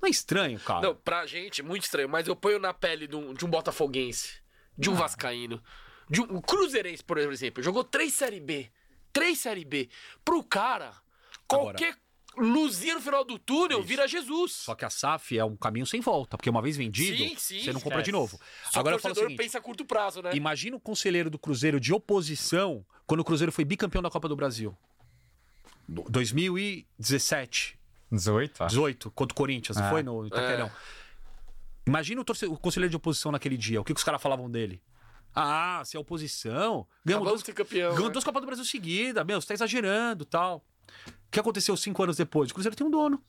Não 0.00 0.06
é 0.06 0.10
estranho, 0.10 0.58
cara? 0.60 0.82
Não, 0.82 0.94
pra 0.94 1.26
gente, 1.26 1.62
muito 1.62 1.82
estranho, 1.84 2.08
mas 2.08 2.28
eu 2.28 2.36
ponho 2.36 2.58
na 2.58 2.72
pele 2.72 3.06
de 3.08 3.16
um, 3.16 3.34
de 3.34 3.44
um 3.44 3.48
botafoguense, 3.50 4.34
de 4.78 4.88
um 4.90 4.94
Ah. 4.94 4.98
vascaíno, 4.98 5.60
de 6.08 6.20
um, 6.20 6.36
um 6.36 6.40
cruzeirense, 6.40 7.02
por 7.02 7.18
exemplo, 7.18 7.62
jogou 7.62 7.82
três 7.82 8.12
Série 8.14 8.38
B, 8.40 8.70
três 9.12 9.38
Série 9.40 9.64
B. 9.64 9.88
Pro 10.24 10.44
cara, 10.44 10.92
qualquer 11.48 11.96
luzinha 12.36 12.94
no 12.94 13.00
final 13.00 13.24
do 13.24 13.38
túnel 13.38 13.82
vira 13.82 14.06
Jesus. 14.06 14.52
Só 14.52 14.74
que 14.74 14.84
a 14.84 14.90
SAF 14.90 15.38
é 15.38 15.44
um 15.44 15.56
caminho 15.56 15.86
sem 15.86 16.00
volta, 16.02 16.36
porque 16.36 16.50
uma 16.50 16.60
vez 16.60 16.76
vendido, 16.76 17.16
Sim, 17.16 17.34
sim, 17.38 17.60
você 17.64 17.72
não 17.72 17.80
compra 17.80 17.98
esquece. 18.00 18.04
de 18.04 18.12
novo. 18.12 18.38
Só 18.70 18.80
Agora 18.80 18.96
o 18.96 19.00
torcedor 19.00 19.24
seguinte: 19.24 19.38
pensa 19.42 19.56
a 19.58 19.60
curto 19.62 19.84
prazo, 19.86 20.20
né? 20.22 20.32
imagina 20.34 20.76
o 20.76 20.80
conselheiro 20.80 21.30
do 21.30 21.38
Cruzeiro 21.38 21.80
de 21.80 21.92
oposição 21.94 22.84
quando 23.06 23.20
o 23.20 23.24
Cruzeiro 23.24 23.50
foi 23.50 23.64
bicampeão 23.64 24.02
da 24.02 24.10
Copa 24.10 24.28
do 24.28 24.36
Brasil. 24.36 24.76
Do- 25.88 26.02
2017. 26.10 27.78
18? 28.10 28.62
ah. 28.62 28.66
18, 28.66 29.10
contra 29.10 29.32
o 29.32 29.36
Corinthians, 29.36 29.76
não 29.76 29.86
É. 29.86 29.90
foi 29.90 30.02
no 30.02 30.26
Itaquerão. 30.26 30.70
Imagina 31.86 32.20
o, 32.20 32.24
torce- 32.24 32.46
o 32.46 32.56
conselheiro 32.56 32.90
de 32.90 32.96
oposição 32.96 33.30
naquele 33.32 33.56
dia, 33.56 33.80
o 33.80 33.84
que, 33.84 33.92
que 33.94 33.98
os 33.98 34.04
caras 34.04 34.20
falavam 34.22 34.50
dele? 34.50 34.82
Ah, 35.34 35.82
se 35.84 35.96
é 35.96 36.00
oposição, 36.00 36.86
ganhamos 37.04 37.26
Acabamos 37.26 37.44
ser 37.44 37.52
campeão. 37.52 37.90
ganhou 37.92 38.06
né? 38.06 38.12
duas 38.12 38.24
Copas 38.24 38.40
do 38.42 38.46
Brasil 38.46 38.64
seguida, 38.64 39.22
meu, 39.22 39.40
você 39.40 39.48
tá 39.48 39.54
exagerando 39.54 40.24
tal. 40.24 40.64
O 40.98 41.30
que 41.30 41.38
aconteceu 41.38 41.76
cinco 41.76 42.02
anos 42.02 42.16
depois? 42.16 42.50
O 42.50 42.54
Cruzeiro 42.54 42.74
tem 42.76 42.86
um 42.86 42.90
dono. 42.90 43.22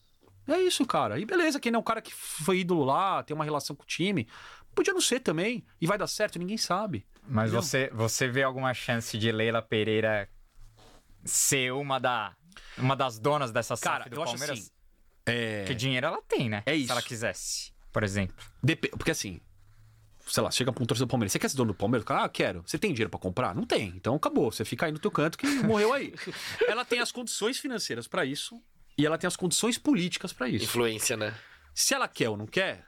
É 0.48 0.62
isso, 0.62 0.86
cara. 0.86 1.20
E 1.20 1.26
beleza, 1.26 1.60
quem 1.60 1.72
não 1.72 1.80
é 1.80 1.82
um 1.82 1.84
cara 1.84 2.02
que 2.02 2.14
foi 2.14 2.60
ídolo 2.60 2.86
lá, 2.86 3.22
tem 3.24 3.36
uma 3.36 3.44
relação 3.44 3.76
com 3.76 3.84
o 3.84 3.86
time. 3.86 4.28
Podia 4.74 4.94
não 4.94 5.02
ser 5.02 5.20
também. 5.20 5.66
E 5.82 5.86
vai 5.86 5.98
dar 5.98 6.08
certo, 6.08 6.40
ninguém 6.40 6.58
sabe. 6.58 7.06
Mas 7.28 7.50
Entendeu? 7.52 7.62
você, 7.62 7.90
você 7.94 8.28
vê 8.30 8.44
alguma 8.44 8.74
chance 8.74 9.18
de 9.18 9.30
Leila 9.32 9.62
Pereira 9.62 10.30
ser 11.26 11.74
uma 11.74 12.00
da, 12.00 12.34
uma 12.78 12.96
das 12.96 13.20
donas 13.20 13.52
dessa 13.52 13.76
Cara, 13.78 14.04
SAF 14.06 14.10
do 14.10 14.16
eu 14.18 14.24
acho 14.24 14.32
Palmeiras? 14.34 14.60
assim. 14.60 14.70
É, 15.26 15.60
Porque 15.62 15.76
dinheiro 15.76 16.08
ela 16.08 16.22
tem, 16.22 16.48
né? 16.50 16.64
É 16.66 16.74
Se 16.74 16.78
isso. 16.84 16.92
ela 16.92 17.02
quisesse, 17.02 17.74
por 17.92 18.04
exemplo. 18.04 18.36
Dep- 18.64 18.90
Porque 18.92 19.12
assim, 19.12 19.42
sei 20.26 20.42
lá, 20.44 20.50
chega 20.52 20.72
pra 20.72 20.82
um 20.82 20.86
torcedor 20.86 21.08
do 21.08 21.12
Palmeiras, 21.12 21.32
você 21.34 21.40
quer 21.40 21.50
ser 21.50 21.58
dono 21.58 21.74
do 21.74 21.78
Palmeiras? 21.78 22.04
O 22.04 22.08
cara, 22.08 22.24
ah, 22.24 22.30
quero. 22.30 22.64
Você 22.66 22.78
tem 22.78 22.94
dinheiro 22.94 23.10
pra 23.10 23.20
comprar? 23.20 23.54
Não 23.54 23.66
tem. 23.66 23.90
Então 23.90 24.16
acabou. 24.16 24.52
Você 24.52 24.64
fica 24.64 24.86
aí 24.86 24.92
no 24.92 25.00
teu 25.00 25.12
canto 25.12 25.38
que 25.38 25.46
morreu 25.64 25.92
aí. 25.94 26.14
ela 26.68 26.86
tem 26.86 27.00
as 27.00 27.12
condições 27.12 27.58
financeiras 27.58 28.08
pra 28.08 28.24
isso 28.26 28.62
e 28.98 29.06
ela 29.06 29.18
tem 29.18 29.28
as 29.28 29.36
condições 29.36 29.78
políticas 29.78 30.32
pra 30.32 30.48
isso. 30.48 30.64
Influência, 30.66 31.18
né? 31.18 31.36
Se 31.76 31.94
ela 31.94 32.08
quer 32.08 32.30
ou 32.30 32.38
não 32.38 32.48
quer, 32.48 32.86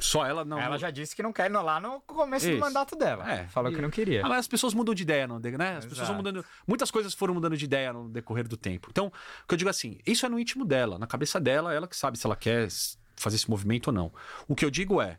só 0.00 0.26
ela 0.26 0.44
não. 0.44 0.58
ela 0.58 0.78
já 0.78 0.90
disse 0.90 1.14
que 1.14 1.22
não 1.22 1.32
quer 1.32 1.50
ir 1.50 1.54
lá 1.54 1.80
no 1.80 2.00
começo 2.02 2.46
do 2.46 2.52
Isso. 2.52 2.60
mandato 2.60 2.96
dela. 2.96 3.30
É. 3.30 3.46
Falou 3.48 3.72
que 3.72 3.80
não 3.80 3.90
queria. 3.90 4.24
Ah, 4.24 4.28
mas 4.28 4.40
as 4.40 4.48
pessoas 4.48 4.74
mudam 4.74 4.94
de 4.94 5.02
ideia, 5.02 5.26
não, 5.26 5.38
né? 5.38 5.76
As 5.76 5.84
pessoas 5.84 5.92
Exato. 5.92 6.06
vão 6.08 6.16
mudando. 6.16 6.44
Muitas 6.66 6.90
coisas 6.90 7.14
foram 7.14 7.34
mudando 7.34 7.56
de 7.56 7.64
ideia 7.64 7.92
no 7.92 8.08
decorrer 8.08 8.46
do 8.46 8.56
tempo. 8.56 8.88
Então, 8.90 9.06
o 9.06 9.46
que 9.48 9.54
eu 9.54 9.58
digo 9.58 9.70
assim, 9.70 9.98
isso 10.06 10.26
é 10.26 10.28
no 10.28 10.38
íntimo 10.38 10.64
dela, 10.64 10.98
na 10.98 11.06
cabeça 11.06 11.40
dela, 11.40 11.72
ela 11.74 11.86
que 11.86 11.96
sabe 11.96 12.18
se 12.18 12.26
ela 12.26 12.36
quer 12.36 12.68
fazer 13.16 13.36
esse 13.36 13.48
movimento 13.48 13.88
ou 13.88 13.92
não. 13.92 14.12
O 14.48 14.54
que 14.54 14.64
eu 14.64 14.70
digo 14.70 15.00
é, 15.00 15.18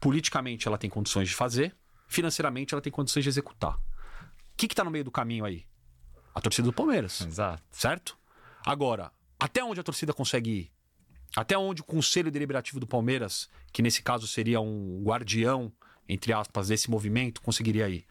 politicamente 0.00 0.66
ela 0.66 0.78
tem 0.78 0.90
condições 0.90 1.28
de 1.28 1.34
fazer, 1.34 1.74
financeiramente 2.08 2.74
ela 2.74 2.80
tem 2.80 2.92
condições 2.92 3.22
de 3.22 3.28
executar. 3.28 3.74
O 3.76 3.80
que, 4.56 4.68
que 4.68 4.74
tá 4.74 4.84
no 4.84 4.90
meio 4.90 5.04
do 5.04 5.10
caminho 5.10 5.44
aí? 5.44 5.66
A 6.34 6.40
torcida 6.40 6.66
do 6.66 6.72
Palmeiras, 6.72 7.22
Exato. 7.22 7.62
certo? 7.70 8.16
Agora, 8.64 9.12
até 9.38 9.62
onde 9.62 9.80
a 9.80 9.82
torcida 9.82 10.12
consegue 10.12 10.50
ir? 10.50 10.75
Até 11.36 11.56
onde 11.58 11.82
o 11.82 11.84
Conselho 11.84 12.30
Deliberativo 12.30 12.80
do 12.80 12.86
Palmeiras, 12.86 13.50
que 13.70 13.82
nesse 13.82 14.02
caso 14.02 14.26
seria 14.26 14.58
um 14.58 15.02
guardião, 15.04 15.70
entre 16.08 16.32
aspas, 16.32 16.68
desse 16.68 16.90
movimento, 16.90 17.42
conseguiria 17.42 17.86
ir? 17.90 18.06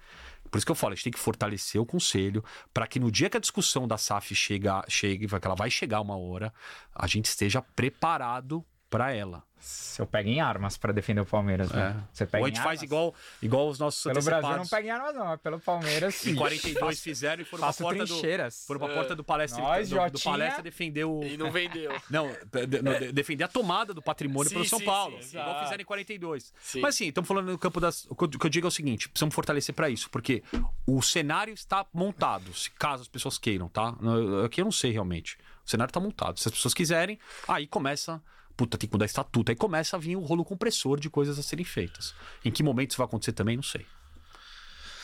Por 0.52 0.60
isso 0.60 0.66
que 0.66 0.72
eu 0.72 0.76
falo, 0.76 0.94
a 0.94 0.96
gente 0.96 1.06
tem 1.06 1.14
que 1.14 1.20
fortalecer 1.20 1.82
o 1.82 1.86
conselho 1.86 2.44
para 2.72 2.86
que 2.86 3.00
no 3.00 3.12
dia 3.12 3.28
que 3.28 3.36
a 3.36 3.40
discussão 3.40 3.88
da 3.88 3.98
SAF 3.98 4.36
chega, 4.36 4.86
chegue, 4.88 5.28
que 5.28 5.46
ela 5.48 5.56
vai 5.56 5.72
chegar 5.72 6.02
uma 6.02 6.16
hora, 6.16 6.54
a 6.94 7.08
gente 7.08 7.26
esteja 7.26 7.62
preparado 7.62 8.64
para 8.90 9.12
ela. 9.12 9.44
Se 9.58 10.00
eu 10.00 10.06
pego 10.06 10.30
em 10.30 10.40
armas 10.40 10.78
pra 10.78 10.94
defender 10.94 11.22
o 11.22 11.26
Palmeiras, 11.26 11.72
né? 11.72 12.04
Você 12.14 12.24
pega 12.24 12.44
Ou 12.44 12.46
a 12.46 12.50
em 12.50 12.54
gente 12.54 12.64
faz 12.64 12.84
igual, 12.84 13.16
igual 13.42 13.68
os 13.68 13.80
nossos 13.80 14.04
Pelo 14.04 14.22
Brasil 14.22 14.58
não 14.58 14.68
pega 14.68 14.88
em 14.88 14.92
armas, 14.92 15.16
não. 15.16 15.32
É 15.34 15.38
pelo 15.38 15.60
Palmeiras, 15.60 16.14
sim. 16.14 16.32
Em 16.32 16.36
42 16.36 17.00
fizeram 17.00 17.42
e 17.42 17.46
foram 17.46 17.64
pra 17.64 17.74
porta 17.74 18.06
do, 18.06 18.06
trincheiras. 18.06 18.64
foram 18.68 18.80
pra 18.80 18.94
porta 18.94 19.16
do 19.16 19.24
palestra, 19.24 19.64
Nós, 19.64 19.90
do, 19.90 19.96
do 20.12 20.20
palestra 20.20 20.62
defender 20.62 21.04
o 21.06 21.24
E 21.24 21.36
não 21.36 21.50
vendeu. 21.52 21.92
Não, 22.12 22.28
de- 22.28 22.68
de- 22.68 22.82
de- 22.82 23.12
defender 23.12 23.46
a 23.46 23.48
tomada 23.48 23.92
do 23.92 24.04
patrimônio 24.04 24.50
Sim, 24.50 24.56
pelo 24.56 24.66
São 24.66 24.78
sim, 24.78 24.86
Paulo. 24.86 25.18
sim, 25.24 25.40
igual 25.40 25.64
fizeram 25.64 25.82
em 25.82 25.86
42. 25.86 26.54
Sim. 26.62 26.82
Mas 26.82 26.96
sim, 26.96 27.08
estamos 27.08 27.28
falando 27.28 27.52
no 27.52 27.58
campo 27.58 27.80
das. 27.80 28.06
O 28.08 28.16
que 28.16 28.46
eu- 28.46 28.50
digo 28.52 28.68
é 28.68 28.70
o 28.70 28.72
seguinte: 28.72 29.10
precisamos 29.10 29.34
fortalecer 29.34 29.74
para 29.74 29.90
isso, 29.90 30.12
porque 30.12 30.44
o 30.86 31.02
cenário 31.02 31.56
está 31.56 31.84
montado, 31.92 32.54
se 32.54 32.70
caso 32.70 33.02
as 33.02 33.08
pessoas 33.08 33.40
queiram, 33.40 33.68
tá? 33.68 33.96
Eu- 34.00 34.46
Aqui 34.46 34.62
eu 34.62 34.66
não 34.66 34.72
sei 34.72 34.92
realmente. 34.92 35.40
O 35.66 35.70
cenário 35.70 35.90
está 35.90 36.00
montado. 36.00 36.40
Se 36.40 36.48
as 36.48 36.54
pessoas 36.54 36.76
quiserem, 36.76 37.18
aí 37.48 37.66
começa. 37.66 38.22
Puta, 38.56 38.78
tem 38.78 38.88
que 38.88 38.96
mudar 38.96 39.06
estatuto. 39.06 39.52
Aí 39.52 39.56
começa 39.56 39.96
a 39.96 40.00
vir 40.00 40.16
o 40.16 40.22
rolo 40.22 40.46
compressor 40.46 41.00
de 41.00 41.10
coisas 41.10 41.38
a 41.38 41.44
serem 41.44 41.66
feitas. 41.66 42.16
Em 42.44 42.52
que 42.52 42.64
momento 42.64 42.92
isso 42.92 42.98
vai 42.98 43.06
acontecer 43.06 43.34
também, 43.34 43.56
não 43.56 43.64
sei. 43.64 43.86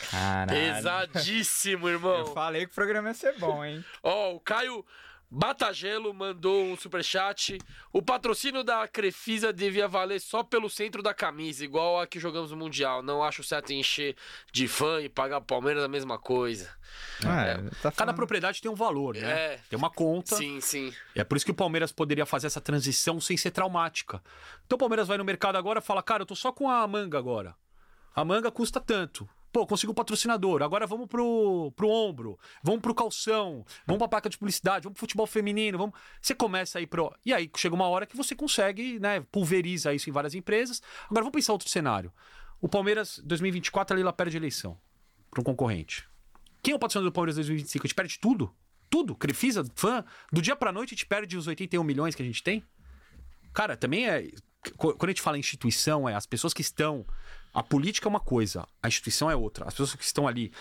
Caralho. 0.10 0.60
Pesadíssimo, 0.60 1.88
irmão. 1.88 2.20
Eu 2.20 2.26
falei 2.28 2.66
que 2.66 2.72
o 2.72 2.76
programa 2.76 3.10
ia 3.10 3.14
ser 3.14 3.38
bom, 3.38 3.64
hein? 3.64 3.84
Ó, 4.02 4.36
o 4.36 4.40
Caio 4.40 4.86
Batagelo 5.34 6.14
mandou 6.14 6.62
um 6.66 6.76
superchat. 6.76 7.58
O 7.94 8.02
patrocínio 8.02 8.66
da 8.66 8.86
Crefisa 8.86 9.54
devia 9.54 9.88
valer 9.88 10.20
só 10.20 10.44
pelo 10.44 10.70
centro 10.70 11.02
da 11.02 11.14
camisa, 11.14 11.64
igual 11.64 12.02
a 12.02 12.06
que 12.06 12.20
jogamos 12.20 12.52
no 12.52 12.58
Mundial. 12.58 13.02
Não 13.02 13.24
acho 13.24 13.42
certo 13.42 13.72
encher 13.72 14.18
de 14.52 14.68
fã 14.68 15.02
e 15.02 15.08
pagar 15.08 15.38
o 15.38 15.42
Palmeiras 15.42 15.86
a 15.86 15.88
mesma 15.88 16.20
coisa. 16.20 16.70
É, 17.24 17.56
tá 17.82 17.84
Cada 17.84 17.92
falando- 17.92 18.16
propriedade 18.18 18.62
tem 18.62 18.70
um 18.70 18.76
valor, 18.76 19.16
né? 19.16 19.32
É. 19.54 19.60
Tem 19.70 19.80
uma 19.80 19.90
conta. 19.90 20.36
Sim, 20.36 20.60
sim. 20.60 20.94
É 21.16 21.24
por 21.24 21.38
isso 21.38 21.46
que 21.46 21.52
o 21.52 21.56
Palmeiras 21.56 21.94
poderia 21.94 22.26
fazer 22.26 22.48
essa 22.48 22.60
transição 22.60 23.22
sem 23.22 23.38
ser 23.38 23.52
traumática. 23.52 24.22
Então 24.66 24.76
o 24.76 24.80
Palmeiras 24.80 25.08
vai 25.08 25.18
no 25.18 25.24
mercado 25.24 25.56
agora 25.56 25.80
e 25.80 25.82
fala: 25.82 26.04
Cara, 26.04 26.24
eu 26.24 26.28
tô 26.28 26.36
só 26.36 26.52
com 26.52 26.70
a 26.70 26.86
manga 26.86 27.18
agora. 27.18 27.56
A 28.14 28.26
manga 28.26 28.52
custa 28.52 28.82
tanto. 28.82 29.30
Pô, 29.52 29.68
consigo 29.68 29.92
um 29.92 29.96
patrocinador. 29.96 30.62
Agora 30.64 30.88
vamos 30.88 31.08
pro, 31.08 31.72
pro 31.76 31.90
ombro, 31.90 32.40
vamos 32.64 32.80
pro 32.82 32.96
calção, 32.96 33.66
vamos 33.86 34.00
pra 34.00 34.08
placa 34.08 34.30
de 34.30 34.38
publicidade, 34.38 34.84
vamos 34.86 34.96
pro 34.96 35.02
futebol 35.02 35.28
feminino. 35.28 35.78
Vamos... 35.78 35.94
Você 36.22 36.34
começa 36.34 36.80
aí 36.80 36.88
pro. 36.88 37.14
E 37.26 37.34
aí 37.34 37.50
chega 37.58 37.76
uma 37.76 37.88
hora 37.88 38.06
que 38.06 38.16
você 38.16 38.34
consegue, 38.36 39.00
né? 39.00 39.20
Pulveriza 39.32 39.94
isso 39.94 40.10
em 40.10 40.14
várias 40.14 40.34
empresas. 40.34 40.82
Agora 41.06 41.24
vamos 41.24 41.34
pensar 41.34 41.52
outro 41.54 41.68
cenário. 41.70 42.12
O 42.62 42.70
Palmeiras, 42.70 43.20
2024, 43.26 43.94
a 43.94 43.98
Lila 43.98 44.14
perde 44.14 44.38
a 44.38 44.40
eleição 44.40 44.78
para 45.30 45.42
um 45.42 45.44
concorrente. 45.44 46.08
Quem 46.64 46.74
é 46.74 46.76
o 46.76 46.80
patrocinador 46.80 47.10
do 47.12 47.14
Palmeiras 47.14 47.36
2025? 47.36 47.86
A 47.86 47.88
gente 47.88 47.96
perde 47.96 48.20
tudo. 48.20 48.54
Tudo. 48.90 49.16
Crefisa, 49.16 49.66
fã. 49.76 50.06
Do 50.32 50.42
dia 50.42 50.56
pra 50.56 50.72
noite 50.72 50.94
a 50.94 50.96
gente 50.96 51.06
perde 51.06 51.36
os 51.36 51.48
81 51.48 51.84
milhões 51.84 52.14
que 52.16 52.22
a 52.22 52.26
gente 52.26 52.44
tem. 52.44 52.64
Cara, 53.54 53.76
também 53.76 54.08
é. 54.08 54.30
qu- 54.78 54.94
Quando 54.96 55.06
a 55.06 55.08
gente 55.12 55.22
fala 55.22 55.38
instituição, 55.38 56.08
é 56.08 56.14
as 56.16 56.26
pessoas 56.26 56.54
que 56.54 56.62
estão. 56.62 57.06
A 57.54 57.62
política 57.62 58.08
é 58.08 58.10
uma 58.10 58.20
coisa, 58.20 58.66
a 58.82 58.88
instituição 58.88 59.30
é 59.30 59.36
outra. 59.36 59.66
As 59.68 59.74
pessoas 59.74 59.96
que 59.96 60.04
estão 60.04 60.28
ali 60.28 60.52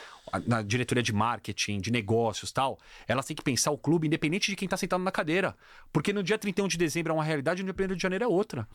na 0.47 0.61
diretoria 0.61 1.03
de 1.03 1.12
marketing, 1.12 1.81
de 1.81 1.91
negócios 1.91 2.51
tal, 2.51 2.79
elas 3.07 3.25
têm 3.25 3.37
que 3.37 3.43
pensar 3.43 3.71
o 3.71 3.79
clube 3.79 4.09
independente 4.09 4.51
de 4.51 4.57
quem 4.57 4.67
está 4.67 4.77
sentado 4.77 5.03
na 5.03 5.12
cadeira. 5.12 5.57
Porque 5.93 6.12
no 6.12 6.23
dia 6.23 6.37
31 6.37 6.67
de 6.67 6.77
dezembro 6.77 7.12
é 7.12 7.15
uma 7.15 7.25
realidade 7.25 7.62
e 7.62 7.65
no 7.65 7.73
dia 7.73 7.87
1 7.87 7.95
de 7.95 8.03
janeiro 8.03 8.25
é 8.25 8.29
outra. 8.29 8.69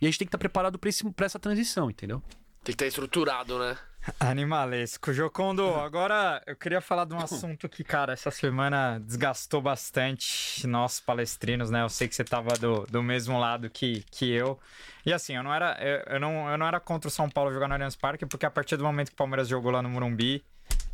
E 0.00 0.06
a 0.06 0.08
gente 0.08 0.18
tem 0.18 0.26
que 0.26 0.30
estar 0.30 0.38
preparado 0.38 0.78
para 0.78 1.26
essa 1.26 1.38
transição, 1.38 1.90
entendeu? 1.90 2.22
Tem 2.62 2.74
que 2.74 2.84
estar 2.84 2.86
estruturado, 2.86 3.58
né? 3.58 3.76
Animalesco. 4.18 5.12
Jocondo, 5.12 5.64
agora 5.80 6.42
eu 6.46 6.56
queria 6.56 6.80
falar 6.80 7.04
de 7.04 7.14
um 7.14 7.18
assunto 7.18 7.68
que, 7.68 7.82
cara, 7.82 8.12
essa 8.12 8.30
semana 8.30 8.98
desgastou 8.98 9.60
bastante 9.60 10.66
nós 10.66 11.00
palestrinos, 11.00 11.70
né? 11.70 11.82
Eu 11.82 11.88
sei 11.88 12.08
que 12.08 12.14
você 12.14 12.24
tava 12.24 12.50
do, 12.58 12.86
do 12.86 13.02
mesmo 13.02 13.38
lado 13.38 13.70
que, 13.70 14.04
que 14.10 14.30
eu. 14.30 14.58
E 15.04 15.12
assim, 15.12 15.36
eu 15.36 15.42
não, 15.42 15.52
era, 15.52 15.76
eu, 15.80 16.14
eu 16.14 16.20
não, 16.20 16.50
eu 16.50 16.58
não 16.58 16.66
era 16.66 16.78
contra 16.78 17.08
o 17.08 17.10
São 17.10 17.28
Paulo 17.28 17.52
jogar 17.52 17.68
no 17.68 17.74
Allianz 17.74 17.96
Parque, 17.96 18.26
porque 18.26 18.44
a 18.44 18.50
partir 18.50 18.76
do 18.76 18.84
momento 18.84 19.08
que 19.08 19.14
o 19.14 19.16
Palmeiras 19.16 19.48
jogou 19.48 19.70
lá 19.70 19.82
no 19.82 19.88
Morumbi, 19.88 20.44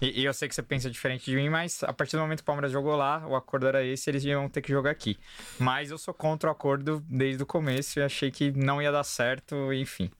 e, 0.00 0.20
e 0.20 0.24
eu 0.24 0.34
sei 0.34 0.48
que 0.48 0.54
você 0.54 0.62
pensa 0.62 0.90
diferente 0.90 1.24
de 1.24 1.36
mim, 1.36 1.48
mas 1.48 1.82
a 1.82 1.92
partir 1.92 2.16
do 2.16 2.22
momento 2.22 2.38
que 2.38 2.42
o 2.42 2.46
Palmeiras 2.46 2.70
jogou 2.70 2.94
lá, 2.96 3.26
o 3.26 3.34
acordo 3.34 3.66
era 3.66 3.84
esse, 3.84 4.10
eles 4.10 4.24
iam 4.24 4.48
ter 4.48 4.62
que 4.62 4.70
jogar 4.70 4.90
aqui. 4.90 5.18
Mas 5.58 5.90
eu 5.90 5.98
sou 5.98 6.12
contra 6.12 6.48
o 6.48 6.52
acordo 6.52 7.02
desde 7.08 7.42
o 7.42 7.46
começo 7.46 7.98
e 7.98 8.02
achei 8.02 8.30
que 8.30 8.52
não 8.52 8.80
ia 8.80 8.92
dar 8.92 9.04
certo, 9.04 9.72
enfim. 9.72 10.10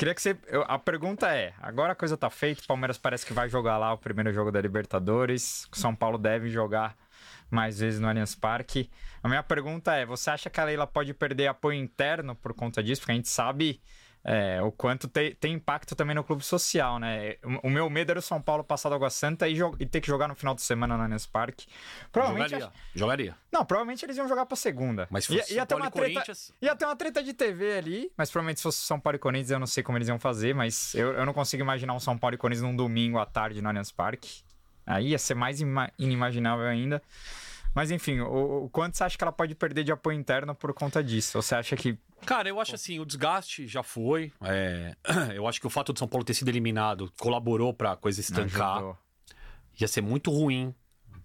Queria 0.00 0.14
que 0.14 0.22
você. 0.22 0.34
eu- 0.46 0.64
A 0.66 0.78
pergunta 0.78 1.30
é: 1.30 1.52
agora 1.60 1.92
a 1.92 1.94
coisa 1.94 2.16
tá 2.16 2.30
feita, 2.30 2.62
o 2.62 2.66
Palmeiras 2.66 2.96
parece 2.96 3.26
que 3.26 3.34
vai 3.34 3.50
jogar 3.50 3.76
lá 3.76 3.92
o 3.92 3.98
primeiro 3.98 4.32
jogo 4.32 4.50
da 4.50 4.58
Libertadores. 4.58 5.68
São 5.72 5.94
Paulo 5.94 6.16
deve 6.16 6.48
jogar 6.48 6.96
mais 7.50 7.80
vezes 7.80 8.00
no 8.00 8.08
Allianz 8.08 8.34
Parque. 8.34 8.88
A 9.22 9.28
minha 9.28 9.42
pergunta 9.42 9.94
é: 9.94 10.06
você 10.06 10.30
acha 10.30 10.48
que 10.48 10.58
a 10.58 10.64
Leila 10.64 10.86
pode 10.86 11.12
perder 11.12 11.48
apoio 11.48 11.78
interno 11.78 12.34
por 12.34 12.54
conta 12.54 12.82
disso? 12.82 13.02
Porque 13.02 13.12
a 13.12 13.14
gente 13.14 13.28
sabe. 13.28 13.78
É, 14.22 14.60
o 14.62 14.70
quanto 14.70 15.08
te- 15.08 15.34
tem 15.40 15.54
impacto 15.54 15.94
também 15.96 16.14
no 16.14 16.22
clube 16.22 16.44
social, 16.44 16.98
né? 16.98 17.36
O, 17.62 17.68
o 17.68 17.70
meu 17.70 17.88
medo 17.88 18.10
era 18.10 18.18
o 18.18 18.22
São 18.22 18.40
Paulo 18.40 18.62
passar 18.62 18.88
do 18.90 18.94
Água 18.94 19.08
Santa 19.10 19.48
e, 19.48 19.56
e 19.78 19.86
ter 19.86 20.00
que 20.00 20.06
jogar 20.06 20.28
no 20.28 20.34
final 20.34 20.54
de 20.54 20.60
semana 20.62 20.96
no 20.96 21.02
Allianz 21.02 21.26
Parque. 21.26 21.66
Provavelmente. 22.12 22.50
Jogaria. 22.50 22.72
Jogaria. 22.94 23.36
Não, 23.50 23.64
provavelmente 23.64 24.04
eles 24.04 24.16
iam 24.16 24.28
jogar 24.28 24.44
pra 24.46 24.56
segunda. 24.56 25.08
Mas 25.10 25.24
se 25.24 25.32
ia, 25.34 25.40
fosse 25.40 25.54
ia 25.54 25.58
São 25.60 25.66
ter 25.66 25.74
Paulo 25.74 25.84
uma 25.84 25.90
treta, 25.90 26.12
Corinthians- 26.12 26.52
ia 26.60 26.76
ter 26.76 26.84
uma 26.84 26.96
treta 26.96 27.22
de 27.22 27.32
TV 27.32 27.78
ali, 27.78 28.12
mas 28.16 28.30
provavelmente 28.30 28.58
se 28.58 28.62
fosse 28.64 28.78
São 28.78 29.00
Paulo 29.00 29.16
e 29.16 29.18
Corinthians 29.18 29.50
eu 29.50 29.58
não 29.58 29.66
sei 29.66 29.82
como 29.82 29.96
eles 29.96 30.08
iam 30.08 30.18
fazer, 30.18 30.54
mas 30.54 30.94
eu, 30.94 31.12
eu 31.14 31.24
não 31.24 31.32
consigo 31.32 31.62
imaginar 31.62 31.94
um 31.94 32.00
São 32.00 32.16
Paulo 32.18 32.34
e 32.34 32.38
Corinthians 32.38 32.62
num 32.68 32.76
domingo 32.76 33.18
à 33.18 33.24
tarde 33.26 33.62
no 33.62 33.68
Allianz 33.68 33.90
Parque. 33.90 34.42
Aí 34.86 35.08
ia 35.08 35.18
ser 35.18 35.34
mais 35.34 35.60
ima- 35.60 35.90
inimaginável 35.98 36.66
ainda. 36.66 37.00
Mas 37.74 37.90
enfim, 37.90 38.20
o, 38.20 38.64
o 38.64 38.70
quanto 38.70 38.96
você 38.96 39.04
acha 39.04 39.16
que 39.16 39.24
ela 39.24 39.32
pode 39.32 39.54
perder 39.54 39.84
de 39.84 39.92
apoio 39.92 40.18
interno 40.18 40.54
por 40.54 40.72
conta 40.74 41.02
disso? 41.02 41.38
Ou 41.38 41.42
você 41.42 41.54
acha 41.54 41.76
que 41.76 41.98
Cara, 42.26 42.48
eu 42.48 42.60
acho 42.60 42.74
assim, 42.74 42.98
o 42.98 43.04
desgaste 43.04 43.66
já 43.66 43.82
foi. 43.82 44.32
é, 44.42 44.94
Eu 45.34 45.46
acho 45.46 45.60
que 45.60 45.66
o 45.66 45.70
fato 45.70 45.92
de 45.92 45.98
São 45.98 46.08
Paulo 46.08 46.24
ter 46.24 46.34
sido 46.34 46.48
eliminado 46.48 47.12
colaborou 47.18 47.72
pra 47.72 47.96
coisa 47.96 48.20
estancar. 48.20 48.82
Ia 49.80 49.88
ser 49.88 50.02
muito 50.02 50.30
ruim 50.30 50.74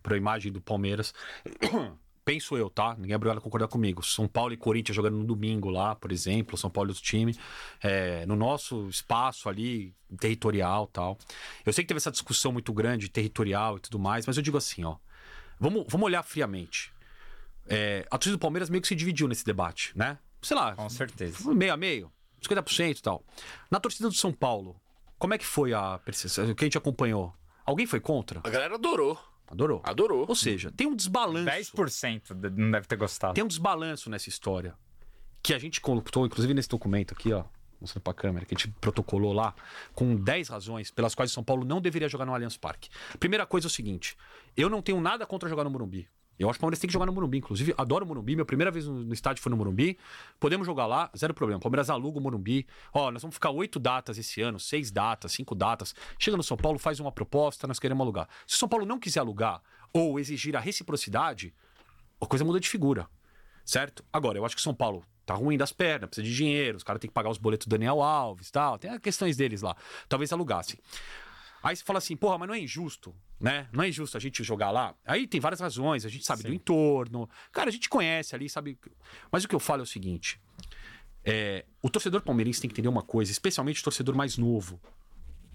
pra 0.01 0.15
imagem 0.15 0.51
do 0.51 0.61
Palmeiras. 0.61 1.13
Penso 2.23 2.57
eu, 2.57 2.71
tá? 2.71 2.95
Ninguém 2.95 3.13
é 3.13 3.15
obrigado 3.15 3.37
a 3.37 3.41
concordar 3.41 3.67
comigo. 3.67 4.03
São 4.03 4.27
Paulo 4.27 4.51
e 4.51 4.57
Corinthians 4.57 4.95
jogando 4.95 5.15
no 5.15 5.23
domingo 5.23 5.69
lá, 5.69 5.93
por 5.93 6.11
exemplo, 6.11 6.57
São 6.57 6.71
Paulo 6.71 6.89
e 6.89 6.91
outro 6.91 7.03
time, 7.03 7.37
é, 7.83 8.25
no 8.25 8.35
nosso 8.35 8.89
espaço 8.89 9.47
ali, 9.47 9.93
territorial 10.19 10.87
tal. 10.87 11.19
Eu 11.63 11.71
sei 11.71 11.83
que 11.83 11.87
teve 11.87 11.99
essa 11.99 12.09
discussão 12.09 12.51
muito 12.51 12.73
grande, 12.73 13.09
territorial 13.09 13.77
e 13.77 13.79
tudo 13.79 13.99
mais, 13.99 14.25
mas 14.25 14.37
eu 14.37 14.41
digo 14.41 14.57
assim, 14.57 14.83
ó. 14.83 14.95
Vamos, 15.59 15.85
vamos 15.89 16.05
olhar 16.05 16.23
friamente. 16.23 16.93
É, 17.67 18.05
a 18.11 18.17
torcida 18.17 18.35
do 18.35 18.39
Palmeiras 18.39 18.69
meio 18.69 18.81
que 18.81 18.87
se 18.87 18.95
dividiu 18.95 19.27
nesse 19.27 19.43
debate, 19.45 19.91
né? 19.97 20.17
Sei 20.41 20.55
lá, 20.55 20.75
Com 20.75 20.89
certeza. 20.89 21.51
meio 21.53 21.73
a 21.73 21.77
meio, 21.77 22.11
50% 22.41 22.97
e 22.97 23.01
tal. 23.01 23.23
Na 23.71 23.79
torcida 23.79 24.07
do 24.07 24.13
São 24.13 24.31
Paulo, 24.31 24.79
como 25.17 25.33
é 25.33 25.37
que 25.37 25.45
foi 25.45 25.73
a 25.73 25.97
percepção? 25.99 26.49
O 26.49 26.53
que 26.55 26.63
a 26.63 26.67
gente 26.67 26.77
acompanhou? 26.77 27.33
Alguém 27.65 27.87
foi 27.87 27.99
contra? 27.99 28.39
A 28.43 28.49
galera 28.49 28.75
adorou. 28.75 29.19
Adorou. 29.47 29.81
Adorou. 29.83 30.25
Ou 30.27 30.35
seja, 30.35 30.71
tem 30.71 30.85
um 30.87 30.95
desbalanço. 30.95 31.45
10% 31.49 32.33
de- 32.35 32.49
não 32.49 32.71
deve 32.71 32.87
ter 32.87 32.95
gostado. 32.95 33.33
Tem 33.33 33.43
um 33.43 33.47
desbalanço 33.47 34.09
nessa 34.09 34.29
história. 34.29 34.75
Que 35.41 35.53
a 35.53 35.59
gente 35.59 35.79
contou, 35.81 36.25
inclusive 36.25 36.53
nesse 36.53 36.69
documento 36.69 37.13
aqui, 37.13 37.31
ó. 37.31 37.45
Mostrando 37.85 38.03
pra 38.03 38.13
câmera, 38.13 38.45
que 38.45 38.55
a 38.55 38.57
gente 38.57 38.73
protocolou 38.81 39.31
lá, 39.31 39.53
com 39.93 40.15
10 40.15 40.49
razões 40.49 40.89
pelas 40.89 41.13
quais 41.13 41.31
São 41.31 41.43
Paulo 41.43 41.63
não 41.63 41.79
deveria 41.79 42.09
jogar 42.09 42.25
no 42.25 42.33
Allianz 42.33 42.57
Parque. 42.57 42.89
Primeira 43.19 43.45
coisa 43.45 43.67
é 43.67 43.69
o 43.69 43.71
seguinte: 43.71 44.17
eu 44.57 44.69
não 44.69 44.81
tenho 44.81 44.99
nada 44.99 45.25
contra 45.25 45.47
jogar 45.47 45.63
no 45.63 45.69
Morumbi. 45.69 46.07
Eu 46.37 46.49
acho 46.49 46.57
que 46.57 46.61
o 46.61 46.63
Palmeiras 46.63 46.79
tem 46.79 46.87
que 46.87 46.93
jogar 46.93 47.05
no 47.05 47.13
Morumbi. 47.13 47.37
Inclusive, 47.37 47.73
adoro 47.77 48.03
o 48.03 48.07
Morumbi. 48.07 48.35
Minha 48.35 48.45
primeira 48.45 48.69
vez 48.69 48.85
no, 48.85 49.05
no 49.05 49.13
estádio 49.13 49.41
foi 49.41 49.49
no 49.49 49.55
Morumbi. 49.55 49.97
Podemos 50.39 50.65
jogar 50.65 50.85
lá, 50.85 51.09
zero 51.15 51.33
problema. 51.33 51.59
O 51.59 51.61
Palmeiras 51.61 51.89
aluga 51.89 52.19
o 52.19 52.21
Morumbi. 52.21 52.67
Ó, 52.93 53.09
nós 53.11 53.21
vamos 53.21 53.35
ficar 53.35 53.51
oito 53.51 53.79
datas 53.79 54.17
esse 54.17 54.41
ano, 54.41 54.59
seis 54.59 54.91
datas, 54.91 55.31
cinco 55.31 55.55
datas. 55.55 55.95
Chega 56.19 56.35
no 56.35 56.43
São 56.43 56.57
Paulo, 56.57 56.77
faz 56.77 56.99
uma 56.99 57.11
proposta, 57.11 57.67
nós 57.67 57.79
queremos 57.79 58.01
alugar. 58.01 58.27
Se 58.45 58.55
o 58.55 58.57
São 58.57 58.67
Paulo 58.67 58.85
não 58.85 58.99
quiser 58.99 59.21
alugar 59.21 59.61
ou 59.93 60.19
exigir 60.19 60.57
a 60.57 60.59
reciprocidade, 60.59 61.53
a 62.19 62.25
coisa 62.25 62.43
muda 62.43 62.59
de 62.59 62.67
figura. 62.67 63.07
Certo? 63.63 64.03
Agora, 64.11 64.37
eu 64.37 64.45
acho 64.45 64.55
que 64.55 64.59
o 64.59 64.63
São 64.63 64.75
Paulo 64.75 65.05
tá 65.25 65.33
ruim 65.33 65.57
das 65.57 65.71
pernas, 65.71 66.09
precisa 66.09 66.27
de 66.27 66.35
dinheiro, 66.35 66.77
os 66.77 66.83
caras 66.83 66.99
têm 66.99 67.09
que 67.09 67.13
pagar 67.13 67.29
os 67.29 67.37
boletos 67.37 67.67
do 67.67 67.71
Daniel 67.71 68.01
Alves 68.01 68.51
tal. 68.51 68.77
Tem 68.77 68.91
as 68.91 68.99
questões 68.99 69.35
deles 69.35 69.61
lá. 69.61 69.75
Talvez 70.07 70.31
alugassem. 70.31 70.79
Aí 71.65 71.75
você 71.75 71.83
fala 71.83 71.97
assim, 71.97 72.15
porra, 72.15 72.37
mas 72.37 72.47
não 72.47 72.53
é 72.53 72.59
injusto, 72.59 73.15
né? 73.39 73.67
Não 73.73 73.83
é 73.83 73.89
injusto 73.89 74.15
a 74.15 74.19
gente 74.19 74.43
jogar 74.43 74.69
lá. 74.69 74.93
Aí 75.03 75.25
tem 75.25 75.41
várias 75.41 75.59
razões, 75.59 76.05
a 76.05 76.09
gente 76.09 76.23
sabe 76.23 76.43
Sim. 76.43 76.49
do 76.49 76.53
entorno. 76.53 77.27
Cara, 77.51 77.69
a 77.69 77.73
gente 77.73 77.89
conhece 77.89 78.35
ali, 78.35 78.47
sabe. 78.47 78.77
Mas 79.31 79.43
o 79.43 79.47
que 79.47 79.55
eu 79.55 79.59
falo 79.59 79.81
é 79.81 79.83
o 79.83 79.87
seguinte: 79.87 80.39
é, 81.23 81.65
o 81.81 81.89
torcedor 81.89 82.21
palmeirense 82.21 82.61
tem 82.61 82.69
que 82.69 82.75
entender 82.75 82.87
uma 82.87 83.01
coisa, 83.01 83.31
especialmente 83.31 83.81
o 83.81 83.83
torcedor 83.83 84.15
mais 84.15 84.37
novo, 84.37 84.79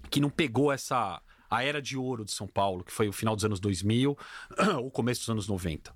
que 0.09 0.19
não 0.19 0.29
pegou 0.29 0.71
essa. 0.71 1.21
A 1.49 1.65
era 1.65 1.81
de 1.81 1.97
ouro 1.97 2.23
de 2.23 2.31
São 2.31 2.47
Paulo, 2.47 2.81
que 2.81 2.93
foi 2.93 3.09
o 3.09 3.11
final 3.11 3.35
dos 3.35 3.43
anos 3.43 3.59
2000, 3.59 4.17
o 4.83 4.89
começo 4.89 5.21
dos 5.21 5.29
anos 5.29 5.47
90. 5.49 5.93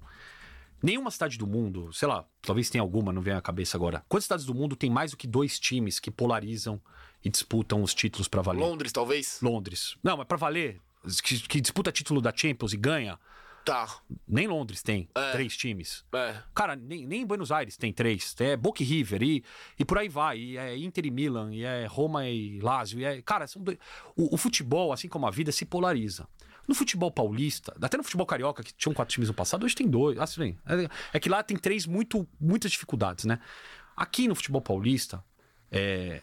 Nenhuma 0.85 1.09
cidade 1.09 1.35
do 1.37 1.47
mundo, 1.47 1.91
sei 1.91 2.07
lá, 2.07 2.23
talvez 2.43 2.69
tenha 2.69 2.81
alguma, 2.83 3.11
não 3.11 3.19
vem 3.21 3.33
à 3.33 3.41
cabeça 3.41 3.75
agora. 3.75 4.05
Quantas 4.07 4.25
cidades 4.25 4.45
do 4.45 4.53
mundo 4.53 4.75
tem 4.75 4.87
mais 4.89 5.09
do 5.11 5.17
que 5.17 5.25
dois 5.25 5.59
times 5.59 5.99
que 5.99 6.11
polarizam 6.11 6.79
e 7.23 7.29
disputam 7.29 7.81
os 7.81 7.91
títulos 7.93 8.27
pra 8.27 8.43
valer? 8.43 8.59
Londres, 8.59 8.91
talvez? 8.91 9.39
Londres. 9.41 9.95
Não, 10.03 10.15
mas 10.17 10.27
pra 10.27 10.37
valer, 10.37 10.79
que, 11.23 11.39
que 11.47 11.59
disputa 11.59 11.91
título 11.91 12.21
da 12.21 12.31
Champions 12.35 12.71
e 12.73 12.77
ganha, 12.77 13.19
Tá. 13.65 13.97
nem 14.27 14.45
Londres 14.45 14.83
tem 14.83 15.09
É. 15.15 15.31
três 15.31 15.57
times. 15.57 16.05
É. 16.13 16.35
Cara, 16.53 16.75
nem, 16.75 17.03
nem 17.07 17.23
em 17.23 17.25
Buenos 17.25 17.51
Aires 17.51 17.75
tem 17.77 17.91
três. 17.91 18.35
É 18.39 18.55
Boca 18.55 18.83
e 18.83 18.85
River 18.85 19.23
e, 19.23 19.43
e 19.79 19.83
por 19.83 19.97
aí 19.97 20.07
vai. 20.07 20.37
E 20.37 20.55
é 20.55 20.77
Inter 20.77 21.03
e 21.03 21.09
Milan, 21.09 21.51
e 21.51 21.63
é 21.63 21.87
Roma 21.87 22.29
e 22.29 22.59
Lazio. 22.59 22.99
E 22.99 23.05
é, 23.05 23.21
cara, 23.23 23.47
são 23.47 23.63
dois- 23.63 23.79
o, 24.15 24.35
o 24.35 24.37
futebol, 24.37 24.93
assim 24.93 25.07
como 25.09 25.25
a 25.25 25.31
vida, 25.31 25.51
se 25.51 25.65
polariza. 25.65 26.27
No 26.67 26.75
futebol 26.75 27.11
paulista, 27.11 27.75
até 27.81 27.97
no 27.97 28.03
futebol 28.03 28.25
carioca, 28.25 28.63
que 28.63 28.73
tinham 28.73 28.93
quatro 28.93 29.13
times 29.13 29.29
no 29.29 29.33
passado, 29.35 29.65
hoje 29.65 29.75
tem 29.75 29.87
dois. 29.87 30.17
Assim, 30.17 30.57
é, 31.13 31.19
que 31.19 31.29
lá 31.29 31.43
tem 31.43 31.57
três 31.57 31.85
muito, 31.85 32.27
muitas 32.39 32.71
dificuldades, 32.71 33.25
né? 33.25 33.39
Aqui 33.95 34.27
no 34.27 34.35
futebol 34.35 34.61
paulista, 34.61 35.23
é, 35.71 36.21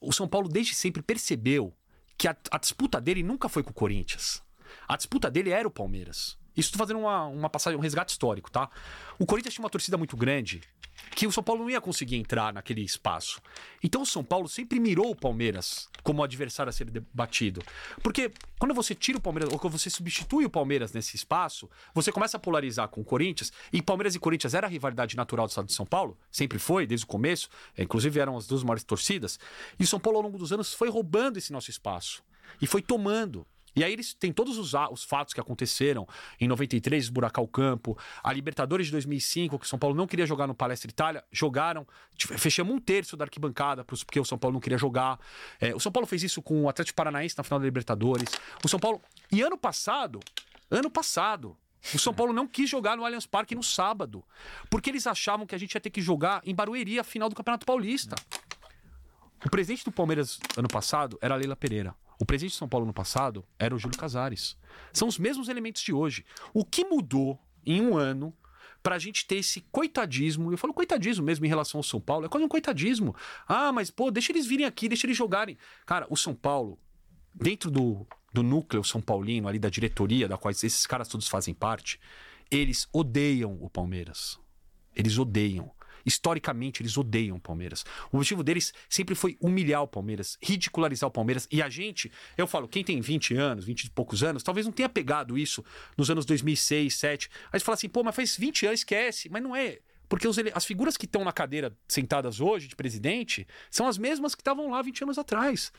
o 0.00 0.12
São 0.12 0.28
Paulo 0.28 0.48
desde 0.48 0.74
sempre 0.74 1.02
percebeu 1.02 1.74
que 2.16 2.28
a, 2.28 2.36
a 2.50 2.58
disputa 2.58 3.00
dele 3.00 3.22
nunca 3.22 3.48
foi 3.48 3.62
com 3.62 3.70
o 3.70 3.74
Corinthians. 3.74 4.42
A 4.86 4.96
disputa 4.96 5.30
dele 5.30 5.50
era 5.50 5.66
o 5.66 5.70
Palmeiras. 5.70 6.37
Isso 6.58 6.76
fazendo 6.76 6.98
uma, 6.98 7.26
uma 7.26 7.48
passagem, 7.48 7.78
um 7.78 7.82
resgate 7.82 8.10
histórico, 8.10 8.50
tá? 8.50 8.68
O 9.16 9.24
Corinthians 9.24 9.54
tinha 9.54 9.62
uma 9.62 9.70
torcida 9.70 9.96
muito 9.96 10.16
grande 10.16 10.60
que 11.14 11.24
o 11.24 11.30
São 11.30 11.42
Paulo 11.42 11.62
não 11.62 11.70
ia 11.70 11.80
conseguir 11.80 12.16
entrar 12.16 12.52
naquele 12.52 12.80
espaço. 12.82 13.40
Então 13.80 14.02
o 14.02 14.06
São 14.06 14.24
Paulo 14.24 14.48
sempre 14.48 14.80
mirou 14.80 15.10
o 15.10 15.14
Palmeiras 15.14 15.88
como 16.02 16.20
adversário 16.20 16.68
a 16.68 16.72
ser 16.72 16.90
debatido. 16.90 17.62
Porque 18.02 18.32
quando 18.58 18.74
você 18.74 18.92
tira 18.92 19.18
o 19.18 19.20
Palmeiras, 19.20 19.52
ou 19.52 19.58
quando 19.58 19.78
você 19.78 19.88
substitui 19.88 20.44
o 20.44 20.50
Palmeiras 20.50 20.92
nesse 20.92 21.14
espaço, 21.14 21.70
você 21.94 22.10
começa 22.10 22.36
a 22.36 22.40
polarizar 22.40 22.88
com 22.88 23.02
o 23.02 23.04
Corinthians. 23.04 23.52
E 23.72 23.80
Palmeiras 23.80 24.16
e 24.16 24.18
Corinthians 24.18 24.52
era 24.52 24.66
a 24.66 24.70
rivalidade 24.70 25.16
natural 25.16 25.46
do 25.46 25.50
estado 25.50 25.66
de 25.66 25.74
São 25.74 25.86
Paulo, 25.86 26.18
sempre 26.30 26.58
foi, 26.58 26.88
desde 26.88 27.04
o 27.04 27.08
começo. 27.08 27.48
É, 27.76 27.84
inclusive 27.84 28.18
eram 28.18 28.36
as 28.36 28.48
duas 28.48 28.64
maiores 28.64 28.82
torcidas. 28.82 29.38
E 29.78 29.84
o 29.84 29.86
São 29.86 30.00
Paulo, 30.00 30.18
ao 30.18 30.24
longo 30.24 30.38
dos 30.38 30.52
anos, 30.52 30.74
foi 30.74 30.90
roubando 30.90 31.36
esse 31.36 31.52
nosso 31.52 31.70
espaço. 31.70 32.22
E 32.60 32.66
foi 32.66 32.82
tomando. 32.82 33.46
E 33.74 33.84
aí 33.84 33.92
eles 33.92 34.14
têm 34.14 34.32
todos 34.32 34.58
os, 34.58 34.72
os 34.90 35.04
fatos 35.04 35.34
que 35.34 35.40
aconteceram 35.40 36.06
em 36.40 36.48
93, 36.48 37.04
esburacar 37.04 37.42
o 37.42 37.48
campo, 37.48 37.96
a 38.22 38.32
Libertadores 38.32 38.86
de 38.86 38.92
2005, 38.92 39.58
que 39.58 39.64
o 39.64 39.68
São 39.68 39.78
Paulo 39.78 39.94
não 39.94 40.06
queria 40.06 40.26
jogar 40.26 40.46
no 40.46 40.54
Palestra 40.54 40.90
Itália, 40.90 41.24
jogaram, 41.30 41.86
fechamos 42.16 42.74
um 42.74 42.78
terço 42.78 43.16
da 43.16 43.24
arquibancada 43.24 43.84
porque 43.84 44.18
o 44.18 44.24
São 44.24 44.38
Paulo 44.38 44.54
não 44.54 44.60
queria 44.60 44.78
jogar. 44.78 45.18
É, 45.60 45.74
o 45.74 45.80
São 45.80 45.92
Paulo 45.92 46.06
fez 46.06 46.22
isso 46.22 46.42
com 46.42 46.62
o 46.62 46.68
Atlético 46.68 46.96
Paranaense 46.96 47.36
na 47.36 47.44
final 47.44 47.58
da 47.58 47.64
Libertadores. 47.64 48.30
O 48.64 48.68
São 48.68 48.78
Paulo. 48.78 49.00
E 49.30 49.42
ano 49.42 49.58
passado, 49.58 50.20
ano 50.70 50.90
passado, 50.90 51.56
o 51.94 51.98
São 51.98 52.12
Paulo 52.12 52.32
não 52.32 52.46
quis 52.46 52.68
jogar 52.68 52.96
no 52.96 53.04
Allianz 53.04 53.26
Parque 53.26 53.54
no 53.54 53.62
sábado, 53.62 54.24
porque 54.68 54.90
eles 54.90 55.06
achavam 55.06 55.46
que 55.46 55.54
a 55.54 55.58
gente 55.58 55.74
ia 55.74 55.80
ter 55.80 55.90
que 55.90 56.00
jogar 56.00 56.40
em 56.44 56.54
Barueri 56.54 56.98
a 56.98 57.04
final 57.04 57.28
do 57.28 57.34
Campeonato 57.34 57.64
Paulista. 57.64 58.16
O 59.44 59.50
presidente 59.50 59.84
do 59.84 59.92
Palmeiras 59.92 60.38
ano 60.56 60.68
passado 60.68 61.18
era 61.22 61.34
a 61.34 61.36
Leila 61.36 61.54
Pereira. 61.54 61.94
O 62.18 62.26
presidente 62.26 62.52
de 62.52 62.58
São 62.58 62.68
Paulo 62.68 62.84
ano 62.84 62.92
passado 62.92 63.44
era 63.58 63.74
o 63.74 63.78
Júlio 63.78 63.98
Casares. 63.98 64.56
São 64.92 65.06
os 65.06 65.18
mesmos 65.18 65.48
elementos 65.48 65.82
de 65.82 65.92
hoje. 65.92 66.24
O 66.52 66.64
que 66.64 66.84
mudou 66.84 67.38
em 67.64 67.80
um 67.80 67.96
ano 67.96 68.34
pra 68.82 68.98
gente 68.98 69.26
ter 69.26 69.36
esse 69.36 69.60
coitadismo, 69.72 70.52
eu 70.52 70.58
falo 70.58 70.72
coitadismo 70.72 71.24
mesmo 71.24 71.44
em 71.44 71.48
relação 71.48 71.78
ao 71.78 71.82
São 71.82 72.00
Paulo, 72.00 72.26
é 72.26 72.28
quase 72.28 72.44
um 72.44 72.48
coitadismo. 72.48 73.14
Ah, 73.46 73.72
mas 73.72 73.90
pô, 73.90 74.10
deixa 74.10 74.32
eles 74.32 74.46
virem 74.46 74.66
aqui, 74.66 74.88
deixa 74.88 75.06
eles 75.06 75.16
jogarem. 75.16 75.56
Cara, 75.86 76.06
o 76.10 76.16
São 76.16 76.34
Paulo, 76.34 76.78
dentro 77.34 77.70
do, 77.70 78.06
do 78.32 78.42
núcleo 78.42 78.82
São 78.82 79.00
Paulino, 79.00 79.48
ali 79.48 79.58
da 79.58 79.68
diretoria, 79.68 80.28
da 80.28 80.36
qual 80.36 80.50
esses 80.50 80.86
caras 80.86 81.08
todos 81.08 81.28
fazem 81.28 81.54
parte, 81.54 82.00
eles 82.50 82.88
odeiam 82.92 83.58
o 83.60 83.68
Palmeiras. 83.68 84.38
Eles 84.94 85.18
odeiam. 85.18 85.70
Historicamente, 86.08 86.82
eles 86.82 86.96
odeiam 86.96 87.36
o 87.36 87.40
Palmeiras. 87.40 87.84
O 88.10 88.16
objetivo 88.16 88.42
deles 88.42 88.72
sempre 88.88 89.14
foi 89.14 89.36
humilhar 89.40 89.82
o 89.82 89.88
Palmeiras, 89.88 90.38
ridicularizar 90.42 91.08
o 91.08 91.12
Palmeiras. 91.12 91.46
E 91.50 91.62
a 91.62 91.68
gente, 91.68 92.10
eu 92.36 92.46
falo, 92.46 92.66
quem 92.66 92.82
tem 92.82 93.00
20 93.00 93.34
anos, 93.34 93.64
20 93.64 93.84
e 93.84 93.90
poucos 93.90 94.22
anos, 94.22 94.42
talvez 94.42 94.66
não 94.66 94.72
tenha 94.72 94.88
pegado 94.88 95.38
isso 95.38 95.64
nos 95.96 96.10
anos 96.10 96.24
2006, 96.24 96.98
2007. 96.98 97.30
Aí 97.52 97.60
você 97.60 97.64
fala 97.64 97.74
assim, 97.74 97.88
pô, 97.88 98.02
mas 98.02 98.14
faz 98.14 98.36
20 98.36 98.66
anos, 98.66 98.80
esquece. 98.80 99.28
Mas 99.28 99.42
não 99.42 99.54
é. 99.54 99.78
Porque 100.08 100.26
os 100.26 100.36
as 100.54 100.64
figuras 100.64 100.96
que 100.96 101.04
estão 101.04 101.22
na 101.22 101.32
cadeira 101.32 101.76
sentadas 101.86 102.40
hoje 102.40 102.66
de 102.66 102.74
presidente 102.74 103.46
são 103.70 103.86
as 103.86 103.98
mesmas 103.98 104.34
que 104.34 104.40
estavam 104.40 104.70
lá 104.70 104.80
20 104.80 105.04
anos 105.04 105.18
atrás. 105.18 105.70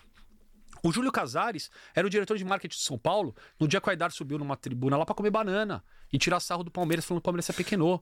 O 0.84 0.92
Júlio 0.92 1.12
Casares 1.12 1.70
era 1.96 2.06
o 2.06 2.10
diretor 2.10 2.38
de 2.38 2.46
marketing 2.46 2.78
de 2.78 2.84
São 2.84 2.98
Paulo 2.98 3.36
no 3.60 3.68
dia 3.68 3.82
que 3.82 3.88
o 3.88 3.90
Aidar 3.90 4.12
subiu 4.12 4.38
numa 4.38 4.56
tribuna 4.56 4.98
lá 4.98 5.06
pra 5.06 5.16
comer 5.16 5.32
banana 5.32 5.84
e 6.14 6.18
tirar 6.18 6.40
sarro 6.40 6.64
do 6.64 6.72
Palmeiras, 6.72 7.06
falando 7.06 7.22
que 7.22 7.24
o 7.24 7.26
Palmeiras 7.26 7.46
se 7.46 7.52
apequenou. 7.52 8.02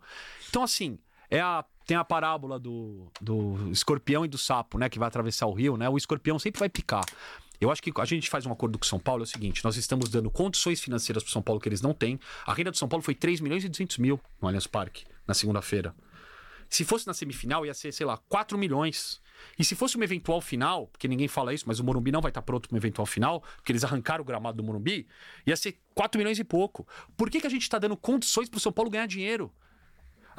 Então, 0.49 0.61
assim, 0.61 0.99
é 1.29 1.39
a, 1.39 1.63
tem 1.85 1.97
a 1.97 2.03
parábola 2.03 2.59
do, 2.59 3.07
do 3.21 3.69
escorpião 3.71 4.25
e 4.25 4.27
do 4.27 4.37
sapo, 4.37 4.77
né? 4.77 4.89
Que 4.89 4.99
vai 4.99 5.07
atravessar 5.07 5.47
o 5.47 5.53
rio, 5.53 5.77
né? 5.77 5.89
O 5.89 5.97
escorpião 5.97 6.37
sempre 6.39 6.59
vai 6.59 6.69
picar. 6.69 7.05
Eu 7.59 7.71
acho 7.71 7.81
que 7.81 7.91
a 7.95 8.05
gente 8.05 8.29
faz 8.29 8.45
um 8.45 8.51
acordo 8.51 8.77
com 8.77 8.85
São 8.85 8.99
Paulo, 8.99 9.23
é 9.23 9.25
o 9.25 9.27
seguinte: 9.27 9.63
nós 9.63 9.77
estamos 9.77 10.09
dando 10.09 10.29
condições 10.29 10.79
financeiras 10.79 11.23
pro 11.23 11.31
São 11.31 11.41
Paulo 11.41 11.59
que 11.59 11.67
eles 11.67 11.81
não 11.81 11.93
têm. 11.93 12.19
A 12.45 12.53
renda 12.53 12.71
do 12.71 12.77
São 12.77 12.87
Paulo 12.87 13.03
foi 13.03 13.15
3 13.15 13.41
milhões 13.41 13.63
e 13.63 13.69
200 13.69 13.97
mil 13.97 14.19
no 14.41 14.47
Allianz 14.47 14.67
Parque, 14.67 15.05
na 15.25 15.33
segunda-feira. 15.33 15.93
Se 16.69 16.83
fosse 16.83 17.07
na 17.07 17.13
semifinal, 17.13 17.65
ia 17.65 17.73
ser, 17.73 17.91
sei 17.91 18.05
lá, 18.05 18.17
4 18.29 18.57
milhões. 18.57 19.21
E 19.57 19.63
se 19.63 19.75
fosse 19.75 19.95
uma 19.95 20.03
eventual 20.03 20.41
final, 20.41 20.87
porque 20.87 21.07
ninguém 21.07 21.27
fala 21.27 21.53
isso, 21.53 21.63
mas 21.67 21.79
o 21.79 21.83
Morumbi 21.83 22.11
não 22.11 22.21
vai 22.21 22.29
estar 22.29 22.41
pronto 22.41 22.67
para 22.67 22.75
uma 22.75 22.79
eventual 22.79 23.05
final, 23.05 23.41
porque 23.55 23.71
eles 23.71 23.83
arrancaram 23.83 24.23
o 24.23 24.25
gramado 24.25 24.57
do 24.57 24.63
Morumbi, 24.63 25.07
ia 25.45 25.55
ser 25.55 25.79
4 25.93 26.17
milhões 26.17 26.39
e 26.39 26.43
pouco. 26.43 26.87
Por 27.15 27.29
que, 27.29 27.39
que 27.39 27.47
a 27.47 27.49
gente 27.49 27.61
está 27.61 27.79
dando 27.79 27.95
condições 27.95 28.49
para 28.49 28.57
o 28.57 28.59
São 28.59 28.71
Paulo 28.71 28.89
ganhar 28.89 29.05
dinheiro? 29.05 29.51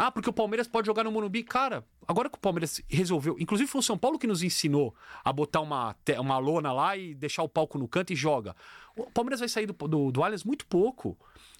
Ah, 0.00 0.12
porque 0.12 0.30
o 0.30 0.32
Palmeiras 0.32 0.68
pode 0.68 0.86
jogar 0.86 1.02
no 1.02 1.10
Morumbi. 1.10 1.42
Cara, 1.42 1.84
agora 2.06 2.30
que 2.30 2.36
o 2.36 2.40
Palmeiras 2.40 2.80
resolveu. 2.88 3.36
Inclusive 3.40 3.68
foi 3.68 3.80
o 3.80 3.82
São 3.82 3.98
Paulo 3.98 4.16
que 4.16 4.28
nos 4.28 4.44
ensinou 4.44 4.94
a 5.24 5.32
botar 5.32 5.60
uma, 5.60 5.96
uma 6.20 6.38
lona 6.38 6.72
lá 6.72 6.96
e 6.96 7.16
deixar 7.16 7.42
o 7.42 7.48
palco 7.48 7.76
no 7.76 7.88
canto 7.88 8.12
e 8.12 8.16
joga. 8.16 8.54
O 8.96 9.10
Palmeiras 9.10 9.40
vai 9.40 9.48
sair 9.48 9.66
do, 9.66 9.72
do, 9.72 10.12
do 10.12 10.22
Allianz 10.22 10.44
muito 10.44 10.64
pouco. 10.66 11.18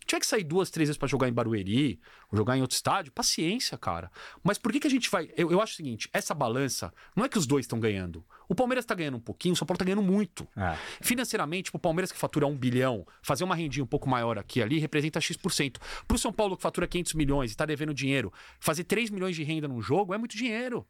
Tiver 0.08 0.20
que 0.20 0.26
sair 0.26 0.42
duas, 0.42 0.70
três 0.70 0.88
vezes 0.88 0.96
pra 0.96 1.06
jogar 1.06 1.28
em 1.28 1.32
Barueri, 1.34 2.00
ou 2.32 2.38
jogar 2.38 2.56
em 2.56 2.62
outro 2.62 2.74
estádio, 2.74 3.12
paciência, 3.12 3.76
cara. 3.76 4.10
Mas 4.42 4.56
por 4.56 4.72
que, 4.72 4.80
que 4.80 4.86
a 4.86 4.90
gente 4.90 5.10
vai. 5.10 5.30
Eu, 5.36 5.52
eu 5.52 5.60
acho 5.60 5.74
o 5.74 5.76
seguinte: 5.76 6.08
essa 6.14 6.32
balança, 6.32 6.90
não 7.14 7.26
é 7.26 7.28
que 7.28 7.36
os 7.36 7.46
dois 7.46 7.66
estão 7.66 7.78
ganhando. 7.78 8.24
O 8.48 8.54
Palmeiras 8.54 8.86
tá 8.86 8.94
ganhando 8.94 9.18
um 9.18 9.20
pouquinho, 9.20 9.52
o 9.52 9.56
São 9.56 9.66
Paulo 9.66 9.76
tá 9.76 9.84
ganhando 9.84 10.00
muito. 10.00 10.48
É. 10.56 10.78
Financeiramente, 11.02 11.70
pro 11.70 11.78
Palmeiras 11.78 12.10
que 12.10 12.16
fatura 12.16 12.46
um 12.46 12.56
bilhão, 12.56 13.06
fazer 13.20 13.44
uma 13.44 13.54
rendinha 13.54 13.84
um 13.84 13.86
pouco 13.86 14.08
maior 14.08 14.38
aqui 14.38 14.62
ali 14.62 14.78
representa 14.78 15.20
X%. 15.20 15.78
Pro 16.06 16.16
São 16.16 16.32
Paulo 16.32 16.56
que 16.56 16.62
fatura 16.62 16.86
500 16.86 17.12
milhões 17.12 17.52
e 17.52 17.56
tá 17.56 17.66
devendo 17.66 17.92
dinheiro, 17.92 18.32
fazer 18.58 18.84
3 18.84 19.10
milhões 19.10 19.36
de 19.36 19.42
renda 19.42 19.68
num 19.68 19.82
jogo 19.82 20.14
é 20.14 20.18
muito 20.18 20.34
dinheiro. 20.34 20.88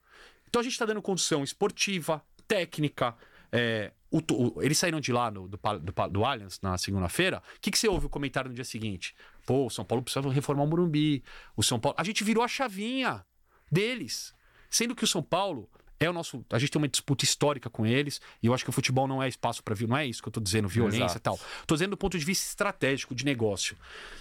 Então 0.49 0.61
a 0.61 0.62
gente 0.62 0.78
tá 0.78 0.86
dando 0.86 1.03
condição 1.03 1.43
esportiva, 1.43 2.23
técnica. 2.47 3.16
É, 3.52 3.92
o 4.10 4.18
o- 4.32 4.62
eles 4.62 4.78
saíram 4.78 5.00
de 5.00 5.12
lá 5.12 5.30
no- 5.30 5.48
do, 5.48 5.56
do, 5.58 6.08
do 6.10 6.24
Allianz 6.24 6.58
na 6.62 6.76
segunda-feira. 6.78 7.42
O 7.56 7.60
que, 7.60 7.70
que 7.70 7.78
você 7.78 7.88
ouve 7.88 8.06
o 8.06 8.08
comentário 8.08 8.48
no 8.48 8.54
dia 8.54 8.64
seguinte? 8.64 9.14
Pô, 9.46 9.66
o 9.66 9.70
São 9.70 9.84
Paulo 9.84 10.02
precisa 10.02 10.28
reformar 10.30 10.62
o 10.64 10.66
Morumbi. 10.66 11.22
O 11.56 11.62
São 11.62 11.78
Paulo. 11.80 11.96
A 11.98 12.04
gente 12.04 12.22
virou 12.24 12.42
a 12.42 12.48
chavinha 12.48 13.24
deles. 13.70 14.34
Sendo 14.70 14.94
que 14.94 15.04
o 15.04 15.06
São 15.06 15.22
Paulo 15.22 15.68
é 16.00 16.08
o 16.08 16.12
nosso. 16.12 16.44
A 16.50 16.58
gente 16.58 16.70
tem 16.70 16.80
uma 16.80 16.88
disputa 16.88 17.24
histórica 17.24 17.68
com 17.70 17.86
eles. 17.86 18.20
E 18.42 18.46
eu 18.46 18.54
acho 18.54 18.64
que 18.64 18.70
o 18.70 18.72
futebol 18.72 19.06
não 19.08 19.22
é 19.22 19.28
espaço 19.28 19.62
para 19.62 19.74
Não 19.86 19.96
é 19.96 20.06
isso 20.06 20.22
que 20.22 20.28
eu 20.28 20.32
tô 20.32 20.40
dizendo, 20.40 20.68
violência 20.68 21.04
Exato. 21.04 21.18
e 21.18 21.20
tal. 21.20 21.40
Tô 21.66 21.74
dizendo 21.74 21.90
do 21.90 21.96
ponto 21.96 22.18
de 22.18 22.24
vista 22.24 22.46
estratégico, 22.46 23.14
de 23.14 23.24
negócio. 23.24 23.76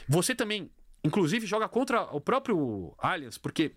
Você 0.08 0.34
também, 0.34 0.70
inclusive, 1.04 1.46
joga 1.46 1.68
contra 1.68 2.04
o 2.16 2.20
próprio 2.22 2.94
Allianz, 2.98 3.38
porque 3.38 3.74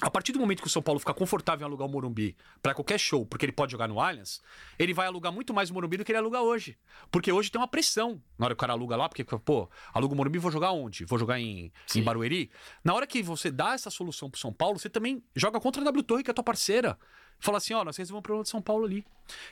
A 0.00 0.10
partir 0.10 0.32
do 0.32 0.40
momento 0.40 0.60
que 0.60 0.66
o 0.66 0.70
São 0.70 0.82
Paulo 0.82 0.98
ficar 0.98 1.14
confortável 1.14 1.64
em 1.64 1.68
alugar 1.68 1.86
o 1.86 1.90
Morumbi 1.90 2.36
para 2.60 2.74
qualquer 2.74 2.98
show, 2.98 3.24
porque 3.24 3.44
ele 3.44 3.52
pode 3.52 3.72
jogar 3.72 3.86
no 3.88 4.00
Allianz, 4.00 4.42
ele 4.78 4.92
vai 4.92 5.06
alugar 5.06 5.32
muito 5.32 5.54
mais 5.54 5.70
o 5.70 5.74
Morumbi 5.74 5.96
do 5.96 6.04
que 6.04 6.10
ele 6.10 6.18
aluga 6.18 6.40
hoje. 6.40 6.76
Porque 7.10 7.30
hoje 7.30 7.50
tem 7.50 7.60
uma 7.60 7.68
pressão 7.68 8.20
na 8.38 8.46
hora 8.46 8.54
que 8.54 8.58
o 8.58 8.60
cara 8.60 8.72
aluga 8.72 8.96
lá, 8.96 9.08
porque, 9.08 9.24
pô, 9.24 9.70
aluga 9.92 10.14
o 10.14 10.16
Morumbi, 10.16 10.38
vou 10.38 10.50
jogar 10.50 10.72
onde? 10.72 11.04
Vou 11.04 11.18
jogar 11.18 11.38
em, 11.38 11.72
em 11.94 12.02
Barueri? 12.02 12.50
Na 12.82 12.92
hora 12.92 13.06
que 13.06 13.22
você 13.22 13.50
dá 13.50 13.74
essa 13.74 13.88
solução 13.88 14.28
pro 14.28 14.40
São 14.40 14.52
Paulo, 14.52 14.78
você 14.78 14.90
também 14.90 15.22
joga 15.36 15.60
contra 15.60 15.80
a 15.80 15.84
W 15.84 16.02
Torre, 16.02 16.24
que 16.24 16.30
é 16.30 16.32
a 16.32 16.34
tua 16.34 16.44
parceira. 16.44 16.98
Fala 17.40 17.58
assim, 17.58 17.74
ó, 17.74 17.84
nós 17.84 17.96
resolvemos 17.96 18.20
o 18.20 18.22
problema 18.22 18.42
de 18.44 18.50
São 18.50 18.62
Paulo 18.62 18.86
ali. 18.86 19.04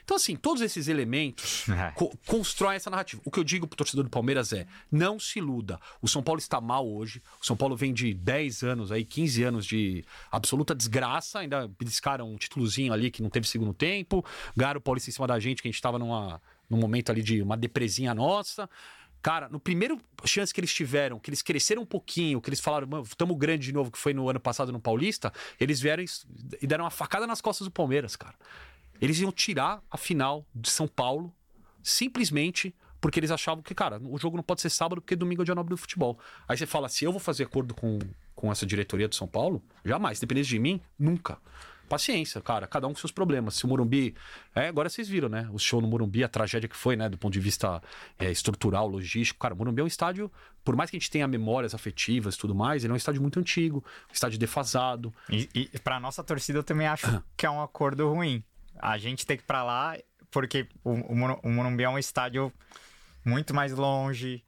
Então, 0.04 0.16
assim, 0.16 0.36
todos 0.36 0.60
esses 0.60 0.86
elementos 0.86 1.66
É. 1.72 1.92
co 1.92 2.14
constroem 2.26 2.76
essa 2.76 2.90
narrativa. 2.90 3.22
O 3.24 3.30
que 3.30 3.38
eu 3.40 3.44
digo 3.44 3.66
pro 3.66 3.76
torcedor 3.76 4.04
do 4.04 4.10
Palmeiras 4.10 4.52
é: 4.52 4.66
não 4.90 5.18
se 5.18 5.38
iluda. 5.38 5.80
O 6.00 6.08
São 6.08 6.22
Paulo 6.22 6.38
está 6.38 6.60
mal 6.60 6.86
hoje. 6.86 7.22
O 7.40 7.46
São 7.46 7.56
Paulo 7.56 7.74
vem 7.76 7.92
de 7.92 8.12
10 8.12 8.62
anos 8.64 8.92
aí, 8.92 9.04
15 9.04 9.42
anos 9.42 9.66
de 9.66 10.04
absoluta 10.30 10.74
desgraça. 10.74 11.38
Ainda 11.38 11.68
beliscaram 11.68 12.30
um 12.30 12.36
títulozinho 12.36 12.92
ali 12.92 13.10
que 13.10 13.22
não 13.22 13.30
teve 13.30 13.48
segundo 13.48 13.72
tempo. 13.72 14.24
Ganharam 14.54 14.78
o 14.78 14.82
Paulista 14.82 15.08
em 15.08 15.12
cima 15.12 15.26
da 15.26 15.38
gente, 15.40 15.62
que 15.62 15.68
a 15.68 15.70
gente 15.70 15.76
estava 15.76 15.98
numa, 15.98 16.40
num 16.68 16.76
momento 16.78 17.10
ali 17.10 17.22
de 17.22 17.40
uma 17.40 17.56
depresinha 17.56 18.14
nossa. 18.14 18.68
Cara, 19.22 19.48
no 19.48 19.60
primeiro 19.60 20.00
chance 20.24 20.52
que 20.52 20.58
eles 20.60 20.74
tiveram, 20.74 21.18
que 21.18 21.30
eles 21.30 21.42
cresceram 21.42 21.82
um 21.82 21.86
pouquinho, 21.86 22.40
que 22.40 22.48
eles 22.50 22.58
falaram, 22.58 22.88
mano, 22.88 23.06
tamo 23.16 23.36
grande 23.36 23.66
de 23.66 23.72
novo, 23.72 23.90
que 23.90 23.98
foi 23.98 24.12
no 24.12 24.28
ano 24.28 24.40
passado 24.40 24.72
no 24.72 24.80
Paulista, 24.80 25.32
eles 25.60 25.80
vieram 25.80 26.02
e- 26.02 26.66
deram 26.66 26.84
uma 26.84 26.90
facada 26.90 27.24
nas 27.26 27.40
costas 27.40 27.66
do 27.66 27.70
Palmeiras, 27.70 28.16
cara. 28.16 28.34
Eles 29.00 29.20
iam 29.20 29.30
tirar 29.30 29.80
a 29.90 29.96
final 29.96 30.44
de 30.54 30.68
São 30.70 30.88
Paulo 30.88 31.32
simplesmente 31.82 32.74
porque 33.00 33.18
eles 33.18 33.32
achavam 33.32 33.62
que, 33.62 33.74
cara, 33.74 34.00
o 34.00 34.16
jogo 34.16 34.36
não 34.36 34.44
pode 34.44 34.60
ser 34.60 34.70
sábado 34.70 35.00
porque 35.00 35.16
domingo 35.16 35.42
é 35.42 35.42
o 35.42 35.44
dia 35.44 35.54
nobre 35.56 35.70
do 35.70 35.76
futebol. 35.76 36.18
Aí 36.46 36.56
você 36.56 36.66
fala, 36.66 36.88
se 36.88 37.04
eu 37.04 37.10
vou 37.10 37.20
fazer 37.20 37.42
acordo 37.42 37.74
com, 37.74 37.98
com 38.34 38.50
essa 38.52 38.64
diretoria 38.64 39.08
do 39.08 39.14
São 39.16 39.26
Paulo, 39.26 39.60
jamais. 39.84 40.20
Dependesse 40.20 40.48
de 40.50 40.58
mim, 40.60 40.80
nunca. 40.96 41.36
Paciência, 41.88 42.40
cara, 42.40 42.66
cada 42.66 42.86
um 42.86 42.92
com 42.92 42.98
seus 42.98 43.12
problemas. 43.12 43.54
Se 43.54 43.64
o 43.64 43.68
Morumbi. 43.68 44.14
É, 44.54 44.68
agora 44.68 44.88
vocês 44.88 45.08
viram, 45.08 45.28
né? 45.28 45.48
O 45.52 45.58
show 45.58 45.80
no 45.80 45.88
Morumbi, 45.88 46.24
a 46.24 46.28
tragédia 46.28 46.68
que 46.68 46.76
foi, 46.76 46.96
né? 46.96 47.08
Do 47.08 47.18
ponto 47.18 47.32
de 47.32 47.40
vista 47.40 47.82
é, 48.18 48.30
estrutural, 48.30 48.88
logístico. 48.88 49.38
Cara, 49.40 49.54
o 49.54 49.56
Morumbi 49.56 49.80
é 49.80 49.84
um 49.84 49.88
estádio, 49.88 50.30
por 50.64 50.74
mais 50.74 50.90
que 50.90 50.96
a 50.96 50.98
gente 50.98 51.10
tenha 51.10 51.26
memórias 51.26 51.74
afetivas 51.74 52.34
e 52.34 52.38
tudo 52.38 52.54
mais, 52.54 52.84
ele 52.84 52.92
é 52.92 52.94
um 52.94 52.96
estádio 52.96 53.20
muito 53.20 53.38
antigo, 53.38 53.84
um 54.08 54.12
estádio 54.12 54.38
defasado. 54.38 55.12
E, 55.28 55.48
e 55.54 55.78
pra 55.78 56.00
nossa 56.00 56.22
torcida 56.24 56.58
eu 56.58 56.64
também 56.64 56.86
acho 56.86 57.22
que 57.36 57.46
é 57.46 57.50
um 57.50 57.62
acordo 57.62 58.08
ruim. 58.08 58.42
A 58.78 58.96
gente 58.98 59.26
tem 59.26 59.36
que 59.36 59.42
ir 59.42 59.46
pra 59.46 59.62
lá, 59.62 59.96
porque 60.30 60.66
o, 60.82 60.92
o, 60.92 61.40
o 61.42 61.50
Morumbi 61.50 61.84
é 61.84 61.88
um 61.88 61.98
estádio 61.98 62.52
muito 63.24 63.54
mais 63.54 63.72
longe. 63.72 64.42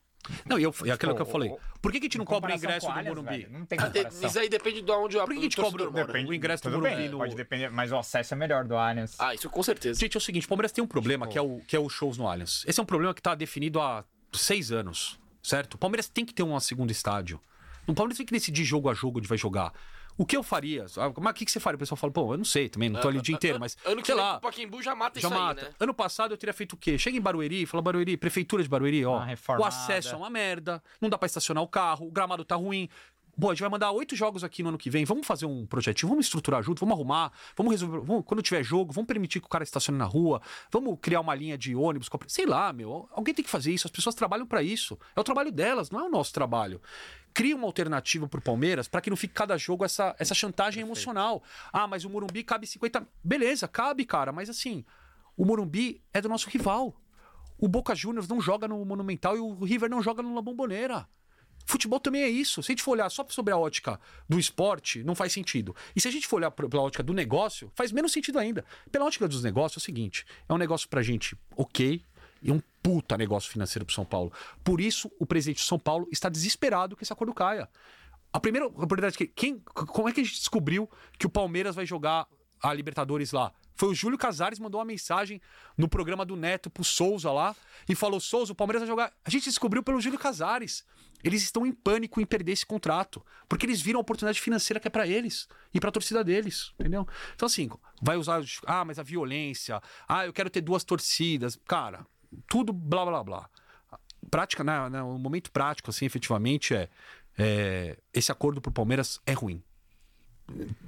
Não, 0.46 0.58
e, 0.58 0.62
eu, 0.62 0.74
e 0.84 0.90
aquilo 0.90 1.14
que 1.14 1.22
eu 1.22 1.26
falei. 1.26 1.54
Por 1.82 1.92
que, 1.92 2.00
que 2.00 2.04
a 2.04 2.08
gente 2.08 2.18
não 2.18 2.24
cobra 2.24 2.52
o 2.52 2.56
ingresso 2.56 2.86
do 2.86 3.04
Morumbi? 3.04 3.28
velho, 3.30 3.52
Não 3.52 3.66
tem 3.66 3.78
De- 3.78 3.84
comparação. 3.86 4.28
Isso 4.28 4.38
aí 4.38 4.48
depende 4.48 4.80
de 4.82 4.90
onde 4.90 5.16
Por 5.18 5.28
que 5.28 5.38
a 5.38 5.42
gente 5.42 5.56
cobra-. 5.56 5.90
Depende. 5.90 6.30
o 6.30 6.34
ingresso 6.34 6.62
do 6.64 6.70
Morumbi 6.70 6.94
bem, 6.96 7.08
no- 7.08 7.18
pode 7.18 7.34
depender, 7.34 7.70
mas 7.70 7.92
o 7.92 7.96
acesso 7.98 8.32
é 8.34 8.36
melhor 8.36 8.64
do 8.64 8.74
Allianz. 8.76 9.16
Ah, 9.18 9.34
isso 9.34 9.50
com 9.50 9.62
certeza. 9.62 10.00
Gente, 10.00 10.16
é 10.16 10.18
o 10.18 10.20
seguinte, 10.20 10.46
o 10.46 10.48
Palmeiras 10.48 10.72
tem 10.72 10.82
um 10.82 10.86
problema 10.86 11.26
que 11.26 11.36
é 11.36 11.42
o, 11.42 11.60
que 11.68 11.76
é 11.76 11.78
os 11.80 11.92
shows 11.92 12.16
no 12.16 12.26
Allianz. 12.26 12.64
Esse 12.66 12.80
é 12.80 12.82
um 12.82 12.86
problema 12.86 13.12
que 13.12 13.20
tá 13.20 13.34
definido 13.34 13.80
há 13.80 14.02
seis 14.32 14.72
anos, 14.72 15.18
certo? 15.42 15.74
O 15.74 15.78
Palmeiras 15.78 16.08
tem 16.08 16.24
que 16.24 16.32
ter 16.32 16.42
um 16.42 16.58
segundo 16.58 16.90
estádio. 16.90 17.38
O 17.86 17.92
Palmeiras 17.94 18.16
tem 18.16 18.24
que 18.24 18.32
decidir 18.32 18.64
jogo 18.64 18.88
a 18.88 18.94
jogo 18.94 19.18
onde 19.18 19.28
vai 19.28 19.36
jogar. 19.36 19.72
O 20.16 20.24
que 20.24 20.36
eu 20.36 20.42
faria? 20.42 20.86
Ah, 20.96 21.12
Mas 21.20 21.30
o 21.32 21.34
que, 21.34 21.44
que 21.44 21.50
você 21.50 21.58
faria? 21.58 21.76
O 21.76 21.78
pessoal 21.78 21.96
fala, 21.96 22.12
pô, 22.12 22.32
eu 22.34 22.38
não 22.38 22.44
sei 22.44 22.68
também, 22.68 22.88
não 22.88 23.00
tô 23.00 23.08
ali 23.08 23.18
o 23.18 23.22
dia 23.22 23.34
inteiro, 23.34 23.58
mas 23.58 23.76
Ano 23.84 24.00
que 24.00 24.06
sei 24.06 24.14
vem 24.14 24.24
lá. 24.24 24.36
o 24.36 24.40
Paquembu 24.40 24.80
já 24.82 24.94
mata 24.94 25.18
Já 25.20 25.28
isso 25.28 25.36
mata. 25.38 25.60
aí, 25.62 25.68
né? 25.68 25.74
Ano 25.80 25.92
passado 25.92 26.32
eu 26.32 26.36
teria 26.38 26.52
feito 26.54 26.74
o 26.74 26.76
quê? 26.76 26.96
Chega 26.96 27.16
em 27.16 27.20
Barueri 27.20 27.62
e 27.62 27.66
fala, 27.66 27.82
Barueri, 27.82 28.16
prefeitura 28.16 28.62
de 28.62 28.68
Barueri, 28.68 29.04
ó. 29.04 29.24
O 29.58 29.64
acesso 29.64 30.14
é 30.14 30.16
uma 30.16 30.30
merda, 30.30 30.82
não 31.00 31.08
dá 31.08 31.18
pra 31.18 31.26
estacionar 31.26 31.62
o 31.64 31.68
carro, 31.68 32.06
o 32.06 32.10
gramado 32.12 32.44
tá 32.44 32.54
ruim. 32.54 32.88
Pô, 33.40 33.50
a 33.50 33.52
gente 33.52 33.62
vai 33.62 33.68
mandar 33.70 33.90
oito 33.90 34.14
jogos 34.14 34.44
aqui 34.44 34.62
no 34.62 34.68
ano 34.68 34.78
que 34.78 34.88
vem. 34.88 35.04
Vamos 35.04 35.26
fazer 35.26 35.44
um 35.46 35.66
projetinho, 35.66 36.08
vamos 36.08 36.26
estruturar 36.26 36.62
junto, 36.62 36.78
vamos 36.78 36.94
arrumar, 36.94 37.32
vamos 37.56 37.72
resolver. 37.72 37.98
vamos- 38.06 38.22
quando 38.24 38.40
tiver 38.40 38.62
jogo, 38.62 38.92
vamos 38.92 39.08
permitir 39.08 39.40
que 39.40 39.46
o 39.46 39.48
cara 39.48 39.64
estacione 39.64 39.98
na 39.98 40.04
rua, 40.04 40.40
vamos 40.70 40.96
criar 41.02 41.20
uma 41.20 41.34
linha 41.34 41.58
de 41.58 41.74
ônibus. 41.74 42.08
Sei 42.28 42.46
lá, 42.46 42.72
meu. 42.72 43.08
Alguém 43.10 43.34
tem 43.34 43.44
que 43.44 43.50
fazer 43.50 43.72
isso. 43.72 43.88
As 43.88 43.90
pessoas 43.90 44.14
trabalham 44.14 44.46
pra 44.46 44.62
isso. 44.62 44.96
É 45.16 45.20
o 45.20 45.24
trabalho 45.24 45.50
delas, 45.50 45.90
não 45.90 45.98
é 45.98 46.04
o 46.04 46.08
nosso 46.08 46.32
trabalho. 46.32 46.80
Cria 47.34 47.56
uma 47.56 47.66
alternativa 47.66 48.28
pro 48.28 48.40
Palmeiras 48.40 48.86
pra 48.86 49.00
que 49.00 49.10
não 49.10 49.16
fique 49.16 49.34
cada 49.34 49.58
jogo 49.58 49.84
essa, 49.84 50.14
essa 50.20 50.34
chantagem 50.34 50.80
emocional. 50.80 51.42
Ah, 51.72 51.88
mas 51.88 52.04
o 52.04 52.10
Morumbi 52.10 52.44
cabe 52.44 52.64
50. 52.66 53.06
Beleza, 53.22 53.66
cabe, 53.66 54.04
cara, 54.04 54.30
mas 54.32 54.48
assim, 54.48 54.84
o 55.36 55.44
Morumbi 55.44 56.00
é 56.12 56.20
do 56.20 56.28
nosso 56.28 56.48
rival. 56.48 56.94
O 57.58 57.66
Boca 57.66 57.94
Juniors 57.94 58.28
não 58.28 58.40
joga 58.40 58.68
no 58.68 58.84
Monumental 58.84 59.36
e 59.36 59.40
o 59.40 59.64
River 59.64 59.90
não 59.90 60.00
joga 60.00 60.22
no 60.22 60.34
La 60.34 60.40
Bombonera. 60.40 61.08
Futebol 61.66 61.98
também 61.98 62.22
é 62.22 62.28
isso. 62.28 62.62
Se 62.62 62.70
a 62.70 62.72
gente 62.72 62.82
for 62.82 62.92
olhar 62.92 63.10
só 63.10 63.24
sobre 63.28 63.52
a 63.52 63.56
ótica 63.56 63.98
do 64.28 64.38
esporte, 64.38 65.02
não 65.02 65.14
faz 65.14 65.32
sentido. 65.32 65.74
E 65.96 66.00
se 66.00 66.06
a 66.06 66.10
gente 66.10 66.26
for 66.26 66.36
olhar 66.36 66.50
pela 66.50 66.82
ótica 66.82 67.02
do 67.02 67.14
negócio, 67.14 67.72
faz 67.74 67.90
menos 67.90 68.12
sentido 68.12 68.38
ainda. 68.38 68.64
Pela 68.92 69.06
ótica 69.06 69.26
dos 69.26 69.42
negócios, 69.42 69.80
é 69.80 69.82
o 69.82 69.84
seguinte: 69.84 70.26
é 70.48 70.52
um 70.52 70.58
negócio 70.58 70.88
pra 70.88 71.02
gente 71.02 71.36
ok 71.56 72.02
e 72.42 72.52
um 72.52 72.60
puta 72.84 73.16
negócio 73.16 73.50
financeiro 73.50 73.86
pro 73.86 73.94
São 73.94 74.04
Paulo. 74.04 74.30
Por 74.62 74.78
isso, 74.78 75.10
o 75.18 75.24
presidente 75.24 75.56
de 75.56 75.64
São 75.64 75.78
Paulo 75.78 76.06
está 76.12 76.28
desesperado 76.28 76.94
que 76.94 77.02
esse 77.02 77.12
acordo 77.12 77.32
caia. 77.32 77.66
A 78.30 78.38
primeira 78.38 78.66
oportunidade 78.66 79.16
que. 79.16 79.26
Quem, 79.26 79.58
como 79.58 80.06
é 80.06 80.12
que 80.12 80.20
a 80.20 80.24
gente 80.24 80.36
descobriu 80.36 80.88
que 81.18 81.26
o 81.26 81.30
Palmeiras 81.30 81.74
vai 81.74 81.86
jogar 81.86 82.28
a 82.62 82.74
Libertadores 82.74 83.32
lá? 83.32 83.50
Foi 83.74 83.88
o 83.88 83.94
Júlio 83.94 84.18
Casares 84.18 84.58
mandou 84.58 84.78
uma 84.78 84.84
mensagem 84.84 85.40
no 85.76 85.88
programa 85.88 86.26
do 86.26 86.36
Neto 86.36 86.68
pro 86.68 86.84
Souza 86.84 87.32
lá 87.32 87.56
e 87.88 87.94
falou: 87.94 88.20
Souza, 88.20 88.52
o 88.52 88.54
Palmeiras 88.54 88.82
vai 88.82 88.88
jogar. 88.88 89.12
A 89.24 89.30
gente 89.30 89.44
descobriu 89.44 89.82
pelo 89.82 90.00
Júlio 90.00 90.18
Casares. 90.18 90.84
Eles 91.22 91.42
estão 91.42 91.64
em 91.64 91.72
pânico 91.72 92.20
em 92.20 92.26
perder 92.26 92.52
esse 92.52 92.66
contrato, 92.66 93.24
porque 93.48 93.64
eles 93.64 93.80
viram 93.80 93.98
a 93.98 94.02
oportunidade 94.02 94.38
financeira 94.38 94.78
que 94.78 94.86
é 94.86 94.90
pra 94.90 95.06
eles 95.06 95.48
e 95.72 95.80
pra 95.80 95.90
torcida 95.90 96.22
deles, 96.22 96.74
entendeu? 96.78 97.08
Então 97.34 97.46
assim, 97.46 97.70
vai 98.02 98.18
usar, 98.18 98.42
ah, 98.66 98.84
mas 98.84 98.98
a 98.98 99.02
violência, 99.02 99.80
ah, 100.06 100.26
eu 100.26 100.34
quero 100.34 100.50
ter 100.50 100.60
duas 100.60 100.84
torcidas, 100.84 101.58
cara, 101.66 102.06
tudo 102.48 102.72
blá 102.72 103.04
blá 103.04 103.22
blá. 103.24 103.50
Prática, 104.30 104.64
né, 104.64 104.88
né, 104.88 105.02
o 105.02 105.18
momento 105.18 105.50
prático 105.50 105.90
assim, 105.90 106.06
efetivamente 106.06 106.74
é, 106.74 106.88
é 107.38 107.96
esse 108.12 108.32
acordo 108.32 108.60
pro 108.60 108.72
Palmeiras 108.72 109.20
é 109.26 109.32
ruim. 109.32 109.62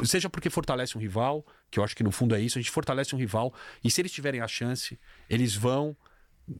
Seja 0.04 0.28
porque 0.28 0.50
fortalece 0.50 0.96
um 0.96 1.00
rival, 1.00 1.44
que 1.70 1.78
eu 1.78 1.84
acho 1.84 1.96
que 1.96 2.02
no 2.02 2.10
fundo 2.12 2.34
é 2.34 2.40
isso, 2.40 2.58
a 2.58 2.60
gente 2.60 2.70
fortalece 2.70 3.14
um 3.14 3.18
rival, 3.18 3.52
e 3.82 3.90
se 3.90 4.00
eles 4.00 4.12
tiverem 4.12 4.40
a 4.40 4.48
chance, 4.48 4.98
eles 5.30 5.54
vão 5.54 5.96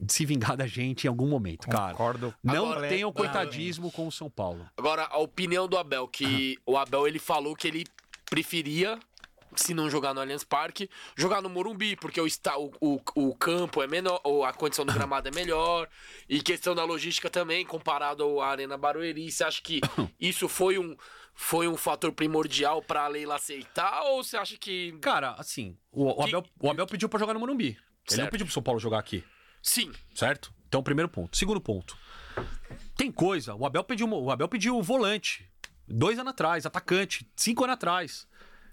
se 0.07 0.25
vingar 0.25 0.57
da 0.57 0.67
gente 0.67 1.05
em 1.05 1.07
algum 1.07 1.27
momento, 1.27 1.67
cara. 1.67 1.91
Concordo 1.91 2.33
Não 2.43 2.71
Agora- 2.71 2.89
tenham 2.89 3.11
coitadismo 3.13 3.91
com 3.91 4.07
o 4.07 4.11
São 4.11 4.29
Paulo. 4.29 4.67
Agora, 4.75 5.03
a 5.05 5.17
opinião 5.19 5.67
do 5.67 5.77
Abel, 5.77 6.07
que 6.07 6.57
o 6.65 6.75
Abel 6.77 7.07
ele 7.07 7.19
falou 7.19 7.55
que 7.55 7.67
ele 7.67 7.85
preferia, 8.29 8.99
se 9.61 9.73
não 9.73 9.89
jogar 9.89 10.13
no 10.13 10.21
Allianz 10.21 10.43
Parque, 10.43 10.89
jogar 11.15 11.41
no 11.41 11.49
Morumbi, 11.49 11.95
porque 11.95 12.19
o, 12.19 12.27
está, 12.27 12.57
o, 12.57 12.71
o, 12.81 12.99
o 13.15 13.35
campo 13.35 13.81
é 13.81 13.87
menor, 13.87 14.19
ou 14.23 14.43
a 14.45 14.53
condição 14.53 14.85
do 14.85 14.93
gramado 14.93 15.27
é 15.27 15.31
melhor, 15.31 15.87
e 16.29 16.41
questão 16.41 16.73
da 16.75 16.83
logística 16.83 17.29
também, 17.29 17.65
comparado 17.65 18.39
à 18.41 18.47
Arena 18.49 18.77
Barueri. 18.77 19.31
Você 19.31 19.43
acha 19.43 19.61
que 19.61 19.81
isso 20.19 20.47
foi 20.47 20.77
um, 20.77 20.95
foi 21.33 21.67
um 21.67 21.77
fator 21.77 22.11
primordial 22.11 22.81
pra 22.81 23.03
a 23.03 23.07
Leila 23.07 23.35
aceitar, 23.35 24.01
ou 24.03 24.23
você 24.23 24.37
acha 24.37 24.57
que. 24.57 24.97
Cara, 25.01 25.31
assim, 25.37 25.77
o, 25.91 26.09
o 26.09 26.15
Que- 26.23 26.35
Abel, 26.35 26.45
o 26.61 26.69
Abel 26.69 26.87
pediu 26.87 27.09
pra 27.09 27.19
jogar 27.19 27.33
no 27.33 27.39
Morumbi. 27.39 27.77
Ele 28.09 28.21
não 28.21 28.29
pediu 28.29 28.45
pro 28.45 28.53
São 28.53 28.63
Paulo 28.63 28.79
jogar 28.79 28.99
aqui, 28.99 29.23
Sim, 29.61 29.91
certo? 30.15 30.53
Então, 30.67 30.81
primeiro 30.81 31.09
ponto. 31.09 31.37
Segundo 31.37 31.59
ponto. 31.59 31.97
Tem 32.95 33.11
coisa, 33.11 33.53
o 33.55 33.65
Abel 33.65 33.83
pediu, 33.83 34.07
o 34.09 34.31
Abel 34.31 34.47
pediu 34.47 34.81
volante. 34.81 35.49
Dois 35.87 36.19
anos 36.19 36.31
atrás, 36.31 36.65
atacante, 36.65 37.29
cinco 37.35 37.63
anos 37.63 37.75
atrás. 37.75 38.27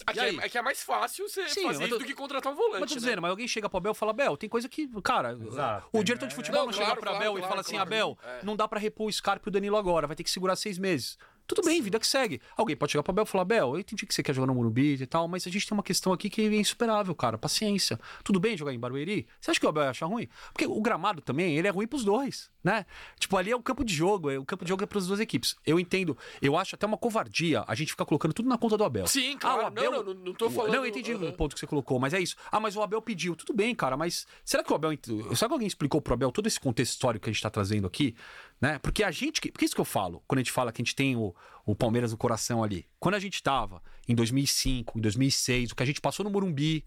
Aqui 0.06 0.18
E 0.18 0.22
aí? 0.22 0.38
é, 0.40 0.48
que 0.48 0.58
é 0.58 0.62
mais 0.62 0.82
fácil 0.82 1.28
você 1.28 1.48
Sim, 1.48 1.64
fazer 1.64 1.88
tô- 1.88 1.98
do 1.98 2.04
que 2.04 2.14
contratar 2.14 2.52
um 2.52 2.56
volante. 2.56 2.80
Mas 2.80 2.90
tô 2.90 2.94
né? 2.96 3.00
dizendo, 3.00 3.22
mas 3.22 3.30
alguém 3.30 3.48
chega 3.48 3.68
pro 3.68 3.78
Abel 3.78 3.92
e 3.92 3.94
fala, 3.94 4.10
Abel, 4.10 4.36
tem 4.36 4.48
coisa 4.48 4.68
que, 4.68 4.88
cara, 5.02 5.32
Exato. 5.40 5.88
o 5.92 6.02
diretor 6.04 6.28
de 6.28 6.34
futebol 6.34 6.60
Não, 6.60 6.66
não, 6.66 6.72
claro, 6.72 6.84
chega 6.90 7.00
pro 7.00 7.10
claro, 7.10 7.16
Abel 7.24 7.32
e 7.32 7.36
claro, 7.38 7.48
fala 7.48 7.60
assim, 7.60 7.72
claro. 7.76 7.88
Abel, 7.88 8.18
É. 8.24 8.44
não 8.44 8.56
dá 8.56 8.66
pra 8.68 8.78
repor 8.78 9.08
o 9.08 9.12
Scarpa 9.12 9.48
e 9.48 9.50
o 9.50 9.52
Danilo 9.52 9.76
agora, 9.76 10.06
vai 10.06 10.16
ter 10.16 10.24
que 10.24 10.30
segurar 10.30 10.56
seis 10.56 10.78
meses. 10.78 11.16
Tudo 11.46 11.60
bem, 11.62 11.82
vida 11.82 12.00
que 12.00 12.06
segue. 12.06 12.40
Alguém 12.56 12.74
pode 12.74 12.92
chegar 12.92 13.02
pro 13.02 13.10
Abel 13.12 13.24
e 13.24 13.26
falar, 13.26 13.42
Abel, 13.42 13.74
eu 13.74 13.78
entendi 13.80 14.06
que 14.06 14.14
você 14.14 14.22
quer 14.22 14.34
jogar 14.34 14.46
no 14.46 14.54
Morumbi 14.54 14.94
e 14.94 15.06
tal, 15.06 15.28
mas 15.28 15.46
a 15.46 15.50
gente 15.50 15.68
tem 15.68 15.76
uma 15.76 15.82
questão 15.82 16.10
aqui 16.10 16.30
que 16.30 16.40
é 16.40 16.46
insuperável, 16.54 17.14
cara, 17.14 17.36
paciência. 17.36 18.00
Tudo 18.24 18.40
bem 18.40 18.56
jogar 18.56 18.72
em 18.72 18.78
Barueri? 18.80 19.26
Você 19.38 19.50
acha 19.50 19.60
que 19.60 19.66
o 19.66 19.68
Abel 19.68 19.82
ia 19.84 19.90
achar 19.90 20.06
ruim? 20.06 20.26
Porque 20.54 20.66
o 20.66 20.80
gramado 20.80 21.20
também, 21.20 21.58
ele 21.58 21.68
é 21.68 21.70
ruim 21.70 21.86
pros 21.86 22.02
dois, 22.02 22.50
né? 22.64 22.86
Tipo, 23.20 23.36
ali 23.36 23.50
é 23.50 23.56
o 23.56 23.62
campo 23.62 23.84
de 23.84 23.94
jogo, 23.94 24.30
é- 24.30 24.38
o 24.38 24.44
campo 24.44 24.64
de 24.64 24.70
jogo 24.70 24.82
é 24.82 24.86
pras 24.86 25.06
duas 25.06 25.20
equipes. 25.20 25.54
Eu 25.66 25.78
entendo, 25.78 26.16
eu 26.42 26.56
acho 26.56 26.74
até 26.74 26.86
uma 26.86 26.96
covardia 26.96 27.62
a 27.68 27.74
gente 27.74 27.90
ficar 27.90 28.06
colocando 28.06 28.32
tudo 28.32 28.48
na 28.48 28.56
conta 28.58 28.76
do 28.78 28.82
Abel. 28.84 29.06
Sim, 29.06 29.34
Ah, 29.34 29.38
claro. 29.38 29.62
o 29.62 29.66
Abel- 29.66 29.90
Não, 29.92 30.02
não, 30.02 30.14
não 30.14 30.32
tô 30.34 30.48
falando- 30.50 30.72
Não, 30.72 30.78
eu 30.84 30.86
entendi 30.86 31.12
Aham. 31.12 31.28
o 31.28 31.32
ponto 31.34 31.52
que 31.54 31.60
você 31.60 31.66
colocou, 31.66 32.00
mas 32.00 32.14
é 32.14 32.20
isso. 32.20 32.34
Ah, 32.50 32.58
mas 32.58 32.74
o 32.74 32.82
Abel 32.82 33.02
pediu. 33.02 33.36
Tudo 33.36 33.52
bem, 33.52 33.74
cara, 33.74 33.96
mas 33.96 34.26
será 34.44 34.64
que 34.64 34.72
o 34.72 34.74
Abel. 34.74 34.90
Será 35.34 35.48
que 35.48 35.52
alguém 35.52 35.68
explicou 35.68 36.00
pro 36.00 36.14
Abel 36.14 36.32
todo 36.32 36.46
esse 36.46 36.58
contexto 36.58 36.92
histórico 36.92 37.24
que 37.24 37.30
a 37.30 37.32
gente 37.32 37.42
tá 37.42 37.50
trazendo 37.50 37.86
aqui? 37.86 38.16
Né? 38.60 38.78
Porque 38.78 39.04
a 39.04 39.10
gente. 39.10 39.40
que- 39.40 39.52
Por 39.52 39.58
que 39.58 39.66
isso 39.66 39.74
que 39.74 39.80
eu 39.80 39.84
falo? 39.84 40.22
Quando 40.26 40.38
a 40.38 40.42
gente 40.42 40.52
fala 40.52 40.72
que 40.72 40.80
a 40.80 40.84
gente 40.84 40.94
tem 40.96 41.16
o, 41.16 41.34
o 41.66 41.74
Palmeiras 41.74 42.12
no 42.12 42.16
coração 42.18 42.62
ali. 42.64 42.86
Quando 42.98 43.14
a 43.16 43.18
gente 43.18 43.42
tava 43.42 43.82
em 44.08 44.14
2005, 44.14 44.98
em 44.98 45.02
2006, 45.02 45.72
o 45.72 45.74
que 45.76 45.82
a 45.82 45.86
gente 45.86 46.00
passou 46.00 46.24
no 46.24 46.30
Morumbi, 46.30 46.84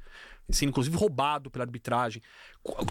sendo 0.50 0.70
inclusive 0.70 0.96
roubado 0.98 1.52
pela 1.52 1.66
arbitragem, 1.66 2.22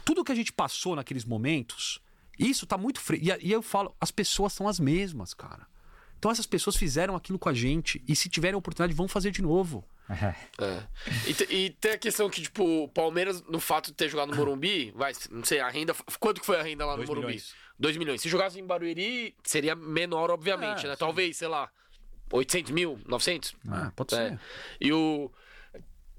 tudo 0.05 0.23
que 0.23 0.31
a 0.31 0.35
gente 0.35 0.53
passou 0.53 0.95
naqueles 0.95 1.25
momentos, 1.25 2.01
isso 2.39 2.67
tá 2.67 2.77
muito 2.79 3.01
frio. 3.01 3.21
E, 3.23 3.49
e 3.49 3.53
eu 3.53 3.63
falo, 3.63 3.95
as 4.01 4.11
pessoas 4.11 4.53
são 4.53 4.69
as 4.69 4.79
mesmas, 4.81 5.33
cara. 5.35 5.67
Então 6.19 6.31
essas 6.31 6.47
pessoas 6.47 6.77
fizeram 6.77 7.15
aquilo 7.15 7.39
com 7.39 7.49
a 7.49 7.55
gente 7.55 8.03
e 8.09 8.17
se 8.17 8.29
tiverem 8.29 8.57
oportunidade 8.57 8.97
vão 8.97 9.07
fazer 9.09 9.31
de 9.31 9.43
novo. 9.43 9.85
É. 10.09 10.35
E, 11.27 11.35
te- 11.35 11.53
e 11.53 11.71
tem 11.71 11.93
a 11.93 11.99
questão 11.99 12.31
que, 12.31 12.41
tipo, 12.41 12.65
o 12.85 12.89
Palmeiras, 12.89 13.43
no 13.43 13.59
fato 13.59 13.87
de 13.89 13.93
ter 13.95 14.09
jogado 14.09 14.31
no 14.31 14.37
Morumbi, 14.37 14.93
vai, 14.97 15.13
não 15.31 15.45
sei, 15.45 15.59
a 15.61 15.69
renda. 15.69 15.95
Quanto 16.21 16.41
que 16.41 16.47
foi 16.47 16.59
a 16.59 16.63
renda 16.63 16.87
lá 16.87 16.93
no 16.93 16.99
Dois 16.99 17.09
Morumbi? 17.09 17.27
milhões. 17.27 17.55
2 17.79 17.97
milhões. 17.97 18.21
Se 18.23 18.29
jogasse 18.29 18.59
em 18.59 18.65
Barueri, 18.65 19.35
seria 19.43 19.75
menor, 19.75 20.31
obviamente, 20.31 20.87
É, 20.87 20.89
né? 20.89 20.95
sim. 20.95 20.99
Talvez, 21.01 21.37
sei 21.37 21.49
lá, 21.49 21.69
800 22.33 22.71
mil, 22.73 22.99
900? 23.07 23.55
Ah, 23.69 23.93
pode 23.95 24.15
É. 24.15 24.31
ser. 24.31 24.41
E 24.81 24.93
o. 24.93 25.31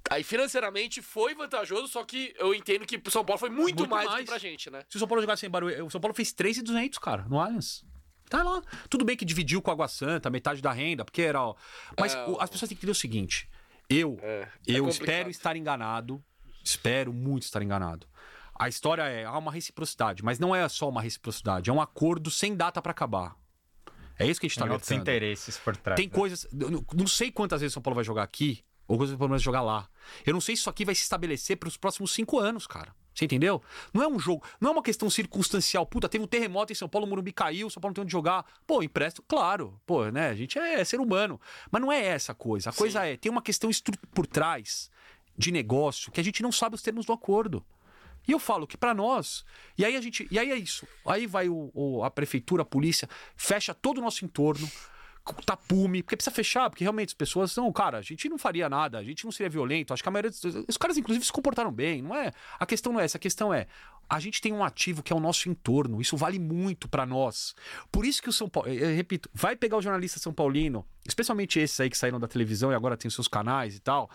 Aí 0.10 0.24
financeiramente 0.24 1.02
foi 1.02 1.36
vantajoso, 1.36 1.88
só 1.88 2.04
que 2.04 2.34
eu 2.38 2.54
entendo 2.54 2.86
que 2.86 2.98
pro 2.98 3.12
São 3.12 3.26
Paulo 3.26 3.40
foi 3.40 3.50
muito, 3.50 3.80
Muito 3.80 3.90
mais, 3.90 4.06
do 4.08 4.12
mais. 4.12 4.24
que 4.26 4.30
pra 4.30 4.38
gente, 4.38 4.70
né? 4.70 4.84
Se 4.90 4.96
o 4.96 5.00
São 5.00 5.08
Paulo 5.08 5.22
jogasse 5.22 5.46
em 5.46 5.50
Barueri, 5.50 5.82
o 5.82 5.90
São 5.90 6.00
Paulo 6.00 6.14
fez 6.16 6.32
3,200, 6.32 6.98
cara, 7.00 7.24
no 7.28 7.40
Allianz. 7.40 7.84
Tá 8.30 8.44
lá. 8.44 8.62
Tudo 8.90 9.06
bem 9.06 9.16
que 9.16 9.24
dividiu 9.24 9.62
com 9.62 9.70
a 9.70 9.74
Água 9.74 9.88
Santa, 9.88 10.30
metade 10.30 10.62
da 10.62 10.72
renda, 10.72 11.04
porque 11.06 11.22
era. 11.22 11.42
ó, 11.42 11.56
Mas 12.00 12.14
É, 12.14 12.26
o- 12.26 12.40
as 12.42 12.50
pessoas 12.50 12.68
têm 12.70 12.76
que 12.78 12.80
entender 12.82 12.92
o 12.92 12.96
seguinte: 12.96 13.50
eu, 13.90 14.18
É, 14.22 14.42
é 14.42 14.48
eu 14.68 14.84
complicado. 14.86 14.90
espero 14.90 15.30
estar 15.30 15.56
enganado, 15.56 16.24
espero 16.64 17.14
muito 17.14 17.44
estar 17.44 17.62
enganado. 17.62 18.06
A 18.60 18.68
história 18.68 19.04
é 19.04 19.24
há 19.24 19.38
uma 19.38 19.52
reciprocidade, 19.52 20.24
mas 20.24 20.40
não 20.40 20.54
é 20.56 20.68
só 20.68 20.90
uma 20.90 21.02
reciprocidade, 21.02 21.70
é 21.70 21.74
um 21.74 21.80
acordo 21.80 22.30
sem 22.32 22.56
data 22.56 22.82
pra 22.82 22.92
acabar. 22.92 23.36
É 24.20 24.26
isso 24.26 24.40
que 24.42 24.48
a 24.48 24.50
gente 24.50 24.58
tá 24.58 24.66
Tem 24.66 24.74
outros 24.74 24.92
interesses 24.92 25.58
por 25.60 25.78
trás. 25.78 25.96
Tem 25.96 26.08
né? 26.08 26.14
coisas. 26.14 26.48
não 26.52 27.08
sei 27.08 27.32
quantas 27.32 27.62
vezes 27.62 27.74
o 27.74 27.76
São 27.76 27.84
Paulo 27.84 27.96
vai 27.96 28.04
jogar 28.04 28.24
aqui, 28.24 28.66
ou 28.88 28.96
quantas 28.98 29.10
vezes 29.10 29.16
o 29.16 29.20
Palmeiras 29.20 29.42
vai 29.42 29.46
jogar 29.46 29.62
lá. 29.62 29.88
Eu 30.26 30.34
não 30.34 30.42
sei 30.42 30.56
se 30.56 30.62
isso 30.62 30.70
aqui 30.70 30.86
vai 30.86 30.96
se 30.96 31.02
estabelecer 31.04 31.58
para 31.58 31.68
os 31.68 31.78
próximos 31.78 32.12
cinco 32.12 32.40
anos, 32.40 32.66
cara. 32.68 32.96
Você 33.14 33.26
entendeu? 33.26 33.62
Não 33.92 34.04
é 34.04 34.08
um 34.08 34.20
jogo, 34.20 34.44
não 34.62 34.70
é 34.70 34.74
uma 34.74 34.84
questão 34.84 35.10
circunstancial. 35.10 35.86
Puta, 35.88 36.08
teve 36.08 36.24
um 36.24 36.28
terremoto 36.28 36.72
em 36.72 36.76
São 36.76 36.88
Paulo, 36.88 37.08
o 37.08 37.10
Morumbi 37.10 37.32
caiu, 37.32 37.68
São 37.70 37.82
Paulo 37.82 37.90
não 37.92 37.96
tem 37.96 38.04
onde 38.04 38.12
jogar. 38.12 38.46
Pô, 38.68 38.84
empresto, 38.84 39.24
claro. 39.28 39.80
Pô, 39.88 40.06
né? 40.10 40.30
A 40.30 40.36
gente 40.36 40.60
é 40.60 40.84
ser 40.86 41.00
humano. 41.00 41.42
Mas 41.72 41.82
não 41.82 41.92
é 41.92 42.00
essa 42.06 42.32
a 42.32 42.36
coisa. 42.36 42.70
A 42.70 42.74
coisa 42.74 43.04
é, 43.06 43.18
tem 43.18 43.32
uma 43.32 43.42
questão 43.42 43.70
por 44.14 44.28
trás 44.28 44.92
de 45.36 45.52
negócio 45.52 46.12
que 46.12 46.22
a 46.22 46.24
gente 46.24 46.44
não 46.44 46.52
sabe 46.52 46.76
os 46.76 46.82
termos 46.84 47.06
do 47.08 47.14
acordo. 47.14 47.66
E 48.28 48.32
eu 48.32 48.38
falo 48.40 48.68
que 48.68 48.78
pra 48.78 48.94
nós. 48.94 49.44
E 49.78 49.84
aí 49.84 49.96
a 49.96 50.02
gente. 50.02 50.28
E 50.30 50.38
aí 50.38 50.52
é 50.52 50.56
isso. 50.56 50.86
Aí 51.06 51.26
vai 51.26 51.50
o, 51.50 51.72
o- 51.74 52.04
a 52.04 52.12
prefeitura, 52.12 52.62
a 52.62 52.66
polícia, 52.66 53.10
fecha 53.36 53.74
todo 53.74 53.98
o 53.98 54.02
nosso 54.02 54.26
entorno, 54.26 54.70
tapume, 55.34 56.04
porque 56.04 56.16
precisa 56.16 56.34
fechar, 56.34 56.70
porque 56.70 56.84
realmente 56.84 57.10
as 57.10 57.14
pessoas 57.14 57.56
não, 57.56 57.72
cara, 57.72 57.98
a 57.98 58.02
gente 58.02 58.28
não 58.30 58.38
faria 58.38 58.70
nada, 58.70 58.98
a 58.98 59.04
gente 59.04 59.26
não 59.26 59.32
seria 59.32 59.50
violento. 59.50 59.94
Acho 59.94 60.04
que 60.04 60.10
a 60.10 60.12
maioria 60.12 60.32
dos, 60.32 60.44
os 60.68 60.78
caras, 60.78 60.98
inclusive, 60.98 61.26
se 61.26 61.32
comportaram 61.32 61.72
bem, 61.72 62.02
não 62.02 62.16
é? 62.16 62.32
A 62.60 62.66
questão 62.66 62.94
não 62.94 63.00
é 63.00 63.06
essa, 63.06 63.18
a 63.18 63.20
questão 63.20 63.54
é. 63.54 63.68
A 64.10 64.22
gente 64.22 64.42
tem 64.42 64.54
um 64.54 64.64
ativo 64.64 65.04
que 65.04 65.12
é 65.12 65.16
o 65.16 65.20
nosso 65.20 65.50
entorno, 65.50 66.00
isso 66.00 66.16
vale 66.16 66.40
muito 66.40 66.88
pra 66.88 67.06
nós. 67.06 67.54
Por 67.92 68.06
isso 68.06 68.22
que 68.22 68.30
o 68.30 68.34
São 68.34 68.48
Paulo, 68.48 68.70
eu 68.70 68.96
repito, 68.96 69.30
vai 69.34 69.54
pegar 69.54 69.76
o 69.76 69.82
jornalista 69.82 70.18
São 70.18 70.34
Paulino, 70.34 70.86
especialmente 71.06 71.60
esses 71.60 71.78
aí 71.80 71.90
que 71.90 71.98
saíram 71.98 72.18
da 72.18 72.28
televisão 72.28 72.72
e 72.72 72.76
agora 72.76 72.96
tem 72.96 73.10
os 73.10 73.14
seus 73.14 73.28
canais 73.28 73.76
e 73.76 73.80
tal. 73.82 74.10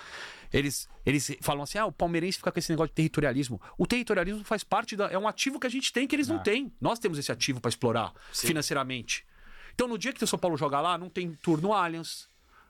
Eles, 0.50 0.88
eles 1.04 1.36
falam 1.42 1.62
assim: 1.62 1.76
ah, 1.76 1.84
o 1.84 1.92
palmeirense 1.92 2.38
fica 2.38 2.50
com 2.50 2.58
esse 2.58 2.70
negócio 2.70 2.88
de 2.88 2.94
territorialismo. 2.94 3.60
O 3.76 3.86
territorialismo 3.86 4.42
faz 4.44 4.64
parte 4.64 4.96
da. 4.96 5.10
É 5.10 5.18
um 5.18 5.28
ativo 5.28 5.60
que 5.60 5.66
a 5.66 5.70
gente 5.70 5.92
tem 5.92 6.06
que 6.06 6.16
eles 6.16 6.28
não 6.28 6.38
têm. 6.38 6.72
Nós 6.80 6.98
temos 6.98 7.18
esse 7.18 7.30
ativo 7.30 7.60
pra 7.60 7.68
explorar 7.68 8.14
Sim. 8.32 8.46
financeiramente. 8.46 9.26
Então, 9.74 9.88
no 9.88 9.98
dia 9.98 10.12
que 10.12 10.22
o 10.22 10.26
São 10.26 10.38
Paulo 10.38 10.56
jogar 10.56 10.80
lá, 10.80 10.96
não 10.96 11.08
tem 11.08 11.32
turno 11.32 11.72
Allianz, 11.72 12.28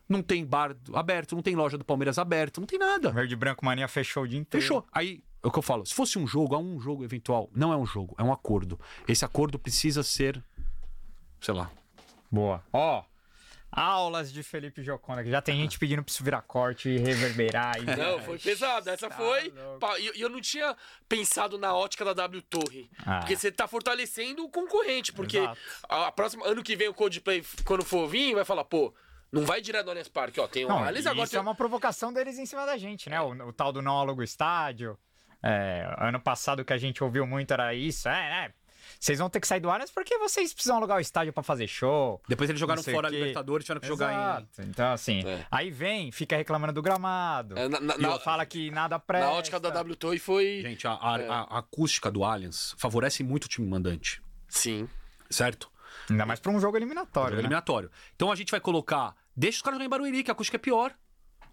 não 0.08 0.22
tem 0.22 0.44
bar 0.44 0.76
aberto, 0.94 1.34
não 1.34 1.42
tem 1.42 1.54
loja 1.54 1.78
do 1.78 1.84
Palmeiras 1.84 2.18
aberto, 2.18 2.60
não 2.60 2.66
tem 2.66 2.78
nada. 2.78 3.10
Verde 3.10 3.36
Branco 3.36 3.64
Mania 3.64 3.88
fechou 3.88 4.24
o 4.24 4.28
dia 4.28 4.38
inteiro. 4.38 4.62
Fechou. 4.62 4.86
Aí, 4.92 5.22
é 5.42 5.46
o 5.46 5.50
que 5.50 5.58
eu 5.58 5.62
falo, 5.62 5.84
se 5.84 5.94
fosse 5.94 6.18
um 6.18 6.26
jogo, 6.26 6.54
é 6.54 6.58
um 6.58 6.80
jogo 6.80 7.04
eventual. 7.04 7.50
Não 7.54 7.72
é 7.72 7.76
um 7.76 7.86
jogo, 7.86 8.14
é 8.18 8.22
um 8.22 8.32
acordo. 8.32 8.78
Esse 9.08 9.24
acordo 9.24 9.58
precisa 9.58 10.02
ser, 10.02 10.42
sei 11.40 11.54
lá. 11.54 11.70
Boa. 12.30 12.62
Ó, 12.72 13.02
aulas 13.72 14.30
de 14.30 14.42
Felipe 14.42 14.82
Joconda, 14.82 15.24
que 15.24 15.30
já 15.30 15.40
tem 15.40 15.56
gente 15.58 15.78
pedindo 15.78 16.02
pra 16.04 16.10
isso 16.12 16.22
virar 16.22 16.42
corte 16.42 16.90
e 16.90 16.98
reverberar. 16.98 17.78
E... 17.80 17.86
Não, 17.96 18.20
foi 18.20 18.38
pesado. 18.38 18.90
Essa 18.90 19.08
Tá 19.08 19.16
foi. 19.16 19.52
E 19.98 20.12
e 20.18 20.20
eu 20.20 20.28
não 20.28 20.40
tinha 20.40 20.76
pensado 21.08 21.56
na 21.58 21.74
ótica 21.74 22.04
da 22.04 22.12
W 22.12 22.42
Torre. 22.42 22.90
Ah. 23.04 23.20
Porque 23.20 23.34
você 23.34 23.50
tá 23.50 23.66
fortalecendo 23.66 24.44
o 24.44 24.50
concorrente. 24.50 25.12
Porque 25.12 25.38
Exato. 25.38 25.58
a, 25.88 26.12
próxima, 26.12 26.46
ano 26.46 26.62
que 26.62 26.76
vem 26.76 26.88
o 26.88 26.94
Coldplay, 26.94 27.42
quando 27.64 27.84
for 27.84 28.06
vir, 28.06 28.34
vai 28.34 28.44
falar, 28.44 28.64
pô, 28.64 28.94
não 29.30 29.44
vai 29.44 29.60
direto 29.60 29.86
do 29.86 29.90
Allianz 29.90 30.08
Parque, 30.08 30.38
ó. 30.38 30.46
Tem 30.46 30.64
o 30.64 30.68
Não, 30.68 30.84
Allianz, 30.84 31.06
e 31.06 31.08
agora 31.08 31.24
isso 31.24 31.30
tem... 31.32 31.38
é 31.38 31.40
uma 31.42 31.54
provocação 31.54 32.12
deles 32.12 32.38
em 32.38 32.44
cima 32.44 32.66
da 32.66 32.76
gente, 32.76 33.08
né? 33.08 33.20
O, 33.20 33.30
o 33.48 33.52
tal 33.52 33.72
do 33.72 33.80
não 33.80 33.98
aluga 33.98 34.20
o 34.20 34.24
estádio. 34.24 34.98
É, 35.42 35.92
ano 35.98 36.20
passado 36.20 36.64
que 36.64 36.72
a 36.72 36.78
gente 36.78 37.02
ouviu 37.02 37.26
muito 37.26 37.52
era 37.52 37.74
isso. 37.74 38.08
É, 38.08 38.12
né? 38.12 38.54
Vocês 39.02 39.18
vão 39.18 39.28
ter 39.28 39.40
que 39.40 39.48
sair 39.48 39.58
do 39.58 39.68
Allianz 39.68 39.90
porque 39.90 40.16
vocês 40.16 40.54
precisam 40.54 40.76
alugar 40.76 40.96
o 40.96 41.00
estádio 41.00 41.32
pra 41.32 41.42
fazer 41.42 41.66
show. 41.66 42.22
Depois 42.28 42.48
eles 42.48 42.60
jogaram 42.60 42.80
fora 42.84 43.08
a. 43.08 43.10
Libertadores, 43.10 43.64
tiveram 43.66 43.80
que 43.80 43.86
jogar 43.88 44.12
em. 44.12 44.16
Exato. 44.16 44.62
Então, 44.62 44.92
assim, 44.92 45.26
É. 45.26 45.44
aí 45.50 45.72
vem, 45.72 46.12
fica 46.12 46.36
reclamando 46.36 46.72
do 46.72 46.80
gramado. 46.80 47.58
É, 47.58 47.68
na- 47.68 47.80
na- 47.80 47.96
e 47.96 48.00
na- 48.00 48.20
fala 48.20 48.46
que 48.46 48.70
nada 48.70 49.00
presta. 49.00 49.26
Na 49.26 49.32
ótica 49.32 49.58
da 49.58 49.70
W 49.70 49.96
Torre 49.96 50.20
foi. 50.20 50.60
Gente, 50.62 50.86
a, 50.86 50.92
a- 51.02 51.18
É. 51.20 51.28
a- 51.28 51.40
a 51.50 51.58
acústica 51.58 52.12
do 52.12 52.22
Allianz 52.22 52.76
favorece 52.78 53.24
muito 53.24 53.46
o 53.46 53.48
time 53.48 53.66
mandante, 53.66 54.22
Sim. 54.46 54.88
certo? 55.28 55.68
Ainda 56.08 56.24
mais 56.24 56.38
pra 56.38 56.52
um 56.52 56.60
jogo 56.60 56.76
eliminatório, 56.76 57.30
Jogo 57.30 57.42
né? 57.42 57.42
eliminatório. 57.48 57.90
Então 58.14 58.30
a 58.30 58.36
gente 58.36 58.52
vai 58.52 58.60
colocar. 58.60 59.16
Deixa 59.36 59.56
os 59.56 59.62
caras 59.62 59.78
jogarem 59.78 59.86
em 59.88 59.90
Barueri, 59.90 60.22
que 60.22 60.30
a 60.30 60.32
acústica 60.32 60.56
é 60.56 60.60
pior. 60.60 60.94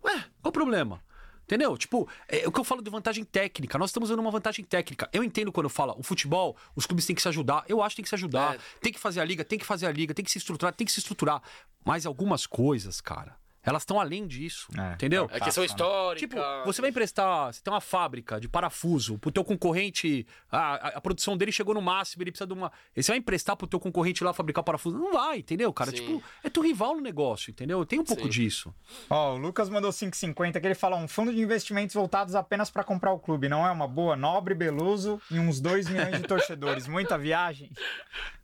Ué, 0.05 0.13
qual 0.39 0.49
o 0.49 0.51
problema? 0.51 1.01
Entendeu? 1.49 1.75
Tipo, 1.75 2.07
é 2.27 2.47
o 2.47 2.51
que 2.51 2.59
eu 2.59 2.63
falo 2.63 2.79
de 2.79 2.91
vantagem 2.91 3.23
técnica. 3.23 3.75
Nós 3.79 3.89
estamos 3.89 4.09
dando 4.09 4.19
uma 4.19 4.29
vantagem 4.29 4.63
técnica. 4.63 5.09
Eu 5.11 5.23
entendo 5.23 5.51
quando 5.51 5.65
eu 5.65 5.69
falo 5.71 5.95
o 5.97 6.03
futebol, 6.03 6.55
os 6.75 6.85
clubes 6.85 7.07
têm 7.07 7.15
que 7.15 7.23
se 7.23 7.27
ajudar. 7.27 7.65
Eu 7.67 7.81
acho 7.81 7.95
que 7.95 7.95
tem 7.95 8.03
que 8.03 8.09
se 8.09 8.13
ajudar. 8.13 8.53
É. 8.53 8.59
Tem 8.79 8.93
que 8.93 8.99
fazer 8.99 9.19
a 9.19 9.25
liga, 9.25 9.43
tem 9.43 9.57
que 9.57 9.65
fazer 9.65 9.87
a 9.87 9.91
liga, 9.91 10.13
tem 10.13 10.23
que 10.23 10.29
se 10.29 10.37
estruturar, 10.37 10.75
tem 10.75 10.85
que 10.85 10.93
se 10.93 10.99
estruturar. 10.99 11.41
Mas 11.83 12.05
algumas 12.05 12.45
coisas, 12.45 13.01
cara, 13.01 13.35
elas 13.63 13.81
estão 13.81 13.99
além 13.99 14.25
disso. 14.25 14.67
É, 14.77 14.93
entendeu? 14.93 15.25
É 15.25 15.39
questão 15.39 15.45
Passa, 15.45 15.59
né? 15.61 15.65
histórica. 15.65 16.27
Tipo, 16.27 16.41
você 16.65 16.81
vai 16.81 16.89
emprestar, 16.89 17.53
você 17.53 17.61
tem 17.61 17.73
uma 17.73 17.81
fábrica 17.81 18.39
de 18.39 18.47
parafuso, 18.47 19.17
pro 19.17 19.31
teu 19.31 19.43
concorrente, 19.43 20.25
a, 20.51 20.57
a, 20.57 20.87
a 20.97 21.01
produção 21.01 21.37
dele 21.37 21.51
chegou 21.51 21.73
no 21.73 21.81
máximo, 21.81 22.23
ele 22.23 22.31
precisa 22.31 22.47
de 22.47 22.53
uma. 22.53 22.71
Você 22.95 23.11
vai 23.11 23.17
emprestar 23.17 23.55
pro 23.55 23.67
teu 23.67 23.79
concorrente 23.79 24.23
lá 24.23 24.33
fabricar 24.33 24.63
parafuso? 24.63 24.97
Não 24.97 25.13
vai, 25.13 25.39
entendeu, 25.39 25.71
cara? 25.73 25.91
Sim. 25.91 25.97
Tipo, 25.97 26.23
é 26.43 26.49
teu 26.49 26.63
rival 26.63 26.95
no 26.95 27.01
negócio, 27.01 27.51
entendeu? 27.51 27.85
Tem 27.85 27.99
um 27.99 28.03
pouco 28.03 28.23
Sim. 28.23 28.29
disso. 28.29 28.73
Ó, 29.09 29.35
o 29.35 29.37
Lucas 29.37 29.69
mandou 29.69 29.91
5,50 29.91 30.59
que 30.59 30.67
ele 30.67 30.75
fala 30.75 30.95
um 30.95 31.07
fundo 31.07 31.33
de 31.33 31.39
investimentos 31.41 31.93
voltados 31.93 32.35
apenas 32.35 32.69
pra 32.69 32.83
comprar 32.83 33.11
o 33.11 33.19
clube. 33.19 33.49
Não 33.49 33.65
é 33.65 33.71
uma 33.71 33.87
boa? 33.87 34.15
Nobre, 34.15 34.53
Beluso 34.53 35.21
e 35.29 35.39
uns 35.39 35.59
2 35.59 35.89
milhões 35.89 36.17
de 36.17 36.23
torcedores. 36.23 36.87
Muita 36.87 37.17
viagem. 37.17 37.71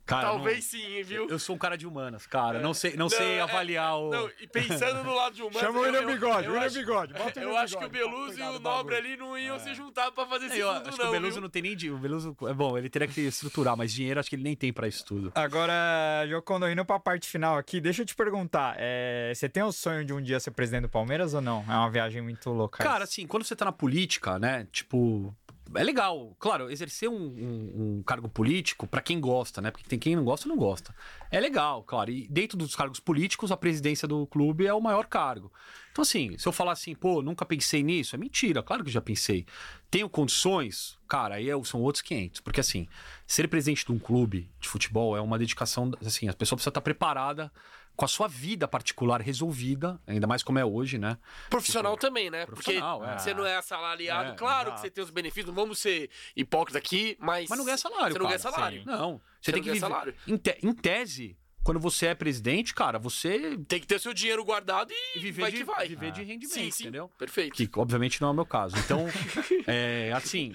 Cara, 0.06 0.28
Talvez 0.28 0.56
não- 0.72 0.80
sim, 0.80 1.02
viu? 1.02 1.26
Eu 1.28 1.38
sou 1.38 1.56
um 1.56 1.58
cara 1.58 1.76
de 1.76 1.84
humanas, 1.86 2.26
cara. 2.28 2.60
Não 2.60 2.72
sei, 2.72 2.96
não 2.96 3.08
sei 3.08 3.38
é- 3.38 3.40
avaliar 3.40 3.98
o. 3.98 4.10
Não, 4.10 4.30
e 4.40 4.46
pensando 4.46 5.02
no 5.02 5.12
lado 5.14 5.34
de 5.34 5.42
humanos. 5.42 5.60
Chama 5.60 5.80
o 5.80 5.82
William 5.82 6.06
Bigode, 6.06 6.46
eu 6.46 6.52
William 6.52 6.66
acho- 6.66 6.78
Bigode. 6.78 7.12
Bota 7.12 7.40
o 7.40 7.42
Eu 7.42 7.56
acho 7.56 7.76
que 7.76 7.84
o 7.84 7.88
Beluso 7.88 8.38
e 8.38 8.42
o 8.42 8.60
Nobre 8.60 8.94
ali 8.94 9.16
não 9.16 9.36
iam 9.36 9.58
se 9.58 9.74
juntar 9.74 10.12
pra 10.12 10.24
fazer 10.26 10.46
esse 10.46 10.58
Eu 10.58 10.68
fundo, 10.72 10.88
acho 10.88 10.90
não. 10.92 10.96
que 10.98 11.06
o 11.06 11.10
Beluso 11.10 11.32
viu? 11.32 11.42
não 11.42 11.48
tem 11.50 11.62
nem. 11.62 11.76
di- 11.76 11.90
O 11.90 11.98
Beluso. 11.98 12.36
É 12.48 12.54
bom, 12.54 12.78
ele 12.78 12.88
teria 12.88 13.08
que 13.08 13.20
estruturar, 13.22 13.76
mas 13.76 13.92
dinheiro 13.92 14.20
acho 14.20 14.28
que 14.30 14.36
ele 14.36 14.44
nem 14.44 14.54
tem 14.54 14.72
pra 14.72 14.86
isso 14.86 15.04
tudo. 15.04 15.32
Agora, 15.34 16.24
Jocondo, 16.28 16.68
indo 16.70 16.84
pra 16.84 17.00
parte 17.00 17.28
final 17.28 17.56
aqui, 17.58 17.80
deixa 17.80 18.02
eu 18.02 18.06
te 18.06 18.14
perguntar. 18.14 18.76
é, 18.78 19.32
você 19.34 19.48
tem 19.48 19.62
o 19.62 19.72
sonho 19.72 20.04
de 20.04 20.12
um 20.12 20.22
dia 20.22 20.38
ser 20.38 20.50
presidente 20.52 20.82
do 20.82 20.88
Palmeiras 20.88 21.34
ou 21.34 21.40
não? 21.40 21.64
É 21.68 21.72
uma 21.72 21.90
viagem 21.90 22.22
muito 22.22 22.48
louca. 22.50 22.82
Cara, 22.84 23.04
assim, 23.04 23.26
quando 23.26 23.44
você 23.44 23.56
tá 23.56 23.64
na 23.64 23.72
política, 23.72 24.38
né? 24.38 24.66
Tipo. 24.70 25.34
É 25.74 25.82
legal, 25.82 26.36
claro, 26.38 26.70
exercer 26.70 27.08
um, 27.08 27.14
um- 27.16 27.96
um 27.98 28.02
cargo 28.02 28.28
político 28.28 28.86
pra 28.86 29.00
quem 29.00 29.20
gosta, 29.20 29.60
né? 29.60 29.70
Porque 29.70 29.88
tem 29.88 29.98
quem 29.98 30.14
não 30.14 30.24
gosta 30.24 30.48
não 30.48 30.56
gosta. 30.56 30.94
É 31.30 31.40
legal, 31.40 31.82
claro. 31.82 32.10
E 32.10 32.28
dentro 32.28 32.56
dos 32.56 32.74
cargos 32.76 33.00
políticos, 33.00 33.50
a 33.50 33.56
presidência 33.56 34.06
do 34.06 34.26
clube 34.26 34.66
é 34.66 34.72
o 34.72 34.80
maior 34.80 35.06
cargo. 35.06 35.52
Então, 35.90 36.02
assim, 36.02 36.36
se 36.38 36.46
eu 36.46 36.52
falar 36.52 36.72
assim, 36.72 36.94
pô, 36.94 37.20
nunca 37.22 37.44
pensei 37.44 37.82
nisso, 37.82 38.14
é 38.14 38.18
mentira, 38.18 38.62
claro 38.62 38.84
que 38.84 38.90
já 38.90 39.00
pensei. 39.00 39.44
Tenho 39.90 40.08
condições? 40.08 40.98
Cara, 41.08 41.36
aí 41.36 41.50
é- 41.50 41.64
são 41.64 41.80
outros 41.82 42.02
500. 42.02 42.40
Porque, 42.40 42.60
assim, 42.60 42.86
ser 43.26 43.48
presidente 43.48 43.84
de 43.84 43.92
um 43.92 43.98
clube 43.98 44.48
de 44.60 44.68
futebol 44.68 45.16
é 45.16 45.20
uma 45.20 45.38
dedicação, 45.38 45.90
assim, 46.04 46.28
a 46.28 46.32
pessoa 46.32 46.56
precisa 46.56 46.70
estar 46.70 46.80
preparada 46.80 47.50
com 47.96 48.04
a 48.04 48.08
sua 48.08 48.28
vida 48.28 48.68
particular 48.68 49.20
resolvida, 49.22 50.00
ainda 50.06 50.26
mais 50.26 50.42
como 50.42 50.58
é 50.58 50.64
hoje, 50.64 50.98
né? 50.98 51.16
Profissional 51.48 51.96
também, 51.96 52.30
né? 52.30 52.44
Porque 52.46 52.72
é. 52.72 53.18
você 53.18 53.32
não 53.32 53.46
é 53.46 53.56
assalariado. 53.56 54.32
É, 54.32 54.34
claro 54.34 54.68
exato. 54.68 54.74
que 54.74 54.80
você 54.82 54.90
tem 54.90 55.02
os 55.04 55.10
benefícios, 55.10 55.46
não 55.46 55.54
vamos 55.54 55.78
ser 55.78 56.10
hipócritas 56.36 56.76
aqui, 56.80 57.16
mas. 57.18 57.48
Mas 57.48 57.58
não 57.58 57.64
ganha 57.64 57.76
salário, 57.78 58.12
Você 58.12 58.18
não 58.18 58.26
ganha 58.26 58.38
cara. 58.38 58.54
salário. 58.54 58.82
Não. 58.84 59.20
Você 59.40 59.50
Você, 59.50 59.52
tem 59.52 59.54
não 59.54 59.62
que 59.62 59.68
ganha 59.68 59.74
viver. 59.74 59.86
salário. 59.88 60.14
Em, 60.26 60.36
te- 60.36 60.58
em 60.62 60.72
tese, 60.74 61.38
quando 61.62 61.80
você 61.80 62.06
é 62.08 62.14
presidente, 62.14 62.74
cara, 62.74 62.98
você 62.98 63.56
Tem 63.66 63.80
que 63.80 63.86
ter 63.86 63.98
seu 63.98 64.12
dinheiro 64.14 64.44
guardado 64.44 64.92
e, 65.14 65.18
viver 65.18 65.42
vai 65.42 65.50
de, 65.50 65.56
que 65.56 65.64
vai. 65.64 65.88
viver 65.88 66.12
de 66.12 66.22
rendimento, 66.22 66.52
Sim, 66.54 66.70
sim. 66.70 66.84
entendeu? 66.84 67.08
Perfeito. 67.18 67.54
Que 67.56 67.68
obviamente 67.78 68.20
não 68.20 68.28
é 68.28 68.30
o 68.32 68.34
meu 68.34 68.46
caso. 68.46 68.76
Então, 68.78 69.06
é, 69.66 70.12
assim, 70.14 70.54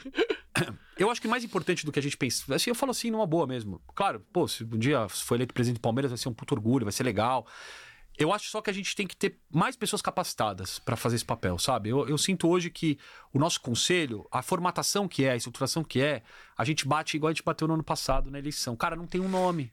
eu 0.98 1.10
acho 1.10 1.22
que 1.22 1.28
mais 1.28 1.44
importante 1.44 1.86
do 1.86 1.92
que 1.92 2.00
a 2.00 2.02
gente 2.02 2.18
pensa, 2.18 2.54
assim, 2.54 2.70
eu 2.70 2.76
falo 2.76 2.92
assim 2.92 3.10
numa 3.10 3.26
boa 3.26 3.48
mesmo. 3.48 3.82
Claro, 3.96 4.26
pô, 4.32 4.48
se 4.48 4.64
um 4.64 4.78
dia 4.78 5.08
for 5.10 5.36
eleito 5.36 5.54
presidente 5.54 5.80
do 5.80 5.82
Palmeiras, 5.82 6.12
vai 6.12 6.18
ser 6.18 6.30
um 6.30 6.34
puto 6.34 6.54
orgulho, 6.54 6.86
vai 6.86 6.92
ser 6.92 7.04
legal. 7.04 7.48
Eu 8.18 8.32
acho 8.32 8.50
só 8.50 8.62
que 8.62 8.70
a 8.70 8.74
gente 8.74 8.96
tem 8.96 9.08
que 9.08 9.16
ter 9.16 9.40
mais 9.50 9.76
pessoas 9.76 10.02
capacitadas 10.02 10.78
para 10.78 10.96
fazer 10.96 11.16
esse 11.16 11.26
papel, 11.26 11.58
sabe? 11.58 11.90
Eu, 11.90 12.08
eu 12.08 12.18
sinto 12.18 12.48
hoje 12.48 12.70
que 12.70 13.00
o 13.34 13.40
nosso 13.40 13.62
conselho, 13.62 14.28
a 14.32 14.42
formatação 14.42 15.08
que 15.08 15.24
é, 15.24 15.32
a 15.32 15.36
estruturação 15.36 15.84
que 15.84 16.02
é, 16.02 16.22
a 16.58 16.66
gente 16.66 16.88
bate 16.88 17.16
igual 17.16 17.30
a 17.30 17.34
gente 17.34 17.44
bateu 17.44 17.68
no 17.68 17.74
ano 17.74 17.84
passado 17.84 18.30
na 18.30 18.38
eleição. 18.38 18.76
Cara, 18.76 18.96
não 18.96 19.08
tem 19.08 19.22
um 19.22 19.30
nome. 19.30 19.72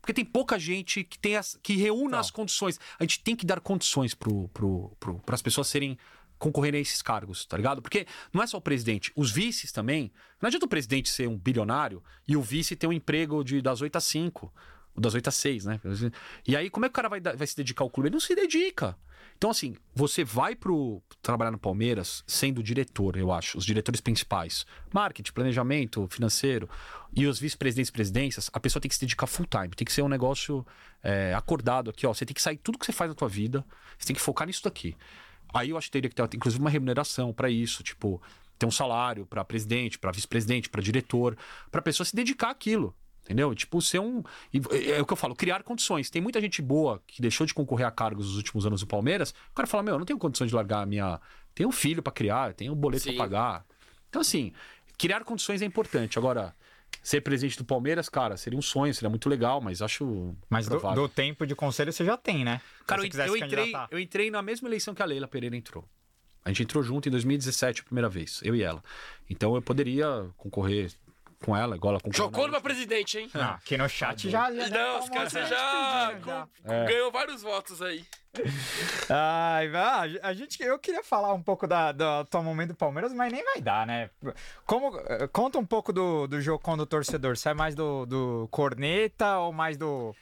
Porque 0.00 0.12
tem 0.12 0.24
pouca 0.24 0.58
gente 0.58 1.04
que, 1.04 1.18
tem 1.18 1.36
as, 1.36 1.58
que 1.62 1.76
reúna 1.76 2.08
Então. 2.08 2.20
as 2.20 2.30
condições. 2.30 2.80
A 2.98 3.04
gente 3.04 3.20
tem 3.20 3.36
que 3.36 3.44
dar 3.46 3.60
condições 3.60 4.14
para 4.14 4.28
pro, 4.28 4.48
pro, 4.48 4.96
pro, 4.98 5.22
as 5.28 5.42
pessoas 5.42 5.68
serem 5.68 5.98
concorrerem 6.42 6.78
a 6.78 6.82
esses 6.82 7.00
cargos, 7.00 7.46
tá 7.46 7.56
ligado? 7.56 7.80
Porque 7.80 8.04
não 8.32 8.42
é 8.42 8.46
só 8.48 8.56
o 8.56 8.60
presidente, 8.60 9.12
os 9.14 9.30
vices 9.30 9.70
também. 9.70 10.12
Não 10.40 10.48
adianta 10.48 10.66
o 10.66 10.68
presidente 10.68 11.08
ser 11.08 11.28
um 11.28 11.38
bilionário 11.38 12.02
e 12.26 12.36
o 12.36 12.42
vice 12.42 12.74
ter 12.74 12.88
um 12.88 12.92
emprego 12.92 13.44
de 13.44 13.62
das 13.62 13.80
8 13.80 13.94
às 13.94 14.04
5, 14.04 14.52
ou 14.96 15.00
das 15.00 15.14
8 15.14 15.28
às 15.28 15.36
6, 15.36 15.66
né? 15.66 15.80
E 16.44 16.56
aí, 16.56 16.68
como 16.68 16.84
é 16.84 16.88
que 16.88 16.92
o 16.92 16.96
cara 16.96 17.08
vai, 17.08 17.20
vai 17.20 17.46
se 17.46 17.56
dedicar 17.56 17.84
ao 17.84 17.90
clube? 17.90 18.08
Ele 18.08 18.14
não 18.14 18.20
se 18.20 18.34
dedica. 18.34 18.98
Então, 19.38 19.50
assim, 19.50 19.76
você 19.94 20.24
vai 20.24 20.56
pro 20.56 21.00
trabalhar 21.22 21.52
no 21.52 21.58
Palmeiras 21.58 22.24
sendo 22.26 22.60
diretor, 22.60 23.16
eu 23.16 23.30
acho, 23.30 23.56
os 23.56 23.64
diretores 23.64 24.00
principais, 24.00 24.66
marketing, 24.92 25.32
planejamento, 25.32 26.08
financeiro, 26.10 26.68
e 27.14 27.24
os 27.24 27.38
vice-presidentes 27.38 27.88
e 27.88 27.92
presidências, 27.92 28.50
a 28.52 28.58
pessoa 28.58 28.80
tem 28.80 28.88
que 28.88 28.96
se 28.96 29.00
dedicar 29.00 29.28
full 29.28 29.46
time, 29.46 29.68
tem 29.68 29.84
que 29.84 29.92
ser 29.92 30.02
um 30.02 30.08
negócio 30.08 30.66
é, 31.02 31.34
acordado 31.34 31.90
aqui, 31.90 32.04
ó. 32.04 32.12
Você 32.12 32.26
tem 32.26 32.34
que 32.34 32.42
sair 32.42 32.56
tudo 32.56 32.78
que 32.78 32.86
você 32.86 32.92
faz 32.92 33.08
na 33.08 33.14
tua 33.14 33.28
vida, 33.28 33.64
você 33.96 34.08
tem 34.08 34.16
que 34.16 34.22
focar 34.22 34.46
nisso 34.46 34.64
daqui. 34.64 34.96
Aí 35.52 35.70
eu 35.70 35.78
acho 35.78 35.88
que 35.88 35.92
teria 35.92 36.08
que 36.08 36.16
ter, 36.16 36.36
inclusive, 36.36 36.60
uma 36.62 36.70
remuneração 36.70 37.32
pra 37.32 37.50
isso, 37.50 37.82
tipo, 37.82 38.20
ter 38.58 38.66
um 38.66 38.70
salário 38.70 39.26
pra 39.26 39.44
presidente, 39.44 39.98
pra 39.98 40.12
vice-presidente, 40.12 40.68
pra 40.68 40.80
diretor, 40.80 41.36
pra 41.70 41.82
pessoa 41.82 42.04
se 42.04 42.14
dedicar 42.14 42.50
àquilo. 42.50 42.94
Entendeu? 43.24 43.54
Tipo, 43.54 43.80
ser 43.80 44.00
um. 44.00 44.22
e 44.52 44.60
É 44.90 45.00
o 45.00 45.06
que 45.06 45.12
eu 45.12 45.16
falo, 45.16 45.34
criar 45.36 45.62
condições. 45.62 46.10
Tem 46.10 46.20
muita 46.20 46.40
gente 46.40 46.60
boa 46.60 47.00
que 47.06 47.22
deixou 47.22 47.46
de 47.46 47.54
concorrer 47.54 47.86
a 47.86 47.90
cargos 47.90 48.26
nos 48.26 48.36
últimos 48.36 48.66
anos 48.66 48.80
do 48.80 48.86
Palmeiras. 48.86 49.30
O 49.50 49.54
cara 49.54 49.66
fala: 49.66 49.82
Meu, 49.82 49.94
eu 49.94 49.98
não 49.98 50.06
tenho 50.06 50.18
condições 50.18 50.48
de 50.48 50.54
largar 50.56 50.82
a 50.82 50.86
minha. 50.86 51.20
Tenho 51.54 51.68
um 51.68 51.72
filho 51.72 52.02
pra 52.02 52.12
criar, 52.12 52.52
tenho 52.52 52.72
um 52.72 52.76
boleto 52.76 53.04
pra 53.04 53.14
pagar. 53.14 53.64
Então, 54.08 54.20
assim, 54.20 54.52
criar 54.98 55.22
condições 55.22 55.62
é 55.62 55.64
importante. 55.64 56.18
Agora, 56.18 56.54
ser 57.02 57.20
presidente 57.20 57.56
do 57.58 57.64
Palmeiras, 57.64 58.08
cara, 58.08 58.36
seria 58.36 58.58
um 58.58 58.62
sonho, 58.62 58.92
seria 58.94 59.10
muito 59.10 59.28
legal, 59.28 59.60
mas 59.60 59.82
acho. 59.82 60.34
Mas 60.48 60.68
do, 60.68 60.78
do 60.78 61.08
tempo 61.08 61.46
de 61.46 61.54
conselho 61.54 61.92
você 61.92 62.04
já 62.04 62.16
tem, 62.16 62.44
né? 62.44 62.60
Cara, 62.86 63.02
eu, 63.02 63.26
eu 63.26 63.36
entrei, 63.36 63.72
eu 63.90 63.98
entrei 63.98 64.30
na 64.30 64.42
mesma 64.42 64.68
eleição 64.68 64.94
que 64.94 65.02
a 65.02 65.04
Leila 65.04 65.28
Pereira 65.28 65.56
entrou. 65.56 65.84
A 66.44 66.48
gente 66.48 66.64
entrou 66.64 66.82
junto 66.82 67.08
em 67.08 67.12
2017 67.12 67.82
a 67.82 67.84
primeira 67.84 68.08
vez, 68.08 68.40
eu 68.42 68.54
e 68.54 68.62
ela. 68.62 68.82
Então 69.30 69.54
eu 69.54 69.62
poderia 69.62 70.26
concorrer 70.36 70.90
com 71.42 71.56
ela, 71.56 71.76
igual 71.76 71.94
ela. 71.94 72.02
Jogou 72.14 72.42
na 72.46 72.52
numa 72.52 72.60
presidente, 72.60 73.18
hein? 73.18 73.30
Ah, 73.34 73.54
aqui 73.54 73.76
no 73.76 73.88
chat 73.88 74.30
já. 74.30 74.52
já 74.52 74.68
Não, 74.68 74.70
tá 74.70 74.98
os 75.00 75.08
caras 75.10 75.32
já, 75.32 76.08
pedindo 76.10 76.24
com- 76.24 76.86
ganhou 76.86 77.10
vários 77.12 77.42
votos 77.42 77.82
aí. 77.82 78.04
Ai, 79.10 79.70
ah, 79.74 80.02
a 80.22 80.32
gente, 80.32 80.62
eu 80.62 80.78
queria 80.78 81.02
falar 81.04 81.34
um 81.34 81.42
pouco 81.42 81.66
da, 81.66 81.92
do 81.92 82.04
atual 82.04 82.42
momento 82.42 82.68
do 82.68 82.74
Palmeiras, 82.76 83.12
mas 83.12 83.30
nem 83.32 83.44
vai 83.44 83.60
dar, 83.60 83.86
né? 83.86 84.08
Como, 84.64 84.96
eh, 85.06 85.28
conta 85.28 85.58
um 85.58 85.66
pouco 85.66 85.92
do, 85.92 86.26
do 86.26 86.40
jogo 86.40 86.62
com 86.62 86.72
o 86.72 86.86
torcedor. 86.86 87.36
Você 87.36 87.50
é 87.50 87.54
mais 87.54 87.74
do, 87.74 88.06
do 88.06 88.48
corneta 88.50 89.38
ou 89.38 89.52
mais 89.52 89.76
do. 89.76 90.14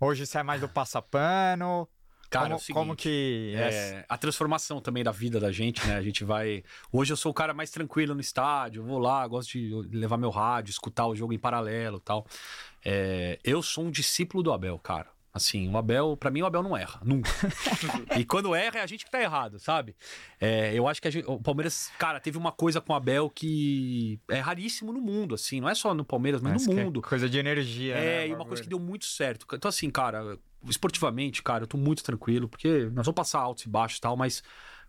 Hoje 0.00 0.26
você 0.26 0.38
é 0.38 0.42
mais 0.42 0.60
do 0.60 0.68
passapano? 0.68 1.86
Cara, 2.30 2.44
como, 2.46 2.54
é 2.56 2.58
seguinte, 2.58 2.74
como 2.74 2.96
que. 2.96 3.54
é- 3.56 3.60
É, 4.00 4.04
a 4.08 4.18
transformação 4.18 4.80
também 4.80 5.02
da 5.02 5.10
vida 5.12 5.40
da 5.40 5.50
gente, 5.50 5.84
né? 5.86 5.96
A 5.96 6.02
gente 6.02 6.24
vai. 6.24 6.62
Hoje 6.92 7.12
eu 7.12 7.16
sou 7.16 7.30
o 7.30 7.34
cara 7.34 7.54
mais 7.54 7.70
tranquilo 7.70 8.14
no 8.14 8.20
estádio, 8.20 8.82
vou 8.84 8.98
lá, 8.98 9.26
gosto 9.26 9.52
de 9.52 9.70
levar 9.96 10.16
meu 10.18 10.30
rádio, 10.30 10.70
escutar 10.70 11.06
o 11.06 11.16
jogo 11.16 11.32
em 11.32 11.38
paralelo 11.38 11.98
e 11.98 12.00
tal. 12.00 12.26
É, 12.84 13.38
eu 13.42 13.62
sou 13.62 13.84
um 13.84 13.90
discípulo 13.90 14.42
do 14.42 14.52
Abel, 14.52 14.78
cara. 14.78 15.08
Assim, 15.32 15.68
o 15.68 15.76
Abel, 15.76 16.16
pra 16.16 16.30
mim, 16.30 16.42
o 16.42 16.46
Abel 16.46 16.62
não 16.62 16.76
erra, 16.76 17.00
nunca. 17.04 17.30
e 18.18 18.24
quando 18.24 18.54
erra, 18.54 18.78
é 18.78 18.82
a 18.82 18.86
gente 18.86 19.04
que 19.04 19.10
tá 19.10 19.20
errado, 19.22 19.58
sabe? 19.60 19.94
É, 20.40 20.72
eu 20.74 20.88
acho 20.88 21.00
que 21.00 21.06
a 21.06 21.10
gente- 21.10 21.26
o 21.28 21.38
Palmeiras, 21.38 21.92
cara, 21.98 22.18
teve 22.18 22.36
uma 22.38 22.50
coisa 22.50 22.80
com 22.80 22.92
o 22.92 22.96
Abel 22.96 23.30
que 23.30 24.18
é 24.28 24.40
raríssimo 24.40 24.90
no 24.92 25.00
mundo, 25.00 25.34
assim, 25.34 25.60
não 25.60 25.68
é 25.68 25.74
só 25.76 25.94
no 25.94 26.04
Palmeiras, 26.04 26.40
mas 26.40 26.52
Parece 26.52 26.70
no 26.70 26.80
é 26.80 26.84
mundo. 26.84 27.02
coisa 27.02 27.28
de 27.28 27.38
energia. 27.38 27.94
É, 27.94 28.00
né, 28.20 28.28
e 28.28 28.34
uma 28.34 28.44
coisa 28.46 28.62
que 28.62 28.68
deu 28.68 28.80
muito 28.80 29.04
certo. 29.04 29.46
Então, 29.52 29.68
assim, 29.68 29.90
cara, 29.90 30.38
esportivamente, 30.66 31.42
cara, 31.42 31.64
eu 31.64 31.66
tô 31.68 31.76
muito 31.76 32.02
tranquilo, 32.02 32.48
porque 32.48 32.84
nós 32.92 33.06
vamos 33.06 33.14
passar 33.14 33.40
altos 33.40 33.64
e 33.64 33.68
baixos 33.68 33.98
e 33.98 34.00
tal, 34.00 34.16
mas. 34.16 34.42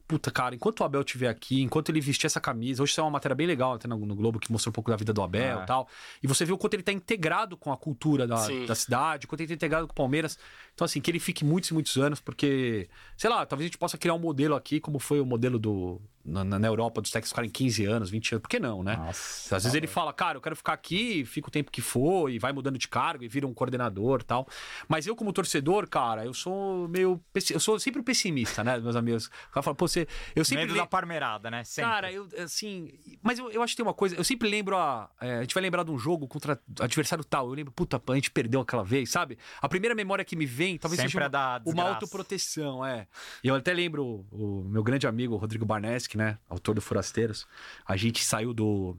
Puta, 0.08 0.32
cara, 0.32 0.56
enquanto 0.56 0.80
o 0.80 0.84
Abel 0.84 1.02
estiver 1.02 1.28
aqui, 1.28 1.62
enquanto 1.62 1.90
ele 1.90 2.02
vestir 2.02 2.26
essa 2.26 2.42
camisa, 2.42 2.82
hoje 2.82 2.96
saiu 2.96 3.06
uma 3.06 3.12
matéria 3.12 3.36
bem 3.36 3.46
legal 3.46 3.74
até 3.74 3.88
no, 3.88 3.96
no 4.08 4.16
Globo 4.16 4.40
que 4.40 4.52
mostrou 4.52 4.72
um 4.72 4.74
pouco 4.74 4.90
da 4.90 4.98
vida 4.98 5.14
do 5.14 5.22
Abel 5.22 5.60
Ah. 5.60 5.64
e 5.64 5.66
tal. 5.68 5.88
E 6.24 6.26
você 6.26 6.44
vê 6.46 6.52
o 6.52 6.58
quanto 6.58 6.74
ele 6.74 6.82
tá 6.82 6.92
integrado 6.92 7.56
com 7.56 7.72
a 7.72 7.78
cultura 7.78 8.26
da, 8.26 8.44
da 8.66 8.74
cidade, 8.74 9.28
o 9.28 9.30
quanto 9.30 9.42
ele 9.42 9.50
tá 9.50 9.54
integrado 9.54 9.86
com 9.86 9.92
o 9.92 9.96
Palmeiras. 9.96 10.40
Então, 10.80 10.86
assim, 10.86 11.02
que 11.02 11.12
ele 11.12 11.20
fique 11.20 11.44
muitos 11.44 11.70
e 11.72 11.74
muitos 11.74 11.98
anos, 11.98 12.22
porque, 12.22 12.88
sei 13.18 13.30
lá, 13.30 13.46
talvez 13.46 13.66
a 13.66 13.68
gente 13.68 13.78
possa 13.78 13.98
criar 13.98 14.14
um 14.14 14.20
modelo 14.20 14.56
aqui, 14.56 14.80
como 14.80 14.98
foi 14.98 15.20
o 15.20 15.26
modelo 15.26 15.60
do. 15.60 16.02
Na, 16.24 16.44
na 16.44 16.68
Europa, 16.68 17.02
dos 17.02 17.10
técnicos 17.10 17.32
ficarem 17.32 17.50
15 17.50 17.86
anos, 17.86 18.10
20 18.12 18.34
anos. 18.34 18.42
Por 18.44 18.50
que 18.50 18.60
não, 18.60 18.84
né? 18.84 18.96
Nossa. 18.98 19.56
Às 19.56 19.64
vezes 19.64 19.74
ele 19.74 19.88
fala, 19.88 20.14
cara, 20.14 20.38
eu 20.38 20.42
quero 20.42 20.56
ficar 20.56 20.74
aqui, 20.74 21.26
fica 21.26 21.48
o 21.48 21.52
tempo 21.52 21.72
que 21.72 21.82
for, 21.82 22.30
e 22.30 22.38
vai 22.38 22.52
mudando 22.54 22.78
de 22.78 22.88
cargo, 22.88 23.24
e 23.24 23.28
vira 23.28 23.48
um 23.48 23.54
coordenador 23.54 24.20
e 24.22 24.24
tal. 24.26 24.48
Mas 24.88 25.08
eu, 25.08 25.16
como 25.16 25.34
torcedor, 25.34 25.88
cara, 25.90 26.24
eu 26.26 26.34
sou 26.34 26.88
meio. 26.88 27.20
Eu 27.50 27.60
sou 27.60 27.80
sempre 27.80 28.00
o 28.02 28.04
pessimista, 28.04 28.64
né, 28.64 28.78
meus 28.78 28.96
amigos? 28.96 29.26
O 29.26 29.52
cara 29.54 29.64
fala, 29.64 29.76
pô, 29.76 29.88
você. 29.88 30.08
Eu 30.36 30.46
sempre. 30.46 30.66
Medo 30.66 30.74
le- 30.74 30.80
da 30.82 30.86
parmeirada, 30.86 31.50
né? 31.50 31.64
Sempre. 31.64 31.90
Cara, 31.90 32.12
eu, 32.12 32.28
assim. 32.38 32.92
Mas 33.24 33.40
eu, 33.40 33.50
eu 33.50 33.64
acho 33.64 33.74
que 33.74 33.78
tem 33.78 33.86
uma 33.86 33.94
coisa. 33.94 34.16
Eu 34.16 34.24
sempre 34.24 34.48
lembro 34.48 34.78
a. 34.78 35.10
é, 35.20 35.38
a 35.38 35.42
gente 35.42 35.54
vai 35.56 35.64
lembrar 35.64 35.84
de 35.84 35.90
um 35.90 35.98
jogo 35.98 36.28
contra 36.28 36.60
adversário 36.80 37.24
tal. 37.24 37.48
Eu 37.48 37.54
lembro, 37.54 37.72
puta, 37.72 38.00
a 38.08 38.16
gente 38.16 38.30
perdeu 38.30 38.62
aquela 38.62 38.84
vez, 38.84 39.10
sabe? 39.10 39.38
A 39.60 39.68
primeira 39.68 39.96
memória 39.96 40.24
que 40.24 40.36
me 40.36 40.46
vem, 40.46 40.69
talvez 40.78 41.00
Sempre 41.00 41.12
seja 41.12 41.20
é 41.20 41.24
uma, 41.24 41.30
da 41.30 41.62
uma 41.66 41.84
autoproteção, 41.84 42.86
é. 42.86 43.08
E 43.44 43.48
eu 43.48 43.56
até 43.56 43.74
lembro 43.74 44.26
o, 44.32 44.62
o 44.62 44.64
meu 44.70 44.84
grande 44.84 45.08
amigo, 45.08 45.36
Rodrigo 45.36 45.66
Barneski, 45.66 46.18
né? 46.18 46.38
Autor 46.48 46.76
do 46.76 46.82
Forasteiros. 46.82 47.48
A 47.86 47.96
gente 47.96 48.24
saiu 48.24 48.54
do, 48.54 48.98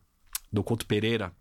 do 0.52 0.62
Couto 0.64 0.86
Pereira 0.86 1.32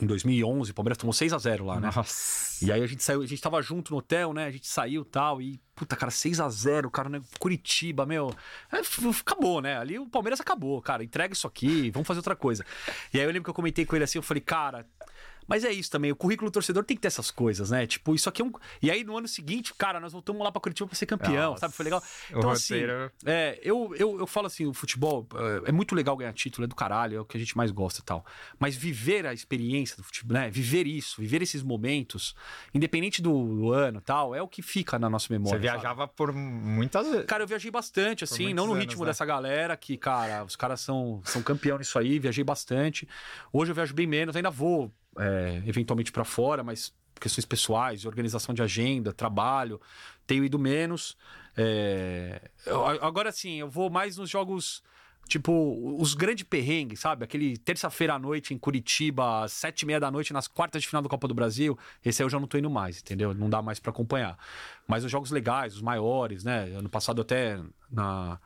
em 0.00 0.06
2011. 0.06 0.70
O 0.70 0.74
Palmeiras 0.74 0.98
tomou 0.98 1.12
6 1.12 1.32
a 1.32 1.38
0 1.38 1.64
lá, 1.66 1.80
né? 1.80 1.90
Nossa. 1.94 2.64
E 2.64 2.72
aí 2.72 2.82
a 2.82 2.86
gente 2.86 3.02
saiu, 3.02 3.22
a 3.22 3.26
gente 3.26 3.40
tava 3.40 3.60
junto 3.62 3.92
no 3.92 3.98
hotel, 3.98 4.32
né? 4.32 4.46
A 4.46 4.50
gente 4.50 4.66
saiu 4.66 5.02
e 5.02 5.04
tal. 5.04 5.42
E, 5.42 5.60
puta, 5.74 5.96
cara, 5.96 6.10
6 6.10 6.40
a 6.40 6.48
0 6.48 6.90
cara, 6.90 7.08
né? 7.08 7.20
Curitiba, 7.38 8.06
meu. 8.06 8.34
É, 8.72 8.80
acabou, 9.20 9.60
né? 9.60 9.78
Ali 9.78 9.98
o 9.98 10.08
Palmeiras 10.08 10.40
acabou, 10.40 10.80
cara. 10.80 11.04
Entrega 11.04 11.34
isso 11.34 11.46
aqui, 11.46 11.90
vamos 11.90 12.06
fazer 12.06 12.18
outra 12.18 12.36
coisa. 12.36 12.64
E 13.12 13.18
aí 13.18 13.24
eu 13.24 13.30
lembro 13.30 13.44
que 13.44 13.50
eu 13.50 13.54
comentei 13.54 13.84
com 13.84 13.96
ele 13.96 14.04
assim, 14.04 14.18
eu 14.18 14.22
falei, 14.22 14.40
cara. 14.40 14.86
Mas 15.52 15.64
é 15.64 15.70
isso 15.70 15.90
também, 15.90 16.10
o 16.10 16.16
currículo 16.16 16.50
do 16.50 16.54
torcedor 16.54 16.82
tem 16.82 16.96
que 16.96 17.02
ter 17.02 17.08
essas 17.08 17.30
coisas, 17.30 17.68
né? 17.68 17.86
Tipo, 17.86 18.14
isso 18.14 18.26
aqui 18.26 18.40
é 18.40 18.44
um. 18.46 18.50
E 18.80 18.90
aí 18.90 19.04
no 19.04 19.18
ano 19.18 19.28
seguinte, 19.28 19.74
cara, 19.74 20.00
nós 20.00 20.10
voltamos 20.10 20.42
lá 20.42 20.50
pra 20.50 20.58
Curitiba 20.58 20.88
pra 20.88 20.96
ser 20.96 21.04
campeão, 21.04 21.50
Nossa. 21.50 21.60
sabe? 21.60 21.74
Foi 21.74 21.84
legal. 21.84 22.02
Então, 22.30 22.48
assim, 22.48 22.76
é, 23.26 23.60
eu, 23.62 23.94
eu, 23.98 24.18
eu 24.20 24.26
falo 24.26 24.46
assim, 24.46 24.64
o 24.64 24.72
futebol 24.72 25.28
é, 25.34 25.68
é 25.68 25.72
muito 25.72 25.94
legal 25.94 26.16
ganhar 26.16 26.32
título, 26.32 26.64
é 26.64 26.66
do 26.66 26.74
caralho, 26.74 27.18
é 27.18 27.20
o 27.20 27.24
que 27.26 27.36
a 27.36 27.40
gente 27.40 27.54
mais 27.54 27.70
gosta 27.70 28.00
e 28.00 28.02
tal. 28.02 28.24
Mas 28.58 28.74
viver 28.74 29.26
a 29.26 29.34
experiência 29.34 29.94
do 29.94 30.02
futebol, 30.02 30.32
né? 30.32 30.48
Viver 30.48 30.86
isso, 30.86 31.20
viver 31.20 31.42
esses 31.42 31.62
momentos, 31.62 32.34
independente 32.72 33.20
do, 33.20 33.30
do 33.30 33.72
ano 33.72 33.98
e 33.98 34.02
tal, 34.02 34.34
é 34.34 34.40
o 34.40 34.48
que 34.48 34.62
fica 34.62 34.98
na 34.98 35.10
nossa 35.10 35.26
memória. 35.30 35.60
Você 35.60 35.66
sabe? 35.66 35.80
viajava 35.80 36.08
por 36.08 36.32
muitas 36.32 37.06
vezes. 37.06 37.26
Cara, 37.26 37.42
eu 37.42 37.46
viajei 37.46 37.70
bastante, 37.70 38.24
assim, 38.24 38.54
não 38.54 38.64
no 38.64 38.72
anos, 38.72 38.84
ritmo 38.86 39.02
né? 39.02 39.10
dessa 39.10 39.26
galera, 39.26 39.76
que, 39.76 39.98
cara, 39.98 40.44
os 40.44 40.56
caras 40.56 40.80
são, 40.80 41.20
são 41.26 41.42
campeão 41.42 41.76
nisso 41.76 41.98
aí, 41.98 42.18
viajei 42.18 42.42
bastante. 42.42 43.06
Hoje 43.52 43.70
eu 43.70 43.74
viajo 43.74 43.92
bem 43.92 44.06
menos, 44.06 44.34
ainda 44.34 44.48
vou 44.48 44.90
é, 45.18 45.62
eventualmente 45.66 46.12
pra 46.12 46.24
fora, 46.24 46.62
mas 46.62 46.92
questões 47.20 47.44
pessoais, 47.44 48.04
organização 48.04 48.54
de 48.54 48.62
agenda, 48.62 49.12
trabalho, 49.12 49.80
tenho 50.26 50.44
ido 50.44 50.58
menos. 50.58 51.16
É, 51.56 52.50
eu- 52.66 52.84
agora 52.86 53.30
sim, 53.30 53.60
eu 53.60 53.68
vou 53.68 53.88
mais 53.90 54.16
nos 54.16 54.28
jogos. 54.30 54.82
Tipo, 55.28 55.96
os 56.00 56.14
grandes 56.14 56.42
perrengues, 56.42 56.98
sabe? 56.98 57.24
Aquele 57.24 57.56
terça-feira 57.56 58.14
à 58.14 58.18
noite 58.18 58.52
em 58.52 58.58
Curitiba, 58.58 59.44
às 59.44 59.52
sete 59.52 59.82
e 59.82 59.86
meia 59.86 60.00
da 60.00 60.10
noite, 60.10 60.32
nas 60.32 60.48
quartas 60.48 60.82
de 60.82 60.88
final 60.88 61.00
da 61.00 61.08
Copa 61.08 61.28
do 61.28 61.32
Brasil. 61.32 61.78
Esse 62.04 62.20
aí 62.22 62.26
eu 62.26 62.28
já 62.30 62.40
não 62.40 62.48
tô 62.48 62.58
indo 62.58 62.68
mais, 62.68 62.98
entendeu? 63.00 63.32
Não 63.32 63.48
dá 63.48 63.62
mais 63.62 63.78
pra 63.78 63.90
acompanhar. 63.92 64.36
Mas 64.86 65.04
os 65.04 65.10
jogos 65.10 65.30
legais, 65.30 65.76
os 65.76 65.80
maiores, 65.80 66.42
né? 66.42 66.64
Ano 66.76 66.88
passado 66.88 67.22
até 67.22 67.58
na, 67.88 68.38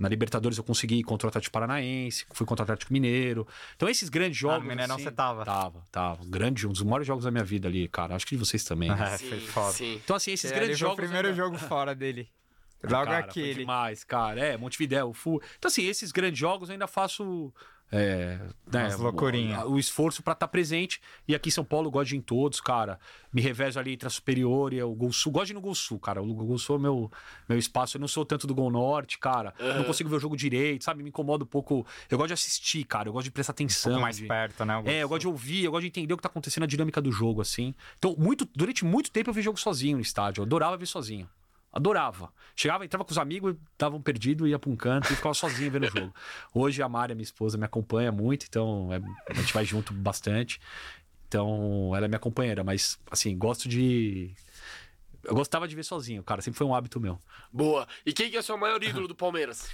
na 0.00 0.08
Libertadores 0.08 0.58
eu 0.58 0.64
consegui 0.64 0.96
ir 0.96 1.02
contra 1.02 1.26
o 1.26 1.28
Atlético 1.28 1.52
Paranaense, 1.52 2.26
fui 2.32 2.46
contra 2.46 2.62
o 2.62 2.64
Atlético 2.64 2.92
Mineiro. 2.92 3.46
Então 3.76 3.88
esses 3.88 4.08
grandes 4.08 4.38
Ah, 4.42 4.46
no 4.46 4.52
jogos. 4.54 4.68
Mineirão 4.68 4.94
assim, 4.96 5.04
você 5.04 5.10
tava. 5.10 5.44
Tava, 5.44 5.82
tava. 5.90 6.24
Grande, 6.26 6.66
um 6.66 6.72
dos 6.72 6.82
maiores 6.82 7.06
jogos 7.06 7.24
da 7.24 7.30
minha 7.30 7.44
vida 7.44 7.68
ali, 7.68 7.86
cara. 7.88 8.14
Acho 8.16 8.26
que 8.26 8.34
de 8.36 8.38
vocês 8.44 8.64
também. 8.64 8.90
né? 8.90 9.14
É, 9.14 9.18
foi 9.18 9.40
foda. 9.40 9.72
sim. 9.72 10.00
Então, 10.04 10.16
assim, 10.16 10.32
esses 10.32 10.50
É, 10.50 10.54
grandes 10.54 10.70
ele 10.70 10.78
foi 10.78 10.88
jogos. 10.88 10.94
o 10.98 11.02
primeiro 11.02 11.28
ainda- 11.28 11.36
jogo 11.42 11.58
fora 11.58 11.94
dele. 11.94 12.28
Logo 12.82 13.04
Cara, 13.04 13.20
Foi 13.22 13.30
aquele. 13.30 13.54
demais, 13.60 14.02
cara. 14.02 14.40
É, 14.40 14.56
Montevidéu, 14.56 15.12
Fu. 15.12 15.40
Então, 15.56 15.68
assim, 15.68 15.84
esses 15.86 16.10
grandes 16.10 16.38
jogos 16.40 16.68
eu 16.68 16.72
ainda 16.72 16.88
faço. 16.88 17.54
É, 17.94 18.38
né, 18.72 18.88
o, 18.96 19.72
o 19.72 19.78
esforço 19.78 20.22
pra 20.22 20.32
estar 20.32 20.48
presente. 20.48 20.98
E 21.28 21.34
aqui 21.34 21.50
em 21.50 21.52
São 21.52 21.62
Paulo 21.64 21.88
eu 21.88 21.90
gosto 21.90 22.08
de 22.08 22.16
em 22.16 22.22
todos, 22.22 22.58
cara. 22.58 22.98
Me 23.30 23.42
revejo 23.42 23.78
ali 23.78 23.92
entre 23.92 24.06
a 24.06 24.10
Superior 24.10 24.72
e 24.72 24.82
o 24.82 24.94
Gol 24.94 25.12
Sul. 25.12 25.30
Gosto 25.30 25.46
de 25.48 25.52
ir 25.52 25.54
no 25.54 25.60
Gol 25.60 25.74
Sul, 25.74 25.98
cara. 25.98 26.22
O 26.22 26.34
Gol 26.34 26.56
Sul 26.58 26.76
é 26.76 26.78
meu, 26.78 27.12
meu 27.46 27.58
espaço. 27.58 27.98
Eu 27.98 28.00
não 28.00 28.08
sou 28.08 28.24
tanto 28.24 28.46
do 28.46 28.54
Gol 28.54 28.70
Norte, 28.70 29.18
cara. 29.18 29.52
Eu 29.58 29.74
Não 29.74 29.84
consigo 29.84 30.08
ver 30.08 30.16
o 30.16 30.20
jogo 30.20 30.34
direito, 30.36 30.84
sabe? 30.84 31.02
Me 31.02 31.10
incomoda 31.10 31.44
um 31.44 31.46
pouco. 31.46 31.86
Eu 32.10 32.16
gosto 32.16 32.28
de 32.28 32.34
assistir, 32.34 32.82
cara. 32.84 33.10
Eu 33.10 33.12
gosto 33.12 33.24
de 33.24 33.30
prestar 33.30 33.52
Um 33.52 33.56
atenção. 33.56 33.92
pouco 33.92 34.02
mais 34.02 34.16
de- 34.16 34.26
perto, 34.26 34.64
né? 34.64 34.82
é, 34.86 35.02
eu 35.02 35.08
gosto 35.08 35.20
de 35.20 35.28
ouvir, 35.28 35.64
eu 35.64 35.70
gosto 35.70 35.82
de 35.82 35.88
entender 35.88 36.14
o 36.14 36.16
que 36.16 36.22
tá 36.22 36.28
acontecendo, 36.30 36.62
a 36.64 36.66
dinâmica 36.66 37.00
do 37.02 37.12
jogo, 37.12 37.42
assim. 37.42 37.74
Então, 37.98 38.16
muito, 38.18 38.48
durante 38.56 38.86
muito 38.86 39.10
tempo 39.10 39.28
eu 39.28 39.34
vi 39.34 39.42
jogo 39.42 39.60
sozinho 39.60 39.96
no 39.98 40.02
estádio. 40.02 40.40
Eu 40.40 40.46
adorava 40.46 40.78
ver 40.78 40.86
sozinho. 40.86 41.28
Adorava. 41.72 42.32
Chegava, 42.54 42.84
entrava 42.84 43.04
com 43.04 43.10
os 43.12 43.18
amigos, 43.18 43.56
davam 43.78 44.00
perdido, 44.02 44.46
ia 44.46 44.58
pra 44.58 44.68
um 44.70 44.76
canto 44.76 45.10
e 45.12 45.16
ficava 45.16 45.34
sozinho 45.34 45.70
vendo 45.70 45.84
o 45.86 45.90
jogo. 45.90 46.14
Hoje 46.52 46.82
a 46.82 46.88
Mari, 46.88 47.14
minha 47.14 47.22
esposa, 47.24 47.56
me 47.56 47.64
acompanha 47.64 48.12
muito, 48.12 48.44
então 48.48 48.92
é- 48.92 49.00
a 49.30 49.34
gente 49.34 49.52
vai 49.54 49.64
junto 49.64 49.92
bastante. 49.94 50.60
Então, 51.28 51.92
ela 51.96 52.04
é 52.04 52.08
minha 52.08 52.18
companheira, 52.18 52.62
mas, 52.62 52.98
assim, 53.10 53.36
gosto 53.38 53.66
de. 53.68 54.34
Eu 55.24 55.34
gostava 55.34 55.66
de 55.66 55.74
ver 55.74 55.82
sozinho, 55.84 56.22
cara. 56.22 56.42
Sempre 56.42 56.58
foi 56.58 56.66
um 56.66 56.74
hábito 56.74 57.00
meu. 57.00 57.18
Boa. 57.50 57.88
E 58.04 58.12
quem 58.12 58.28
que 58.30 58.36
é 58.36 58.40
o 58.40 58.42
seu 58.42 58.58
maior 58.58 58.82
ídolo 58.82 59.08
do 59.08 59.14
Palmeiras? 59.14 59.66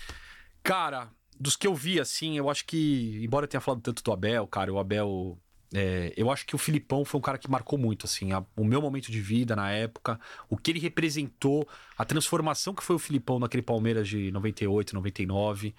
Cara, 0.63 1.09
dos 1.41 1.57
que 1.57 1.67
eu 1.67 1.75
vi, 1.75 1.99
assim, 1.99 2.37
eu 2.39 2.49
acho 2.49 2.65
que, 2.65 3.19
embora 3.25 3.45
eu 3.45 3.49
tenha 3.49 3.61
falado 3.61 3.81
tanto 3.81 4.05
do 4.05 4.13
Abel, 4.13 4.47
cara, 4.47 4.73
o 4.73 4.79
Abel. 4.79 5.37
É, 5.75 6.13
eu 6.17 6.31
acho 6.31 6.47
que 6.47 6.55
o 6.55 6.59
Filipão 6.59 7.05
foi 7.05 7.19
um 7.19 7.23
cara 7.23 7.37
que 7.39 7.51
marcou 7.51 7.79
muito, 7.79 8.07
assim, 8.07 8.33
a- 8.33 8.45
o 8.57 8.65
meu 8.65 8.81
momento 8.81 9.11
de 9.13 9.21
vida 9.21 9.55
na 9.55 9.71
época, 9.71 10.19
o 10.49 10.57
que 10.57 10.71
ele 10.71 10.79
representou, 10.81 11.69
a 11.97 12.05
transformação 12.05 12.75
que 12.75 12.83
foi 12.83 12.97
o 12.97 12.99
Filipão 12.99 13.39
naquele 13.39 13.63
Palmeiras 13.63 14.09
de 14.09 14.31
98, 14.31 14.95
99. 14.95 15.75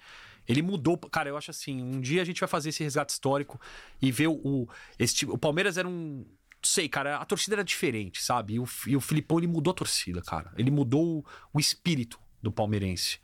Ele 0.48 0.62
mudou, 0.62 0.96
cara, 0.96 1.28
eu 1.28 1.36
acho 1.36 1.50
assim, 1.50 1.82
um 1.82 2.00
dia 2.00 2.22
a 2.22 2.24
gente 2.24 2.40
vai 2.40 2.48
fazer 2.48 2.70
esse 2.70 2.82
resgate 2.82 3.12
histórico 3.12 3.60
e 4.00 4.10
ver 4.10 4.28
o, 4.28 4.68
esse 4.98 5.24
o 5.26 5.38
Palmeiras 5.38 5.76
era 5.76 5.88
um 5.88 6.24
não 6.62 6.68
sei, 6.68 6.90
cara, 6.90 7.16
a 7.16 7.24
torcida 7.24 7.56
era 7.56 7.64
diferente, 7.64 8.22
sabe? 8.22 8.54
E 8.54 8.60
o, 8.60 8.68
e 8.86 8.94
o 8.94 9.00
Filipão, 9.00 9.38
ele 9.38 9.46
mudou 9.46 9.70
a 9.70 9.74
torcida, 9.74 10.20
cara. 10.20 10.52
Ele 10.58 10.70
mudou 10.70 11.20
o, 11.20 11.24
o 11.54 11.58
espírito 11.58 12.20
do 12.42 12.52
palmeirense. 12.52 13.18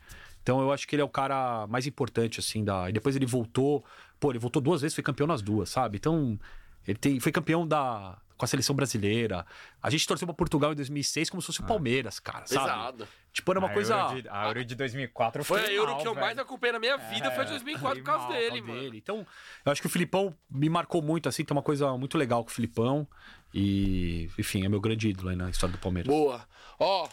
Então 0.47 0.60
eu 0.60 0.70
acho 0.73 0.86
que 0.86 0.94
ele 0.94 1.02
é 1.02 1.05
o 1.05 1.08
cara 1.08 1.66
mais 1.66 1.89
importante, 1.89 2.39
assim, 2.39 2.62
da. 2.62 2.89
E 2.89 2.92
depois 2.92 3.16
ele 3.16 3.26
voltou. 3.26 3.84
Pô, 4.20 4.31
ele 4.31 4.39
voltou 4.39 4.62
duas 4.62 4.81
vezes, 4.81 4.94
foi 4.94 5.02
campeão 5.02 5.26
nas 5.26 5.42
duas, 5.42 5.68
sabe? 5.68 5.97
Então, 5.97 6.39
ele 6.86 6.97
tem, 6.97 7.18
foi 7.18 7.33
campeão 7.33 7.66
da. 7.66 8.16
Com 8.36 8.44
a 8.44 8.47
seleção 8.49 8.76
brasileira. 8.76 9.44
A 9.83 9.91
gente 9.91 10.07
torceu 10.07 10.25
pra 10.25 10.34
Portugal 10.34 10.70
em 10.70 10.76
2006 10.76 11.31
como 11.31 11.42
se 11.42 11.47
fosse 11.47 11.62
o 11.62 11.65
Palmeiras, 11.65 12.20
cara, 12.20 12.47
sabe? 12.47 12.65
Pesado. 12.65 13.08
Tipo, 13.33 13.50
era 13.50 13.58
uma 13.58 13.68
a 13.68 13.73
coisa. 13.73 13.94
Euro 13.97 14.23
de, 14.23 14.28
a 14.28 14.47
Euro 14.47 14.65
de 14.65 14.75
2004 14.76 15.42
Foi 15.42 15.58
a 15.58 15.62
fiquei 15.62 15.78
Euro 15.78 15.92
mal, 15.92 16.00
que 16.00 16.07
eu 16.07 16.15
velho. 16.15 16.26
mais 16.26 16.39
acompanhei 16.39 16.73
na 16.75 16.78
minha 16.78 16.97
vida, 16.97 17.28
foi 17.33 17.44
2004 17.47 17.99
por 17.99 18.05
causa 18.05 18.25
mal, 18.25 18.33
dele, 18.34 18.60
mano. 18.60 18.81
dele. 18.81 18.99
Então, 18.99 19.26
eu 19.65 19.73
acho 19.73 19.81
que 19.81 19.89
o 19.89 19.91
Filipão 19.91 20.33
me 20.49 20.68
marcou 20.68 21.02
muito, 21.02 21.28
assim, 21.28 21.44
tem 21.44 21.57
uma 21.57 21.62
coisa 21.62 21.97
muito 21.97 22.16
legal 22.16 22.44
com 22.44 22.50
o 22.50 22.52
Filipão. 22.52 23.08
E, 23.52 24.31
enfim, 24.39 24.65
é 24.65 24.68
meu 24.68 24.81
grande 24.81 25.08
ídolo 25.08 25.31
aí 25.31 25.36
na 25.36 25.50
história 25.50 25.73
do 25.75 25.81
Palmeiras. 25.81 26.15
Boa. 26.15 26.47
Ó, 26.78 27.08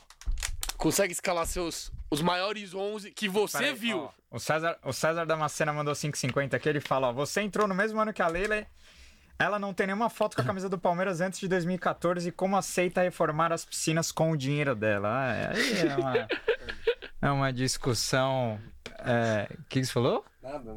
consegue 0.78 1.14
escalar 1.14 1.48
seus 1.48 1.90
os 2.14 2.22
maiores 2.22 2.74
11 2.74 3.12
que 3.12 3.28
você 3.28 3.58
Peraí, 3.58 3.74
viu. 3.74 4.00
ó, 4.00 4.12
o, 4.32 4.40
César, 4.40 4.78
o 4.84 4.94
César 4.94 5.26
Damascena 5.26 5.74
mandou 5.74 5.94
5,50 5.94 6.54
aqui. 6.54 6.70
Ele 6.70 6.80
fala: 6.82 7.08
ó, 7.10 7.14
você 7.14 7.42
entrou 7.42 7.68
no 7.68 7.76
mesmo 7.76 8.00
ano 8.00 8.14
que 8.14 8.22
a 8.22 8.28
Leila. 8.28 8.66
Ela 9.40 9.58
não 9.58 9.74
tem 9.74 9.88
nenhuma 9.88 10.12
foto 10.12 10.36
com 10.36 10.44
a 10.44 10.46
camisa 10.46 10.70
do 10.70 10.78
Palmeiras 10.78 11.20
antes 11.20 11.40
de 11.40 11.48
2014 11.48 12.30
e 12.30 12.32
como 12.32 12.56
aceita 12.56 13.02
reformar 13.02 13.52
as 13.52 13.66
piscinas 13.66 14.12
com 14.12 14.32
o 14.32 14.38
dinheiro 14.38 14.76
dela? 14.76 15.10
Ah, 15.12 15.34
é- 15.34 15.48
aí 15.56 15.88
é 15.90 15.96
uma, 15.98 16.28
é 17.24 17.32
uma 17.32 17.52
discussão. 17.52 18.62
é, 19.00 19.48
O 19.60 19.64
que 19.68 19.80
que 19.80 19.86
você 19.86 19.92
falou? 19.92 20.24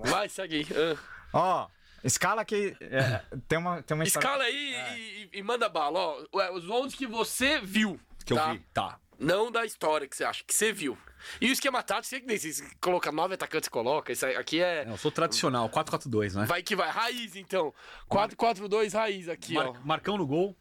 Vai, 0.07 0.29
segue 0.31 0.57
aí. 0.57 0.67
Ah. 0.75 0.97
Ó, 1.35 1.69
escala 2.03 2.41
aqui. 2.41 2.75
é, 2.81 3.23
tem 3.47 3.59
uma, 3.59 3.83
tem 3.83 3.95
uma 3.95 4.05
história- 4.05 4.27
Escala 4.27 4.45
aí 4.45 4.75
e, 4.97 5.31
e- 5.35 5.39
e 5.39 5.43
manda 5.43 5.69
bala, 5.69 5.99
ó. 6.01 6.25
Ué, 6.35 6.51
Os 6.51 6.69
11 6.69 6.97
que 6.97 7.07
você 7.07 7.61
viu. 7.61 8.01
Que 8.25 8.33
eu 8.33 8.37
tá? 8.39 8.53
vi. 8.53 8.59
Tá. 8.73 8.99
Não 9.19 9.51
da 9.53 9.65
história 9.67 10.09
que 10.09 10.17
você 10.17 10.25
acha, 10.25 10.43
que 10.45 10.55
você 10.55 10.73
viu. 10.73 10.97
E 11.41 11.49
o 11.49 11.53
esquema 11.53 11.83
tático, 11.83 12.07
você 12.09 12.21
que 12.21 12.27
nem 12.27 12.39
se 12.39 12.63
coloca 12.81 13.11
nove 13.13 13.35
atacantes, 13.35 13.69
coloca. 13.69 14.13
Isso 14.13 14.25
aqui 14.27 14.63
é. 14.63 14.85
É, 14.85 14.89
Eu 14.91 14.97
sou 14.97 15.11
tradicional, 15.11 15.69
4-4-2, 15.69 16.35
né? 16.35 16.47
Vai 16.47 16.63
que 16.63 16.75
vai. 16.77 16.91
Raiz, 16.91 17.37
então. 17.37 17.73
4-4-2 18.11 18.93
raiz 18.95 19.29
aqui, 19.29 19.55
Mar- 19.55 19.69
ó. 19.69 19.75
Marcão 19.85 20.17
no 20.17 20.27
gol. 20.27 20.57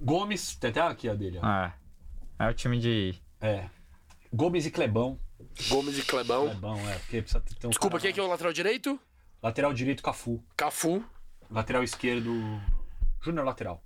Gomes, 0.00 0.56
tem 0.56 0.70
até 0.70 0.80
aqui 0.80 1.08
a 1.08 1.14
dele, 1.14 1.38
ó. 1.38 1.40
Ah, 1.44 1.72
é 2.38 2.48
o 2.48 2.54
time 2.54 2.78
de. 2.78 3.14
É. 3.40 3.68
Gomes 4.32 4.66
e 4.66 4.70
Clebão. 4.70 5.18
Gomes 5.68 5.98
e 5.98 6.02
Clebão. 6.02 6.48
Clebão, 6.48 6.76
é, 6.88 6.98
porque 6.98 7.22
precisa 7.22 7.40
ter 7.40 7.66
um 7.66 7.70
Desculpa, 7.70 7.98
cara 7.98 8.02
quem 8.02 8.12
que 8.12 8.20
é 8.20 8.22
o 8.22 8.26
lateral 8.26 8.52
direito? 8.52 8.98
Lateral 9.42 9.72
direito, 9.72 10.02
Cafu. 10.02 10.42
Cafu, 10.56 11.04
Lateral 11.50 11.82
esquerdo, 11.84 12.32
Júnior 13.20 13.44
lateral. 13.44 13.82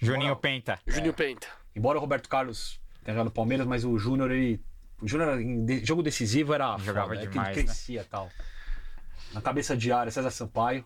Juninho 0.00 0.28
Moral. 0.28 0.36
Penta. 0.36 0.80
Júnior 0.86 1.14
Penta. 1.14 1.48
Embora 1.74 1.98
o 1.98 2.00
Roberto 2.00 2.28
Carlos 2.28 2.80
jogado 3.12 3.26
no 3.26 3.32
Palmeiras, 3.32 3.66
mas 3.66 3.84
o 3.84 3.98
Júnior, 3.98 4.30
ele. 4.30 4.62
O 5.00 5.06
Júnior, 5.08 5.40
em 5.40 5.64
de- 5.64 5.84
jogo 5.84 6.02
decisivo, 6.02 6.52
era. 6.54 6.76
Jogava 6.78 7.08
foda, 7.08 7.20
é 7.20 7.26
que 7.26 7.30
demais, 7.32 7.56
ele 7.56 7.66
né? 7.66 7.72
crescia 7.72 8.00
e 8.02 8.04
tal. 8.04 8.30
Na 9.32 9.40
cabeça 9.40 9.76
de 9.76 9.92
área, 9.92 10.10
César 10.10 10.30
Sampaio. 10.30 10.84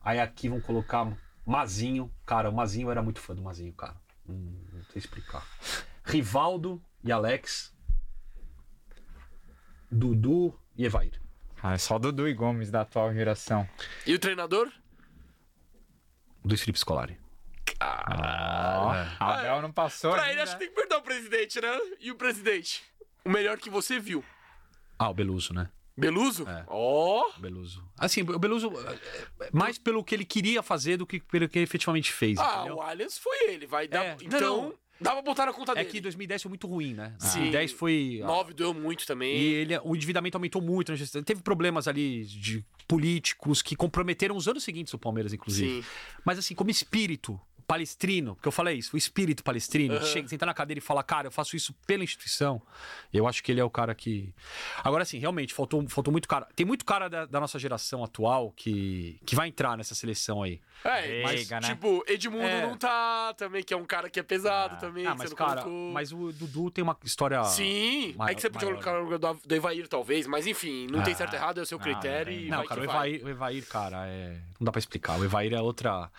Aí 0.00 0.18
aqui 0.20 0.48
vão 0.48 0.60
colocar 0.60 1.10
Mazinho. 1.46 2.12
Cara, 2.26 2.50
o 2.50 2.52
Mazinho 2.52 2.90
era 2.90 3.02
muito 3.02 3.20
fã 3.20 3.34
do 3.34 3.42
Mazinho, 3.42 3.72
cara. 3.72 3.94
Hum, 4.28 4.54
não 4.72 4.82
sei 4.84 4.98
explicar. 4.98 5.46
Rivaldo 6.04 6.82
e 7.04 7.10
Alex. 7.12 7.74
Dudu 9.90 10.58
e 10.76 10.84
Evair. 10.84 11.20
Ah, 11.62 11.72
é 11.74 11.78
só 11.78 11.98
Dudu 11.98 12.28
e 12.28 12.34
Gomes 12.34 12.70
da 12.70 12.82
atual 12.82 13.12
geração. 13.12 13.68
E 14.06 14.14
o 14.14 14.18
treinador? 14.18 14.70
Luiz 16.44 16.60
Felipe 16.60 16.78
Scolari. 16.78 17.18
Ó, 17.80 18.92
Abel 19.20 19.62
não 19.62 19.72
passou. 19.72 20.12
Pra 20.12 20.22
ainda. 20.22 20.32
ele, 20.32 20.40
acho 20.42 20.52
que 20.54 20.58
tem 20.60 20.68
que 20.68 20.74
perguntar 20.74 20.98
o 20.98 21.02
presidente, 21.02 21.60
né? 21.60 21.78
E 22.00 22.10
o 22.10 22.14
presidente? 22.16 22.82
O 23.24 23.30
melhor 23.30 23.58
que 23.58 23.70
você 23.70 23.98
viu? 23.98 24.24
Ah, 24.98 25.10
o 25.10 25.14
Beluso, 25.14 25.52
né? 25.52 25.68
Beluso? 25.96 26.48
É. 26.48 26.64
Ó. 26.68 27.28
Beluso. 27.38 27.84
Assim, 27.98 28.22
o 28.22 28.38
Beluso, 28.38 28.70
é, 29.40 29.46
é, 29.46 29.50
mais 29.52 29.78
pelo 29.78 30.04
que 30.04 30.14
ele 30.14 30.24
queria 30.24 30.62
fazer 30.62 30.96
do 30.96 31.04
que 31.06 31.18
pelo 31.20 31.48
que 31.48 31.58
ele 31.58 31.64
efetivamente 31.64 32.12
fez. 32.12 32.38
Ah, 32.38 32.58
entendeu? 32.58 32.76
o 32.76 32.80
Allianz 32.82 33.18
foi 33.18 33.36
ele. 33.50 33.66
Vai 33.66 33.88
dar. 33.88 34.04
É. 34.04 34.16
Então, 34.22 34.40
Não, 34.40 34.62
não. 34.68 34.74
dá 35.00 35.12
pra 35.12 35.22
botar 35.22 35.46
na 35.46 35.52
conta 35.52 35.72
É 35.72 35.76
dele. 35.76 35.88
que 35.90 36.00
2010 36.00 36.42
foi 36.42 36.48
muito 36.50 36.68
ruim, 36.68 36.94
né? 36.94 37.16
Sim. 37.18 37.38
2010 37.50 37.72
foi. 37.72 38.20
9 38.22 38.54
doeu 38.54 38.72
muito 38.72 39.04
também. 39.06 39.36
E 39.36 39.54
ele, 39.54 39.76
o 39.82 39.96
endividamento 39.96 40.36
aumentou 40.36 40.62
muito. 40.62 40.92
Né? 40.92 40.98
Teve 41.24 41.42
problemas 41.42 41.88
ali 41.88 42.24
de 42.24 42.64
políticos 42.86 43.60
que 43.60 43.74
comprometeram 43.74 44.36
os 44.36 44.46
anos 44.46 44.62
seguintes 44.62 44.94
o 44.94 44.98
Palmeiras, 44.98 45.32
inclusive. 45.32 45.82
Sim. 45.82 45.88
Mas 46.24 46.38
assim, 46.38 46.54
como 46.54 46.70
espírito 46.70 47.38
palestrino, 47.68 48.34
porque 48.34 48.48
eu 48.48 48.52
falei 48.52 48.78
isso, 48.78 48.96
o 48.96 48.98
espírito 48.98 49.44
palestrino, 49.44 49.94
Aham. 49.94 50.04
chega, 50.06 50.26
sentar 50.26 50.46
na 50.46 50.54
cadeira 50.54 50.78
e 50.78 50.80
falar, 50.80 51.02
cara, 51.02 51.28
eu 51.28 51.30
faço 51.30 51.54
isso 51.54 51.74
pela 51.86 52.02
instituição. 52.02 52.60
Eu 53.12 53.28
acho 53.28 53.42
que 53.44 53.52
ele 53.52 53.60
é 53.60 53.64
o 53.64 53.70
cara 53.70 53.94
que. 53.94 54.34
Agora, 54.82 55.02
assim, 55.02 55.18
realmente, 55.18 55.52
faltou, 55.52 55.86
faltou 55.88 56.10
muito 56.10 56.26
cara. 56.26 56.48
Tem 56.56 56.64
muito 56.64 56.84
cara 56.84 57.08
da, 57.08 57.26
da 57.26 57.38
nossa 57.38 57.58
geração 57.58 58.02
atual 58.02 58.52
que, 58.56 59.20
que 59.26 59.36
vai 59.36 59.48
entrar 59.48 59.76
nessa 59.76 59.94
seleção 59.94 60.42
aí. 60.42 60.60
É, 60.84 61.22
mas, 61.24 61.48
né? 61.50 61.60
tipo, 61.60 62.04
Edmundo 62.06 62.44
É. 62.44 62.62
não 62.66 62.76
tá 62.76 63.34
também, 63.34 63.62
que 63.64 63.74
é 63.74 63.76
um 63.76 63.84
cara 63.84 64.08
que 64.08 64.18
é 64.18 64.22
pesado 64.22 64.78
também. 64.78 65.06
Ah, 65.06 65.10
mas, 65.14 65.28
você 65.28 65.28
não 65.30 65.36
cara, 65.36 65.62
colocou. 65.62 65.92
mas 65.92 66.12
o 66.12 66.32
Dudu 66.32 66.70
tem 66.70 66.82
uma 66.82 66.96
história. 67.04 67.42
Sim, 67.44 68.14
maior- 68.16 68.30
é 68.30 68.34
que 68.34 68.40
você 68.40 68.48
podia 68.48 68.68
maior. 68.68 68.82
colocar 68.82 68.98
no 68.98 69.04
lugar 69.10 69.18
do 69.18 69.28
do 69.44 69.54
Evair, 69.54 69.88
talvez, 69.88 70.26
mas 70.26 70.46
enfim, 70.46 70.86
não 70.90 71.02
tem 71.02 71.12
Ah, 71.12 71.16
certo 71.16 71.32
e 71.32 71.36
errado, 71.36 71.58
é 71.58 71.62
o 71.62 71.66
seu 71.66 71.76
não, 71.78 71.84
critério 71.84 72.32
não 72.32 72.38
tem. 72.38 72.46
e 72.46 72.50
Não, 72.50 72.58
vai 72.58 72.66
cara, 72.66 72.80
o 72.80 72.82
que 72.82 72.86
vai. 72.86 73.08
Evair, 73.08 73.24
o 73.24 73.28
Evair, 73.28 73.66
cara, 73.68 74.06
é... 74.06 74.36
não 74.60 74.64
dá 74.64 74.70
pra 74.72 74.78
explicar. 74.78 75.18
O 75.18 75.24
Evair 75.24 75.52
é 75.52 75.60
outra. 75.60 76.10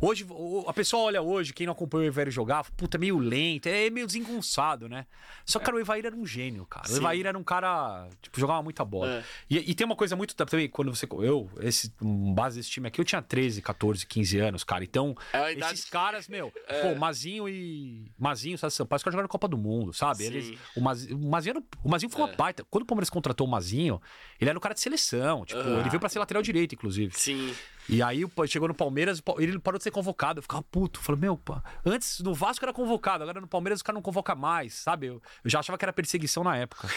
Hoje, 0.00 0.26
o- 0.28 0.64
a 0.68 0.72
pessoa 0.74 0.91
olha 0.98 1.22
hoje, 1.22 1.52
quem 1.52 1.66
não 1.66 1.72
acompanhou 1.72 2.04
o 2.04 2.08
Evair 2.08 2.30
jogar, 2.30 2.64
puta, 2.72 2.96
é 2.96 3.00
meio 3.00 3.18
lento, 3.18 3.66
é 3.66 3.90
meio 3.90 4.06
desengonçado, 4.06 4.88
né? 4.88 5.06
Só 5.44 5.58
que, 5.58 5.64
cara, 5.64 5.76
o 5.76 5.80
Evair 5.80 6.04
era 6.06 6.14
um 6.14 6.26
gênio, 6.26 6.64
cara. 6.66 6.86
O 6.86 6.90
Sim. 6.90 6.96
Evair 6.98 7.26
era 7.26 7.38
um 7.38 7.44
cara, 7.44 8.08
tipo, 8.20 8.38
jogava 8.38 8.62
muita 8.62 8.84
bola. 8.84 9.08
É. 9.18 9.24
E, 9.50 9.70
e 9.70 9.74
tem 9.74 9.84
uma 9.84 9.96
coisa 9.96 10.14
muito 10.16 10.34
também, 10.34 10.68
quando 10.68 10.94
você. 10.94 11.06
Eu, 11.10 11.50
esse, 11.60 11.92
um, 12.00 12.32
base 12.32 12.58
desse 12.58 12.70
time 12.70 12.88
aqui, 12.88 13.00
eu 13.00 13.04
tinha 13.04 13.20
13, 13.22 13.60
14, 13.62 14.06
15 14.06 14.38
anos, 14.38 14.64
cara. 14.64 14.84
Então, 14.84 15.16
É 15.32 15.52
esses 15.52 15.84
caras, 15.84 16.28
meu, 16.28 16.50
pô, 16.50 16.94
Mazinho 16.98 17.48
e. 17.48 18.10
Mazinho, 18.18 18.56
César 18.58 18.70
Sampaio, 18.70 18.96
os 18.98 19.02
caras 19.02 19.14
jogaram 19.14 19.28
Copa 19.28 19.48
do 19.48 19.58
Mundo, 19.58 19.92
sabe? 19.92 20.24
Eles, 20.24 20.58
o, 20.76 20.80
Mazinho, 20.80 21.16
o, 21.16 21.30
Mazinho 21.30 21.64
o 21.84 21.88
Mazinho 21.88 22.10
foi 22.10 22.22
uma 22.22 22.32
É. 22.32 22.36
baita. 22.36 22.64
Quando 22.70 22.84
o 22.84 22.86
Palmeiras 22.86 23.10
contratou 23.10 23.46
o 23.46 23.50
Mazinho, 23.50 24.00
ele 24.40 24.48
era 24.50 24.58
um 24.58 24.62
cara 24.62 24.74
de 24.74 24.80
seleção. 24.80 25.44
Tipo, 25.44 25.60
ele 25.60 25.88
veio 25.88 26.00
pra 26.00 26.08
ser 26.08 26.18
lateral 26.18 26.42
direito, 26.42 26.74
inclusive. 26.74 27.12
Sim. 27.16 27.54
E 27.88 28.02
aí 28.02 28.24
chegou 28.48 28.68
no 28.68 28.74
Palmeiras, 28.74 29.18
o 29.18 29.22
Pa- 29.22 29.34
ele 29.38 29.58
parou 29.58 29.78
de 29.78 29.84
ser 29.84 29.90
convocado. 29.90 30.38
Eu 30.38 30.42
ficava 30.42 30.62
puto. 30.62 31.00
Falei, 31.00 31.20
meu, 31.20 31.36
pô, 31.36 31.60
antes 31.84 32.20
no 32.20 32.32
Vasco 32.34 32.64
era 32.64 32.72
convocado, 32.72 33.22
agora 33.24 33.40
no 33.40 33.48
Palmeiras 33.48 33.80
o 33.80 33.84
cara 33.84 33.94
não 33.94 34.02
convoca 34.02 34.34
mais, 34.34 34.74
sabe? 34.74 35.06
Eu, 35.06 35.14
eu 35.44 35.50
já 35.50 35.60
achava 35.60 35.76
que 35.78 35.84
era 35.84 35.92
perseguição 35.92 36.44
na 36.44 36.56
época. 36.56 36.88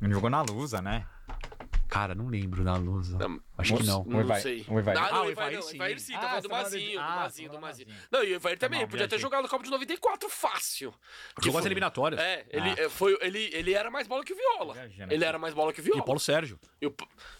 Ele 0.00 0.12
jogou 0.12 0.30
na 0.30 0.40
Lusa, 0.42 0.80
né? 0.80 1.06
Cara, 1.88 2.12
não 2.14 2.26
lembro 2.26 2.64
da 2.64 2.74
Lusa. 2.76 3.16
Não, 3.18 3.38
Acho 3.56 3.76
que 3.76 3.84
não. 3.84 4.02
O 4.02 4.10
Não 4.10 4.20
Evair- 4.20 4.42
sei. 4.42 4.64
o 4.68 4.78
Evair. 4.80 4.98
Ah, 4.98 5.06
Ah, 5.06 5.12
não, 5.12 5.22
o 5.22 5.26
o 5.26 5.30
Evair 5.30 5.62
sim. 5.62 5.76
Evair 5.76 6.00
sim, 6.00 6.14
Ah, 6.14 6.18
tá 6.20 6.26
falando 6.28 6.42
do 6.42 6.48
Mazinho, 6.48 6.92
do 6.98 7.04
ah, 7.04 7.16
Mazinho, 7.16 7.50
do 7.52 7.60
Mazinho. 7.60 7.88
Não, 8.10 8.24
e 8.24 8.32
o 8.32 8.34
Evair 8.34 8.58
também, 8.58 8.80
mal, 8.80 8.88
podia 8.88 9.06
ter 9.06 9.18
jogado 9.18 9.42
no 9.44 9.48
Copa 9.48 9.62
de 9.62 9.70
94 9.70 10.28
fácil. 10.28 10.92
Jogou 11.40 11.60
as 11.60 11.66
eliminatórias. 11.66 12.20
É, 12.20 12.44
ele, 12.50 12.70
Ah. 12.70 12.74
é, 12.78 12.88
foi, 12.88 13.16
ele, 13.20 13.48
ele 13.52 13.72
era 13.74 13.92
mais 13.92 14.08
bola 14.08 14.24
que 14.24 14.32
o 14.32 14.36
Viola. 14.36 14.74
Ele 15.08 15.24
era 15.24 15.38
mais 15.38 15.54
bola 15.54 15.72
que 15.72 15.80
o 15.80 15.82
E 15.82 15.84
Viola. 15.84 16.00
o 16.00 16.04
Paulo 16.04 16.18
Sérgio. 16.18 16.58
E 16.80 16.86
o, 16.88 16.94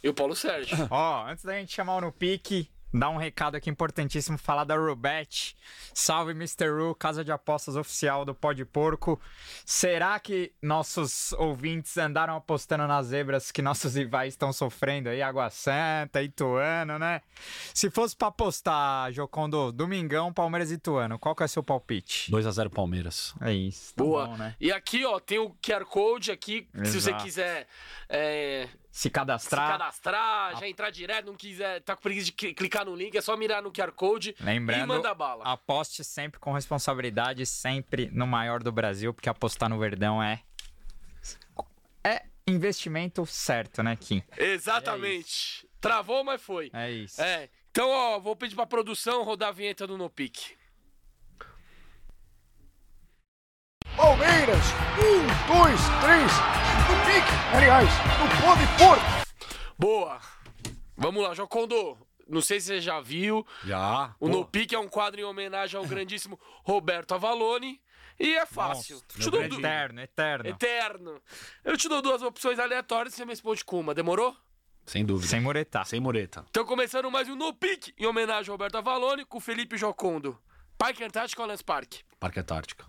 e 0.04 0.08
o 0.08 0.14
Paulo 0.14 0.36
Sérgio. 0.36 0.76
Ó, 0.88 1.26
antes 1.26 1.44
da 1.44 1.54
gente 1.54 1.72
chamar 1.74 1.96
o 1.96 2.00
no 2.02 2.12
pique, 2.12 2.70
dar 2.94 3.10
um 3.10 3.16
recado 3.16 3.56
aqui 3.56 3.68
importantíssimo, 3.68 4.39
falar 4.39 4.64
da 4.64 4.76
Rubet. 4.76 5.56
Salve, 5.92 6.31
Mr. 6.31 6.70
Ru, 6.70 6.94
casa 6.94 7.24
de 7.24 7.32
apostas 7.32 7.74
oficial 7.76 8.24
do 8.24 8.34
Pó 8.34 8.52
de 8.52 8.64
Porco. 8.64 9.20
Será 9.66 10.18
que 10.20 10.52
nossos 10.62 11.32
ouvintes 11.32 11.98
andaram 11.98 12.36
apostando 12.36 12.86
nas 12.86 13.06
zebras 13.06 13.50
que 13.50 13.60
nossos 13.60 13.97
rivais 13.97 14.34
estão 14.34 14.52
sofrendo 14.52 15.08
aí? 15.08 15.20
Água 15.20 15.50
Santa, 15.50 16.23
Ituano, 16.23 16.98
né? 16.98 17.20
Se 17.74 17.90
fosse 17.90 18.14
pra 18.14 18.28
apostar, 18.28 19.12
Jocondo, 19.12 19.73
Domingão, 19.73 20.32
Palmeiras 20.32 20.70
e 20.70 20.74
Ituano, 20.74 21.18
qual 21.18 21.34
que 21.34 21.42
é 21.42 21.47
o 21.47 21.48
seu 21.48 21.62
palpite? 21.62 22.31
2x0 22.31 22.70
Palmeiras. 22.70 23.34
É 23.40 23.52
isso. 23.52 23.92
Tá 23.94 24.05
Boa. 24.05 24.26
bom, 24.26 24.36
né? 24.36 24.55
E 24.60 24.70
aqui, 24.70 25.05
ó, 25.05 25.18
tem 25.18 25.39
o 25.39 25.50
QR 25.60 25.84
Code 25.84 26.31
aqui, 26.31 26.68
se 26.84 27.00
você 27.00 27.10
Exato. 27.10 27.24
quiser 27.24 27.66
é, 28.08 28.68
Se 28.94 29.00
se 29.02 29.10
cadastrar. 29.10 29.73
cadastrar, 29.73 30.56
já 30.60 30.68
entrar 30.68 30.89
direto, 30.90 31.26
não 31.26 31.34
quiser, 31.34 31.81
tá 31.82 31.97
com 31.97 32.02
preguiça 32.02 32.26
de 32.26 32.32
cli- 32.32 32.55
clicar 32.55 32.84
no 32.84 32.94
link, 32.94 33.16
é 33.16 33.20
só 33.20 33.36
mirar 33.36 33.60
no 33.60 33.73
QR 33.73 33.90
Code 33.90 34.36
e 34.39 34.42
Lembrando, 34.44 34.86
manda 34.86 35.12
bala. 35.12 35.42
aposte 35.44 36.05
sempre 36.05 36.39
com 36.39 36.52
responsabilidade, 36.52 37.44
sempre 37.44 38.08
no 38.12 38.24
maior 38.24 38.62
do 38.62 38.70
Brasil, 38.70 39.12
porque 39.12 39.28
apostar 39.28 39.68
no 39.68 39.81
Verdão 39.81 40.23
é. 40.23 40.42
É 42.05 42.23
investimento 42.47 43.26
certo, 43.26 43.82
né, 43.82 43.97
Kim? 43.97 44.23
Exatamente. 44.36 45.68
Travou, 45.81 46.23
mas 46.23 46.40
foi. 46.40 46.70
É 46.73 46.89
isso. 46.90 47.20
É. 47.20 47.48
Então, 47.73 47.90
ó, 47.90 48.20
vou 48.20 48.36
pedir 48.36 48.55
pra 48.55 48.64
produção 48.64 49.24
rodar 49.24 49.48
a 49.48 49.52
vinheta 49.52 49.86
do 49.89 49.98
No 49.98 50.08
Pique. 50.08 50.55
Palmeiras, 53.97 54.58
um, 54.98 55.55
dois, 55.55 55.81
três, 56.02 56.32
no 56.89 56.97
pique, 57.06 57.56
aliás, 57.56 57.89
no 58.18 58.42
pó 58.42 58.55
de 58.56 58.66
porco. 58.78 59.05
Boa. 59.78 60.20
Vamos 60.97 61.23
lá, 61.23 61.34
Jocondo. 61.34 61.97
Não 62.28 62.40
sei 62.40 62.58
se 62.60 62.66
você 62.68 62.81
já 62.81 63.00
viu. 63.00 63.47
Já. 63.64 64.14
O 64.18 64.28
No 64.28 64.44
Pique 64.47 64.74
é 64.74 64.78
um 64.78 64.89
quadro 64.89 65.20
em 65.20 65.24
homenagem 65.24 65.78
ao 65.78 65.84
grandíssimo 65.86 66.40
Roberto 66.64 67.14
Avalone. 67.14 67.81
E 68.18 68.34
é 68.34 68.47
fácil. 68.47 68.97
Monstro. 68.97 69.23
Te 69.23 69.31
dou 69.31 69.48
du- 69.48 69.58
Eterno, 69.58 70.00
eterno. 70.00 70.48
Eterno. 70.48 71.23
Eu 71.64 71.76
te 71.76 71.89
dou 71.89 72.00
duas 72.00 72.23
opções 72.23 72.58
aleatórias 72.58 73.12
e 73.14 73.16
você 73.18 73.24
me 73.24 73.32
responde 73.32 73.64
com 73.64 73.78
uma. 73.81 73.92
Demorou? 73.94 74.34
Sem 74.86 75.05
dúvida. 75.05 75.28
Sem 75.28 75.40
muretar. 75.40 75.84
Sem 75.86 76.00
mureta. 76.00 76.44
Então, 76.48 76.64
começando 76.64 77.10
mais 77.10 77.28
um 77.28 77.36
No 77.36 77.52
Pique 77.52 77.92
em 77.98 78.06
homenagem 78.06 78.48
ao 78.50 78.55
Roberto 78.55 78.76
Avalone 78.78 79.24
com 79.26 79.39
Felipe 79.40 79.76
Jocondo. 79.76 80.39
Parque 80.78 81.05
Antártico 81.05 81.42
ou 81.42 81.44
Allianz 81.44 81.62
Parque? 81.62 82.02
Parque 82.18 82.40
Antártica. 82.40 82.86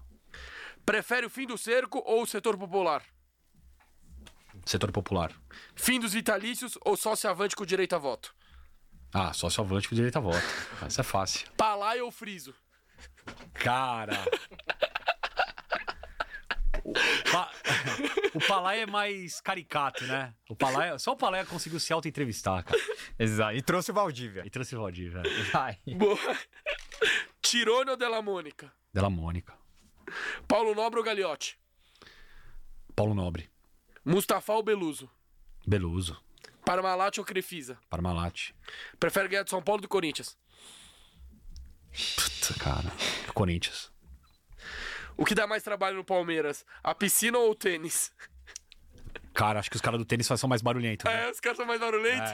Prefere 0.86 1.26
o 1.26 1.30
fim 1.30 1.48
do 1.48 1.58
cerco 1.58 2.02
ou 2.06 2.22
o 2.22 2.28
setor 2.28 2.58
popular? 2.58 3.04
Setor 4.66 4.92
popular. 4.92 5.32
Fim 5.76 6.00
dos 6.00 6.14
vitalícios 6.14 6.78
ou 6.86 6.96
sócio 6.96 7.30
avante 7.30 7.56
com 7.56 7.66
direito 7.66 7.96
a 7.96 7.98
voto? 7.98 8.34
Ah, 9.14 9.34
sócio 9.34 9.64
avante 9.64 9.90
com 9.90 9.96
direito 9.96 10.18
a 10.18 10.22
voto. 10.22 10.46
Isso 10.88 11.02
é 11.02 11.04
fácil. 11.04 11.48
Palai 11.58 12.02
ou 12.02 12.12
friso? 12.12 12.54
Cara. 13.54 14.24
O, 16.84 16.94
pa... 17.32 17.52
o 18.36 18.48
Palai 18.48 18.82
é 18.82 18.86
mais 18.86 19.42
caricato, 19.42 20.06
né? 20.06 20.36
O 20.48 20.56
Palai... 20.56 21.00
Só 21.00 21.14
o 21.14 21.18
Palai 21.18 21.44
conseguiu 21.46 21.80
se 21.80 21.92
auto-entrevistar, 21.92 22.64
cara. 22.64 22.80
Exato. 23.18 23.56
E 23.56 23.62
trouxe 23.62 23.90
o 23.90 23.94
Valdívia. 23.94 24.44
E 24.46 24.50
trouxe 24.52 24.76
o 24.76 24.86
velho. 24.86 25.52
Vai. 25.52 25.80
Boa. 25.88 26.18
Tirone 27.42 27.90
ou 27.90 27.98
Della 27.98 28.22
Mônica? 28.22 28.72
Della 28.94 29.10
Mônica. 29.10 29.65
Paulo 30.48 30.74
Nobre 30.76 31.00
ou 31.00 31.06
Gagliotti? 31.06 31.58
Paulo 32.96 33.14
Nobre. 33.14 33.50
Mustafa 34.04 34.54
ou 34.54 34.64
Beluso? 34.64 35.10
Beluso. 35.66 36.22
Parmalat 36.64 37.18
ou 37.18 37.26
Crefisa? 37.26 37.78
Parmalat. 37.90 38.54
Prefere 39.00 39.28
ganhar 39.28 39.44
de 39.44 39.50
São 39.50 39.62
Paulo 39.62 39.80
ou 39.80 39.82
do 39.84 39.88
Corinthians? 39.88 40.38
Puta, 41.92 42.60
cara. 42.60 42.92
Corinthians. 43.34 43.92
O 45.18 45.26
que 45.26 45.36
dá 45.36 45.48
mais 45.48 45.64
trabalho 45.64 45.98
no 45.98 46.04
Palmeiras? 46.04 46.66
A 46.84 46.94
piscina 46.94 47.38
ou 47.38 47.52
o 47.52 47.56
tênis? 47.56 48.12
Cara, 49.36 49.60
acho 49.60 49.70
que 49.70 49.76
os 49.76 49.82
caras 49.82 50.00
do 50.00 50.06
tênis 50.06 50.26
são 50.26 50.48
mais 50.50 50.62
barulhentos. 50.62 51.04
Né? 51.04 51.26
É, 51.28 51.30
os 51.30 51.40
caras 51.42 51.58
são 51.58 51.66
mais 51.66 51.80
barulhentos. 51.80 52.32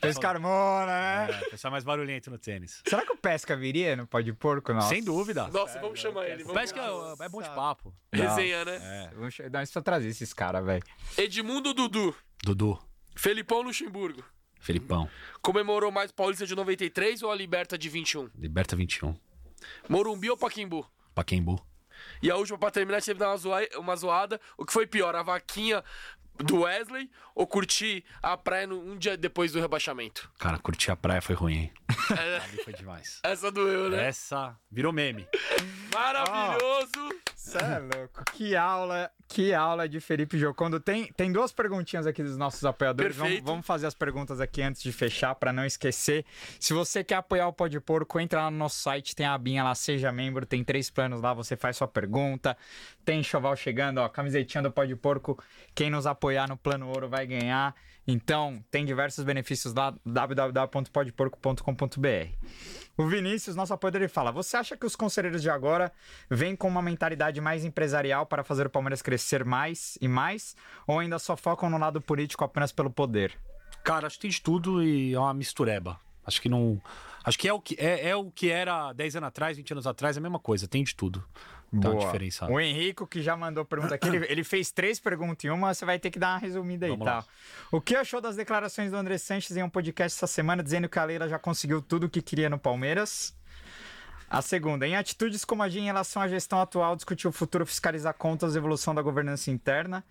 Fez 0.00 0.18
Carmona, 0.18 0.86
né? 0.86 1.28
É, 1.30 1.46
o 1.46 1.50
pessoal 1.50 1.70
é 1.70 1.72
mais 1.72 1.84
barulhento 1.84 2.30
no 2.30 2.38
tênis. 2.38 2.82
Será 2.88 3.04
que 3.04 3.12
o 3.12 3.16
Pesca 3.16 3.54
viria 3.54 3.94
no 3.94 4.06
Pó 4.06 4.20
de 4.20 4.32
Porco? 4.32 4.72
Nossa. 4.72 4.88
Sem 4.88 5.04
dúvida. 5.04 5.46
Nossa, 5.48 5.78
vamos 5.80 6.00
chamar 6.00 6.26
ele. 6.28 6.42
Vamos 6.42 6.72
que 6.72 6.78
é, 6.80 7.24
é 7.24 7.28
bom 7.28 7.42
de 7.42 7.50
papo. 7.50 7.94
Resenha, 8.12 8.64
né? 8.64 9.10
Vamos 9.14 9.34
che- 9.34 9.50
Não, 9.50 9.60
isso 9.62 9.72
pra 9.74 9.82
trazer 9.82 10.08
esses 10.08 10.32
caras, 10.32 10.64
velho. 10.64 10.82
Edmundo 11.18 11.74
Dudu? 11.74 12.16
Dudu. 12.42 12.78
Felipão 13.14 13.60
Luxemburgo. 13.60 14.24
Felipão. 14.58 15.08
Comemorou 15.42 15.90
mais 15.92 16.10
Paulista 16.10 16.46
de 16.46 16.54
93 16.54 17.22
ou 17.22 17.30
a 17.30 17.34
Liberta 17.34 17.76
de 17.76 17.88
21? 17.90 18.30
Liberta 18.34 18.74
21. 18.74 19.14
Morumbi 19.88 20.30
ou 20.30 20.36
Paquimbu? 20.38 20.86
Paquembu. 21.14 21.62
E 22.22 22.30
a 22.30 22.36
última, 22.36 22.56
pra 22.56 22.70
terminar, 22.70 23.02
que 23.02 23.12
dar 23.12 23.28
uma, 23.28 23.36
zoa- 23.36 23.68
uma 23.76 23.94
zoada. 23.96 24.40
O 24.56 24.64
que 24.64 24.72
foi 24.72 24.86
pior, 24.86 25.14
a 25.14 25.22
vaquinha 25.22 25.84
do 26.44 26.60
Wesley 26.62 27.10
ou 27.34 27.46
curtir 27.46 28.04
a 28.22 28.36
praia 28.36 28.66
no- 28.66 28.80
um 28.80 28.96
dia 28.96 29.16
depois 29.16 29.52
do 29.52 29.60
rebaixamento? 29.60 30.30
Cara, 30.38 30.58
curtir 30.58 30.90
a 30.90 30.96
praia 30.96 31.20
foi 31.22 31.34
ruim, 31.34 31.54
hein? 31.54 31.72
É, 32.18 32.36
Ali 32.38 32.64
foi 32.64 32.72
demais. 32.72 33.20
essa 33.22 33.50
doeu, 33.52 33.88
né? 33.90 34.06
Essa 34.08 34.56
virou 34.70 34.92
meme. 34.92 35.26
Maravilhoso! 35.94 37.14
Cê 37.36 37.58
é 37.58 37.78
louco. 37.78 38.24
Que 38.32 38.54
aula, 38.54 39.10
que 39.28 39.52
aula 39.54 39.88
de 39.88 39.98
Felipe 40.00 40.38
Jocondo. 40.38 40.78
Tem, 40.78 41.06
tem 41.12 41.32
duas 41.32 41.52
perguntinhas 41.52 42.06
aqui 42.06 42.22
dos 42.22 42.36
nossos 42.36 42.64
apoiadores. 42.64 43.16
Vamos, 43.16 43.40
vamos 43.40 43.66
fazer 43.66 43.86
as 43.86 43.94
perguntas 43.94 44.40
aqui 44.40 44.60
antes 44.62 44.82
de 44.82 44.92
fechar, 44.92 45.34
pra 45.34 45.52
não 45.52 45.64
esquecer. 45.64 46.24
Se 46.58 46.72
você 46.72 47.02
quer 47.02 47.16
apoiar 47.16 47.48
o 47.48 47.52
Pó 47.52 47.66
de 47.66 47.80
Porco, 47.80 48.20
entra 48.20 48.42
lá 48.42 48.50
no 48.50 48.56
nosso 48.58 48.78
site, 48.80 49.14
tem 49.16 49.26
a 49.26 49.34
abinha 49.34 49.64
lá, 49.64 49.74
seja 49.74 50.12
membro, 50.12 50.44
tem 50.46 50.62
três 50.62 50.90
planos 50.90 51.20
lá, 51.20 51.32
você 51.34 51.56
faz 51.56 51.76
sua 51.76 51.88
pergunta. 51.88 52.56
Tem 53.04 53.20
enxoval 53.20 53.56
chegando, 53.56 53.98
ó, 53.98 54.08
camisetinha 54.08 54.62
do 54.62 54.70
Pó 54.70 54.84
de 54.84 54.94
Porco. 54.94 55.42
Quem 55.74 55.90
nos 55.90 56.06
apoiar 56.30 56.48
no 56.48 56.56
plano 56.56 56.88
ouro 56.88 57.08
vai 57.08 57.26
ganhar. 57.26 57.74
Então, 58.06 58.64
tem 58.70 58.84
diversos 58.84 59.24
benefícios 59.24 59.74
lá, 59.74 59.92
www.podporco.com.br. 60.06 62.46
O 62.96 63.06
Vinícius, 63.06 63.56
nosso 63.56 63.74
apoiador, 63.74 64.02
ele 64.02 64.08
fala: 64.08 64.30
Você 64.30 64.56
acha 64.56 64.76
que 64.76 64.86
os 64.86 64.94
conselheiros 64.94 65.42
de 65.42 65.50
agora 65.50 65.90
vêm 66.28 66.54
com 66.54 66.68
uma 66.68 66.82
mentalidade 66.82 67.40
mais 67.40 67.64
empresarial 67.64 68.26
para 68.26 68.44
fazer 68.44 68.66
o 68.66 68.70
Palmeiras 68.70 69.02
crescer 69.02 69.44
mais 69.44 69.98
e 70.00 70.06
mais? 70.06 70.54
Ou 70.86 71.00
ainda 71.00 71.18
só 71.18 71.36
focam 71.36 71.68
no 71.68 71.78
lado 71.78 72.00
político 72.00 72.44
apenas 72.44 72.70
pelo 72.72 72.90
poder? 72.90 73.36
Cara, 73.82 74.06
acho 74.06 74.14
que 74.16 74.22
tem 74.22 74.30
de 74.30 74.40
tudo 74.40 74.82
e 74.82 75.14
é 75.14 75.18
uma 75.18 75.34
mistureba. 75.34 75.98
Acho 76.24 76.40
que 76.40 76.48
não. 76.48 76.80
Acho 77.24 77.38
que 77.38 77.48
é 77.48 77.52
o 77.52 77.60
que, 77.60 77.76
é, 77.78 78.08
é 78.08 78.16
o 78.16 78.30
que 78.30 78.50
era 78.50 78.92
10 78.92 79.16
anos 79.16 79.28
atrás, 79.28 79.56
20 79.56 79.72
anos 79.72 79.86
atrás, 79.86 80.16
é 80.16 80.20
a 80.20 80.22
mesma 80.22 80.38
coisa, 80.38 80.66
tem 80.66 80.82
de 80.82 80.94
tudo. 80.94 81.22
Tá 81.70 81.88
Boa. 81.88 82.04
diferenciado. 82.04 82.52
O 82.52 82.58
Henrico, 82.58 83.06
que 83.06 83.22
já 83.22 83.36
mandou 83.36 83.64
pergunta 83.64 83.94
aqui, 83.94 84.08
ele, 84.08 84.26
ele 84.28 84.42
fez 84.42 84.72
três 84.72 84.98
perguntas 84.98 85.44
em 85.44 85.50
uma, 85.50 85.72
você 85.72 85.84
vai 85.84 85.98
ter 86.00 86.10
que 86.10 86.18
dar 86.18 86.32
uma 86.32 86.38
resumida 86.38 86.86
aí, 86.86 86.90
Vamos 86.90 87.04
tá? 87.04 87.16
lá. 87.18 87.24
O 87.70 87.80
que 87.80 87.94
achou 87.94 88.20
das 88.20 88.34
declarações 88.34 88.90
do 88.90 88.96
André 88.96 89.18
Sanches 89.18 89.56
em 89.56 89.62
um 89.62 89.70
podcast 89.70 90.16
essa 90.16 90.26
semana, 90.26 90.62
dizendo 90.62 90.88
que 90.88 90.98
a 90.98 91.04
Leila 91.04 91.28
já 91.28 91.38
conseguiu 91.38 91.80
tudo 91.80 92.06
o 92.06 92.10
que 92.10 92.20
queria 92.20 92.50
no 92.50 92.58
Palmeiras? 92.58 93.36
A 94.28 94.40
segunda, 94.42 94.86
em 94.86 94.94
atitudes 94.94 95.44
como 95.44 95.62
agir 95.62 95.80
em 95.80 95.86
relação 95.86 96.22
à 96.22 96.28
gestão 96.28 96.60
atual, 96.60 96.94
discutir 96.94 97.26
o 97.26 97.32
futuro, 97.32 97.66
fiscalizar 97.66 98.14
contas, 98.14 98.54
evolução 98.54 98.94
da 98.94 99.02
governança 99.02 99.50
interna. 99.50 100.04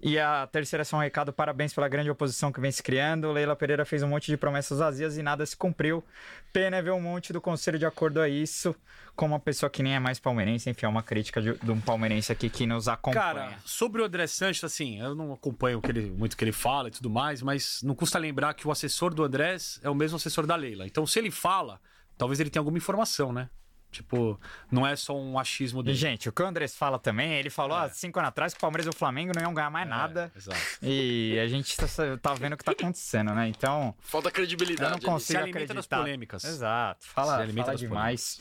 E 0.00 0.16
a 0.16 0.46
terceira 0.46 0.82
é 0.82 0.84
só 0.84 0.96
um 0.96 1.00
recado, 1.00 1.32
parabéns 1.32 1.72
pela 1.74 1.88
grande 1.88 2.08
oposição 2.08 2.52
que 2.52 2.60
vem 2.60 2.70
se 2.70 2.82
criando. 2.84 3.32
Leila 3.32 3.56
Pereira 3.56 3.84
fez 3.84 4.00
um 4.02 4.08
monte 4.08 4.26
de 4.28 4.36
promessas 4.36 4.78
vazias 4.78 5.18
e 5.18 5.22
nada 5.22 5.44
se 5.44 5.56
cumpriu. 5.56 6.04
Pena 6.52 6.76
é 6.76 6.82
ver 6.82 6.92
um 6.92 7.00
monte 7.00 7.32
do 7.32 7.40
conselho 7.40 7.78
de 7.80 7.84
acordo 7.84 8.20
a 8.20 8.28
isso, 8.28 8.76
com 9.16 9.26
uma 9.26 9.40
pessoa 9.40 9.68
que 9.68 9.82
nem 9.82 9.96
é 9.96 9.98
mais 9.98 10.20
palmeirense. 10.20 10.70
Enfim, 10.70 10.86
é 10.86 10.88
uma 10.88 11.02
crítica 11.02 11.42
de, 11.42 11.52
de 11.58 11.70
um 11.72 11.80
palmeirense 11.80 12.30
aqui 12.30 12.48
que 12.48 12.64
nos 12.64 12.86
acompanha. 12.86 13.20
Cara, 13.24 13.58
sobre 13.64 14.00
o 14.00 14.04
André 14.04 14.28
Sanches, 14.28 14.62
assim, 14.62 15.00
eu 15.00 15.16
não 15.16 15.32
acompanho 15.32 15.80
que 15.82 15.90
ele- 15.90 16.10
muito 16.12 16.34
o 16.34 16.36
que 16.36 16.44
ele 16.44 16.52
fala 16.52 16.86
e 16.88 16.92
tudo 16.92 17.10
mais, 17.10 17.42
mas 17.42 17.80
não 17.82 17.94
custa 17.96 18.20
lembrar 18.20 18.54
que 18.54 18.68
o 18.68 18.70
assessor 18.70 19.12
do 19.12 19.24
Andrés 19.24 19.80
é 19.82 19.90
o 19.90 19.94
mesmo 19.96 20.16
assessor 20.16 20.46
da 20.46 20.54
Leila. 20.54 20.86
Então, 20.86 21.04
se 21.08 21.18
ele 21.18 21.32
fala, 21.32 21.80
talvez 22.16 22.38
ele 22.38 22.50
tenha 22.50 22.60
alguma 22.60 22.78
informação, 22.78 23.32
né? 23.32 23.50
Tipo, 23.90 24.38
não 24.70 24.86
é 24.86 24.94
só 24.96 25.16
um 25.18 25.38
achismo 25.38 25.82
dele. 25.82 25.96
gente, 25.96 26.28
o 26.28 26.32
que 26.32 26.42
o 26.42 26.46
Andrés 26.46 26.76
fala 26.76 26.98
também, 26.98 27.32
ele 27.32 27.48
falou 27.48 27.76
há 27.76 27.88
cinco 27.88 28.18
anos 28.18 28.28
atrás 28.28 28.52
que 28.52 28.58
o 28.58 28.60
Palmeiras 28.60 28.84
e 28.86 28.90
o 28.90 28.92
Flamengo 28.92 29.32
não 29.34 29.42
iam 29.42 29.54
ganhar 29.54 29.70
mais 29.70 29.88
nada. 29.88 30.30
É, 30.34 30.38
exato. 30.38 30.60
E 30.82 31.38
a 31.38 31.48
gente 31.48 31.74
tá, 31.74 31.86
tá 32.20 32.34
vendo 32.34 32.52
o 32.52 32.56
que 32.58 32.64
tá 32.64 32.72
acontecendo, 32.72 33.32
né? 33.34 33.48
Então, 33.48 33.94
Falta 34.00 34.28
eu 34.28 34.32
credibilidade. 34.32 34.90
não 34.90 34.96
ali. 34.98 35.04
consigo 35.06 35.32
Se 35.32 35.36
alimenta 35.38 35.60
das 35.60 35.70
acreditar. 35.86 35.96
polêmicas. 35.98 36.44
Exato. 36.44 37.06
Fala, 37.06 37.36
Se 37.36 37.42
alimenta 37.42 37.66
fala 37.68 37.78
demais. 37.78 38.38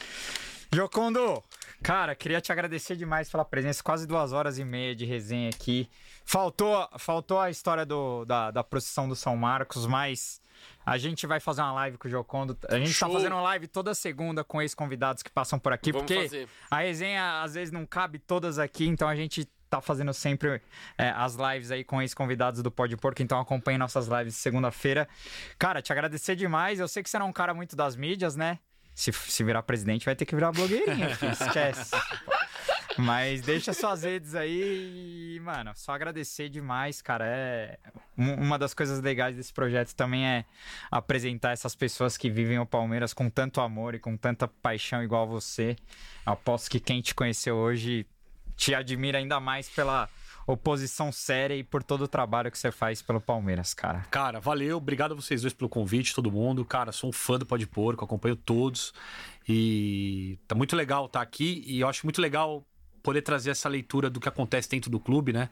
Jocondo, 0.73 1.41
cara, 1.81 2.13
queria 2.13 2.41
te 2.41 2.51
agradecer 2.51 2.95
demais 2.97 3.29
pela 3.29 3.45
presença. 3.45 3.81
Quase 3.81 4.05
duas 4.05 4.33
horas 4.33 4.59
e 4.59 4.65
meia 4.65 4.93
de 4.93 5.05
resenha 5.05 5.49
aqui. 5.49 5.89
Faltou, 6.25 6.87
faltou 6.97 7.39
a 7.39 7.49
história 7.49 7.85
do, 7.85 8.25
da, 8.25 8.51
da 8.51 8.63
procissão 8.65 9.07
do 9.07 9.15
São 9.15 9.37
Marcos, 9.37 9.85
mas 9.85 10.41
a 10.85 10.97
gente 10.97 11.25
vai 11.27 11.39
fazer 11.39 11.61
uma 11.61 11.73
live 11.73 11.97
com 11.97 12.07
o 12.07 12.11
Jocondo. 12.11 12.57
A 12.69 12.77
gente 12.77 12.97
tá 12.97 13.05
Show. 13.05 13.13
fazendo 13.13 13.33
uma 13.33 13.41
live 13.41 13.67
toda 13.67 13.93
segunda 13.93 14.43
com 14.43 14.61
ex-convidados 14.61 15.21
que 15.23 15.29
passam 15.29 15.59
por 15.59 15.73
aqui, 15.73 15.91
Vamos 15.91 16.07
porque 16.07 16.23
fazer. 16.23 16.49
a 16.69 16.77
resenha 16.79 17.41
às 17.41 17.53
vezes 17.53 17.71
não 17.71 17.85
cabe 17.85 18.19
todas 18.19 18.57
aqui, 18.59 18.87
então 18.87 19.07
a 19.07 19.15
gente 19.15 19.47
tá 19.69 19.81
fazendo 19.81 20.13
sempre 20.13 20.61
é, 20.97 21.09
as 21.09 21.35
lives 21.35 21.71
aí 21.71 21.83
com 21.83 22.01
ex-convidados 22.01 22.61
do 22.63 22.71
Pode 22.71 22.95
Porco, 22.95 23.21
então 23.21 23.39
acompanhe 23.39 23.77
nossas 23.77 24.07
lives 24.07 24.35
segunda-feira. 24.35 25.07
Cara, 25.59 25.81
te 25.81 25.91
agradecer 25.91 26.35
demais. 26.35 26.79
Eu 26.79 26.87
sei 26.87 27.03
que 27.03 27.09
você 27.09 27.19
não 27.19 27.25
é 27.25 27.29
um 27.29 27.33
cara 27.33 27.53
muito 27.53 27.75
das 27.75 27.95
mídias, 27.95 28.35
né? 28.35 28.59
Se, 28.95 29.11
se 29.11 29.43
virar 29.43 29.61
presidente, 29.63 30.05
vai 30.05 30.15
ter 30.15 30.25
que 30.25 30.33
virar 30.33 30.51
blogueirinha, 30.51 31.15
filho. 31.15 31.31
Esquece. 31.39 31.91
Mas 32.97 33.41
deixa 33.41 33.73
suas 33.73 34.03
redes 34.03 34.33
aí 34.35 35.35
e, 35.35 35.39
mano, 35.39 35.71
só 35.75 35.91
agradecer 35.93 36.49
demais, 36.49 37.01
cara. 37.01 37.25
É 37.25 37.77
um- 38.17 38.33
uma 38.35 38.57
das 38.57 38.73
coisas 38.73 38.99
legais 39.01 39.35
desse 39.35 39.53
projeto 39.53 39.93
também 39.93 40.25
é 40.27 40.45
apresentar 40.89 41.51
essas 41.51 41.75
pessoas 41.75 42.17
que 42.17 42.29
vivem 42.29 42.59
o 42.59 42.65
Palmeiras 42.65 43.13
com 43.13 43.29
tanto 43.29 43.61
amor 43.61 43.95
e 43.95 43.99
com 43.99 44.17
tanta 44.17 44.47
paixão 44.47 45.03
igual 45.03 45.27
você. 45.27 45.75
Aposto 46.25 46.69
que 46.71 46.79
quem 46.79 47.01
te 47.01 47.13
conheceu 47.13 47.55
hoje 47.55 48.05
te 48.55 48.73
admira 48.73 49.19
ainda 49.19 49.39
mais 49.39 49.69
pela 49.69 50.09
oposição 50.47 51.11
séria 51.11 51.53
e 51.55 51.63
por 51.63 51.83
todo 51.83 52.05
o 52.05 52.07
trabalho 52.07 52.49
que 52.49 52.57
você 52.57 52.71
faz 52.71 53.01
pelo 53.01 53.19
Palmeiras, 53.19 53.73
cara. 53.73 54.05
Cara, 54.09 54.39
valeu. 54.39 54.77
Obrigado 54.77 55.11
a 55.11 55.15
vocês 55.15 55.41
dois 55.41 55.53
pelo 55.53 55.69
convite, 55.69 56.15
todo 56.15 56.31
mundo. 56.31 56.63
Cara, 56.63 56.91
sou 56.93 57.09
um 57.09 57.13
fã 57.13 57.37
do 57.37 57.45
Pode 57.45 57.67
Porco, 57.67 58.05
acompanho 58.05 58.35
todos. 58.37 58.93
E 59.47 60.39
tá 60.47 60.55
muito 60.55 60.75
legal 60.75 61.05
estar 61.05 61.21
aqui. 61.21 61.63
E 61.67 61.81
eu 61.81 61.87
acho 61.87 62.05
muito 62.05 62.21
legal 62.21 62.65
poder 63.07 63.21
trazer 63.21 63.51
essa 63.51 63.69
leitura 63.69 64.09
do 64.09 64.19
que 64.19 64.27
acontece 64.27 64.69
dentro 64.69 64.91
do 64.91 64.99
clube, 64.99 65.31
né? 65.31 65.49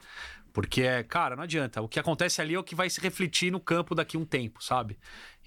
Porque, 0.52 0.82
é, 0.82 1.02
cara, 1.04 1.38
não 1.38 1.44
adianta. 1.44 1.82
O 1.82 1.88
que 1.88 1.98
acontece 1.98 2.42
ali 2.42 2.54
é 2.54 2.60
o 2.60 2.64
que 2.66 2.76
vai 2.76 2.90
se 2.90 3.00
refletir 3.00 3.50
no 3.50 3.62
campo 3.62 3.96
daqui 3.96 4.18
a 4.18 4.20
um 4.20 4.26
tempo, 4.26 4.62
sabe? 4.62 4.98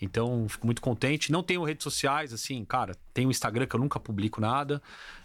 Então, 0.00 0.48
fico 0.48 0.64
muito 0.64 0.80
contente. 0.80 1.30
Não 1.30 1.42
tenho 1.42 1.62
redes 1.62 1.84
sociais, 1.84 2.32
assim, 2.32 2.64
cara. 2.64 2.96
Tenho 3.12 3.30
Instagram 3.30 3.66
que 3.66 3.76
eu 3.76 3.80
nunca 3.80 4.00
publico 4.00 4.40
nada. 4.40 4.80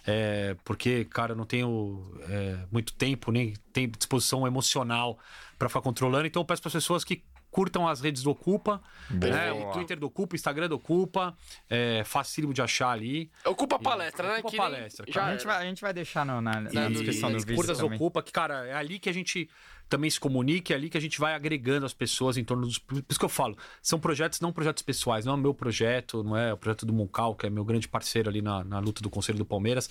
é, 0.06 0.58
porque, 0.66 1.06
cara, 1.06 1.34
não 1.34 1.46
tenho 1.46 2.04
é, 2.28 2.58
muito 2.70 2.92
tempo, 2.92 3.32
nem 3.32 3.54
tenho 3.72 3.90
disposição 3.92 4.46
emocional 4.46 5.18
pra 5.58 5.70
ficar 5.70 5.82
controlando. 5.82 6.28
Então, 6.28 6.42
eu 6.42 6.46
peço 6.46 6.62
para 6.62 6.68
as 6.68 6.74
pessoas 6.74 7.06
que 7.06 7.24
curtam 7.54 7.88
as 7.88 8.02
redes 8.02 8.24
do 8.24 8.32
Ocupa, 8.32 8.82
né? 9.10 9.52
O 9.54 9.72
Twitter 9.72 10.00
do 10.00 10.08
Ocupa, 10.08 10.36
Instagram 10.36 10.68
do 10.68 10.76
Ocupa, 10.76 11.38
é 11.70 12.04
facílimo 12.04 12.54
de 12.54 12.62
achar 12.62 12.90
ali. 12.90 13.32
Ocupa 13.46 13.76
a 13.76 13.80
palestra, 13.80 14.28
né? 14.28 14.34
Ocupa 14.40 14.50
Que 14.52 14.58
palestra, 14.58 15.06
já 15.08 15.14
cara. 15.14 15.28
A 15.28 15.32
gente, 15.38 15.46
vai, 15.46 15.58
a 15.58 15.66
gente 15.66 15.82
vai 15.82 15.94
deixar 15.94 16.26
no- 16.26 16.42
na, 16.42 16.60
na 16.62 16.90
E- 16.90 16.94
descrição 16.94 17.32
do 17.32 17.38
e 17.38 17.40
vídeo 17.42 17.56
Curtas 17.56 17.78
também. 17.78 17.96
Ocupa, 17.96 18.24
que, 18.24 18.32
cara, 18.32 18.66
é 18.66 18.74
ali 18.74 18.98
que 19.00 19.08
a 19.10 19.14
gente 19.14 19.48
também 19.88 20.10
se 20.10 20.20
comunica, 20.20 20.74
é 20.74 20.76
ali 20.76 20.90
que 20.90 20.98
a 20.98 21.02
gente 21.02 21.20
vai 21.20 21.36
agregando 21.36 21.86
as 21.86 21.94
pessoas 21.94 22.36
em 22.38 22.44
torno 22.44 22.66
dos. 22.66 22.80
Por 22.80 23.04
isso 23.08 23.20
que 23.20 23.26
eu 23.26 23.30
falo, 23.30 23.56
são 23.82 24.00
projetos, 24.00 24.40
não 24.42 24.52
projetos 24.52 24.82
pessoais, 24.82 25.24
não 25.26 25.34
é 25.34 25.36
o 25.36 25.40
meu 25.40 25.54
projeto, 25.54 26.24
não 26.24 26.36
é 26.36 26.52
o 26.52 26.58
projeto 26.58 26.86
do 26.86 26.94
Moncal, 26.94 27.36
que 27.36 27.46
é 27.46 27.50
meu 27.50 27.64
grande 27.64 27.88
parceiro 27.88 28.30
ali 28.30 28.42
na, 28.42 28.64
na 28.64 28.80
luta 28.80 29.02
do 29.04 29.10
Conselho 29.10 29.38
do 29.38 29.46
Palmeiras. 29.46 29.90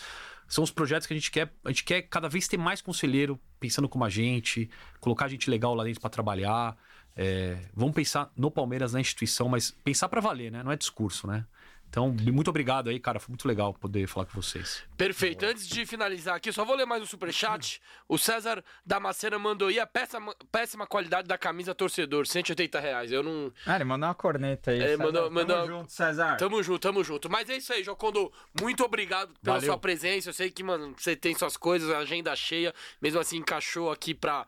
São 0.48 0.64
os 0.64 0.70
projetos 0.72 1.06
que 1.06 1.14
a 1.14 1.16
gente 1.16 1.30
quer, 1.30 1.52
a 1.64 1.68
gente 1.68 1.84
quer 1.84 2.02
cada 2.02 2.28
vez 2.28 2.48
ter 2.48 2.58
mais 2.58 2.82
conselheiro 2.82 3.38
pensando 3.60 3.88
como 3.88 4.04
a 4.04 4.10
gente, 4.10 4.68
colocar 5.00 5.28
gente 5.28 5.48
legal 5.48 5.74
lá 5.74 5.84
dentro 5.84 6.00
para 6.00 6.10
trabalhar. 6.10 6.76
É, 7.16 7.58
vamos 7.74 7.94
pensar 7.94 8.30
no 8.36 8.50
Palmeiras, 8.50 8.92
na 8.92 9.00
instituição, 9.00 9.48
mas 9.48 9.70
pensar 9.70 10.08
para 10.08 10.20
valer, 10.20 10.50
né? 10.50 10.62
Não 10.62 10.72
é 10.72 10.76
discurso, 10.76 11.26
né? 11.26 11.44
Então, 11.90 12.08
muito 12.32 12.48
obrigado 12.48 12.88
aí, 12.88 12.98
cara. 12.98 13.20
Foi 13.20 13.32
muito 13.32 13.46
legal 13.46 13.74
poder 13.74 14.06
falar 14.06 14.24
com 14.24 14.40
vocês. 14.40 14.82
Perfeito. 14.96 15.44
Antes 15.44 15.68
de 15.68 15.84
finalizar 15.84 16.34
aqui, 16.36 16.50
só 16.50 16.64
vou 16.64 16.74
ler 16.74 16.86
mais 16.86 17.02
um 17.02 17.06
superchat. 17.06 17.82
O 18.08 18.16
César 18.16 18.64
Damascena 18.86 19.38
mandou 19.38 19.68
aí 19.68 19.78
a 19.78 19.86
péssima, 19.86 20.34
péssima 20.50 20.86
qualidade 20.86 21.28
da 21.28 21.36
camisa 21.36 21.74
torcedor, 21.74 22.26
180 22.26 22.80
reais. 22.80 23.12
Eu 23.12 23.22
não. 23.22 23.52
Ah, 23.66 23.74
ele 23.74 23.84
mandou 23.84 24.08
uma 24.08 24.14
corneta 24.14 24.70
aí. 24.70 24.80
É, 24.80 24.86
César. 24.92 25.04
mandou- 25.04 25.22
Tamo 25.24 25.34
mandou- 25.34 25.66
junto, 25.66 25.92
César. 25.92 26.36
Tamo 26.38 26.62
junto, 26.62 26.78
tamo 26.78 27.04
junto. 27.04 27.28
Mas 27.28 27.50
é 27.50 27.58
isso 27.58 27.70
aí, 27.74 27.84
Jocondo. 27.84 28.32
Muito 28.58 28.82
obrigado 28.82 29.34
pela 29.42 29.56
Valeu. 29.56 29.72
sua 29.72 29.78
presença. 29.78 30.30
Eu 30.30 30.32
sei 30.32 30.50
que, 30.50 30.62
mano, 30.62 30.94
você 30.96 31.14
tem 31.14 31.34
suas 31.34 31.58
coisas, 31.58 31.90
a 31.90 31.98
agenda 31.98 32.34
cheia. 32.34 32.72
Mesmo 33.02 33.20
assim, 33.20 33.36
encaixou 33.36 33.92
aqui 33.92 34.14
pra 34.14 34.46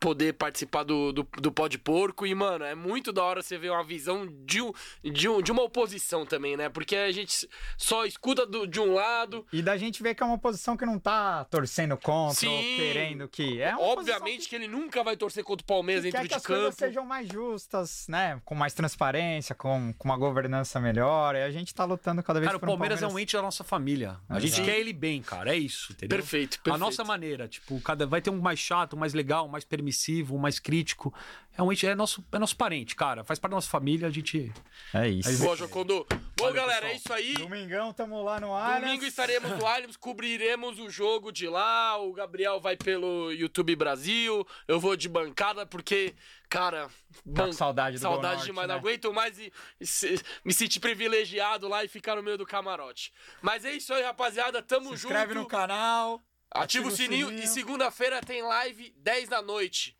poder 0.00 0.34
participar 0.34 0.82
do, 0.84 1.12
do, 1.12 1.26
do 1.40 1.50
Pó 1.52 1.68
de 1.68 1.78
Porco. 1.78 2.26
E, 2.26 2.34
mano, 2.34 2.64
é 2.64 2.74
muito 2.74 3.12
da 3.12 3.22
hora 3.22 3.42
você 3.42 3.56
ver 3.58 3.70
uma 3.70 3.84
visão 3.84 4.26
de, 4.44 4.60
um, 4.62 4.72
de, 5.02 5.28
um, 5.28 5.40
de 5.42 5.50
uma 5.52 5.62
oposição 5.62 6.24
também, 6.26 6.56
né? 6.56 6.68
Porque 6.68 6.94
a 6.96 7.10
gente 7.12 7.48
só 7.76 8.04
escuta 8.04 8.46
do- 8.46 8.66
de 8.66 8.80
um 8.80 8.94
lado. 8.94 9.46
E 9.52 9.62
da 9.62 9.76
gente 9.76 10.02
ver 10.02 10.14
que 10.14 10.22
é 10.22 10.26
uma 10.26 10.38
posição 10.38 10.76
que 10.76 10.84
não 10.86 10.98
tá 10.98 11.44
torcendo 11.46 11.96
contra 11.96 12.34
Sim. 12.40 12.48
ou 12.48 12.62
querendo 12.76 13.28
que. 13.28 13.60
É 13.60 13.74
uma 13.74 13.86
Obviamente 13.86 14.48
que 14.48 14.54
ele 14.54 14.68
nunca 14.68 15.02
vai 15.02 15.16
torcer 15.16 15.42
contra 15.44 15.62
o 15.62 15.66
Palmeiras 15.66 16.04
que 16.04 16.10
dentro 16.10 16.20
quer 16.20 16.24
que 16.24 16.28
de 16.28 16.34
as 16.36 16.46
coisas 16.46 16.64
campo. 16.66 16.78
sejam 16.78 17.04
mais 17.04 17.28
justas, 17.28 18.06
né? 18.08 18.40
Com 18.44 18.54
mais 18.54 18.74
transparência, 18.74 19.54
com, 19.54 19.92
com 19.96 20.08
uma 20.08 20.16
governança 20.16 20.78
melhor. 20.80 21.34
E 21.34 21.42
a 21.42 21.50
gente 21.50 21.74
tá 21.74 21.84
lutando 21.84 22.22
cada 22.22 22.38
vez 22.40 22.48
Cara, 22.50 22.58
o 22.58 22.62
um 22.64 22.66
Palmeiras 22.66 23.02
é 23.02 23.06
um 23.06 23.18
ente 23.18 23.34
da 23.34 23.42
nossa 23.42 23.64
família. 23.64 24.18
A 24.28 24.38
gente 24.40 24.62
quer 24.62 24.78
ele 24.78 24.92
bem, 24.92 25.22
cara. 25.22 25.54
É 25.54 25.56
isso, 25.58 25.92
entendeu? 25.92 26.18
Perfeito, 26.18 26.54
A 26.60 26.62
perfeito. 26.64 26.78
nossa 26.78 27.04
maneira, 27.04 27.48
tipo, 27.48 27.80
cada 27.80 28.06
vai 28.06 28.20
ter 28.20 28.30
um 28.30 28.40
mais 28.40 28.58
chato, 28.58 28.96
mais 28.96 29.14
legal, 29.14 29.48
mais 29.48 29.64
permissivo, 29.90 30.34
um 30.34 30.38
mais 30.38 30.58
crítico. 30.58 31.14
É 31.56 31.62
um 31.62 31.72
ente, 31.72 31.86
é 31.86 31.94
nosso, 31.94 32.22
é 32.32 32.38
nosso 32.38 32.54
parente, 32.54 32.94
cara. 32.94 33.24
Faz 33.24 33.38
parte 33.38 33.52
da 33.52 33.56
nossa 33.56 33.68
família, 33.70 34.08
a 34.08 34.10
gente. 34.10 34.52
É 34.92 35.08
isso. 35.08 35.38
Boa, 35.42 35.56
Jocondo. 35.56 36.06
Bom, 36.36 36.44
Valeu, 36.44 36.54
galera, 36.54 36.86
pessoal. 36.88 37.18
é 37.18 37.22
isso 37.22 37.30
aí. 37.30 37.34
Domingão, 37.34 37.92
tamo 37.94 38.22
lá 38.22 38.38
no 38.38 38.54
ar. 38.54 38.80
Domingo 38.80 39.04
estaremos 39.06 39.50
no 39.52 39.66
Allianz, 39.66 39.96
cobriremos 39.96 40.78
o 40.78 40.90
jogo 40.90 41.32
de 41.32 41.48
lá. 41.48 41.96
O 41.98 42.12
Gabriel 42.12 42.60
vai 42.60 42.76
pelo 42.76 43.32
YouTube 43.32 43.74
Brasil. 43.74 44.46
Eu 44.68 44.78
vou 44.78 44.94
de 44.96 45.08
bancada 45.08 45.64
porque, 45.64 46.14
cara, 46.50 46.90
Tá 47.34 47.50
saudade 47.54 47.96
do 47.96 48.02
saudade 48.02 48.34
Norte, 48.34 48.46
demais. 48.46 48.68
né? 48.68 48.74
Não 48.74 48.80
aguento 48.80 49.12
mais 49.14 49.38
e- 49.38 49.50
e 49.80 49.86
se- 49.86 50.20
me 50.44 50.52
sentir 50.52 50.78
privilegiado 50.80 51.68
lá 51.68 51.82
e 51.84 51.88
ficar 51.88 52.16
no 52.16 52.22
meio 52.22 52.36
do 52.36 52.44
camarote. 52.44 53.14
Mas 53.40 53.64
é 53.64 53.72
isso 53.72 53.94
aí, 53.94 54.02
rapaziada. 54.02 54.60
Tamo 54.62 54.90
Se 54.90 54.96
junto. 55.02 55.14
inscreve 55.14 55.32
no 55.32 55.46
canal. 55.46 56.20
Ativa, 56.62 56.86
Ativa 56.86 56.88
o 56.88 56.90
sininho, 56.90 57.26
sininho. 57.28 57.44
e 57.44 57.46
segunda-feira 57.48 58.20
tem 58.20 58.42
live 58.42 58.92
10 58.98 59.28
da 59.28 59.42
noite. 59.42 59.96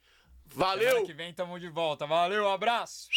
Valeu! 0.47 0.89
Semana 0.89 1.07
que 1.07 1.12
vem 1.12 1.33
tamo 1.35 1.59
de 1.59 1.68
volta. 1.68 2.07
Valeu, 2.07 2.49
abraço! 2.49 3.09